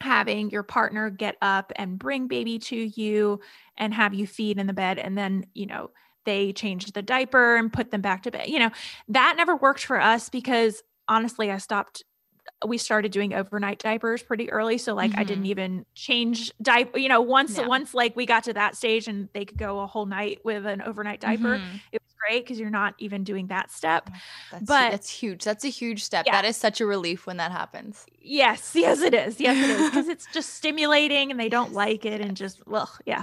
having 0.00 0.50
your 0.50 0.62
partner 0.62 1.10
get 1.10 1.36
up 1.42 1.72
and 1.76 1.98
bring 1.98 2.28
baby 2.28 2.58
to 2.58 2.76
you 2.76 3.40
and 3.76 3.92
have 3.92 4.14
you 4.14 4.26
feed 4.26 4.58
in 4.58 4.66
the 4.66 4.72
bed 4.72 4.98
and 4.98 5.18
then 5.18 5.44
you 5.54 5.66
know 5.66 5.90
they 6.24 6.52
change 6.52 6.84
the 6.92 7.02
diaper 7.02 7.56
and 7.56 7.72
put 7.72 7.90
them 7.90 8.02
back 8.02 8.22
to 8.22 8.30
bed 8.30 8.48
you 8.48 8.58
know 8.58 8.70
that 9.08 9.34
never 9.36 9.56
worked 9.56 9.84
for 9.84 10.00
us 10.00 10.28
because 10.28 10.82
honestly 11.08 11.50
i 11.50 11.56
stopped 11.56 12.04
we 12.66 12.76
started 12.78 13.12
doing 13.12 13.32
overnight 13.34 13.78
diapers 13.78 14.22
pretty 14.22 14.50
early 14.50 14.78
so 14.78 14.94
like 14.94 15.16
i 15.16 15.22
didn't 15.22 15.46
even 15.46 15.86
change 15.94 16.52
diaper 16.60 16.98
you 16.98 17.08
know 17.08 17.20
once 17.20 17.58
once 17.60 17.94
like 17.94 18.16
we 18.16 18.26
got 18.26 18.42
to 18.44 18.52
that 18.52 18.74
stage 18.76 19.06
and 19.06 19.28
they 19.32 19.44
could 19.44 19.58
go 19.58 19.78
a 19.80 19.86
whole 19.86 20.06
night 20.06 20.40
with 20.44 20.66
an 20.66 20.82
overnight 20.82 21.20
diaper 21.20 21.58
Mhm. 21.58 21.80
it 21.92 22.02
was 22.02 22.14
great 22.26 22.44
because 22.44 22.58
you're 22.58 22.68
not 22.68 22.94
even 22.98 23.22
doing 23.22 23.46
that 23.46 23.70
step 23.70 24.10
That's, 24.50 24.64
But- 24.64 24.90
that's 24.90 25.08
huge. 25.08 25.44
That's 25.44 25.64
a 25.64 25.68
huge 25.68 26.02
step. 26.02 26.26
Yeah. 26.26 26.32
That 26.32 26.44
is 26.48 26.56
such 26.56 26.80
a 26.80 26.86
relief 26.86 27.26
when 27.26 27.36
that 27.36 27.52
happens. 27.52 28.04
Yes, 28.20 28.72
yes, 28.74 29.00
it 29.02 29.14
is. 29.14 29.40
Yes, 29.40 29.56
it 29.56 29.70
is. 29.70 29.90
Because 29.90 30.08
it's 30.14 30.26
just 30.32 30.54
stimulating 30.54 31.30
and 31.30 31.38
they 31.38 31.48
don't 31.48 31.72
like 31.72 32.04
it. 32.04 32.20
And 32.20 32.36
just, 32.36 32.66
well, 32.66 32.90
yeah. 33.06 33.22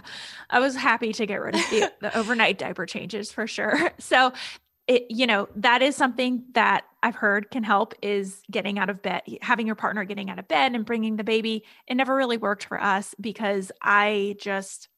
I 0.50 0.60
was 0.60 0.76
happy 0.76 1.12
to 1.14 1.26
get 1.26 1.42
rid 1.42 1.56
of 1.56 1.62
the, 1.70 1.92
the 2.00 2.18
overnight 2.18 2.58
diaper 2.58 2.86
changes 2.86 3.32
for 3.34 3.48
sure. 3.48 3.92
So, 4.00 4.32
it, 4.88 5.06
you 5.10 5.26
know, 5.26 5.48
that 5.56 5.82
is 5.82 5.96
something 5.96 6.44
that 6.54 6.86
I've 7.02 7.16
heard 7.16 7.50
can 7.50 7.64
help 7.64 7.94
is 8.02 8.42
getting 8.52 8.78
out 8.78 8.90
of 8.90 9.02
bed, 9.02 9.24
having 9.42 9.66
your 9.66 9.76
partner 9.76 10.04
getting 10.04 10.30
out 10.30 10.40
of 10.40 10.48
bed 10.48 10.76
and 10.76 10.86
bringing 10.86 11.16
the 11.16 11.24
baby. 11.24 11.64
It 11.88 11.96
never 11.96 12.16
really 12.16 12.38
worked 12.38 12.66
for 12.66 12.82
us 12.82 13.16
because 13.20 13.72
I 13.82 14.36
just, 14.40 14.90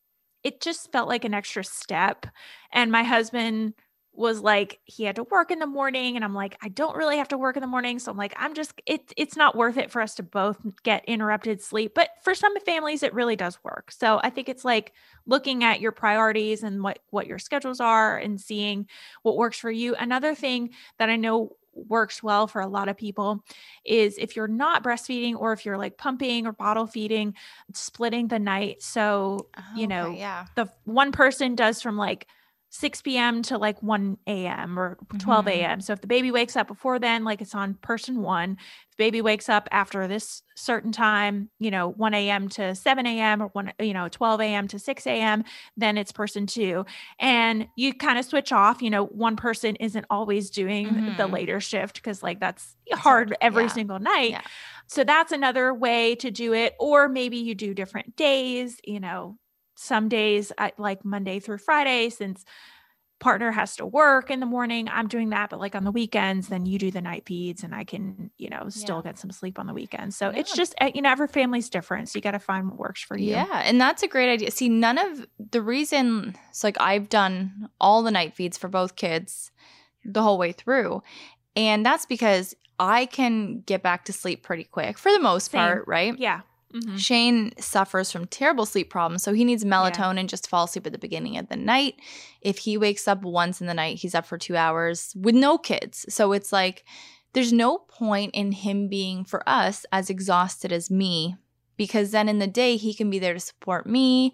it 0.43 0.61
just 0.61 0.91
felt 0.91 1.07
like 1.07 1.25
an 1.25 1.33
extra 1.33 1.63
step. 1.63 2.25
And 2.71 2.91
my 2.91 3.03
husband, 3.03 3.73
was 4.17 4.41
like 4.41 4.79
he 4.85 5.03
had 5.03 5.15
to 5.15 5.23
work 5.23 5.51
in 5.51 5.59
the 5.59 5.67
morning 5.67 6.15
and 6.15 6.25
I'm 6.25 6.33
like 6.33 6.57
I 6.61 6.69
don't 6.69 6.97
really 6.97 7.17
have 7.17 7.27
to 7.27 7.37
work 7.37 7.55
in 7.55 7.61
the 7.61 7.67
morning 7.67 7.99
so 7.99 8.11
I'm 8.11 8.17
like 8.17 8.33
I'm 8.35 8.55
just 8.55 8.73
it 8.87 9.13
it's 9.15 9.35
not 9.35 9.55
worth 9.55 9.77
it 9.77 9.91
for 9.91 10.01
us 10.01 10.15
to 10.15 10.23
both 10.23 10.57
get 10.81 11.05
interrupted 11.05 11.61
sleep 11.61 11.93
but 11.93 12.09
for 12.23 12.33
some 12.33 12.59
families 12.61 13.03
it 13.03 13.13
really 13.13 13.35
does 13.35 13.63
work. 13.63 13.91
So 13.91 14.19
I 14.23 14.31
think 14.31 14.49
it's 14.49 14.65
like 14.65 14.93
looking 15.27 15.63
at 15.63 15.81
your 15.81 15.91
priorities 15.91 16.63
and 16.63 16.81
what 16.81 16.99
what 17.11 17.27
your 17.27 17.37
schedules 17.37 17.79
are 17.79 18.17
and 18.17 18.41
seeing 18.41 18.87
what 19.21 19.37
works 19.37 19.59
for 19.59 19.69
you. 19.69 19.95
Another 19.95 20.33
thing 20.33 20.71
that 20.97 21.09
I 21.09 21.15
know 21.15 21.55
works 21.75 22.23
well 22.23 22.47
for 22.47 22.59
a 22.59 22.67
lot 22.67 22.89
of 22.89 22.97
people 22.97 23.43
is 23.85 24.17
if 24.17 24.35
you're 24.35 24.47
not 24.47 24.83
breastfeeding 24.83 25.35
or 25.35 25.53
if 25.53 25.63
you're 25.63 25.77
like 25.77 25.95
pumping 25.95 26.47
or 26.47 26.51
bottle 26.51 26.87
feeding 26.87 27.35
splitting 27.73 28.27
the 28.27 28.39
night 28.39 28.81
so 28.81 29.47
you 29.75 29.83
oh, 29.83 29.85
Okay, 29.85 29.85
know 29.85 30.09
yeah. 30.09 30.47
the 30.55 30.67
one 30.85 31.11
person 31.11 31.53
does 31.53 31.83
from 31.83 31.95
like 31.95 32.25
6 32.69 33.17
p.m. 33.17 33.41
to 33.43 33.57
like 33.57 33.81
1 33.81 34.45
a.m. 34.47 34.77
or 34.77 34.97
12 35.19 35.47
Mhm. 35.47 35.63
a.m. 35.63 35.81
So 35.81 35.93
if 35.93 36.01
the 36.01 36.07
baby 36.07 36.31
wakes 36.31 36.55
up 36.55 36.67
before 36.67 36.99
then, 36.99 37.23
like 37.23 37.41
it's 37.41 37.55
on 37.55 37.75
person 37.75 38.21
one. 38.21 38.57
If 38.91 38.97
the 38.97 39.03
baby 39.03 39.21
wakes 39.21 39.49
up 39.49 39.67
after 39.71 40.07
this 40.07 40.43
certain 40.55 40.91
time, 40.91 41.49
you 41.59 41.71
know, 41.71 41.89
1 41.89 42.29
a.m. 42.29 42.49
to 42.49 42.75
7 42.75 43.19
a.m. 43.19 43.41
or 43.41 43.47
one, 43.49 43.71
you 43.79 43.93
know, 43.93 44.09
12 44.09 44.41
a.m. 44.41 44.67
to 44.69 44.79
6 44.79 45.07
a.m., 45.07 45.43
then 45.77 45.97
it's 45.97 46.11
person 46.11 46.45
two. 46.45 46.85
And 47.19 47.67
you 47.75 47.93
kind 47.93 48.19
of 48.19 48.25
switch 48.25 48.51
off. 48.51 48.81
You 48.81 48.89
know, 48.89 49.05
one 49.05 49.35
person 49.35 49.75
isn't 49.77 50.05
always 50.09 50.49
doing 50.49 51.01
the 51.07 51.27
Mhm. 51.27 51.27
later 51.27 51.59
shift 51.59 51.95
because 51.95 52.23
like 52.23 52.39
that's 52.39 52.75
hard. 52.93 53.35
every 53.41 53.69
Yeah. 53.69 53.69
single 53.69 53.99
night. 53.99 54.37
Yeah. 54.37 54.47
So 54.87 55.03
that's 55.03 55.31
another 55.31 55.73
way 55.73 56.15
to 56.15 56.31
do 56.31 56.53
it. 56.53 56.75
Or 56.79 57.09
maybe 57.09 57.37
you 57.37 57.55
do 57.55 57.73
different 57.73 58.15
days, 58.15 58.79
you 58.83 58.99
know, 58.99 59.37
some 59.77 60.09
days 60.09 60.51
I 60.57 60.73
like 60.77 61.05
Monday 61.05 61.39
through 61.39 61.59
Friday 61.59 62.09
since 62.09 62.43
partner 63.19 63.51
has 63.51 63.75
to 63.75 63.85
work 63.85 64.29
in 64.29 64.39
the 64.39 64.45
morning. 64.45 64.87
I'm 64.89 65.07
doing 65.07 65.29
that, 65.29 65.49
but 65.49 65.59
like 65.59 65.73
on 65.75 65.83
the 65.83 65.91
weekends, 65.91 66.49
then 66.49 66.65
you 66.67 66.77
do 66.77 66.91
the 66.91 67.01
night 67.01 67.23
feeds 67.25 67.63
and 67.63 67.73
I 67.73 67.83
can, 67.83 68.29
you 68.37 68.49
know, 68.49 68.69
still 68.69 68.97
Yeah. 68.97 69.09
get 69.11 69.17
some 69.19 69.31
sleep 69.31 69.57
on 69.57 69.65
the 69.65 69.73
weekends. 69.73 70.15
So 70.15 70.29
it's 70.29 70.53
just, 70.53 70.75
uh, 70.79 70.91
you 70.93 71.01
know, 71.01 71.09
every 71.11 71.27
family's 71.27 71.69
different. 71.69 72.09
So 72.09 72.17
you 72.17 72.21
got 72.21 72.31
to 72.31 72.39
find 72.39 72.69
what 72.69 72.77
works 72.77 73.01
for 73.01 73.17
you. 73.17 73.31
Yeah, 73.31 73.61
and 73.65 73.81
that's 73.81 74.03
a 74.03 74.07
great 74.07 74.31
idea. 74.31 74.51
See, 74.51 74.69
none 74.69 74.99
of 74.99 75.25
the 75.51 75.61
reason 75.63 76.35
it's 76.49 76.63
like 76.63 76.79
I've 76.79 77.09
done 77.09 77.69
all 77.81 78.03
the 78.03 78.11
night 78.11 78.35
feeds 78.35 78.55
for 78.57 78.67
both 78.67 78.95
kids 78.95 79.51
the 80.05 80.21
whole 80.21 80.37
way 80.37 80.51
through. 80.51 81.01
And 81.55 81.83
that's 81.83 82.05
because 82.05 82.55
I 82.79 83.07
can 83.07 83.61
get 83.61 83.81
back 83.81 84.05
to 84.05 84.13
sleep 84.13 84.43
pretty 84.43 84.65
quick 84.65 84.99
for 84.99 85.11
the 85.11 85.19
most 85.19 85.49
Same. 85.49 85.59
part, 85.59 85.87
right? 85.87 86.15
Yeah. 86.19 86.41
Mhm. 86.77 86.97
Shane 86.97 87.53
suffers 87.59 88.11
from 88.11 88.25
terrible 88.27 88.65
sleep 88.65 88.89
problems, 88.89 89.23
so 89.23 89.33
he 89.33 89.43
needs 89.45 89.63
melatonin 89.65 90.27
just 90.27 90.43
to 90.45 90.49
fall 90.49 90.65
asleep 90.65 90.85
at 90.85 90.91
the 90.91 90.97
beginning 90.97 91.37
of 91.37 91.47
the 91.49 91.55
night. 91.55 91.95
If 92.41 92.59
he 92.59 92.77
wakes 92.77 93.07
up 93.07 93.23
once 93.23 93.61
in 93.61 93.67
the 93.67 93.73
night, 93.73 93.97
he's 93.97 94.15
up 94.15 94.25
for 94.25 94.37
two 94.37 94.55
hours 94.55 95.13
with 95.19 95.35
no 95.35 95.57
kids. 95.57 96.05
So 96.09 96.33
it's 96.33 96.51
like 96.51 96.83
there's 97.33 97.53
no 97.53 97.79
point 97.79 98.33
in 98.33 98.51
him 98.51 98.87
being 98.87 99.23
for 99.23 99.47
us 99.47 99.85
as 99.91 100.09
exhausted 100.09 100.71
as 100.71 100.89
me 100.89 101.35
because 101.77 102.11
then 102.11 102.27
in 102.27 102.39
the 102.39 102.47
day 102.47 102.77
he 102.77 102.93
can 102.93 103.09
be 103.09 103.19
there 103.19 103.33
to 103.33 103.39
support 103.39 103.85
me 103.85 104.33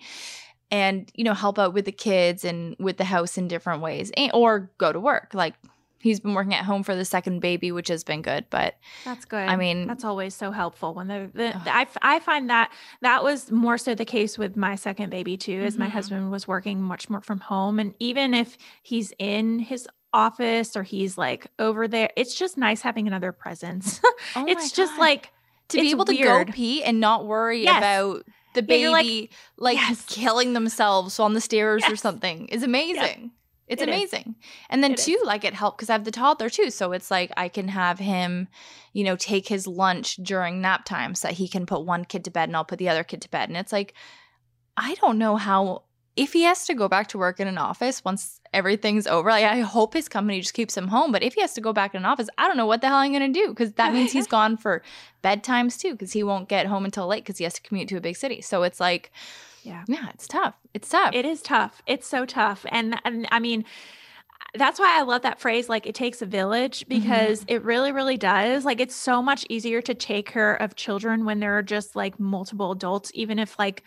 and 0.71 1.11
you 1.13 1.23
know 1.23 1.33
help 1.33 1.59
out 1.59 1.73
with 1.73 1.85
the 1.85 1.91
kids 1.91 2.45
and 2.45 2.75
with 2.79 2.97
the 2.97 3.03
house 3.03 3.37
in 3.37 3.47
different 3.47 3.81
ways 3.81 4.11
or 4.33 4.71
go 4.77 4.91
to 4.93 4.99
work 4.99 5.33
like 5.33 5.53
he's 6.03 6.19
been 6.19 6.33
working 6.35 6.53
at 6.53 6.63
home 6.65 6.83
for 6.83 6.95
the 6.95 7.05
second 7.05 7.39
baby 7.39 7.71
which 7.71 7.87
has 7.87 8.03
been 8.03 8.21
good 8.21 8.45
but 8.51 8.75
That's 9.05 9.25
good. 9.25 9.47
I 9.49 9.55
mean- 9.55 9.87
that's 9.87 10.03
always 10.03 10.35
so 10.35 10.51
helpful 10.51 10.93
when 10.93 11.07
the, 11.07 11.31
the, 11.33 11.55
I, 11.65 11.87
I 12.01 12.19
find 12.19 12.49
that 12.51 12.71
that 13.01 13.23
was 13.23 13.51
more 13.51 13.77
so 13.79 13.95
the 13.95 14.05
case 14.05 14.37
with 14.37 14.55
my 14.55 14.75
second 14.75 15.09
baby 15.09 15.37
too, 15.37 15.61
as 15.63 15.77
my 15.77 15.87
Mhm. 15.87 15.91
husband 15.91 16.31
was 16.31 16.47
working 16.47 16.81
much 16.81 17.09
more 17.09 17.21
from 17.21 17.39
home. 17.39 17.79
And 17.79 17.95
even 17.99 18.33
if 18.33 18.57
he's 18.83 19.13
in 19.17 19.59
his 19.59 19.87
office 20.13 20.75
or 20.77 20.83
he's 20.83 21.17
like 21.17 21.47
over 21.57 21.87
there, 21.87 22.11
it's 22.15 22.35
just 22.35 22.57
nice 22.57 22.81
having 22.81 23.07
another 23.07 23.31
presence. 23.31 23.99
Oh 24.35 24.43
my 24.43 24.51
it's 24.51 24.71
just 24.71 24.93
God. 24.93 24.99
like, 24.99 25.31
to 25.69 25.79
be 25.81 25.89
able 25.91 26.05
to 26.05 26.15
go 26.15 26.45
pee 26.45 26.83
and 26.83 26.99
not 26.99 27.25
worry 27.25 27.63
Yes. 27.63 27.77
about 27.77 28.23
the 28.53 28.61
baby 28.61 28.81
you're 28.81 28.91
like, 28.91 29.31
like, 29.57 29.77
yes. 29.77 30.05
killing 30.07 30.53
themselves 30.53 31.19
on 31.19 31.33
the 31.33 31.41
stairs 31.41 31.83
or 31.89 31.95
something 31.95 32.47
is 32.49 32.61
amazing. 32.63 33.31
It's 33.67 33.81
It 33.81 33.89
is. 33.89 33.95
amazing. 33.95 34.35
And 34.69 34.83
then 34.83 34.93
It 34.93 34.97
too, 34.99 35.17
is. 35.21 35.25
like 35.25 35.43
it 35.45 35.53
helped 35.53 35.77
because 35.77 35.89
I 35.89 35.93
have 35.93 36.03
the 36.03 36.11
toddler 36.11 36.49
too. 36.49 36.69
So 36.69 36.91
it's 36.91 37.09
like 37.09 37.31
I 37.37 37.47
can 37.47 37.69
have 37.69 37.99
him, 37.99 38.47
you 38.91 39.03
know, 39.03 39.15
take 39.15 39.47
his 39.47 39.67
lunch 39.67 40.17
during 40.17 40.61
nap 40.61 40.85
time 40.85 41.15
so 41.15 41.29
that 41.29 41.35
he 41.35 41.47
can 41.47 41.65
put 41.65 41.85
one 41.85 42.05
kid 42.05 42.23
to 42.25 42.31
bed 42.31 42.49
and 42.49 42.55
I'll 42.55 42.65
put 42.65 42.79
the 42.79 42.89
other 42.89 43.03
kid 43.03 43.21
to 43.21 43.29
bed. 43.29 43.49
And 43.49 43.57
it's 43.57 43.71
like, 43.71 43.93
I 44.75 44.95
don't 44.95 45.17
know 45.17 45.37
how 45.37 45.83
if 46.15 46.33
he 46.33 46.43
has 46.43 46.65
to 46.67 46.75
go 46.75 46.87
back 46.87 47.07
to 47.07 47.17
work 47.17 47.39
in 47.39 47.47
an 47.47 47.57
office 47.57 48.05
once 48.05 48.39
everything's 48.53 49.07
over, 49.07 49.29
like 49.29 49.45
I 49.45 49.61
hope 49.61 49.93
his 49.93 50.07
company 50.07 50.41
just 50.41 50.53
keeps 50.53 50.77
him 50.77 50.89
home. 50.89 51.11
But 51.11 51.23
if 51.23 51.33
he 51.33 51.41
has 51.41 51.53
to 51.53 51.61
go 51.61 51.73
back 51.73 51.95
in 51.95 51.99
an 51.99 52.05
office, 52.05 52.29
I 52.37 52.47
don't 52.47 52.57
know 52.57 52.67
what 52.67 52.81
the 52.81 52.87
hell 52.87 52.97
I'm 52.97 53.11
gonna 53.11 53.29
do 53.29 53.49
because 53.49 53.73
that 53.73 53.93
means 53.93 54.11
he's 54.11 54.27
gone 54.37 54.57
for 54.57 54.83
bedtimes 55.23 55.79
too 55.79 55.93
because 55.93 56.11
he 56.11 56.21
won't 56.21 56.49
get 56.49 56.67
home 56.67 56.85
until 56.85 57.07
late 57.07 57.23
because 57.23 57.39
he 57.39 57.45
has 57.45 57.53
to 57.53 57.61
commute 57.61 57.87
to 57.89 57.97
a 57.97 58.01
big 58.01 58.15
city. 58.15 58.41
So 58.41 58.61
it's 58.61 58.79
like, 58.79 59.11
Yeah. 59.63 59.83
yeah, 59.87 60.09
it's 60.13 60.27
tough. 60.27 60.55
It's 60.73 60.89
tough. 60.89 61.13
It 61.13 61.25
is 61.25 61.41
tough. 61.41 61.81
It's 61.87 62.07
so 62.07 62.25
tough. 62.25 62.65
And, 62.69 62.99
and 63.05 63.27
I 63.31 63.39
mean, 63.39 63.65
that's 64.55 64.79
why 64.79 64.99
I 64.99 65.01
love 65.01 65.23
that 65.23 65.39
phrase, 65.39 65.67
like 65.67 65.87
it 65.87 65.95
takes 65.95 66.21
a 66.21 66.25
village, 66.27 66.81
mm-hmm. 66.81 67.01
because 67.01 67.43
it 67.47 67.63
really, 67.63 67.91
really 67.91 68.17
does. 68.17 68.65
Like 68.65 68.79
it's 68.79 68.95
so 68.95 69.21
much 69.21 69.45
easier 69.49 69.81
to 69.81 69.93
take 69.93 70.27
care 70.27 70.55
of 70.55 70.75
children 70.75 71.25
when 71.25 71.39
there 71.39 71.57
are 71.57 71.63
just 71.63 71.95
like 71.95 72.19
multiple 72.19 72.71
adults, 72.71 73.09
even 73.15 73.39
if 73.39 73.57
like 73.57 73.83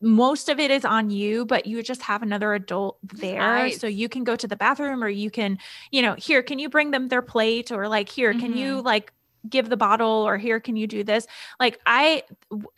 most 0.00 0.48
of 0.48 0.60
it 0.60 0.70
is 0.70 0.84
on 0.84 1.10
you, 1.10 1.44
but 1.44 1.66
you 1.66 1.82
just 1.82 2.02
have 2.02 2.22
another 2.22 2.54
adult 2.54 2.98
there. 3.02 3.40
Right. 3.40 3.80
So 3.80 3.88
you 3.88 4.08
can 4.08 4.22
go 4.22 4.36
to 4.36 4.46
the 4.46 4.54
bathroom 4.54 5.02
or 5.02 5.08
you 5.08 5.30
can, 5.30 5.58
you 5.90 6.02
know, 6.02 6.14
here, 6.14 6.42
can 6.42 6.60
you 6.60 6.68
bring 6.68 6.92
them 6.92 7.08
their 7.08 7.22
plate? 7.22 7.72
Or 7.72 7.88
like, 7.88 8.08
here, 8.08 8.32
can 8.32 8.56
you 8.56 8.76
mm-hmm. 8.76 8.86
like 8.86 9.12
give 9.48 9.68
the 9.68 9.76
bottle? 9.76 10.28
Or 10.28 10.36
here, 10.36 10.60
can 10.60 10.76
you 10.76 10.86
do 10.86 11.02
this? 11.02 11.26
Like, 11.58 11.80
I, 11.84 12.22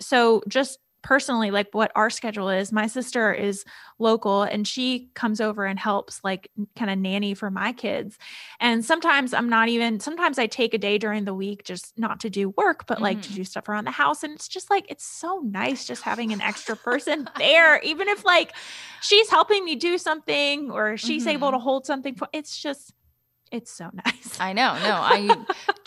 so 0.00 0.42
just 0.48 0.78
personally 1.02 1.50
like 1.50 1.68
what 1.72 1.90
our 1.94 2.10
schedule 2.10 2.48
is 2.48 2.72
my 2.72 2.86
sister 2.86 3.32
is 3.32 3.64
local 3.98 4.42
and 4.42 4.66
she 4.68 5.08
comes 5.14 5.40
over 5.40 5.64
and 5.64 5.78
helps 5.78 6.22
like 6.22 6.50
kind 6.76 6.90
of 6.90 6.98
nanny 6.98 7.34
for 7.34 7.50
my 7.50 7.72
kids 7.72 8.18
and 8.60 8.84
sometimes 8.84 9.32
i'm 9.32 9.48
not 9.48 9.68
even 9.68 9.98
sometimes 10.00 10.38
i 10.38 10.46
take 10.46 10.74
a 10.74 10.78
day 10.78 10.98
during 10.98 11.24
the 11.24 11.34
week 11.34 11.64
just 11.64 11.92
not 11.98 12.20
to 12.20 12.28
do 12.30 12.50
work 12.50 12.86
but 12.86 13.00
like 13.00 13.22
to 13.22 13.30
Mhm. 13.30 13.36
do 13.36 13.44
stuff 13.44 13.68
around 13.68 13.84
the 13.84 13.90
house 13.90 14.22
and 14.22 14.34
it's 14.34 14.48
just 14.48 14.68
like 14.70 14.84
it's 14.88 15.04
so 15.04 15.40
nice 15.44 15.86
just 15.86 16.02
having 16.02 16.32
an 16.32 16.40
extra 16.40 16.76
person 16.84 17.28
there 17.38 17.80
even 17.80 18.08
if 18.08 18.24
like 18.24 18.54
she's 19.02 19.30
helping 19.30 19.64
me 19.64 19.76
do 19.76 19.96
something 19.98 20.70
or 20.70 20.96
she's 20.96 21.26
able 21.26 21.48
Mhm. 21.48 21.52
to 21.52 21.58
hold 21.58 21.86
something 21.86 22.14
for 22.14 22.28
it's 22.32 22.60
just 22.60 22.92
it's 23.52 23.70
so 23.70 23.90
nice 24.04 24.38
I 24.40 24.52
know. 24.52 24.74
No, 24.78 24.94
I 25.02 25.36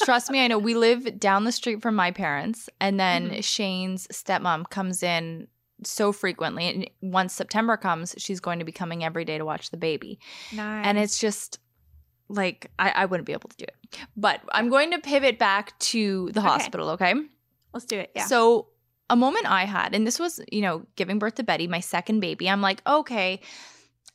trust 0.04 0.30
me. 0.30 0.44
I 0.44 0.48
know 0.48 0.58
we 0.60 0.74
live 0.76 1.20
down 1.20 1.44
the 1.46 1.52
street 1.52 1.82
from 1.82 1.96
my 1.96 2.12
parents, 2.12 2.70
and 2.80 3.00
then 3.00 3.30
Mhm. 3.32 3.44
Shane's 3.44 4.08
stepmom 4.08 4.70
comes 4.70 5.02
in 5.04 5.48
so 5.84 6.12
frequently. 6.12 6.68
And 6.70 6.90
once 7.02 7.34
September 7.34 7.78
comes, 7.78 8.16
she's 8.18 8.40
going 8.40 8.60
to 8.60 8.66
be 8.66 8.72
coming 8.72 9.04
every 9.04 9.26
day 9.26 9.38
to 9.38 9.46
watch 9.46 9.70
the 9.72 9.78
baby. 9.78 10.20
nice 10.54 10.86
And 10.86 10.98
it's 10.98 11.20
just 11.20 11.60
like 12.30 12.72
I, 12.80 12.90
I 12.92 13.06
wouldn't 13.06 13.26
be 13.28 13.34
able 13.34 13.50
to 13.50 13.58
do 13.58 13.66
it. 13.66 13.76
But 14.16 14.42
I'm 14.52 14.70
going 14.70 14.92
to 14.92 15.00
pivot 15.00 15.38
back 15.40 15.78
to 15.80 16.30
the 16.34 16.40
Okay. 16.40 16.50
hospital. 16.50 16.90
Okay. 16.92 17.14
let's 17.74 17.86
do 17.86 17.98
it 18.00 18.12
yeah 18.16 18.26
So 18.26 18.68
a 19.10 19.16
moment 19.16 19.46
I 19.46 19.66
had, 19.66 19.94
and 19.94 20.08
this 20.08 20.20
was, 20.20 20.40
you 20.52 20.62
know, 20.62 20.86
giving 20.96 21.20
birth 21.20 21.36
to 21.36 21.44
Betty, 21.44 21.68
my 21.68 21.80
second 21.82 22.20
baby. 22.22 22.50
I'm 22.50 22.62
like, 22.62 22.82
okay, 22.88 23.42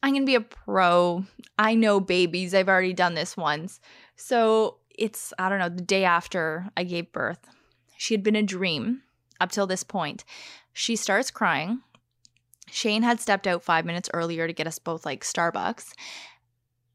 I'm 0.03 0.12
gonna 0.15 0.25
be 0.25 0.35
a 0.35 0.41
pro. 0.41 1.25
I 1.59 1.75
know 1.75 2.01
babies. 2.01 2.55
I've 2.55 2.69
already 2.69 2.93
done 2.93 3.15
this 3.15 3.37
once. 3.37 3.81
So 4.16 4.79
it's, 4.97 5.33
I 5.39 5.49
don't 5.49 5.59
know, 5.59 5.69
the 5.69 5.83
day 5.83 6.05
after 6.05 6.69
I 6.77 6.85
gave 6.85 7.12
birth. 7.12 7.41
She 7.97 8.15
had 8.15 8.23
been 8.23 8.37
a 8.37 8.43
dream 8.43 9.03
up 9.41 9.51
till 9.51 9.66
this 9.66 9.83
point. 9.83 10.25
She 10.73 10.97
starts 10.97 11.31
crying. 11.31 11.81
Shane 12.70 13.03
had 13.03 13.20
stepped 13.20 13.47
out 13.47 13.65
five 13.65 13.85
minutes 13.85 14.11
earlier 14.12 14.47
to 14.47 14.53
get 14.53 14.66
us 14.66 14.79
both 14.79 15.05
like 15.05 15.25
Starbucks. 15.25 15.93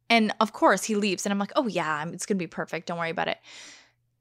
And 0.10 0.34
of 0.40 0.54
course, 0.54 0.84
he 0.84 0.96
leaves, 0.96 1.26
and 1.26 1.34
I'm 1.34 1.40
like, 1.40 1.54
oh, 1.56 1.68
yeah, 1.68 2.06
it's 2.10 2.26
gonna 2.26 2.38
be 2.38 2.48
perfect. 2.48 2.88
Don't 2.88 3.00
worry 3.00 3.10
about 3.10 3.28
it. 3.28 3.40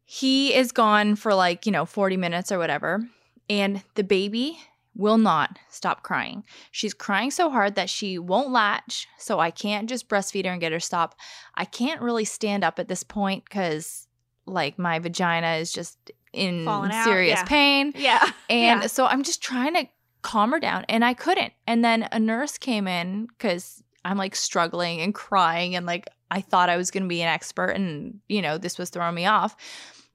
He 0.04 0.54
is 0.54 0.72
gone 0.72 1.16
for 1.16 1.34
like, 1.34 1.66
you 1.66 1.72
know, 1.72 1.84
40 1.84 2.16
minutes 2.16 2.50
or 2.50 2.58
whatever. 2.58 3.06
And 3.48 3.82
the 3.94 4.04
baby 4.04 4.58
will 4.94 5.18
not 5.18 5.58
stop 5.70 6.02
crying. 6.02 6.44
She's 6.70 6.92
crying 6.94 7.30
so 7.30 7.50
hard 7.50 7.74
that 7.76 7.88
she 7.88 8.18
won't 8.18 8.50
latch. 8.50 9.06
So 9.18 9.40
I 9.40 9.50
can't 9.50 9.88
just 9.88 10.08
breastfeed 10.08 10.44
her 10.44 10.52
and 10.52 10.60
get 10.60 10.72
her 10.72 10.80
stop. 10.80 11.14
I 11.54 11.64
can't 11.64 12.02
really 12.02 12.24
stand 12.26 12.62
up 12.64 12.78
at 12.78 12.88
this 12.88 13.02
point 13.02 13.44
because 13.44 14.06
like 14.46 14.78
my 14.78 14.98
vagina 14.98 15.54
is 15.54 15.72
just 15.72 16.10
in 16.32 16.64
Falling 16.64 16.92
serious 17.04 17.38
yeah. 17.40 17.44
pain. 17.44 17.92
yeah 17.96 18.30
And 18.50 18.82
Yeah. 18.82 18.86
so 18.86 19.06
I'm 19.06 19.22
just 19.22 19.42
trying 19.42 19.74
to 19.74 19.86
calm 20.22 20.52
her 20.52 20.60
down 20.60 20.84
and 20.88 21.04
I 21.04 21.14
couldn't. 21.14 21.52
And 21.66 21.84
then 21.84 22.08
a 22.12 22.18
nurse 22.18 22.58
came 22.58 22.86
in 22.86 23.26
because 23.26 23.82
I'm 24.04 24.18
like 24.18 24.34
struggling 24.36 25.00
and 25.00 25.14
crying 25.14 25.74
and 25.74 25.86
like 25.86 26.08
I 26.30 26.40
thought 26.40 26.70
I 26.70 26.76
was 26.76 26.90
going 26.90 27.02
to 27.02 27.08
be 27.08 27.22
an 27.22 27.28
expert 27.28 27.70
and, 27.70 28.20
you 28.28 28.40
know, 28.42 28.56
this 28.58 28.78
was 28.78 28.90
throwing 28.90 29.14
me 29.14 29.26
off. 29.26 29.54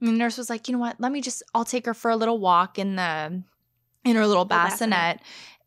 And 0.00 0.08
the 0.08 0.12
nurse 0.12 0.36
was 0.38 0.50
like, 0.50 0.68
you 0.68 0.72
know 0.72 0.78
what? 0.80 0.96
Let 1.00 1.10
me 1.12 1.20
just, 1.20 1.42
I'll 1.54 1.64
take 1.64 1.86
her 1.86 1.94
for 1.94 2.10
a 2.10 2.16
little 2.16 2.38
walk 2.38 2.78
in 2.78 2.96
the, 2.96 3.42
in 4.08 4.16
her 4.16 4.26
little 4.26 4.44
Little 4.44 4.44
bassinet. 4.46 5.20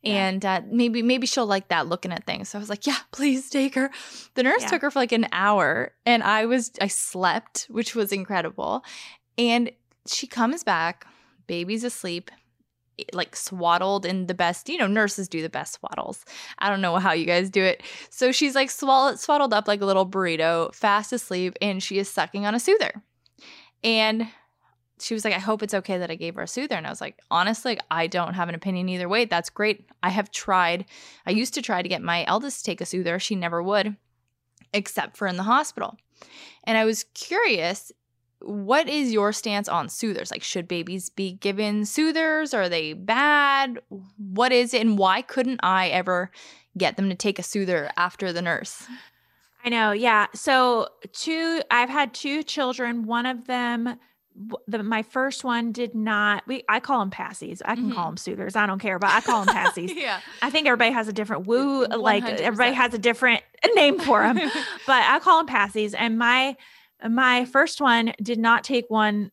Yeah. 0.04 0.28
And 0.28 0.46
uh, 0.46 0.62
maybe 0.72 1.04
maybe 1.04 1.28
she'll 1.28 1.46
like 1.46 1.68
that 1.68 1.86
looking 1.88 2.12
at 2.12 2.26
things. 2.26 2.50
So 2.50 2.58
I 2.58 2.60
was 2.60 2.70
like, 2.70 2.88
yeah, 2.88 2.98
please 3.12 3.50
take 3.50 3.76
her. 3.76 3.92
The 4.34 4.44
nurse 4.44 4.64
Yeah. 4.64 4.68
took 4.70 4.82
her 4.82 4.90
for 4.92 5.00
like 5.00 5.12
an 5.12 5.28
hour, 5.32 5.92
and 6.06 6.24
I 6.24 6.46
was 6.48 6.72
I 6.82 6.88
slept, 6.88 7.68
which 7.70 7.94
was 7.96 8.12
incredible. 8.12 8.84
And 9.38 9.72
she 10.08 10.26
comes 10.26 10.64
back, 10.64 11.06
baby's 11.46 11.84
asleep, 11.84 12.32
like 13.14 13.36
swaddled 13.36 14.06
in 14.06 14.26
the 14.26 14.34
best, 14.34 14.70
you 14.70 14.78
know, 14.80 14.88
nurses 14.88 15.28
do 15.28 15.42
the 15.44 15.50
best 15.50 15.80
swaddles. 15.80 16.24
I 16.58 16.70
don't 16.70 16.82
know 16.82 16.98
how 16.98 17.14
you 17.14 17.26
guys 17.26 17.50
do 17.52 17.64
it. 17.64 17.84
So 18.10 18.32
she's 18.32 18.56
like 18.56 18.72
swall- 18.72 19.18
swaddled 19.18 19.54
up 19.54 19.68
like 19.68 19.82
a 19.82 19.86
little 19.86 20.08
burrito, 20.08 20.74
fast 20.74 21.14
asleep, 21.14 21.56
and 21.62 21.82
she 21.84 22.00
is 22.00 22.10
sucking 22.10 22.46
on 22.48 22.56
a 22.56 22.60
soother. 22.60 23.04
And 23.84 24.28
she 25.02 25.14
was 25.14 25.26
like, 25.26 25.34
I 25.34 25.40
hope 25.40 25.64
it's 25.64 25.74
okay 25.74 25.98
that 25.98 26.12
I 26.12 26.16
gave 26.16 26.36
her 26.36 26.44
a 26.44 26.48
soother. 26.48 26.76
And 26.76 26.86
I 26.86 26.90
was 26.90 27.02
like, 27.02 27.20
honestly, 27.30 27.80
I 27.90 28.08
don't 28.08 28.34
have 28.34 28.50
an 28.50 28.56
opinion 28.56 28.90
either 28.90 29.10
way. 29.10 29.26
That's 29.26 29.50
great. 29.50 29.90
I 30.04 30.10
have 30.10 30.32
tried. 30.32 30.86
I 31.26 31.32
used 31.32 31.54
to 31.56 31.62
try 31.62 31.82
to 31.82 31.90
get 31.90 32.02
my 32.02 32.26
eldest 32.26 32.60
to 32.60 32.72
take 32.72 32.82
a 32.82 32.86
soother. 32.86 33.20
She 33.20 33.36
never 33.36 33.62
would, 33.62 33.96
except 34.74 35.18
for 35.18 35.28
in 35.28 35.38
the 35.38 35.44
hospital. 35.44 35.98
And 36.66 36.78
I 36.78 36.86
was 36.86 37.06
curious 37.14 37.92
what 38.44 38.90
is 38.90 39.14
your 39.14 39.32
stance 39.34 39.70
on 39.70 39.88
soothers? 39.88 40.32
Like, 40.32 40.44
should 40.44 40.68
babies 40.68 41.10
be 41.10 41.34
given 41.34 41.86
soothers? 41.86 42.54
Are 42.54 42.70
they 42.70 42.94
bad? 42.94 43.80
What 44.18 44.52
is 44.52 44.74
it? 44.74 44.82
And 44.82 44.98
why 44.98 45.22
couldn't 45.22 45.60
I 45.62 45.90
ever 45.90 46.32
get 46.78 46.98
them 46.98 47.10
to 47.10 47.16
take 47.16 47.38
a 47.38 47.44
soother 47.44 47.92
after 47.98 48.34
the 48.34 48.42
nurse? 48.42 48.88
I 49.64 49.70
know. 49.70 49.92
Yeah. 49.92 50.28
So 50.34 50.90
two, 51.14 51.62
I've 51.70 51.90
had 51.90 52.14
two 52.14 52.42
children. 52.44 53.06
One 53.06 53.26
of 53.26 53.46
them, 53.46 54.00
the 54.68 54.82
my 54.84 55.04
first 55.04 55.44
one 55.44 55.72
did 55.72 55.94
not. 55.94 56.44
We 56.48 56.64
I 56.70 56.80
call 56.80 57.00
them 57.00 57.12
passies. 57.12 57.62
I 57.66 57.76
can 57.76 57.92
call 57.92 58.06
them 58.08 58.18
soothers. 58.18 58.56
I 58.56 58.66
don't 58.66 58.80
care, 58.80 58.98
but 59.00 59.10
I 59.10 59.22
call 59.22 59.46
them 59.46 59.54
passies. 59.56 59.94
yeah. 59.96 60.22
I 60.42 60.50
think 60.50 60.68
everybody 60.68 60.92
has 60.92 61.08
a 61.08 61.14
different 61.14 61.46
woo. 61.48 61.86
Like 61.86 62.24
100%. 62.26 62.40
everybody 62.40 62.74
has 62.74 62.94
a 62.94 62.98
different 62.98 63.44
name 63.76 64.00
for 64.00 64.22
them, 64.22 64.38
but 64.88 65.04
I 65.04 65.20
call 65.20 65.44
them 65.44 65.54
passies. 65.54 65.94
And 65.98 66.18
my 66.18 66.56
my 67.08 67.46
first 67.46 67.82
one 67.82 68.14
did 68.22 68.40
not 68.40 68.64
take 68.64 68.86
one 68.90 69.32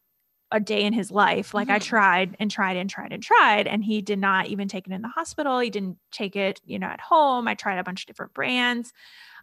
a 0.50 0.58
day 0.58 0.82
in 0.84 0.94
his 0.94 1.10
life. 1.10 1.52
Like 1.52 1.68
I 1.68 1.78
Mhm. 1.78 1.82
tried 1.82 2.36
and 2.40 2.50
tried 2.50 2.76
and 2.78 2.88
tried 2.88 3.12
and 3.12 3.22
tried, 3.22 3.66
and 3.66 3.84
he 3.84 4.00
did 4.00 4.18
not 4.18 4.46
even 4.46 4.66
take 4.66 4.86
it 4.86 4.92
in 4.92 5.02
the 5.02 5.08
hospital. 5.08 5.58
He 5.60 5.68
didn't 5.70 5.98
take 6.10 6.36
it, 6.36 6.60
you 6.64 6.78
know, 6.78 6.86
at 6.86 7.00
home. 7.02 7.46
I 7.46 7.54
tried 7.54 7.78
a 7.78 7.84
bunch 7.84 8.02
of 8.02 8.06
different 8.06 8.32
brands. 8.34 8.92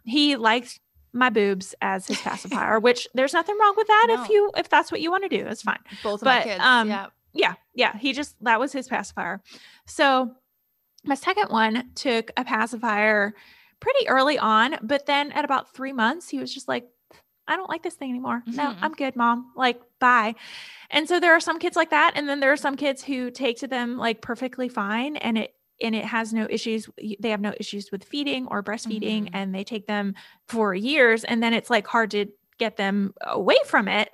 He 0.04 0.34
liked 0.36 0.80
my 1.16 1.30
boobs 1.30 1.74
as 1.80 2.06
his 2.06 2.20
pacifier, 2.20 2.78
which 2.86 3.08
there's 3.14 3.32
nothing 3.32 3.56
wrong 3.60 3.74
with 3.76 3.86
that 3.88 4.06
No. 4.08 4.22
if 4.22 4.28
you 4.28 4.50
if 4.56 4.68
that's 4.68 4.92
what 4.92 5.00
you 5.00 5.10
want 5.10 5.24
to 5.24 5.28
do. 5.28 5.46
It's 5.46 5.62
fine 5.62 5.78
Both 6.02 6.22
of 6.22 6.26
my 6.26 6.38
But, 6.38 6.44
kids. 6.44 6.60
um, 6.64 6.88
yeah. 6.88 7.06
yeah, 7.32 7.54
yeah. 7.74 7.96
He 7.98 8.12
just 8.12 8.36
that 8.44 8.60
was 8.60 8.72
his 8.72 8.86
pacifier. 8.88 9.42
So 9.86 10.32
my 11.04 11.14
second 11.14 11.50
one 11.50 11.90
took 11.94 12.30
a 12.36 12.44
pacifier 12.44 13.34
pretty 13.80 14.08
early 14.08 14.38
on, 14.38 14.76
but 14.82 15.06
then 15.06 15.32
at 15.32 15.44
about 15.44 15.74
three 15.74 15.92
months, 15.92 16.28
he 16.28 16.38
was 16.38 16.52
just 16.52 16.66
like, 16.68 16.88
I 17.48 17.56
don't 17.56 17.68
like 17.70 17.82
this 17.82 17.94
thing 17.94 18.10
anymore. 18.10 18.42
No, 18.46 18.64
Mhm. 18.72 18.78
I'm 18.82 18.92
good, 18.92 19.14
mom. 19.16 19.52
Like, 19.54 19.80
bye. 20.00 20.34
And 20.90 21.08
so 21.08 21.20
there 21.20 21.32
are 21.32 21.40
some 21.40 21.58
kids 21.60 21.76
like 21.76 21.90
that. 21.90 22.12
And 22.16 22.28
then 22.28 22.40
there 22.40 22.50
are 22.52 22.56
some 22.56 22.74
kids 22.76 23.04
who 23.04 23.30
take 23.30 23.58
to 23.58 23.66
them 23.68 23.96
like 23.98 24.20
perfectly 24.20 24.68
fine 24.68 25.16
and 25.16 25.38
it 25.38 25.54
and 25.82 25.94
it 25.94 26.04
has 26.04 26.32
no 26.32 26.46
issues. 26.50 26.88
They 27.20 27.30
have 27.30 27.40
no 27.40 27.54
issues 27.58 27.90
with 27.92 28.04
feeding 28.04 28.46
or 28.48 28.62
breastfeeding 28.62 29.24
Mhm. 29.24 29.30
and 29.32 29.54
they 29.54 29.64
take 29.64 29.86
them 29.86 30.14
for 30.48 30.74
years. 30.74 31.24
And 31.24 31.42
then 31.42 31.52
it's 31.52 31.70
like 31.70 31.86
hard 31.86 32.10
to 32.12 32.26
get 32.58 32.76
them 32.76 33.12
away 33.22 33.56
from 33.66 33.88
it. 33.88 34.10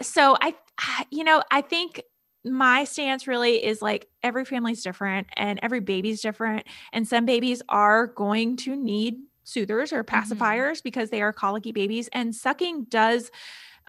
So 0.00 0.36
I, 0.40 0.54
you 1.10 1.24
know, 1.24 1.42
I 1.50 1.60
think 1.60 2.02
my 2.44 2.84
stance 2.84 3.28
really 3.28 3.64
is 3.64 3.80
like 3.82 4.08
every 4.22 4.44
family's 4.44 4.82
different 4.82 5.28
and 5.36 5.60
every 5.62 5.80
baby's 5.80 6.20
different. 6.20 6.66
And 6.92 7.06
some 7.06 7.24
babies 7.24 7.62
are 7.68 8.08
going 8.08 8.56
to 8.58 8.74
need 8.74 9.16
soothers 9.44 9.92
or 9.92 10.02
pacifiers 10.04 10.82
because 10.82 11.10
they 11.10 11.22
are 11.22 11.32
colicky 11.32 11.72
babies. 11.72 12.08
And 12.12 12.34
sucking 12.34 12.84
does 12.84 13.30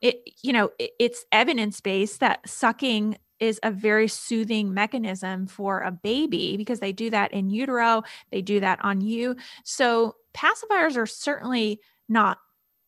it, 0.02 0.22
you 0.42 0.52
know, 0.54 0.72
it- 0.80 0.92
it's 1.00 1.26
evidence 1.32 1.80
based 1.80 2.20
that 2.20 2.48
sucking 2.48 3.18
is 3.40 3.60
a 3.64 3.72
very 3.72 4.08
soothing 4.08 4.74
mechanism 4.74 5.48
for 5.48 5.82
a 5.82 5.92
baby 5.92 6.58
because 6.58 6.80
they 6.80 6.92
do 6.92 7.10
that 7.10 7.34
in 7.34 7.50
utero, 7.50 8.04
they 8.32 8.42
do 8.42 8.60
that 8.60 8.80
on 8.84 9.02
you. 9.02 9.36
So 9.64 10.16
pacifiers 10.36 10.98
are 10.98 11.06
certainly 11.06 11.80
not 12.10 12.40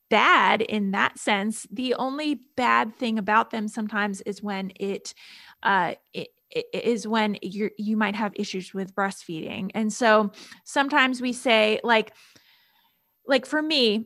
bad 0.09 0.61
in 0.61 0.91
that 0.91 1.17
sense. 1.17 1.65
The 1.71 1.95
only 1.95 2.41
bad 2.55 2.95
thing 2.95 3.17
about 3.17 3.49
them 3.49 3.67
sometimes 3.67 4.21
is 4.21 4.41
when 4.41 4.71
it 4.79 5.13
uh 5.63 5.95
it, 6.13 6.29
is 6.73 7.07
when 7.07 7.37
you 7.41 7.69
you 7.77 7.97
might 7.97 8.15
have 8.15 8.31
issues 8.35 8.73
with 8.73 8.95
breastfeeding. 8.95 9.71
And 9.73 9.91
so 9.91 10.31
sometimes 10.63 11.21
we 11.21 11.33
say 11.33 11.79
like 11.83 12.13
like 13.27 13.45
for 13.45 13.61
me, 13.61 14.05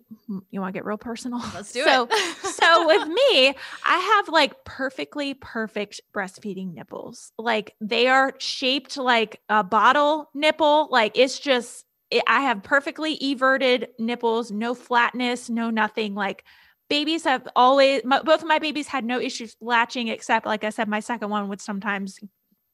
you 0.50 0.62
want 0.62 0.74
to 0.74 0.78
get 0.78 0.86
real 0.86 0.98
personal? 0.98 1.42
Let's 1.54 1.72
do 1.72 1.84
so, 1.84 2.08
it. 2.10 2.36
so 2.46 2.88
with 2.88 3.08
me, 3.08 3.54
I 3.86 3.98
have 3.98 4.30
like 4.30 4.64
perfectly 4.64 5.34
perfect 5.34 6.02
breastfeeding 6.14 6.74
nipples. 6.74 7.32
Like 7.38 7.76
they 7.82 8.08
are 8.08 8.34
shaped 8.38 8.98
like 8.98 9.42
a 9.50 9.64
bottle 9.64 10.30
nipple. 10.34 10.88
Like 10.92 11.18
it's 11.18 11.40
just, 11.40 11.86
it, 12.12 12.24
I 12.28 12.42
have 12.42 12.64
perfectly 12.64 13.18
everted 13.22 13.90
nipples, 14.00 14.52
no 14.52 14.74
flatness, 14.74 15.50
no 15.50 15.70
nothing. 15.70 16.16
Like 16.16 16.44
babies 16.90 17.24
have 17.26 17.48
always, 17.56 18.04
my, 18.04 18.22
both 18.22 18.42
of 18.42 18.48
my 18.48 18.60
babies 18.60 18.88
had 18.88 19.04
no 19.04 19.20
issues 19.20 19.56
latching, 19.62 20.08
except 20.08 20.46
like 20.46 20.64
I 20.64 20.70
said, 20.70 20.88
my 20.88 21.02
second 21.02 21.30
one 21.30 21.50
would 21.50 21.62
sometimes 21.62 22.20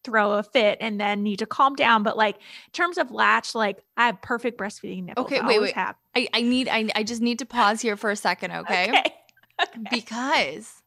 throw 0.06 0.34
a 0.34 0.44
fit 0.44 0.78
and 0.80 1.00
then 1.00 1.24
need 1.24 1.40
to 1.40 1.46
calm 1.46 1.76
down. 1.76 2.04
But 2.04 2.16
like 2.16 2.36
in 2.36 2.72
terms 2.72 2.98
of 2.98 3.12
latch, 3.12 3.56
like 3.56 3.80
I 3.98 4.06
have 4.06 4.22
perfect 4.22 4.58
breastfeeding 4.58 5.06
nipples. 5.06 5.26
Okay, 5.26 5.42
wait, 5.42 5.60
wait. 5.62 5.74
Have. 5.74 5.96
I, 6.16 6.28
I 6.34 6.42
need 6.42 6.70
I, 6.70 6.88
I 6.96 7.04
just 7.04 7.22
need 7.22 7.40
to 7.40 7.46
pause 7.46 7.82
here 7.82 7.98
for 7.98 8.10
a 8.12 8.16
second, 8.16 8.52
okay? 8.62 8.90
Okay. 8.90 9.14
Because 9.90 10.82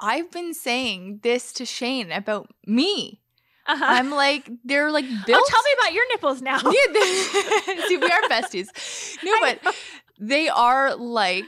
I've 0.00 0.30
been 0.30 0.54
saying 0.54 1.20
this 1.22 1.52
to 1.54 1.64
Shane 1.64 2.12
about 2.12 2.50
me. 2.66 3.20
Uh-huh. 3.66 3.84
I'm 3.86 4.10
like, 4.10 4.48
they're 4.64 4.90
like 4.90 5.04
built. 5.26 5.42
Oh, 5.42 5.46
tell 5.48 5.62
me 5.62 5.70
about 5.78 5.92
your 5.92 6.08
nipples 6.08 6.40
now. 6.40 6.58
Yeah, 6.58 7.84
see, 7.88 7.98
we 7.98 8.06
are 8.10 8.22
besties. 8.30 8.68
No, 9.22 9.32
but 9.40 9.74
they 10.18 10.48
are 10.48 10.94
like 10.96 11.44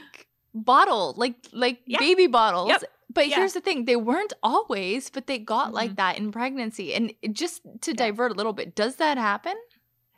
bottle, 0.53 1.13
like 1.17 1.35
like 1.51 1.79
Yeah. 1.85 1.97
baby 1.99 2.27
bottles. 2.27 2.69
Yep. 2.69 2.83
But 3.13 3.27
Yeah. 3.29 3.37
here's 3.37 3.53
the 3.53 3.61
thing: 3.61 3.85
they 3.85 3.95
weren't 3.95 4.33
always, 4.43 5.09
but 5.09 5.27
they 5.27 5.39
got 5.39 5.73
like 5.73 5.91
Mhm. 5.91 5.95
that 5.97 6.17
in 6.17 6.31
pregnancy. 6.31 6.93
And 6.93 7.13
just 7.31 7.61
to 7.81 7.91
Yeah. 7.91 8.07
divert 8.07 8.31
a 8.31 8.35
little 8.35 8.53
bit, 8.53 8.75
does 8.75 8.95
that 8.97 9.17
happen? 9.17 9.55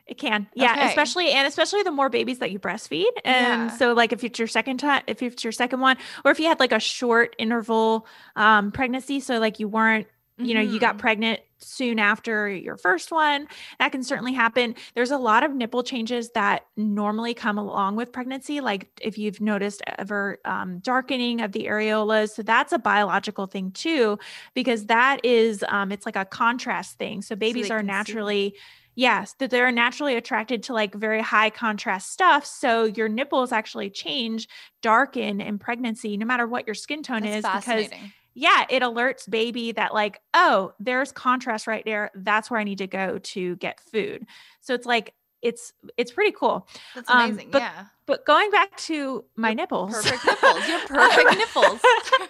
It 0.06 0.18
can, 0.18 0.48
yeah, 0.54 0.74
Okay. 0.74 0.88
especially 0.88 1.32
and 1.32 1.48
especially 1.48 1.82
the 1.84 1.92
more 1.92 2.10
babies 2.10 2.40
that 2.40 2.52
you 2.52 2.60
breastfeed, 2.60 3.08
and 3.24 3.72
Yeah. 3.72 3.78
so 3.78 3.94
like 3.94 4.12
if 4.12 4.24
it's 4.24 4.38
your 4.38 4.50
second 4.50 4.78
time, 4.78 5.02
if 5.08 5.24
it's 5.24 5.44
your 5.46 5.54
second 5.54 5.80
one, 5.80 5.98
or 6.26 6.32
if 6.32 6.40
you 6.42 6.48
had 6.48 6.60
like 6.60 6.74
a 6.74 6.80
short 6.80 7.36
interval 7.40 8.06
um, 8.36 8.72
pregnancy, 8.74 9.22
so 9.22 9.40
like 9.40 9.60
you 9.62 9.68
weren't, 9.70 10.08
you 10.38 10.54
know, 10.56 10.62
you 10.62 10.78
got 10.80 10.96
Mhm. 10.96 11.00
pregnant 11.00 11.40
soon 11.64 12.00
after 12.00 12.50
your 12.50 12.78
first 12.78 13.12
one, 13.12 13.48
that 13.80 13.92
can 13.92 14.04
certainly 14.04 14.34
happen. 14.34 14.76
There's 14.96 15.12
a 15.12 15.18
lot 15.18 15.44
of 15.44 15.54
nipple 15.54 15.84
changes 15.84 16.30
that 16.32 16.66
normally 16.78 17.34
come 17.34 17.58
along 17.58 17.96
with 17.96 18.12
pregnancy, 18.12 18.62
like 18.62 18.90
if 19.02 19.18
you've 19.18 19.42
noticed 19.42 19.82
ever 19.98 20.40
um, 20.46 20.80
darkening 20.80 21.42
of 21.42 21.52
the 21.52 21.66
areolas, 21.66 22.32
so 22.32 22.44
that's 22.44 22.74
a 22.74 22.80
biological 22.80 23.48
thing 23.48 23.72
too, 23.72 24.20
because 24.54 24.86
that 24.88 25.24
is 25.24 25.64
um, 25.70 25.92
it's 25.92 26.06
like 26.06 26.16
a 26.16 26.26
contrast 26.26 26.98
thing. 26.98 27.22
So 27.22 27.36
babies 27.36 27.70
they 27.70 27.74
are 27.74 27.80
can 27.80 27.88
see. 27.88 27.92
naturally 27.92 28.56
Yes, 28.96 29.34
that 29.40 29.50
they're 29.50 29.72
naturally 29.72 30.16
attracted 30.16 30.62
to 30.64 30.74
like 30.74 30.94
very 30.94 31.22
high 31.22 31.50
contrast 31.50 32.12
stuff. 32.12 32.46
So 32.46 32.84
your 32.84 33.10
nipples 33.10 33.52
actually 33.52 33.90
change, 33.90 34.48
darken 34.84 35.42
in 35.42 35.58
pregnancy, 35.58 36.16
no 36.16 36.28
matter 36.28 36.46
what 36.46 36.68
your 36.68 36.76
skin 36.76 37.02
tone 37.02 37.24
That's 37.24 37.38
is, 37.38 37.66
because. 37.66 37.90
Yeah, 38.34 38.66
it 38.70 38.82
alerts 38.82 39.30
baby 39.30 39.72
that 39.74 39.94
like, 39.94 40.22
oh, 40.34 40.74
there's 40.80 41.12
contrast 41.12 41.68
right 41.68 41.84
there. 41.86 42.12
That's 42.16 42.50
where 42.50 42.60
I 42.60 42.64
need 42.64 42.80
to 42.80 42.88
go 42.88 43.20
to 43.20 43.56
get 43.58 43.80
food. 43.80 44.26
So 44.62 44.74
it's 44.74 44.86
like 44.86 45.14
it's 45.42 45.74
it's 45.98 46.12
pretty 46.12 46.32
cool. 46.32 46.68
That's 46.96 47.10
um, 47.10 47.32
amazing. 47.32 47.52
but- 47.52 47.62
yeah, 47.62 47.86
But 48.06 48.26
going 48.26 48.50
back 48.50 48.76
to 48.78 49.26
my 49.36 49.54
nipples, 49.54 49.94
perfect 49.94 50.26
nipples. 50.26 50.68
You're 50.68 50.80
perfect 50.88 51.38
nipples. 51.38 51.80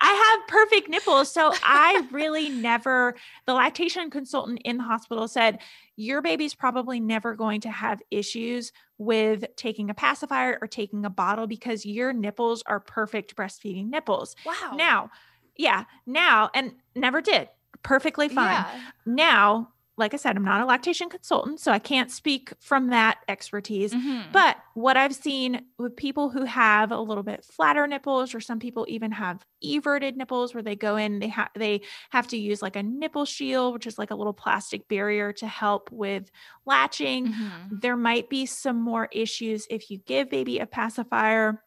I 0.00 0.38
have 0.38 0.48
perfect 0.48 0.88
nipples. 0.88 1.30
So 1.30 1.52
I 1.62 2.06
really 2.12 2.48
never, 2.48 3.16
the 3.46 3.54
lactation 3.54 4.10
consultant 4.10 4.60
in 4.64 4.76
the 4.78 4.84
hospital 4.84 5.26
said, 5.26 5.58
your 5.96 6.22
baby's 6.22 6.54
probably 6.54 7.00
never 7.00 7.34
going 7.34 7.60
to 7.62 7.70
have 7.70 8.00
issues 8.10 8.72
with 8.98 9.44
taking 9.56 9.90
a 9.90 9.94
pacifier 9.94 10.56
or 10.60 10.68
taking 10.68 11.04
a 11.04 11.10
bottle 11.10 11.46
because 11.48 11.84
your 11.84 12.12
nipples 12.12 12.62
are 12.66 12.78
perfect 12.78 13.34
breastfeeding 13.34 13.88
nipples. 13.90 14.36
Wow. 14.46 14.74
Now, 14.76 15.10
yeah, 15.58 15.84
now, 16.06 16.50
and 16.54 16.74
never 16.94 17.20
did. 17.20 17.50
Perfectly 17.82 18.28
fine. 18.30 18.54
Yeah. 18.54 18.80
Now, 19.06 19.72
like 19.96 20.14
I 20.14 20.16
said, 20.16 20.36
I'm 20.36 20.44
not 20.44 20.60
a 20.60 20.64
lactation 20.64 21.08
consultant, 21.08 21.58
so 21.58 21.72
I 21.72 21.80
can't 21.80 22.08
speak 22.10 22.52
from 22.60 22.88
that 22.90 23.18
expertise. 23.26 23.92
Mhm. 23.92 24.32
But 24.32 24.56
what 24.74 24.96
I've 24.96 25.14
seen 25.14 25.66
with 25.76 25.96
people 25.96 26.30
who 26.30 26.44
have 26.44 26.92
a 26.92 27.00
little 27.00 27.24
bit 27.24 27.44
flatter 27.44 27.84
nipples, 27.86 28.32
or 28.32 28.40
some 28.40 28.60
people 28.60 28.86
even 28.88 29.10
have 29.10 29.44
everted 29.64 30.16
nipples, 30.16 30.54
where 30.54 30.62
they 30.62 30.76
go 30.76 30.94
in, 30.96 31.18
they 31.18 31.28
have 31.28 31.50
they 31.56 31.80
have 32.10 32.28
to 32.28 32.36
use 32.38 32.62
like 32.62 32.76
a 32.76 32.82
nipple 32.82 33.24
shield, 33.24 33.74
which 33.74 33.88
is 33.88 33.98
like 33.98 34.12
a 34.12 34.14
little 34.14 34.32
plastic 34.32 34.86
barrier 34.86 35.32
to 35.32 35.48
help 35.48 35.90
with 35.90 36.30
latching. 36.64 37.28
Mhm. 37.28 37.80
There 37.80 37.96
might 37.96 38.28
be 38.30 38.46
some 38.46 38.76
more 38.80 39.08
issues 39.10 39.66
if 39.68 39.90
you 39.90 39.98
give 39.98 40.30
baby 40.30 40.60
a 40.60 40.66
pacifier 40.66 41.64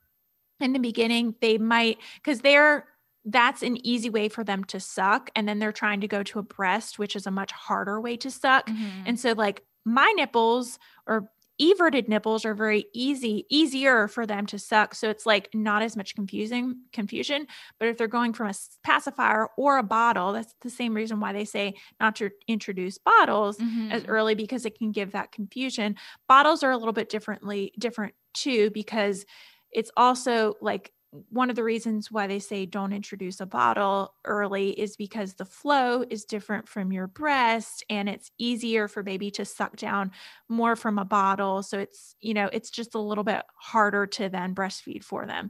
in 0.60 0.74
the 0.74 0.80
beginning. 0.80 1.36
They 1.42 1.58
might 1.58 1.98
because 2.16 2.42
they're 2.42 2.88
that's 3.26 3.62
an 3.64 3.78
easy 3.86 4.10
way 4.10 4.30
for 4.30 4.44
them 4.44 4.64
to 4.66 4.80
suck, 4.80 5.30
and 5.36 5.48
then 5.48 5.60
they're 5.60 5.72
trying 5.72 6.02
to 6.02 6.08
go 6.08 6.24
to 6.24 6.40
a 6.40 6.44
breast, 6.44 6.98
which 7.00 7.16
is 7.16 7.28
a 7.28 7.32
much 7.32 7.52
harder 7.52 8.02
way 8.02 8.18
to 8.18 8.32
suck. 8.32 8.68
Mhm. 8.68 9.06
And 9.06 9.20
so 9.20 9.34
like 9.34 9.64
my 9.86 10.12
nipples 10.16 10.80
or 11.08 11.30
everted 11.60 12.10
nipples 12.10 12.44
are 12.44 12.56
very 12.56 12.86
easy, 12.94 13.46
easier 13.50 14.08
for 14.08 14.26
them 14.26 14.48
to 14.48 14.58
suck. 14.58 14.96
So 14.96 15.10
it's 15.10 15.28
like 15.28 15.50
not 15.54 15.84
as 15.84 15.96
much 15.96 16.16
confusing 16.16 16.82
confusion. 16.92 17.46
But 17.78 17.88
if 17.90 17.98
they're 17.98 18.08
going 18.08 18.34
from 18.34 18.48
a 18.50 18.54
pacifier 18.84 19.48
or 19.58 19.78
a 19.78 19.84
bottle, 19.84 20.34
that's 20.34 20.56
the 20.62 20.72
same 20.72 20.96
reason 20.96 21.20
why 21.20 21.34
they 21.34 21.46
say 21.46 21.76
not 22.00 22.16
to 22.16 22.32
introduce 22.48 22.98
bottles 22.98 23.64
as 23.92 24.04
Mhm. 24.04 24.08
early 24.08 24.34
because 24.34 24.66
it 24.66 24.76
can 24.78 24.92
give 24.92 25.12
that 25.12 25.32
confusion. 25.32 25.96
Bottles 26.28 26.64
are 26.64 26.72
a 26.72 26.78
little 26.78 26.94
bit 26.94 27.10
differently 27.10 27.74
different 27.78 28.16
too 28.34 28.72
because 28.72 29.26
it's 29.72 29.92
also 29.96 30.56
like 30.62 30.92
one 31.30 31.50
of 31.50 31.58
the 31.58 31.64
reasons 31.64 32.10
why 32.10 32.26
they 32.26 32.40
say 32.40 32.66
don't 32.66 32.94
introduce 32.94 33.42
a 33.42 33.46
bottle 33.46 34.14
early 34.24 34.70
is 34.70 34.96
because 34.96 35.34
the 35.34 35.46
flow 35.46 36.06
is 36.10 36.24
different 36.24 36.70
from 36.70 36.94
your 36.94 37.08
breast 37.08 37.84
and 37.90 38.08
it's 38.08 38.32
easier 38.38 38.88
for 38.88 39.04
baby 39.04 39.30
to 39.32 39.44
suck 39.44 39.76
down 39.76 40.12
more 40.48 40.76
from 40.76 40.98
a 40.98 41.06
bottle. 41.06 41.64
So 41.64 41.80
it's 41.80 42.16
you 42.22 42.34
know 42.34 42.50
it's 42.54 42.70
just 42.70 42.96
a 42.96 43.00
little 43.00 43.26
bit 43.26 43.44
harder 43.56 44.08
to 44.08 44.30
then 44.30 44.56
breastfeed 44.56 45.04
for 45.04 45.26
them. 45.26 45.50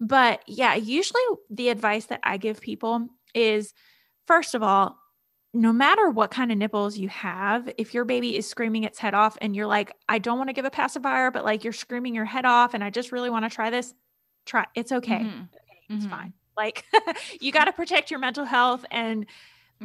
But 0.00 0.42
yeah 0.46 0.74
usually 0.74 1.22
the 1.50 1.68
advice 1.70 2.06
that 2.06 2.20
i 2.22 2.36
give 2.36 2.60
people 2.60 3.08
is 3.34 3.74
first 4.26 4.54
of 4.54 4.62
all 4.62 4.96
no 5.52 5.72
matter 5.72 6.08
what 6.08 6.30
kind 6.30 6.52
of 6.52 6.58
nipples 6.58 6.96
you 6.96 7.08
have, 7.08 7.68
if 7.76 7.92
your 7.92 8.04
baby 8.04 8.36
is 8.36 8.46
screaming 8.46 8.84
its 8.84 8.98
head 8.98 9.14
off 9.14 9.36
and 9.40 9.56
you're 9.56 9.66
like, 9.66 9.92
I 10.08 10.18
don't 10.18 10.38
want 10.38 10.48
to 10.48 10.54
give 10.54 10.64
a 10.64 10.70
pacifier, 10.70 11.30
but 11.32 11.44
like 11.44 11.64
you're 11.64 11.72
screaming 11.72 12.14
your 12.14 12.24
head 12.24 12.44
off 12.44 12.72
and 12.72 12.84
I 12.84 12.90
just 12.90 13.10
really 13.10 13.30
want 13.30 13.44
to 13.44 13.50
try 13.50 13.68
this, 13.70 13.92
try 14.50 14.66
it's 14.74 14.92
okay. 14.92 15.28
Mhm. 15.28 15.50
It's 15.96 16.06
Mhm. 16.06 16.06
fine. 16.06 16.34
Like 16.56 16.84
you 17.40 17.52
got 17.52 17.66
to 17.66 17.72
protect 17.72 18.10
your 18.10 18.20
mental 18.20 18.44
health 18.44 18.84
and 18.90 19.26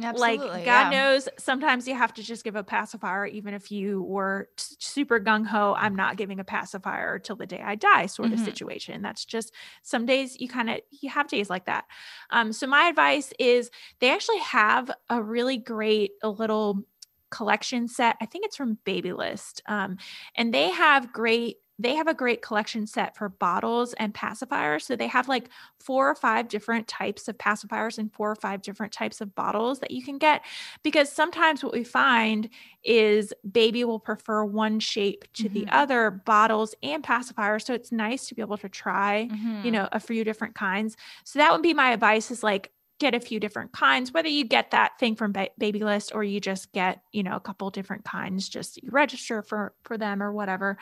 Absolutely, 0.02 0.62
like 0.62 0.62
God 0.64 0.88
yeah. 0.88 0.90
knows 0.90 1.28
sometimes 1.38 1.88
you 1.88 1.94
have 1.94 2.14
to 2.14 2.22
just 2.22 2.44
give 2.44 2.56
a 2.56 2.64
pacifier 2.64 3.26
even 3.26 3.54
if 3.54 3.72
you 3.72 4.02
were 4.02 4.48
s- 4.58 4.76
super 4.80 5.20
gung 5.20 5.46
ho 5.46 5.74
I'm 5.76 5.96
not 5.96 6.16
giving 6.16 6.40
a 6.40 6.44
pacifier 6.44 7.18
till 7.18 7.36
the 7.36 7.46
day 7.46 7.60
I 7.62 7.76
die 7.76 8.06
sort 8.06 8.32
of 8.32 8.38
Mhm. 8.38 8.40
situation. 8.40 9.02
That's 9.02 9.24
just 9.24 9.52
some 9.82 10.06
days 10.06 10.40
you 10.40 10.48
kind 10.48 10.70
of 10.70 10.80
you 10.90 11.10
have 11.10 11.28
days 11.28 11.50
like 11.50 11.66
that. 11.66 11.86
Um 12.30 12.52
so 12.52 12.66
my 12.66 12.84
advice 12.88 13.32
is 13.38 13.70
they 14.00 14.10
actually 14.10 14.38
have 14.38 14.90
a 15.10 15.22
really 15.22 15.58
great 15.58 16.12
a 16.22 16.28
little 16.30 16.82
collection 17.30 17.88
set. 17.88 18.16
I 18.20 18.26
think 18.26 18.44
it's 18.46 18.56
from 18.56 18.78
Babylist. 18.84 19.62
Um 19.66 19.96
and 20.36 20.54
they 20.54 20.70
have 20.70 21.12
great 21.12 21.56
they 21.78 21.94
have 21.94 22.06
a 22.08 22.14
great 22.14 22.42
collection 22.42 22.86
set 22.86 23.16
for 23.16 23.28
bottles 23.28 23.92
and 23.94 24.14
pacifiers. 24.14 24.82
So 24.82 24.96
they 24.96 25.06
have 25.08 25.28
like 25.28 25.50
four 25.78 26.08
or 26.10 26.14
five 26.14 26.48
different 26.48 26.88
types 26.88 27.28
of 27.28 27.36
pacifiers 27.38 27.98
and 27.98 28.12
four 28.12 28.30
or 28.30 28.34
five 28.36 28.62
different 28.62 28.92
types 28.92 29.20
of 29.20 29.34
bottles 29.34 29.80
that 29.80 29.90
you 29.90 30.02
can 30.02 30.18
get. 30.18 30.42
Because 30.82 31.12
sometimes 31.12 31.62
what 31.62 31.72
we 31.72 31.84
find 31.84 32.48
is 32.82 33.32
baby 33.50 33.84
will 33.84 34.00
prefer 34.00 34.44
one 34.44 34.80
shape 34.80 35.24
to 35.34 35.48
the 35.48 35.66
Mhm. 35.66 35.70
other, 35.70 36.10
bottles 36.10 36.74
and 36.82 37.02
pacifiers. 37.04 37.64
So 37.66 37.74
it's 37.74 37.92
nice 37.92 38.26
to 38.28 38.34
be 38.34 38.42
able 38.42 38.58
to 38.58 38.68
try, 38.68 39.30
you 39.62 39.70
Mhm. 39.70 39.70
know, 39.70 39.88
a 39.92 40.00
few 40.00 40.24
different 40.24 40.54
kinds. 40.54 40.96
So 41.24 41.38
that 41.38 41.52
would 41.52 41.62
be 41.62 41.74
my 41.74 41.90
advice 41.92 42.30
is 42.30 42.42
like, 42.42 42.72
get 42.98 43.14
a 43.14 43.20
few 43.20 43.38
different 43.38 43.72
kinds 43.72 44.12
whether 44.12 44.28
you 44.28 44.44
get 44.44 44.70
that 44.70 44.98
thing 44.98 45.14
from 45.14 45.32
ba- 45.32 45.50
Babylist 45.58 46.12
or 46.14 46.24
you 46.24 46.40
just 46.40 46.72
get 46.72 47.02
you 47.12 47.22
know 47.22 47.36
a 47.36 47.40
couple 47.40 47.68
different 47.70 48.04
kinds 48.04 48.48
just 48.48 48.82
you 48.82 48.88
register 48.90 49.42
for 49.42 49.74
for 49.82 49.98
them 49.98 50.22
or 50.22 50.32
whatever. 50.32 50.78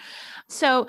So 0.48 0.86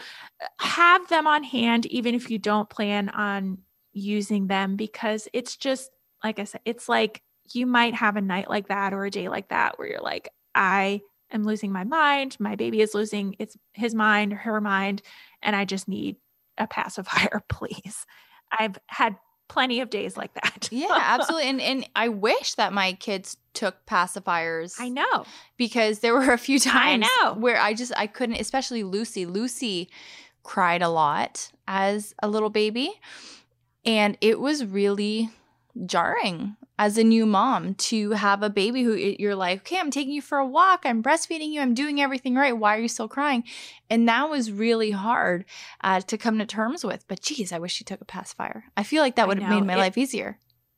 have 0.60 1.08
them 1.10 1.28
on 1.28 1.44
hand 1.44 1.86
even 1.88 2.16
if 2.16 2.30
you 2.30 2.38
don't 2.38 2.70
plan 2.70 3.10
on 3.10 3.60
using 3.94 4.48
them 4.48 4.76
because 4.76 5.28
it's 5.34 5.56
just 5.56 5.90
like 6.24 6.38
i 6.38 6.44
said 6.44 6.60
it's 6.66 6.90
like 6.90 7.22
you 7.54 7.66
might 7.66 7.94
have 7.94 8.18
a 8.18 8.22
night 8.22 8.50
like 8.50 8.68
that 8.68 8.94
or 8.94 9.06
a 9.06 9.12
day 9.12 9.30
like 9.30 9.48
that 9.50 9.80
where 9.80 9.88
you're 9.88 10.02
like 10.02 10.30
i 10.54 11.00
am 11.32 11.44
losing 11.44 11.72
my 11.72 11.84
mind. 11.84 12.38
My 12.40 12.56
baby 12.56 12.82
is 12.82 12.94
losing 12.94 13.36
its 13.40 13.58
his 13.74 13.96
mind 13.96 14.34
or 14.34 14.38
her 14.38 14.62
mind 14.62 15.02
and 15.42 15.56
i 15.56 15.66
just 15.66 15.88
need 15.88 16.18
a 16.58 16.68
pacifier 16.68 17.44
please. 17.50 18.06
I've 18.52 18.78
had 18.88 19.18
plenty 19.48 19.80
of 19.82 19.90
days 19.90 20.18
like 20.18 20.34
that 20.34 20.70
Yeah, 20.72 20.88
absolutely. 21.00 21.50
And 21.50 21.62
and 21.62 21.90
I 21.96 22.10
wish 22.10 22.56
that 22.56 22.74
my 22.74 22.94
kids 22.94 23.38
took 23.54 23.86
pacifiers. 23.86 24.76
i 24.80 24.90
know 24.90 25.26
because 25.58 26.00
there 26.00 26.14
were 26.14 26.34
a 26.34 26.38
few 26.38 26.60
times 26.60 27.08
I 27.10 27.24
know. 27.24 27.34
where 27.36 27.60
I 27.60 27.74
just 27.74 27.94
I 27.96 28.08
couldn't, 28.08 28.36
especially 28.40 28.84
Lucy. 28.84 29.26
Lucy 29.26 29.90
cried 30.44 30.82
a 30.82 30.90
lot 30.90 31.52
as 31.68 32.14
a 32.22 32.28
little 32.28 32.50
baby, 32.50 32.92
and 33.86 34.18
it 34.22 34.40
was 34.40 34.66
really 34.66 35.30
jarring 35.86 36.56
as 36.78 36.98
a 36.98 37.04
new 37.04 37.26
mom 37.26 37.74
to 37.76 38.12
have 38.12 38.44
a 38.44 38.50
baby 38.50 38.84
who 38.84 38.94
you're 38.96 39.36
like, 39.36 39.60
okay, 39.60 39.80
I'm 39.80 39.92
taking 39.92 40.14
you 40.14 40.22
for 40.22 40.38
a 40.38 40.46
walk, 40.46 40.82
I'm 40.86 41.02
breastfeeding 41.02 41.50
you, 41.52 41.62
I'm 41.62 41.74
doing 41.74 42.02
everything 42.02 42.36
right. 42.36 42.58
Why 42.58 42.76
are 42.78 42.82
you 42.82 42.88
still 42.90 43.08
crying? 43.08 43.44
And 43.90 44.08
that 44.10 44.30
was 44.30 44.52
really 44.52 44.92
hard 44.92 45.46
uh, 45.84 46.02
to 46.02 46.18
come 46.18 46.38
to 46.40 46.46
terms 46.46 46.84
with. 46.84 47.06
But 47.08 47.22
geez, 47.22 47.52
I 47.54 47.60
wish 47.60 47.74
she 47.74 47.84
took 47.86 48.02
a 48.02 48.06
pacifier. 48.06 48.66
I 48.76 48.84
feel 48.84 49.02
like 49.02 49.16
that 49.16 49.28
would 49.28 49.40
have 49.42 49.50
made 49.50 49.66
my 49.66 49.74
It- 49.76 49.78
life 49.78 49.98
easier. 49.98 50.38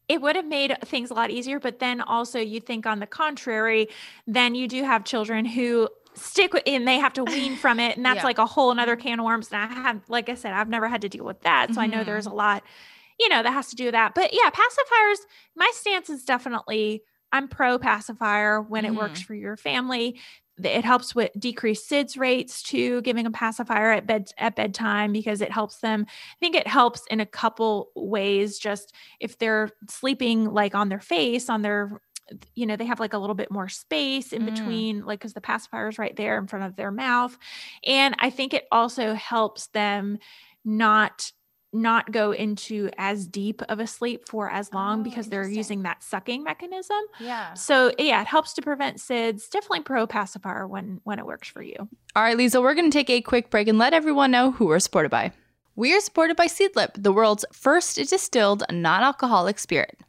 it 0.10 0.22
would 0.22 0.36
have 0.38 0.46
made 0.46 0.78
things 0.86 1.12
a 1.12 1.14
lot 1.14 1.30
easier 1.32 1.60
but 1.60 1.80
then 1.80 2.00
also 2.00 2.40
you 2.40 2.62
think 2.62 2.86
on 2.86 3.00
the 3.00 3.06
contrary 3.06 3.90
then 4.26 4.56
you 4.56 4.66
do 4.66 4.84
have 4.84 5.04
children 5.04 5.44
who 5.44 5.90
stick 6.14 6.54
with 6.54 6.64
and 6.66 6.88
they 6.88 6.98
have 6.98 7.12
to 7.12 7.26
wean 7.26 7.56
from 7.64 7.78
it 7.78 7.98
and 7.98 8.06
that's 8.06 8.18
Yeah. 8.18 8.24
like 8.24 8.38
a 8.38 8.46
whole 8.46 8.72
another 8.72 8.96
can 8.96 9.20
of 9.20 9.26
worms 9.26 9.52
and 9.52 9.62
i 9.62 9.68
have 9.68 10.00
like 10.08 10.30
i 10.30 10.36
said 10.36 10.54
i've 10.54 10.70
never 10.70 10.88
had 10.88 11.02
to 11.02 11.10
deal 11.10 11.26
with 11.26 11.42
that 11.42 11.74
so 11.74 11.82
i 11.82 11.88
know 11.88 12.04
Mhm. 12.04 12.06
there's 12.06 12.26
a 12.26 12.30
lot 12.32 12.64
you 13.20 13.30
know 13.30 13.44
that 13.44 13.52
has 13.54 13.68
to 13.70 13.76
do 13.76 13.86
with 13.86 13.94
that 13.94 14.14
but 14.16 14.32
yeah 14.34 14.50
pacifiers 14.50 15.18
my 15.56 15.70
stance 15.74 16.10
is 16.10 16.24
definitely 16.24 17.04
I'm 17.34 17.50
pro 17.50 17.78
pacifier 17.78 18.62
when 18.62 18.86
it 18.86 18.96
works 18.96 19.22
for 19.22 19.34
your 19.36 19.58
family. 19.58 20.18
It 20.64 20.86
helps 20.86 21.14
with 21.14 21.30
decrease 21.38 21.86
SIDS 21.86 22.18
rates 22.18 22.64
too, 22.64 23.02
giving 23.02 23.26
a 23.26 23.32
pacifier 23.32 23.92
at 23.92 24.08
bed 24.08 24.32
at 24.38 24.56
bedtime 24.56 25.12
because 25.12 25.42
it 25.42 25.52
helps 25.52 25.80
them. 25.82 26.06
I 26.08 26.36
think 26.40 26.56
it 26.56 26.68
helps 26.68 27.04
in 27.12 27.20
a 27.20 27.26
couple 27.26 27.92
ways. 27.98 28.58
Just 28.58 28.96
if 29.20 29.38
they're 29.38 29.70
sleeping 29.90 30.46
like 30.54 30.74
on 30.74 30.88
their 30.88 31.02
face, 31.02 31.50
on 31.50 31.64
their 31.64 32.00
you 32.56 32.66
know, 32.66 32.76
they 32.76 32.86
have 32.86 33.00
like 33.00 33.14
a 33.14 33.18
little 33.18 33.36
bit 33.36 33.52
more 33.52 33.70
space 33.70 34.34
in 34.34 34.42
Mm. 34.42 34.46
between, 34.46 35.06
like, 35.06 35.20
because 35.20 35.34
the 35.34 35.42
pacifier 35.42 35.88
is 35.88 35.98
right 36.00 36.16
there 36.16 36.38
in 36.38 36.48
front 36.48 36.66
of 36.66 36.76
their 36.76 36.92
mouth. 36.92 37.38
And 37.86 38.16
I 38.20 38.30
think 38.30 38.54
it 38.54 38.68
also 38.72 39.14
helps 39.14 39.68
them 39.68 40.18
not 40.66 41.32
not 41.78 42.12
go 42.12 42.32
into 42.32 42.90
as 42.98 43.28
deep 43.28 43.62
of 43.70 43.80
a 43.80 43.88
sleep 43.88 44.28
for 44.28 44.50
as 44.50 44.74
long 44.74 45.00
Oh, 45.00 45.04
because 45.04 45.30
they're 45.30 45.48
using 45.48 45.84
that 45.84 46.04
sucking 46.04 46.44
mechanism. 46.44 47.00
Yeah. 47.20 47.54
So 47.54 47.92
yeah, 47.98 48.22
it 48.22 48.28
helps 48.28 48.54
to 48.54 48.62
prevent 48.62 48.98
SIDS. 48.98 49.50
Definitely 49.50 49.82
pro 49.82 50.08
pacifier 50.08 50.68
when 50.68 51.02
when 51.04 51.20
it 51.20 51.26
works 51.26 51.48
for 51.48 51.62
you. 51.62 51.76
All 52.16 52.24
right, 52.24 52.38
Lisa, 52.38 52.62
we're 52.62 52.74
going 52.74 52.90
to 52.90 52.98
take 52.98 53.10
a 53.10 53.22
quick 53.22 53.50
break 53.50 53.68
and 53.68 53.78
let 53.78 53.94
everyone 53.94 54.32
know 54.32 54.52
who 54.52 54.66
we're 54.66 54.80
supported 54.80 55.10
by. 55.10 55.32
We 55.76 55.96
are 55.96 56.00
supported 56.00 56.36
by 56.36 56.48
Seedlip, 56.48 57.04
the 57.04 57.12
world's 57.12 57.46
first 57.54 57.98
distilled 57.98 58.64
non 58.72 59.04
alcoholic 59.04 59.60
spirit. 59.60 60.00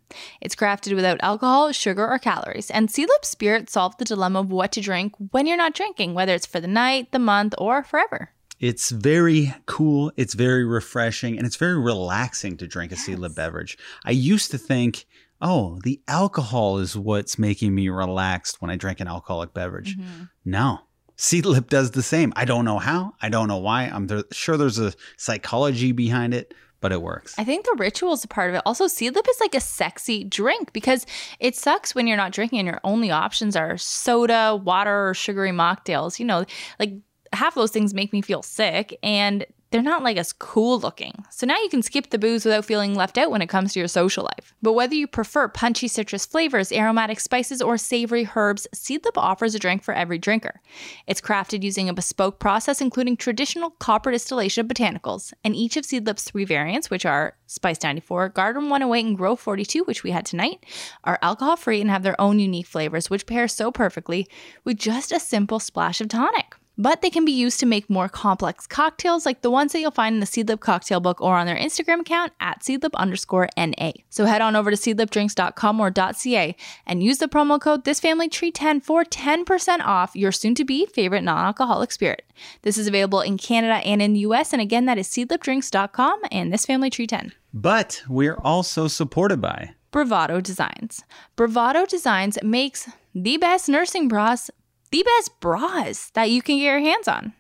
It's 0.41 0.55
crafted 0.57 0.95
without 0.95 1.21
alcohol, 1.23 1.73
sugar, 1.73 2.09
or 2.09 2.19
calories, 2.19 2.71
and 2.71 2.89
Seedlip 2.89 3.25
Spirit 3.25 3.69
solved 3.69 3.99
the 3.99 4.07
dilemma 4.07 4.41
of 4.41 4.51
what 4.51 4.73
to 4.73 4.81
drink 4.81 5.15
when 5.31 5.47
you're 5.47 5.59
not 5.59 5.75
drinking, 5.75 6.15
whether 6.15 6.33
it's 6.33 6.47
for 6.47 6.61
the 6.61 6.67
night, 6.67 7.13
the 7.13 7.19
month, 7.19 7.55
or 7.59 7.83
forever. 7.83 8.31
It's 8.61 8.91
very 8.91 9.55
cool. 9.67 10.13
It's 10.17 10.35
very 10.35 10.65
refreshing, 10.65 11.37
and 11.37 11.47
it's 11.47 11.57
very 11.57 11.79
relaxing 11.79 12.57
to 12.59 12.67
drink 12.67 12.93
a 12.93 12.97
seedlip 12.97 13.35
beverage. 13.35 13.79
I 14.05 14.11
used 14.11 14.51
to 14.51 14.59
think, 14.59 15.07
oh, 15.41 15.79
the 15.85 16.01
alcohol 16.09 16.79
is 16.79 16.97
what's 16.97 17.39
making 17.39 17.75
me 17.75 17.89
relaxed 17.89 18.61
when 18.61 18.71
I 18.71 18.77
drink 18.77 19.01
an 19.01 19.07
alcoholic 19.07 19.55
beverage. 19.55 19.97
Mm-hmm. 19.97 20.25
No, 20.45 20.81
seedlip 21.17 21.69
does 21.69 21.93
the 21.93 22.03
same. 22.03 22.33
I 22.37 22.45
don't 22.45 22.65
know 22.65 22.79
how. 22.79 23.15
I 23.23 23.29
don't 23.29 23.49
know 23.49 23.59
why. 23.59 23.85
I'm 23.85 24.07
there, 24.07 24.25
sure 24.33 24.57
there's 24.57 24.79
a 24.79 24.93
psychology 25.17 25.93
behind 25.93 26.35
it, 26.35 26.55
but 26.81 26.93
it 26.93 27.03
works. 27.03 27.35
I 27.39 27.45
think 27.45 27.65
the 27.65 27.77
ritual 27.79 28.13
is 28.13 28.25
a 28.25 28.29
part 28.29 28.51
of 28.51 28.57
it. 28.57 28.63
Also, 28.65 28.87
Seedlip 28.87 29.29
is 29.29 29.41
like 29.41 29.55
a 29.55 29.61
sexy 29.61 30.25
drink 30.25 30.73
because 30.73 31.07
it 31.41 31.57
sucks 31.57 31.95
when 31.95 32.07
you're 32.07 32.17
not 32.17 32.33
drinking 32.33 32.61
and 32.61 32.67
your 32.67 32.81
only 32.85 33.11
options 33.11 33.57
are 33.57 33.77
soda, 33.77 34.57
water, 34.57 35.11
or 35.11 35.15
sugary 35.15 35.51
mocktails. 35.51 36.19
You 36.19 36.27
know, 36.27 36.45
like 36.79 36.95
half 37.33 37.55
those 37.55 37.71
things 37.71 37.95
make 37.95 38.13
me 38.13 38.23
feel 38.23 38.43
sick 38.43 38.99
and 39.03 39.47
they're 39.71 39.83
not 39.83 40.03
like 40.03 40.17
as 40.17 40.33
cool 40.33 40.81
looking. 40.81 41.25
So 41.31 41.47
now 41.47 41.59
you 41.59 41.69
can 41.69 41.83
skip 41.83 42.09
the 42.09 42.19
booze 42.19 42.45
without 42.45 42.65
feeling 42.65 42.95
left 42.95 43.19
out 43.19 43.31
when 43.31 43.43
it 43.43 43.49
comes 43.49 43.73
to 43.73 43.79
your 43.79 43.89
social 43.89 44.25
life. 44.25 44.55
But 44.63 44.73
whether 44.73 44.95
you 44.95 45.07
prefer 45.07 45.49
punchy 45.49 45.89
citrus 45.89 46.25
flavors, 46.25 46.73
aromatic 46.73 47.21
spices, 47.21 47.61
or 47.61 47.77
savory 47.77 48.29
herbs, 48.35 48.67
Seedlip 48.75 49.17
offers 49.17 49.55
a 49.55 49.59
drink 49.59 49.83
for 49.83 49.93
every 49.93 50.19
drinker. 50.19 50.61
It's 51.07 51.21
crafted 51.21 51.63
using 51.63 51.89
a 51.89 51.95
bespoke 51.95 52.39
process 52.39 52.81
including 52.81 53.17
traditional 53.17 53.71
copper 53.71 54.11
distillation 54.11 54.63
of 54.63 54.69
botanicals, 54.69 55.33
and 55.45 55.55
each 55.55 55.77
of 55.77 55.85
Seedlip's 55.85 56.25
three 56.25 56.45
variants, 56.45 56.89
which 56.89 57.05
are 57.05 57.37
Spice 57.47 57.83
94, 57.83 58.31
Garden 58.31 58.71
108, 58.71 59.07
and 59.07 59.17
Grove 59.17 59.41
42, 59.41 59.85
which 59.85 60.03
we 60.03 60.11
had 60.11 60.25
tonight, 60.25 60.65
are 61.05 61.19
alcohol 61.21 61.57
free 61.57 61.81
and 61.81 61.91
have 61.91 62.03
their 62.03 62.19
own 62.21 62.39
unique 62.39 62.67
flavors, 62.67 63.11
which 63.11 63.27
pair 63.27 63.49
so 63.49 63.71
perfectly 63.71 64.27
with 64.65 64.79
just 64.79 65.13
a 65.13 65.21
simple 65.21 65.61
splash 65.61 66.01
of 66.01 66.09
tonic. 66.09 66.55
But 66.81 67.03
they 67.03 67.11
can 67.11 67.25
be 67.25 67.33
used 67.33 67.59
to 67.61 67.67
make 67.67 67.91
more 67.91 68.09
complex 68.09 68.67
cocktails 68.67 69.27
like 69.27 69.43
the 69.43 69.51
ones 69.51 69.73
that 69.73 69.81
you'll 69.81 69.91
find 69.91 70.15
in 70.15 70.21
the 70.21 70.27
Seedlip 70.27 70.61
cocktail 70.61 71.01
book 71.01 71.21
or 71.21 71.35
on 71.35 71.47
their 71.47 71.57
Instagram 71.57 72.01
account 72.01 72.33
at 72.39 72.61
seedlip 72.61 72.95
underscore 72.95 73.49
NA. 73.57 73.91
So 74.11 74.27
head 74.27 74.41
on 74.41 74.55
over 74.55 74.71
to 74.71 74.77
seedlipdrinks.com 74.77 75.81
or 75.81 75.93
.ca 75.93 76.57
and 76.87 77.03
use 77.03 77.19
the 77.19 77.27
promo 77.27 77.61
code 77.61 77.85
ThisFamilyTree10 77.85 78.83
for 78.85 79.05
10% 79.05 79.81
off 79.81 80.15
your 80.15 80.31
soon-to-be 80.31 80.87
favorite 80.87 81.25
non-alcoholic 81.25 81.91
spirit. 81.91 82.23
This 82.63 82.79
is 82.79 82.87
available 82.87 83.21
in 83.23 83.39
Canada 83.39 83.85
and 83.85 84.01
in 84.01 84.13
the 84.13 84.21
US, 84.21 84.53
and 84.53 84.63
again, 84.63 84.85
that 84.87 84.99
is 84.99 85.09
seedlipdrinks.com 85.09 86.21
and 86.31 86.53
ThisFamilyTree10. 86.53 87.33
But 87.53 88.03
we're 88.09 88.37
also 88.37 88.87
supported 88.87 89.41
by 89.41 89.75
Bravado 89.91 90.41
Designs. 90.41 91.03
Bravado 91.35 91.87
Designs 91.87 92.39
makes 92.43 92.89
the 93.15 93.37
best 93.39 93.69
nursing 93.69 94.07
bras, 94.07 94.51
the 94.91 95.03
best 95.03 95.41
bras 95.41 96.11
that 96.15 96.31
you 96.31 96.43
can 96.43 96.57
get 96.57 96.65
your 96.65 96.81
hands 96.81 97.09
on. 97.09 97.33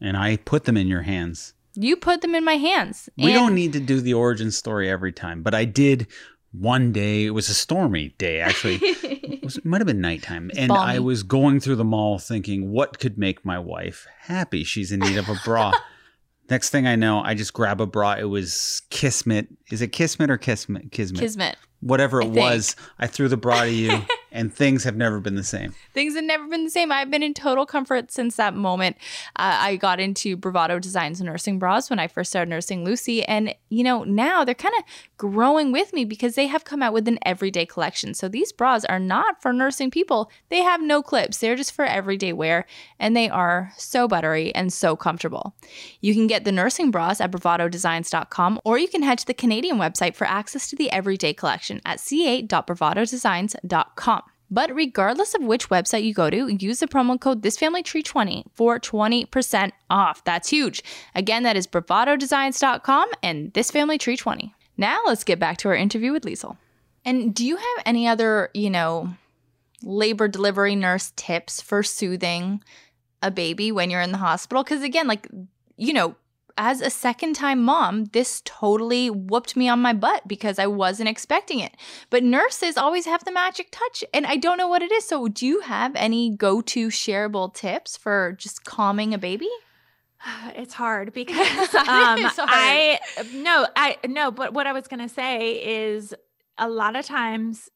and 0.00 0.16
I 0.16 0.36
put 0.36 0.64
them 0.64 0.76
in 0.76 0.88
your 0.88 1.02
hands. 1.02 1.54
You 1.74 1.96
put 1.96 2.22
them 2.22 2.34
in 2.34 2.44
my 2.44 2.56
hands. 2.56 3.08
We 3.18 3.32
don't 3.32 3.54
need 3.54 3.72
to 3.74 3.80
do 3.80 4.00
the 4.00 4.14
origin 4.14 4.50
story 4.50 4.88
every 4.88 5.12
time, 5.12 5.42
but 5.42 5.54
I 5.54 5.64
did 5.66 6.06
one 6.52 6.90
day. 6.92 7.26
It 7.26 7.30
was 7.30 7.50
a 7.50 7.54
stormy 7.54 8.14
day, 8.16 8.40
actually. 8.40 8.76
it, 8.82 9.44
was, 9.44 9.58
it 9.58 9.64
might 9.66 9.82
have 9.82 9.86
been 9.86 10.00
nighttime. 10.00 10.50
And 10.56 10.72
I 10.72 11.00
was 11.00 11.22
going 11.22 11.60
through 11.60 11.76
the 11.76 11.84
mall 11.84 12.18
thinking, 12.18 12.70
what 12.70 12.98
could 12.98 13.18
make 13.18 13.44
my 13.44 13.58
wife 13.58 14.06
happy? 14.20 14.64
She's 14.64 14.90
in 14.90 15.00
need 15.00 15.18
of 15.18 15.28
a 15.28 15.38
bra. 15.44 15.72
Next 16.48 16.70
thing 16.70 16.86
I 16.86 16.96
know, 16.96 17.20
I 17.22 17.34
just 17.34 17.52
grab 17.52 17.80
a 17.80 17.86
bra. 17.86 18.14
It 18.14 18.24
was 18.24 18.80
Kismet. 18.90 19.48
Is 19.70 19.82
it 19.82 19.88
Kismet 19.88 20.30
or 20.30 20.38
Kismet? 20.38 20.92
Kismet. 20.92 21.20
Kismet. 21.20 21.56
Whatever 21.80 22.20
it 22.22 22.26
I 22.26 22.28
was, 22.28 22.76
I 22.98 23.06
threw 23.06 23.28
the 23.28 23.36
bra 23.36 23.64
to 23.64 23.70
you, 23.70 24.02
and 24.36 24.54
things 24.54 24.84
have 24.84 24.96
never 24.96 25.18
been 25.18 25.34
the 25.34 25.42
same. 25.42 25.72
Things 25.94 26.14
have 26.14 26.24
never 26.24 26.46
been 26.46 26.64
the 26.64 26.70
same. 26.70 26.92
I've 26.92 27.10
been 27.10 27.22
in 27.22 27.32
total 27.32 27.64
comfort 27.64 28.12
since 28.12 28.36
that 28.36 28.54
moment. 28.54 28.96
Uh, 29.36 29.56
I 29.58 29.76
got 29.76 29.98
into 29.98 30.36
Bravado 30.36 30.78
Designs 30.78 31.22
nursing 31.22 31.58
bras 31.58 31.88
when 31.88 31.98
I 31.98 32.06
first 32.06 32.28
started 32.30 32.50
nursing 32.50 32.84
Lucy. 32.84 33.24
And, 33.24 33.54
you 33.70 33.82
know, 33.82 34.04
now 34.04 34.44
they're 34.44 34.54
kind 34.54 34.74
of 34.78 34.84
growing 35.16 35.72
with 35.72 35.94
me 35.94 36.04
because 36.04 36.34
they 36.34 36.48
have 36.48 36.64
come 36.64 36.82
out 36.82 36.92
with 36.92 37.08
an 37.08 37.18
everyday 37.22 37.64
collection. 37.64 38.12
So 38.12 38.28
these 38.28 38.52
bras 38.52 38.84
are 38.84 38.98
not 38.98 39.40
for 39.40 39.54
nursing 39.54 39.90
people. 39.90 40.30
They 40.50 40.62
have 40.62 40.82
no 40.82 41.02
clips, 41.02 41.38
they're 41.38 41.56
just 41.56 41.72
for 41.72 41.86
everyday 41.86 42.34
wear. 42.34 42.66
And 43.00 43.16
they 43.16 43.30
are 43.30 43.72
so 43.78 44.06
buttery 44.06 44.54
and 44.54 44.70
so 44.70 44.96
comfortable. 44.96 45.54
You 46.02 46.12
can 46.12 46.26
get 46.26 46.44
the 46.44 46.52
nursing 46.52 46.90
bras 46.90 47.22
at 47.22 47.30
bravadodesigns.com 47.30 48.60
or 48.64 48.76
you 48.76 48.88
can 48.88 49.02
head 49.02 49.16
to 49.18 49.26
the 49.26 49.32
Canadian 49.32 49.78
website 49.78 50.14
for 50.14 50.26
access 50.26 50.68
to 50.68 50.76
the 50.76 50.92
everyday 50.92 51.32
collection 51.32 51.80
at 51.86 52.00
ca.bravadodesigns.com. 52.00 54.22
But 54.50 54.74
regardless 54.74 55.34
of 55.34 55.42
which 55.42 55.68
website 55.68 56.04
you 56.04 56.14
go 56.14 56.30
to, 56.30 56.48
use 56.48 56.78
the 56.78 56.86
promo 56.86 57.20
code 57.20 57.42
ThisFamilyTree20 57.42 58.44
for 58.54 58.78
20% 58.78 59.72
off. 59.90 60.22
That's 60.24 60.48
huge. 60.48 60.82
Again, 61.14 61.42
that 61.42 61.56
is 61.56 61.66
bravadodesigns.com 61.66 63.10
and 63.22 63.52
ThisFamilyTree20. 63.52 64.52
Now 64.76 65.00
let's 65.06 65.24
get 65.24 65.38
back 65.38 65.56
to 65.58 65.68
our 65.68 65.74
interview 65.74 66.12
with 66.12 66.24
Liesel. 66.24 66.56
And 67.04 67.34
do 67.34 67.44
you 67.44 67.56
have 67.56 67.82
any 67.84 68.06
other, 68.06 68.50
you 68.54 68.70
know, 68.70 69.14
labor 69.82 70.28
delivery 70.28 70.76
nurse 70.76 71.12
tips 71.16 71.60
for 71.60 71.82
soothing 71.82 72.62
a 73.22 73.30
baby 73.30 73.72
when 73.72 73.90
you're 73.90 74.00
in 74.00 74.12
the 74.12 74.18
hospital? 74.18 74.62
Because 74.62 74.82
again, 74.82 75.06
like, 75.06 75.28
you 75.76 75.92
know, 75.92 76.14
as 76.56 76.80
a 76.80 76.90
second 76.90 77.34
time 77.34 77.62
mom, 77.62 78.06
this 78.06 78.42
totally 78.44 79.10
whooped 79.10 79.56
me 79.56 79.68
on 79.68 79.80
my 79.80 79.92
butt 79.92 80.26
because 80.26 80.58
I 80.58 80.66
wasn't 80.66 81.08
expecting 81.08 81.60
it. 81.60 81.76
But 82.10 82.24
nurses 82.24 82.76
always 82.76 83.06
have 83.06 83.24
the 83.24 83.32
magic 83.32 83.68
touch, 83.70 84.04
and 84.14 84.26
I 84.26 84.36
don't 84.36 84.58
know 84.58 84.68
what 84.68 84.82
it 84.82 84.92
is. 84.92 85.04
So, 85.04 85.28
do 85.28 85.46
you 85.46 85.60
have 85.60 85.92
any 85.94 86.30
go 86.30 86.60
to 86.62 86.88
shareable 86.88 87.52
tips 87.52 87.96
for 87.96 88.32
just 88.38 88.64
calming 88.64 89.14
a 89.14 89.18
baby? 89.18 89.48
It's 90.56 90.74
hard 90.74 91.12
because 91.12 91.38
um, 91.74 92.22
hard. 92.22 92.24
I 92.38 92.98
no, 93.34 93.66
I 93.76 93.98
no. 94.06 94.30
But 94.30 94.54
what 94.54 94.66
I 94.66 94.72
was 94.72 94.88
gonna 94.88 95.08
say 95.08 95.86
is 95.92 96.14
a 96.58 96.68
lot 96.68 96.96
of 96.96 97.04
times 97.04 97.68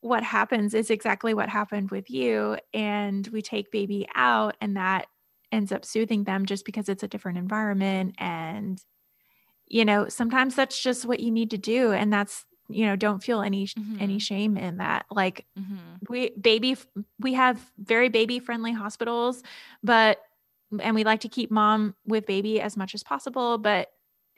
what 0.00 0.22
happens 0.22 0.74
is 0.74 0.90
exactly 0.90 1.32
what 1.32 1.48
happened 1.48 1.90
with 1.90 2.10
you, 2.10 2.58
and 2.74 3.26
we 3.28 3.40
take 3.40 3.70
baby 3.70 4.06
out, 4.14 4.56
and 4.60 4.76
that 4.76 5.06
ends 5.56 5.72
up 5.72 5.84
soothing 5.84 6.24
them 6.24 6.46
just 6.46 6.64
because 6.64 6.88
it's 6.88 7.02
a 7.02 7.08
different 7.08 7.38
environment, 7.38 8.14
and 8.18 8.80
you 9.66 9.84
know 9.84 10.08
sometimes 10.08 10.54
that's 10.54 10.80
just 10.80 11.04
what 11.06 11.20
you 11.20 11.30
need 11.30 11.50
to 11.50 11.58
do, 11.58 11.92
and 11.92 12.12
that's 12.12 12.44
you 12.68 12.86
know 12.86 12.96
don't 12.96 13.22
feel 13.22 13.40
any 13.42 13.68
any 14.00 14.18
Mhm. 14.18 14.22
shame 14.22 14.56
in 14.56 14.78
that. 14.78 15.06
Like 15.10 15.46
Mm-hmm. 15.58 16.06
we 16.10 16.30
baby 16.30 16.76
we 17.20 17.34
have 17.34 17.58
very 17.78 18.08
baby 18.10 18.38
friendly 18.38 18.72
hospitals 18.72 19.42
but 19.82 20.18
and 20.80 20.94
we 20.94 21.04
like 21.04 21.20
to 21.20 21.28
keep 21.28 21.50
mom 21.50 21.94
with 22.06 22.26
baby 22.26 22.60
as 22.60 22.76
much 22.76 22.94
as 22.94 23.02
possible 23.02 23.56
but 23.58 23.88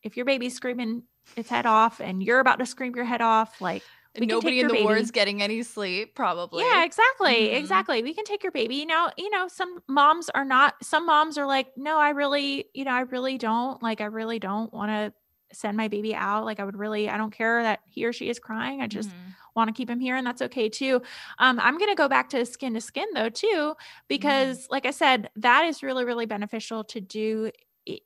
if 0.04 0.16
your 0.16 0.24
baby's 0.24 0.54
screaming 0.54 1.02
its 1.36 1.50
head 1.50 1.66
off 1.66 2.00
and 2.00 2.22
you're 2.22 2.38
about 2.38 2.60
to 2.60 2.66
scream 2.66 2.94
your 2.94 3.04
head 3.04 3.20
off 3.20 3.60
like 3.60 3.82
we 4.20 4.26
Nobody 4.26 4.60
in 4.60 4.66
the 4.66 4.72
baby. 4.74 4.84
ward's 4.84 5.10
getting 5.10 5.42
any 5.42 5.62
sleep, 5.62 6.14
probably. 6.14 6.64
yeah 6.64 6.84
exactly 6.84 7.48
Mhm. 7.48 7.56
exactly 7.58 8.02
we 8.02 8.14
can 8.14 8.24
take 8.24 8.42
your 8.42 8.52
baby 8.52 8.84
now 8.84 9.10
you 9.16 9.30
know 9.30 9.48
some 9.48 9.80
moms 9.88 10.28
are 10.30 10.44
not 10.44 10.74
some 10.82 11.06
moms 11.06 11.38
are 11.38 11.46
like 11.46 11.68
no 11.76 11.98
i 11.98 12.10
really 12.10 12.66
you 12.74 12.84
know 12.84 12.90
i 12.92 13.00
really 13.00 13.38
don't 13.38 13.82
like 13.82 14.00
i 14.00 14.04
really 14.06 14.38
don't 14.38 14.72
want 14.72 14.90
to 14.90 15.12
send 15.56 15.76
my 15.76 15.88
baby 15.88 16.14
out 16.14 16.44
like 16.44 16.60
i 16.60 16.64
would 16.64 16.76
really 16.76 17.08
i 17.08 17.16
don't 17.16 17.30
care 17.32 17.62
that 17.62 17.80
he 17.88 18.04
or 18.04 18.12
she 18.12 18.28
is 18.28 18.38
crying 18.38 18.80
i 18.82 18.86
just 18.86 19.08
Mhm. 19.10 19.34
want 19.54 19.68
to 19.68 19.74
keep 19.74 19.88
him 19.90 19.98
here 20.00 20.14
and 20.16 20.26
that's 20.26 20.42
okay 20.42 20.68
too 20.68 21.00
um, 21.38 21.58
i'm 21.60 21.78
going 21.78 21.90
to 21.90 21.94
go 21.96 22.08
back 22.08 22.28
to 22.30 22.44
skin 22.44 22.74
to 22.74 22.80
skin 22.80 23.06
though 23.14 23.28
too 23.30 23.74
because 24.08 24.66
like 24.70 24.86
i 24.86 24.90
said 24.90 25.30
that 25.36 25.64
is 25.64 25.82
really 25.82 26.04
really 26.04 26.26
beneficial 26.26 26.84
to 26.84 27.00
do 27.00 27.50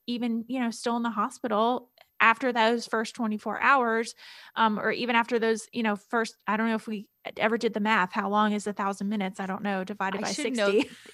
even 0.06 0.44
you 0.46 0.60
know 0.60 0.70
still 0.70 0.96
in 0.96 1.02
the 1.02 1.10
hospital 1.10 1.90
after 2.22 2.52
those 2.52 2.86
first 2.86 3.14
24 3.16 3.60
hours, 3.60 4.14
um, 4.56 4.78
or 4.78 4.92
even 4.92 5.16
after 5.16 5.38
those, 5.38 5.66
you 5.72 5.82
know, 5.82 5.96
first, 5.96 6.36
I 6.46 6.56
don't 6.56 6.68
know 6.68 6.76
if 6.76 6.86
we 6.86 7.08
ever 7.36 7.58
did 7.58 7.74
the 7.74 7.80
math. 7.80 8.12
How 8.12 8.30
long 8.30 8.52
is 8.52 8.66
a 8.66 8.72
thousand 8.72 9.08
minutes? 9.08 9.40
I 9.40 9.46
don't 9.46 9.62
know, 9.62 9.82
divided 9.82 10.18
I 10.18 10.22
by 10.22 10.28
60. 10.30 10.50
know. 10.52 10.66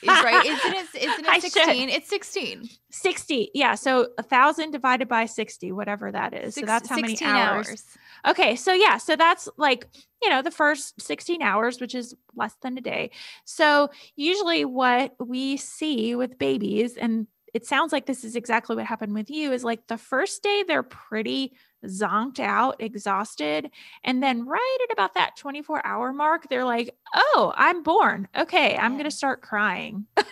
Right? 0.06 0.46
Isn't 0.46 0.74
it? 0.74 0.86
Isn't 1.02 1.26
it 1.26 1.42
sixteen? 1.42 1.88
It's 1.88 2.08
sixteen. 2.08 2.68
60. 2.90 3.50
Yeah. 3.54 3.74
So 3.74 4.08
a 4.18 4.22
thousand 4.22 4.70
divided 4.70 5.08
by 5.08 5.24
60, 5.26 5.72
whatever 5.72 6.12
that 6.12 6.34
is. 6.34 6.54
so 6.54 6.62
that's 6.62 6.88
how 6.88 6.96
many 6.96 7.16
16 7.16 7.28
hours. 7.28 7.84
Okay. 8.26 8.54
So 8.56 8.72
yeah. 8.72 8.98
So 8.98 9.16
that's 9.16 9.48
like, 9.56 9.86
you 10.22 10.28
know, 10.28 10.42
the 10.42 10.50
first 10.50 11.00
16 11.00 11.42
hours, 11.42 11.80
which 11.80 11.94
is 11.94 12.14
less 12.36 12.54
than 12.62 12.76
a 12.78 12.80
day. 12.80 13.10
So 13.44 13.90
usually 14.14 14.64
what 14.64 15.14
we 15.18 15.56
see 15.56 16.14
with 16.14 16.38
babies, 16.38 16.96
and 16.96 17.26
it 17.54 17.66
sounds 17.66 17.92
like 17.92 18.06
this 18.06 18.24
is 18.24 18.36
exactly 18.36 18.76
what 18.76 18.86
happened 18.86 19.14
with 19.14 19.30
you, 19.30 19.52
is 19.52 19.64
like 19.64 19.86
the 19.86 19.98
first 19.98 20.42
day 20.42 20.64
they're 20.66 20.82
pretty 20.82 21.52
zonked 21.86 22.40
out, 22.40 22.76
exhausted. 22.80 23.70
And 24.04 24.22
then 24.22 24.46
right 24.46 24.78
at 24.84 24.92
about 24.92 25.14
that 25.14 25.36
24 25.36 25.86
hour 25.86 26.12
mark, 26.12 26.48
they're 26.48 26.64
like, 26.64 26.94
oh, 27.14 27.52
I'm 27.56 27.82
born. 27.82 28.28
Okay. 28.36 28.76
I'm 28.76 28.92
going 28.92 29.04
to 29.04 29.10
start 29.10 29.42
crying. 29.42 30.06
Wait, 30.16 30.26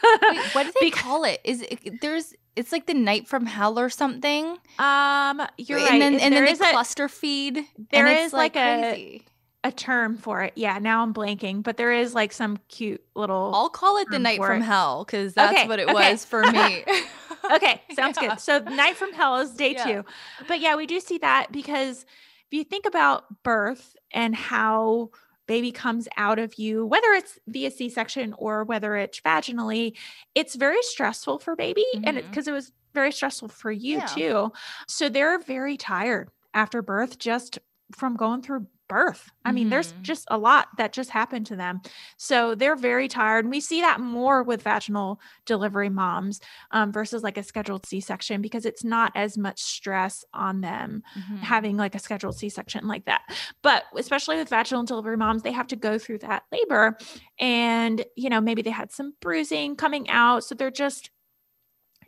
what 0.53 0.67
do 0.67 0.73
they 0.81 0.91
Bec- 0.91 0.99
call 0.99 1.25
it? 1.25 1.41
Is 1.45 1.63
it, 1.63 2.01
there's 2.01 2.35
it's 2.57 2.73
like 2.73 2.87
the 2.87 2.95
night 2.95 3.29
from 3.29 3.47
hell 3.47 3.79
or 3.79 3.89
something? 3.91 4.57
Um, 4.79 5.43
you're 5.59 5.79
and 5.79 5.89
right. 5.89 5.99
then 6.01 6.15
and 6.21 6.35
then 6.35 6.45
they 6.45 6.55
cluster 6.55 7.09
feed. 7.09 7.65
there 7.91 8.07
is 8.07 8.25
it's 8.27 8.33
like 8.35 8.57
a- 8.57 8.91
crazy. 8.93 9.25
A 9.67 9.73
term 9.73 10.17
for 10.17 10.43
it. 10.43 10.53
Yeah, 10.57 10.79
now 10.79 11.03
I'm 11.03 11.13
blanking, 11.13 11.63
but 11.63 11.77
there 11.77 11.93
is 11.93 12.15
like 12.15 12.33
some 12.33 12.59
cute 12.69 13.03
little. 13.15 13.51
I'll 13.55 13.69
call 13.69 13.99
it 13.99 14.11
the 14.11 14.19
night 14.19 14.45
from 14.45 14.63
it. 14.63 14.65
hell 14.65 15.05
because 15.05 15.35
that's 15.35 15.53
Okay, 15.53 15.69
what 15.69 15.79
it 15.79 15.89
okay. 15.89 16.13
was 16.13 16.25
for 16.25 16.51
me. 16.51 16.85
okay, 17.51 17.83
sounds 17.93 18.19
Yeah. 18.19 18.31
good. 18.31 18.41
So 18.41 18.59
night 18.61 18.97
from 18.97 19.13
hell 19.13 19.39
is 19.39 19.51
day 19.51 19.75
Yeah. 19.75 19.85
two. 19.85 20.05
But 20.47 20.61
yeah, 20.61 20.77
we 20.77 20.87
do 20.87 21.01
see 21.01 21.19
that 21.19 21.53
because 21.53 22.03
if 22.51 22.53
you 22.57 22.65
think 22.65 22.87
about 22.87 23.43
birth 23.43 23.97
and 24.13 24.35
how 24.35 25.11
baby 25.47 25.71
comes 25.73 26.09
out 26.17 26.39
of 26.39 26.59
you, 26.59 26.85
whether 26.87 27.09
it's 27.13 27.39
via 27.47 27.71
C 27.71 27.89
section 27.89 28.35
or 28.39 28.65
whether 28.65 28.97
it's 28.97 29.21
vaginally, 29.21 29.97
it's 30.35 30.55
very 30.55 30.83
stressful 30.83 31.39
for 31.41 31.55
baby. 31.57 31.85
And 32.05 32.17
Mhm. 32.17 32.23
because 32.31 32.49
it, 32.49 32.53
was 32.53 32.73
very 32.95 33.13
stressful 33.13 33.49
for 33.49 33.71
you 33.71 33.99
Yeah. 33.99 34.07
too. 34.07 34.53
So 34.89 35.09
they're 35.09 35.39
very 35.39 35.77
tired 35.77 36.31
after 36.55 36.83
birth 36.83 37.19
just 37.19 37.59
from 37.95 38.17
going 38.17 38.43
through 38.43 38.67
birth. 38.89 39.31
I 39.45 39.53
mean, 39.53 39.69
there's 39.69 39.93
Mhm. 39.93 40.03
just 40.03 40.25
a 40.31 40.39
lot 40.39 40.69
that 40.79 40.93
just 40.93 41.11
happened 41.11 41.47
to 41.47 41.57
them. 41.57 41.81
So 42.17 42.55
they're 42.55 42.77
very 42.77 43.09
tired. 43.09 43.45
And 43.45 43.51
we 43.53 43.61
see 43.61 43.81
that 43.81 44.01
more 44.01 44.43
with 44.43 44.63
vaginal 44.63 45.21
delivery 45.45 45.89
moms 45.89 46.41
um, 46.71 46.93
versus 46.93 47.23
like 47.23 47.37
a 47.39 47.43
scheduled 47.43 47.87
C 47.87 48.01
section 48.01 48.41
because 48.43 48.67
it's 48.67 48.85
not 48.85 49.13
as 49.15 49.37
much 49.39 49.61
stress 49.63 50.25
on 50.35 50.61
them 50.61 51.03
Mhm. 51.15 51.43
having 51.43 51.77
like 51.77 51.95
a 51.95 51.99
scheduled 51.99 52.37
C 52.37 52.49
section 52.49 52.87
like 52.87 53.05
that. 53.07 53.23
But 53.63 53.85
especially 53.97 54.37
with 54.37 54.49
vaginal 54.49 54.85
delivery 54.85 55.17
moms, 55.17 55.43
they 55.43 55.53
have 55.53 55.67
to 55.69 55.77
go 55.77 55.99
through 55.99 56.19
that 56.19 56.45
labor 56.53 56.97
and, 57.39 58.05
you 58.17 58.31
know, 58.31 58.41
maybe 58.41 58.63
they 58.63 58.71
had 58.71 58.93
some 58.93 59.15
bruising 59.21 59.77
coming 59.77 60.09
out. 60.11 60.45
So 60.45 60.55
they're 60.55 60.71
just, 60.71 61.11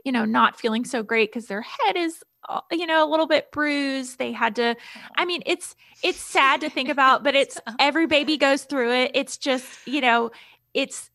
you 0.04 0.12
know, 0.12 0.24
not 0.24 0.58
feeling 0.58 0.84
so 0.84 1.02
great 1.02 1.30
because 1.30 1.46
their 1.46 1.62
head 1.62 1.96
is, 1.96 2.22
you 2.70 2.86
know, 2.86 3.06
a 3.06 3.08
little 3.08 3.26
bit 3.26 3.50
bruised. 3.52 4.18
They 4.18 4.32
had 4.32 4.56
to, 4.56 4.76
I 5.16 5.24
mean, 5.24 5.42
it's, 5.46 5.76
it's 6.02 6.18
sad 6.34 6.60
to 6.62 6.70
think 6.70 6.88
about, 6.88 7.24
but 7.24 7.34
it's 7.34 7.60
every 7.78 8.06
baby 8.06 8.36
goes 8.36 8.64
through 8.64 8.92
it. 8.92 9.12
It's 9.14 9.36
just, 9.36 9.66
you 9.86 10.00
know, 10.00 10.30
it's, 10.74 11.10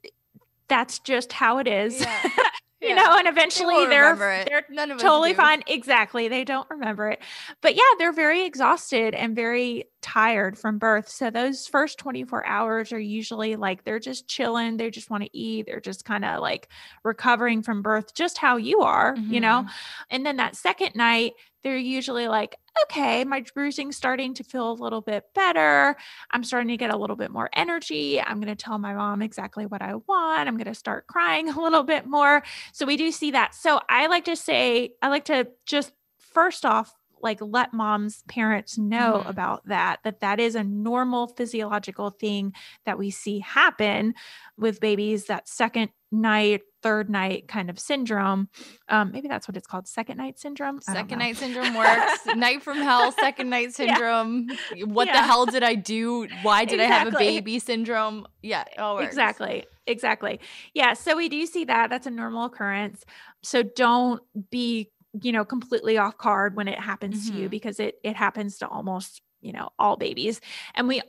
that's 0.68 1.00
just 1.00 1.34
how 1.34 1.58
it 1.60 1.68
is. 1.68 2.02
Yeah. 2.02 2.30
you 2.84 2.90
Yeah. 2.90 2.96
know, 2.96 3.18
and 3.18 3.28
eventually 3.28 3.86
they're 3.88 4.16
they're 4.16 4.66
None 4.70 4.92
of 4.92 4.98
totally 5.00 5.34
fine. 5.34 5.64
Exactly. 5.68 6.28
They 6.28 6.44
don't 6.44 6.70
remember 6.70 7.10
it. 7.10 7.20
But 7.62 7.76
yeah, 7.76 7.82
they're 7.98 8.12
very 8.14 8.46
exhausted 8.46 9.14
and 9.16 9.36
very 9.36 9.86
tired 10.02 10.58
from 10.58 10.78
birth. 10.78 11.08
So 11.10 11.30
those 11.30 11.66
first 11.66 11.98
24 11.98 12.46
hours 12.46 12.92
are 12.92 13.00
usually 13.00 13.56
like 13.56 13.84
they're 13.84 14.00
just 14.00 14.28
chilling. 14.28 14.78
They 14.78 14.92
just 14.92 15.10
want 15.10 15.24
to 15.24 15.30
eat. 15.38 15.66
They're 15.66 15.80
just 15.80 16.04
kind 16.06 16.26
of 16.26 16.42
like 16.42 16.68
recovering 17.04 17.64
from 17.64 17.82
birth, 17.82 18.14
just 18.14 18.38
how 18.38 18.58
you 18.58 18.82
are, 18.82 19.16
you 19.18 19.40
know? 19.40 19.64
Mhm. 19.66 19.70
And 20.10 20.26
then 20.26 20.38
that 20.38 20.56
second 20.58 20.96
night, 20.96 21.34
they're 21.64 21.78
usually 21.78 22.28
like, 22.28 22.58
okay, 22.84 23.24
my 23.24 23.44
bruising's 23.54 23.96
starting 23.96 24.34
to 24.36 24.44
feel 24.44 24.72
a 24.72 24.74
little 24.74 25.02
bit 25.02 25.26
better. 25.34 25.96
I'm 26.32 26.44
starting 26.44 26.70
to 26.70 26.78
get 26.78 26.94
a 26.94 26.98
little 26.98 27.16
bit 27.16 27.32
more 27.32 27.50
energy. 27.54 28.22
I'm 28.22 28.40
going 28.40 28.56
to 28.56 28.62
tell 28.62 28.78
my 28.78 28.94
mom 28.94 29.22
exactly 29.22 29.66
what 29.66 29.82
I 29.82 29.96
want. 29.96 30.48
I'm 30.48 30.58
going 30.58 30.66
to 30.66 30.76
start 30.76 31.08
crying 31.08 31.50
a 31.50 31.62
little 31.62 31.84
bit 31.84 32.06
more. 32.06 32.44
So 32.72 32.86
we 32.86 32.98
do 32.98 33.12
see 33.12 33.32
that. 33.32 33.56
So 33.56 33.80
I 33.90 34.08
like 34.08 34.26
to 34.26 34.36
say, 34.36 34.94
I 35.02 35.10
like 35.10 35.26
to 35.26 35.48
just 35.66 35.92
first 36.18 36.66
off, 36.66 36.94
like 37.24 37.40
let 37.42 37.74
moms 37.74 38.24
parents 38.28 38.78
know 38.78 39.24
Mhm. 39.26 39.30
about 39.30 39.66
that 39.68 40.00
that 40.04 40.20
that 40.20 40.40
is 40.40 40.56
a 40.56 40.64
normal 40.64 41.28
physiological 41.28 42.10
thing 42.12 42.54
that 42.86 42.98
we 43.00 43.10
see 43.10 43.40
happen 43.40 44.14
with 44.58 44.80
babies 44.80 45.26
that 45.26 45.48
second 45.48 45.90
night 46.12 46.62
third 46.84 47.10
night 47.10 47.48
kind 47.48 47.70
of 47.72 47.80
syndrome 47.80 48.48
um 48.90 49.12
maybe 49.12 49.28
that's 49.28 49.48
what 49.48 49.58
it's 49.58 49.66
called 49.66 49.88
second 49.88 50.18
night 50.18 50.38
syndrome 50.38 50.80
Second 50.82 51.18
night 51.18 51.38
syndrome 51.38 51.74
works. 51.84 52.26
night 52.36 52.62
from 52.62 52.78
hell, 52.78 53.12
second 53.14 53.50
night 53.50 53.68
Yeah. 53.80 53.96
syndrome. 53.96 54.50
What 54.86 55.06
the 55.06 55.24
hell 55.24 55.46
did 55.46 55.64
I 55.64 55.76
do? 55.76 56.28
Why 56.44 56.66
did 56.66 56.80
I 56.82 56.84
have 56.86 57.08
a 57.08 57.18
baby 57.18 57.58
syndrome? 57.60 58.28
Yeah, 58.42 58.64
it 58.72 58.78
all 58.80 58.96
works. 58.96 59.08
Exactly. 59.08 59.66
Exactly. 59.88 60.40
Yeah. 60.74 60.94
So 60.94 61.16
we 61.18 61.30
do 61.30 61.46
see 61.46 61.66
that. 61.66 61.90
That's 61.90 62.06
a 62.08 62.12
normal 62.12 62.46
occurrence. 62.46 63.04
So 63.42 63.64
don't 63.64 64.22
be, 64.52 64.90
you 65.22 65.32
know, 65.32 65.46
completely 65.46 65.98
off 65.98 66.18
guard 66.18 66.56
when 66.56 66.68
it 66.68 66.80
happens 66.80 67.28
to 67.30 67.36
you 67.36 67.48
Mhm. 67.48 67.50
because 67.50 67.80
it 67.80 67.96
it 68.04 68.16
happens 68.16 68.58
to 68.60 68.68
almost, 68.68 69.22
you 69.42 69.54
know, 69.54 69.70
all 69.80 69.98
babies. 69.98 70.42
And 70.76 70.88
we 70.88 71.02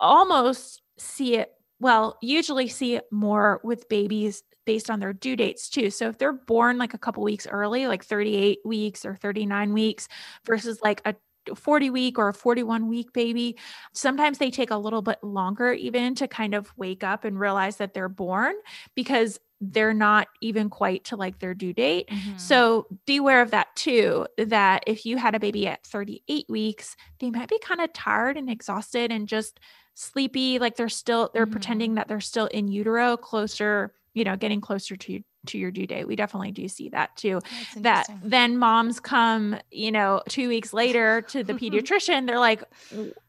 almost 0.00 0.82
see 0.98 1.36
it, 1.36 1.52
well, 1.80 2.18
usually 2.22 2.68
see 2.68 2.94
it 2.94 3.04
more 3.10 3.60
with 3.64 3.88
babies 3.88 4.42
based 4.66 4.90
on 4.90 5.00
their 5.00 5.12
due 5.12 5.36
dates 5.36 5.68
too. 5.68 5.90
So 5.90 6.08
if 6.08 6.18
they're 6.18 6.32
born 6.32 6.78
like 6.78 6.94
a 6.94 6.98
couple 6.98 7.22
weeks 7.22 7.46
early, 7.46 7.86
like 7.86 8.04
38 8.04 8.60
weeks 8.64 9.04
or 9.04 9.16
39 9.16 9.72
weeks 9.72 10.08
versus 10.44 10.80
like 10.82 11.00
a 11.04 11.14
40 11.56 11.88
week 11.88 12.18
or 12.18 12.28
a 12.28 12.34
41 12.34 12.88
week 12.88 13.12
baby, 13.14 13.56
sometimes 13.94 14.38
they 14.38 14.50
take 14.50 14.70
a 14.70 14.76
little 14.76 15.00
bit 15.02 15.18
longer 15.22 15.72
even 15.72 16.14
to 16.16 16.28
kind 16.28 16.54
of 16.54 16.72
wake 16.76 17.02
up 17.02 17.24
and 17.24 17.40
realize 17.40 17.76
that 17.78 17.94
they're 17.94 18.08
born 18.08 18.54
because 18.94 19.38
they're 19.60 19.94
not 19.94 20.28
even 20.40 20.70
quite 20.70 21.04
to 21.04 21.16
like 21.16 21.38
their 21.40 21.54
due 21.54 21.72
date. 21.72 22.08
Mhm. 22.10 22.36
So 22.36 22.86
be 23.06 23.16
aware 23.16 23.42
of 23.42 23.50
that 23.50 23.68
too. 23.76 24.26
That 24.38 24.84
if 24.86 25.04
you 25.04 25.16
had 25.18 25.34
a 25.34 25.40
baby 25.40 25.66
at 25.66 25.84
38 25.86 26.46
weeks, 26.48 26.96
they 27.20 27.30
might 27.30 27.48
be 27.48 27.58
kind 27.60 27.80
of 27.80 27.92
tired 27.92 28.36
and 28.36 28.48
exhausted 28.50 29.10
and 29.10 29.26
just 29.28 29.58
sleepy. 29.94 30.58
Like 30.58 30.76
they're 30.76 30.88
still, 30.88 31.30
they're 31.34 31.46
Mhm. 31.46 31.50
pretending 31.50 31.94
that 31.96 32.08
they're 32.08 32.20
still 32.20 32.46
in 32.46 32.68
utero, 32.68 33.16
closer, 33.16 33.92
you 34.18 34.24
know, 34.24 34.36
getting 34.36 34.60
closer 34.60 34.96
to 34.96 35.20
to 35.46 35.56
your 35.56 35.70
due 35.70 35.86
date. 35.86 36.06
We 36.06 36.16
definitely 36.16 36.50
do 36.50 36.68
see 36.68 36.88
that 36.90 37.16
too. 37.16 37.40
That 37.76 38.06
then 38.24 38.58
moms 38.58 39.00
come 39.00 39.56
you 39.70 39.92
know 39.92 40.20
two 40.28 40.48
weeks 40.48 40.72
later 40.74 41.22
to 41.28 41.42
the 41.44 41.54
pediatrician. 41.62 42.26
They're 42.26 42.38
like 42.40 42.62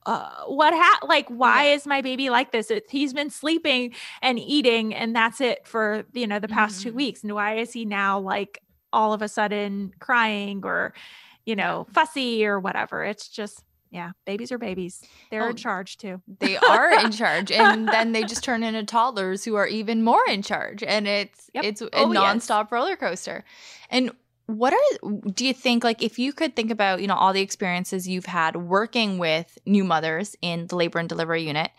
uh, 0.06 0.30
what 0.48 0.74
ha- 0.74 1.06
like 1.08 1.28
why 1.30 1.66
is 1.66 1.86
my 1.86 2.02
baby 2.02 2.30
like 2.30 2.52
this? 2.52 2.72
It, 2.72 2.86
he's 2.90 3.14
been 3.14 3.30
sleeping 3.30 3.94
and 4.22 4.40
eating 4.40 4.94
and 4.96 5.16
that's 5.16 5.40
it 5.40 5.68
for 5.68 6.04
you 6.14 6.28
know 6.28 6.40
the 6.40 6.48
past 6.48 6.82
two 6.82 6.92
Mhm. 6.92 6.96
weeks. 6.96 7.24
And 7.24 7.34
why 7.34 7.58
is 7.58 7.72
he 7.72 7.86
now 7.86 8.20
like 8.20 8.60
all 8.92 9.14
of 9.14 9.22
a 9.22 9.28
sudden 9.28 9.94
crying 10.00 10.62
or 10.66 10.94
you 11.46 11.56
know 11.56 11.86
fussy 11.94 12.46
or 12.46 12.60
whatever? 12.60 13.04
It's 13.04 13.30
just 13.30 13.64
yeah 13.92 14.12
babies 14.26 14.52
are 14.52 14.58
babies. 14.58 15.02
They're 15.32 15.44
Oh, 15.46 15.50
in 15.50 15.56
charge 15.56 15.98
too. 15.98 16.22
they 16.40 16.58
are 16.58 16.92
in 17.00 17.12
charge 17.22 17.52
and 17.52 17.88
then 17.88 18.12
they 18.12 18.24
just 18.24 18.44
turn 18.44 18.64
into 18.64 18.84
toddlers 18.84 19.44
who 19.46 19.56
are 19.56 19.68
even 19.68 20.04
more 20.04 20.22
in 20.30 20.42
charge 20.42 20.84
and 20.84 21.08
it's 21.08 21.50
Yep. 21.54 21.64
it's 21.64 21.82
a 21.82 21.90
Oh, 21.94 22.12
yes. 22.12 22.48
nonstop 22.48 22.72
roller 22.72 22.96
coaster. 22.96 23.44
And 23.90 24.12
what 24.46 24.74
are 24.74 25.10
do 25.32 25.46
you 25.46 25.54
think 25.54 25.84
like 25.84 26.02
if 26.02 26.18
you 26.18 26.34
could 26.34 26.56
think 26.56 26.72
about 26.72 27.02
you 27.02 27.08
know 27.08 27.14
all 27.16 27.34
the 27.34 27.42
experiences 27.42 28.08
you've 28.08 28.26
had 28.26 28.56
working 28.56 29.18
with 29.20 29.58
new 29.66 29.84
mothers 29.84 30.36
in 30.42 30.66
the 30.68 30.76
labor 30.76 30.98
and 30.98 31.08
delivery 31.08 31.44
unit 31.44 31.70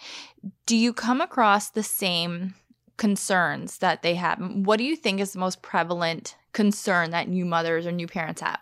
do 0.66 0.76
you 0.76 0.92
come 0.92 1.20
across 1.20 1.70
the 1.70 1.82
same 1.82 2.54
concerns 2.96 3.78
that 3.78 4.02
they 4.02 4.14
have? 4.14 4.38
What 4.40 4.76
do 4.76 4.84
you 4.84 4.94
think 4.94 5.20
is 5.20 5.32
the 5.32 5.38
most 5.38 5.62
prevalent 5.62 6.36
concern 6.52 7.10
that 7.10 7.28
new 7.28 7.44
mothers 7.44 7.86
or 7.86 7.92
new 7.92 8.06
parents 8.06 8.40
have 8.42 8.60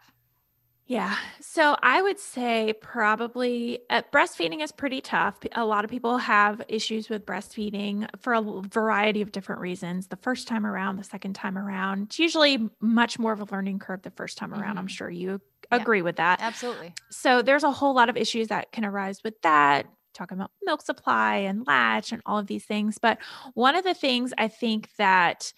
Yeah. 0.88 1.16
So 1.40 1.76
I 1.82 2.00
would 2.00 2.18
say 2.18 2.72
probably 2.80 3.80
uh, 3.90 4.02
breastfeeding 4.10 4.62
is 4.62 4.72
pretty 4.72 5.02
tough. 5.02 5.38
A 5.52 5.66
lot 5.66 5.84
of 5.84 5.90
people 5.90 6.16
have 6.16 6.62
issues 6.66 7.10
with 7.10 7.26
breastfeeding 7.26 8.08
for 8.18 8.32
a 8.32 8.40
variety 8.42 9.20
of 9.20 9.30
different 9.30 9.60
reasons. 9.60 10.06
The 10.08 10.16
first 10.16 10.48
time 10.48 10.64
around, 10.66 10.96
the 10.96 11.04
second 11.04 11.34
time 11.34 11.58
around, 11.58 12.04
it's 12.04 12.18
usually 12.18 12.70
much 12.80 13.18
more 13.18 13.32
of 13.34 13.40
a 13.40 13.44
learning 13.52 13.80
curve 13.80 14.00
the 14.00 14.10
first 14.12 14.38
time 14.38 14.54
around. 14.54 14.78
I'm 14.78 14.86
Mhm. 14.86 14.88
sure 14.88 15.10
you 15.10 15.42
Yeah. 15.70 15.86
agree 15.86 16.00
with 16.00 16.16
that. 16.16 16.40
absolutely 16.40 16.96
So 17.10 17.42
there's 17.42 17.64
a 17.64 17.70
whole 17.72 17.94
lot 17.94 18.08
of 18.08 18.16
issues 18.16 18.48
that 18.48 18.72
can 18.72 18.84
arise 18.84 19.22
with 19.22 19.40
that. 19.42 19.86
Talking 20.14 20.38
about 20.38 20.52
milk 20.62 20.82
supply 20.82 21.36
and 21.36 21.66
latch 21.66 22.12
and 22.12 22.22
all 22.26 22.38
of 22.38 22.46
these 22.46 22.64
things. 22.64 22.98
But 22.98 23.18
one 23.54 23.76
of 23.76 23.84
the 23.84 23.94
things 23.94 24.32
I 24.38 24.48
think 24.48 24.90
that 24.98 25.52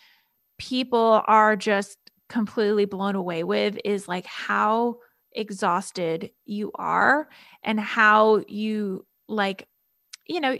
people 0.59 1.23
are 1.26 1.57
just 1.57 1.99
completely 2.28 2.84
blown 2.84 3.15
away 3.15 3.44
with 3.44 3.78
is 3.84 4.09
like 4.09 4.26
how 4.26 4.99
exhausted 5.33 6.31
you 6.44 6.70
are 6.75 7.28
and 7.62 7.78
how 7.78 8.42
you 8.49 9.07
like 9.28 9.68
you 10.26 10.41
know 10.41 10.57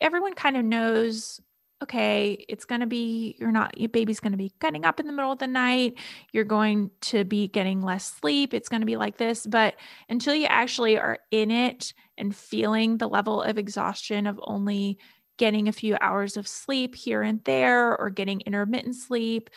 everyone 0.00 0.34
kind 0.34 0.56
of 0.56 0.64
knows 0.64 1.40
okay, 1.82 2.44
it's 2.48 2.64
going 2.64 2.80
to 2.80 2.86
be, 2.86 3.36
you're 3.38 3.52
not, 3.52 3.78
your 3.78 3.90
baby's 3.90 4.20
going 4.20 4.32
to 4.32 4.38
be 4.38 4.52
getting 4.60 4.84
up 4.84 4.98
in 4.98 5.06
the 5.06 5.12
middle 5.12 5.32
of 5.32 5.38
the 5.38 5.46
night. 5.46 5.94
You're 6.32 6.44
going 6.44 6.90
to 7.02 7.24
be 7.24 7.48
getting 7.48 7.82
less 7.82 8.04
sleep. 8.04 8.54
It's 8.54 8.68
going 8.68 8.80
to 8.80 8.86
be 8.86 8.96
like 8.96 9.18
this. 9.18 9.46
But 9.46 9.74
until 10.08 10.34
you 10.34 10.46
actually 10.46 10.98
are 10.98 11.18
in 11.30 11.50
it 11.50 11.92
and 12.16 12.34
feeling 12.34 12.96
the 12.96 13.08
level 13.08 13.42
of 13.42 13.58
exhaustion 13.58 14.26
of 14.26 14.40
only 14.42 14.98
getting 15.38 15.68
a 15.68 15.72
few 15.72 15.98
hours 16.00 16.38
of 16.38 16.48
sleep 16.48 16.94
here 16.94 17.20
and 17.20 17.44
there 17.44 17.94
or 17.98 18.08
getting 18.08 18.40
intermittent 18.40 18.96
sleep, 18.96 19.50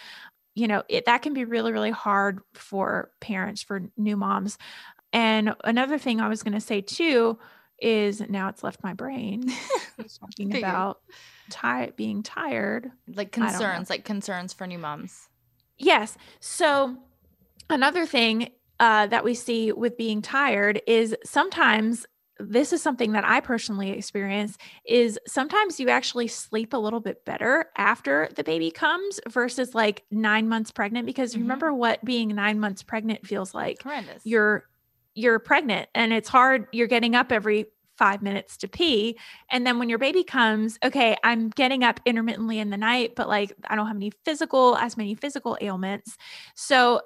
you 0.59 0.67
know, 0.67 0.83
it, 0.89 1.05
that 1.05 1.21
can 1.21 1.33
be 1.33 1.45
really, 1.45 1.71
really 1.71 1.91
hard 1.91 2.39
for 2.53 3.11
parents, 3.19 3.63
for 3.63 3.81
new 3.97 4.17
moms. 4.17 4.57
And 5.13 5.55
another 5.63 5.97
thing 5.97 6.19
I 6.19 6.27
was 6.27 6.43
going 6.43 6.53
to 6.53 6.61
say 6.61 6.81
too 6.81 7.39
is 7.81 8.21
now 8.29 8.49
it's 8.49 8.63
left 8.63 8.83
my 8.83 8.93
brain. 8.93 9.51
talking 10.19 10.55
about 10.57 10.99
tired 11.49 11.95
being 11.95 12.23
tired 12.23 12.91
like 13.15 13.31
concerns 13.31 13.89
like 13.89 14.05
concerns 14.05 14.53
for 14.53 14.67
new 14.67 14.77
moms 14.77 15.29
yes 15.77 16.15
so 16.39 16.95
another 17.69 18.05
thing 18.05 18.49
uh, 18.79 19.07
that 19.07 19.23
we 19.23 19.33
see 19.33 19.71
with 19.71 19.97
being 19.97 20.21
tired 20.21 20.81
is 20.87 21.15
sometimes 21.25 22.05
this 22.39 22.73
is 22.73 22.81
something 22.81 23.11
that 23.11 23.25
I 23.25 23.39
personally 23.41 23.91
experience 23.91 24.57
is 24.85 25.19
sometimes 25.27 25.79
you 25.79 25.89
actually 25.89 26.27
sleep 26.27 26.73
a 26.73 26.77
little 26.77 26.99
bit 26.99 27.25
better 27.25 27.65
after 27.77 28.29
the 28.35 28.43
baby 28.43 28.71
comes 28.71 29.19
versus 29.27 29.75
like 29.75 30.03
9 30.11 30.47
months 30.47 30.71
pregnant 30.71 31.05
because 31.05 31.33
mm-hmm. 31.33 31.41
remember 31.41 31.73
what 31.73 32.03
being 32.03 32.29
9 32.29 32.59
months 32.59 32.83
pregnant 32.83 33.27
feels 33.27 33.53
like. 33.53 33.81
Horrendous. 33.83 34.25
You're 34.25 34.65
you're 35.15 35.39
pregnant 35.39 35.89
and 35.95 36.13
it's 36.13 36.29
hard 36.29 36.67
you're 36.71 36.87
getting 36.87 37.15
up 37.15 37.31
every 37.31 37.65
five 37.99 38.21
minutes 38.21 38.55
to 38.55 38.67
pee. 38.67 39.19
And 39.51 39.67
then 39.67 39.77
when 39.77 39.89
your 39.89 39.97
baby 39.97 40.23
comes, 40.23 40.79
okay, 40.83 41.17
I'm 41.21 41.49
getting 41.49 41.83
up 41.83 41.99
intermittently 42.05 42.59
in 42.59 42.69
the 42.69 42.77
night, 42.77 43.13
but 43.15 43.27
like 43.27 43.53
I 43.67 43.75
don't 43.75 43.87
have 43.87 43.97
any 43.97 44.11
physical, 44.23 44.77
as 44.77 44.95
many 44.95 45.15
physical 45.15 45.57
ailments. 45.59 46.15
So 46.55 47.01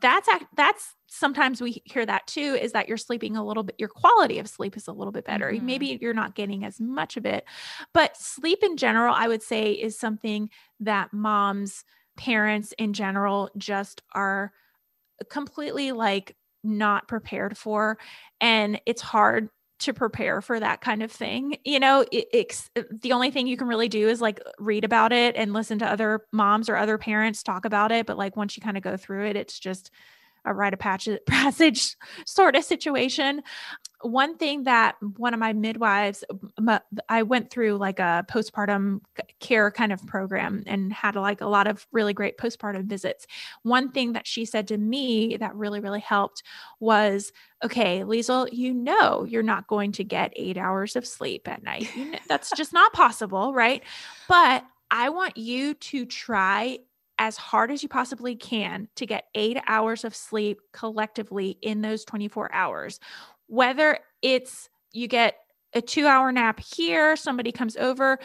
that's 0.00 0.28
that's 0.56 0.94
sometimes 1.06 1.60
we 1.60 1.80
hear 1.84 2.04
that 2.04 2.26
too 2.26 2.58
is 2.60 2.72
that 2.72 2.88
you're 2.88 2.96
sleeping 2.96 3.36
a 3.36 3.44
little 3.44 3.62
bit 3.62 3.76
your 3.78 3.88
quality 3.88 4.38
of 4.38 4.48
sleep 4.48 4.76
is 4.76 4.88
a 4.88 4.92
little 4.92 5.12
bit 5.12 5.24
better 5.24 5.50
mm-hmm. 5.50 5.64
maybe 5.64 5.98
you're 6.00 6.12
not 6.12 6.34
getting 6.34 6.64
as 6.64 6.80
much 6.80 7.16
of 7.16 7.24
it 7.24 7.44
but 7.92 8.16
sleep 8.16 8.58
in 8.62 8.76
general 8.76 9.14
i 9.14 9.28
would 9.28 9.42
say 9.42 9.72
is 9.72 9.98
something 9.98 10.50
that 10.80 11.12
moms 11.12 11.84
parents 12.16 12.74
in 12.78 12.92
general 12.92 13.50
just 13.56 14.02
are 14.12 14.52
completely 15.30 15.92
like 15.92 16.36
not 16.64 17.06
prepared 17.06 17.56
for 17.56 17.96
and 18.40 18.80
it's 18.86 19.02
hard 19.02 19.48
to 19.78 19.92
prepare 19.92 20.40
for 20.40 20.58
that 20.58 20.80
kind 20.80 21.02
of 21.02 21.12
thing. 21.12 21.58
You 21.64 21.80
know, 21.80 22.04
it, 22.10 22.26
it's 22.32 22.70
uh, 22.76 22.82
the 22.90 23.12
only 23.12 23.30
thing 23.30 23.46
you 23.46 23.56
can 23.56 23.68
really 23.68 23.88
do 23.88 24.08
is 24.08 24.20
like 24.20 24.40
read 24.58 24.84
about 24.84 25.12
it 25.12 25.36
and 25.36 25.52
listen 25.52 25.78
to 25.80 25.90
other 25.90 26.22
moms 26.32 26.68
or 26.68 26.76
other 26.76 26.98
parents 26.98 27.42
talk 27.42 27.64
about 27.64 27.92
it. 27.92 28.06
But 28.06 28.16
like 28.16 28.36
once 28.36 28.56
you 28.56 28.62
kind 28.62 28.76
of 28.76 28.82
go 28.82 28.96
through 28.96 29.26
it, 29.26 29.36
it's 29.36 29.58
just 29.58 29.90
a 30.46 30.54
rite 30.54 30.72
of 30.72 30.78
passage 31.26 31.96
sort 32.24 32.56
of 32.56 32.64
situation. 32.64 33.42
One 34.02 34.36
thing 34.36 34.64
that 34.64 34.96
one 35.16 35.34
of 35.34 35.40
my 35.40 35.52
midwives 35.52 36.22
i 37.08 37.22
went 37.22 37.50
through 37.50 37.76
like 37.78 37.98
a 37.98 38.24
postpartum 38.30 39.00
care 39.40 39.70
kind 39.70 39.92
of 39.92 40.06
program 40.06 40.62
and 40.66 40.92
had 40.92 41.16
like 41.16 41.40
a 41.40 41.46
lot 41.46 41.66
of 41.66 41.86
really 41.92 42.12
great 42.12 42.38
postpartum 42.38 42.84
visits. 42.84 43.26
One 43.62 43.90
thing 43.90 44.12
that 44.12 44.26
she 44.26 44.44
said 44.44 44.68
to 44.68 44.78
me 44.78 45.36
that 45.38 45.54
really 45.54 45.80
really 45.80 46.00
helped 46.00 46.42
was 46.78 47.32
okay 47.64 48.00
Liesel 48.00 48.48
you 48.52 48.72
know 48.72 49.24
you're 49.24 49.42
not 49.42 49.66
going 49.66 49.92
to 49.92 50.04
get 50.04 50.32
eight 50.36 50.58
hours 50.58 50.94
of 50.94 51.06
sleep 51.06 51.48
at 51.48 51.62
night. 51.62 51.94
You 51.96 52.12
know, 52.12 52.18
that's 52.28 52.50
just 52.56 52.72
not 52.72 52.92
possible 52.92 53.52
right? 53.52 53.82
But 54.28 54.64
i 54.90 55.08
want 55.08 55.36
you 55.36 55.74
to 55.74 56.06
try 56.06 56.78
as 57.18 57.36
hard 57.36 57.70
as 57.70 57.82
you 57.82 57.88
possibly 57.88 58.34
can 58.34 58.88
to 58.96 59.06
get 59.06 59.24
eight 59.34 59.58
hours 59.66 60.04
of 60.04 60.14
sleep 60.14 60.60
collectively 60.72 61.58
in 61.62 61.80
those 61.80 62.04
24 62.04 62.52
hours 62.52 63.00
whether 63.46 63.98
it's 64.22 64.68
you 64.92 65.08
get 65.08 65.36
a 65.74 65.80
two 65.80 66.06
hour 66.06 66.32
nap 66.32 66.60
here, 66.60 67.16
somebody 67.16 67.52
comes 67.52 67.76
over. 67.76 68.18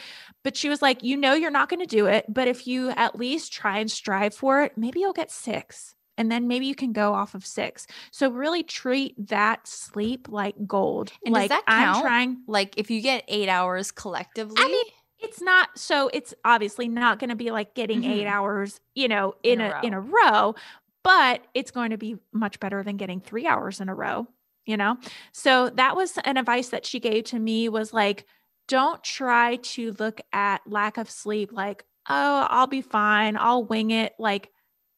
But 0.44 0.56
she 0.56 0.70
was 0.70 0.82
like, 0.82 1.04
you 1.04 1.18
know, 1.18 1.34
you're 1.34 1.52
not 1.52 1.70
going 1.70 1.82
to 1.82 1.86
do 1.86 2.06
it. 2.06 2.26
But 2.30 2.48
if 2.48 2.66
you 2.66 2.90
at 2.92 3.18
least 3.18 3.52
try 3.52 3.80
and 3.80 3.92
strive 3.92 4.34
for 4.34 4.64
it, 4.64 4.78
maybe 4.78 5.02
you'll 5.02 5.14
get 5.14 5.32
six. 5.32 5.96
And 6.18 6.32
then 6.32 6.48
maybe 6.48 6.66
you 6.66 6.76
can 6.76 6.94
go 6.94 7.14
off 7.14 7.34
of 7.34 7.46
six. 7.46 7.88
So 8.12 8.30
really 8.30 8.64
treat 8.64 9.16
that 9.30 9.68
sleep 9.68 10.28
like 10.30 10.56
gold. 10.68 11.12
And 11.26 11.34
like 11.34 11.50
does 11.50 11.58
that 11.58 11.66
count? 11.66 11.98
I'm 11.98 12.02
trying. 12.02 12.38
Like 12.48 12.78
if 12.78 12.92
you 12.92 13.02
get 13.02 13.24
eight 13.28 13.50
hours 13.50 13.92
collectively. 13.92 14.56
I 14.58 14.68
mean, 14.68 14.86
it's 15.22 15.42
not 15.42 15.78
so 15.78 16.10
it's 16.14 16.34
obviously 16.44 16.88
not 16.88 17.20
going 17.20 17.30
to 17.30 17.36
be 17.36 17.52
like 17.52 17.74
getting 17.76 18.02
mm-hmm. 18.02 18.12
eight 18.12 18.28
hours, 18.28 18.80
you 18.96 19.08
know, 19.08 19.36
in, 19.44 19.62
in 19.62 19.72
a, 19.72 19.80
a 19.82 19.86
in 19.86 19.94
a 19.94 20.02
row, 20.02 20.56
but 21.04 21.42
it's 21.54 21.72
going 21.72 21.92
to 21.92 21.98
be 21.98 22.18
much 22.34 22.60
better 22.60 22.84
than 22.84 22.98
getting 22.98 23.20
three 23.20 23.48
hours 23.48 23.80
in 23.80 23.90
a 23.90 23.96
row 23.96 24.28
you 24.64 24.78
know? 24.78 24.96
So 25.32 25.72
that 25.72 25.96
was 25.96 26.18
an 26.24 26.38
advice 26.38 26.70
that 26.70 26.86
she 26.86 27.00
gave 27.00 27.26
to 27.26 27.40
me 27.40 27.68
was 27.68 27.94
like 27.94 28.26
don't 28.68 29.04
try 29.04 29.58
to 29.58 29.94
look 30.00 30.22
at 30.32 30.62
lack 30.66 30.98
of 30.98 31.10
sleep 31.10 31.52
like 31.52 31.84
oh 32.08 32.48
i'll 32.50 32.68
be 32.68 32.82
fine 32.82 33.36
i'll 33.36 33.66
wing 33.66 33.92
it 33.92 34.14
like 34.18 34.50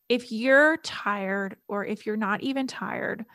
if 0.09 0.31
you're 0.31 0.77
tired 0.77 1.55
or 1.67 1.83
if 1.83 2.05
you're 2.05 2.15
not 2.15 2.41
even 2.41 2.67
tired 2.67 3.25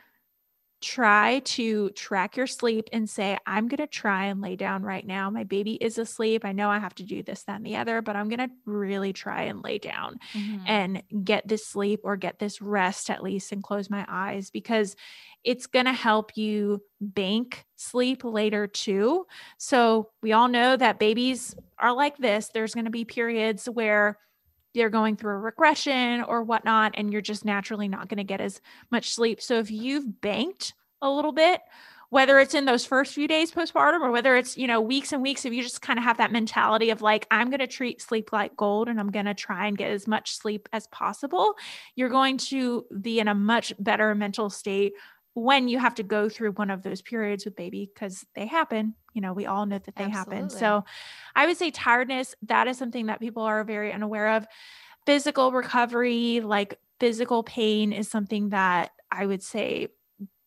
try 0.80 1.40
to 1.40 1.90
track 1.90 2.36
your 2.36 2.46
sleep 2.46 2.88
and 2.92 3.08
say, 3.10 3.36
I'm 3.46 3.66
going 3.66 3.78
to 3.78 3.86
try 3.86 4.26
and 4.26 4.40
lay 4.40 4.54
down 4.54 4.82
right 4.82 5.06
now. 5.06 5.28
My 5.28 5.44
baby 5.44 5.74
is 5.74 5.98
asleep. 5.98 6.44
I 6.44 6.52
know 6.52 6.70
I 6.70 6.78
have 6.78 6.94
to 6.96 7.02
do 7.02 7.22
this, 7.22 7.42
that, 7.44 7.56
and 7.56 7.66
the 7.66 7.76
other, 7.76 8.00
but 8.00 8.14
I'm 8.14 8.28
going 8.28 8.48
to 8.48 8.50
really 8.64 9.12
try 9.12 9.42
and 9.42 9.62
lay 9.62 9.78
down 9.78 10.18
mm-hmm. 10.32 10.64
and 10.66 11.02
get 11.24 11.48
this 11.48 11.66
sleep 11.66 12.00
or 12.04 12.16
get 12.16 12.38
this 12.38 12.62
rest 12.62 13.10
at 13.10 13.22
least 13.22 13.50
and 13.50 13.62
close 13.62 13.90
my 13.90 14.04
eyes 14.08 14.50
because 14.50 14.94
it's 15.42 15.66
going 15.66 15.86
to 15.86 15.92
help 15.92 16.36
you 16.36 16.82
bank 17.00 17.64
sleep 17.76 18.22
later 18.22 18.66
too. 18.66 19.26
So 19.56 20.10
we 20.22 20.32
all 20.32 20.48
know 20.48 20.76
that 20.76 20.98
babies 20.98 21.56
are 21.78 21.92
like 21.92 22.18
this. 22.18 22.50
There's 22.52 22.74
going 22.74 22.84
to 22.84 22.90
be 22.90 23.04
periods 23.04 23.66
where 23.66 24.18
they're 24.74 24.90
going 24.90 25.16
through 25.16 25.34
a 25.34 25.38
regression 25.38 26.22
or 26.22 26.42
whatnot, 26.42 26.94
and 26.96 27.12
you're 27.12 27.22
just 27.22 27.44
naturally 27.44 27.88
not 27.88 28.08
going 28.08 28.18
to 28.18 28.24
get 28.24 28.40
as 28.40 28.60
much 28.90 29.10
sleep. 29.10 29.40
So 29.40 29.58
if 29.58 29.70
you've 29.70 30.20
banked 30.20 30.74
a 31.02 31.10
little 31.10 31.32
bit, 31.32 31.60
whether 32.10 32.38
it's 32.38 32.54
in 32.54 32.64
those 32.64 32.86
first 32.86 33.12
few 33.12 33.28
days 33.28 33.52
postpartum 33.52 34.00
or 34.00 34.10
whether 34.10 34.34
it's, 34.34 34.56
you 34.56 34.66
know, 34.66 34.80
weeks 34.80 35.12
and 35.12 35.22
weeks, 35.22 35.44
if 35.44 35.52
you 35.52 35.62
just 35.62 35.82
kind 35.82 35.98
of 35.98 36.04
have 36.04 36.16
that 36.16 36.32
mentality 36.32 36.88
of 36.88 37.02
like, 37.02 37.26
I'm 37.30 37.50
going 37.50 37.60
to 37.60 37.66
treat 37.66 38.00
sleep 38.00 38.32
like 38.32 38.56
gold 38.56 38.88
and 38.88 38.98
I'm 38.98 39.10
going 39.10 39.26
to 39.26 39.34
try 39.34 39.66
and 39.66 39.76
get 39.76 39.90
as 39.90 40.06
much 40.06 40.32
sleep 40.32 40.68
as 40.72 40.86
possible, 40.86 41.54
you're 41.96 42.08
going 42.08 42.38
to 42.38 42.86
be 43.00 43.20
in 43.20 43.28
a 43.28 43.34
much 43.34 43.74
better 43.78 44.14
mental 44.14 44.48
state 44.48 44.94
when 45.38 45.68
you 45.68 45.78
have 45.78 45.94
to 45.94 46.02
go 46.02 46.28
through 46.28 46.52
one 46.52 46.70
of 46.70 46.82
those 46.82 47.00
periods 47.00 47.44
with 47.44 47.54
baby 47.54 47.90
because 47.92 48.26
they 48.34 48.46
happen 48.46 48.94
you 49.14 49.20
know 49.20 49.32
we 49.32 49.46
all 49.46 49.66
know 49.66 49.78
that 49.78 49.94
they 49.94 50.04
Absolutely. 50.04 50.36
happen 50.36 50.50
so 50.50 50.84
i 51.36 51.46
would 51.46 51.56
say 51.56 51.70
tiredness 51.70 52.34
that 52.42 52.66
is 52.66 52.76
something 52.76 53.06
that 53.06 53.20
people 53.20 53.42
are 53.42 53.62
very 53.64 53.92
unaware 53.92 54.36
of 54.36 54.46
physical 55.06 55.52
recovery 55.52 56.40
like 56.40 56.78
physical 56.98 57.42
pain 57.42 57.92
is 57.92 58.08
something 58.08 58.48
that 58.48 58.90
i 59.10 59.24
would 59.24 59.42
say 59.42 59.88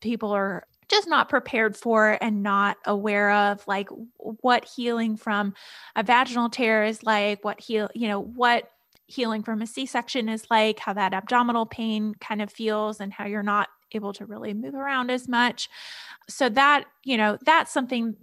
people 0.02 0.32
are 0.32 0.66
just 0.90 1.08
not 1.08 1.30
prepared 1.30 1.78
for 1.78 2.18
and 2.20 2.44
not 2.44 2.76
aware 2.86 3.32
of 3.32 3.66
like 3.66 3.88
what 4.18 4.66
healing 4.66 5.16
from 5.16 5.54
a 5.96 6.04
vaginal 6.04 6.50
tear 6.50 6.84
is 6.84 7.02
like 7.02 7.46
what 7.46 7.62
heal 7.62 7.90
you 7.96 8.10
know 8.10 8.20
what 8.20 8.70
healing 9.08 9.42
from 9.44 9.62
a 9.62 9.68
c-section 9.68 10.28
is 10.28 10.46
like 10.50 10.80
how 10.80 10.94
that 10.94 11.14
abdominal 11.14 11.66
pain 11.66 12.14
kind 12.20 12.42
of 12.42 12.52
feels 12.52 13.00
and 13.00 13.14
how 13.14 13.26
you're 13.26 13.44
not 13.44 13.70
able 13.96 14.14
to 14.14 14.26
really 14.26 14.54
move 14.54 14.76
around 14.76 15.12
as 15.12 15.28
much. 15.28 15.70
So 16.30 16.50
that, 16.50 16.86
you 17.04 17.18
know, 17.18 17.38
that's 17.46 17.72
something 17.72 18.16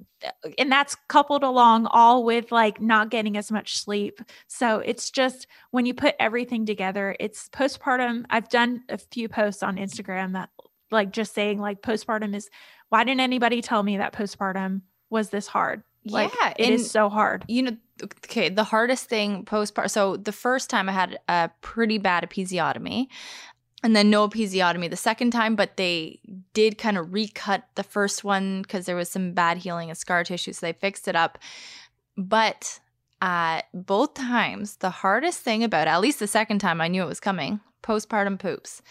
and 0.58 0.70
that's 0.72 0.96
coupled 1.08 1.42
along 1.42 1.86
all 1.86 2.24
with 2.24 2.50
like 2.50 2.80
not 2.80 3.10
getting 3.10 3.36
as 3.36 3.52
much 3.52 3.78
sleep. 3.78 4.20
So 4.46 4.78
it's 4.78 5.10
just 5.10 5.46
when 5.70 5.86
you 5.86 5.94
put 5.94 6.14
everything 6.18 6.66
together, 6.66 7.16
it's 7.20 7.48
postpartum. 7.50 8.24
I've 8.30 8.48
done 8.48 8.82
a 8.88 8.98
few 8.98 9.28
posts 9.28 9.62
on 9.62 9.76
Instagram 9.76 10.32
that 10.32 10.50
like 10.90 11.12
just 11.12 11.34
saying 11.34 11.58
like 11.58 11.82
postpartum 11.82 12.34
is 12.34 12.48
why 12.88 13.04
didn't 13.04 13.20
anybody 13.20 13.60
tell 13.60 13.82
me 13.82 13.98
that 13.98 14.12
postpartum 14.12 14.82
was 15.10 15.30
this 15.30 15.46
hard? 15.46 15.82
Like, 16.04 16.32
yeah, 16.40 16.54
it 16.56 16.70
is 16.70 16.90
so 16.90 17.08
hard. 17.08 17.44
You 17.48 17.62
know, 17.62 17.76
okay, 18.02 18.48
the 18.48 18.64
hardest 18.64 19.08
thing 19.08 19.44
postpartum. 19.44 19.90
So 19.90 20.16
the 20.16 20.32
first 20.32 20.70
time 20.70 20.88
I 20.88 20.92
had 20.92 21.18
a 21.28 21.50
pretty 21.60 21.98
bad 21.98 22.28
episiotomy, 22.28 23.08
and 23.82 23.94
then 23.94 24.10
no 24.10 24.28
episiotomy 24.28 24.90
the 24.90 24.96
second 24.96 25.30
time, 25.30 25.54
but 25.56 25.76
they 25.76 26.20
did 26.52 26.78
kind 26.78 26.98
of 26.98 27.12
recut 27.12 27.64
the 27.76 27.82
first 27.84 28.24
one 28.24 28.62
because 28.62 28.86
there 28.86 28.96
was 28.96 29.08
some 29.08 29.32
bad 29.32 29.58
healing 29.58 29.88
and 29.88 29.96
scar 29.98 30.24
tissue, 30.24 30.52
so 30.52 30.66
they 30.66 30.72
fixed 30.72 31.06
it 31.08 31.14
up. 31.14 31.38
But 32.16 32.80
uh, 33.22 33.62
both 33.72 34.14
times, 34.14 34.76
the 34.76 34.90
hardest 34.90 35.40
thing 35.40 35.62
about 35.62 35.86
it, 35.86 35.90
at 35.90 36.00
least 36.00 36.18
the 36.18 36.26
second 36.26 36.58
time 36.58 36.80
I 36.80 36.88
knew 36.88 37.02
it 37.02 37.08
was 37.08 37.20
coming, 37.20 37.60
postpartum 37.82 38.38
poops. 38.38 38.82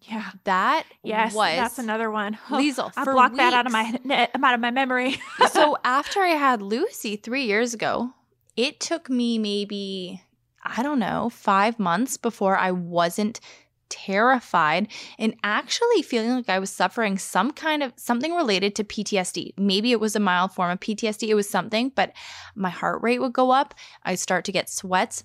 Yeah. 0.00 0.30
That 0.44 0.84
Yes. 1.02 1.34
was 1.34 1.56
That's 1.56 1.78
another 1.78 2.10
one. 2.10 2.38
Oh, 2.50 2.54
Liesel. 2.54 2.92
I 2.96 3.04
blocked 3.04 3.36
that 3.36 3.52
out 3.54 3.66
of 3.66 3.72
my 3.72 3.90
weeks. 3.92 4.30
out 4.42 4.54
of 4.54 4.60
my 4.60 4.70
memory. 4.70 5.20
so 5.52 5.76
after 5.84 6.20
I 6.20 6.28
had 6.28 6.62
Lucy 6.62 7.16
three 7.16 7.44
years 7.44 7.74
ago, 7.74 8.10
it 8.56 8.78
took 8.80 9.10
me 9.10 9.38
maybe, 9.38 10.22
I 10.62 10.82
don't 10.82 10.98
know, 10.98 11.28
five 11.30 11.78
months 11.78 12.16
before 12.16 12.56
I 12.56 12.70
wasn't 12.70 13.40
terrified 13.88 14.88
and 15.18 15.34
actually 15.42 16.02
feeling 16.02 16.30
like 16.30 16.48
I 16.48 16.58
was 16.58 16.70
suffering 16.70 17.18
some 17.18 17.50
kind 17.52 17.82
of 17.82 17.92
something 17.96 18.34
related 18.34 18.74
to 18.76 18.84
PTSD. 18.84 19.52
Maybe 19.58 19.92
it 19.92 20.00
was 20.00 20.16
a 20.16 20.20
mild 20.20 20.52
form 20.52 20.70
of 20.70 20.80
PTSD, 20.80 21.28
it 21.28 21.34
was 21.34 21.48
something, 21.48 21.90
but 21.94 22.12
my 22.54 22.70
heart 22.70 23.02
rate 23.02 23.20
would 23.20 23.32
go 23.32 23.50
up. 23.50 23.74
I'd 24.02 24.18
start 24.18 24.44
to 24.46 24.52
get 24.52 24.68
sweats. 24.68 25.24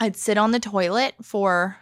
I'd 0.00 0.16
sit 0.16 0.36
on 0.38 0.50
the 0.50 0.60
toilet 0.60 1.14
for 1.22 1.76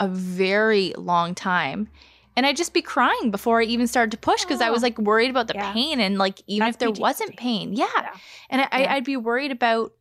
a 0.00 0.08
very 0.08 0.92
long 0.96 1.34
time. 1.34 1.88
And 2.34 2.46
I'd 2.46 2.56
just 2.56 2.72
be 2.72 2.80
crying 2.80 3.30
before 3.30 3.60
I 3.60 3.64
even 3.64 3.86
started 3.86 4.10
to 4.12 4.16
push 4.16 4.42
because 4.42 4.62
I 4.62 4.70
was 4.70 4.82
Oh. 4.82 4.86
like 4.86 4.98
worried 4.98 5.28
about 5.30 5.48
the 5.48 5.54
Yeah. 5.54 5.72
pain. 5.72 6.00
And 6.00 6.16
like, 6.16 6.40
even 6.46 6.66
That's 6.66 6.76
if 6.76 6.78
there 6.78 6.88
PTSD. 6.88 7.00
wasn't 7.00 7.36
pain, 7.36 7.72
yeah. 7.74 7.86
Yeah. 7.94 8.14
And 8.48 8.62
I, 8.72 8.80
Yeah. 8.80 8.94
I'd 8.94 9.04
be 9.04 9.16
worried 9.18 9.50
about 9.52 9.92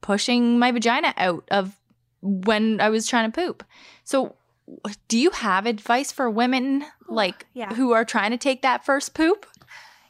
pushing 0.00 0.58
my 0.58 0.70
vagina 0.70 1.12
out 1.16 1.44
of 1.50 1.74
when 2.22 2.80
I 2.80 2.90
was 2.90 3.06
trying 3.08 3.30
to 3.30 3.34
poop. 3.34 3.64
So, 4.04 4.36
do 5.08 5.18
you 5.18 5.30
have 5.30 5.66
advice 5.66 6.12
for 6.12 6.30
women 6.30 6.84
like 7.08 7.46
yeah. 7.54 7.74
who 7.74 7.92
are 7.92 8.04
trying 8.04 8.30
to 8.30 8.38
take 8.38 8.62
that 8.62 8.84
first 8.84 9.14
poop? 9.14 9.46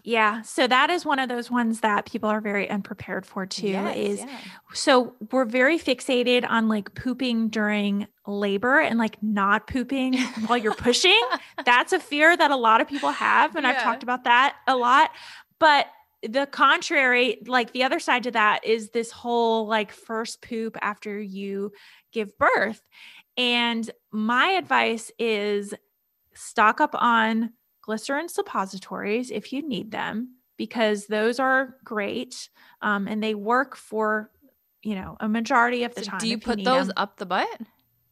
Yeah. 0.04 0.42
So 0.42 0.66
that 0.66 0.90
is 0.90 1.06
one 1.06 1.18
of 1.18 1.30
those 1.30 1.50
ones 1.50 1.80
that 1.80 2.04
people 2.04 2.28
are 2.28 2.42
very 2.42 2.68
unprepared 2.68 3.24
for 3.24 3.46
too. 3.46 3.68
Yes, 3.68 3.96
is 3.96 4.20
yeah. 4.20 4.38
so 4.74 5.14
we're 5.32 5.46
very 5.46 5.78
fixated 5.78 6.46
on 6.46 6.68
like 6.68 6.94
pooping 6.94 7.48
during 7.48 8.06
labor 8.26 8.80
and 8.80 8.98
like 8.98 9.20
not 9.22 9.66
pooping 9.66 10.18
while 10.46 10.58
you're 10.58 10.74
pushing. 10.74 11.18
That's 11.64 11.94
a 11.94 11.98
fear 11.98 12.36
that 12.36 12.50
a 12.50 12.56
lot 12.56 12.82
of 12.82 12.88
people 12.88 13.12
have. 13.12 13.56
And 13.56 13.66
I've 13.66 13.82
talked 13.82 14.02
about 14.02 14.24
that 14.24 14.56
a 14.66 14.76
lot. 14.76 15.10
But 15.58 15.86
the 16.22 16.46
contrary, 16.46 17.38
like 17.46 17.72
the 17.72 17.84
other 17.84 17.98
side 17.98 18.24
to 18.24 18.30
that 18.32 18.64
is 18.64 18.90
this 18.90 19.10
whole 19.10 19.66
like 19.66 19.90
first 19.90 20.42
poop 20.42 20.76
after 20.82 21.18
you 21.18 21.72
give 22.12 22.36
birth. 22.38 22.82
And 23.36 23.90
my 24.12 24.46
advice 24.50 25.10
is 25.18 25.74
stock 26.34 26.80
up 26.80 26.94
on 26.94 27.52
glycerin 27.82 28.28
suppositories 28.28 29.30
if 29.30 29.52
you 29.52 29.66
need 29.66 29.90
them, 29.90 30.36
because 30.56 31.06
those 31.06 31.38
are 31.40 31.76
great 31.84 32.48
um, 32.80 33.06
and 33.08 33.22
they 33.22 33.34
work 33.34 33.76
for, 33.76 34.30
you 34.82 34.94
know, 34.94 35.16
a 35.20 35.28
majority 35.28 35.84
of 35.84 35.94
the 35.94 36.02
time. 36.02 36.18
Do 36.18 36.28
you 36.28 36.38
put 36.38 36.58
need 36.58 36.66
those 36.66 36.86
them. 36.88 36.94
up 36.96 37.16
the 37.18 37.26
butt? 37.26 37.48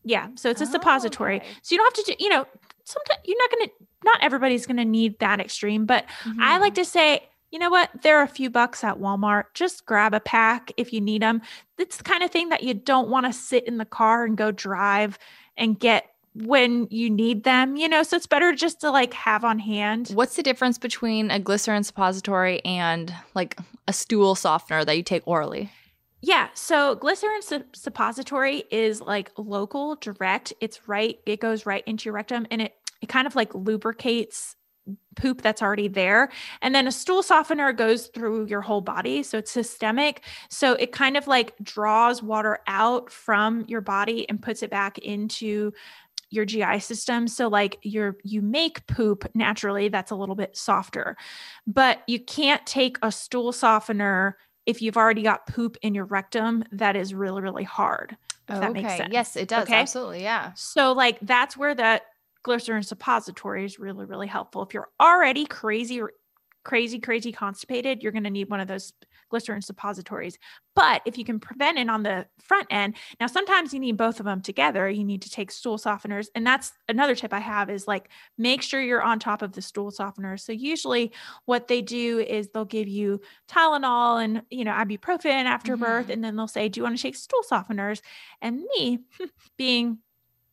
Yeah. 0.04 0.28
So 0.34 0.50
it's 0.50 0.60
a 0.60 0.64
Oh, 0.64 0.70
suppository. 0.70 1.36
okay. 1.36 1.48
So 1.62 1.74
you 1.74 1.78
don't 1.78 1.96
have 1.96 2.04
to 2.04 2.12
do, 2.12 2.24
you 2.24 2.28
know, 2.30 2.44
sometimes 2.84 3.20
you're 3.24 3.38
not 3.38 3.50
going 3.50 3.68
to, 3.68 3.72
not 4.04 4.18
everybody's 4.22 4.66
going 4.66 4.78
to 4.78 4.84
need 4.84 5.20
that 5.20 5.38
extreme, 5.40 5.86
but 5.86 6.04
I 6.24 6.28
Mm-hmm. 6.30 6.60
like 6.62 6.74
to 6.74 6.84
say, 6.84 7.28
you 7.52 7.58
know 7.58 7.70
what? 7.70 7.90
There 8.02 8.18
are 8.18 8.22
a 8.22 8.28
few 8.28 8.48
bucks 8.48 8.82
at 8.82 8.98
Walmart. 8.98 9.44
Just 9.52 9.84
grab 9.84 10.14
a 10.14 10.20
pack 10.20 10.72
if 10.78 10.90
you 10.92 11.02
need 11.02 11.20
them. 11.20 11.42
It's 11.78 11.98
the 11.98 12.04
kind 12.04 12.22
of 12.22 12.30
thing 12.30 12.48
that 12.48 12.62
you 12.62 12.72
don't 12.72 13.10
want 13.10 13.26
to 13.26 13.32
sit 13.32 13.68
in 13.68 13.76
the 13.76 13.84
car 13.84 14.24
and 14.24 14.36
go 14.36 14.50
drive 14.50 15.18
and 15.58 15.78
get 15.78 16.06
when 16.34 16.88
you 16.90 17.10
need 17.10 17.44
them, 17.44 17.76
you 17.76 17.90
know? 17.90 18.02
So 18.04 18.16
it's 18.16 18.26
better 18.26 18.54
just 18.54 18.80
to 18.80 18.90
like 18.90 19.12
have 19.12 19.44
on 19.44 19.58
hand. 19.58 20.08
What's 20.14 20.36
the 20.36 20.42
difference 20.42 20.78
between 20.78 21.30
a 21.30 21.38
glycerin 21.38 21.84
suppository 21.84 22.64
and 22.64 23.14
like 23.34 23.58
a 23.86 23.92
stool 23.92 24.34
softener 24.34 24.82
that 24.86 24.96
you 24.96 25.02
take 25.02 25.22
orally? 25.26 25.70
Yeah. 26.22 26.48
So 26.54 26.94
glycerin 26.94 27.42
sup- 27.42 27.76
suppository 27.76 28.64
is 28.70 29.02
like 29.02 29.30
local, 29.36 29.96
direct. 29.96 30.54
It's 30.62 30.88
right, 30.88 31.18
it 31.26 31.40
goes 31.40 31.66
right 31.66 31.84
into 31.86 32.06
your 32.06 32.14
rectum 32.14 32.46
and 32.50 32.62
it, 32.62 32.74
it 33.02 33.10
kind 33.10 33.26
of 33.26 33.36
like 33.36 33.54
lubricates 33.54 34.56
poop 35.16 35.42
that's 35.42 35.62
already 35.62 35.88
there. 35.88 36.30
And 36.60 36.74
then 36.74 36.86
a 36.86 36.92
stool 36.92 37.22
softener 37.22 37.72
goes 37.72 38.08
through 38.08 38.46
your 38.46 38.62
whole 38.62 38.80
body. 38.80 39.22
So 39.22 39.38
it's 39.38 39.50
systemic. 39.50 40.22
So 40.48 40.72
it 40.74 40.92
kind 40.92 41.16
of 41.16 41.26
like 41.26 41.54
draws 41.62 42.22
water 42.22 42.58
out 42.66 43.10
from 43.10 43.64
your 43.68 43.80
body 43.80 44.28
and 44.28 44.42
puts 44.42 44.62
it 44.62 44.70
back 44.70 44.98
into 44.98 45.72
your 46.30 46.44
GI 46.44 46.80
system. 46.80 47.28
So 47.28 47.48
like 47.48 47.78
you're 47.82 48.16
you 48.24 48.40
make 48.40 48.86
poop 48.86 49.30
naturally 49.34 49.88
that's 49.88 50.10
a 50.10 50.16
little 50.16 50.34
bit 50.34 50.56
softer. 50.56 51.16
But 51.66 52.02
you 52.06 52.18
can't 52.18 52.64
take 52.66 52.96
a 53.02 53.12
stool 53.12 53.52
softener 53.52 54.38
if 54.64 54.80
you've 54.80 54.96
already 54.96 55.22
got 55.22 55.46
poop 55.46 55.76
in 55.82 55.94
your 55.94 56.06
rectum 56.06 56.64
that 56.72 56.96
is 56.96 57.12
really 57.12 57.42
really 57.42 57.64
hard. 57.64 58.16
If 58.48 58.60
that 58.60 58.72
makes 58.72 58.96
sense. 58.96 59.12
Yes, 59.12 59.36
it 59.36 59.48
does. 59.48 59.64
Okay. 59.64 59.76
Absolutely. 59.76 60.22
Yeah. 60.22 60.52
So 60.54 60.92
like 60.92 61.18
that's 61.20 61.56
where 61.56 61.74
the 61.74 62.02
glycerin 62.42 62.82
suppository 62.82 63.64
is 63.64 63.78
really 63.78 64.04
really 64.04 64.26
helpful. 64.26 64.62
If 64.62 64.74
you're 64.74 64.88
already 65.00 65.46
crazy 65.46 66.02
crazy 66.64 67.00
crazy 67.00 67.32
constipated, 67.32 68.02
you're 68.02 68.12
going 68.12 68.22
to 68.22 68.30
need 68.30 68.48
one 68.48 68.60
of 68.60 68.68
those 68.68 68.92
glycerin 69.30 69.62
suppositories. 69.62 70.38
But 70.76 71.02
if 71.06 71.18
you 71.18 71.24
can 71.24 71.40
prevent 71.40 71.76
it 71.78 71.88
on 71.88 72.04
the 72.04 72.26
front 72.40 72.68
end, 72.70 72.94
now 73.18 73.26
sometimes 73.26 73.74
you 73.74 73.80
need 73.80 73.96
both 73.96 74.20
of 74.20 74.26
them 74.26 74.40
together. 74.42 74.88
You 74.88 75.02
need 75.04 75.22
to 75.22 75.30
take 75.30 75.50
stool 75.50 75.76
softeners 75.76 76.26
and 76.36 76.46
that's 76.46 76.70
another 76.88 77.16
tip 77.16 77.32
I 77.32 77.40
have 77.40 77.68
is 77.68 77.88
like 77.88 78.10
make 78.38 78.62
sure 78.62 78.80
you're 78.80 79.02
on 79.02 79.18
top 79.18 79.42
of 79.42 79.52
the 79.52 79.62
stool 79.62 79.90
softeners. 79.90 80.40
So 80.40 80.52
usually 80.52 81.12
what 81.46 81.66
they 81.66 81.82
do 81.82 82.20
is 82.20 82.50
they'll 82.50 82.64
give 82.64 82.86
you 82.88 83.20
Tylenol 83.50 84.22
and 84.22 84.42
you 84.50 84.64
know 84.64 84.72
ibuprofen 84.72 85.44
after 85.46 85.76
birth 85.76 86.06
Mhm. 86.08 86.12
and 86.12 86.24
then 86.24 86.36
they'll 86.36 86.46
say 86.46 86.68
do 86.68 86.78
you 86.78 86.84
want 86.84 86.96
to 86.96 87.02
take 87.02 87.16
stool 87.16 87.42
softeners? 87.50 88.02
And 88.40 88.62
me 88.76 89.00
being 89.58 89.98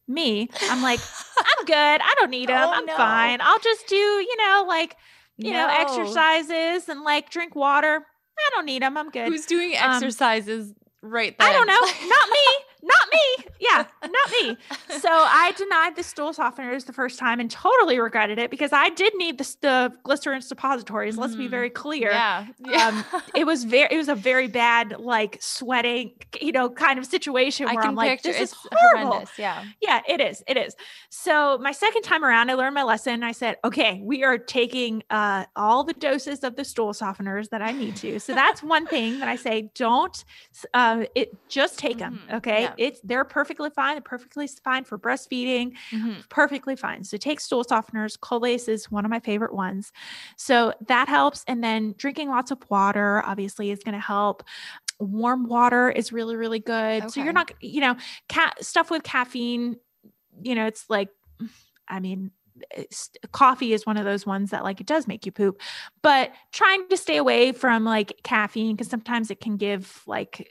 me, 0.09 0.49
I'm 0.63 0.81
like 0.81 0.99
I'm 1.37 1.65
good. 1.65 1.75
I 1.75 2.13
don't 2.19 2.31
need 2.31 2.49
them. 2.49 2.61
Oh, 2.67 2.71
I'm 2.73 2.85
no. 2.85 2.97
fine. 2.97 3.39
I'll 3.41 3.59
just 3.59 3.87
do, 3.87 3.95
you 3.95 4.35
know, 4.37 4.65
like, 4.67 4.95
you 5.37 5.53
know, 5.53 5.67
exercises 5.69 6.89
and 6.89 7.03
like 7.03 7.29
drink 7.29 7.55
water. 7.55 8.05
I 8.37 8.49
don't 8.55 8.65
need 8.65 8.81
them. 8.81 8.97
I'm 8.97 9.09
good. 9.09 9.27
Who's 9.27 9.45
doing 9.45 9.73
Um, 9.81 9.91
exercises 9.91 10.73
right 11.01 11.37
then? 11.37 11.47
I 11.47 11.53
don't 11.53 11.67
know. 11.67 11.79
Not 11.79 12.29
me. 12.29 12.37
Not 12.81 12.97
me. 13.11 13.45
Yeah, 13.59 13.85
not 14.01 14.31
me. 14.41 14.57
So 14.99 15.09
I 15.11 15.51
denied 15.57 15.95
the 15.97 16.03
stool 16.03 16.31
softeners 16.33 16.85
the 16.85 16.93
first 16.93 17.19
time 17.19 17.39
and 17.41 17.51
totally 17.51 17.99
regretted 17.99 18.39
it 18.39 18.49
because 18.49 18.71
I 18.71 18.89
did 18.89 19.13
need 19.17 19.37
the, 19.37 19.55
the 19.61 19.93
glycerin 20.03 20.41
suppositories. 20.41 21.17
Let's 21.17 21.35
be 21.35 21.47
Mhm. 21.47 21.51
very 21.51 21.69
clear. 21.69 22.11
Yeah. 22.11 22.45
Um, 22.87 23.03
it 23.35 23.45
was 23.45 23.65
very, 23.65 23.89
it 23.91 23.97
was 23.97 24.07
a 24.07 24.15
very 24.15 24.47
bad, 24.47 24.97
like 24.99 25.37
sweating, 25.41 26.13
you 26.41 26.51
know, 26.53 26.69
kind 26.69 26.97
of 26.97 27.05
situation 27.05 27.65
where 27.67 27.81
I'm 27.83 27.95
like, 27.95 28.23
picture 28.23 28.31
this 28.39 28.53
is 28.53 28.57
horrible. 28.71 29.11
horrendous. 29.11 29.37
Yeah. 29.37 29.63
Yeah, 29.81 30.01
it 30.07 30.21
is. 30.21 30.41
It 30.47 30.55
is. 30.57 30.75
So 31.09 31.57
my 31.57 31.73
second 31.73 32.03
time 32.03 32.23
around, 32.23 32.49
I 32.49 32.53
learned 32.53 32.75
my 32.75 32.83
lesson. 32.83 33.23
I 33.23 33.33
said, 33.33 33.57
okay, 33.65 33.99
we 34.03 34.23
are 34.23 34.37
taking 34.37 35.03
uh, 35.09 35.45
all 35.55 35.83
the 35.83 35.93
doses 35.93 36.43
of 36.45 36.55
the 36.55 36.63
stool 36.63 36.93
softeners 36.93 37.49
that 37.49 37.61
I 37.61 37.73
need 37.73 37.97
to. 37.97 38.19
So 38.19 38.33
that's 38.33 38.63
one 38.63 38.87
thing 38.87 39.19
that 39.19 39.27
I 39.27 39.35
say, 39.35 39.69
don't, 39.75 40.23
uh, 40.73 41.05
it 41.13 41.29
just 41.49 41.77
take 41.77 41.97
them. 41.97 42.21
Mhm, 42.29 42.35
Okay. 42.37 42.61
yeah. 42.63 42.68
It's, 42.77 42.99
they're 43.03 43.25
perfectly 43.25 43.69
fine. 43.69 43.95
They're 43.95 44.01
perfectly 44.01 44.47
fine 44.47 44.83
for 44.83 44.97
breastfeeding, 44.97 45.73
Mhm. 45.91 46.27
perfectly 46.29 46.75
fine. 46.75 47.03
So 47.03 47.17
take 47.17 47.39
stool 47.39 47.63
softeners. 47.63 48.19
Colace 48.19 48.67
is 48.67 48.91
one 48.91 49.05
of 49.05 49.11
my 49.11 49.19
favorite 49.19 49.53
ones. 49.53 49.91
So 50.37 50.73
that 50.87 51.07
helps. 51.07 51.43
And 51.47 51.63
then 51.63 51.95
drinking 51.97 52.29
lots 52.29 52.51
of 52.51 52.57
water 52.69 53.23
obviously 53.25 53.71
is 53.71 53.83
going 53.83 53.95
to 53.95 53.99
help. 54.01 54.43
Warm 54.99 55.47
water 55.47 55.89
is 55.89 56.11
really, 56.11 56.35
really 56.35 56.59
good. 56.59 57.03
So 57.11 57.21
you're 57.23 57.33
not, 57.33 57.51
you 57.61 57.81
know, 57.81 57.95
cat 58.27 58.63
stuff 58.63 58.91
with 58.91 59.03
caffeine, 59.03 59.77
you 60.41 60.55
know, 60.55 60.65
it's 60.65 60.89
like, 60.89 61.09
I 61.87 61.99
mean, 61.99 62.31
coffee 63.31 63.71
is 63.71 63.85
one 63.85 63.95
of 63.95 64.03
those 64.03 64.25
ones 64.25 64.51
that 64.51 64.63
like 64.65 64.81
it 64.81 64.87
does 64.87 65.07
make 65.07 65.25
you 65.25 65.31
poop, 65.31 65.61
but 66.01 66.31
trying 66.51 66.87
to 66.89 66.97
stay 66.97 67.15
away 67.15 67.53
from 67.53 67.85
like 67.85 68.19
caffeine 68.23 68.75
because 68.75 68.89
sometimes 68.89 69.31
it 69.31 69.39
can 69.39 69.55
give 69.55 70.03
like 70.05 70.49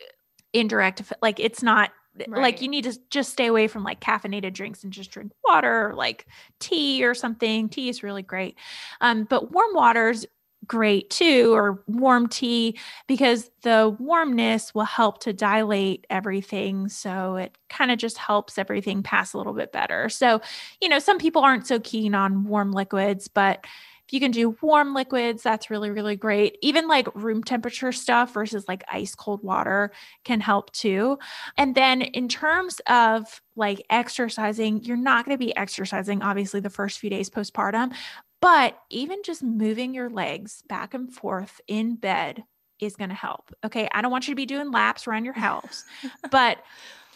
indirect, 0.55 1.03
like 1.21 1.39
it's 1.39 1.63
not 1.63 1.91
like 2.27 2.61
you 2.63 2.69
need 2.69 2.85
to 2.85 2.99
just 3.11 3.31
stay 3.31 3.47
away 3.47 3.69
from 3.69 3.85
like 3.85 4.01
caffeinated 4.01 4.53
drinks 4.53 4.85
and 4.85 4.93
just 4.93 5.11
drink 5.11 5.33
water 5.45 5.91
or 5.91 5.95
like 5.95 6.27
tea 6.59 7.05
or 7.05 7.15
something. 7.15 7.69
Tea 7.69 7.89
is 7.89 8.03
really 8.03 8.23
great. 8.23 8.57
Um, 9.01 9.25
but 9.25 9.53
warm 9.53 9.75
water's 9.75 10.27
great 10.67 11.09
too, 11.09 11.53
or 11.55 11.83
warm 11.87 12.29
tea, 12.29 12.79
because 13.07 13.51
the 13.63 13.97
warmness 13.99 14.75
will 14.75 14.85
help 14.85 15.21
to 15.21 15.33
dilate 15.33 16.07
everything. 16.11 16.89
So 16.89 17.37
it 17.37 17.57
kind 17.69 17.91
of 17.91 17.99
just 17.99 18.19
helps 18.19 18.59
everything 18.59 19.03
pass 19.03 19.33
a 19.33 19.39
little 19.39 19.55
bit 19.55 19.73
better. 19.73 20.09
So, 20.09 20.41
you 20.81 20.89
know, 20.89 20.99
some 20.99 21.19
people 21.19 21.43
aren't 21.43 21.67
so 21.67 21.81
keen 21.81 22.15
on 22.15 22.45
warm 22.45 22.73
liquids, 22.73 23.29
but 23.29 23.65
if 24.09 24.15
you 24.15 24.21
can 24.21 24.31
do 24.31 24.57
warm 24.63 24.95
liquids, 24.95 25.43
that's 25.43 25.69
really, 25.69 25.91
really 25.91 26.17
great. 26.17 26.57
Even 26.63 26.89
like 26.89 27.15
room 27.15 27.45
temperature 27.45 27.93
stuff 27.93 28.33
versus 28.33 28.67
like 28.67 28.83
ice 28.91 29.15
cold 29.15 29.43
water 29.43 29.93
can 30.25 30.41
help 30.41 30.73
too. 30.73 31.19
And 31.59 31.75
then 31.75 32.01
in 32.01 32.27
terms 32.27 32.81
of 32.87 33.43
like 33.55 33.85
exercising, 33.91 34.83
you're 34.83 34.97
not 34.97 35.27
going 35.27 35.37
to 35.37 35.45
be 35.45 35.55
exercising 35.55 36.23
obviously 36.23 36.61
the 36.61 36.71
first 36.71 36.99
few 36.99 37.11
days 37.11 37.29
postpartum, 37.29 37.93
but 38.41 38.79
even 38.89 39.19
just 39.23 39.43
moving 39.43 39.93
your 39.93 40.09
legs 40.09 40.63
back 40.71 40.95
and 40.95 41.13
forth 41.13 41.61
in 41.69 41.97
bed 41.97 42.45
is 42.81 42.97
going 42.97 43.11
to 43.11 43.15
help. 43.15 43.53
Okay. 43.63 43.91
I 43.93 44.01
don't 44.01 44.11
want 44.11 44.27
you 44.27 44.33
to 44.33 44.37
be 44.37 44.47
doing 44.47 44.71
laps 44.71 45.07
around 45.07 45.27
your 45.27 45.35
house, 45.35 45.85
but 46.31 46.63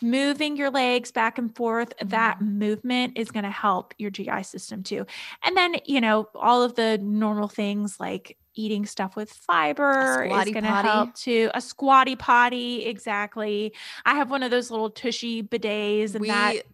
moving 0.03 0.57
your 0.57 0.71
legs 0.71 1.11
back 1.13 1.39
and 1.39 1.55
forth, 1.55 1.93
that 2.01 2.39
Mhm. 2.41 2.53
movement 2.59 3.19
is 3.19 3.31
going 3.31 3.45
to 3.45 3.51
help 3.51 3.95
your 3.99 4.11
GI 4.11 4.43
system 4.43 4.83
too. 4.83 5.07
And 5.45 5.57
then, 5.57 5.77
you 5.87 6.01
know, 6.01 6.29
all 6.35 6.63
of 6.63 6.75
the 6.75 6.99
normal 6.99 7.49
things 7.49 7.99
like 8.01 8.37
eating 8.55 8.85
stuff 8.85 9.17
with 9.17 9.33
fiber 9.33 10.25
is 10.25 10.51
going 10.51 10.65
to 10.65 10.71
help 10.71 11.15
too. 11.15 11.51
A 11.55 11.61
squatty 11.61 12.17
potty, 12.17 12.85
exactly. 12.85 13.73
I 14.05 14.15
have 14.15 14.31
one 14.31 14.43
of 14.43 14.51
those 14.51 14.71
little 14.71 14.91
tushy 14.91 15.43
bidets 15.43 16.13
and 16.15 16.21
we 16.21 16.29
that 16.29 16.67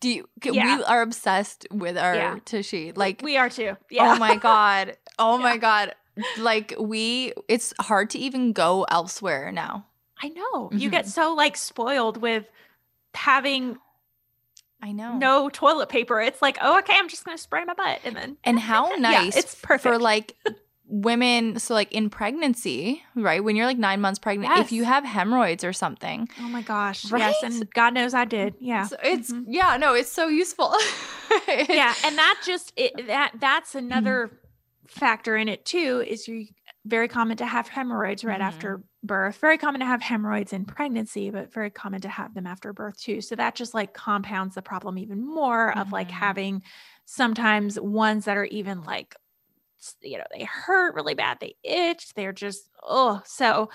do 0.00 0.08
you, 0.08 0.26
Yeah. 0.42 0.78
we 0.78 0.84
are 0.84 1.02
obsessed 1.02 1.66
with 1.70 1.96
our 1.96 2.14
Yeah. 2.14 2.38
tushy. 2.44 2.92
Like 2.92 3.20
we 3.22 3.36
are 3.36 3.48
too. 3.50 3.76
Yeah. 3.90 4.14
oh 4.14 4.18
my 4.18 4.36
god. 4.36 4.96
Oh 5.18 5.36
my 5.48 5.56
god. 5.58 5.94
Like 6.38 6.74
we 6.78 7.32
it's 7.48 7.72
hard 7.80 8.10
to 8.10 8.18
even 8.18 8.52
go 8.52 8.84
elsewhere 8.90 9.52
now. 9.52 9.86
I 10.22 10.28
know. 10.28 10.70
You 10.72 10.88
get 10.90 11.04
Mhm. 11.06 11.08
so 11.08 11.34
like 11.34 11.56
spoiled 11.56 12.16
with 12.16 12.46
having 13.14 13.78
I 14.80 14.92
know. 14.92 15.16
no 15.18 15.48
toilet 15.48 15.88
paper. 15.88 16.20
It's 16.20 16.42
like, 16.42 16.58
oh, 16.60 16.78
okay, 16.78 16.94
I'm 16.96 17.08
just 17.08 17.24
gonna 17.24 17.38
spray 17.38 17.64
my 17.64 17.74
butt 17.74 18.00
and 18.04 18.16
then 18.16 18.36
And 18.44 18.58
how 18.70 18.90
Yeah, 18.90 18.98
nice 18.98 19.36
it's 19.36 19.54
perfect 19.56 19.82
for 19.82 19.98
like 19.98 20.36
women 20.86 21.58
so 21.58 21.74
like 21.74 21.92
in 21.92 22.10
pregnancy, 22.10 23.02
right? 23.14 23.42
When 23.42 23.56
you're 23.56 23.66
like 23.66 23.78
9 23.78 24.00
months 24.00 24.18
pregnant, 24.18 24.56
if 24.58 24.72
you 24.72 24.84
have 24.84 25.04
hemorrhoids 25.04 25.64
or 25.64 25.72
something. 25.72 26.28
oh 26.38 26.48
my 26.48 26.62
gosh, 26.62 27.10
yes, 27.10 27.42
and 27.42 27.72
God 27.72 27.94
knows 27.94 28.14
I 28.14 28.24
did. 28.24 28.54
Yeah, 28.60 28.86
So 28.86 28.96
it's 29.02 29.32
Mhm. 29.32 29.44
yeah, 29.48 29.76
no, 29.78 29.94
it's 29.94 30.10
so 30.12 30.28
useful. 30.28 30.74
yeah, 31.48 31.94
and 32.04 32.18
that 32.18 32.40
just 32.44 32.72
it, 32.76 33.06
that 33.06 33.32
that's 33.40 33.70
Mm-hmm. 33.70 33.78
another 33.86 34.30
factor 34.86 35.36
in 35.36 35.48
it 35.48 35.64
too. 35.64 36.04
Is 36.06 36.28
you 36.28 36.46
very 36.84 37.08
common 37.08 37.36
to 37.36 37.46
have 37.46 37.68
hemorrhoids 37.68 38.24
right 38.24 38.40
Mhm. 38.40 38.42
after 38.42 38.82
birth. 39.04 39.38
Very 39.38 39.58
common 39.58 39.80
to 39.80 39.86
have 39.86 40.02
hemorrhoids 40.02 40.52
in 40.52 40.64
pregnancy, 40.64 41.30
but 41.30 41.52
very 41.52 41.70
common 41.70 42.00
to 42.02 42.08
have 42.08 42.34
them 42.34 42.46
after 42.46 42.72
birth 42.72 42.98
too. 42.98 43.20
So 43.20 43.36
that 43.36 43.54
just 43.54 43.74
like 43.74 43.94
compounds 43.94 44.54
the 44.56 44.62
problem 44.62 44.98
even 44.98 45.24
more 45.24 45.76
of 45.78 45.92
like 45.92 46.10
Mhm. 46.10 46.12
having 46.12 46.62
sometimes 47.04 47.78
ones 47.80 48.24
that 48.24 48.36
are 48.36 48.44
even 48.46 48.82
like 48.82 49.14
you 50.00 50.16
know 50.18 50.24
they 50.32 50.44
hurt 50.44 50.94
really 50.94 51.14
bad 51.14 51.38
they 51.40 51.56
itch 51.64 52.14
they're 52.14 52.32
just 52.32 52.70
oh 52.82 53.20
so 53.24 53.68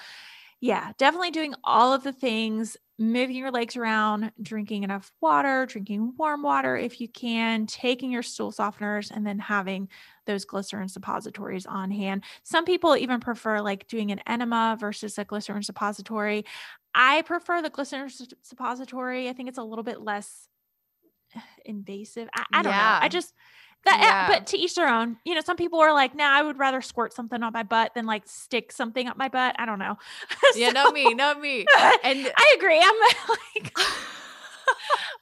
yeah 0.61 0.91
definitely 0.97 1.31
doing 1.31 1.53
all 1.63 1.93
of 1.93 2.03
the 2.03 2.13
things 2.13 2.77
moving 2.99 3.35
your 3.35 3.51
legs 3.51 3.75
around 3.75 4.31
drinking 4.41 4.83
enough 4.83 5.11
water 5.21 5.65
drinking 5.67 6.13
warm 6.17 6.41
water 6.41 6.75
if 6.75 6.99
you 6.99 7.07
can 7.07 7.67
taking 7.67 8.11
your 8.11 8.23
stool 8.23 8.51
softeners 8.51 9.11
and 9.11 9.25
then 9.25 9.37
having 9.37 9.87
those 10.25 10.45
glycerin 10.45 10.89
suppositories 10.89 11.65
on 11.65 11.91
hand. 11.91 12.23
Some 12.43 12.65
people 12.65 12.97
even 12.97 13.19
prefer 13.19 13.61
like 13.61 13.87
doing 13.87 14.11
an 14.11 14.19
enema 14.27 14.77
versus 14.79 15.17
a 15.17 15.25
glycerin 15.25 15.63
suppository. 15.63 16.45
I 16.93 17.21
prefer 17.21 17.61
the 17.61 17.69
glycerin 17.69 18.09
suppository. 18.41 19.29
I 19.29 19.33
think 19.33 19.49
it's 19.49 19.57
a 19.57 19.63
little 19.63 19.83
bit 19.83 20.01
less 20.01 20.49
eh, 21.35 21.41
invasive. 21.65 22.27
I, 22.35 22.45
I 22.51 22.61
don't 22.63 22.71
know. 22.71 22.97
I 23.01 23.07
just 23.09 23.33
that, 23.85 23.99
Yeah. 24.01 24.27
but 24.27 24.47
to 24.47 24.57
each 24.57 24.75
their 24.75 24.87
own. 24.87 25.17
You 25.23 25.35
know, 25.35 25.41
some 25.41 25.55
people 25.57 25.79
are 25.79 25.93
like, 25.93 26.13
"Nah, 26.15 26.25
I 26.29 26.41
would 26.41 26.57
rather 26.59 26.81
squirt 26.81 27.13
something 27.13 27.41
on 27.43 27.53
my 27.53 27.63
butt 27.63 27.93
than 27.95 28.05
like 28.05 28.23
stick 28.27 28.71
something 28.71 29.07
up 29.07 29.17
my 29.17 29.27
butt." 29.29 29.55
I 29.59 29.65
don't 29.65 29.79
know. 29.79 29.97
yeah, 30.55 30.67
So- 30.69 30.73
not 30.73 30.93
me, 30.93 31.13
not 31.13 31.39
me. 31.39 31.65
And 32.03 32.31
I 32.37 32.55
agree. 32.57 32.79
I'm 32.83 32.95
like, 33.29 33.73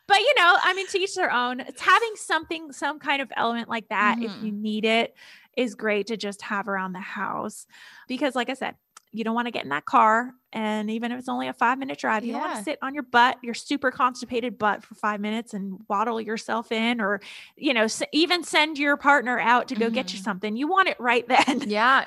but 0.08 0.20
you 0.20 0.34
know, 0.38 0.58
I 0.64 0.74
mean, 0.76 0.88
to 0.88 1.00
each 1.00 1.16
their 1.16 1.32
own. 1.32 1.60
It's 1.60 1.82
having 1.82 2.16
something, 2.16 2.72
some 2.72 3.00
kind 3.00 3.22
of 3.22 3.32
element 3.36 3.70
like 3.70 3.90
that, 3.90 4.18
if 4.22 4.32
Mm-hmm. 4.32 4.46
you 4.46 4.52
need 4.52 4.86
it, 4.86 5.16
is 5.58 5.76
great 5.76 6.08
to 6.08 6.18
just 6.18 6.42
have 6.44 6.68
around 6.68 6.94
the 6.94 7.00
house. 7.00 7.66
Because, 8.08 8.36
like 8.36 8.50
I 8.50 8.54
said, 8.54 8.76
you 9.16 9.24
don't 9.24 9.36
want 9.36 9.48
to 9.48 9.52
get 9.52 9.64
in 9.64 9.70
that 9.70 9.86
car, 9.86 10.32
and 10.54 10.90
even 10.90 11.12
if 11.12 11.20
it's 11.20 11.28
only 11.28 11.48
a 11.48 11.54
five 11.54 11.78
minute 11.78 11.98
drive, 11.98 12.24
you 12.24 12.32
don't 12.32 12.42
want 12.42 12.58
to 12.58 12.64
sit 12.64 12.80
on 12.82 12.94
your 12.94 13.04
butt, 13.04 13.38
your 13.44 13.54
super 13.54 13.92
constipated 13.92 14.58
butt, 14.58 14.84
for 14.84 14.96
five 14.96 15.20
minutes 15.20 15.54
and 15.54 15.80
waddle 15.90 16.22
yourself 16.22 16.72
in, 16.72 17.02
or 17.02 17.20
you 17.58 17.74
know, 17.74 17.88
even 18.14 18.44
send 18.44 18.78
your 18.78 18.96
partner 18.98 19.40
out 19.40 19.68
to 19.70 19.76
go 19.76 19.90
get 19.90 20.14
you 20.14 20.20
Mhm. 20.20 20.24
something. 20.24 20.56
You 20.56 20.68
want 20.68 20.88
it 20.88 20.98
right 21.00 21.28
then. 21.28 21.64
yeah. 21.68 22.06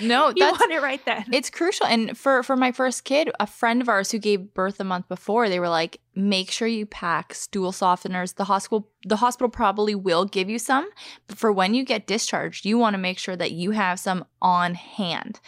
No, 0.00 0.28
you 0.28 0.44
want 0.44 0.72
it 0.72 0.80
right 0.82 1.04
then. 1.04 1.24
It's 1.32 1.50
crucial. 1.50 1.86
And 1.86 2.16
for 2.16 2.42
for 2.42 2.56
my 2.56 2.72
first 2.72 3.04
kid, 3.04 3.30
a 3.38 3.46
friend 3.46 3.82
of 3.82 3.88
ours 3.88 4.10
who 4.10 4.18
gave 4.18 4.54
birth 4.54 4.80
a 4.80 4.84
month 4.84 5.08
before, 5.08 5.48
they 5.48 5.60
were 5.60 5.68
like, 5.68 6.00
make 6.14 6.50
sure 6.50 6.68
you 6.68 6.86
pack 6.86 7.34
stool 7.34 7.70
softeners. 7.72 8.34
The 8.36 8.44
hospital 8.44 8.88
the 9.04 9.16
hospital 9.16 9.48
probably 9.50 9.94
will 9.94 10.24
give 10.24 10.48
you 10.48 10.58
some, 10.58 10.88
but 11.26 11.36
for 11.38 11.52
when 11.52 11.74
you 11.74 11.84
get 11.84 12.06
discharged, 12.06 12.64
you 12.64 12.78
want 12.78 12.94
to 12.94 12.98
make 12.98 13.18
sure 13.18 13.36
that 13.36 13.52
you 13.52 13.70
have 13.72 13.98
some 14.00 14.24
on 14.40 14.74
hand. 14.74 15.40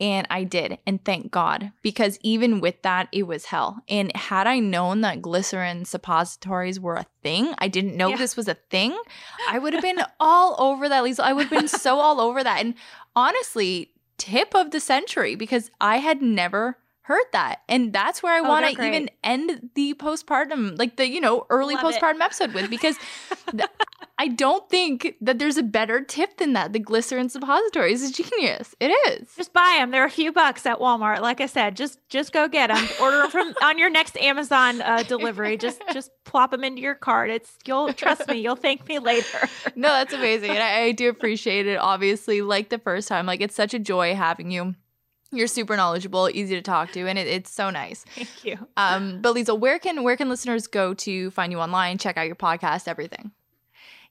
And 0.00 0.26
I 0.28 0.42
did, 0.42 0.78
and 0.86 1.04
thank 1.04 1.30
God, 1.30 1.70
because 1.80 2.18
even 2.22 2.60
with 2.60 2.82
that, 2.82 3.08
it 3.12 3.28
was 3.28 3.44
hell. 3.46 3.78
And 3.88 4.14
had 4.16 4.48
I 4.48 4.58
known 4.58 5.02
that 5.02 5.22
glycerin 5.22 5.84
suppositories 5.84 6.80
were 6.80 6.96
a 6.96 7.06
thing, 7.22 7.54
I 7.58 7.68
didn't 7.68 7.96
know 7.96 8.08
Yeah. 8.08 8.16
this 8.16 8.36
was 8.36 8.48
a 8.48 8.54
thing. 8.54 8.98
I 9.48 9.60
would 9.60 9.72
have 9.72 9.82
been 9.82 10.02
all 10.20 10.56
over 10.58 10.88
that, 10.88 11.04
Lisa. 11.04 11.24
I 11.24 11.32
would 11.32 11.46
have 11.46 11.58
been 11.60 11.68
so 11.68 12.00
all 12.00 12.20
over 12.20 12.42
that. 12.42 12.60
And 12.60 12.74
honestly, 13.14 13.92
tip 14.18 14.54
of 14.54 14.72
the 14.72 14.80
century 14.80 15.36
because 15.36 15.70
I 15.80 15.98
had 15.98 16.20
never 16.22 16.76
heard 17.06 17.24
that. 17.32 17.60
And 17.68 17.92
that's 17.92 18.22
where 18.22 18.34
I 18.34 18.40
Oh, 18.40 18.48
want 18.48 18.64
to 18.76 18.82
even 18.86 19.10
end 19.22 19.70
the 19.74 19.92
postpartum, 19.94 20.78
like 20.78 20.96
the, 20.96 21.06
you 21.08 21.20
know, 21.20 21.46
early 21.50 21.74
Love 21.74 21.84
it. 21.94 22.00
postpartum 22.00 22.20
episode 22.20 22.54
with 22.54 22.70
because 22.70 22.96
th- 23.50 23.68
I 24.18 24.28
don't 24.28 24.68
think 24.70 25.16
that 25.20 25.38
there's 25.38 25.56
a 25.56 25.62
better 25.62 26.00
tip 26.00 26.38
than 26.38 26.52
that. 26.54 26.72
The 26.72 26.78
glycerin 26.78 27.28
suppositories 27.28 28.00
is 28.02 28.12
genius. 28.12 28.74
It 28.80 28.88
is. 29.08 29.34
Just 29.36 29.52
buy 29.52 29.76
them. 29.78 29.90
They're 29.90 30.04
a 30.04 30.10
few 30.10 30.32
bucks 30.32 30.64
at 30.66 30.78
Walmart. 30.78 31.20
Like 31.20 31.40
I 31.40 31.46
said, 31.46 31.76
just 31.76 31.98
just 32.08 32.32
go 32.32 32.46
get 32.48 32.68
them. 32.68 32.86
Order 33.02 33.18
them 33.18 33.30
from 33.30 33.54
on 33.62 33.76
your 33.76 33.90
next 33.90 34.16
Amazon 34.18 34.80
uh, 34.82 35.02
delivery. 35.02 35.56
Just 35.56 35.82
just 35.92 36.10
plop 36.24 36.52
them 36.52 36.62
into 36.64 36.80
your 36.80 36.94
cart. 36.94 37.28
It's 37.30 37.52
you'll 37.66 37.92
trust 37.92 38.28
me. 38.28 38.38
You'll 38.38 38.54
thank 38.56 38.86
me 38.88 38.98
later. 39.00 39.48
No, 39.74 39.88
that's 39.88 40.12
amazing. 40.20 40.50
And 40.50 40.62
I, 40.62 40.82
I 40.84 40.92
do 40.92 41.08
appreciate 41.08 41.66
it, 41.66 41.76
obviously, 41.76 42.40
like 42.40 42.68
the 42.70 42.78
first 42.78 43.08
time. 43.08 43.26
Like 43.26 43.40
it's 43.40 43.56
such 43.56 43.74
a 43.74 43.78
joy 43.80 44.14
having 44.14 44.50
you. 44.52 44.74
You're 45.36 45.46
super 45.46 45.76
knowledgeable, 45.76 46.28
easy 46.32 46.54
to 46.54 46.62
talk 46.62 46.92
to, 46.92 47.06
and 47.06 47.18
it, 47.18 47.26
it's 47.26 47.50
so 47.50 47.70
nice. 47.70 48.04
Thank 48.14 48.44
you. 48.44 48.68
Um, 48.76 49.20
but 49.20 49.34
Lisa, 49.34 49.54
where 49.54 49.78
can 49.78 50.02
where 50.02 50.16
can 50.16 50.28
listeners 50.28 50.66
go 50.66 50.94
to 50.94 51.30
find 51.30 51.52
you 51.52 51.60
online, 51.60 51.98
check 51.98 52.16
out 52.16 52.26
your 52.26 52.36
podcast, 52.36 52.88
everything? 52.88 53.32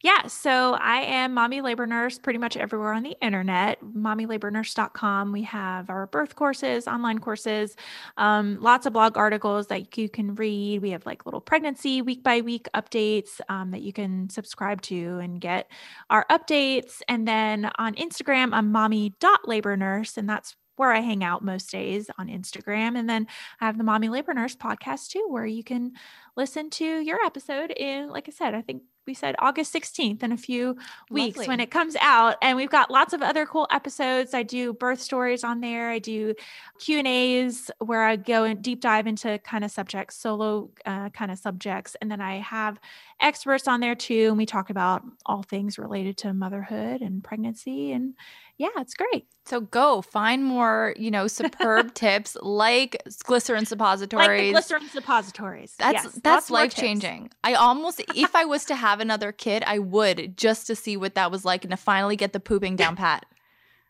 Yeah, 0.04 0.28
so 0.28 0.74
I 0.74 0.98
am 0.98 1.34
mommy 1.34 1.62
labor 1.62 1.88
nurse 1.88 2.20
pretty 2.20 2.38
much 2.38 2.58
everywhere 2.58 2.92
on 2.92 3.04
the 3.04 3.16
internet. 3.22 3.80
Mommylabornurse.com. 3.82 5.32
We 5.32 5.44
have 5.44 5.90
our 5.90 6.08
birth 6.08 6.36
courses, 6.36 6.90
online 6.90 7.20
courses, 7.20 7.78
um, 8.18 8.58
lots 8.60 8.86
of 8.86 8.92
blog 8.92 9.18
articles 9.18 9.68
that 9.68 9.98
you 9.98 10.10
can 10.10 10.36
read. 10.36 10.82
We 10.82 10.90
have 10.90 11.06
like 11.06 11.26
little 11.26 11.40
pregnancy 11.40 12.02
week 12.02 12.22
by 12.22 12.42
week 12.42 12.68
updates 12.76 13.40
um, 13.48 13.72
that 13.72 13.82
you 13.82 13.94
can 13.94 14.30
subscribe 14.30 14.82
to 14.84 15.20
and 15.20 15.40
get 15.40 15.72
our 16.10 16.26
updates. 16.30 17.02
And 17.08 17.26
then 17.26 17.72
on 17.78 17.96
Instagram, 17.96 18.50
I'm 18.52 18.74
mommy.labornurse, 18.74 20.18
and 20.18 20.28
that's 20.28 20.58
where 20.76 20.92
I 20.92 21.00
hang 21.00 21.24
out 21.24 21.44
most 21.44 21.72
days 21.72 22.10
on 22.18 22.28
Instagram. 22.28 22.98
And 22.98 23.10
then 23.10 23.28
I 23.62 23.66
have 23.66 23.78
the 23.78 23.84
Mommy 23.84 24.10
Labor 24.10 24.34
Nurse 24.34 24.56
podcast 24.56 25.10
too, 25.10 25.26
where 25.30 25.46
you 25.46 25.64
can 25.64 25.94
listen 26.36 26.70
to 26.72 26.86
your 26.86 27.20
episode 27.24 27.72
in, 27.72 28.10
like 28.10 28.28
I 28.28 28.32
said, 28.32 28.56
I 28.56 28.62
think 28.62 28.84
we 29.06 29.14
said 29.14 29.36
August 29.40 29.74
16th 29.74 30.24
in 30.24 30.32
a 30.32 30.38
few 30.38 30.78
weeks 31.10 31.46
when 31.48 31.60
it 31.60 31.72
comes 31.72 31.96
out. 32.00 32.38
And 32.42 32.56
we've 32.56 32.70
got 32.70 32.90
lots 32.90 33.14
of 33.14 33.22
other 33.22 33.46
cool 33.46 33.68
episodes. 33.72 34.34
I 34.34 34.44
do 34.44 34.74
birth 34.74 35.02
stories 35.02 35.44
on 35.44 35.60
there. 35.60 35.90
I 35.90 36.00
do 36.00 36.34
Q 36.80 37.00
and 37.00 37.08
A's 37.08 37.70
where 37.80 38.04
I 38.04 38.16
go 38.16 38.44
and 38.44 38.62
deep 38.62 38.80
dive 38.80 39.08
into 39.08 39.40
kind 39.40 39.64
of 39.64 39.72
subjects, 39.72 40.16
solo 40.16 40.70
uh, 40.86 41.10
kind 41.10 41.32
of 41.32 41.38
subjects. 41.38 41.96
And 42.02 42.10
then 42.10 42.22
I 42.22 42.38
have 42.38 42.80
experts 43.20 43.68
on 43.68 43.80
there 43.82 43.96
too. 43.96 44.28
And 44.30 44.38
we 44.38 44.46
talk 44.46 44.70
about 44.70 45.04
all 45.26 45.44
things 45.44 45.78
related 45.78 46.18
to 46.18 46.34
motherhood 46.34 47.02
and 47.02 47.24
pregnancy. 47.24 47.92
And 47.92 48.16
yeah, 48.58 48.70
it's 48.78 48.94
great. 48.94 49.26
So 49.46 49.62
go 49.62 50.02
find 50.02 50.46
more, 50.46 50.94
you 50.98 51.12
know, 51.12 51.28
superb 51.28 51.94
tips 51.96 52.38
like 52.42 53.02
glycerin 53.26 53.66
suppositories. 53.66 54.28
Like 54.28 54.52
glycerin 54.52 54.90
suppositories. 54.90 55.76
That's 55.78 56.06
Yes, 56.06 56.20
that's 56.24 56.50
life 56.50 56.74
changing. 56.74 57.32
I 57.44 57.56
almost 57.56 58.02
if 58.16 58.36
I 58.36 58.46
was 58.46 58.66
to 58.66 58.76
have 58.88 59.00
another 59.00 59.32
kid, 59.32 59.64
I 59.66 59.80
would 59.80 60.38
just 60.38 60.68
to 60.68 60.76
see 60.76 60.96
what 60.98 61.16
that 61.16 61.32
was 61.32 61.44
like 61.44 61.64
and 61.66 61.72
to 61.72 61.78
finally 61.78 62.16
get 62.16 62.32
the 62.34 62.40
pooping 62.40 62.76
down 62.76 62.96
pat. 62.96 63.26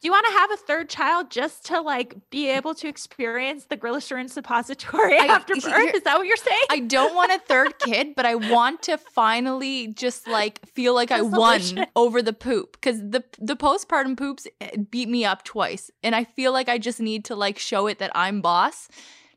Do 0.03 0.07
you 0.09 0.11
want 0.11 0.25
to 0.27 0.33
have 0.33 0.51
a 0.51 0.57
third 0.57 0.89
child 0.89 1.31
just 1.31 1.65
to 1.67 1.79
like 1.79 2.15
be 2.29 2.49
able 2.49 2.75
to 2.75 2.89
experience 2.89 3.67
the 3.67 3.77
glycerin 3.77 4.27
suppository 4.27 5.17
I- 5.19 5.27
after 5.27 5.53
birth? 5.55 5.95
Is 5.95 6.03
that 6.03 6.17
what 6.17 6.27
you're 6.27 6.35
saying? 6.35 6.59
I 6.69 6.81
don't 6.81 7.15
want 7.15 7.31
a 7.31 7.39
third 7.39 7.79
kid, 7.85 8.13
but 8.13 8.25
I 8.25 8.35
want 8.35 8.81
to 8.83 8.97
finally 8.97 9.87
just 9.87 10.27
like 10.27 10.59
feel 10.67 10.93
like 10.93 11.09
I 11.11 11.21
won 11.21 11.85
over 11.95 12.21
the 12.21 12.33
poop 12.33 12.73
because 12.73 12.99
the 12.99 13.23
the 13.39 13.55
postpartum 13.55 14.17
poops 14.17 14.45
eh, 14.59 14.75
beat 14.91 15.07
me 15.07 15.23
up 15.23 15.45
twice, 15.45 15.89
and 16.03 16.13
I 16.13 16.25
feel 16.25 16.51
like 16.51 16.67
I 16.67 16.77
just 16.79 16.99
need 16.99 17.23
to 17.25 17.35
like 17.35 17.57
show 17.57 17.87
it 17.87 17.99
that 17.99 18.11
I'm 18.13 18.41
boss. 18.41 18.89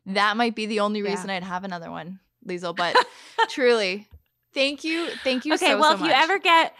That 0.05 0.37
might 0.37 0.57
be 0.57 0.67
the 0.67 0.81
only 0.81 0.99
Yeah. 1.01 1.11
reason 1.11 1.31
I'd 1.31 1.45
have 1.45 1.63
another 1.63 1.93
one, 1.93 2.19
Liesel. 2.45 2.75
But 2.75 2.97
truly, 3.51 4.09
thank 4.53 4.83
you, 4.83 5.11
thank 5.23 5.45
you. 5.45 5.57
So 5.57 5.59
much. 5.59 5.63
Okay, 5.63 5.73
so, 5.75 5.79
well, 5.81 5.97
so 5.97 6.05
if 6.05 6.11
you 6.11 6.13
ever 6.17 6.41
get 6.41 6.75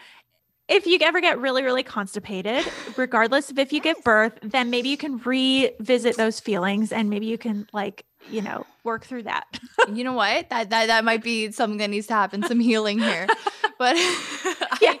if 0.67 0.85
you 0.85 0.97
ever 1.01 1.21
get 1.21 1.39
really, 1.39 1.63
really 1.63 1.83
constipated, 1.83 2.65
regardless 2.97 3.49
of 3.49 3.59
if 3.59 3.71
you 3.71 3.81
give 3.81 4.03
birth, 4.03 4.37
then 4.41 4.69
maybe 4.69 4.89
you 4.89 4.97
can 4.97 5.17
revisit 5.19 6.17
those 6.17 6.39
feelings 6.39 6.91
and 6.91 7.09
maybe 7.09 7.25
you 7.25 7.37
can 7.37 7.67
like 7.73 8.05
you 8.29 8.41
know, 8.41 8.65
work 8.83 9.05
through 9.05 9.23
that. 9.23 9.45
you 9.93 10.03
know 10.03 10.13
what? 10.13 10.49
That 10.49 10.69
that 10.69 10.87
that 10.87 11.03
might 11.03 11.23
be 11.23 11.51
something 11.51 11.77
that 11.77 11.89
needs 11.89 12.07
to 12.07 12.13
happen. 12.13 12.43
Some 12.43 12.59
healing 12.59 12.99
here. 12.99 13.27
But 13.79 13.93
I, 13.99 14.99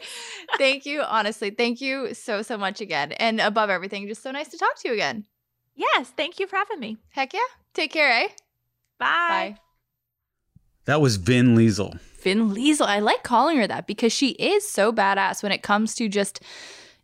thank 0.59 0.85
you, 0.85 1.01
honestly. 1.01 1.49
Thank 1.49 1.81
you 1.81 2.13
so 2.13 2.43
so 2.43 2.59
much 2.59 2.79
again. 2.79 3.11
And 3.13 3.41
above 3.41 3.71
everything, 3.71 4.07
just 4.07 4.21
so 4.21 4.29
nice 4.29 4.49
to 4.49 4.57
talk 4.59 4.77
to 4.81 4.87
you 4.87 4.93
again. 4.93 5.25
yes, 5.73 6.13
thank 6.15 6.39
you 6.39 6.45
for 6.45 6.57
having 6.57 6.79
me. 6.79 6.97
Heck 7.09 7.33
yeah. 7.33 7.39
Take 7.73 7.91
care, 7.91 8.11
eh? 8.11 8.27
Bye. 8.99 9.55
Bye. 9.55 9.57
That 10.85 11.01
was 11.01 11.15
Vin 11.15 11.55
Liesel. 11.55 11.99
Finn 12.27 12.49
Liesel. 12.49 12.85
I 12.85 12.99
like 12.99 13.23
calling 13.23 13.55
her 13.55 13.67
that 13.67 13.87
because 13.87 14.11
she 14.11 14.31
is 14.31 14.67
so 14.67 14.91
badass 14.91 15.41
when 15.41 15.53
it 15.53 15.63
comes 15.63 15.95
to 15.95 16.09
just, 16.09 16.41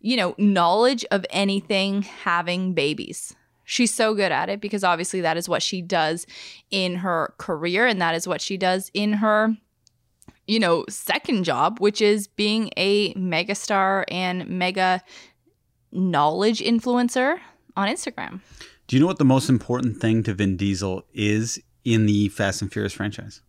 you 0.01 0.17
know, 0.17 0.35
knowledge 0.37 1.05
of 1.11 1.25
anything 1.29 2.01
having 2.01 2.73
babies. 2.73 3.33
She's 3.63 3.93
so 3.93 4.15
good 4.15 4.33
at 4.33 4.49
it 4.49 4.59
because 4.59 4.83
obviously 4.83 5.21
that 5.21 5.37
is 5.37 5.47
what 5.47 5.63
she 5.63 5.81
does 5.81 6.27
in 6.71 6.95
her 6.95 7.35
career 7.37 7.87
and 7.87 8.01
that 8.01 8.15
is 8.15 8.27
what 8.27 8.41
she 8.41 8.57
does 8.57 8.91
in 8.93 9.13
her, 9.13 9.55
you 10.45 10.59
know, 10.59 10.83
second 10.89 11.45
job, 11.45 11.79
which 11.79 12.01
is 12.01 12.27
being 12.27 12.69
a 12.75 13.13
megastar 13.13 14.03
and 14.09 14.45
mega 14.49 15.01
knowledge 15.93 16.59
influencer 16.59 17.39
on 17.77 17.87
Instagram. 17.87 18.41
Do 18.87 18.97
you 18.97 18.99
know 18.99 19.07
what 19.07 19.19
the 19.19 19.23
most 19.23 19.47
important 19.47 20.01
thing 20.01 20.21
to 20.23 20.33
Vin 20.33 20.57
Diesel 20.57 21.05
is 21.13 21.61
in 21.85 22.07
the 22.07 22.27
Fast 22.27 22.61
and 22.61 22.69
Furious 22.69 22.91
franchise? 22.91 23.39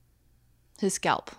His 0.78 0.94
scalp. 0.94 1.32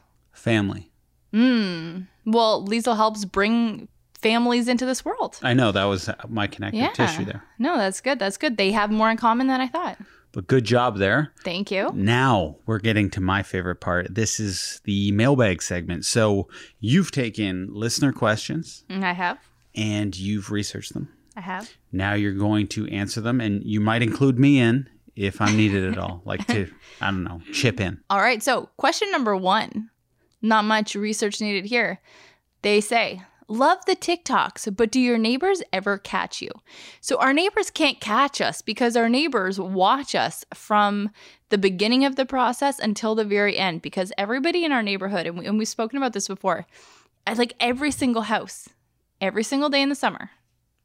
Family. 0.45 0.91
Mm. 1.33 2.05
Well, 2.25 2.65
Liesel 2.67 2.95
helps 2.95 3.25
bring 3.25 3.87
families 4.21 4.67
into 4.67 4.85
this 4.85 5.03
world. 5.03 5.39
I 5.41 5.53
know 5.55 5.71
that 5.71 5.85
was 5.85 6.07
my 6.29 6.45
connective 6.47 6.79
Yeah. 6.81 6.91
tissue 6.91 7.25
there. 7.25 7.43
No, 7.59 7.77
that's 7.77 7.99
good. 7.99 8.19
That's 8.19 8.37
good. 8.37 8.57
They 8.57 8.71
have 8.71 8.91
more 8.91 9.09
in 9.09 9.17
common 9.17 9.47
than 9.47 9.59
I 9.59 9.67
thought. 9.67 9.97
But 10.31 10.45
good 10.47 10.63
job 10.63 10.97
there. 10.99 11.31
Thank 11.43 11.71
you. 11.71 11.91
Now 11.95 12.57
we're 12.67 12.77
getting 12.79 13.09
to 13.11 13.21
my 13.21 13.41
favorite 13.41 13.77
part. 13.81 14.13
This 14.13 14.39
is 14.39 14.81
the 14.83 15.11
mailbag 15.13 15.61
segment. 15.63 16.05
So 16.05 16.47
you've 16.79 17.11
taken 17.11 17.69
listener 17.71 18.13
questions 18.13 18.83
Mm, 18.89 19.03
I 19.03 19.13
have. 19.13 19.39
and 19.73 20.15
you've 20.15 20.51
researched 20.51 20.93
them. 20.93 21.09
I 21.35 21.41
have. 21.41 21.71
Now 21.91 22.13
you're 22.13 22.33
going 22.33 22.67
to 22.69 22.87
answer 22.89 23.19
them, 23.19 23.41
and 23.41 23.63
you 23.63 23.79
might 23.81 24.01
include 24.03 24.37
me 24.39 24.59
in 24.59 24.87
if 25.15 25.41
I'm 25.41 25.57
needed 25.57 25.85
at 25.91 25.97
all, 25.97 26.21
like 26.25 26.45
to, 26.47 26.69
I 27.01 27.07
don't 27.11 27.23
know, 27.23 27.41
chip 27.53 27.79
in. 27.79 27.99
All 28.09 28.19
right. 28.19 28.43
So, 28.43 28.69
question 28.77 29.09
number 29.11 29.35
one 29.35 29.89
not 30.45 30.65
much 30.65 30.95
research 30.95 31.41
needed 31.41 31.65
here. 31.65 31.99
They 32.61 32.81
say, 32.81 33.21
Love 33.47 33.77
the 33.85 33.95
TikToks, 33.95 34.75
but 34.75 34.91
do 34.91 34.99
your 34.99 35.19
neighbors 35.19 35.61
ever 35.71 35.99
catch 35.99 36.41
you? 36.41 36.49
So, 36.99 37.17
our 37.17 37.31
neighbors 37.31 37.69
can't 37.69 37.99
catch 37.99 38.41
us 38.41 38.63
because 38.63 38.95
our 38.95 39.07
neighbors 39.07 39.59
watch 39.59 40.15
us 40.15 40.43
from 40.51 41.11
the 41.49 41.59
beginning 41.59 42.05
of 42.05 42.15
the 42.15 42.25
process 42.25 42.79
until 42.79 43.13
the 43.13 43.23
very 43.23 43.55
end. 43.55 43.83
Because 43.83 44.11
everybody 44.17 44.65
in 44.65 44.71
our 44.71 44.81
neighborhood, 44.81 45.27
and, 45.27 45.37
we, 45.37 45.45
and 45.45 45.59
we've 45.59 45.67
spoken 45.67 45.97
about 45.97 46.13
this 46.13 46.27
before, 46.27 46.65
like 47.35 47.53
every 47.59 47.91
single 47.91 48.23
house, 48.23 48.67
every 49.21 49.43
single 49.43 49.69
day 49.69 49.83
in 49.83 49.89
the 49.89 49.95
summer, 49.95 50.31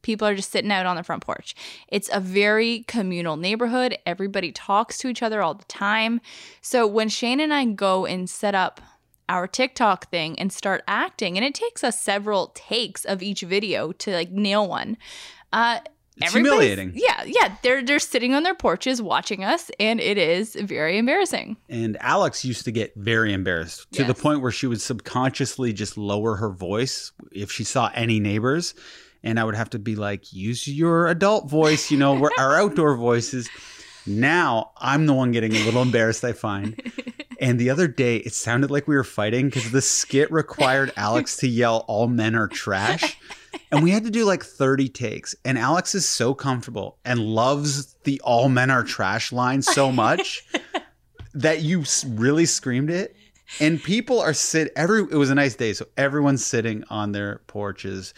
people 0.03 0.29
are 0.29 0.35
just 0.35 0.51
sitting 0.51 0.71
out 0.71 0.85
on 0.85 0.97
the 0.97 1.03
front 1.03 1.25
porch. 1.25 1.55
It's 1.89 2.11
a 2.13 2.21
very 2.21 2.85
communal 2.89 3.39
neighborhood. 3.39 3.97
Everybody 4.05 4.53
talks 4.53 4.99
to 4.99 5.09
each 5.09 5.23
other 5.23 5.41
all 5.41 5.55
the 5.55 5.65
time. 5.65 6.21
So 6.61 6.87
when 6.87 7.09
Shane 7.09 7.41
and 7.41 7.55
I 7.55 7.65
go 7.65 8.05
and 8.05 8.29
set 8.29 8.55
up 8.55 8.83
our 9.31 9.47
TikTok 9.47 10.11
thing 10.11 10.39
and 10.39 10.53
start 10.53 10.83
acting, 10.87 11.39
and 11.39 11.47
it 11.47 11.55
takes 11.55 11.83
us 11.83 11.99
several 11.99 12.49
takes 12.55 13.07
of 13.07 13.23
each 13.23 13.41
video 13.41 13.93
to 13.93 14.13
like 14.13 14.31
nail 14.31 14.69
one. 14.69 14.99
Uh 15.53 15.79
It's 16.17 16.35
humiliating. 16.35 16.93
Yeah, 16.95 17.23
yeah. 17.25 17.57
They're 17.63 17.83
they're 17.83 17.99
sitting 17.99 18.35
on 18.35 18.43
their 18.43 18.55
porches 18.55 19.01
watching 19.01 19.43
us, 19.45 19.71
and 19.79 20.01
it 20.01 20.19
is 20.19 20.55
very 20.57 20.99
embarrassing. 20.99 21.57
And 21.69 21.97
Alex 22.01 22.45
used 22.45 22.65
to 22.67 22.73
get 22.73 22.93
very 22.97 23.33
embarrassed 23.33 23.91
to 23.93 24.05
the 24.05 24.15
point 24.15 24.43
where 24.43 24.53
she 24.53 24.67
would 24.67 24.81
subconsciously 24.81 25.73
just 25.73 25.97
lower 25.97 26.37
her 26.37 26.51
voice 26.51 27.13
if 27.33 27.51
she 27.51 27.65
saw 27.65 27.91
any 27.95 28.21
neighbors. 28.21 28.75
And 29.23 29.39
I 29.39 29.45
would 29.45 29.55
have 29.55 29.71
to 29.71 29.79
be 29.79 29.97
like, 29.97 30.33
use 30.33 30.67
your 30.67 31.07
adult 31.07 31.49
voice, 31.51 31.91
you 31.91 31.99
know, 31.99 32.15
we're 32.15 32.31
our 32.39 32.57
outdoor 32.63 32.97
voices. 32.97 33.49
Now 34.07 34.73
I'm 34.79 35.07
the 35.07 35.13
one 35.15 35.31
getting 35.31 35.55
a 35.55 35.65
little 35.65 35.83
embarrassed, 35.83 36.25
I 36.25 36.33
find. 36.33 36.75
And 37.41 37.59
the 37.59 37.71
other 37.71 37.89
day, 37.89 38.19
it 38.19 38.35
sounded 38.35 38.71
like 38.71 38.87
we 38.87 38.95
were 38.95 39.03
fighting 39.03 39.47
because 39.47 39.73
the 39.73 39.81
skit 39.81 40.31
required 40.31 40.93
Alex 40.97 41.39
to 41.39 41.49
yell, 41.49 41.85
All 41.89 42.07
men 42.07 42.35
are 42.35 42.49
trash. 42.49 43.19
And 43.73 43.83
we 43.83 43.91
had 43.91 44.05
to 44.05 44.11
do 44.11 44.27
like 44.27 44.45
30 44.45 44.89
takes. 44.91 45.35
And 45.45 45.59
Alex 45.59 45.95
is 45.95 46.07
so 46.07 46.35
comfortable 46.35 46.99
and 47.05 47.19
loves 47.19 47.95
the 48.05 48.21
All 48.23 48.49
men 48.51 48.71
are 48.71 48.85
trash 48.85 49.33
line 49.33 49.63
so 49.63 49.91
much 49.91 50.47
that 51.35 51.63
you 51.63 51.85
really 52.07 52.45
screamed 52.45 52.91
it. 52.91 53.17
And 53.59 53.83
people 53.83 54.21
are 54.21 54.35
sit 54.35 54.71
every 54.77 55.01
it 55.01 55.17
was 55.17 55.31
a 55.31 55.35
nice 55.35 55.57
day, 55.57 55.73
so 55.73 55.87
everyone's 55.97 56.45
sitting 56.45 56.85
on 56.89 57.11
their 57.11 57.41
porches. 57.49 58.15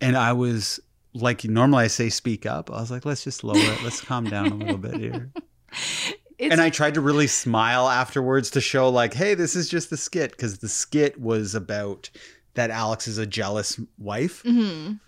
And 0.00 0.16
I 0.16 0.32
was 0.32 0.78
like 1.12 1.42
normally 1.44 1.84
I 1.84 1.88
say 1.88 2.08
speak 2.08 2.46
up. 2.46 2.70
I 2.70 2.80
was 2.80 2.90
like, 2.90 3.04
let's 3.04 3.24
just 3.24 3.42
lower 3.42 3.56
it. 3.56 3.82
Let's 3.82 4.00
calm 4.00 4.26
down 4.26 4.46
a 4.46 4.54
little 4.54 4.78
bit 4.78 4.94
here. 4.94 5.32
It's, 6.40 6.52
and 6.52 6.60
I 6.60 6.70
tried 6.70 6.94
to 6.94 7.00
really 7.02 7.26
smile 7.26 7.88
afterwards 7.88 8.50
to 8.52 8.60
show 8.62 8.88
like, 8.88 9.12
hey, 9.14 9.34
this 9.34 9.54
is 9.54 9.68
just 9.68 9.90
the 9.90 9.96
skit 9.96 10.30
because 10.32 10.58
the 10.58 10.68
skit 10.68 11.20
was 11.20 11.54
about 11.54 12.08
that 12.54 12.70
Alex 12.70 13.06
is 13.06 13.18
a 13.18 13.26
jealous 13.26 13.78
wife, 13.98 14.42
Mhm. 14.42 14.98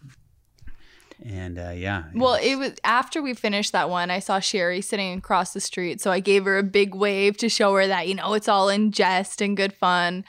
and 1.25 1.59
uh, 1.59 1.71
yeah. 1.71 2.05
Well, 2.15 2.35
it 2.35 2.57
was 2.57 2.73
after 2.85 3.23
we 3.23 3.35
finished 3.35 3.73
that 3.73 3.89
one, 3.89 4.11
I 4.11 4.19
saw 4.19 4.41
Sherry 4.41 4.81
sitting 4.81 5.17
across 5.19 5.53
the 5.53 5.61
street. 5.61 6.01
So 6.01 6.11
I 6.11 6.21
gave 6.21 6.45
her 6.45 6.59
a 6.59 6.63
big 6.63 6.95
wave 6.95 7.37
to 7.39 7.49
show 7.49 7.75
her 7.75 7.87
that, 7.87 8.09
you 8.09 8.15
know, 8.15 8.35
it's 8.35 8.49
all 8.49 8.69
in 8.69 8.93
jest 8.93 9.41
and 9.41 9.57
good 9.57 9.73
fun. 9.73 10.25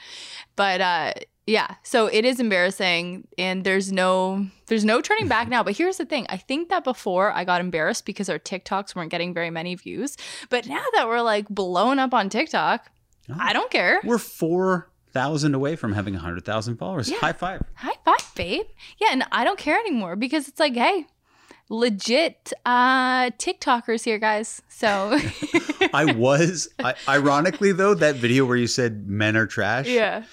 But 0.56 0.80
uh 0.80 1.12
yeah, 1.46 1.74
so 1.82 2.06
it 2.06 2.24
is 2.24 2.40
embarrassing 2.40 3.26
and 3.36 3.64
there's 3.64 3.92
no 3.92 4.46
there's 4.66 4.84
no 4.84 5.00
turning 5.00 5.28
back 5.28 5.48
now. 5.48 5.62
But 5.62 5.76
here's 5.76 5.98
the 5.98 6.06
thing. 6.06 6.26
I 6.30 6.36
think 6.38 6.68
that 6.70 6.84
before 6.84 7.32
I 7.32 7.44
got 7.44 7.60
embarrassed 7.60 8.06
because 8.06 8.28
our 8.28 8.38
TikToks 8.38 8.94
weren't 8.96 9.10
getting 9.10 9.34
very 9.34 9.50
many 9.50 9.74
views. 9.74 10.16
But 10.48 10.66
now 10.66 10.82
that 10.94 11.06
we're 11.06 11.20
like 11.22 11.48
blown 11.48 11.98
up 11.98 12.14
on 12.14 12.28
TikTok, 12.30 12.90
Oh. 13.30 13.36
I 13.40 13.52
don't 13.54 13.70
care. 13.70 14.00
we're 14.04 14.18
four 14.18 14.90
thousand 15.12 15.54
away 15.54 15.76
from 15.76 15.92
having 15.94 16.12
hundred 16.14 16.44
thousand 16.44 16.76
followers. 16.76 17.10
Yeah. 17.10 17.18
High 17.18 17.32
five. 17.32 17.62
High 17.74 17.96
five, 18.04 18.34
babe. 18.34 18.66
Yeah, 18.98 19.08
and 19.12 19.24
I 19.32 19.44
don't 19.44 19.58
care 19.58 19.78
anymore 19.78 20.14
because 20.16 20.46
it's 20.48 20.60
like, 20.60 20.74
hey, 20.74 21.06
legit 21.70 22.52
uh 22.66 23.30
TikTokers 23.30 24.04
here, 24.04 24.18
guys. 24.18 24.60
So 24.68 25.18
I 25.94 26.12
was 26.14 26.68
I, 26.80 26.94
ironically 27.08 27.72
though 27.72 27.94
that 27.94 28.16
video 28.16 28.44
where 28.44 28.56
you 28.56 28.66
said 28.66 29.08
men 29.08 29.36
are 29.36 29.46
trash 29.46 29.88
yeah. 29.88 30.24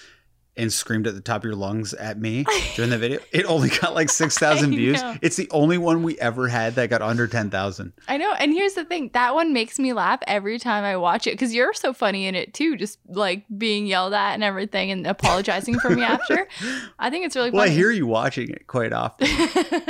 And 0.57 0.71
screamed 0.71 1.07
at 1.07 1.15
the 1.15 1.21
top 1.21 1.41
of 1.41 1.45
your 1.45 1.55
lungs 1.55 1.93
at 1.93 2.19
me 2.19 2.45
during 2.75 2.91
the 2.91 2.97
video. 2.97 3.19
It 3.31 3.45
only 3.45 3.69
got 3.69 3.93
like 3.95 4.09
six 4.21 4.37
thousand 4.37 4.73
I 4.73 4.75
views. 4.77 5.01
know. 5.01 5.15
It's 5.21 5.37
the 5.37 5.49
only 5.51 5.77
one 5.77 6.03
we 6.03 6.19
ever 6.19 6.47
had 6.49 6.75
that 6.75 6.89
got 6.89 7.01
under 7.01 7.25
ten 7.27 7.49
thousand. 7.49 7.93
I 8.07 8.17
know. 8.17 8.33
And 8.33 8.53
here's 8.53 8.73
the 8.73 8.83
thing 8.83 9.09
that 9.13 9.33
one 9.33 9.53
makes 9.53 9.79
me 9.79 9.93
laugh 9.93 10.19
every 10.27 10.59
time 10.59 10.83
I 10.83 10.97
watch 10.97 11.25
it 11.27 11.31
because 11.31 11.53
you're 11.53 11.73
so 11.73 11.93
funny 11.93 12.25
in 12.27 12.35
it 12.35 12.53
too, 12.53 12.75
just 12.75 12.99
like 13.07 13.45
being 13.57 13.85
yelled 13.87 14.13
at 14.13 14.33
and 14.33 14.43
everything 14.43 14.91
and 14.91 15.07
apologizing 15.07 15.79
for 15.79 15.89
me 15.89 16.03
after. 16.03 16.47
I 16.99 17.09
think 17.09 17.25
it's 17.25 17.35
really 17.35 17.51
Well, 17.51 17.61
I 17.63 17.69
hear 17.69 17.89
you 17.91 18.05
watching 18.05 18.49
it 18.49 18.67
quite 18.67 18.91
often. 18.93 19.27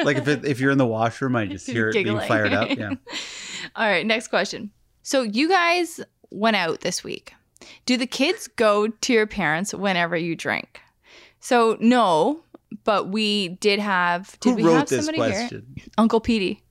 like 0.06 0.18
if 0.18 0.28
it, 0.28 0.46
if 0.46 0.60
you're 0.60 0.72
in 0.72 0.78
the 0.78 0.86
washroom, 0.86 1.36
I 1.36 1.48
just 1.48 1.66
hear 1.68 1.90
it 1.90 1.94
being 1.94 2.20
fired 2.20 2.54
up. 2.54 2.70
Yeah. 2.78 2.94
All 3.76 3.86
right, 3.88 4.06
next 4.06 4.28
question. 4.28 4.72
So 5.04 5.24
you 5.24 5.50
guys 5.50 6.00
went 6.30 6.56
out 6.56 6.82
this 6.82 7.04
week. 7.04 7.34
Do 7.86 7.98
the 7.98 8.08
kids 8.08 8.48
go 8.48 8.88
to 8.88 9.14
your 9.14 9.28
parents 9.28 9.74
whenever 9.74 10.16
you 10.16 10.36
drink? 10.36 10.82
So 11.40 11.78
no, 11.80 12.44
but 12.84 13.10
we 13.10 13.50
did 13.50 13.80
have. 13.80 14.38
Did 14.40 14.52
Who 14.52 14.56
we 14.58 14.64
wrote 14.64 14.76
have 14.76 14.90
this 14.90 15.06
somebody 15.06 15.32
here? 15.32 15.40
question? 15.42 15.76
Uncle 15.98 16.20
Petey. 16.20 16.64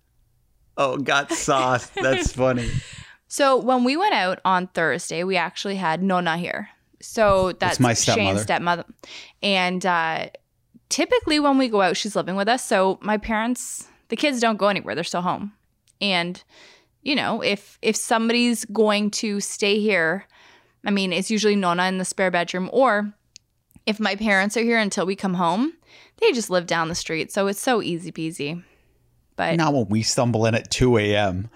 Oh, 0.76 0.96
got 0.96 1.30
sauce. 1.32 1.86
That's 1.90 2.32
funny. 2.36 2.70
So 3.28 3.56
when 3.56 3.84
we 3.84 3.96
went 3.96 4.14
out 4.14 4.40
on 4.44 4.68
Thursday, 4.68 5.24
we 5.24 5.36
actually 5.36 5.76
had 5.76 6.02
Nona 6.02 6.36
here. 6.36 6.68
So 7.02 7.52
that's, 7.52 7.80
my 7.80 7.94
Shane's 7.94 8.42
stepmother. 8.42 8.84
stepmother. 8.84 8.84
And 9.42 9.86
uh, 9.86 10.28
typically 10.88 11.40
when 11.40 11.56
we 11.58 11.68
go 11.68 11.80
out, 11.82 11.96
she's 11.96 12.14
living 12.16 12.36
with 12.36 12.48
us. 12.48 12.64
So 12.64 12.98
my 13.02 13.16
parents, 13.16 13.88
the 14.08 14.16
kids 14.16 14.40
don't 14.40 14.56
go 14.56 14.68
anywhere; 14.68 14.94
they're 14.94 15.04
still 15.04 15.22
home. 15.22 15.52
And 16.00 16.42
you 17.02 17.14
know, 17.14 17.40
if 17.42 17.78
if 17.82 17.96
somebody's 17.96 18.64
going 18.66 19.10
to 19.12 19.40
stay 19.40 19.80
here, 19.80 20.26
I 20.84 20.90
mean, 20.90 21.12
it's 21.12 21.30
usually 21.30 21.56
Nona 21.56 21.84
in 21.84 21.98
the 21.98 22.04
spare 22.04 22.30
bedroom, 22.30 22.70
or 22.72 23.12
if 23.86 24.00
my 24.00 24.16
parents 24.16 24.56
are 24.56 24.62
here 24.62 24.78
until 24.78 25.06
we 25.06 25.16
come 25.16 25.34
home, 25.34 25.74
they 26.20 26.32
just 26.32 26.50
live 26.50 26.66
down 26.66 26.88
the 26.88 26.94
street. 26.94 27.32
So 27.32 27.46
it's 27.46 27.60
so 27.60 27.82
easy 27.82 28.12
peasy. 28.12 28.62
But 29.36 29.56
Not 29.56 29.72
when 29.74 29.88
we 29.88 30.02
stumble 30.02 30.46
in 30.46 30.54
at 30.54 30.70
two 30.70 30.98
a.m. 30.98 31.48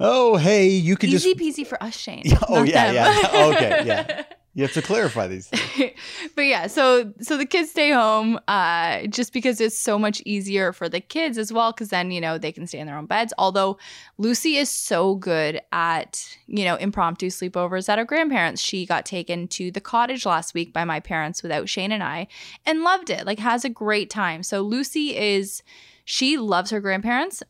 Oh, 0.00 0.36
hey, 0.36 0.68
you 0.68 0.96
could 0.96 1.10
easy 1.10 1.34
just. 1.34 1.40
Easy 1.40 1.62
peasy 1.64 1.66
for 1.66 1.82
us, 1.82 1.96
Shane. 1.96 2.24
Oh 2.48 2.62
yeah, 2.62 2.92
them. 2.92 2.94
yeah. 2.94 3.46
Okay, 3.46 3.82
yeah. 3.86 4.22
You 4.54 4.62
have 4.64 4.74
to 4.74 4.82
clarify 4.82 5.28
these 5.28 5.48
things. 5.48 5.92
but 6.36 6.42
yeah, 6.42 6.66
so 6.66 7.12
so 7.22 7.38
the 7.38 7.46
kids 7.46 7.70
stay 7.70 7.90
home 7.90 8.38
uh, 8.48 9.06
just 9.06 9.32
because 9.32 9.62
it's 9.62 9.78
so 9.78 9.98
much 9.98 10.20
easier 10.26 10.74
for 10.74 10.90
the 10.90 11.00
kids 11.00 11.38
as 11.38 11.50
well, 11.50 11.72
because 11.72 11.88
then 11.88 12.10
you 12.10 12.20
know 12.20 12.36
they 12.36 12.52
can 12.52 12.66
stay 12.66 12.78
in 12.78 12.86
their 12.86 12.98
own 12.98 13.06
beds. 13.06 13.32
Although 13.38 13.78
Lucy 14.18 14.56
is 14.56 14.68
so 14.68 15.14
good 15.14 15.62
at 15.72 16.36
you 16.46 16.66
know 16.66 16.76
impromptu 16.76 17.28
sleepovers 17.28 17.88
at 17.88 17.98
her 17.98 18.04
grandparents. 18.04 18.60
She 18.60 18.84
got 18.84 19.06
taken 19.06 19.48
to 19.48 19.70
the 19.70 19.80
cottage 19.80 20.26
last 20.26 20.52
week 20.52 20.74
by 20.74 20.84
my 20.84 21.00
parents 21.00 21.42
without 21.42 21.70
Shane 21.70 21.90
and 21.90 22.02
I, 22.02 22.26
and 22.66 22.82
loved 22.82 23.08
it. 23.08 23.24
Like 23.24 23.38
has 23.38 23.64
a 23.64 23.70
great 23.70 24.10
time. 24.10 24.42
So 24.42 24.60
Lucy 24.60 25.16
is 25.16 25.62
she 26.04 26.36
loves 26.36 26.70
her 26.70 26.80
grandparents 26.80 27.42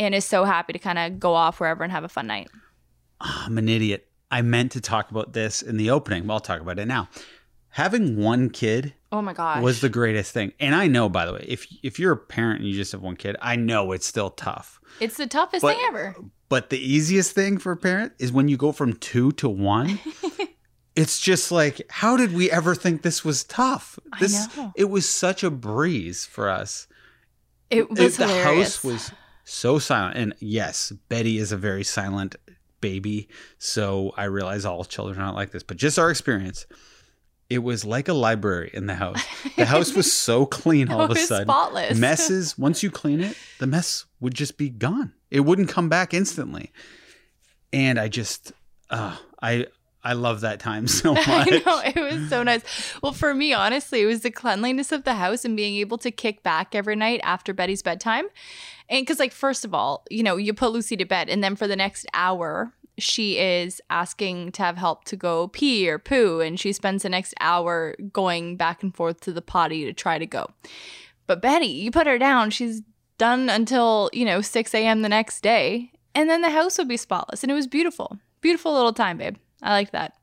and 0.00 0.16
is 0.16 0.24
so 0.24 0.42
happy 0.42 0.72
to 0.72 0.80
kind 0.80 0.98
of 0.98 1.20
go 1.20 1.34
off 1.34 1.60
wherever 1.60 1.84
and 1.84 1.92
have 1.92 2.02
a 2.02 2.08
fun 2.08 2.26
night. 2.26 2.50
I'm 3.20 3.56
an 3.56 3.68
idiot. 3.68 4.08
I 4.34 4.42
meant 4.42 4.72
to 4.72 4.80
talk 4.80 5.10
about 5.10 5.32
this 5.32 5.62
in 5.62 5.76
the 5.76 5.90
opening. 5.90 6.26
Well, 6.26 6.34
I'll 6.36 6.40
talk 6.40 6.60
about 6.60 6.78
it 6.78 6.86
now. 6.86 7.08
Having 7.68 8.16
one 8.16 8.50
kid 8.50 8.94
Oh 9.12 9.22
my 9.22 9.32
gosh. 9.32 9.62
was 9.62 9.80
the 9.80 9.88
greatest 9.88 10.32
thing. 10.32 10.52
And 10.60 10.74
I 10.74 10.86
know, 10.86 11.08
by 11.08 11.24
the 11.26 11.32
way, 11.32 11.44
if 11.48 11.66
if 11.82 11.98
you're 11.98 12.12
a 12.12 12.16
parent 12.16 12.60
and 12.60 12.68
you 12.68 12.74
just 12.74 12.92
have 12.92 13.00
one 13.00 13.16
kid, 13.16 13.36
I 13.42 13.56
know 13.56 13.92
it's 13.92 14.06
still 14.06 14.30
tough. 14.30 14.80
it's 15.00 15.16
the 15.16 15.26
toughest 15.26 15.62
But- 15.62 15.76
thing 15.76 15.84
ever. 15.88 16.16
But 16.48 16.70
the 16.70 16.78
easiest 16.78 17.32
thing 17.32 17.58
for 17.58 17.72
a 17.72 17.76
parent 17.76 18.12
is 18.18 18.30
when 18.30 18.48
you 18.48 18.56
go 18.56 18.70
from 18.70 18.92
two 18.94 19.32
to 19.32 19.48
one. 19.48 19.98
it's 20.96 21.18
just 21.18 21.50
like, 21.50 21.82
how 21.90 22.16
did 22.16 22.32
we 22.32 22.50
ever 22.50 22.74
think 22.74 23.02
this 23.02 23.24
was 23.24 23.42
tough? 23.44 23.98
This 24.20 24.46
it 24.76 24.84
was 24.90 25.08
such 25.08 25.42
a 25.42 25.50
breeze 25.50 26.26
for 26.26 26.48
us. 26.48 26.86
It 27.70 27.90
was 27.90 27.98
It- 28.00 28.18
the 28.18 28.28
house 28.42 28.84
was 28.84 29.10
so 29.44 29.78
silent. 29.78 30.16
And 30.16 30.34
yes, 30.38 30.92
Betty 31.08 31.38
is 31.38 31.50
a 31.50 31.56
very 31.56 31.82
silent 31.84 32.36
baby. 32.84 33.28
So 33.56 34.12
I 34.14 34.24
realize 34.24 34.66
all 34.66 34.84
children 34.84 35.18
are 35.18 35.24
not 35.24 35.34
like 35.34 35.52
this, 35.52 35.62
but 35.62 35.78
just 35.78 35.98
our 35.98 36.10
experience. 36.10 36.66
It 37.48 37.60
was 37.60 37.82
like 37.82 38.08
a 38.08 38.12
library 38.12 38.70
in 38.74 38.84
the 38.86 38.94
house. 38.94 39.24
The 39.56 39.64
house 39.64 39.94
was 39.94 40.12
so 40.26 40.44
clean 40.44 40.90
all 40.90 41.00
of 41.00 41.10
a 41.10 41.16
sudden. 41.16 41.46
spotless. 41.46 41.98
Messes, 41.98 42.58
once 42.58 42.82
you 42.82 42.90
clean 42.90 43.20
it, 43.20 43.38
the 43.58 43.66
mess 43.66 44.04
would 44.20 44.34
just 44.34 44.58
be 44.58 44.68
gone. 44.68 45.14
It 45.30 45.40
wouldn't 45.40 45.70
come 45.70 45.88
back 45.88 46.12
instantly. 46.12 46.72
And 47.72 47.98
I 47.98 48.08
just, 48.08 48.52
uh, 48.90 49.16
I, 49.40 49.66
I 50.02 50.12
love 50.12 50.42
that 50.42 50.60
time 50.60 50.86
so 51.00 51.14
much. 51.14 51.26
I 51.26 51.62
know 51.64 51.80
it 51.84 52.12
was 52.12 52.28
so 52.28 52.42
nice. 52.42 52.62
Well, 53.02 53.12
for 53.12 53.32
me, 53.32 53.54
honestly, 53.54 54.02
it 54.02 54.06
was 54.06 54.20
the 54.20 54.30
cleanliness 54.30 54.92
of 54.92 55.04
the 55.04 55.14
house 55.14 55.46
and 55.46 55.56
being 55.56 55.76
able 55.76 55.96
to 55.98 56.10
kick 56.10 56.42
back 56.42 56.74
every 56.74 56.96
night 56.96 57.20
after 57.22 57.54
Betty's 57.54 57.82
bedtime. 57.82 58.26
And 58.88 59.02
because, 59.02 59.18
like, 59.18 59.32
first 59.32 59.64
of 59.64 59.74
all, 59.74 60.04
you 60.10 60.22
know, 60.22 60.36
you 60.36 60.52
put 60.52 60.72
Lucy 60.72 60.96
to 60.96 61.04
bed, 61.04 61.28
and 61.28 61.42
then 61.42 61.56
for 61.56 61.66
the 61.66 61.76
next 61.76 62.06
hour, 62.12 62.72
she 62.98 63.38
is 63.38 63.80
asking 63.90 64.52
to 64.52 64.62
have 64.62 64.76
help 64.76 65.04
to 65.04 65.16
go 65.16 65.48
pee 65.48 65.88
or 65.88 65.98
poo, 65.98 66.40
and 66.40 66.60
she 66.60 66.72
spends 66.72 67.02
the 67.02 67.08
next 67.08 67.34
hour 67.40 67.96
going 68.12 68.56
back 68.56 68.82
and 68.82 68.94
forth 68.94 69.20
to 69.20 69.32
the 69.32 69.42
potty 69.42 69.84
to 69.84 69.92
try 69.92 70.18
to 70.18 70.26
go. 70.26 70.50
But 71.26 71.42
Betty, 71.42 71.66
you 71.66 71.90
put 71.90 72.06
her 72.06 72.18
down, 72.18 72.50
she's 72.50 72.82
done 73.18 73.48
until, 73.48 74.10
you 74.12 74.24
know, 74.24 74.40
6 74.40 74.74
a.m. 74.74 75.02
the 75.02 75.08
next 75.08 75.40
day, 75.40 75.90
and 76.14 76.28
then 76.28 76.42
the 76.42 76.50
house 76.50 76.78
would 76.78 76.88
be 76.88 76.96
spotless, 76.96 77.42
and 77.42 77.50
it 77.50 77.54
was 77.54 77.66
beautiful. 77.66 78.18
Beautiful 78.40 78.74
little 78.74 78.92
time, 78.92 79.16
babe. 79.16 79.36
I 79.62 79.72
like 79.72 79.92
that. 79.92 80.14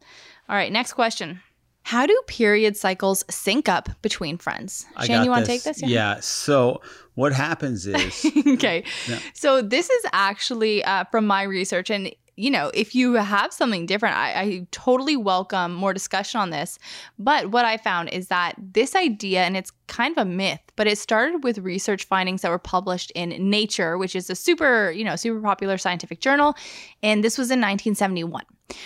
All 0.47 0.55
right, 0.55 0.71
next 0.71 0.93
question. 0.93 1.41
How 1.83 2.05
do 2.05 2.21
period 2.27 2.77
cycles 2.77 3.23
sync 3.29 3.67
up 3.67 3.89
between 4.01 4.37
friends? 4.37 4.85
I 4.95 5.07
Shane, 5.07 5.23
you 5.23 5.31
want 5.31 5.45
to 5.45 5.51
take 5.51 5.63
this? 5.63 5.81
Yeah. 5.81 6.19
So 6.19 6.81
what 7.15 7.33
happens 7.33 7.87
is 7.87 8.25
okay. 8.47 8.83
Yeah. 9.07 9.19
So 9.33 9.61
this 9.61 9.89
is 9.89 10.05
actually 10.13 10.83
uh, 10.83 11.05
from 11.11 11.25
my 11.25 11.43
research, 11.43 11.89
and 11.89 12.13
you 12.35 12.49
know, 12.49 12.71
if 12.73 12.95
you 12.95 13.13
have 13.13 13.53
something 13.53 13.85
different, 13.85 14.15
I, 14.15 14.39
I 14.39 14.67
totally 14.71 15.17
welcome 15.17 15.73
more 15.73 15.93
discussion 15.93 16.39
on 16.39 16.49
this. 16.49 16.79
But 17.19 17.51
what 17.51 17.65
I 17.65 17.77
found 17.77 18.09
is 18.09 18.27
that 18.27 18.55
this 18.57 18.95
idea, 18.95 19.43
and 19.43 19.57
it's 19.57 19.71
kind 19.87 20.17
of 20.17 20.25
a 20.25 20.29
myth, 20.29 20.61
but 20.75 20.87
it 20.87 20.97
started 20.97 21.43
with 21.43 21.57
research 21.59 22.05
findings 22.05 22.41
that 22.41 22.49
were 22.49 22.57
published 22.57 23.11
in 23.11 23.49
Nature, 23.49 23.97
which 23.97 24.15
is 24.15 24.29
a 24.29 24.35
super, 24.35 24.91
you 24.91 25.03
know, 25.03 25.15
super 25.15 25.41
popular 25.41 25.77
scientific 25.77 26.21
journal, 26.21 26.55
and 27.03 27.23
this 27.23 27.37
was 27.37 27.51
in 27.51 27.59
1971. 27.59 28.43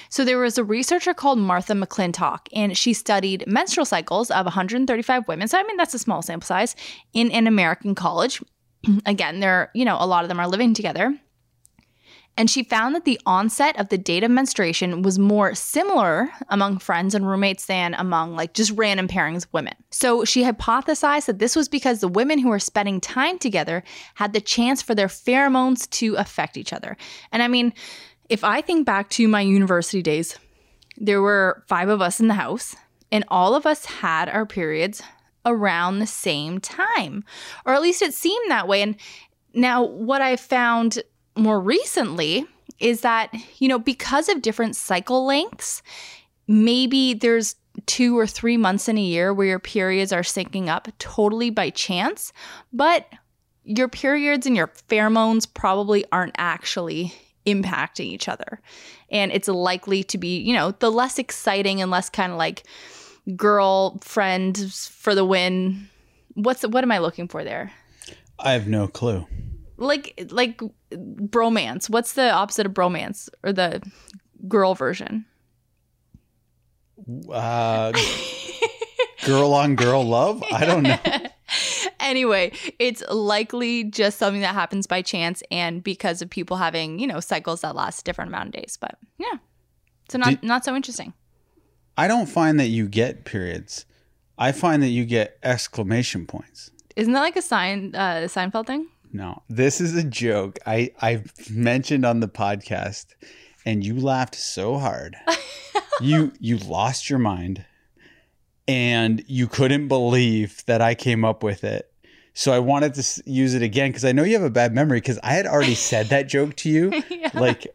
So 0.10 0.26
there 0.26 0.40
was 0.40 0.58
a 0.58 0.64
researcher 0.64 1.14
called 1.14 1.38
Martha 1.38 1.74
McClintock, 1.74 2.48
and 2.54 2.76
she 2.76 2.94
studied 2.94 3.46
menstrual 3.46 3.86
cycles 3.86 4.32
of 4.32 4.46
135 4.46 5.28
women. 5.28 5.48
So 5.48 5.60
I 5.60 5.64
mean, 5.64 5.78
that's 5.78 5.94
a 5.94 6.00
small 6.00 6.22
sample 6.22 6.48
size 6.48 6.76
in 7.14 7.32
an 7.32 7.48
American 7.48 7.96
college. 7.96 8.42
Again, 9.06 9.40
they're, 9.40 9.70
you 9.74 9.86
know, 9.86 9.98
a 10.00 10.08
lot 10.08 10.24
of 10.24 10.30
them 10.30 10.40
are 10.40 10.48
living 10.48 10.74
together. 10.74 11.16
And 12.38 12.50
she 12.50 12.64
found 12.64 12.96
that 12.96 13.06
the 13.06 13.20
onset 13.26 13.80
of 13.80 13.90
the 13.90 13.98
date 13.98 14.24
of 14.24 14.32
menstruation 14.32 15.02
was 15.02 15.18
more 15.18 15.56
similar 15.56 16.30
among 16.50 16.80
friends 16.80 17.16
and 17.16 17.28
roommates 17.28 17.66
than 17.66 17.94
among 17.94 18.36
like 18.36 18.54
just 18.54 18.72
random 18.72 19.08
pairings 19.08 19.46
of 19.46 19.54
women. 19.54 19.74
So 19.90 20.26
she 20.26 20.44
hypothesized 20.44 21.28
that 21.28 21.40
this 21.40 21.56
was 21.56 21.70
because 21.70 22.00
the 22.00 22.10
women 22.10 22.40
who 22.40 22.50
were 22.50 22.60
spending 22.60 23.00
time 23.00 23.40
together 23.40 23.84
had 24.16 24.34
the 24.34 24.42
chance 24.42 24.82
for 24.82 24.94
their 24.94 25.08
pheromones 25.08 25.90
to 25.92 26.16
affect 26.16 26.58
each 26.58 26.74
other. 26.74 26.98
And 27.32 27.42
I 27.42 27.48
mean, 27.48 27.74
if 28.28 28.44
I 28.44 28.60
think 28.62 28.86
back 28.86 29.10
to 29.12 29.28
my 29.28 29.42
university 29.42 30.02
days, 30.02 30.38
there 30.98 31.22
were 31.22 31.64
five 31.68 31.90
of 31.90 32.02
us 32.02 32.20
in 32.20 32.28
the 32.28 32.34
house, 32.34 32.76
and 33.12 33.24
all 33.28 33.56
of 33.56 33.66
us 33.66 33.86
had 33.86 34.30
our 34.30 34.46
periods 34.46 35.02
around 35.46 36.00
the 36.00 36.08
same 36.08 36.60
time, 36.60 37.24
or 37.66 37.74
at 37.74 37.82
least 37.82 38.02
it 38.02 38.14
seemed 38.14 38.50
that 38.50 38.68
way. 38.68 38.82
And 38.82 38.96
now, 39.54 39.84
what 39.84 40.22
I 40.22 40.36
found 40.36 41.04
more 41.36 41.60
recently 41.60 42.46
is 42.80 43.02
that, 43.02 43.34
you 43.60 43.68
know, 43.68 43.80
because 43.80 44.30
of 44.30 44.42
different 44.42 44.76
cycle 44.76 45.26
lengths, 45.26 45.82
maybe 46.48 47.14
there's 47.14 47.56
two 47.86 48.18
or 48.18 48.28
three 48.28 48.58
months 48.58 48.88
in 48.88 48.98
a 48.98 49.02
year 49.02 49.34
where 49.34 49.48
your 49.48 49.60
periods 49.60 50.12
are 50.12 50.22
syncing 50.22 50.68
up 50.68 50.88
totally 51.00 51.50
by 51.50 51.70
chance, 51.70 52.32
but 52.72 53.08
your 53.64 53.88
periods 53.88 54.46
and 54.46 54.56
your 54.56 54.72
pheromones 54.90 55.52
probably 55.52 56.06
aren't 56.12 56.36
actually 56.38 57.14
impacting 57.46 58.06
each 58.06 58.28
other. 58.28 58.60
And 59.10 59.32
it's 59.32 59.48
likely 59.48 60.04
to 60.06 60.18
be, 60.18 60.40
you 60.40 60.54
know, 60.54 60.72
the 60.72 60.92
less 60.92 61.20
exciting 61.20 61.82
and 61.82 61.92
less 61.92 62.10
kind 62.10 62.32
of 62.32 62.38
like 62.38 62.64
girlfriend 63.36 64.72
for 64.74 65.16
the 65.16 65.26
win. 65.26 65.90
What's 66.34 66.66
what 66.68 66.84
am 66.84 66.92
I 66.92 67.00
looking 67.00 67.28
for 67.28 67.44
there? 67.44 67.72
I 68.40 68.54
have 68.54 68.68
no 68.68 68.88
clue. 68.88 69.26
Like 69.78 70.28
like 70.30 70.62
bromance. 70.98 71.90
What's 71.90 72.14
the 72.14 72.32
opposite 72.32 72.66
of 72.66 72.74
bromance 72.74 73.30
or 73.44 73.54
the 73.54 73.82
girl 74.48 74.76
version? 74.76 75.26
Uh, 77.32 77.92
girl 79.26 79.54
on 79.54 79.76
girl 79.76 80.04
love? 80.04 80.44
I 80.52 80.66
don't 80.66 80.84
know. 80.84 80.98
anyway, 82.00 82.52
it's 82.80 83.04
likely 83.10 83.84
just 83.84 84.18
something 84.18 84.42
that 84.42 84.54
happens 84.54 84.88
by 84.88 85.02
chance 85.02 85.44
and 85.52 85.84
because 85.84 86.22
of 86.22 86.30
people 86.30 86.58
having, 86.58 87.00
you 87.00 87.08
know, 87.08 87.20
cycles 87.20 87.62
that 87.62 87.76
last 87.76 88.02
a 88.02 88.04
different 88.04 88.30
amount 88.30 88.48
of 88.48 88.62
days. 88.62 88.78
But 88.80 88.98
yeah. 89.18 89.34
So 90.10 90.18
not 90.18 90.30
Did- 90.30 90.44
not 90.44 90.64
so 90.66 90.76
interesting. 90.76 91.14
I 91.98 92.08
don't 92.08 92.28
find 92.28 92.60
that 92.60 92.68
you 92.68 92.88
get 92.88 93.26
periods. 93.26 93.86
I 94.38 94.52
find 94.52 94.84
that 94.84 94.90
you 94.90 95.06
get 95.06 95.38
exclamation 95.44 96.26
points. 96.26 96.72
Isn't 96.96 97.14
that 97.14 97.22
like 97.22 97.36
a 97.36 97.42
sign 97.42 97.94
uh 97.96 98.28
Seinfeld 98.28 98.68
thing? 98.68 98.88
No, 99.16 99.44
this 99.50 99.80
is 99.80 99.96
a 99.96 100.04
joke. 100.04 100.60
I 100.66 100.92
I've 101.02 101.32
mentioned 101.50 102.06
on 102.06 102.20
the 102.20 102.28
podcast, 102.28 103.06
and 103.66 103.82
you 103.82 103.98
laughed 103.98 104.36
so 104.36 104.78
hard. 104.78 105.16
you 106.02 106.34
you 106.42 106.58
lost 106.58 107.10
your 107.10 107.20
mind, 107.20 107.64
and 108.68 109.24
you 109.28 109.48
couldn't 109.48 109.88
believe 109.88 110.64
that 110.66 110.82
I 110.82 110.96
came 110.96 111.24
up 111.24 111.44
with 111.44 111.64
it. 111.64 111.90
So 112.34 112.52
I 112.52 112.60
wanted 112.60 112.94
to 112.96 113.24
use 113.26 113.54
it 113.54 113.62
again 113.62 113.90
because 113.92 114.04
I 114.04 114.12
know 114.12 114.24
you 114.24 114.34
have 114.34 114.44
a 114.44 114.50
bad 114.50 114.74
memory 114.76 114.98
because 115.00 115.20
I 115.24 115.32
had 115.32 115.48
already 115.48 115.76
said 115.76 116.08
that 116.08 116.28
joke 116.28 116.56
to 116.58 116.70
you 116.70 117.02
Yeah. 117.10 117.30
like 117.34 117.68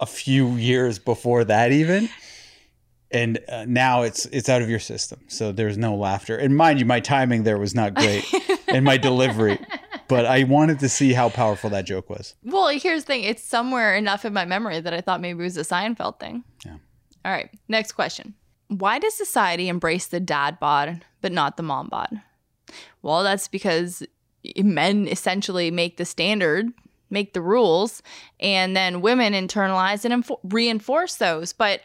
a 0.00 0.06
few 0.06 0.52
years 0.52 0.98
before 0.98 1.44
that 1.44 1.72
even. 1.72 2.08
And 3.10 3.38
uh, 3.48 3.66
now 3.68 4.02
it's 4.02 4.24
it's 4.26 4.48
out 4.48 4.62
of 4.62 4.70
your 4.70 4.80
system, 4.80 5.20
so 5.28 5.52
there's 5.52 5.76
no 5.76 5.94
laughter. 5.94 6.36
And 6.36 6.56
mind 6.56 6.80
you, 6.80 6.86
my 6.86 7.00
timing 7.00 7.42
there 7.44 7.58
was 7.58 7.74
not 7.74 7.94
great, 7.94 8.24
and 8.68 8.82
my 8.84 8.96
delivery 8.96 9.58
but 10.08 10.26
I 10.26 10.44
wanted 10.44 10.78
to 10.80 10.88
see 10.88 11.12
how 11.12 11.28
powerful 11.28 11.70
that 11.70 11.84
joke 11.84 12.10
was. 12.10 12.34
Well, 12.44 12.68
here's 12.68 13.04
the 13.04 13.06
thing. 13.06 13.24
It's 13.24 13.42
somewhere 13.42 13.96
enough 13.96 14.24
in 14.24 14.32
my 14.32 14.44
memory 14.44 14.80
that 14.80 14.94
I 14.94 15.00
thought 15.00 15.20
maybe 15.20 15.40
it 15.40 15.42
was 15.42 15.56
a 15.56 15.62
Seinfeld 15.62 16.20
thing. 16.20 16.44
Yeah. 16.64 16.76
All 17.24 17.32
right. 17.32 17.50
Next 17.68 17.92
question. 17.92 18.34
Why 18.68 18.98
does 18.98 19.14
society 19.14 19.68
embrace 19.68 20.06
the 20.06 20.20
dad 20.20 20.58
bod 20.58 21.04
but 21.20 21.32
not 21.32 21.56
the 21.56 21.62
mom 21.62 21.88
bod? 21.88 22.20
Well, 23.02 23.22
that's 23.22 23.48
because 23.48 24.02
men 24.58 25.08
essentially 25.08 25.70
make 25.70 25.96
the 25.96 26.04
standard, 26.04 26.66
make 27.10 27.32
the 27.32 27.40
rules, 27.40 28.02
and 28.40 28.76
then 28.76 29.00
women 29.00 29.32
internalize 29.32 30.04
and 30.04 30.24
reinforce 30.44 31.16
those. 31.16 31.52
But 31.52 31.82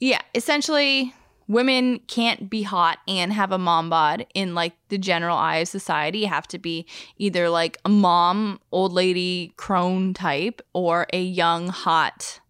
yeah, 0.00 0.20
essentially, 0.34 1.14
women 1.48 1.98
can't 2.00 2.50
be 2.50 2.62
hot 2.62 2.98
and 3.08 3.32
have 3.32 3.50
a 3.50 3.58
mom 3.58 3.90
bod 3.90 4.26
in 4.34 4.54
like 4.54 4.74
the 4.90 4.98
general 4.98 5.36
eye 5.36 5.56
of 5.56 5.68
society. 5.68 6.20
You 6.20 6.26
have 6.28 6.46
to 6.48 6.58
be 6.58 6.86
either 7.16 7.48
like 7.48 7.78
a 7.84 7.88
mom, 7.88 8.60
old 8.70 8.92
lady, 8.92 9.54
crone 9.56 10.14
type, 10.14 10.60
or 10.74 11.06
a 11.12 11.22
young, 11.22 11.68
hot, 11.68 12.40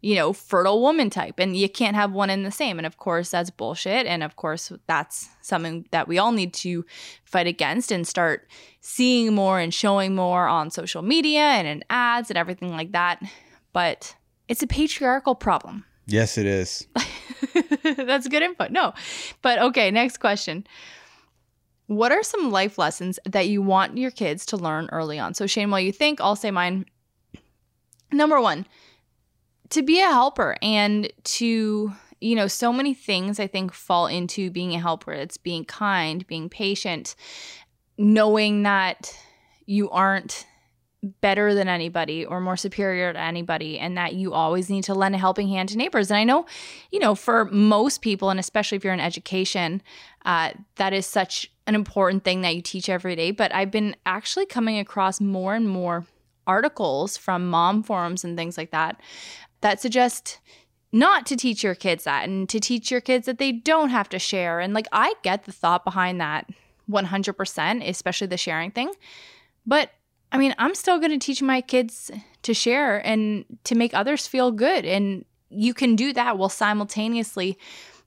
you 0.00 0.14
know, 0.14 0.32
fertile 0.32 0.80
woman 0.80 1.10
type, 1.10 1.38
and 1.38 1.56
you 1.56 1.68
can't 1.68 1.96
have 1.96 2.12
one 2.12 2.30
in 2.30 2.44
the 2.44 2.50
same. 2.52 2.78
And 2.78 2.86
of 2.86 2.96
course, 2.96 3.30
that's 3.30 3.50
bullshit. 3.50 4.06
And 4.06 4.22
of 4.22 4.36
course, 4.36 4.72
that's 4.86 5.28
something 5.42 5.86
that 5.90 6.06
we 6.06 6.18
all 6.18 6.32
need 6.32 6.54
to 6.54 6.84
fight 7.24 7.48
against 7.48 7.90
and 7.90 8.06
start 8.06 8.48
seeing 8.80 9.34
more 9.34 9.58
and 9.58 9.74
showing 9.74 10.14
more 10.14 10.46
on 10.46 10.70
social 10.70 11.02
media 11.02 11.40
and 11.40 11.66
in 11.66 11.84
ads 11.90 12.30
and 12.30 12.38
everything 12.38 12.70
like 12.70 12.92
that. 12.92 13.20
But 13.72 14.14
it's 14.48 14.62
a 14.62 14.66
patriarchal 14.66 15.34
problem. 15.34 15.84
Yes, 16.06 16.36
it 16.36 16.46
is. 16.46 16.86
That's 17.96 18.28
good 18.28 18.42
input. 18.42 18.70
No. 18.70 18.94
But 19.42 19.58
okay, 19.58 19.90
next 19.90 20.18
question. 20.18 20.66
What 21.86 22.12
are 22.12 22.22
some 22.22 22.50
life 22.50 22.78
lessons 22.78 23.18
that 23.26 23.48
you 23.48 23.60
want 23.60 23.98
your 23.98 24.10
kids 24.10 24.46
to 24.46 24.56
learn 24.56 24.88
early 24.92 25.18
on? 25.18 25.34
So, 25.34 25.46
Shane, 25.46 25.70
while 25.70 25.80
you 25.80 25.92
think, 25.92 26.20
I'll 26.20 26.36
say 26.36 26.50
mine. 26.50 26.86
Number 28.12 28.40
one, 28.40 28.66
to 29.70 29.82
be 29.82 30.00
a 30.00 30.06
helper 30.06 30.56
and 30.62 31.10
to, 31.24 31.92
you 32.20 32.36
know, 32.36 32.46
so 32.46 32.72
many 32.72 32.94
things 32.94 33.40
I 33.40 33.46
think 33.46 33.72
fall 33.72 34.06
into 34.06 34.50
being 34.50 34.74
a 34.74 34.80
helper. 34.80 35.12
It's 35.12 35.36
being 35.36 35.64
kind, 35.64 36.26
being 36.26 36.48
patient, 36.48 37.14
knowing 37.98 38.62
that 38.62 39.14
you 39.66 39.90
aren't 39.90 40.46
better 41.20 41.52
than 41.52 41.68
anybody 41.68 42.24
or 42.24 42.40
more 42.40 42.56
superior 42.56 43.12
to 43.12 43.18
anybody 43.18 43.76
and 43.78 43.96
that 43.96 44.14
you 44.14 44.32
always 44.32 44.70
need 44.70 44.84
to 44.84 44.94
lend 44.94 45.14
a 45.16 45.18
helping 45.18 45.48
hand 45.48 45.68
to 45.68 45.76
neighbors. 45.76 46.10
And 46.10 46.18
i 46.18 46.24
know 46.24 46.46
you 46.92 47.00
know 47.00 47.14
for 47.14 47.46
most 47.46 48.02
people 48.02 48.30
and 48.30 48.38
especially 48.38 48.76
if 48.76 48.84
you're 48.84 48.94
in 48.94 49.00
education 49.00 49.82
uh, 50.24 50.52
that 50.76 50.92
is 50.92 51.04
such 51.04 51.50
an 51.66 51.74
important 51.74 52.22
thing 52.22 52.42
that 52.42 52.54
you 52.54 52.62
teach 52.62 52.88
every 52.88 53.16
day. 53.16 53.32
But 53.32 53.52
i've 53.52 53.72
been 53.72 53.96
actually 54.06 54.46
coming 54.46 54.78
across 54.78 55.20
more 55.20 55.54
and 55.54 55.68
more 55.68 56.06
articles 56.46 57.16
from 57.16 57.48
mom 57.48 57.82
forums 57.82 58.24
and 58.24 58.36
things 58.36 58.56
like 58.56 58.70
that 58.70 59.00
that 59.60 59.80
suggest 59.80 60.38
not 60.92 61.24
to 61.26 61.36
teach 61.36 61.64
your 61.64 61.74
kids 61.74 62.04
that 62.04 62.28
and 62.28 62.48
to 62.48 62.60
teach 62.60 62.90
your 62.90 63.00
kids 63.00 63.26
that 63.26 63.38
they 63.38 63.50
don't 63.50 63.88
have 63.88 64.08
to 64.10 64.20
share. 64.20 64.60
And 64.60 64.72
like 64.72 64.86
i 64.92 65.14
get 65.22 65.44
the 65.44 65.52
thought 65.52 65.84
behind 65.84 66.20
that 66.20 66.48
100% 66.88 67.88
especially 67.88 68.26
the 68.28 68.36
sharing 68.36 68.70
thing. 68.70 68.92
But 69.66 69.90
I 70.32 70.38
mean, 70.38 70.54
I'm 70.58 70.74
still 70.74 70.98
going 70.98 71.12
to 71.12 71.24
teach 71.24 71.42
my 71.42 71.60
kids 71.60 72.10
to 72.42 72.54
share 72.54 73.06
and 73.06 73.44
to 73.64 73.74
make 73.74 73.94
others 73.94 74.26
feel 74.26 74.50
good. 74.50 74.86
And 74.86 75.26
you 75.50 75.74
can 75.74 75.94
do 75.94 76.14
that 76.14 76.38
while 76.38 76.48
simultaneously, 76.48 77.58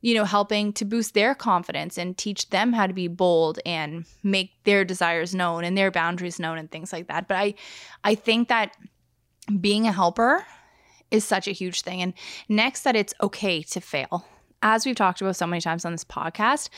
you 0.01 0.15
know, 0.15 0.25
helping 0.25 0.73
to 0.73 0.85
boost 0.85 1.13
their 1.13 1.35
confidence 1.35 1.99
and 1.99 2.17
teach 2.17 2.49
them 2.49 2.73
how 2.73 2.87
to 2.87 2.93
be 2.93 3.07
bold 3.07 3.59
and 3.63 4.05
make 4.23 4.51
their 4.63 4.83
desires 4.83 5.35
known 5.35 5.63
and 5.63 5.77
their 5.77 5.91
boundaries 5.91 6.39
known 6.39 6.57
and 6.57 6.71
things 6.71 6.91
like 6.91 7.07
that. 7.07 7.27
But 7.27 7.37
I 7.37 7.53
I 8.03 8.15
think 8.15 8.47
that 8.47 8.75
being 9.61 9.87
a 9.87 9.91
helper 9.91 10.43
is 11.11 11.23
such 11.23 11.47
a 11.47 11.51
huge 11.51 11.83
thing. 11.83 12.01
And 12.01 12.13
next 12.49 12.81
that 12.81 12.95
it's 12.95 13.13
okay 13.21 13.61
to 13.61 13.79
fail 13.79 14.25
as 14.65 14.83
we've 14.83 14.95
talked 14.95 15.21
about 15.21 15.35
so 15.35 15.45
many 15.45 15.61
times 15.61 15.85
on 15.85 15.91
this 15.91 16.03
podcast, 16.03 16.69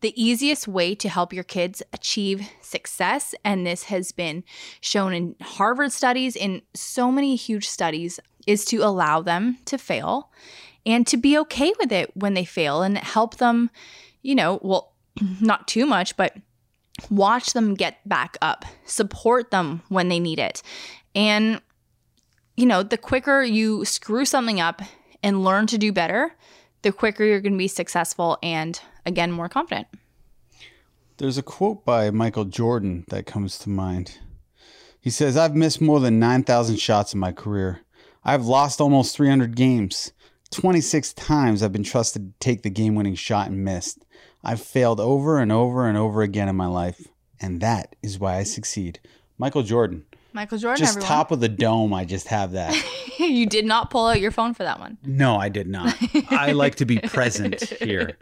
the 0.00 0.20
easiest 0.20 0.66
way 0.66 0.96
to 0.96 1.08
help 1.08 1.32
your 1.32 1.44
kids 1.44 1.80
achieve 1.92 2.50
success, 2.60 3.36
and 3.44 3.64
this 3.64 3.84
has 3.84 4.10
been 4.10 4.42
shown 4.80 5.14
in 5.14 5.36
Harvard 5.40 5.92
studies, 5.92 6.34
in 6.34 6.60
so 6.74 7.12
many 7.12 7.36
huge 7.36 7.68
studies, 7.68 8.18
is 8.48 8.64
to 8.64 8.78
allow 8.78 9.22
them 9.22 9.58
to 9.64 9.78
fail 9.78 10.32
and 10.84 11.06
to 11.06 11.16
be 11.16 11.38
okay 11.38 11.72
with 11.78 11.92
it 11.92 12.10
when 12.16 12.34
they 12.34 12.44
fail 12.44 12.82
and 12.82 12.98
help 12.98 13.36
them, 13.36 13.70
you 14.22 14.34
know, 14.34 14.58
well, 14.60 14.94
not 15.40 15.68
too 15.68 15.86
much, 15.86 16.16
but 16.16 16.36
watch 17.10 17.52
them 17.52 17.74
get 17.74 18.06
back 18.08 18.36
up, 18.42 18.64
support 18.86 19.52
them 19.52 19.82
when 19.88 20.08
they 20.08 20.18
need 20.18 20.40
it. 20.40 20.62
And, 21.14 21.60
you 22.56 22.66
know, 22.66 22.82
the 22.82 22.98
quicker 22.98 23.44
you 23.44 23.84
screw 23.84 24.24
something 24.24 24.60
up 24.60 24.82
and 25.22 25.44
learn 25.44 25.66
to 25.68 25.78
do 25.78 25.92
better, 25.92 26.35
the 26.86 26.92
quicker 26.92 27.24
you're 27.24 27.40
going 27.40 27.52
to 27.52 27.58
be 27.58 27.66
successful 27.66 28.38
and, 28.44 28.80
again, 29.04 29.32
more 29.32 29.48
confident. 29.48 29.88
There's 31.16 31.36
a 31.36 31.42
quote 31.42 31.84
by 31.84 32.12
Michael 32.12 32.44
Jordan 32.44 33.04
that 33.08 33.26
comes 33.26 33.58
to 33.58 33.68
mind. 33.68 34.20
He 35.00 35.10
says, 35.10 35.36
I've 35.36 35.56
missed 35.56 35.80
more 35.80 35.98
than 35.98 36.20
9,000 36.20 36.76
shots 36.76 37.12
in 37.12 37.18
my 37.18 37.32
career. 37.32 37.80
I've 38.22 38.46
lost 38.46 38.80
almost 38.80 39.16
300 39.16 39.56
games. 39.56 40.12
26 40.52 41.12
times 41.14 41.60
I've 41.60 41.72
been 41.72 41.82
trusted 41.82 42.22
to 42.22 42.38
take 42.38 42.62
the 42.62 42.70
game 42.70 42.94
winning 42.94 43.16
shot 43.16 43.48
and 43.48 43.64
missed. 43.64 44.04
I've 44.44 44.60
failed 44.60 45.00
over 45.00 45.40
and 45.40 45.50
over 45.50 45.88
and 45.88 45.98
over 45.98 46.22
again 46.22 46.48
in 46.48 46.54
my 46.54 46.66
life. 46.66 47.08
And 47.40 47.60
that 47.62 47.96
is 48.00 48.20
why 48.20 48.36
I 48.36 48.44
succeed. 48.44 49.00
Michael 49.38 49.64
Jordan. 49.64 50.04
Michael 50.36 50.58
Jordan, 50.58 50.78
Just 50.78 50.98
everyone. 50.98 51.08
top 51.08 51.30
of 51.32 51.40
the 51.40 51.48
dome, 51.48 51.92
I 51.92 52.04
just 52.04 52.28
have 52.28 52.52
that. 52.52 52.72
you 53.18 53.46
did 53.46 53.64
not 53.64 53.90
pull 53.90 54.06
out 54.06 54.20
your 54.20 54.30
phone 54.30 54.54
for 54.54 54.62
that 54.62 54.78
one. 54.78 54.98
No, 55.02 55.36
I 55.36 55.48
did 55.48 55.66
not. 55.66 55.96
I 56.30 56.52
like 56.62 56.76
to 56.76 56.84
be 56.84 56.98
present 56.98 57.60
here. 57.80 58.16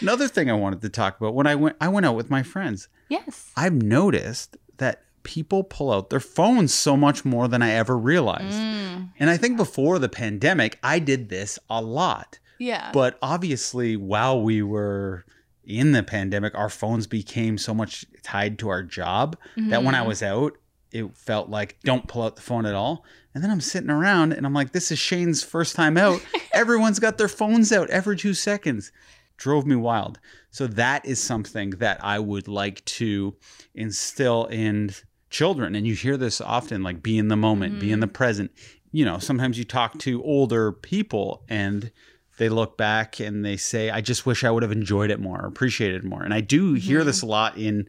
Another 0.00 0.28
thing 0.28 0.48
I 0.50 0.54
wanted 0.54 0.82
to 0.82 0.88
talk 0.88 1.18
about 1.18 1.34
when 1.34 1.46
I 1.48 1.54
went 1.56 1.76
I 1.80 1.88
went 1.88 2.06
out 2.06 2.14
with 2.14 2.30
my 2.30 2.42
friends. 2.44 2.88
Yes. 3.08 3.50
I've 3.56 3.72
noticed 3.74 4.56
that 4.76 5.02
people 5.22 5.64
pull 5.64 5.90
out 5.92 6.10
their 6.10 6.20
phones 6.20 6.72
so 6.72 6.96
much 6.96 7.24
more 7.24 7.48
than 7.48 7.60
I 7.62 7.70
ever 7.72 7.96
realized. 7.98 8.56
Mm, 8.58 9.10
And 9.18 9.28
I 9.30 9.36
think 9.36 9.56
before 9.56 9.98
the 9.98 10.08
pandemic, 10.08 10.78
I 10.84 10.98
did 11.00 11.28
this 11.30 11.58
a 11.68 11.82
lot. 11.82 12.38
yeah. 12.58 12.90
But 12.92 13.18
obviously, 13.22 13.96
while 13.96 14.40
we 14.40 14.62
were 14.62 15.24
in 15.64 15.90
the 15.92 16.02
pandemic, 16.04 16.54
our 16.54 16.68
phones 16.68 17.06
became 17.08 17.58
so 17.58 17.74
much 17.74 18.04
tied 18.22 18.56
to 18.60 18.68
our 18.68 18.82
job 18.84 19.36
that 19.56 19.82
when 19.82 19.94
I 19.96 20.04
Mhm. 20.04 20.06
was 20.06 20.22
out, 20.22 20.52
it 20.96 21.16
felt 21.16 21.50
like 21.50 21.78
don't 21.84 22.08
pull 22.08 22.22
out 22.22 22.36
the 22.36 22.42
phone 22.42 22.66
at 22.66 22.74
all. 22.74 23.04
And 23.34 23.44
then 23.44 23.50
I'm 23.50 23.60
sitting 23.60 23.90
around 23.90 24.32
and 24.32 24.46
I'm 24.46 24.54
like, 24.54 24.72
this 24.72 24.90
is 24.90 24.98
Shane's 24.98 25.42
first 25.42 25.76
time 25.76 25.98
out. 25.98 26.24
Everyone's 26.54 26.98
got 26.98 27.18
their 27.18 27.28
phones 27.28 27.70
out 27.70 27.90
every 27.90 28.16
two 28.16 28.32
seconds. 28.32 28.92
Drove 29.36 29.66
me 29.66 29.76
wild. 29.76 30.18
So 30.50 30.66
that 30.68 31.04
is 31.04 31.22
something 31.22 31.70
that 31.70 32.02
I 32.02 32.18
would 32.18 32.48
like 32.48 32.82
to 32.86 33.36
instill 33.74 34.46
in 34.46 34.94
children. 35.28 35.74
And 35.74 35.86
you 35.86 35.94
hear 35.94 36.16
this 36.16 36.40
often 36.40 36.82
like 36.82 37.02
be 37.02 37.18
in 37.18 37.28
the 37.28 37.36
moment, 37.36 37.78
be 37.78 37.88
in 37.88 37.96
mm-hmm. 37.96 38.00
the 38.00 38.08
present. 38.08 38.52
You 38.90 39.04
know, 39.04 39.18
sometimes 39.18 39.58
you 39.58 39.64
talk 39.64 39.98
to 39.98 40.22
older 40.22 40.72
people 40.72 41.44
and 41.46 41.92
they 42.38 42.48
look 42.48 42.78
back 42.78 43.20
and 43.20 43.44
they 43.44 43.58
say, 43.58 43.90
I 43.90 44.00
just 44.00 44.24
wish 44.24 44.44
I 44.44 44.50
would 44.50 44.62
have 44.62 44.72
enjoyed 44.72 45.10
it 45.10 45.20
more, 45.20 45.44
appreciated 45.44 46.04
it 46.04 46.08
more. 46.08 46.22
And 46.22 46.32
I 46.32 46.40
do 46.40 46.72
hear 46.72 47.00
mm-hmm. 47.00 47.06
this 47.06 47.20
a 47.20 47.26
lot 47.26 47.58
in 47.58 47.86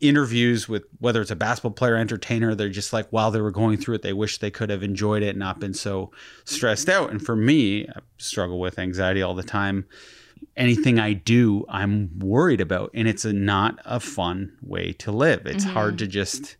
interviews 0.00 0.68
with 0.68 0.84
whether 0.98 1.20
it's 1.20 1.30
a 1.30 1.36
basketball 1.36 1.70
player, 1.72 1.96
entertainer, 1.96 2.54
they're 2.54 2.68
just 2.68 2.92
like, 2.92 3.08
while 3.10 3.30
they 3.30 3.40
were 3.40 3.50
going 3.50 3.78
through 3.78 3.94
it, 3.94 4.02
they 4.02 4.12
wish 4.12 4.38
they 4.38 4.50
could 4.50 4.70
have 4.70 4.82
enjoyed 4.82 5.22
it 5.22 5.30
and 5.30 5.38
not 5.38 5.60
been 5.60 5.74
so 5.74 6.10
stressed 6.44 6.88
out. 6.88 7.10
And 7.10 7.24
for 7.24 7.36
me, 7.36 7.86
I 7.88 8.00
struggle 8.18 8.60
with 8.60 8.78
anxiety 8.78 9.22
all 9.22 9.34
the 9.34 9.42
time. 9.42 9.86
Anything 10.56 10.98
I 10.98 11.12
do, 11.12 11.64
I'm 11.68 12.18
worried 12.18 12.60
about. 12.60 12.90
And 12.92 13.08
it's 13.08 13.24
a, 13.24 13.32
not 13.32 13.78
a 13.84 14.00
fun 14.00 14.56
way 14.62 14.92
to 14.94 15.12
live. 15.12 15.46
It's 15.46 15.64
hard 15.64 15.94
mm-hmm. 15.94 15.98
to 15.98 16.06
just 16.06 16.56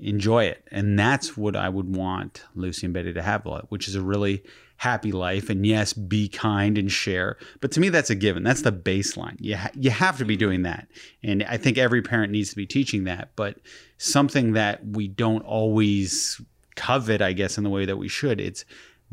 enjoy 0.00 0.44
it. 0.44 0.66
And 0.70 0.98
that's 0.98 1.36
what 1.36 1.56
I 1.56 1.68
would 1.68 1.96
want 1.96 2.44
Lucy 2.54 2.86
and 2.86 2.94
Betty 2.94 3.12
to 3.12 3.22
have, 3.22 3.46
which 3.70 3.88
is 3.88 3.94
a 3.94 4.02
really 4.02 4.42
happy 4.82 5.12
life. 5.12 5.48
And 5.48 5.64
yes, 5.64 5.92
be 5.92 6.28
kind 6.28 6.76
and 6.76 6.90
share. 6.90 7.36
But 7.60 7.70
to 7.72 7.80
me, 7.80 7.88
that's 7.88 8.10
a 8.10 8.16
given. 8.16 8.42
That's 8.42 8.62
the 8.62 8.72
baseline. 8.72 9.36
You, 9.38 9.56
ha- 9.56 9.70
you 9.74 9.90
have 9.90 10.18
to 10.18 10.24
be 10.24 10.36
doing 10.36 10.62
that. 10.62 10.88
And 11.22 11.44
I 11.44 11.56
think 11.56 11.78
every 11.78 12.02
parent 12.02 12.32
needs 12.32 12.50
to 12.50 12.56
be 12.56 12.66
teaching 12.66 13.04
that. 13.04 13.30
But 13.36 13.58
something 13.98 14.54
that 14.54 14.84
we 14.84 15.06
don't 15.06 15.44
always 15.44 16.40
covet, 16.74 17.22
I 17.22 17.32
guess, 17.32 17.58
in 17.58 17.62
the 17.62 17.70
way 17.70 17.84
that 17.84 17.96
we 17.96 18.08
should, 18.08 18.40
it's 18.40 18.64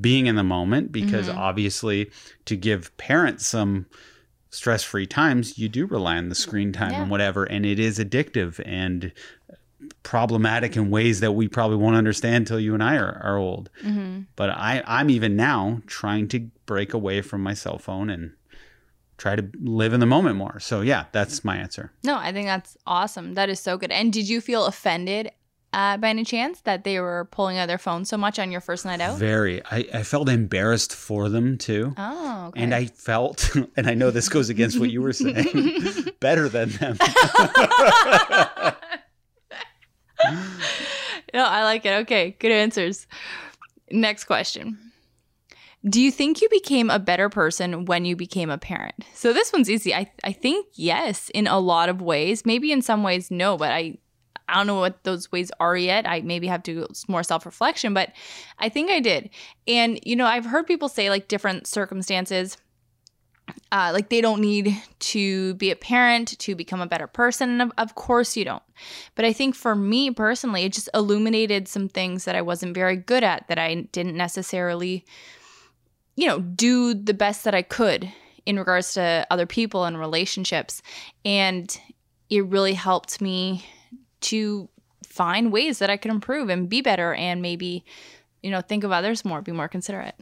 being 0.01 0.25
in 0.25 0.35
the 0.35 0.43
moment 0.43 0.91
because 0.91 1.27
mm-hmm. 1.27 1.37
obviously 1.37 2.09
to 2.45 2.55
give 2.55 2.97
parents 2.97 3.45
some 3.45 3.85
stress 4.49 4.83
free 4.83 5.05
times, 5.05 5.59
you 5.59 5.69
do 5.69 5.85
rely 5.85 6.17
on 6.17 6.29
the 6.29 6.35
screen 6.35 6.71
time 6.71 6.93
Yeah. 6.93 7.03
and 7.03 7.11
whatever. 7.11 7.43
And 7.43 7.63
it 7.63 7.79
is 7.79 7.99
addictive 7.99 8.59
and 8.65 9.11
problematic 10.03 10.75
in 10.75 10.89
ways 10.89 11.19
that 11.19 11.31
we 11.33 11.47
probably 11.47 11.77
won't 11.77 11.95
understand 11.95 12.47
till 12.47 12.59
you 12.59 12.73
and 12.73 12.83
I 12.83 12.95
are, 12.97 13.19
are 13.23 13.37
old. 13.37 13.69
Mhm. 13.83 14.25
But 14.35 14.49
I, 14.51 14.83
I'm 14.85 15.09
even 15.09 15.35
now 15.35 15.81
trying 15.87 16.27
to 16.29 16.39
break 16.65 16.93
away 16.93 17.21
from 17.21 17.41
my 17.41 17.53
cell 17.53 17.77
phone 17.77 18.09
and 18.09 18.31
try 19.17 19.35
to 19.35 19.45
live 19.61 19.91
in 19.93 19.99
the 19.99 20.05
moment 20.05 20.37
more. 20.37 20.59
So 20.59 20.81
yeah, 20.81 21.05
that's 21.11 21.43
my 21.43 21.57
answer. 21.57 21.91
No, 22.03 22.17
I 22.17 22.31
think 22.31 22.47
that's 22.47 22.77
awesome. 22.87 23.33
That 23.33 23.49
is 23.49 23.59
so 23.59 23.77
good. 23.77 23.91
And 23.91 24.13
did 24.13 24.29
you 24.29 24.39
feel 24.39 24.65
offended 24.65 25.31
uh, 25.71 25.97
by 25.97 26.09
any 26.09 26.23
chance 26.23 26.61
that 26.61 26.83
they 26.83 26.99
were 26.99 27.27
pulling 27.31 27.57
out 27.57 27.67
their 27.67 27.77
phone 27.77 28.03
so 28.05 28.17
much 28.17 28.39
on 28.39 28.49
your 28.51 28.61
first 28.61 28.85
night 28.85 29.01
out? 29.01 29.17
Very. 29.19 29.61
I, 29.65 29.85
I 29.93 30.03
felt 30.03 30.29
embarrassed 30.29 30.95
for 30.95 31.29
them 31.29 31.57
too. 31.57 31.93
Oh, 31.97 32.45
okay. 32.47 32.63
And 32.63 32.73
I 32.73 32.85
felt, 32.85 33.53
and 33.77 33.87
I 33.87 33.93
know 33.93 34.09
this 34.09 34.29
goes 34.29 34.49
against 34.49 34.79
what 34.79 34.89
you 34.89 35.01
were 35.01 35.13
saying, 35.13 36.05
better 36.21 36.47
than 36.49 36.69
them. 36.69 36.97
no, 41.33 41.43
I 41.43 41.63
like 41.63 41.85
it. 41.85 41.93
Okay, 42.01 42.35
good 42.39 42.51
answers. 42.51 43.07
Next 43.91 44.25
question. 44.25 44.77
Do 45.87 46.01
you 46.01 46.11
think 46.11 46.41
you 46.41 46.49
became 46.49 46.89
a 46.89 46.99
better 46.99 47.29
person 47.29 47.85
when 47.85 48.03
you 48.03 48.15
became 48.15 48.49
a 48.49 48.57
parent? 48.57 48.95
So 49.13 49.31
this 49.31 49.53
one's 49.53 49.69
easy. 49.69 49.93
I 49.93 50.11
I 50.23 50.33
think 50.33 50.67
yes 50.73 51.29
in 51.33 51.47
a 51.47 51.59
lot 51.59 51.87
of 51.87 52.01
ways. 52.01 52.45
Maybe 52.45 52.71
in 52.71 52.81
some 52.81 53.01
ways 53.01 53.31
no, 53.31 53.57
but 53.57 53.71
I 53.71 53.97
I 54.49 54.55
don't 54.55 54.67
know 54.67 54.79
what 54.79 55.03
those 55.03 55.31
ways 55.31 55.51
are 55.59 55.77
yet. 55.77 56.07
I 56.07 56.21
maybe 56.21 56.47
have 56.47 56.63
to 56.63 56.73
do 56.73 56.87
more 57.07 57.23
self 57.23 57.45
reflection, 57.45 57.93
but 57.93 58.11
I 58.57 58.69
think 58.69 58.91
I 58.91 58.99
did. 58.99 59.29
And, 59.67 59.99
you 60.03 60.15
know, 60.15 60.25
I've 60.25 60.45
heard 60.45 60.67
people 60.67 60.89
say 60.89 61.09
like 61.09 61.27
different 61.27 61.67
circumstances, 61.67 62.57
uh, 63.71 63.91
like 63.93 64.09
they 64.09 64.21
don't 64.21 64.41
need 64.41 64.75
to 64.99 65.53
be 65.55 65.71
a 65.71 65.75
parent 65.75 66.37
to 66.39 66.55
become 66.55 66.81
a 66.81 66.87
better 66.87 67.07
person. 67.07 67.61
Of, 67.61 67.71
of 67.77 67.95
course, 67.95 68.35
you 68.35 68.45
don't. 68.45 68.63
But 69.15 69.25
I 69.25 69.33
think 69.33 69.55
for 69.55 69.75
me 69.75 70.11
personally, 70.11 70.63
it 70.63 70.73
just 70.73 70.89
illuminated 70.93 71.67
some 71.67 71.87
things 71.87 72.25
that 72.25 72.35
I 72.35 72.41
wasn't 72.41 72.73
very 72.73 72.95
good 72.95 73.23
at, 73.23 73.47
that 73.47 73.59
I 73.59 73.87
didn't 73.91 74.15
necessarily, 74.15 75.05
you 76.15 76.27
know, 76.27 76.39
do 76.39 76.93
the 76.93 77.13
best 77.13 77.43
that 77.43 77.55
I 77.55 77.61
could 77.61 78.11
in 78.45 78.57
regards 78.57 78.93
to 78.93 79.27
other 79.29 79.45
people 79.45 79.85
and 79.85 79.99
relationships. 79.99 80.81
And 81.23 81.79
it 82.29 82.45
really 82.45 82.73
helped 82.73 83.21
me 83.21 83.65
to 84.21 84.69
find 85.05 85.51
ways 85.51 85.79
that 85.79 85.89
I 85.89 85.97
could 85.97 86.11
improve 86.11 86.49
and 86.49 86.69
be 86.69 86.81
better 86.81 87.13
and 87.13 87.41
maybe, 87.41 87.83
you 88.41 88.51
know, 88.51 88.61
think 88.61 88.83
of 88.83 88.91
others 88.91 89.25
more, 89.25 89.41
be 89.41 89.51
more 89.51 89.67
considerate. 89.67 90.15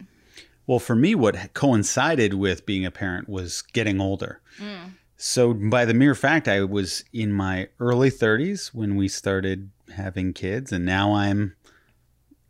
Well, 0.67 0.79
for 0.79 0.95
me, 0.95 1.15
what 1.15 1.53
coincided 1.53 2.33
with 2.33 2.65
being 2.65 2.85
a 2.85 2.91
parent 2.91 3.29
was 3.29 3.61
getting 3.61 4.01
older. 4.01 4.41
Mm. 4.59 4.91
So, 5.15 5.53
by 5.53 5.85
the 5.85 5.93
mere 5.93 6.13
fact, 6.13 6.47
I 6.47 6.63
was 6.63 7.05
in 7.11 7.31
my 7.31 7.69
early 7.79 8.11
30s 8.11 8.67
when 8.73 8.97
we 8.97 9.07
started 9.07 9.71
having 9.95 10.33
kids, 10.33 10.71
and 10.71 10.85
now 10.85 11.13
I'm 11.15 11.55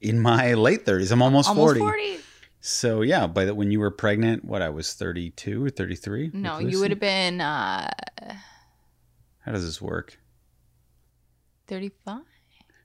in 0.01 0.19
my 0.19 0.55
late 0.55 0.85
30s. 0.85 1.11
I'm 1.11 1.21
almost, 1.21 1.47
almost 1.47 1.77
40. 1.77 1.79
40. 1.79 2.19
So, 2.59 3.01
yeah, 3.03 3.27
by 3.27 3.45
the 3.45 3.55
when 3.55 3.71
you 3.71 3.79
were 3.79 3.91
pregnant, 3.91 4.43
what 4.43 4.61
I 4.61 4.69
was 4.69 4.93
32 4.93 5.63
or 5.63 5.69
33? 5.69 6.31
No, 6.33 6.57
you 6.57 6.79
would 6.79 6.89
have 6.89 6.99
been. 6.99 7.39
Uh, 7.39 7.89
How 9.45 9.51
does 9.51 9.63
this 9.63 9.81
work? 9.81 10.19
35? 11.67 12.21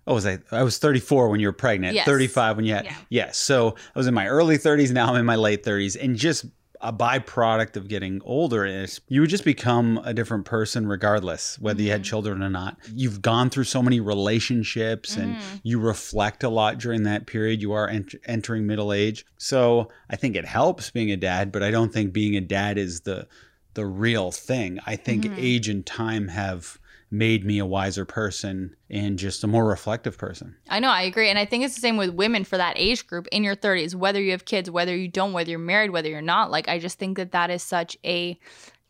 Oh, 0.07 0.15
was 0.15 0.27
I? 0.27 0.39
I 0.51 0.63
was 0.63 0.79
34 0.79 1.29
when 1.29 1.41
you 1.41 1.47
were 1.47 1.53
pregnant. 1.53 1.95
Yes. 1.95 2.07
35 2.07 2.57
when 2.57 2.65
you 2.65 2.75
had. 2.75 2.87
Yeah. 2.87 2.97
Yes. 3.09 3.39
So 3.39 3.77
I 3.95 3.99
was 3.99 4.07
in 4.07 4.15
my 4.15 4.27
early 4.27 4.59
30s. 4.59 4.93
Now 4.93 5.11
I'm 5.11 5.17
in 5.17 5.27
my 5.27 5.37
late 5.37 5.63
30s, 5.63 5.97
and 6.03 6.17
just 6.17 6.47
a 6.83 6.93
byproduct 6.93 7.77
of 7.77 7.87
getting 7.87 8.21
older 8.25 8.67
is 8.67 9.01
you 9.07 9.21
would 9.21 9.31
just 9.31 9.45
become 9.45 10.01
a 10.05 10.13
different 10.13 10.45
person 10.45 10.87
regardless 10.89 11.57
whether 11.61 11.81
you 11.81 11.91
had 11.91 12.01
mm-hmm. 12.01 12.09
children 12.09 12.43
or 12.43 12.51
not. 12.51 12.77
You've 12.93 13.23
gone 13.23 13.51
through 13.51 13.65
so 13.65 13.83
many 13.83 14.01
relationships 14.01 15.17
and 15.17 15.37
mm-hmm. 15.37 15.57
you 15.63 15.79
reflect 15.79 16.43
a 16.43 16.49
lot 16.49 16.79
during 16.79 17.05
that 17.05 17.27
period. 17.27 17.63
You 17.63 17.73
are 17.73 17.89
ent- 17.89 18.17
entering 18.25 18.67
middle 18.67 18.93
age. 18.93 19.25
So 19.39 19.91
I 20.11 20.17
think 20.17 20.35
it 20.35 20.45
helps 20.45 20.91
being 20.91 21.13
a 21.13 21.17
dad, 21.17 21.53
but 21.53 21.63
I 21.63 21.71
don't 21.71 21.93
think 21.93 22.13
being 22.13 22.37
a 22.37 22.41
dad 22.41 22.79
is 22.79 23.03
the 23.03 23.29
the 23.75 23.87
real 23.87 24.31
thing. 24.33 24.81
I 24.85 24.97
think 24.97 25.25
mm-hmm. 25.25 25.37
age 25.39 25.69
and 25.69 25.87
time 25.87 26.29
have 26.29 26.79
made 27.13 27.45
me 27.45 27.59
a 27.59 27.67
wiser 27.67 28.07
person 28.07 28.75
and 28.89 29.19
just 29.19 29.45
a 29.45 29.47
more 29.47 29.67
reflective 29.67 30.17
person. 30.17 30.57
I 30.71 30.81
know, 30.81 30.89
I 30.89 31.03
agree. 31.03 31.29
And 31.29 31.39
I 31.39 31.45
think 31.45 31.63
it's 31.63 31.75
the 31.75 31.81
same 31.83 31.99
with 31.99 32.11
women 32.11 32.43
for 32.43 32.57
that 32.57 32.79
age 32.79 33.07
group 33.07 33.29
in 33.31 33.45
your 33.45 33.55
30s, 33.55 33.95
whether 33.95 34.21
you 34.21 34.31
have 34.31 34.47
kids, 34.47 34.71
whether 34.71 34.97
you 34.97 35.09
don't, 35.09 35.35
whether 35.35 35.51
you're 35.51 35.59
married, 35.59 35.91
whether 35.91 36.09
you're 36.09 36.23
not. 36.23 36.51
Like, 36.51 36.69
I 36.69 36.79
just 36.79 36.99
think 36.99 37.19
that 37.19 37.33
that 37.33 37.51
is 37.51 37.63
such 37.63 37.99
a 38.03 38.39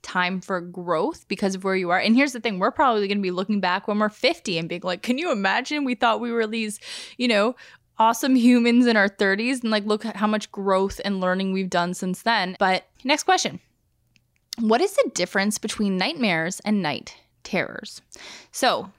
time 0.03 0.41
for 0.41 0.61
growth 0.61 1.27
because 1.27 1.57
of 1.57 1.65
where 1.65 1.75
you 1.75 1.91
are. 1.91 1.99
And 1.99 2.15
here's 2.15 2.33
the 2.33 2.41
thing 2.41 2.61
we're 2.61 2.71
probably 2.71 3.09
going 3.09 3.19
to 3.19 3.23
be 3.23 3.33
looking 3.33 3.61
back 3.61 3.89
when 3.89 3.99
we're 3.99 4.09
50 4.09 4.57
and 4.57 4.69
being 4.69 4.83
like, 4.85 5.03
can 5.03 5.19
you 5.19 5.33
imagine? 5.33 5.85
We 5.85 5.97
thought 5.97 6.21
we 6.21 6.31
were 6.31 6.47
these, 6.47 6.79
you 7.19 7.27
know, 7.27 7.57
awesome 7.99 8.37
humans 8.37 8.87
in 8.87 8.97
our 8.97 9.09
30s. 9.09 9.63
And 9.63 9.73
like, 9.73 9.85
look 9.85 10.05
how 10.05 10.29
much 10.29 10.51
growth 10.53 11.01
and 11.05 11.21
learning 11.21 11.53
we've 11.53 11.71
done 11.71 11.93
since 11.93 12.23
then. 12.23 12.55
But 12.61 12.87
next 13.03 13.25
question 13.25 13.59
What 14.61 14.81
is 14.81 14.95
the 14.95 15.11
difference 15.13 15.59
between 15.59 15.97
nightmares 15.97 16.61
and 16.61 16.83
night 16.83 17.17
terrors? 17.45 18.03
So, 18.51 18.91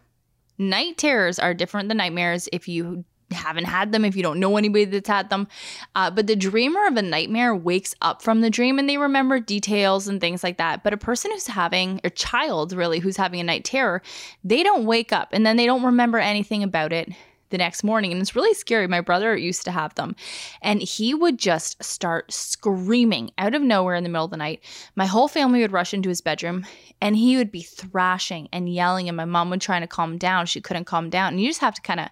night 0.58 0.98
terrors 0.98 1.40
are 1.40 1.54
different 1.54 1.90
than 1.90 1.98
nightmares 1.98 2.48
if 2.52 2.68
you 2.68 3.06
haven't 3.32 3.66
had 3.66 3.92
them, 3.92 4.06
if 4.06 4.16
you 4.16 4.24
don't 4.24 4.40
know 4.40 4.58
anybody 4.58 4.86
that's 4.86 5.10
had 5.10 5.30
them. 5.30 5.48
Uh, 5.96 6.10
but 6.12 6.28
the 6.28 6.36
dreamer 6.36 6.86
of 6.88 6.96
a 6.98 7.02
nightmare 7.02 7.56
wakes 7.56 7.96
up 8.02 8.22
from 8.22 8.42
the 8.42 8.50
dream 8.50 8.80
and 8.80 8.88
they 8.88 8.98
remember 8.98 9.40
details 9.40 10.08
and 10.08 10.22
things 10.22 10.44
like 10.44 10.58
that. 10.58 10.84
But 10.84 10.94
a 10.94 10.98
person 10.98 11.32
who's 11.32 11.48
having, 11.48 12.00
a 12.04 12.10
child 12.10 12.74
really, 12.74 13.00
who's 13.00 13.18
having 13.18 13.40
a 13.40 13.44
night 13.44 13.64
terror, 13.64 14.02
they 14.44 14.64
don't 14.64 14.86
wake 14.86 15.12
up 15.12 15.30
and 15.32 15.46
then 15.46 15.58
they 15.58 15.66
don't 15.66 15.84
remember 15.84 16.20
anything 16.20 16.64
about 16.64 16.94
it 16.94 17.10
the 17.54 17.58
next 17.60 17.84
morning. 17.84 18.12
And 18.12 18.20
it's 18.20 18.36
really 18.36 18.54
scary. 18.54 18.88
My 18.88 19.00
brother 19.00 19.38
used 19.38 19.64
to 19.66 19.72
have 19.72 19.96
them, 19.96 20.18
and 20.62 20.82
he 20.82 21.14
would 21.14 21.38
just 21.38 21.82
start 21.82 22.34
screaming 22.34 23.32
out 23.38 23.56
of 23.56 23.62
nowhere 23.62 23.96
in 23.96 24.04
the 24.04 24.10
middle 24.10 24.26
of 24.26 24.32
the 24.32 24.38
night. 24.38 24.62
My 24.96 25.06
whole 25.06 25.30
family 25.30 25.62
would 25.62 25.72
rush 25.72 25.94
into 25.94 26.10
his 26.10 26.20
bedroom, 26.20 26.66
and 27.00 27.16
he 27.16 27.38
would 27.38 27.52
be 27.52 27.62
thrashing 27.62 28.50
and 28.52 28.74
yelling. 28.74 29.08
And 29.08 29.16
my 29.16 29.26
mom 29.26 29.50
would 29.52 29.62
try 29.62 29.80
to 29.80 29.88
calm 29.88 30.14
him 30.14 30.18
down. 30.18 30.48
She 30.48 30.60
couldn't 30.60 30.86
calm 30.86 31.06
him 31.06 31.12
down. 31.12 31.34
And 31.34 31.42
you 31.42 31.48
just 31.48 31.62
have 31.62 31.76
to 31.76 31.82
kind 31.82 32.00
of 32.00 32.10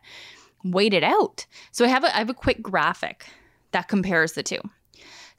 wait 0.63 0.93
it 0.93 1.03
out. 1.03 1.45
So 1.71 1.83
I 1.83 1.87
have 1.87 2.03
a, 2.03 2.15
I 2.15 2.19
have 2.19 2.29
a 2.29 2.35
quick 2.35 2.61
graphic 2.61 3.25
that 3.71 3.87
compares 3.87 4.33
the 4.33 4.43
two. 4.43 4.61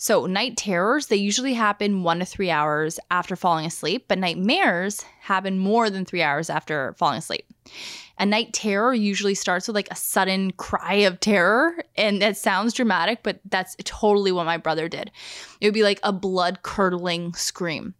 So, 0.02 0.26
night 0.26 0.56
terrors, 0.56 1.06
they 1.06 1.14
usually 1.14 1.54
happen 1.54 2.02
one 2.02 2.18
to 2.18 2.24
three 2.24 2.50
hours 2.50 2.98
after 3.12 3.36
falling 3.36 3.66
asleep, 3.66 4.06
but 4.08 4.18
nightmares 4.18 5.02
happen 5.20 5.60
more 5.60 5.90
than 5.90 6.04
three 6.04 6.22
hours 6.22 6.50
after 6.50 6.92
falling 6.98 7.18
asleep. 7.18 7.44
A 8.18 8.26
night 8.26 8.52
terror 8.52 8.92
usually 8.92 9.36
starts 9.36 9.68
with 9.68 9.76
like 9.76 9.86
a 9.92 9.94
sudden 9.94 10.50
cry 10.54 10.94
of 10.94 11.20
terror, 11.20 11.84
and 11.94 12.20
that 12.20 12.36
sounds 12.36 12.74
dramatic, 12.74 13.20
but 13.22 13.38
that's 13.48 13.76
totally 13.84 14.32
what 14.32 14.44
my 14.44 14.56
brother 14.56 14.88
did. 14.88 15.12
It 15.60 15.68
would 15.68 15.74
be 15.74 15.84
like 15.84 16.00
a 16.02 16.12
blood 16.12 16.62
curdling 16.62 17.34
scream. 17.34 17.94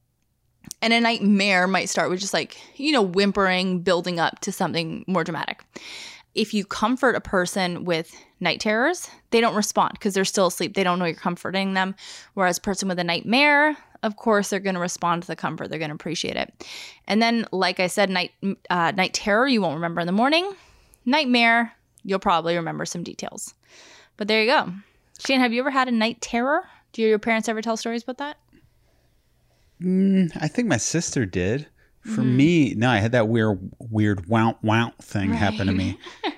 And 0.80 0.92
a 0.92 1.00
nightmare 1.00 1.68
might 1.68 1.88
start 1.88 2.10
with 2.10 2.18
just 2.18 2.34
like, 2.34 2.60
you 2.74 2.90
know, 2.90 3.02
whimpering, 3.02 3.82
building 3.82 4.18
up 4.18 4.40
to 4.40 4.50
something 4.50 5.04
more 5.06 5.22
dramatic 5.22 5.62
if 6.34 6.54
you 6.54 6.64
comfort 6.64 7.14
a 7.14 7.20
person 7.20 7.84
with 7.84 8.14
night 8.40 8.60
terrors, 8.60 9.08
they 9.30 9.40
don't 9.40 9.54
respond 9.54 9.92
because 9.92 10.14
they're 10.14 10.24
still 10.24 10.46
asleep. 10.46 10.74
They 10.74 10.84
don't 10.84 10.98
know 10.98 11.04
you're 11.04 11.14
comforting 11.14 11.74
them. 11.74 11.94
Whereas 12.34 12.58
person 12.58 12.88
with 12.88 12.98
a 12.98 13.04
nightmare, 13.04 13.76
of 14.02 14.16
course, 14.16 14.50
they're 14.50 14.60
going 14.60 14.74
to 14.74 14.80
respond 14.80 15.22
to 15.22 15.28
the 15.28 15.36
comfort. 15.36 15.68
They're 15.68 15.78
going 15.78 15.90
to 15.90 15.94
appreciate 15.94 16.36
it. 16.36 16.66
And 17.06 17.22
then, 17.22 17.46
like 17.52 17.80
I 17.80 17.86
said, 17.86 18.10
night 18.10 18.32
uh, 18.70 18.92
night 18.92 19.14
terror, 19.14 19.46
you 19.46 19.62
won't 19.62 19.76
remember 19.76 20.00
in 20.00 20.06
the 20.06 20.12
morning. 20.12 20.52
Nightmare, 21.04 21.72
you'll 22.04 22.18
probably 22.18 22.56
remember 22.56 22.84
some 22.84 23.02
details. 23.02 23.54
But 24.16 24.28
there 24.28 24.42
you 24.42 24.50
go. 24.50 24.72
Shane, 25.18 25.40
have 25.40 25.52
you 25.52 25.60
ever 25.60 25.70
had 25.70 25.88
a 25.88 25.92
night 25.92 26.20
terror? 26.20 26.64
Do 26.92 27.02
your 27.02 27.18
parents 27.18 27.48
ever 27.48 27.62
tell 27.62 27.76
stories 27.76 28.02
about 28.02 28.18
that? 28.18 28.38
Mm, 29.80 30.36
I 30.40 30.48
think 30.48 30.68
my 30.68 30.76
sister 30.76 31.24
did. 31.26 31.66
For 32.02 32.22
me, 32.22 32.74
no, 32.74 32.90
I 32.90 32.98
had 32.98 33.12
that 33.12 33.28
weird, 33.28 33.58
weird 33.78 34.28
wow 34.28 34.58
wow 34.62 34.92
thing 35.00 35.32
happen 35.32 35.66
to 35.68 35.72
me. 35.72 35.98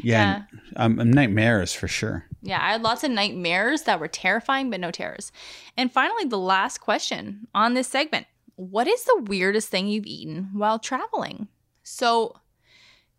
Yeah, 0.00 0.42
um, 0.76 0.96
nightmares 1.10 1.72
for 1.72 1.88
sure. 1.88 2.24
Yeah, 2.40 2.58
I 2.62 2.72
had 2.72 2.82
lots 2.82 3.04
of 3.04 3.10
nightmares 3.10 3.82
that 3.82 4.00
were 4.00 4.08
terrifying, 4.08 4.70
but 4.70 4.80
no 4.80 4.90
terrors. 4.90 5.32
And 5.76 5.92
finally, 5.92 6.24
the 6.24 6.38
last 6.38 6.78
question 6.78 7.46
on 7.54 7.74
this 7.74 7.88
segment 7.88 8.26
What 8.56 8.86
is 8.86 9.04
the 9.04 9.22
weirdest 9.26 9.68
thing 9.68 9.88
you've 9.88 10.06
eaten 10.06 10.50
while 10.54 10.78
traveling? 10.78 11.48
So, 11.82 12.36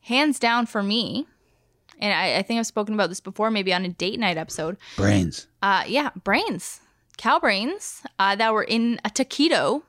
hands 0.01 0.39
down 0.39 0.65
for 0.65 0.81
me, 0.81 1.27
and 1.99 2.13
I, 2.13 2.37
I 2.37 2.41
think 2.41 2.59
I've 2.59 2.67
spoken 2.67 2.93
about 2.93 3.09
this 3.09 3.19
before, 3.19 3.51
maybe 3.51 3.73
on 3.73 3.85
a 3.85 3.89
date 3.89 4.19
night 4.19 4.37
episode. 4.37 4.77
Brains. 4.95 5.47
Uh, 5.61 5.83
yeah, 5.87 6.09
brains, 6.23 6.81
cow 7.17 7.39
brains 7.39 8.01
uh, 8.19 8.35
that 8.35 8.53
were 8.53 8.63
in 8.63 8.99
a 9.05 9.09
taquito 9.09 9.83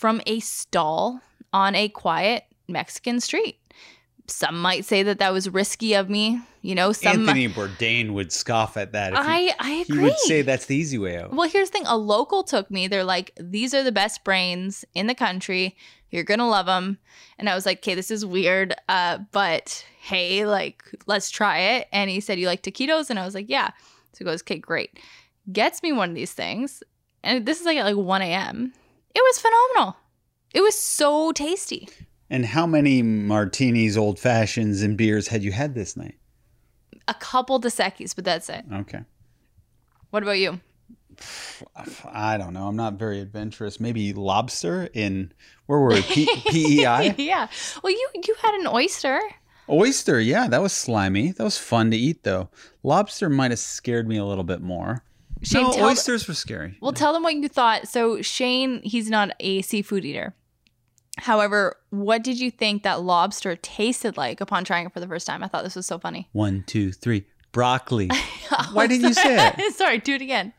from 0.00 0.22
a 0.26 0.40
stall 0.40 1.20
on 1.52 1.74
a 1.74 1.86
quiet 1.90 2.44
Mexican 2.66 3.20
street. 3.20 3.58
Some 4.26 4.58
might 4.58 4.86
say 4.86 5.02
that 5.02 5.18
that 5.18 5.30
was 5.30 5.50
risky 5.50 5.92
of 5.92 6.08
me. 6.08 6.40
You 6.62 6.74
know, 6.74 6.92
some 6.92 7.28
Anthony 7.28 7.48
Bourdain 7.48 8.12
would 8.12 8.32
scoff 8.32 8.78
at 8.78 8.92
that. 8.92 9.12
If 9.12 9.18
he, 9.18 9.24
I 9.24 9.54
I 9.58 9.70
he 9.72 9.82
agree. 9.82 10.04
would 10.04 10.18
say 10.20 10.40
that's 10.40 10.66
the 10.66 10.76
easy 10.76 10.96
way 10.96 11.18
out. 11.18 11.34
Well, 11.34 11.48
here's 11.48 11.68
the 11.68 11.78
thing: 11.78 11.86
a 11.86 11.98
local 11.98 12.42
took 12.44 12.70
me. 12.70 12.86
They're 12.86 13.04
like, 13.04 13.32
"These 13.38 13.74
are 13.74 13.82
the 13.82 13.92
best 13.92 14.24
brains 14.24 14.84
in 14.94 15.06
the 15.06 15.14
country. 15.14 15.76
You're 16.10 16.24
gonna 16.24 16.48
love 16.48 16.66
them." 16.66 16.98
And 17.38 17.48
I 17.48 17.54
was 17.54 17.66
like, 17.66 17.78
"Okay, 17.78 17.94
this 17.94 18.10
is 18.10 18.24
weird, 18.24 18.74
uh, 18.88 19.18
but 19.32 19.84
hey, 20.00 20.46
like, 20.46 20.82
let's 21.06 21.30
try 21.30 21.58
it." 21.58 21.88
And 21.92 22.08
he 22.08 22.20
said, 22.20 22.38
"You 22.38 22.46
like 22.46 22.62
taquitos?" 22.62 23.10
And 23.10 23.18
I 23.18 23.24
was 23.24 23.34
like, 23.34 23.50
"Yeah." 23.50 23.68
So 24.12 24.18
he 24.18 24.24
goes, 24.24 24.42
"Okay, 24.42 24.58
great." 24.58 24.98
Gets 25.52 25.82
me 25.82 25.92
one 25.92 26.08
of 26.10 26.14
these 26.14 26.32
things, 26.32 26.82
and 27.22 27.44
this 27.44 27.58
is 27.60 27.66
like 27.66 27.78
at 27.78 27.84
like 27.84 27.96
1 27.96 28.22
a.m. 28.22 28.72
It 29.14 29.20
was 29.20 29.38
phenomenal. 29.38 29.96
It 30.52 30.60
was 30.60 30.78
so 30.78 31.32
tasty. 31.32 31.88
And 32.28 32.46
how 32.46 32.66
many 32.66 33.02
martinis, 33.02 33.96
old 33.96 34.18
fashions, 34.18 34.82
and 34.82 34.96
beers 34.96 35.28
had 35.28 35.42
you 35.42 35.52
had 35.52 35.74
this 35.74 35.96
night? 35.96 36.16
A 37.08 37.14
couple 37.14 37.60
Equis, 37.60 38.14
but 38.14 38.24
that's 38.24 38.48
it. 38.48 38.64
Okay. 38.72 39.00
What 40.10 40.22
about 40.22 40.38
you? 40.38 40.60
I 42.04 42.36
don't 42.38 42.54
know. 42.54 42.68
I'm 42.68 42.76
not 42.76 42.94
very 42.94 43.20
adventurous. 43.20 43.80
Maybe 43.80 44.12
lobster 44.12 44.88
in 44.94 45.32
where 45.66 45.80
were 45.80 45.94
we? 45.94 46.02
P- 46.02 46.40
PEI? 46.50 47.14
yeah. 47.18 47.48
Well, 47.82 47.92
you 47.92 48.08
you 48.14 48.34
had 48.42 48.54
an 48.54 48.66
oyster. 48.66 49.20
Oyster, 49.68 50.20
yeah, 50.20 50.48
that 50.48 50.60
was 50.60 50.72
slimy. 50.72 51.30
That 51.32 51.44
was 51.44 51.58
fun 51.58 51.90
to 51.92 51.96
eat 51.96 52.24
though. 52.24 52.48
Lobster 52.82 53.28
might 53.28 53.50
have 53.52 53.60
scared 53.60 54.08
me 54.08 54.16
a 54.16 54.24
little 54.24 54.44
bit 54.44 54.60
more. 54.60 55.04
Shane, 55.42 55.62
no, 55.62 55.86
oysters 55.86 56.28
were 56.28 56.34
scary. 56.34 56.76
Well, 56.80 56.92
tell 56.92 57.12
them 57.12 57.22
what 57.22 57.34
you 57.34 57.48
thought. 57.48 57.88
So 57.88 58.20
Shane, 58.22 58.82
he's 58.82 59.08
not 59.08 59.30
a 59.40 59.62
seafood 59.62 60.04
eater. 60.04 60.34
However, 61.18 61.76
what 61.90 62.22
did 62.22 62.38
you 62.38 62.50
think 62.50 62.82
that 62.82 63.02
lobster 63.02 63.56
tasted 63.56 64.16
like 64.16 64.40
upon 64.40 64.64
trying 64.64 64.86
it 64.86 64.92
for 64.92 65.00
the 65.00 65.08
first 65.08 65.26
time? 65.26 65.42
I 65.42 65.48
thought 65.48 65.64
this 65.64 65.76
was 65.76 65.86
so 65.86 65.98
funny. 65.98 66.28
One, 66.32 66.64
two, 66.66 66.92
three. 66.92 67.26
Broccoli. 67.52 68.08
Why 68.72 68.86
didn't 68.86 69.08
you 69.08 69.14
say 69.14 69.48
it? 69.48 69.74
Sorry, 69.74 69.98
do 69.98 70.14
it 70.14 70.22
again. 70.22 70.52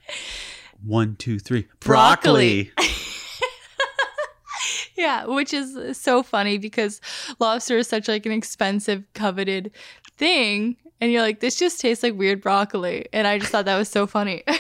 One, 0.86 1.16
two, 1.16 1.40
three. 1.40 1.68
Broccoli. 1.80 2.72
Broccoli. 2.76 2.88
Yeah, 4.98 5.26
which 5.26 5.54
is 5.54 5.98
so 5.98 6.22
funny 6.22 6.60
because 6.60 7.02
lobster 7.40 7.78
is 7.78 7.88
such 7.88 8.08
like 8.08 8.26
an 8.28 8.32
expensive, 8.32 9.04
coveted 9.16 9.72
thing, 10.18 10.78
and 11.02 11.12
you're 11.12 11.22
like, 11.22 11.40
this 11.42 11.56
just 11.58 11.82
tastes 11.82 12.04
like 12.04 12.14
weird 12.18 12.40
broccoli, 12.42 13.08
and 13.12 13.28
I 13.28 13.40
just 13.40 13.52
thought 13.52 13.66
that 13.66 13.78
was 13.78 13.90
so 13.90 14.08
funny. 14.08 14.44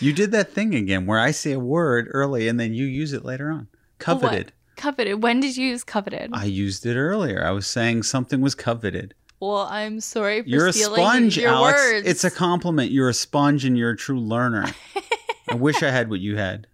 You 0.00 0.12
did 0.12 0.32
that 0.32 0.52
thing 0.52 0.74
again 0.74 1.06
where 1.06 1.18
I 1.18 1.30
say 1.30 1.52
a 1.52 1.58
word 1.58 2.08
early 2.10 2.46
and 2.46 2.60
then 2.60 2.74
you 2.74 2.84
use 2.84 3.14
it 3.14 3.24
later 3.24 3.50
on. 3.50 3.68
Coveted. 3.98 4.52
coveted. 4.76 5.22
When 5.22 5.40
did 5.40 5.56
you 5.56 5.68
use 5.68 5.82
coveted? 5.82 6.28
I 6.34 6.44
used 6.44 6.84
it 6.84 6.94
earlier. 6.94 7.42
I 7.42 7.52
was 7.52 7.66
saying 7.66 8.02
something 8.02 8.42
was 8.42 8.54
coveted. 8.54 9.14
well, 9.40 9.66
I'm 9.70 10.00
sorry 10.00 10.42
for 10.42 10.48
You're 10.50 10.66
a 10.66 10.74
sponge, 10.74 11.38
your 11.38 11.52
Alex. 11.52 11.78
words. 11.78 12.06
It's 12.06 12.22
a 12.24 12.30
compliment. 12.30 12.90
You're 12.90 13.08
a 13.08 13.14
sponge 13.14 13.64
and 13.64 13.78
you're 13.78 13.92
a 13.92 13.96
true 13.96 14.20
learner. 14.20 14.66
I 15.48 15.54
wish 15.54 15.82
I 15.82 15.90
had 15.90 16.10
what 16.10 16.20
you 16.20 16.36
had. 16.36 16.66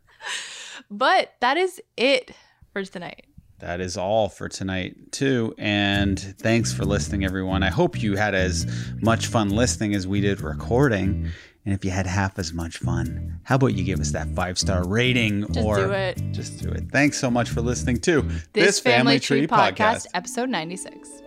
but 0.91 1.35
that 1.39 1.57
is 1.57 1.81
it 1.97 2.33
for 2.73 2.85
tonight. 2.85 3.27
That 3.63 3.81
is 3.81 3.97
all 3.97 4.29
for 4.29 4.49
tonight, 4.49 5.13
too. 5.13 5.55
And 5.57 6.19
thanks 6.19 6.73
for 6.73 6.85
listening, 6.85 7.25
everyone. 7.25 7.63
I 7.63 7.71
hope 7.71 8.03
you 8.03 8.17
had 8.17 8.35
as 8.35 8.67
much 9.01 9.29
fun 9.29 9.51
listening 9.51 9.95
as 9.95 10.05
we 10.05 10.21
did 10.21 10.41
recording. 10.41 11.31
And 11.65 11.73
if 11.73 11.85
you 11.85 11.93
had 11.93 12.09
half 12.09 12.41
as 12.41 12.53
much 12.53 12.79
fun, 12.79 13.39
how 13.45 13.55
about 13.55 13.75
you 13.75 13.85
give 13.85 14.01
us 14.01 14.11
that 14.11 14.27
five 14.35 14.59
star 14.59 14.85
rating 14.85 15.47
Just 15.53 15.65
or 15.65 15.77
do 15.77 15.93
it. 15.93 16.21
just 16.33 16.61
do 16.61 16.71
it. 16.71 16.91
Thanks 16.91 17.21
so 17.21 17.31
much 17.31 17.51
for 17.51 17.61
listening 17.61 17.99
to 18.01 18.29
This, 18.53 18.81
Family 18.81 19.21
Tree 19.21 19.47
podcast, 19.47 20.07
episode 20.13 20.49
96. 20.49 21.22